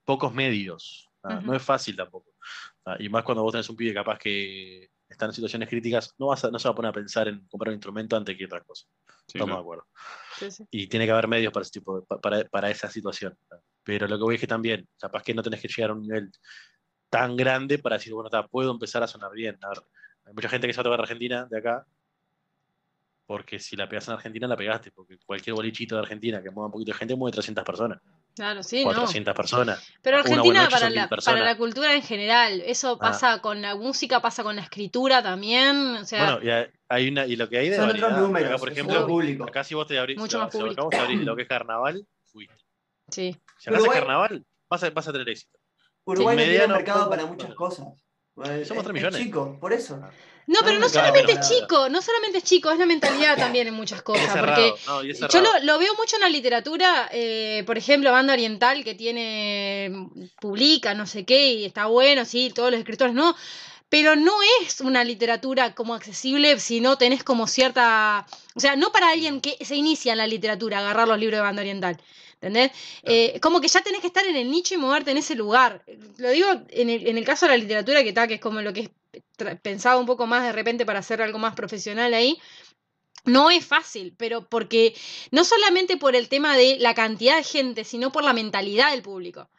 pocos 0.07 0.33
medios. 0.33 1.07
Ah. 1.23 1.39
No 1.45 1.55
es 1.55 1.63
fácil 1.63 1.97
tampoco. 1.97 2.31
Ah, 2.87 2.97
y 2.99 3.11
más 3.11 3.23
cuando 3.25 3.43
vos 3.43 3.53
tenés 3.53 3.69
un 3.69 3.77
pibe 3.77 3.93
capaz 3.93 4.19
que 4.19 4.89
está 5.11 5.27
en 5.27 5.33
situaciones 5.33 5.69
críticas, 5.69 6.15
no, 6.19 6.29
vas 6.29 6.45
a- 6.45 6.51
no 6.51 6.59
se 6.59 6.69
va 6.69 6.73
a 6.73 6.75
poner 6.75 6.89
a 6.91 6.93
pensar 6.93 7.29
en 7.29 7.47
comprar 7.49 7.69
un 7.71 7.75
instrumento 7.75 8.17
antes 8.17 8.37
que 8.39 8.45
otra 8.47 8.61
cosa. 8.63 8.87
Sí, 9.27 9.39
Estamos 9.39 9.47
claro. 9.47 9.57
de 9.57 9.61
acuerdo 9.63 9.87
Sí, 10.39 10.51
sí. 10.51 10.65
y 10.71 10.87
tiene 10.87 11.05
que 11.05 11.13
haber 11.13 11.29
medios 11.29 11.53
para 11.53 11.63
ese 11.63 11.73
tipo 11.73 12.01
de- 12.01 12.07
pa- 12.07 12.21
para, 12.21 12.45
para 12.45 12.71
esa 12.71 12.89
situación. 12.89 13.37
Pero 13.83 14.07
lo 14.07 14.17
que 14.17 14.23
voy 14.25 14.35
es 14.37 14.41
que 14.41 14.47
también, 14.47 14.89
capaz 14.99 15.23
que 15.23 15.35
no 15.35 15.43
tenés 15.43 15.61
que 15.61 15.69
llegar 15.69 15.91
a 15.91 15.95
un 15.95 16.03
nivel 16.03 16.31
tan 17.11 17.37
grande 17.37 17.79
para 17.79 17.97
decir, 17.97 18.13
bueno, 18.15 18.31
ta, 18.31 18.47
puedo 18.47 18.71
empezar 18.71 19.03
a 19.03 19.07
sonar 19.09 19.33
bien. 19.33 19.59
A 19.63 19.69
ver, 19.71 19.79
hay 20.27 20.33
mucha 20.35 20.49
gente 20.49 20.67
que 20.69 20.73
se 20.73 20.79
va 20.79 20.83
a 20.83 20.85
tocar 20.85 21.01
Argentina 21.01 21.47
de 21.51 21.59
acá, 21.59 21.85
porque 23.27 23.59
si 23.59 23.77
la 23.77 23.89
pegas 23.89 24.09
en 24.09 24.15
Argentina, 24.15 24.47
la 24.49 24.57
pegaste, 24.57 24.91
porque 24.91 25.19
cualquier 25.25 25.55
bolichito 25.55 25.95
de 25.97 26.03
Argentina 26.03 26.43
que 26.43 26.51
mueva 26.51 26.67
un 26.67 26.73
poquito 26.73 26.93
de 26.93 26.99
gente 26.99 27.15
mueve 27.15 27.33
300 27.35 27.65
personas, 27.65 28.01
Claro, 28.35 28.63
sí, 28.63 28.79
no. 28.85 28.93
400 28.93 29.35
personas. 29.35 29.83
Pero 30.03 30.19
Argentina 30.19 30.69
para 30.71 30.89
la, 30.91 31.09
personas. 31.09 31.41
para 31.41 31.45
la 31.53 31.57
cultura 31.59 31.95
en 31.95 32.03
general, 32.03 32.63
eso 32.65 32.93
Ah. 33.01 33.09
pasa 33.09 33.41
con 33.41 33.61
la 33.61 33.75
música, 33.75 34.21
pasa 34.21 34.43
con 34.43 34.57
la 34.57 34.63
escritura 34.63 35.23
también, 35.23 35.77
o 35.97 36.05
sea, 36.05 36.35
Bueno, 36.37 36.47
y 36.47 36.51
hay- 36.51 36.67
hay 36.89 37.09
una, 37.09 37.27
y 37.27 37.37
lo 37.37 37.49
que 37.49 37.59
hay 37.59 37.69
de 37.69 37.77
Son 37.77 37.87
variedad, 37.89 38.09
otros 38.11 38.23
números. 38.23 38.49
acá, 38.49 38.59
por 38.59 38.71
ejemplo, 38.73 39.07
público. 39.07 39.45
acá 39.45 39.65
si 39.65 39.75
vos 39.75 39.87
te 39.87 39.99
abrís, 39.99 40.17
Mucho 40.19 40.39
si- 40.39 40.45
más 40.45 40.53
si 40.53 40.59
público. 40.59 40.89
de 40.91 40.97
abrir 40.97 41.19
lo 41.25 41.37
que 41.37 41.43
es 41.43 41.49
carnaval, 41.49 42.07
fuiste. 42.27 42.55
sí. 43.11 43.37
Si 43.59 43.69
acá 43.69 43.79
es 43.79 43.89
carnaval, 43.89 44.45
vas 44.71 44.83
a, 44.85 44.91
vas 44.91 45.09
a 45.09 45.13
tener 45.13 45.29
éxito. 45.29 45.59
Uruguay 46.05 46.37
no 46.37 46.43
tiene 46.43 46.67
mercado 46.69 47.11
para 47.11 47.27
muchas 47.27 47.55
cosas. 47.55 47.87
Somos 48.37 48.65
tres 48.67 48.87
es 48.87 48.93
millones. 48.93 49.21
chico, 49.21 49.59
por 49.61 49.73
eso. 49.73 49.97
No, 49.99 50.09
No, 50.47 50.61
pero 50.65 50.79
no 50.79 50.87
no, 50.87 50.93
claro, 50.93 51.09
solamente 51.09 51.35
pero- 51.35 51.41
es 51.41 51.49
chico, 51.49 51.89
no 51.89 52.03
solamente 52.03 52.39
es 52.39 52.45
chico, 52.45 52.71
es 52.71 52.79
la 52.79 52.87
mentalidad 52.87 53.37
también 53.37 53.69
en 53.69 53.75
muchas 53.75 54.03
cosas, 54.03 54.37
porque 54.37 54.75
no, 54.87 55.03
Yo 55.03 55.41
lo, 55.41 55.59
lo 55.63 55.79
veo 55.79 55.95
mucho 55.95 56.17
en 56.17 56.23
la 56.23 56.29
literatura, 56.29 57.09
eh, 57.13 57.63
por 57.67 57.79
ejemplo, 57.79 58.11
Banda 58.11 58.33
Oriental, 58.33 58.83
que 58.83 58.95
tiene, 58.95 60.09
publica, 60.41 60.95
no 60.95 61.07
sé 61.07 61.25
qué, 61.25 61.53
y 61.53 61.65
está 61.65 61.87
bueno, 61.87 62.25
sí, 62.25 62.51
todos 62.55 62.71
los 62.71 62.81
escritores 62.81 63.15
no, 63.15 63.37
pero 63.89 64.17
no 64.17 64.33
es 64.63 64.81
una 64.81 65.05
literatura 65.05 65.75
como 65.75 65.95
accesible 65.95 66.59
si 66.59 66.81
no 66.81 66.97
tenés 66.99 67.23
como 67.23 67.47
cierta, 67.47 68.27
o 68.55 68.61
sea, 68.61 68.77
no 68.77 68.93
para 68.93 69.11
alguien 69.11 69.41
que 69.41 69.57
se 69.65 69.77
inicia 69.77 70.13
en 70.13 70.19
la 70.19 70.27
literatura, 70.27 70.79
agarrar 70.79 71.07
los 71.09 71.19
libros 71.19 71.39
de 71.39 71.43
Banda 71.43 71.63
Oriental. 71.63 72.01
¿Entendés? 72.41 72.73
Eh, 73.03 73.39
como 73.41 73.61
que 73.61 73.69
ya 73.69 73.83
tenés 73.83 74.01
que 74.01 74.07
estar 74.07 74.25
en 74.25 74.35
el 74.35 74.51
nicho 74.51 74.75
y 74.75 74.79
moverte 74.79 75.11
en 75.11 75.19
ese 75.19 75.35
lugar. 75.35 75.85
Lo 76.17 76.31
digo 76.31 76.49
en 76.71 76.89
el, 76.89 77.07
en 77.07 77.19
el 77.19 77.25
caso 77.25 77.45
de 77.47 77.53
la 77.53 77.59
literatura, 77.59 78.03
que 78.03 78.09
está, 78.09 78.27
que 78.27 78.35
es 78.35 78.41
como 78.41 78.63
lo 78.63 78.73
que 78.73 78.91
pensado 79.63 80.01
un 80.01 80.07
poco 80.07 80.27
más 80.27 80.43
de 80.45 80.53
repente 80.53 80.87
para 80.87 81.01
hacer 81.01 81.21
algo 81.21 81.39
más 81.39 81.55
profesional 81.55 82.15
ahí. 82.15 82.39
No 83.27 83.51
es 83.51 83.67
fácil, 83.67 84.15
pero 84.17 84.49
porque 84.49 84.95
no 85.31 85.45
solamente 85.45 85.99
por 85.99 86.17
el 86.17 86.31
tema 86.31 86.57
de 86.57 86.79
la 86.79 86.95
cantidad 86.95 87.37
de 87.37 87.45
gente, 87.45 87.85
sino 87.85 88.11
por 88.11 88.25
la 88.25 88.33
mentalidad 88.33 88.93
del 88.93 89.03
público. 89.03 89.51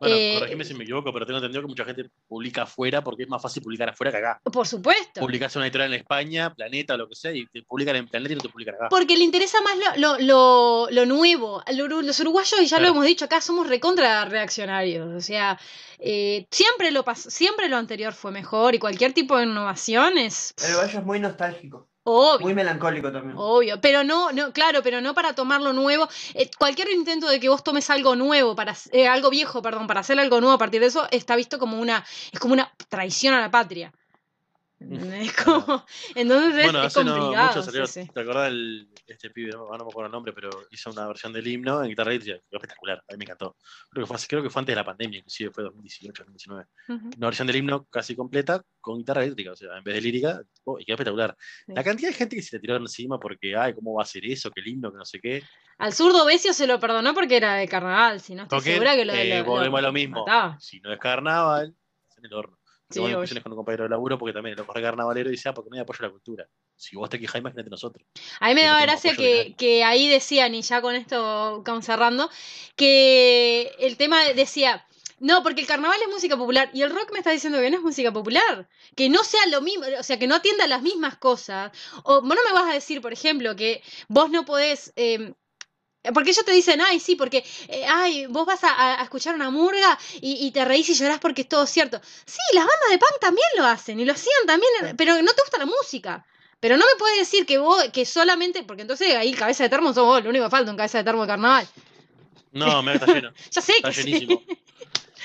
Bueno, 0.00 0.16
Eh, 0.16 0.36
corregime 0.38 0.64
si 0.64 0.72
me 0.74 0.84
equivoco, 0.84 1.12
pero 1.12 1.26
tengo 1.26 1.38
entendido 1.38 1.60
que 1.60 1.68
mucha 1.68 1.84
gente 1.84 2.06
publica 2.26 2.62
afuera 2.62 3.04
porque 3.04 3.24
es 3.24 3.28
más 3.28 3.42
fácil 3.42 3.62
publicar 3.62 3.90
afuera 3.90 4.10
que 4.10 4.16
acá. 4.16 4.40
Por 4.50 4.66
supuesto. 4.66 5.20
Publicás 5.20 5.54
una 5.56 5.66
editorial 5.66 5.92
en 5.92 6.00
España, 6.00 6.54
Planeta, 6.54 6.96
lo 6.96 7.06
que 7.06 7.14
sea, 7.14 7.32
y 7.32 7.44
te 7.46 7.62
publican 7.62 7.94
en 7.96 8.08
Planeta 8.08 8.32
y 8.32 8.36
no 8.36 8.40
te 8.42 8.48
publican 8.48 8.76
acá. 8.76 8.88
Porque 8.88 9.14
le 9.16 9.24
interesa 9.24 9.58
más 9.60 9.76
lo, 9.98 10.16
lo, 10.16 10.18
lo, 10.18 10.88
lo 10.90 11.04
nuevo. 11.06 11.62
Lo- 11.74 12.00
Los 12.00 12.18
uruguayos, 12.20 12.58
y 12.62 12.66
ya 12.66 12.80
lo 12.80 12.88
hemos 12.88 13.04
dicho 13.04 13.26
acá, 13.26 13.42
somos 13.42 13.68
recontra 13.68 14.24
reaccionarios. 14.24 15.06
O 15.14 15.20
sea, 15.20 15.60
eh, 15.98 16.46
siempre, 16.50 16.90
lo 16.92 17.04
pas- 17.04 17.28
siempre 17.30 17.68
lo 17.68 17.76
anterior 17.76 18.14
fue 18.14 18.30
mejor 18.32 18.74
y 18.74 18.78
cualquier 18.78 19.12
tipo 19.12 19.36
de 19.36 19.44
innovación 19.44 20.16
es 20.16 20.54
El 20.64 20.70
uruguayo 20.70 20.98
es 21.00 21.04
muy 21.04 21.20
nostálgico, 21.20 21.89
obvio. 22.04 22.40
muy 22.40 22.54
melancólico 22.54 23.12
también. 23.12 23.36
Obvio, 23.38 23.80
pero 23.80 24.04
no, 24.04 24.32
no, 24.32 24.52
claro, 24.52 24.82
pero 24.82 25.00
no 25.00 25.14
para 25.14 25.34
tomar 25.34 25.60
lo 25.60 25.72
nuevo. 25.72 26.08
Eh, 26.34 26.50
cualquier 26.58 26.90
intento 26.90 27.28
de 27.28 27.40
que 27.40 27.48
vos 27.48 27.62
tomes 27.62 27.88
algo 27.90 28.16
nuevo 28.16 28.54
para 28.54 28.74
eh, 28.92 29.08
algo 29.08 29.30
viejo, 29.30 29.62
perdón, 29.62 29.86
para 29.86 30.00
hacer 30.00 30.18
algo 30.18 30.40
nuevo 30.40 30.54
a 30.54 30.58
partir 30.58 30.80
de 30.80 30.86
eso 30.86 31.06
está 31.10 31.36
visto 31.36 31.58
como 31.58 31.80
una 31.80 32.04
es 32.32 32.40
como 32.40 32.54
una 32.54 32.72
traición 32.88 33.34
a 33.34 33.40
la 33.40 33.50
patria. 33.50 33.92
Es 35.30 35.32
como, 35.44 35.84
entonces 36.14 36.56
es- 36.56 36.64
Bueno, 36.64 36.80
es, 36.80 36.86
hace 36.86 37.04
no 37.04 37.18
complicado. 37.18 37.48
mucho 37.48 37.62
salió, 37.62 37.86
sí, 37.86 38.02
sí. 38.04 38.10
¿te 38.12 38.20
acordás 38.20 38.48
el, 38.48 38.88
este 39.06 39.28
pibe? 39.30 39.50
No, 39.52 39.66
no 39.70 39.84
me 39.84 39.90
acuerdo 39.90 40.06
el 40.06 40.12
nombre, 40.12 40.32
pero 40.32 40.48
hizo 40.70 40.90
una 40.90 41.06
versión 41.06 41.32
del 41.34 41.46
himno 41.46 41.82
en 41.82 41.90
guitarra 41.90 42.10
eléctrica, 42.12 42.38
quedó 42.48 42.56
espectacular, 42.58 42.98
a 43.06 43.12
mí 43.12 43.18
me 43.18 43.24
encantó. 43.24 43.56
Creo 43.90 44.04
que 44.04 44.06
fue, 44.08 44.16
hace- 44.16 44.26
creo 44.26 44.42
que 44.42 44.48
fue 44.50 44.60
antes 44.60 44.72
de 44.72 44.76
la 44.80 44.84
pandemia, 44.84 45.18
inclusive 45.18 45.50
fue 45.50 45.64
2018, 45.64 46.22
2019. 46.24 46.66
Ujú, 46.88 47.10
Una 47.18 47.26
versión 47.26 47.46
del 47.46 47.56
himno 47.56 47.84
casi 47.90 48.16
completa 48.16 48.62
con 48.80 48.98
guitarra 48.98 49.22
eléctrica, 49.22 49.52
o 49.52 49.56
sea, 49.56 49.76
en 49.76 49.84
vez 49.84 49.94
de 49.94 50.00
lírica, 50.00 50.42
oh, 50.64 50.78
y 50.80 50.84
quedó 50.86 50.94
espectacular. 50.94 51.36
Sí. 51.66 51.72
La 51.74 51.84
cantidad 51.84 52.08
de 52.08 52.14
gente 52.14 52.36
que 52.36 52.42
se 52.42 52.56
le 52.56 52.60
tiró 52.60 52.76
encima 52.76 53.20
porque, 53.20 53.54
ay, 53.56 53.74
¿cómo 53.74 53.94
va 53.94 54.02
a 54.02 54.06
ser 54.06 54.24
eso? 54.24 54.50
Que 54.50 54.60
el 54.62 54.68
himno, 54.68 54.90
que 54.90 54.96
no 54.98 55.04
sé 55.04 55.20
qué. 55.20 55.42
Al 55.78 55.92
zurdo 55.92 56.24
Besio 56.24 56.52
se 56.54 56.66
lo 56.66 56.80
perdonó 56.80 57.12
porque 57.14 57.36
era 57.36 57.54
de 57.56 57.68
carnaval, 57.68 58.20
si 58.20 58.34
no 58.34 58.44
estoy 58.44 58.58
Toque, 58.58 58.72
segura 58.72 58.96
que 58.96 59.04
lo, 59.04 59.12
eh, 59.12 59.38
lo- 59.40 59.44
volvemos 59.44 59.78
a 59.78 59.82
lo 59.82 59.88
lo 59.88 59.92
mismo. 59.92 60.24
mataba. 60.26 60.58
Si 60.60 60.80
no 60.80 60.92
es 60.92 60.98
carnaval, 60.98 61.74
es 62.08 62.18
en 62.18 62.24
el 62.26 62.32
horno. 62.34 62.58
Sí, 62.90 63.00
discusiones 63.00 63.42
con 63.44 63.52
un 63.52 63.56
compañero 63.56 63.84
de 63.84 63.90
laburo 63.90 64.18
porque 64.18 64.32
también 64.32 64.56
lo 64.56 64.66
corre 64.66 64.82
carnavalero 64.82 65.28
y 65.28 65.32
dice, 65.32 65.48
ah, 65.48 65.54
porque 65.54 65.70
no 65.70 65.76
hay 65.76 65.82
apoyo 65.82 65.98
a 66.00 66.06
la 66.06 66.10
cultura. 66.10 66.48
Si 66.74 66.96
vos 66.96 67.08
te 67.08 67.20
quejás, 67.20 67.40
imagínate 67.40 67.70
nosotros. 67.70 68.04
A 68.40 68.48
mí 68.48 68.54
me 68.54 68.62
no 68.62 68.68
daba 68.68 68.82
gracia 68.82 69.14
que, 69.14 69.54
que 69.56 69.84
ahí 69.84 70.08
decían, 70.08 70.54
y 70.54 70.62
ya 70.62 70.82
con 70.82 70.96
esto 70.96 71.62
vamos 71.64 71.84
cerrando, 71.84 72.28
que 72.74 73.72
el 73.78 73.96
tema 73.96 74.24
decía, 74.34 74.86
no, 75.20 75.42
porque 75.42 75.60
el 75.60 75.66
carnaval 75.66 76.00
es 76.02 76.08
música 76.08 76.36
popular 76.36 76.70
y 76.72 76.82
el 76.82 76.90
rock 76.90 77.12
me 77.12 77.18
está 77.18 77.30
diciendo 77.30 77.60
que 77.60 77.70
no 77.70 77.76
es 77.76 77.82
música 77.82 78.12
popular, 78.12 78.68
que 78.96 79.08
no 79.08 79.22
sea 79.22 79.46
lo 79.46 79.60
mismo, 79.60 79.84
o 79.98 80.02
sea, 80.02 80.18
que 80.18 80.26
no 80.26 80.34
atienda 80.34 80.66
las 80.66 80.82
mismas 80.82 81.16
cosas. 81.18 81.70
O 82.04 82.22
vos 82.22 82.34
no 82.34 82.42
me 82.44 82.52
vas 82.52 82.70
a 82.70 82.74
decir, 82.74 83.00
por 83.00 83.12
ejemplo, 83.12 83.54
que 83.54 83.82
vos 84.08 84.30
no 84.30 84.44
podés... 84.44 84.92
eh, 84.96 85.34
Porque 86.14 86.30
ellos 86.30 86.44
te 86.44 86.52
dicen, 86.52 86.80
ay, 86.80 86.98
sí, 86.98 87.14
porque, 87.14 87.44
eh, 87.68 87.84
ay, 87.86 88.26
vos 88.26 88.46
vas 88.46 88.64
a, 88.64 89.00
a 89.00 89.02
escuchar 89.02 89.34
una 89.34 89.50
murga 89.50 89.98
y, 90.20 90.46
y 90.46 90.50
te 90.50 90.64
reís 90.64 90.88
y 90.88 90.94
llorás 90.94 91.18
porque 91.18 91.42
es 91.42 91.48
todo 91.48 91.66
cierto. 91.66 92.00
Sí, 92.24 92.38
las 92.54 92.64
bandas 92.64 92.90
de 92.90 92.98
punk 92.98 93.20
también 93.20 93.46
lo 93.56 93.66
hacen 93.66 94.00
y 94.00 94.04
lo 94.06 94.12
hacían 94.12 94.46
también, 94.46 94.96
pero 94.96 95.20
no 95.20 95.32
te 95.32 95.42
gusta 95.42 95.58
la 95.58 95.66
música. 95.66 96.24
Pero 96.58 96.76
no 96.76 96.84
me 96.84 96.98
puedes 96.98 97.18
decir 97.18 97.46
que 97.46 97.58
vos, 97.58 97.84
que 97.92 98.04
solamente, 98.06 98.62
porque 98.62 98.82
entonces 98.82 99.14
ahí 99.14 99.32
cabeza 99.32 99.64
de 99.64 99.70
termo 99.70 99.92
sos 99.92 100.04
vos, 100.04 100.22
lo 100.22 100.30
único 100.30 100.44
que 100.44 100.50
falta 100.50 100.70
un 100.70 100.76
cabeza 100.76 100.98
de 100.98 101.04
termo 101.04 101.22
de 101.22 101.28
carnaval. 101.28 101.68
No, 102.52 102.82
me 102.82 102.94
está 102.94 103.06
lleno. 103.06 103.32
Ya 103.50 103.62
sé 103.62 103.72
Está 103.72 103.90
que 103.90 104.02
sí. 104.02 104.28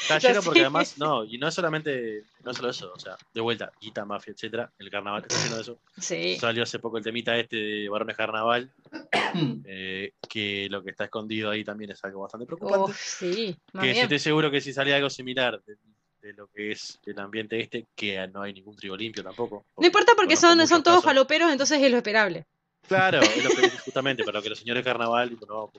Está 0.01 0.19
lleno 0.19 0.41
porque 0.41 0.61
además, 0.61 0.97
no, 0.97 1.23
y 1.23 1.37
no 1.37 1.47
es 1.47 1.53
solamente, 1.53 2.23
no 2.43 2.53
solo 2.53 2.69
eso, 2.69 2.91
o 2.93 2.99
sea, 2.99 3.17
de 3.33 3.41
vuelta, 3.41 3.71
guita, 3.79 4.05
mafia, 4.05 4.33
etcétera, 4.33 4.71
el 4.77 4.89
carnaval 4.89 5.23
está 5.27 5.41
lleno 5.43 5.55
de 5.55 5.61
eso. 5.61 5.79
Sí. 5.99 6.37
Salió 6.39 6.63
hace 6.63 6.79
poco 6.79 6.97
el 6.97 7.03
temita 7.03 7.37
este 7.37 7.55
de 7.55 7.89
Varones 7.89 8.15
Carnaval, 8.17 8.71
eh, 9.65 10.11
que 10.29 10.67
lo 10.69 10.83
que 10.83 10.91
está 10.91 11.05
escondido 11.05 11.49
ahí 11.49 11.63
también 11.63 11.91
es 11.91 12.03
algo 12.03 12.21
bastante 12.21 12.45
preocupante. 12.45 12.91
Uf, 12.91 12.99
sí, 12.99 13.55
que 13.79 13.91
estoy 14.01 14.19
seguro 14.19 14.51
que 14.51 14.61
si 14.61 14.73
sale 14.73 14.93
algo 14.93 15.09
similar 15.09 15.61
de, 15.63 15.75
de 16.21 16.33
lo 16.33 16.47
que 16.47 16.71
es 16.71 16.99
el 17.05 17.17
ambiente 17.19 17.59
este, 17.59 17.85
que 17.95 18.27
no 18.27 18.41
hay 18.41 18.53
ningún 18.53 18.75
trigo 18.75 18.97
limpio 18.97 19.23
tampoco. 19.23 19.65
No 19.77 19.85
importa 19.85 20.13
porque 20.15 20.35
son, 20.35 20.57
son 20.67 20.83
todos 20.83 20.97
casos. 20.97 21.05
faloperos, 21.05 21.51
entonces 21.51 21.81
es 21.81 21.91
lo 21.91 21.97
esperable. 21.97 22.45
Claro, 22.87 23.19
es 23.21 23.43
lo 23.43 23.49
que 23.49 23.69
justamente, 23.85 24.23
pero 24.23 24.41
que 24.41 24.49
los 24.49 24.59
señores 24.59 24.83
carnaval, 24.83 25.37
no, 25.47 25.71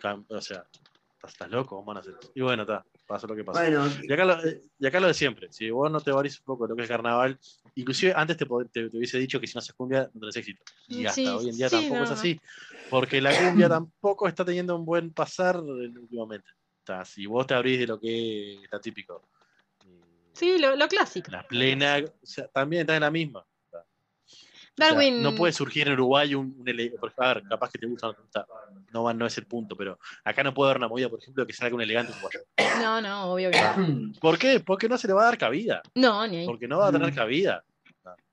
cam- 0.00 0.24
o 0.28 0.40
sea, 0.40 0.64
estás, 1.26 1.32
estás 1.32 1.50
loco, 1.50 1.76
¿cómo 1.76 1.86
van 1.86 1.98
a 1.98 2.00
hacer? 2.00 2.14
Y 2.34 2.40
bueno, 2.40 2.62
está, 2.62 2.84
pasó 3.06 3.26
lo 3.26 3.34
que 3.36 3.44
pasó. 3.44 3.58
Bueno, 3.60 3.86
Y 4.02 4.12
acá, 4.12 4.24
lo, 4.24 4.36
y 4.78 4.86
acá 4.86 5.00
lo 5.00 5.06
de 5.08 5.14
siempre, 5.14 5.48
si 5.52 5.70
vos 5.70 5.90
no 5.90 6.00
te 6.00 6.12
valís 6.12 6.38
un 6.40 6.44
poco 6.44 6.64
de 6.64 6.70
lo 6.70 6.76
que 6.76 6.82
es 6.82 6.88
carnaval, 6.88 7.38
inclusive 7.74 8.12
antes 8.16 8.36
te, 8.36 8.46
te- 8.72 8.90
te 8.90 8.96
hubiese 8.96 9.18
dicho 9.18 9.40
que 9.40 9.46
si 9.46 9.54
no 9.54 9.58
haces 9.60 9.74
cumbia 9.74 10.08
no 10.14 10.20
tenés 10.20 10.36
éxito. 10.36 10.62
Y 10.88 11.04
hasta 11.06 11.12
Sí, 11.14 11.26
hoy 11.26 11.48
en 11.50 11.56
día 11.56 11.68
sí, 11.68 11.76
tampoco 11.76 11.96
no, 11.98 12.04
es 12.04 12.10
así, 12.10 12.40
porque 12.90 13.20
la 13.20 13.30
cumbia 13.36 13.68
tampoco 13.68 14.28
está 14.28 14.44
teniendo 14.44 14.76
un 14.76 14.84
buen 14.84 15.12
pasar 15.12 15.58
últimamente. 15.60 16.48
Sea, 16.86 17.04
si 17.04 17.26
vos 17.26 17.46
te 17.46 17.54
abrís 17.54 17.80
de 17.80 17.86
lo 17.88 17.98
que 18.00 18.62
está 18.62 18.80
típico, 18.80 19.28
Sí, 20.32 20.58
lo, 20.58 20.76
lo 20.76 20.86
clásico. 20.86 21.30
la 21.32 21.46
plena, 21.48 21.96
o 22.22 22.26
sea, 22.26 22.46
también 22.48 22.82
está 22.82 22.94
en 22.94 23.00
la 23.00 23.10
misma. 23.10 23.44
O 24.78 24.82
sea, 24.82 24.88
Darwin. 24.90 25.22
no 25.22 25.34
puede 25.34 25.52
surgir 25.54 25.86
en 25.86 25.94
Uruguay 25.94 26.34
un, 26.34 26.54
un 26.58 26.64
por 26.64 27.08
ejemplo, 27.08 27.24
a 27.24 27.34
ver, 27.34 27.42
capaz 27.48 27.70
que 27.70 27.78
te 27.78 27.86
gusta, 27.86 28.08
no 28.08 28.14
te 28.14 28.20
gusta, 28.22 28.46
no, 28.92 29.04
va- 29.04 29.14
no 29.14 29.24
es 29.24 29.38
el 29.38 29.46
punto, 29.46 29.74
pero 29.76 29.98
acá 30.22 30.42
no 30.42 30.52
puede 30.52 30.70
haber 30.70 30.78
una 30.78 30.88
movida, 30.88 31.08
por 31.08 31.18
ejemplo, 31.20 31.46
que 31.46 31.52
salga 31.54 31.74
un 31.74 31.80
elegante 31.80 32.12
uruguayo. 32.12 32.40
No, 32.82 33.00
no, 33.00 33.32
obvio 33.32 33.50
que 33.50 33.58
no. 33.58 34.12
¿Por 34.20 34.38
qué? 34.38 34.60
Porque 34.60 34.88
no 34.88 34.98
se 34.98 35.06
le 35.06 35.14
va 35.14 35.22
a 35.22 35.24
dar 35.26 35.38
cabida. 35.38 35.80
No, 35.94 36.26
ni 36.26 36.38
ahí. 36.38 36.46
Porque 36.46 36.68
no 36.68 36.78
va 36.78 36.88
a 36.88 36.92
tener 36.92 37.10
Mm. 37.10 37.14
cabida. 37.14 37.64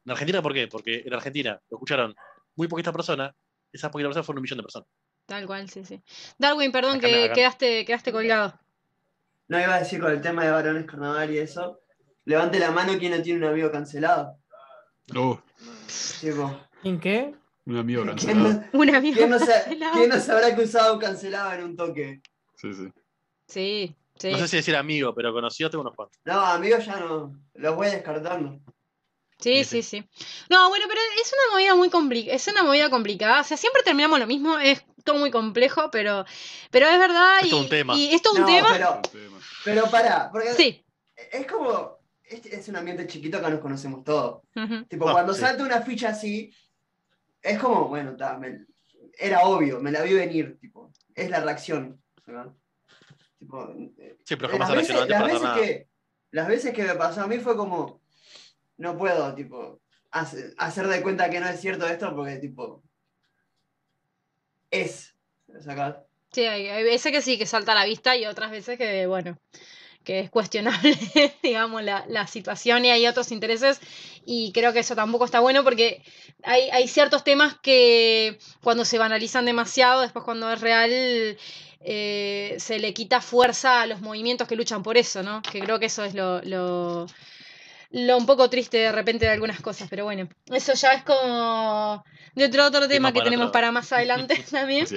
En 0.06 0.12
Argentina, 0.12 0.42
¿por 0.42 0.54
qué? 0.54 0.68
Porque 0.68 1.04
en 1.06 1.14
Argentina 1.14 1.62
lo 1.70 1.78
escucharon 1.78 2.14
muy 2.58 2.68
poquitas 2.68 2.94
personas, 2.94 3.34
esas 3.72 3.90
poquitas 3.90 4.10
personas 4.10 4.26
fueron 4.26 4.40
un 4.40 4.44
millón 4.44 4.58
de 4.58 4.64
personas. 4.64 4.88
Tal 5.26 5.46
cual, 5.48 5.70
sí, 5.70 5.86
sí. 5.86 6.04
Darwin, 6.38 6.74
perdón 6.74 6.98
Acá 6.98 7.08
que 7.08 7.24
acá- 7.26 7.34
quedaste, 7.36 7.86
quedaste 7.86 8.12
colgado. 8.12 8.60
no 9.48 9.60
iba 9.62 9.76
a 9.76 9.80
decir 9.80 10.02
con 10.02 10.12
el 10.12 10.20
tema 10.22 10.44
de 10.44 10.52
varones 10.52 10.86
carnaval 10.86 11.32
y 11.34 11.38
eso. 11.38 11.80
Levante 12.26 12.60
la 12.60 12.72
mano 12.72 12.98
quien 13.00 13.16
no 13.16 13.22
tiene 13.22 13.40
un 13.46 13.52
amigo 13.52 13.72
cancelado. 13.72 14.38
Oh, 15.16 15.40
Tipo, 16.22 16.60
¿En 16.84 17.00
qué? 17.00 17.34
un 17.66 17.78
amigo 17.78 18.04
¿quién 18.04 18.16
cancelado. 18.16 18.50
no, 18.74 18.80
Un 18.80 18.96
amigo 18.96 19.18
quién 19.18 19.30
no 19.30 19.40
se, 19.40 19.46
cancelado. 19.46 19.94
quién 19.96 20.10
no 20.10 20.20
se 20.20 20.32
habrá 20.32 20.56
cruzado 20.56 21.00
cancelado 21.00 21.54
en 21.54 21.64
un 21.64 21.76
toque? 21.78 22.22
Sí, 22.56 22.74
sí. 22.74 22.88
Sí, 23.48 23.96
sí. 24.18 24.32
No 24.32 24.38
sé 24.40 24.48
si 24.48 24.58
decir 24.58 24.76
amigo, 24.76 25.14
pero 25.14 25.34
conocido 25.34 25.70
tengo 25.70 25.82
unos 25.82 25.96
cuantos. 25.96 26.18
No, 26.26 26.40
amigos 26.46 26.86
ya 26.86 27.00
no. 27.00 27.38
Los 27.56 27.76
voy 27.76 27.88
descartando. 27.88 28.60
Sí, 29.40 29.64
sí, 29.66 29.84
sí. 29.84 30.08
No, 30.50 30.70
bueno, 30.70 30.86
pero 30.88 31.02
es 31.22 31.34
una 31.34 31.54
movida 31.58 31.76
muy 31.76 31.90
complicada, 31.90 32.36
es 32.36 32.48
una 32.48 32.64
movida 32.64 32.90
complicada, 32.90 33.42
o 33.42 33.44
sea, 33.44 33.58
siempre 33.58 33.82
terminamos 33.84 34.18
lo 34.20 34.26
mismo, 34.28 34.58
es 34.58 34.86
todo 35.04 35.18
muy 35.18 35.32
complejo, 35.32 35.92
pero, 35.92 36.24
pero 36.72 36.88
es 36.88 36.98
verdad 36.98 37.40
Es 37.42 37.48
y, 37.48 37.50
todo 37.50 37.60
un 37.62 37.70
tema. 37.70 37.94
y 37.96 38.14
es 38.14 38.22
todo 38.22 38.36
un 38.36 38.42
No, 38.42 38.46
tema. 38.48 38.70
pero, 38.72 39.02
pero 39.66 39.92
pará, 39.92 40.30
porque 40.32 40.54
Sí. 40.54 40.86
es 41.32 41.46
como. 41.48 41.98
Este 42.24 42.56
es 42.56 42.68
un 42.70 42.76
ambiente 42.78 43.06
chiquito 43.08 43.42
que 43.42 43.50
nos 43.50 43.60
conocemos 43.60 44.04
todos. 44.04 44.42
Ujú. 44.56 44.86
Tipo, 44.86 45.10
Ah, 45.10 45.14
cuando 45.14 45.34
sí. 45.34 45.42
salta 45.42 45.64
una 45.64 45.82
ficha 45.82 46.10
así, 46.10 46.54
es 47.42 47.60
como, 47.60 47.88
bueno, 47.90 48.16
ta, 48.16 48.38
me- 48.38 48.66
era 49.18 49.42
obvio, 49.42 49.80
me 49.80 49.92
la 49.92 50.02
vi 50.02 50.14
venir, 50.14 50.58
tipo, 50.60 50.92
es 51.14 51.30
la 51.30 51.42
reacción. 51.42 52.02
¿verdad? 52.26 52.54
Tipo, 53.38 53.70
eh, 53.98 54.18
Sí, 54.24 54.38
pero 54.38 54.58
las 54.58 54.70
jamás 54.70 54.70
se 54.88 54.94
veces, 54.94 55.10
las 55.10 55.20
para 55.22 55.26
veces 55.34 55.42
nada. 55.44 55.56
que, 55.62 55.88
las 56.32 56.48
veces 56.48 56.74
que 56.74 56.84
me 56.84 56.96
pasó 56.96 57.22
a 57.22 57.28
mí 57.28 57.38
fue 57.40 57.58
como, 57.58 58.02
no 58.78 58.98
puedo, 58.98 59.36
tipo, 59.36 59.82
hace- 60.12 60.54
hacer 60.58 60.88
de 60.88 61.02
cuenta 61.02 61.30
que 61.30 61.42
no 61.42 61.48
es 61.50 61.60
cierto 61.60 61.86
esto 61.86 62.16
porque, 62.16 62.38
tipo, 62.38 62.82
es. 64.72 65.14
¿sacás? 65.60 65.98
Sí, 66.32 66.46
hay, 66.46 66.68
hay 66.68 66.84
veces 66.84 67.12
que 67.12 67.22
sí, 67.22 67.38
que 67.38 67.46
salta 67.46 67.74
a 67.74 67.76
la 67.76 67.86
vista 67.86 68.16
y 68.18 68.26
otras 68.26 68.50
veces 68.50 68.78
que, 68.78 69.06
bueno, 69.06 69.38
que 70.04 70.20
es 70.20 70.30
cuestionable, 70.30 70.98
digamos, 71.44 71.84
la, 71.84 72.06
la 72.08 72.28
situación 72.28 72.86
y 72.86 72.92
hay 72.92 73.08
otros 73.08 73.32
intereses 73.32 73.80
y 74.26 74.52
creo 74.52 74.74
que 74.74 74.80
eso 74.80 74.96
tampoco 74.96 75.26
está 75.26 75.40
bueno 75.40 75.64
porque 75.64 76.02
hay, 76.44 76.70
hay 76.72 76.88
ciertos 76.88 77.24
temas 77.24 77.56
que 77.62 78.38
cuando 78.62 78.86
se 78.86 78.98
banalizan 78.98 79.46
demasiado, 79.46 80.02
después 80.02 80.26
cuando 80.26 80.52
es 80.52 80.62
real, 80.62 81.38
eh, 81.82 82.56
se 82.60 82.80
le 82.80 82.94
quita 82.94 83.22
fuerza 83.22 83.82
a 83.82 83.88
los 83.88 84.02
movimientos 84.02 84.48
que 84.48 84.56
luchan 84.56 84.84
por 84.84 84.98
eso, 84.98 85.24
¿no? 85.24 85.42
Que 85.42 85.60
creo 85.60 85.80
que 85.80 85.88
eso 85.88 86.04
es 86.04 86.14
lo... 86.14 86.42
lo 86.42 87.08
lo 87.94 88.18
un 88.18 88.26
poco 88.26 88.50
triste 88.50 88.78
de 88.78 88.92
repente 88.92 89.26
de 89.26 89.32
algunas 89.32 89.62
cosas, 89.62 89.88
pero 89.88 90.04
bueno, 90.04 90.28
eso 90.52 90.74
ya 90.74 90.94
es 90.94 91.04
como 91.04 92.04
de 92.34 92.46
otro, 92.46 92.66
otro 92.66 92.88
tema 92.88 93.14
que 93.14 93.22
tenemos 93.22 93.46
otro. 93.46 93.52
para 93.54 93.72
más 93.72 93.92
adelante 93.94 94.44
también. 94.50 94.88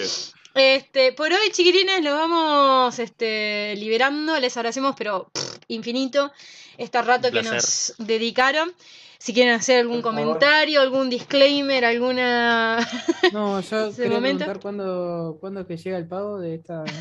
Este, 0.56 1.12
por 1.12 1.30
hoy, 1.30 1.50
chiquilines, 1.52 2.02
lo 2.02 2.14
vamos 2.14 2.98
este, 2.98 3.74
liberando. 3.76 4.40
Les 4.40 4.56
agradecemos, 4.56 4.94
pero 4.96 5.28
pff, 5.32 5.58
infinito, 5.68 6.32
este 6.78 7.02
rato 7.02 7.30
que 7.30 7.42
nos 7.42 7.94
dedicaron. 7.98 8.72
Si 9.18 9.34
quieren 9.34 9.54
hacer 9.54 9.80
algún 9.80 10.02
comentario, 10.02 10.80
algún 10.80 11.10
disclaimer, 11.10 11.84
alguna. 11.84 12.78
No, 13.32 13.60
yo 13.60 13.94
quería 13.94 14.10
momento. 14.12 14.44
preguntar 14.44 14.60
cuándo, 14.60 15.36
cuándo 15.40 15.60
es 15.60 15.66
que 15.66 15.76
llega 15.76 15.98
el 15.98 16.08
pago 16.08 16.38
de 16.40 16.54
esta. 16.54 16.84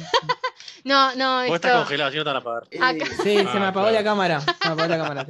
No, 0.84 1.16
no, 1.16 1.38
Vos 1.38 1.46
esto. 1.46 1.56
estás 1.56 1.78
congelado, 1.80 2.12
si 2.12 2.18
no 2.18 2.24
te 2.24 2.28
van 2.30 2.38
a 2.38 2.44
pagar. 2.44 2.64
Acá. 2.80 3.06
Sí, 3.24 3.38
Ah, 3.38 3.52
se 3.52 3.60
me 3.60 3.66
apagó 3.66 3.88
claro. 3.88 3.92
la 3.92 4.04
cámara. 4.04 4.40
Se 4.42 4.52
me 4.68 4.74
apagó 4.74 4.88
la 4.88 4.98
cámara. 4.98 5.26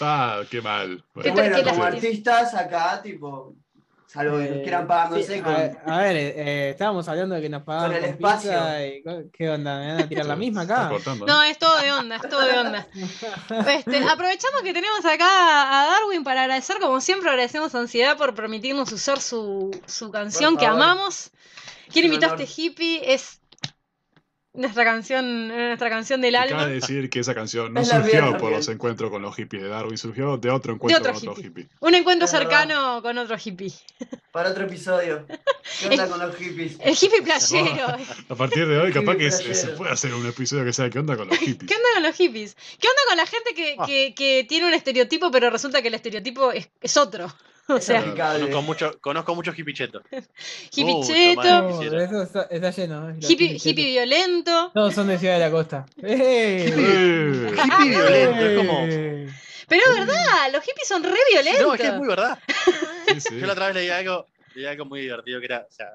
Ah, 0.00 0.42
qué 0.50 0.60
mal. 0.60 1.02
y 1.14 1.20
¿Qué 1.22 1.30
Bueno, 1.30 1.50
bueno, 1.56 1.70
como 1.70 1.84
artistas 1.84 2.54
acá, 2.54 3.00
tipo, 3.02 3.54
salvo 4.16 4.38
que 4.38 4.44
nos 4.44 4.56
Eh, 4.56 4.62
quieran 4.62 4.86
pagar, 4.88 5.10
no 5.10 5.16
sí, 5.18 5.22
sé, 5.22 5.38
a, 5.38 5.42
con, 5.44 5.92
a 5.92 5.98
ver, 5.98 6.16
eh, 6.16 6.70
estábamos 6.70 7.06
hablando 7.08 7.34
de 7.36 7.42
que 7.42 7.48
nos 7.48 7.62
pagaban 7.62 7.92
Con 7.92 7.96
el 7.98 8.04
espacio. 8.10 8.52
y 8.84 9.02
¿Qué 9.32 9.48
onda? 9.50 9.78
¿Me 9.78 9.92
van 9.92 10.00
a 10.00 10.08
tirar 10.08 10.26
la 10.26 10.36
misma 10.36 10.62
acá? 10.62 10.90
No, 11.26 11.42
es 11.42 11.58
todo 11.58 11.78
de 11.78 11.92
onda, 11.92 12.16
es 12.16 12.28
todo 12.28 12.40
de 12.44 12.58
onda. 12.58 12.86
Este, 13.68 13.98
aprovechamos 14.04 14.62
que 14.62 14.72
tenemos 14.72 15.04
acá 15.04 15.28
a 15.82 15.86
Darwin 15.86 16.24
para 16.24 16.42
agradecer, 16.42 16.78
como 16.80 17.00
siempre, 17.00 17.30
agradecemos 17.30 17.74
a 17.74 17.78
Ansiedad 17.78 18.16
por 18.16 18.34
permitirnos 18.34 18.90
usar 18.92 19.20
su, 19.20 19.70
su 19.86 20.10
canción 20.10 20.56
que 20.56 20.66
amamos. 20.66 21.30
¿Quién 21.92 22.10
a 22.22 22.26
este 22.26 22.46
hippie? 22.46 23.14
Es 23.14 23.40
nuestra 24.56 24.84
canción, 24.84 25.48
nuestra 25.48 25.88
canción 25.90 26.20
del 26.20 26.34
Cabe 26.34 26.48
alma. 26.50 26.66
decir 26.66 27.08
que 27.10 27.20
esa 27.20 27.34
canción 27.34 27.72
no 27.74 27.80
Es 27.80 27.88
surgió 27.88 28.36
por 28.38 28.52
los 28.52 28.68
encuentros 28.68 29.10
con 29.10 29.22
los 29.22 29.34
hippies 29.36 29.62
de 29.62 29.68
Darwin, 29.68 29.96
surgió 29.98 30.36
de 30.36 30.50
otro 30.50 30.74
encuentro 30.74 31.00
otro 31.00 31.12
con 31.20 31.28
otro 31.30 31.42
hippie. 31.42 31.62
hippie. 31.64 31.76
Un 31.80 31.94
encuentro 31.94 32.24
Es 32.26 32.32
verdad. 32.32 32.48
cercano 32.50 33.02
con 33.02 33.18
otro 33.18 33.36
hippie. 33.42 33.72
para 34.32 34.50
otro 34.50 34.64
episodio. 34.64 35.26
¿Qué 35.80 35.88
onda 35.88 36.08
con 36.08 36.18
los 36.20 36.36
hippies? 36.36 36.76
El 36.80 36.94
hippie 36.94 37.22
playero. 37.22 37.86
A 38.28 38.34
partir 38.34 38.66
de 38.66 38.78
hoy, 38.78 38.92
capaz 38.92 39.16
que 39.16 39.30
se, 39.30 39.54
se 39.54 39.68
puede 39.68 39.92
hacer 39.92 40.12
un 40.14 40.26
episodio 40.26 40.64
que 40.64 40.72
sea 40.72 40.90
¿Qué 40.90 40.98
onda 40.98 41.16
con 41.16 41.28
los 41.28 41.38
hippies? 41.38 41.68
¿Qué 41.68 41.74
onda 41.76 41.88
con 41.94 42.02
los 42.02 42.16
hippies? 42.16 42.54
¿Qué 42.80 42.88
onda 42.88 43.00
con 43.08 43.16
la 43.16 43.26
gente 43.26 43.54
que, 43.54 43.76
Ah. 43.78 43.84
que, 43.86 44.14
que 44.14 44.44
tiene 44.48 44.66
un 44.66 44.74
estereotipo, 44.74 45.30
pero 45.30 45.50
resulta 45.50 45.82
que 45.82 45.88
el 45.88 45.94
estereotipo 45.94 46.52
es, 46.52 46.68
es 46.80 46.96
otro? 46.96 47.32
O 47.68 47.80
sea. 47.80 48.02
Conozco 48.14 48.62
mucho, 48.62 49.00
conozco 49.00 49.34
muchos 49.34 49.58
hippichetos. 49.58 50.02
hippie 50.72 50.84
Mucho 50.94 51.12
cheto, 51.12 51.36
más. 51.40 51.62
No, 51.62 51.68
quisiera. 51.68 51.90
pero 51.90 52.04
eso 52.04 52.22
está, 52.22 52.42
está 52.42 52.70
lleno. 52.70 53.10
eh, 53.10 53.14
hippie, 53.20 53.56
hippie 53.62 53.86
violento. 53.86 54.70
Todos 54.72 54.94
son 54.94 55.08
de 55.08 55.18
Ciudad 55.18 55.34
de 55.34 55.40
la 55.40 55.50
Costa. 55.50 55.86
¡Eh! 56.02 56.72
¡Eh! 56.76 57.52
Hippie 57.52 57.88
violento, 57.90 58.40
es 58.40 58.56
como. 58.58 58.78
¡Eh! 58.88 59.28
Pero 59.68 59.82
es 59.90 59.98
verdad, 59.98 60.52
los 60.52 60.62
hippies 60.62 60.86
son 60.86 61.02
re 61.02 61.18
violentos. 61.32 61.66
No, 61.66 61.74
es 61.74 61.80
que 61.80 61.86
es 61.88 61.94
muy 61.94 62.06
verdad. 62.06 62.38
Sí, 63.08 63.20
sí. 63.20 63.40
Yo 63.40 63.46
la 63.46 63.52
otra 63.54 63.66
vez 63.66 63.74
leí 63.74 63.88
algo, 63.88 64.26
leí 64.54 64.64
algo 64.66 64.84
muy 64.84 65.00
divertido 65.00 65.40
que 65.40 65.46
era, 65.46 65.66
o 65.68 65.72
sea, 65.72 65.88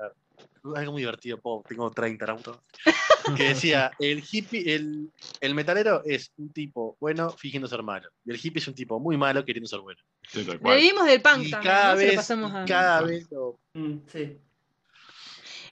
algo 0.75 0.91
muy 0.91 1.01
divertido, 1.01 1.39
po, 1.39 1.63
tengo 1.67 1.89
30 1.91 2.25
autos, 2.31 2.59
que 3.37 3.43
decía, 3.49 3.91
el 3.99 4.23
hippie, 4.29 4.75
el, 4.75 5.11
el 5.39 5.55
metalero 5.55 6.01
es 6.05 6.31
un 6.37 6.51
tipo 6.51 6.97
bueno 6.99 7.31
fingiendo 7.31 7.67
ser 7.67 7.83
malo, 7.83 8.09
y 8.25 8.31
el 8.31 8.37
hippie 8.37 8.59
es 8.59 8.67
un 8.67 8.75
tipo 8.75 8.99
muy 8.99 9.17
malo 9.17 9.43
queriendo 9.43 9.67
ser 9.67 9.79
bueno. 9.79 9.99
Sí. 10.27 10.43
Vivimos 10.45 11.05
del 11.05 11.21
punk 11.21 11.45
Y 11.45 11.51
también, 11.51 11.73
cada 11.73 11.91
lo 11.93 11.97
vez, 11.99 12.15
pasamos 12.15 12.53
a- 12.53 12.65
cada 12.65 13.01
vez 13.01 13.27
lo- 13.31 13.59
Mm, 13.73 13.97
sí. 14.07 14.37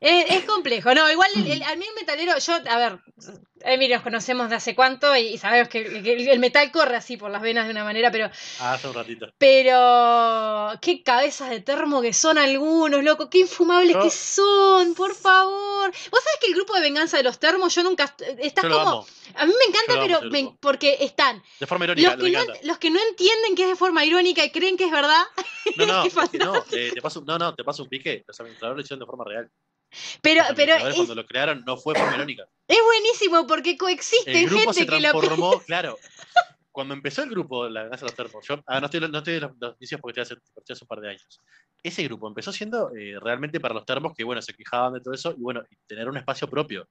Es, 0.02 0.32
es 0.32 0.44
complejo. 0.46 0.94
No, 0.96 1.12
igual 1.12 1.30
el, 1.36 1.52
el- 1.52 1.64
a 1.64 1.76
mí 1.76 1.86
el 1.86 1.94
metalero, 1.96 2.38
yo, 2.38 2.54
a 2.70 2.78
ver, 2.78 3.00
Emilio 3.62 3.98
nos 3.98 4.04
conocemos 4.04 4.50
de 4.50 4.56
hace 4.56 4.74
cuánto 4.74 5.14
y, 5.18 5.28
y 5.34 5.38
sabemos 5.38 5.68
que, 5.68 6.02
que 6.02 6.14
el, 6.32 6.40
metal 6.40 6.72
corre 6.72 6.96
así 6.96 7.18
por 7.18 7.30
las 7.30 7.42
venas 7.42 7.66
de 7.66 7.72
una 7.72 7.84
manera, 7.84 8.10
pero, 8.10 8.30
Ah, 8.62 8.74
hace 8.74 8.88
un 8.88 8.94
ratito. 8.94 9.28
pero 9.38 10.72
qué 10.82 11.04
cabezas 11.04 11.50
de 11.50 11.60
termo 11.60 12.02
que 12.02 12.14
son 12.14 12.38
algunos, 12.38 13.04
loco, 13.04 13.30
qué 13.30 13.40
infumables 13.40 13.94
Yo- 13.96 14.02
que 14.04 14.10
son, 14.10 14.94
por 14.96 15.14
favor. 15.16 15.92
Vos 16.12 16.24
sabés 16.24 16.38
que 16.40 16.48
el 16.48 16.56
grupo 16.56 16.74
de 16.76 16.82
venganza 16.82 17.18
de 17.18 17.24
los 17.24 17.38
termos, 17.40 17.76
yo 17.76 17.84
nunca, 17.84 18.16
está 18.40 18.62
Yo 18.62 18.70
lo 18.70 18.76
como, 18.80 18.90
amo. 18.90 19.08
a 19.36 19.46
mí 19.46 19.52
me 19.60 19.66
encanta, 19.66 19.94
amo 19.94 20.02
pero 20.02 20.32
me- 20.32 20.56
porque 20.62 20.98
están 21.02 21.44
De 21.60 21.68
forma 21.68 21.84
irónica, 21.86 22.16
los 22.16 22.24
que, 22.24 22.32
no, 22.32 22.40
encanta. 22.42 22.60
los 22.64 22.78
que 22.78 22.90
no 22.90 23.00
entienden 23.10 23.56
que 23.56 23.64
es 23.64 23.70
de 23.70 23.76
forma 23.76 24.06
irónica 24.06 24.46
y 24.46 24.52
creen 24.52 24.78
que 24.78 24.86
es 24.86 24.92
verdad, 24.92 25.24
No, 25.76 25.86
no, 25.86 26.06
es 26.06 26.30
que 26.30 26.38
no, 26.38 26.56
eh, 26.72 26.92
te 26.94 27.02
paso, 27.02 27.22
no, 27.26 27.38
no, 27.38 27.54
te 27.54 27.64
paso 27.66 27.84
un 27.84 27.90
pique. 27.90 28.24
Los 28.26 28.40
administradores 28.40 28.78
lo 28.78 28.82
hicieron 28.84 29.00
de 29.02 29.06
forma 29.06 29.26
real. 29.26 29.50
Pero, 30.22 30.44
Los 30.44 30.54
pero 30.56 30.76
es, 30.76 30.96
cuando 30.96 31.16
lo 31.16 31.26
crearon 31.26 31.64
no 31.66 31.78
fue 31.78 31.94
de 31.94 32.00
forma 32.00 32.16
irónica. 32.16 32.44
es 32.68 32.78
buenísimo 32.86 33.48
porque 33.48 33.78
coexisten 33.78 34.36
El 34.36 34.46
grupo 34.46 34.74
gente 34.74 34.80
se 34.80 34.86
que 34.86 35.00
lo... 35.00 35.12
transformó, 35.12 35.60
claro. 35.66 35.98
Cuando 36.72 36.94
empezó 36.94 37.24
el 37.24 37.32
grupo, 37.32 37.68
la 37.68 37.82
venganza 37.84 38.06
de 38.06 38.12
los 38.12 38.16
termos, 38.16 38.48
yo 38.48 38.62
ah, 38.68 38.80
no 38.80 38.86
estoy, 38.86 39.02
no 39.02 39.18
estoy 39.18 39.34
de 39.34 39.40
los, 39.42 39.52
los 39.60 39.76
inicios 39.80 40.00
porque 40.00 40.22
estoy 40.22 40.38
hace, 40.38 40.72
hace 40.72 40.84
un 40.84 40.88
par 40.88 41.02
de 41.02 41.10
años. 41.10 41.42
Ese 41.82 42.04
grupo 42.04 42.28
empezó 42.28 42.54
siendo 42.54 42.92
eh, 42.96 43.18
realmente 43.20 43.60
para 43.60 43.74
los 43.74 43.86
termos 43.86 44.14
que, 44.16 44.24
bueno, 44.24 44.42
se 44.42 44.54
quejaban 44.54 44.94
de 44.94 45.02
todo 45.02 45.14
eso 45.14 45.34
y, 45.36 45.42
bueno, 45.42 45.62
y 45.70 45.76
tener 45.88 46.08
un 46.08 46.16
espacio 46.16 46.48
propio. 46.48 46.88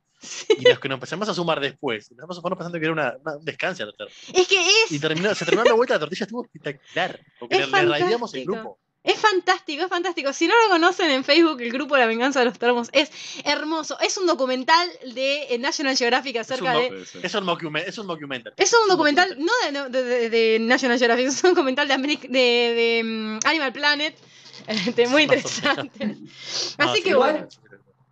Y 0.58 0.68
los 0.68 0.78
que 0.80 0.88
nos 0.88 0.96
empezamos 0.96 1.28
a 1.28 1.34
sumar 1.34 1.60
después, 1.60 2.10
empezamos 2.10 2.36
a 2.36 2.40
fuimos 2.42 2.58
pensando 2.58 2.78
que 2.78 2.84
era 2.84 2.92
una, 2.92 3.16
una- 3.22 3.36
un 3.36 3.44
descanso 3.44 3.84
a 3.84 3.86
los 3.86 3.96
termos. 3.96 4.14
Es 4.34 4.48
que 4.48 4.56
es... 4.58 4.92
Y 4.92 4.98
terminó, 4.98 5.34
se 5.34 5.44
terminó 5.44 5.64
la 5.64 5.74
vuelta, 5.74 5.94
la 5.94 6.00
tortilla 6.00 6.24
estuvo 6.24 6.44
espectacular. 6.44 7.20
Porque 7.38 7.56
Es 7.58 7.70
le, 7.70 7.82
le 7.86 7.96
el 8.34 8.44
grupo. 8.44 8.78
Es 9.08 9.18
fantástico, 9.20 9.84
es 9.84 9.88
fantástico. 9.88 10.32
Si 10.32 10.46
no 10.46 10.54
lo 10.64 10.68
conocen 10.70 11.10
en 11.10 11.24
Facebook, 11.24 11.60
el 11.62 11.72
grupo 11.72 11.96
La 11.96 12.06
Venganza 12.06 12.40
de 12.40 12.44
los 12.46 12.58
Termos 12.58 12.88
es 12.92 13.10
hermoso. 13.44 13.98
Es 14.00 14.16
un 14.18 14.26
documental 14.26 14.88
de 15.14 15.56
National 15.58 15.96
Geographic 15.96 16.36
acerca 16.36 16.76
un 16.76 16.80
de. 16.94 17.02
Es 17.22 17.34
un, 17.34 17.46
document- 17.46 17.84
es 17.86 17.96
un 17.98 18.06
documental. 18.06 18.52
Es 18.56 18.72
un 18.74 18.88
documental, 18.88 19.36
no 19.38 19.52
de, 19.64 19.72
no, 19.72 19.88
de- 19.88 20.02
de- 20.04 20.30
de 20.30 20.58
National 20.60 20.98
Geographic, 20.98 21.26
es 21.28 21.42
un 21.42 21.50
documental 21.54 21.88
de, 21.88 21.94
Ameri- 21.94 22.28
de, 22.28 22.28
de, 22.28 23.02
mm, 23.04 23.38
Animal 23.46 23.72
Planet. 23.72 24.14
Este, 24.66 25.06
muy 25.06 25.22
interesante. 25.22 26.16
Así 26.78 26.96
sí, 26.96 27.02
que 27.02 27.10
igual- 27.10 27.32
bueno. 27.32 27.48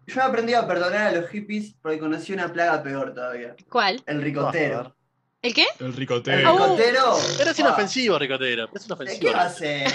Yo 0.07 0.21
he 0.21 0.25
aprendido 0.25 0.61
a 0.61 0.67
perdonar 0.69 1.09
a 1.09 1.13
los 1.13 1.29
hippies 1.31 1.75
porque 1.83 1.99
conocí 1.99 2.33
una 2.33 2.51
plaga 2.53 2.83
peor 2.83 3.13
todavía. 3.13 3.57
¿Cuál? 3.69 4.03
El 4.07 4.23
ricotero. 4.23 4.95
¿El 5.43 5.53
qué? 5.53 5.67
El 5.81 5.87
El 5.87 5.93
ricotero. 5.95 6.55
Oh. 6.55 6.59
ricotero. 6.77 7.19
Pero 7.37 7.51
es 7.51 7.57
¡guau! 7.59 7.69
inofensivo, 7.69 8.19
Ricotero. 8.19 8.71
Es 8.73 8.81
¿De 8.83 8.87
inofensivo. 8.87 9.21
¿Qué 9.21 9.35
va 9.37 9.43
a 9.43 9.47
hacer? 9.47 9.93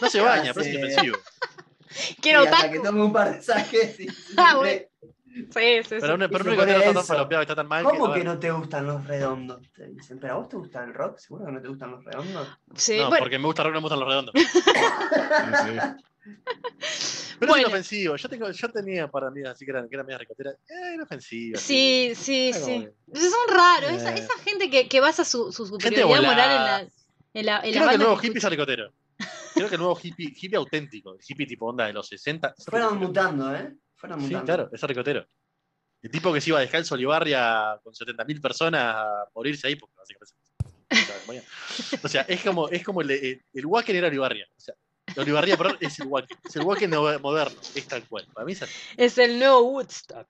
No 0.00 0.08
se 0.10 0.18
¿Qué 0.18 0.24
va 0.24 0.34
a 0.34 0.38
baña, 0.38 0.52
pero 0.54 0.66
es 0.66 0.74
inofensivo. 0.74 1.16
Quiero 2.20 2.40
hasta 2.40 2.70
que 2.70 2.80
tome 2.80 3.02
un 3.02 3.12
par 3.12 3.34
de 3.34 3.42
saques 3.42 4.00
y 4.00 4.06
Ah, 4.36 4.50
siempre- 4.52 4.90
Sí, 5.36 5.42
sí, 5.52 5.82
sí. 5.82 5.96
Pero 6.00 6.14
un, 6.14 6.20
pero 6.30 6.44
un 6.50 6.68
está 6.70 6.92
tan 6.94 7.04
falopeado, 7.04 7.42
está 7.42 7.54
tan 7.54 7.68
mal 7.68 7.84
¿Cómo 7.84 8.06
que, 8.06 8.20
bueno, 8.20 8.32
no 8.34 8.38
te 8.38 8.50
gustan 8.50 8.86
los 8.86 9.06
redondos? 9.06 9.60
Te 9.74 9.86
dicen, 9.88 10.18
¿pero 10.18 10.32
a 10.32 10.36
vos 10.38 10.48
te 10.48 10.56
gusta 10.56 10.82
el 10.82 10.94
rock? 10.94 11.18
¿Seguro 11.18 11.44
que 11.44 11.52
no 11.52 11.60
te 11.60 11.68
gustan 11.68 11.90
los 11.90 12.02
redondos? 12.04 12.48
Sí, 12.74 12.96
no, 12.96 13.08
bueno, 13.08 13.22
porque 13.22 13.38
me 13.38 13.44
gusta 13.44 13.62
rock, 13.62 13.74
no 13.74 13.80
me 13.82 13.88
gustan 13.88 14.00
los 14.00 14.08
redondos. 14.08 14.34
Sí, 14.34 15.76
Pero 17.38 17.52
Bueno. 17.52 17.56
es 17.56 17.60
inofensivo. 17.68 18.16
Yo, 18.16 18.28
tengo, 18.30 18.50
yo 18.50 18.70
tenía 18.72 19.08
para 19.10 19.30
mí 19.30 19.42
así 19.44 19.66
que 19.66 19.70
eran, 19.72 19.88
que 19.90 19.94
eran 19.96 20.06
medias 20.06 20.20
ricoteras. 20.20 20.54
Eh, 20.70 20.94
inofensiva. 20.94 21.58
sí, 21.58 22.12
sí, 22.16 22.48
Era 22.48 22.58
sí. 22.58 22.88
Son 23.14 23.54
raros. 23.56 23.92
Esa, 23.92 24.14
Eh. 24.14 24.20
esa 24.20 24.38
gente 24.42 24.70
que, 24.70 24.88
que 24.88 25.00
basa 25.00 25.22
su, 25.24 25.52
su 25.52 25.66
superioridad 25.66 26.22
moral 26.22 26.50
en 26.50 26.56
la, 26.64 26.80
en 26.80 27.46
la, 27.46 27.60
en 27.60 27.74
la 27.74 27.78
Creo 27.80 27.88
que 27.88 27.94
el 27.94 28.00
nuevo 28.00 28.16
hippie 28.22 28.38
es 28.38 28.44
el 28.44 28.50
ricotero. 28.52 28.90
Creo 29.56 29.68
que 29.68 29.74
el 29.74 29.80
nuevo 29.80 29.98
hippie, 30.00 30.32
hippie 30.38 30.56
auténtico, 30.56 31.14
el 31.14 31.20
hippie 31.26 31.46
tipo 31.46 31.66
onda 31.66 31.86
de 31.86 31.92
los 31.92 32.06
60. 32.08 32.54
es 32.56 32.66
el 32.66 32.70
Fueron 32.70 33.00
ricotero. 33.00 33.08
mutando, 33.32 33.56
¿eh? 33.56 33.74
Fueron 33.96 34.20
Sí, 34.20 34.26
mutando. 34.26 34.44
claro, 34.44 34.70
es 34.72 34.82
el 34.82 34.88
ricotero. 34.88 35.26
El 36.02 36.10
tipo 36.10 36.32
que 36.32 36.40
se 36.40 36.50
iba 36.50 36.60
a 36.60 36.68
Olivarria 36.92 37.80
con 37.82 37.92
70.000 37.94 38.40
personas 38.40 38.94
a 38.96 39.24
morirse 39.34 39.66
ahí, 39.66 39.76
porque 39.76 39.94
básicamente. 39.96 40.36
O 42.02 42.08
sea, 42.08 42.22
es 42.22 42.42
como, 42.42 42.68
es 42.68 42.84
como 42.84 43.00
el, 43.00 43.10
el, 43.10 43.42
el 43.52 43.66
Wacken 43.66 43.96
era 43.96 44.06
Olivarria. 44.08 44.46
O 44.56 44.60
sea, 44.60 44.74
Olivarria, 45.16 45.56
perdón, 45.56 45.78
es 45.80 45.98
el 45.98 46.06
Wacken. 46.06 46.38
Es 46.44 46.56
el 46.56 46.62
Wacken 46.62 46.90
no- 46.90 47.18
moderno, 47.18 47.58
es 47.74 47.88
tal 47.88 48.06
cual. 48.08 48.26
Para 48.32 48.44
mí 48.44 48.52
es 48.52 48.62
así. 48.62 48.72
es 48.96 49.18
el 49.18 49.38
nuevo 49.38 49.62
Woodstock. 49.72 50.28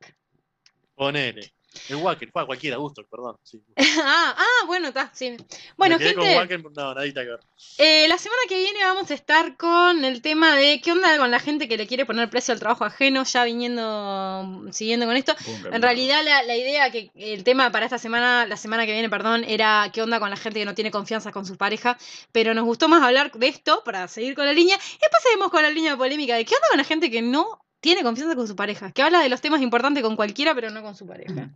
Ponele. 0.94 1.52
El 1.88 1.96
Wacken, 1.96 2.30
fue 2.32 2.42
a 2.42 2.46
cualquiera, 2.46 2.76
gusto, 2.76 3.02
perdón. 3.10 3.36
Sí. 3.42 3.60
ah, 3.76 4.34
ah, 4.38 4.66
bueno, 4.66 4.88
está, 4.88 5.10
sí. 5.14 5.36
Bueno, 5.76 5.96
con 5.96 6.06
gente, 6.06 6.36
Wacken, 6.36 6.64
no, 6.74 6.94
nadita 6.94 7.22
que 7.22 7.30
ver. 7.30 7.40
eh, 7.78 8.06
la 8.08 8.18
semana 8.18 8.40
que 8.48 8.58
viene 8.58 8.80
vamos 8.84 9.10
a 9.10 9.14
estar 9.14 9.56
con 9.56 10.04
el 10.04 10.22
tema 10.22 10.56
de 10.56 10.80
qué 10.80 10.92
onda 10.92 11.16
con 11.18 11.30
la 11.30 11.40
gente 11.40 11.68
que 11.68 11.76
le 11.76 11.86
quiere 11.86 12.06
poner 12.06 12.30
precio 12.30 12.52
al 12.52 12.60
trabajo 12.60 12.84
ajeno, 12.84 13.24
ya 13.24 13.44
viniendo, 13.44 14.64
siguiendo 14.72 15.06
con 15.06 15.16
esto. 15.16 15.34
En 15.72 15.82
realidad 15.82 16.22
la, 16.24 16.42
la 16.42 16.56
idea 16.56 16.90
que 16.90 17.10
el 17.14 17.44
tema 17.44 17.70
para 17.70 17.86
esta 17.86 17.98
semana, 17.98 18.46
la 18.46 18.56
semana 18.56 18.86
que 18.86 18.92
viene, 18.92 19.08
perdón, 19.10 19.44
era 19.44 19.90
qué 19.92 20.02
onda 20.02 20.18
con 20.20 20.30
la 20.30 20.36
gente 20.36 20.58
que 20.58 20.64
no 20.64 20.74
tiene 20.74 20.90
confianza 20.90 21.32
con 21.32 21.46
su 21.46 21.56
pareja, 21.56 21.98
pero 22.32 22.54
nos 22.54 22.64
gustó 22.64 22.88
más 22.88 23.02
hablar 23.02 23.32
de 23.32 23.48
esto 23.48 23.82
para 23.84 24.08
seguir 24.08 24.34
con 24.34 24.46
la 24.46 24.52
línea. 24.52 24.76
Y 24.76 24.98
después 25.00 25.22
seguimos 25.22 25.50
con 25.50 25.62
la 25.62 25.70
línea 25.70 25.96
polémica 25.96 26.36
de 26.36 26.44
qué 26.44 26.54
onda 26.54 26.68
con 26.70 26.78
la 26.78 26.84
gente 26.84 27.10
que 27.10 27.22
no 27.22 27.60
tiene 27.80 28.02
confianza 28.02 28.34
con 28.34 28.48
su 28.48 28.56
pareja, 28.56 28.92
que 28.92 29.02
habla 29.02 29.20
de 29.20 29.28
los 29.28 29.40
temas 29.40 29.60
importantes 29.60 30.02
con 30.02 30.16
cualquiera, 30.16 30.54
pero 30.54 30.70
no 30.70 30.82
con 30.82 30.94
su 30.96 31.06
pareja. 31.06 31.50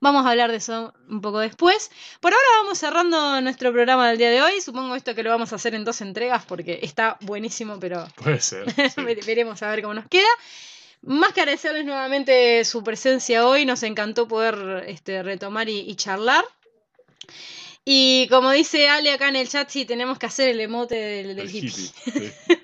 Vamos 0.00 0.24
a 0.24 0.30
hablar 0.30 0.50
de 0.50 0.58
eso 0.58 0.94
un 1.08 1.20
poco 1.20 1.40
después. 1.40 1.90
Por 2.20 2.32
ahora 2.32 2.46
vamos 2.62 2.78
cerrando 2.78 3.40
nuestro 3.40 3.72
programa 3.72 4.08
del 4.08 4.18
día 4.18 4.30
de 4.30 4.40
hoy. 4.40 4.60
Supongo 4.60 4.94
esto 4.94 5.14
que 5.14 5.24
lo 5.24 5.30
vamos 5.30 5.52
a 5.52 5.56
hacer 5.56 5.74
en 5.74 5.84
dos 5.84 6.00
entregas 6.00 6.44
porque 6.46 6.78
está 6.82 7.16
buenísimo, 7.20 7.80
pero 7.80 8.06
Puede 8.16 8.40
ser. 8.40 8.70
sí. 8.70 9.02
Veremos 9.26 9.60
a 9.62 9.70
ver 9.70 9.82
cómo 9.82 9.94
nos 9.94 10.06
queda. 10.06 10.28
Más 11.02 11.32
que 11.32 11.40
agradecerles 11.40 11.84
nuevamente 11.84 12.64
su 12.64 12.82
presencia 12.84 13.46
hoy, 13.46 13.64
nos 13.64 13.82
encantó 13.82 14.26
poder 14.28 14.84
este, 14.86 15.22
retomar 15.22 15.68
y, 15.68 15.80
y 15.80 15.94
charlar. 15.96 16.44
Y 17.90 18.28
como 18.28 18.50
dice 18.50 18.86
Ale 18.90 19.10
acá 19.12 19.28
en 19.30 19.36
el 19.36 19.48
chat, 19.48 19.66
sí, 19.70 19.86
tenemos 19.86 20.18
que 20.18 20.26
hacer 20.26 20.50
el 20.50 20.60
emote 20.60 20.94
del, 20.94 21.28
del 21.36 21.38
El 21.48 21.54
hippie. 21.54 21.70
hippie. 22.06 22.32
Sí, 22.48 22.58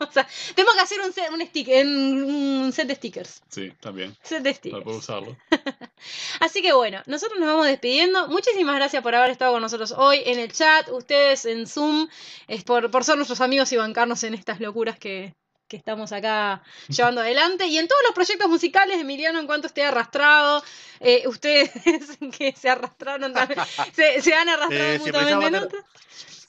o 0.00 0.12
sea, 0.12 0.26
tenemos 0.56 0.74
que 0.74 0.80
hacer 0.80 1.00
un 1.00 1.12
set, 1.12 1.30
un, 1.30 1.40
stick- 1.42 1.84
un 1.84 2.72
set 2.72 2.88
de 2.88 2.94
stickers. 2.96 3.42
sí, 3.48 3.72
también. 3.80 4.16
Set 4.22 4.38
de 4.42 4.50
Para 4.50 4.54
stickers. 4.56 4.84
poder 4.84 4.98
usarlo. 4.98 5.36
Así 6.40 6.60
que 6.62 6.72
bueno, 6.72 7.02
nosotros 7.06 7.38
nos 7.38 7.48
vamos 7.48 7.66
despidiendo. 7.66 8.26
Muchísimas 8.28 8.74
gracias 8.76 9.02
por 9.02 9.14
haber 9.14 9.30
estado 9.30 9.52
con 9.52 9.62
nosotros 9.62 9.92
hoy 9.96 10.22
en 10.26 10.38
el 10.40 10.52
chat, 10.52 10.88
ustedes 10.90 11.44
en 11.44 11.66
Zoom, 11.68 12.08
es 12.48 12.64
por, 12.64 12.90
por 12.90 13.04
ser 13.04 13.16
nuestros 13.16 13.40
amigos 13.40 13.70
y 13.72 13.76
bancarnos 13.76 14.24
en 14.24 14.34
estas 14.34 14.60
locuras 14.60 14.98
que, 14.98 15.34
que 15.68 15.76
estamos 15.76 16.12
acá 16.12 16.62
llevando 16.88 17.20
adelante. 17.20 17.66
Y 17.66 17.78
en 17.78 17.88
todos 17.88 18.02
los 18.06 18.14
proyectos 18.14 18.48
musicales, 18.48 19.00
Emiliano, 19.00 19.38
en 19.40 19.46
cuanto 19.46 19.66
esté 19.66 19.82
arrastrado, 19.84 20.62
eh, 21.00 21.24
ustedes 21.26 21.70
que 22.38 22.52
se 22.52 22.68
arrastraron 22.68 23.32
también, 23.32 23.60
se, 23.94 24.20
se 24.22 24.34
han 24.34 24.48
arrastrado 24.48 24.92
Eh, 24.94 24.98
mutuamente. 24.98 25.76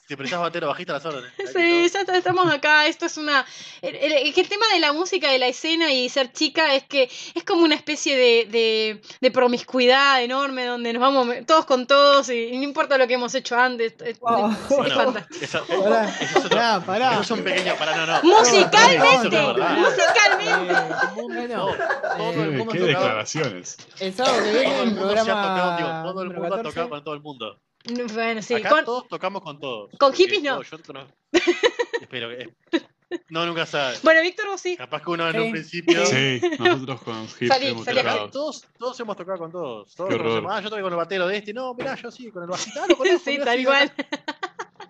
Si 0.08 0.14
precisas 0.14 0.40
batero, 0.40 0.68
bajista 0.68 0.92
las 0.92 1.04
órdenes. 1.04 1.32
Sí, 1.52 1.88
ya 1.92 2.00
está- 2.00 2.16
estamos 2.16 2.46
acá. 2.52 2.86
Esto 2.86 3.06
es 3.06 3.16
una. 3.16 3.44
El, 3.82 3.96
el- 3.96 4.12
el 4.36 4.48
tema 4.48 4.64
de 4.72 4.78
la 4.78 4.92
música, 4.92 5.30
de 5.32 5.38
la 5.40 5.48
escena 5.48 5.92
y 5.92 6.08
ser 6.08 6.32
chica 6.32 6.74
es 6.74 6.84
que 6.84 7.10
es 7.34 7.42
como 7.44 7.64
una 7.64 7.74
especie 7.74 8.16
de, 8.16 8.46
de, 8.48 9.02
de 9.20 9.30
promiscuidad 9.32 10.22
enorme 10.22 10.64
donde 10.64 10.92
nos 10.92 11.00
vamos 11.00 11.26
todos 11.46 11.64
con 11.66 11.88
todos 11.88 12.28
y, 12.28 12.34
y 12.52 12.56
no 12.56 12.62
importa 12.62 12.98
lo 12.98 13.08
que 13.08 13.14
hemos 13.14 13.34
hecho 13.34 13.56
antes. 13.58 13.94
Es, 14.04 14.20
Wow. 14.20 14.50
es- 14.52 14.58
es 14.58 14.68
Bueno, 14.76 14.94
fantástico. 14.94 15.44
Eso, 15.44 15.66
Pará, 15.82 16.08
eso 16.08 16.24
es 16.24 16.36
otro- 16.44 16.50
pará, 16.58 16.80
pará. 16.86 17.12
eso 17.14 17.20
es 17.22 17.30
un 17.32 17.42
pequeño. 17.42 17.74
Pará, 17.76 17.96
no, 17.96 18.06
no. 18.06 18.22
Musicalmente, 18.38 19.40
musicalmente. 19.40 20.72
Eh, 20.72 21.48
No, 21.48 21.66
bueno, 21.66 21.66
todo 22.16 22.30
el 22.30 22.50
¿Qué, 22.50 22.56
mundo 22.56 22.72
qué 22.72 22.78
ha 22.78 22.80
tocado- 22.82 22.86
declaraciones? 22.86 23.76
el 23.98 24.14
sábado 24.14 24.36
que 24.36 24.42
Todo 24.42 24.52
viene 24.52 24.74
el 24.82 24.88
el 24.88 24.94
mundo 24.94 25.12
se 25.14 25.18
ha 25.18 25.24
tocado, 25.24 25.76
digo, 25.76 25.88
todo 26.12 26.22
el 26.22 26.28
número 26.28 26.40
mundo 26.42 26.54
ha 26.54 26.58
14. 26.58 26.74
tocado 26.74 26.88
con 26.90 27.04
todo 27.04 27.14
el 27.14 27.20
mundo. 27.20 27.60
Bueno, 28.14 28.42
sí, 28.42 28.54
Acá 28.54 28.68
con, 28.70 28.84
todos 28.84 29.08
tocamos 29.08 29.42
con 29.42 29.58
todos. 29.60 29.90
con 29.98 30.12
hippies 30.12 30.42
no. 30.42 30.62
yo 30.62 30.78
conozco- 30.82 31.14
Espero 32.00 32.28
que. 32.30 32.54
No, 33.30 33.46
nunca 33.46 33.64
sabes. 33.66 34.02
Bueno, 34.02 34.20
Víctor, 34.20 34.48
vos 34.48 34.60
sí. 34.60 34.76
Capaz 34.76 35.00
que 35.02 35.10
uno 35.10 35.28
en 35.28 35.32
Sí. 35.34 35.38
un 35.38 35.50
principio. 35.52 36.06
Sí, 36.06 36.40
nosotros 36.58 37.02
con 37.02 37.22
hip 37.40 37.48
Salí, 37.48 37.66
hemos 37.68 37.84
salí 37.84 37.98
tocado. 37.98 38.30
Todos, 38.30 38.66
todos 38.76 38.98
hemos 39.00 39.16
tocado 39.16 39.38
con 39.38 39.52
todos. 39.52 39.94
Todos 39.94 40.16
conocemos. 40.16 40.52
Ah, 40.52 40.60
yo 40.60 40.68
toqué 40.70 40.82
con 40.82 40.92
el 40.92 40.96
batero 40.96 41.26
de 41.28 41.36
este. 41.36 41.52
No, 41.54 41.72
mirá, 41.74 41.94
yo 41.94 42.10
sí, 42.10 42.30
con 42.30 42.42
el 42.42 42.48
bajista. 42.48 42.80
Ah, 42.84 42.86
lo 42.88 42.96
conozco, 42.96 43.20
Sí, 43.24 43.38
tal 43.38 43.58
sí, 43.58 43.64
cual. 43.64 43.92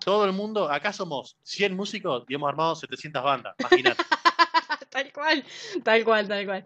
Todo 0.03 0.25
el 0.25 0.31
mundo, 0.33 0.71
acá 0.71 0.91
somos 0.93 1.37
100 1.43 1.75
músicos 1.75 2.23
y 2.27 2.33
hemos 2.35 2.49
armado 2.49 2.75
700 2.75 3.23
bandas. 3.23 3.55
Imagínate. 3.59 4.03
Tal 4.89 5.11
cual, 5.13 5.43
tal 5.83 6.03
cual, 6.03 6.27
tal 6.27 6.45
cual. 6.45 6.65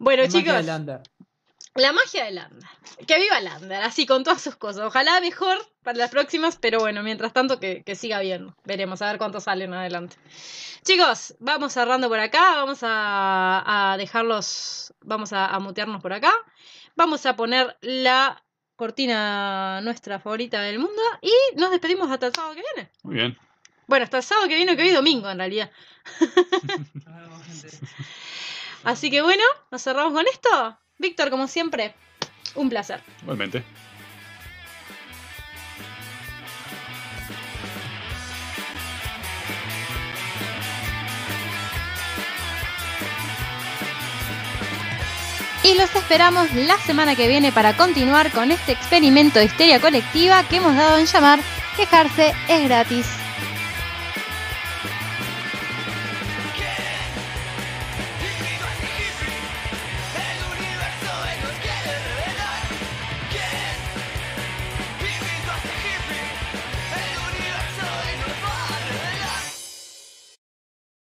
Bueno, 0.00 0.24
chicos. 0.26 0.66
La 1.74 1.92
magia 1.92 2.24
de 2.24 2.32
Lander. 2.32 2.68
Que 3.06 3.18
viva 3.18 3.40
Lander, 3.40 3.82
así 3.82 4.06
con 4.06 4.24
todas 4.24 4.42
sus 4.42 4.56
cosas. 4.56 4.86
Ojalá 4.86 5.20
mejor 5.20 5.58
para 5.82 5.98
las 5.98 6.10
próximas, 6.10 6.56
pero 6.56 6.80
bueno, 6.80 7.02
mientras 7.02 7.32
tanto 7.32 7.60
que, 7.60 7.82
que 7.84 7.94
siga 7.94 8.20
bien. 8.20 8.54
Veremos 8.64 9.00
a 9.02 9.06
ver 9.06 9.18
cuántos 9.18 9.44
salen 9.44 9.72
adelante. 9.74 10.16
Chicos, 10.82 11.34
vamos 11.38 11.72
cerrando 11.72 12.08
por 12.08 12.18
acá. 12.18 12.56
Vamos 12.56 12.80
a, 12.82 13.92
a 13.92 13.96
dejarlos. 13.96 14.92
Vamos 15.02 15.32
a, 15.32 15.46
a 15.46 15.58
mutearnos 15.60 16.02
por 16.02 16.12
acá. 16.12 16.32
Vamos 16.96 17.24
a 17.26 17.36
poner 17.36 17.76
la 17.80 18.42
cortina 18.74 19.80
nuestra 19.82 20.18
favorita 20.18 20.60
del 20.62 20.78
mundo. 20.78 21.02
Y 21.20 21.32
nos 21.56 21.70
despedimos 21.70 22.10
hasta 22.10 22.26
el 22.26 22.34
sábado 22.34 22.54
que 22.54 22.64
viene. 22.74 22.90
Muy 23.02 23.14
bien. 23.14 23.38
Bueno, 23.86 24.04
hasta 24.04 24.18
el 24.18 24.22
sábado 24.22 24.48
que 24.48 24.56
viene, 24.56 24.76
que 24.76 24.82
hoy 24.82 24.88
es 24.88 24.94
domingo 24.94 25.30
en 25.30 25.38
realidad. 25.38 25.70
Así 28.84 29.10
que 29.10 29.22
bueno, 29.22 29.42
nos 29.70 29.82
cerramos 29.82 30.12
con 30.12 30.26
esto. 30.26 30.78
Víctor, 30.98 31.30
como 31.30 31.46
siempre, 31.46 31.94
un 32.54 32.68
placer. 32.68 33.00
Igualmente. 33.22 33.62
Y 45.64 45.74
los 45.74 45.94
esperamos 45.94 46.52
la 46.54 46.78
semana 46.78 47.14
que 47.14 47.28
viene 47.28 47.52
para 47.52 47.76
continuar 47.76 48.32
con 48.32 48.50
este 48.50 48.72
experimento 48.72 49.38
de 49.38 49.46
histeria 49.46 49.80
colectiva 49.80 50.42
que 50.48 50.56
hemos 50.56 50.74
dado 50.74 50.98
en 50.98 51.06
llamar 51.06 51.40
Quejarse 51.76 52.32
es 52.48 52.64
gratis. 52.64 53.06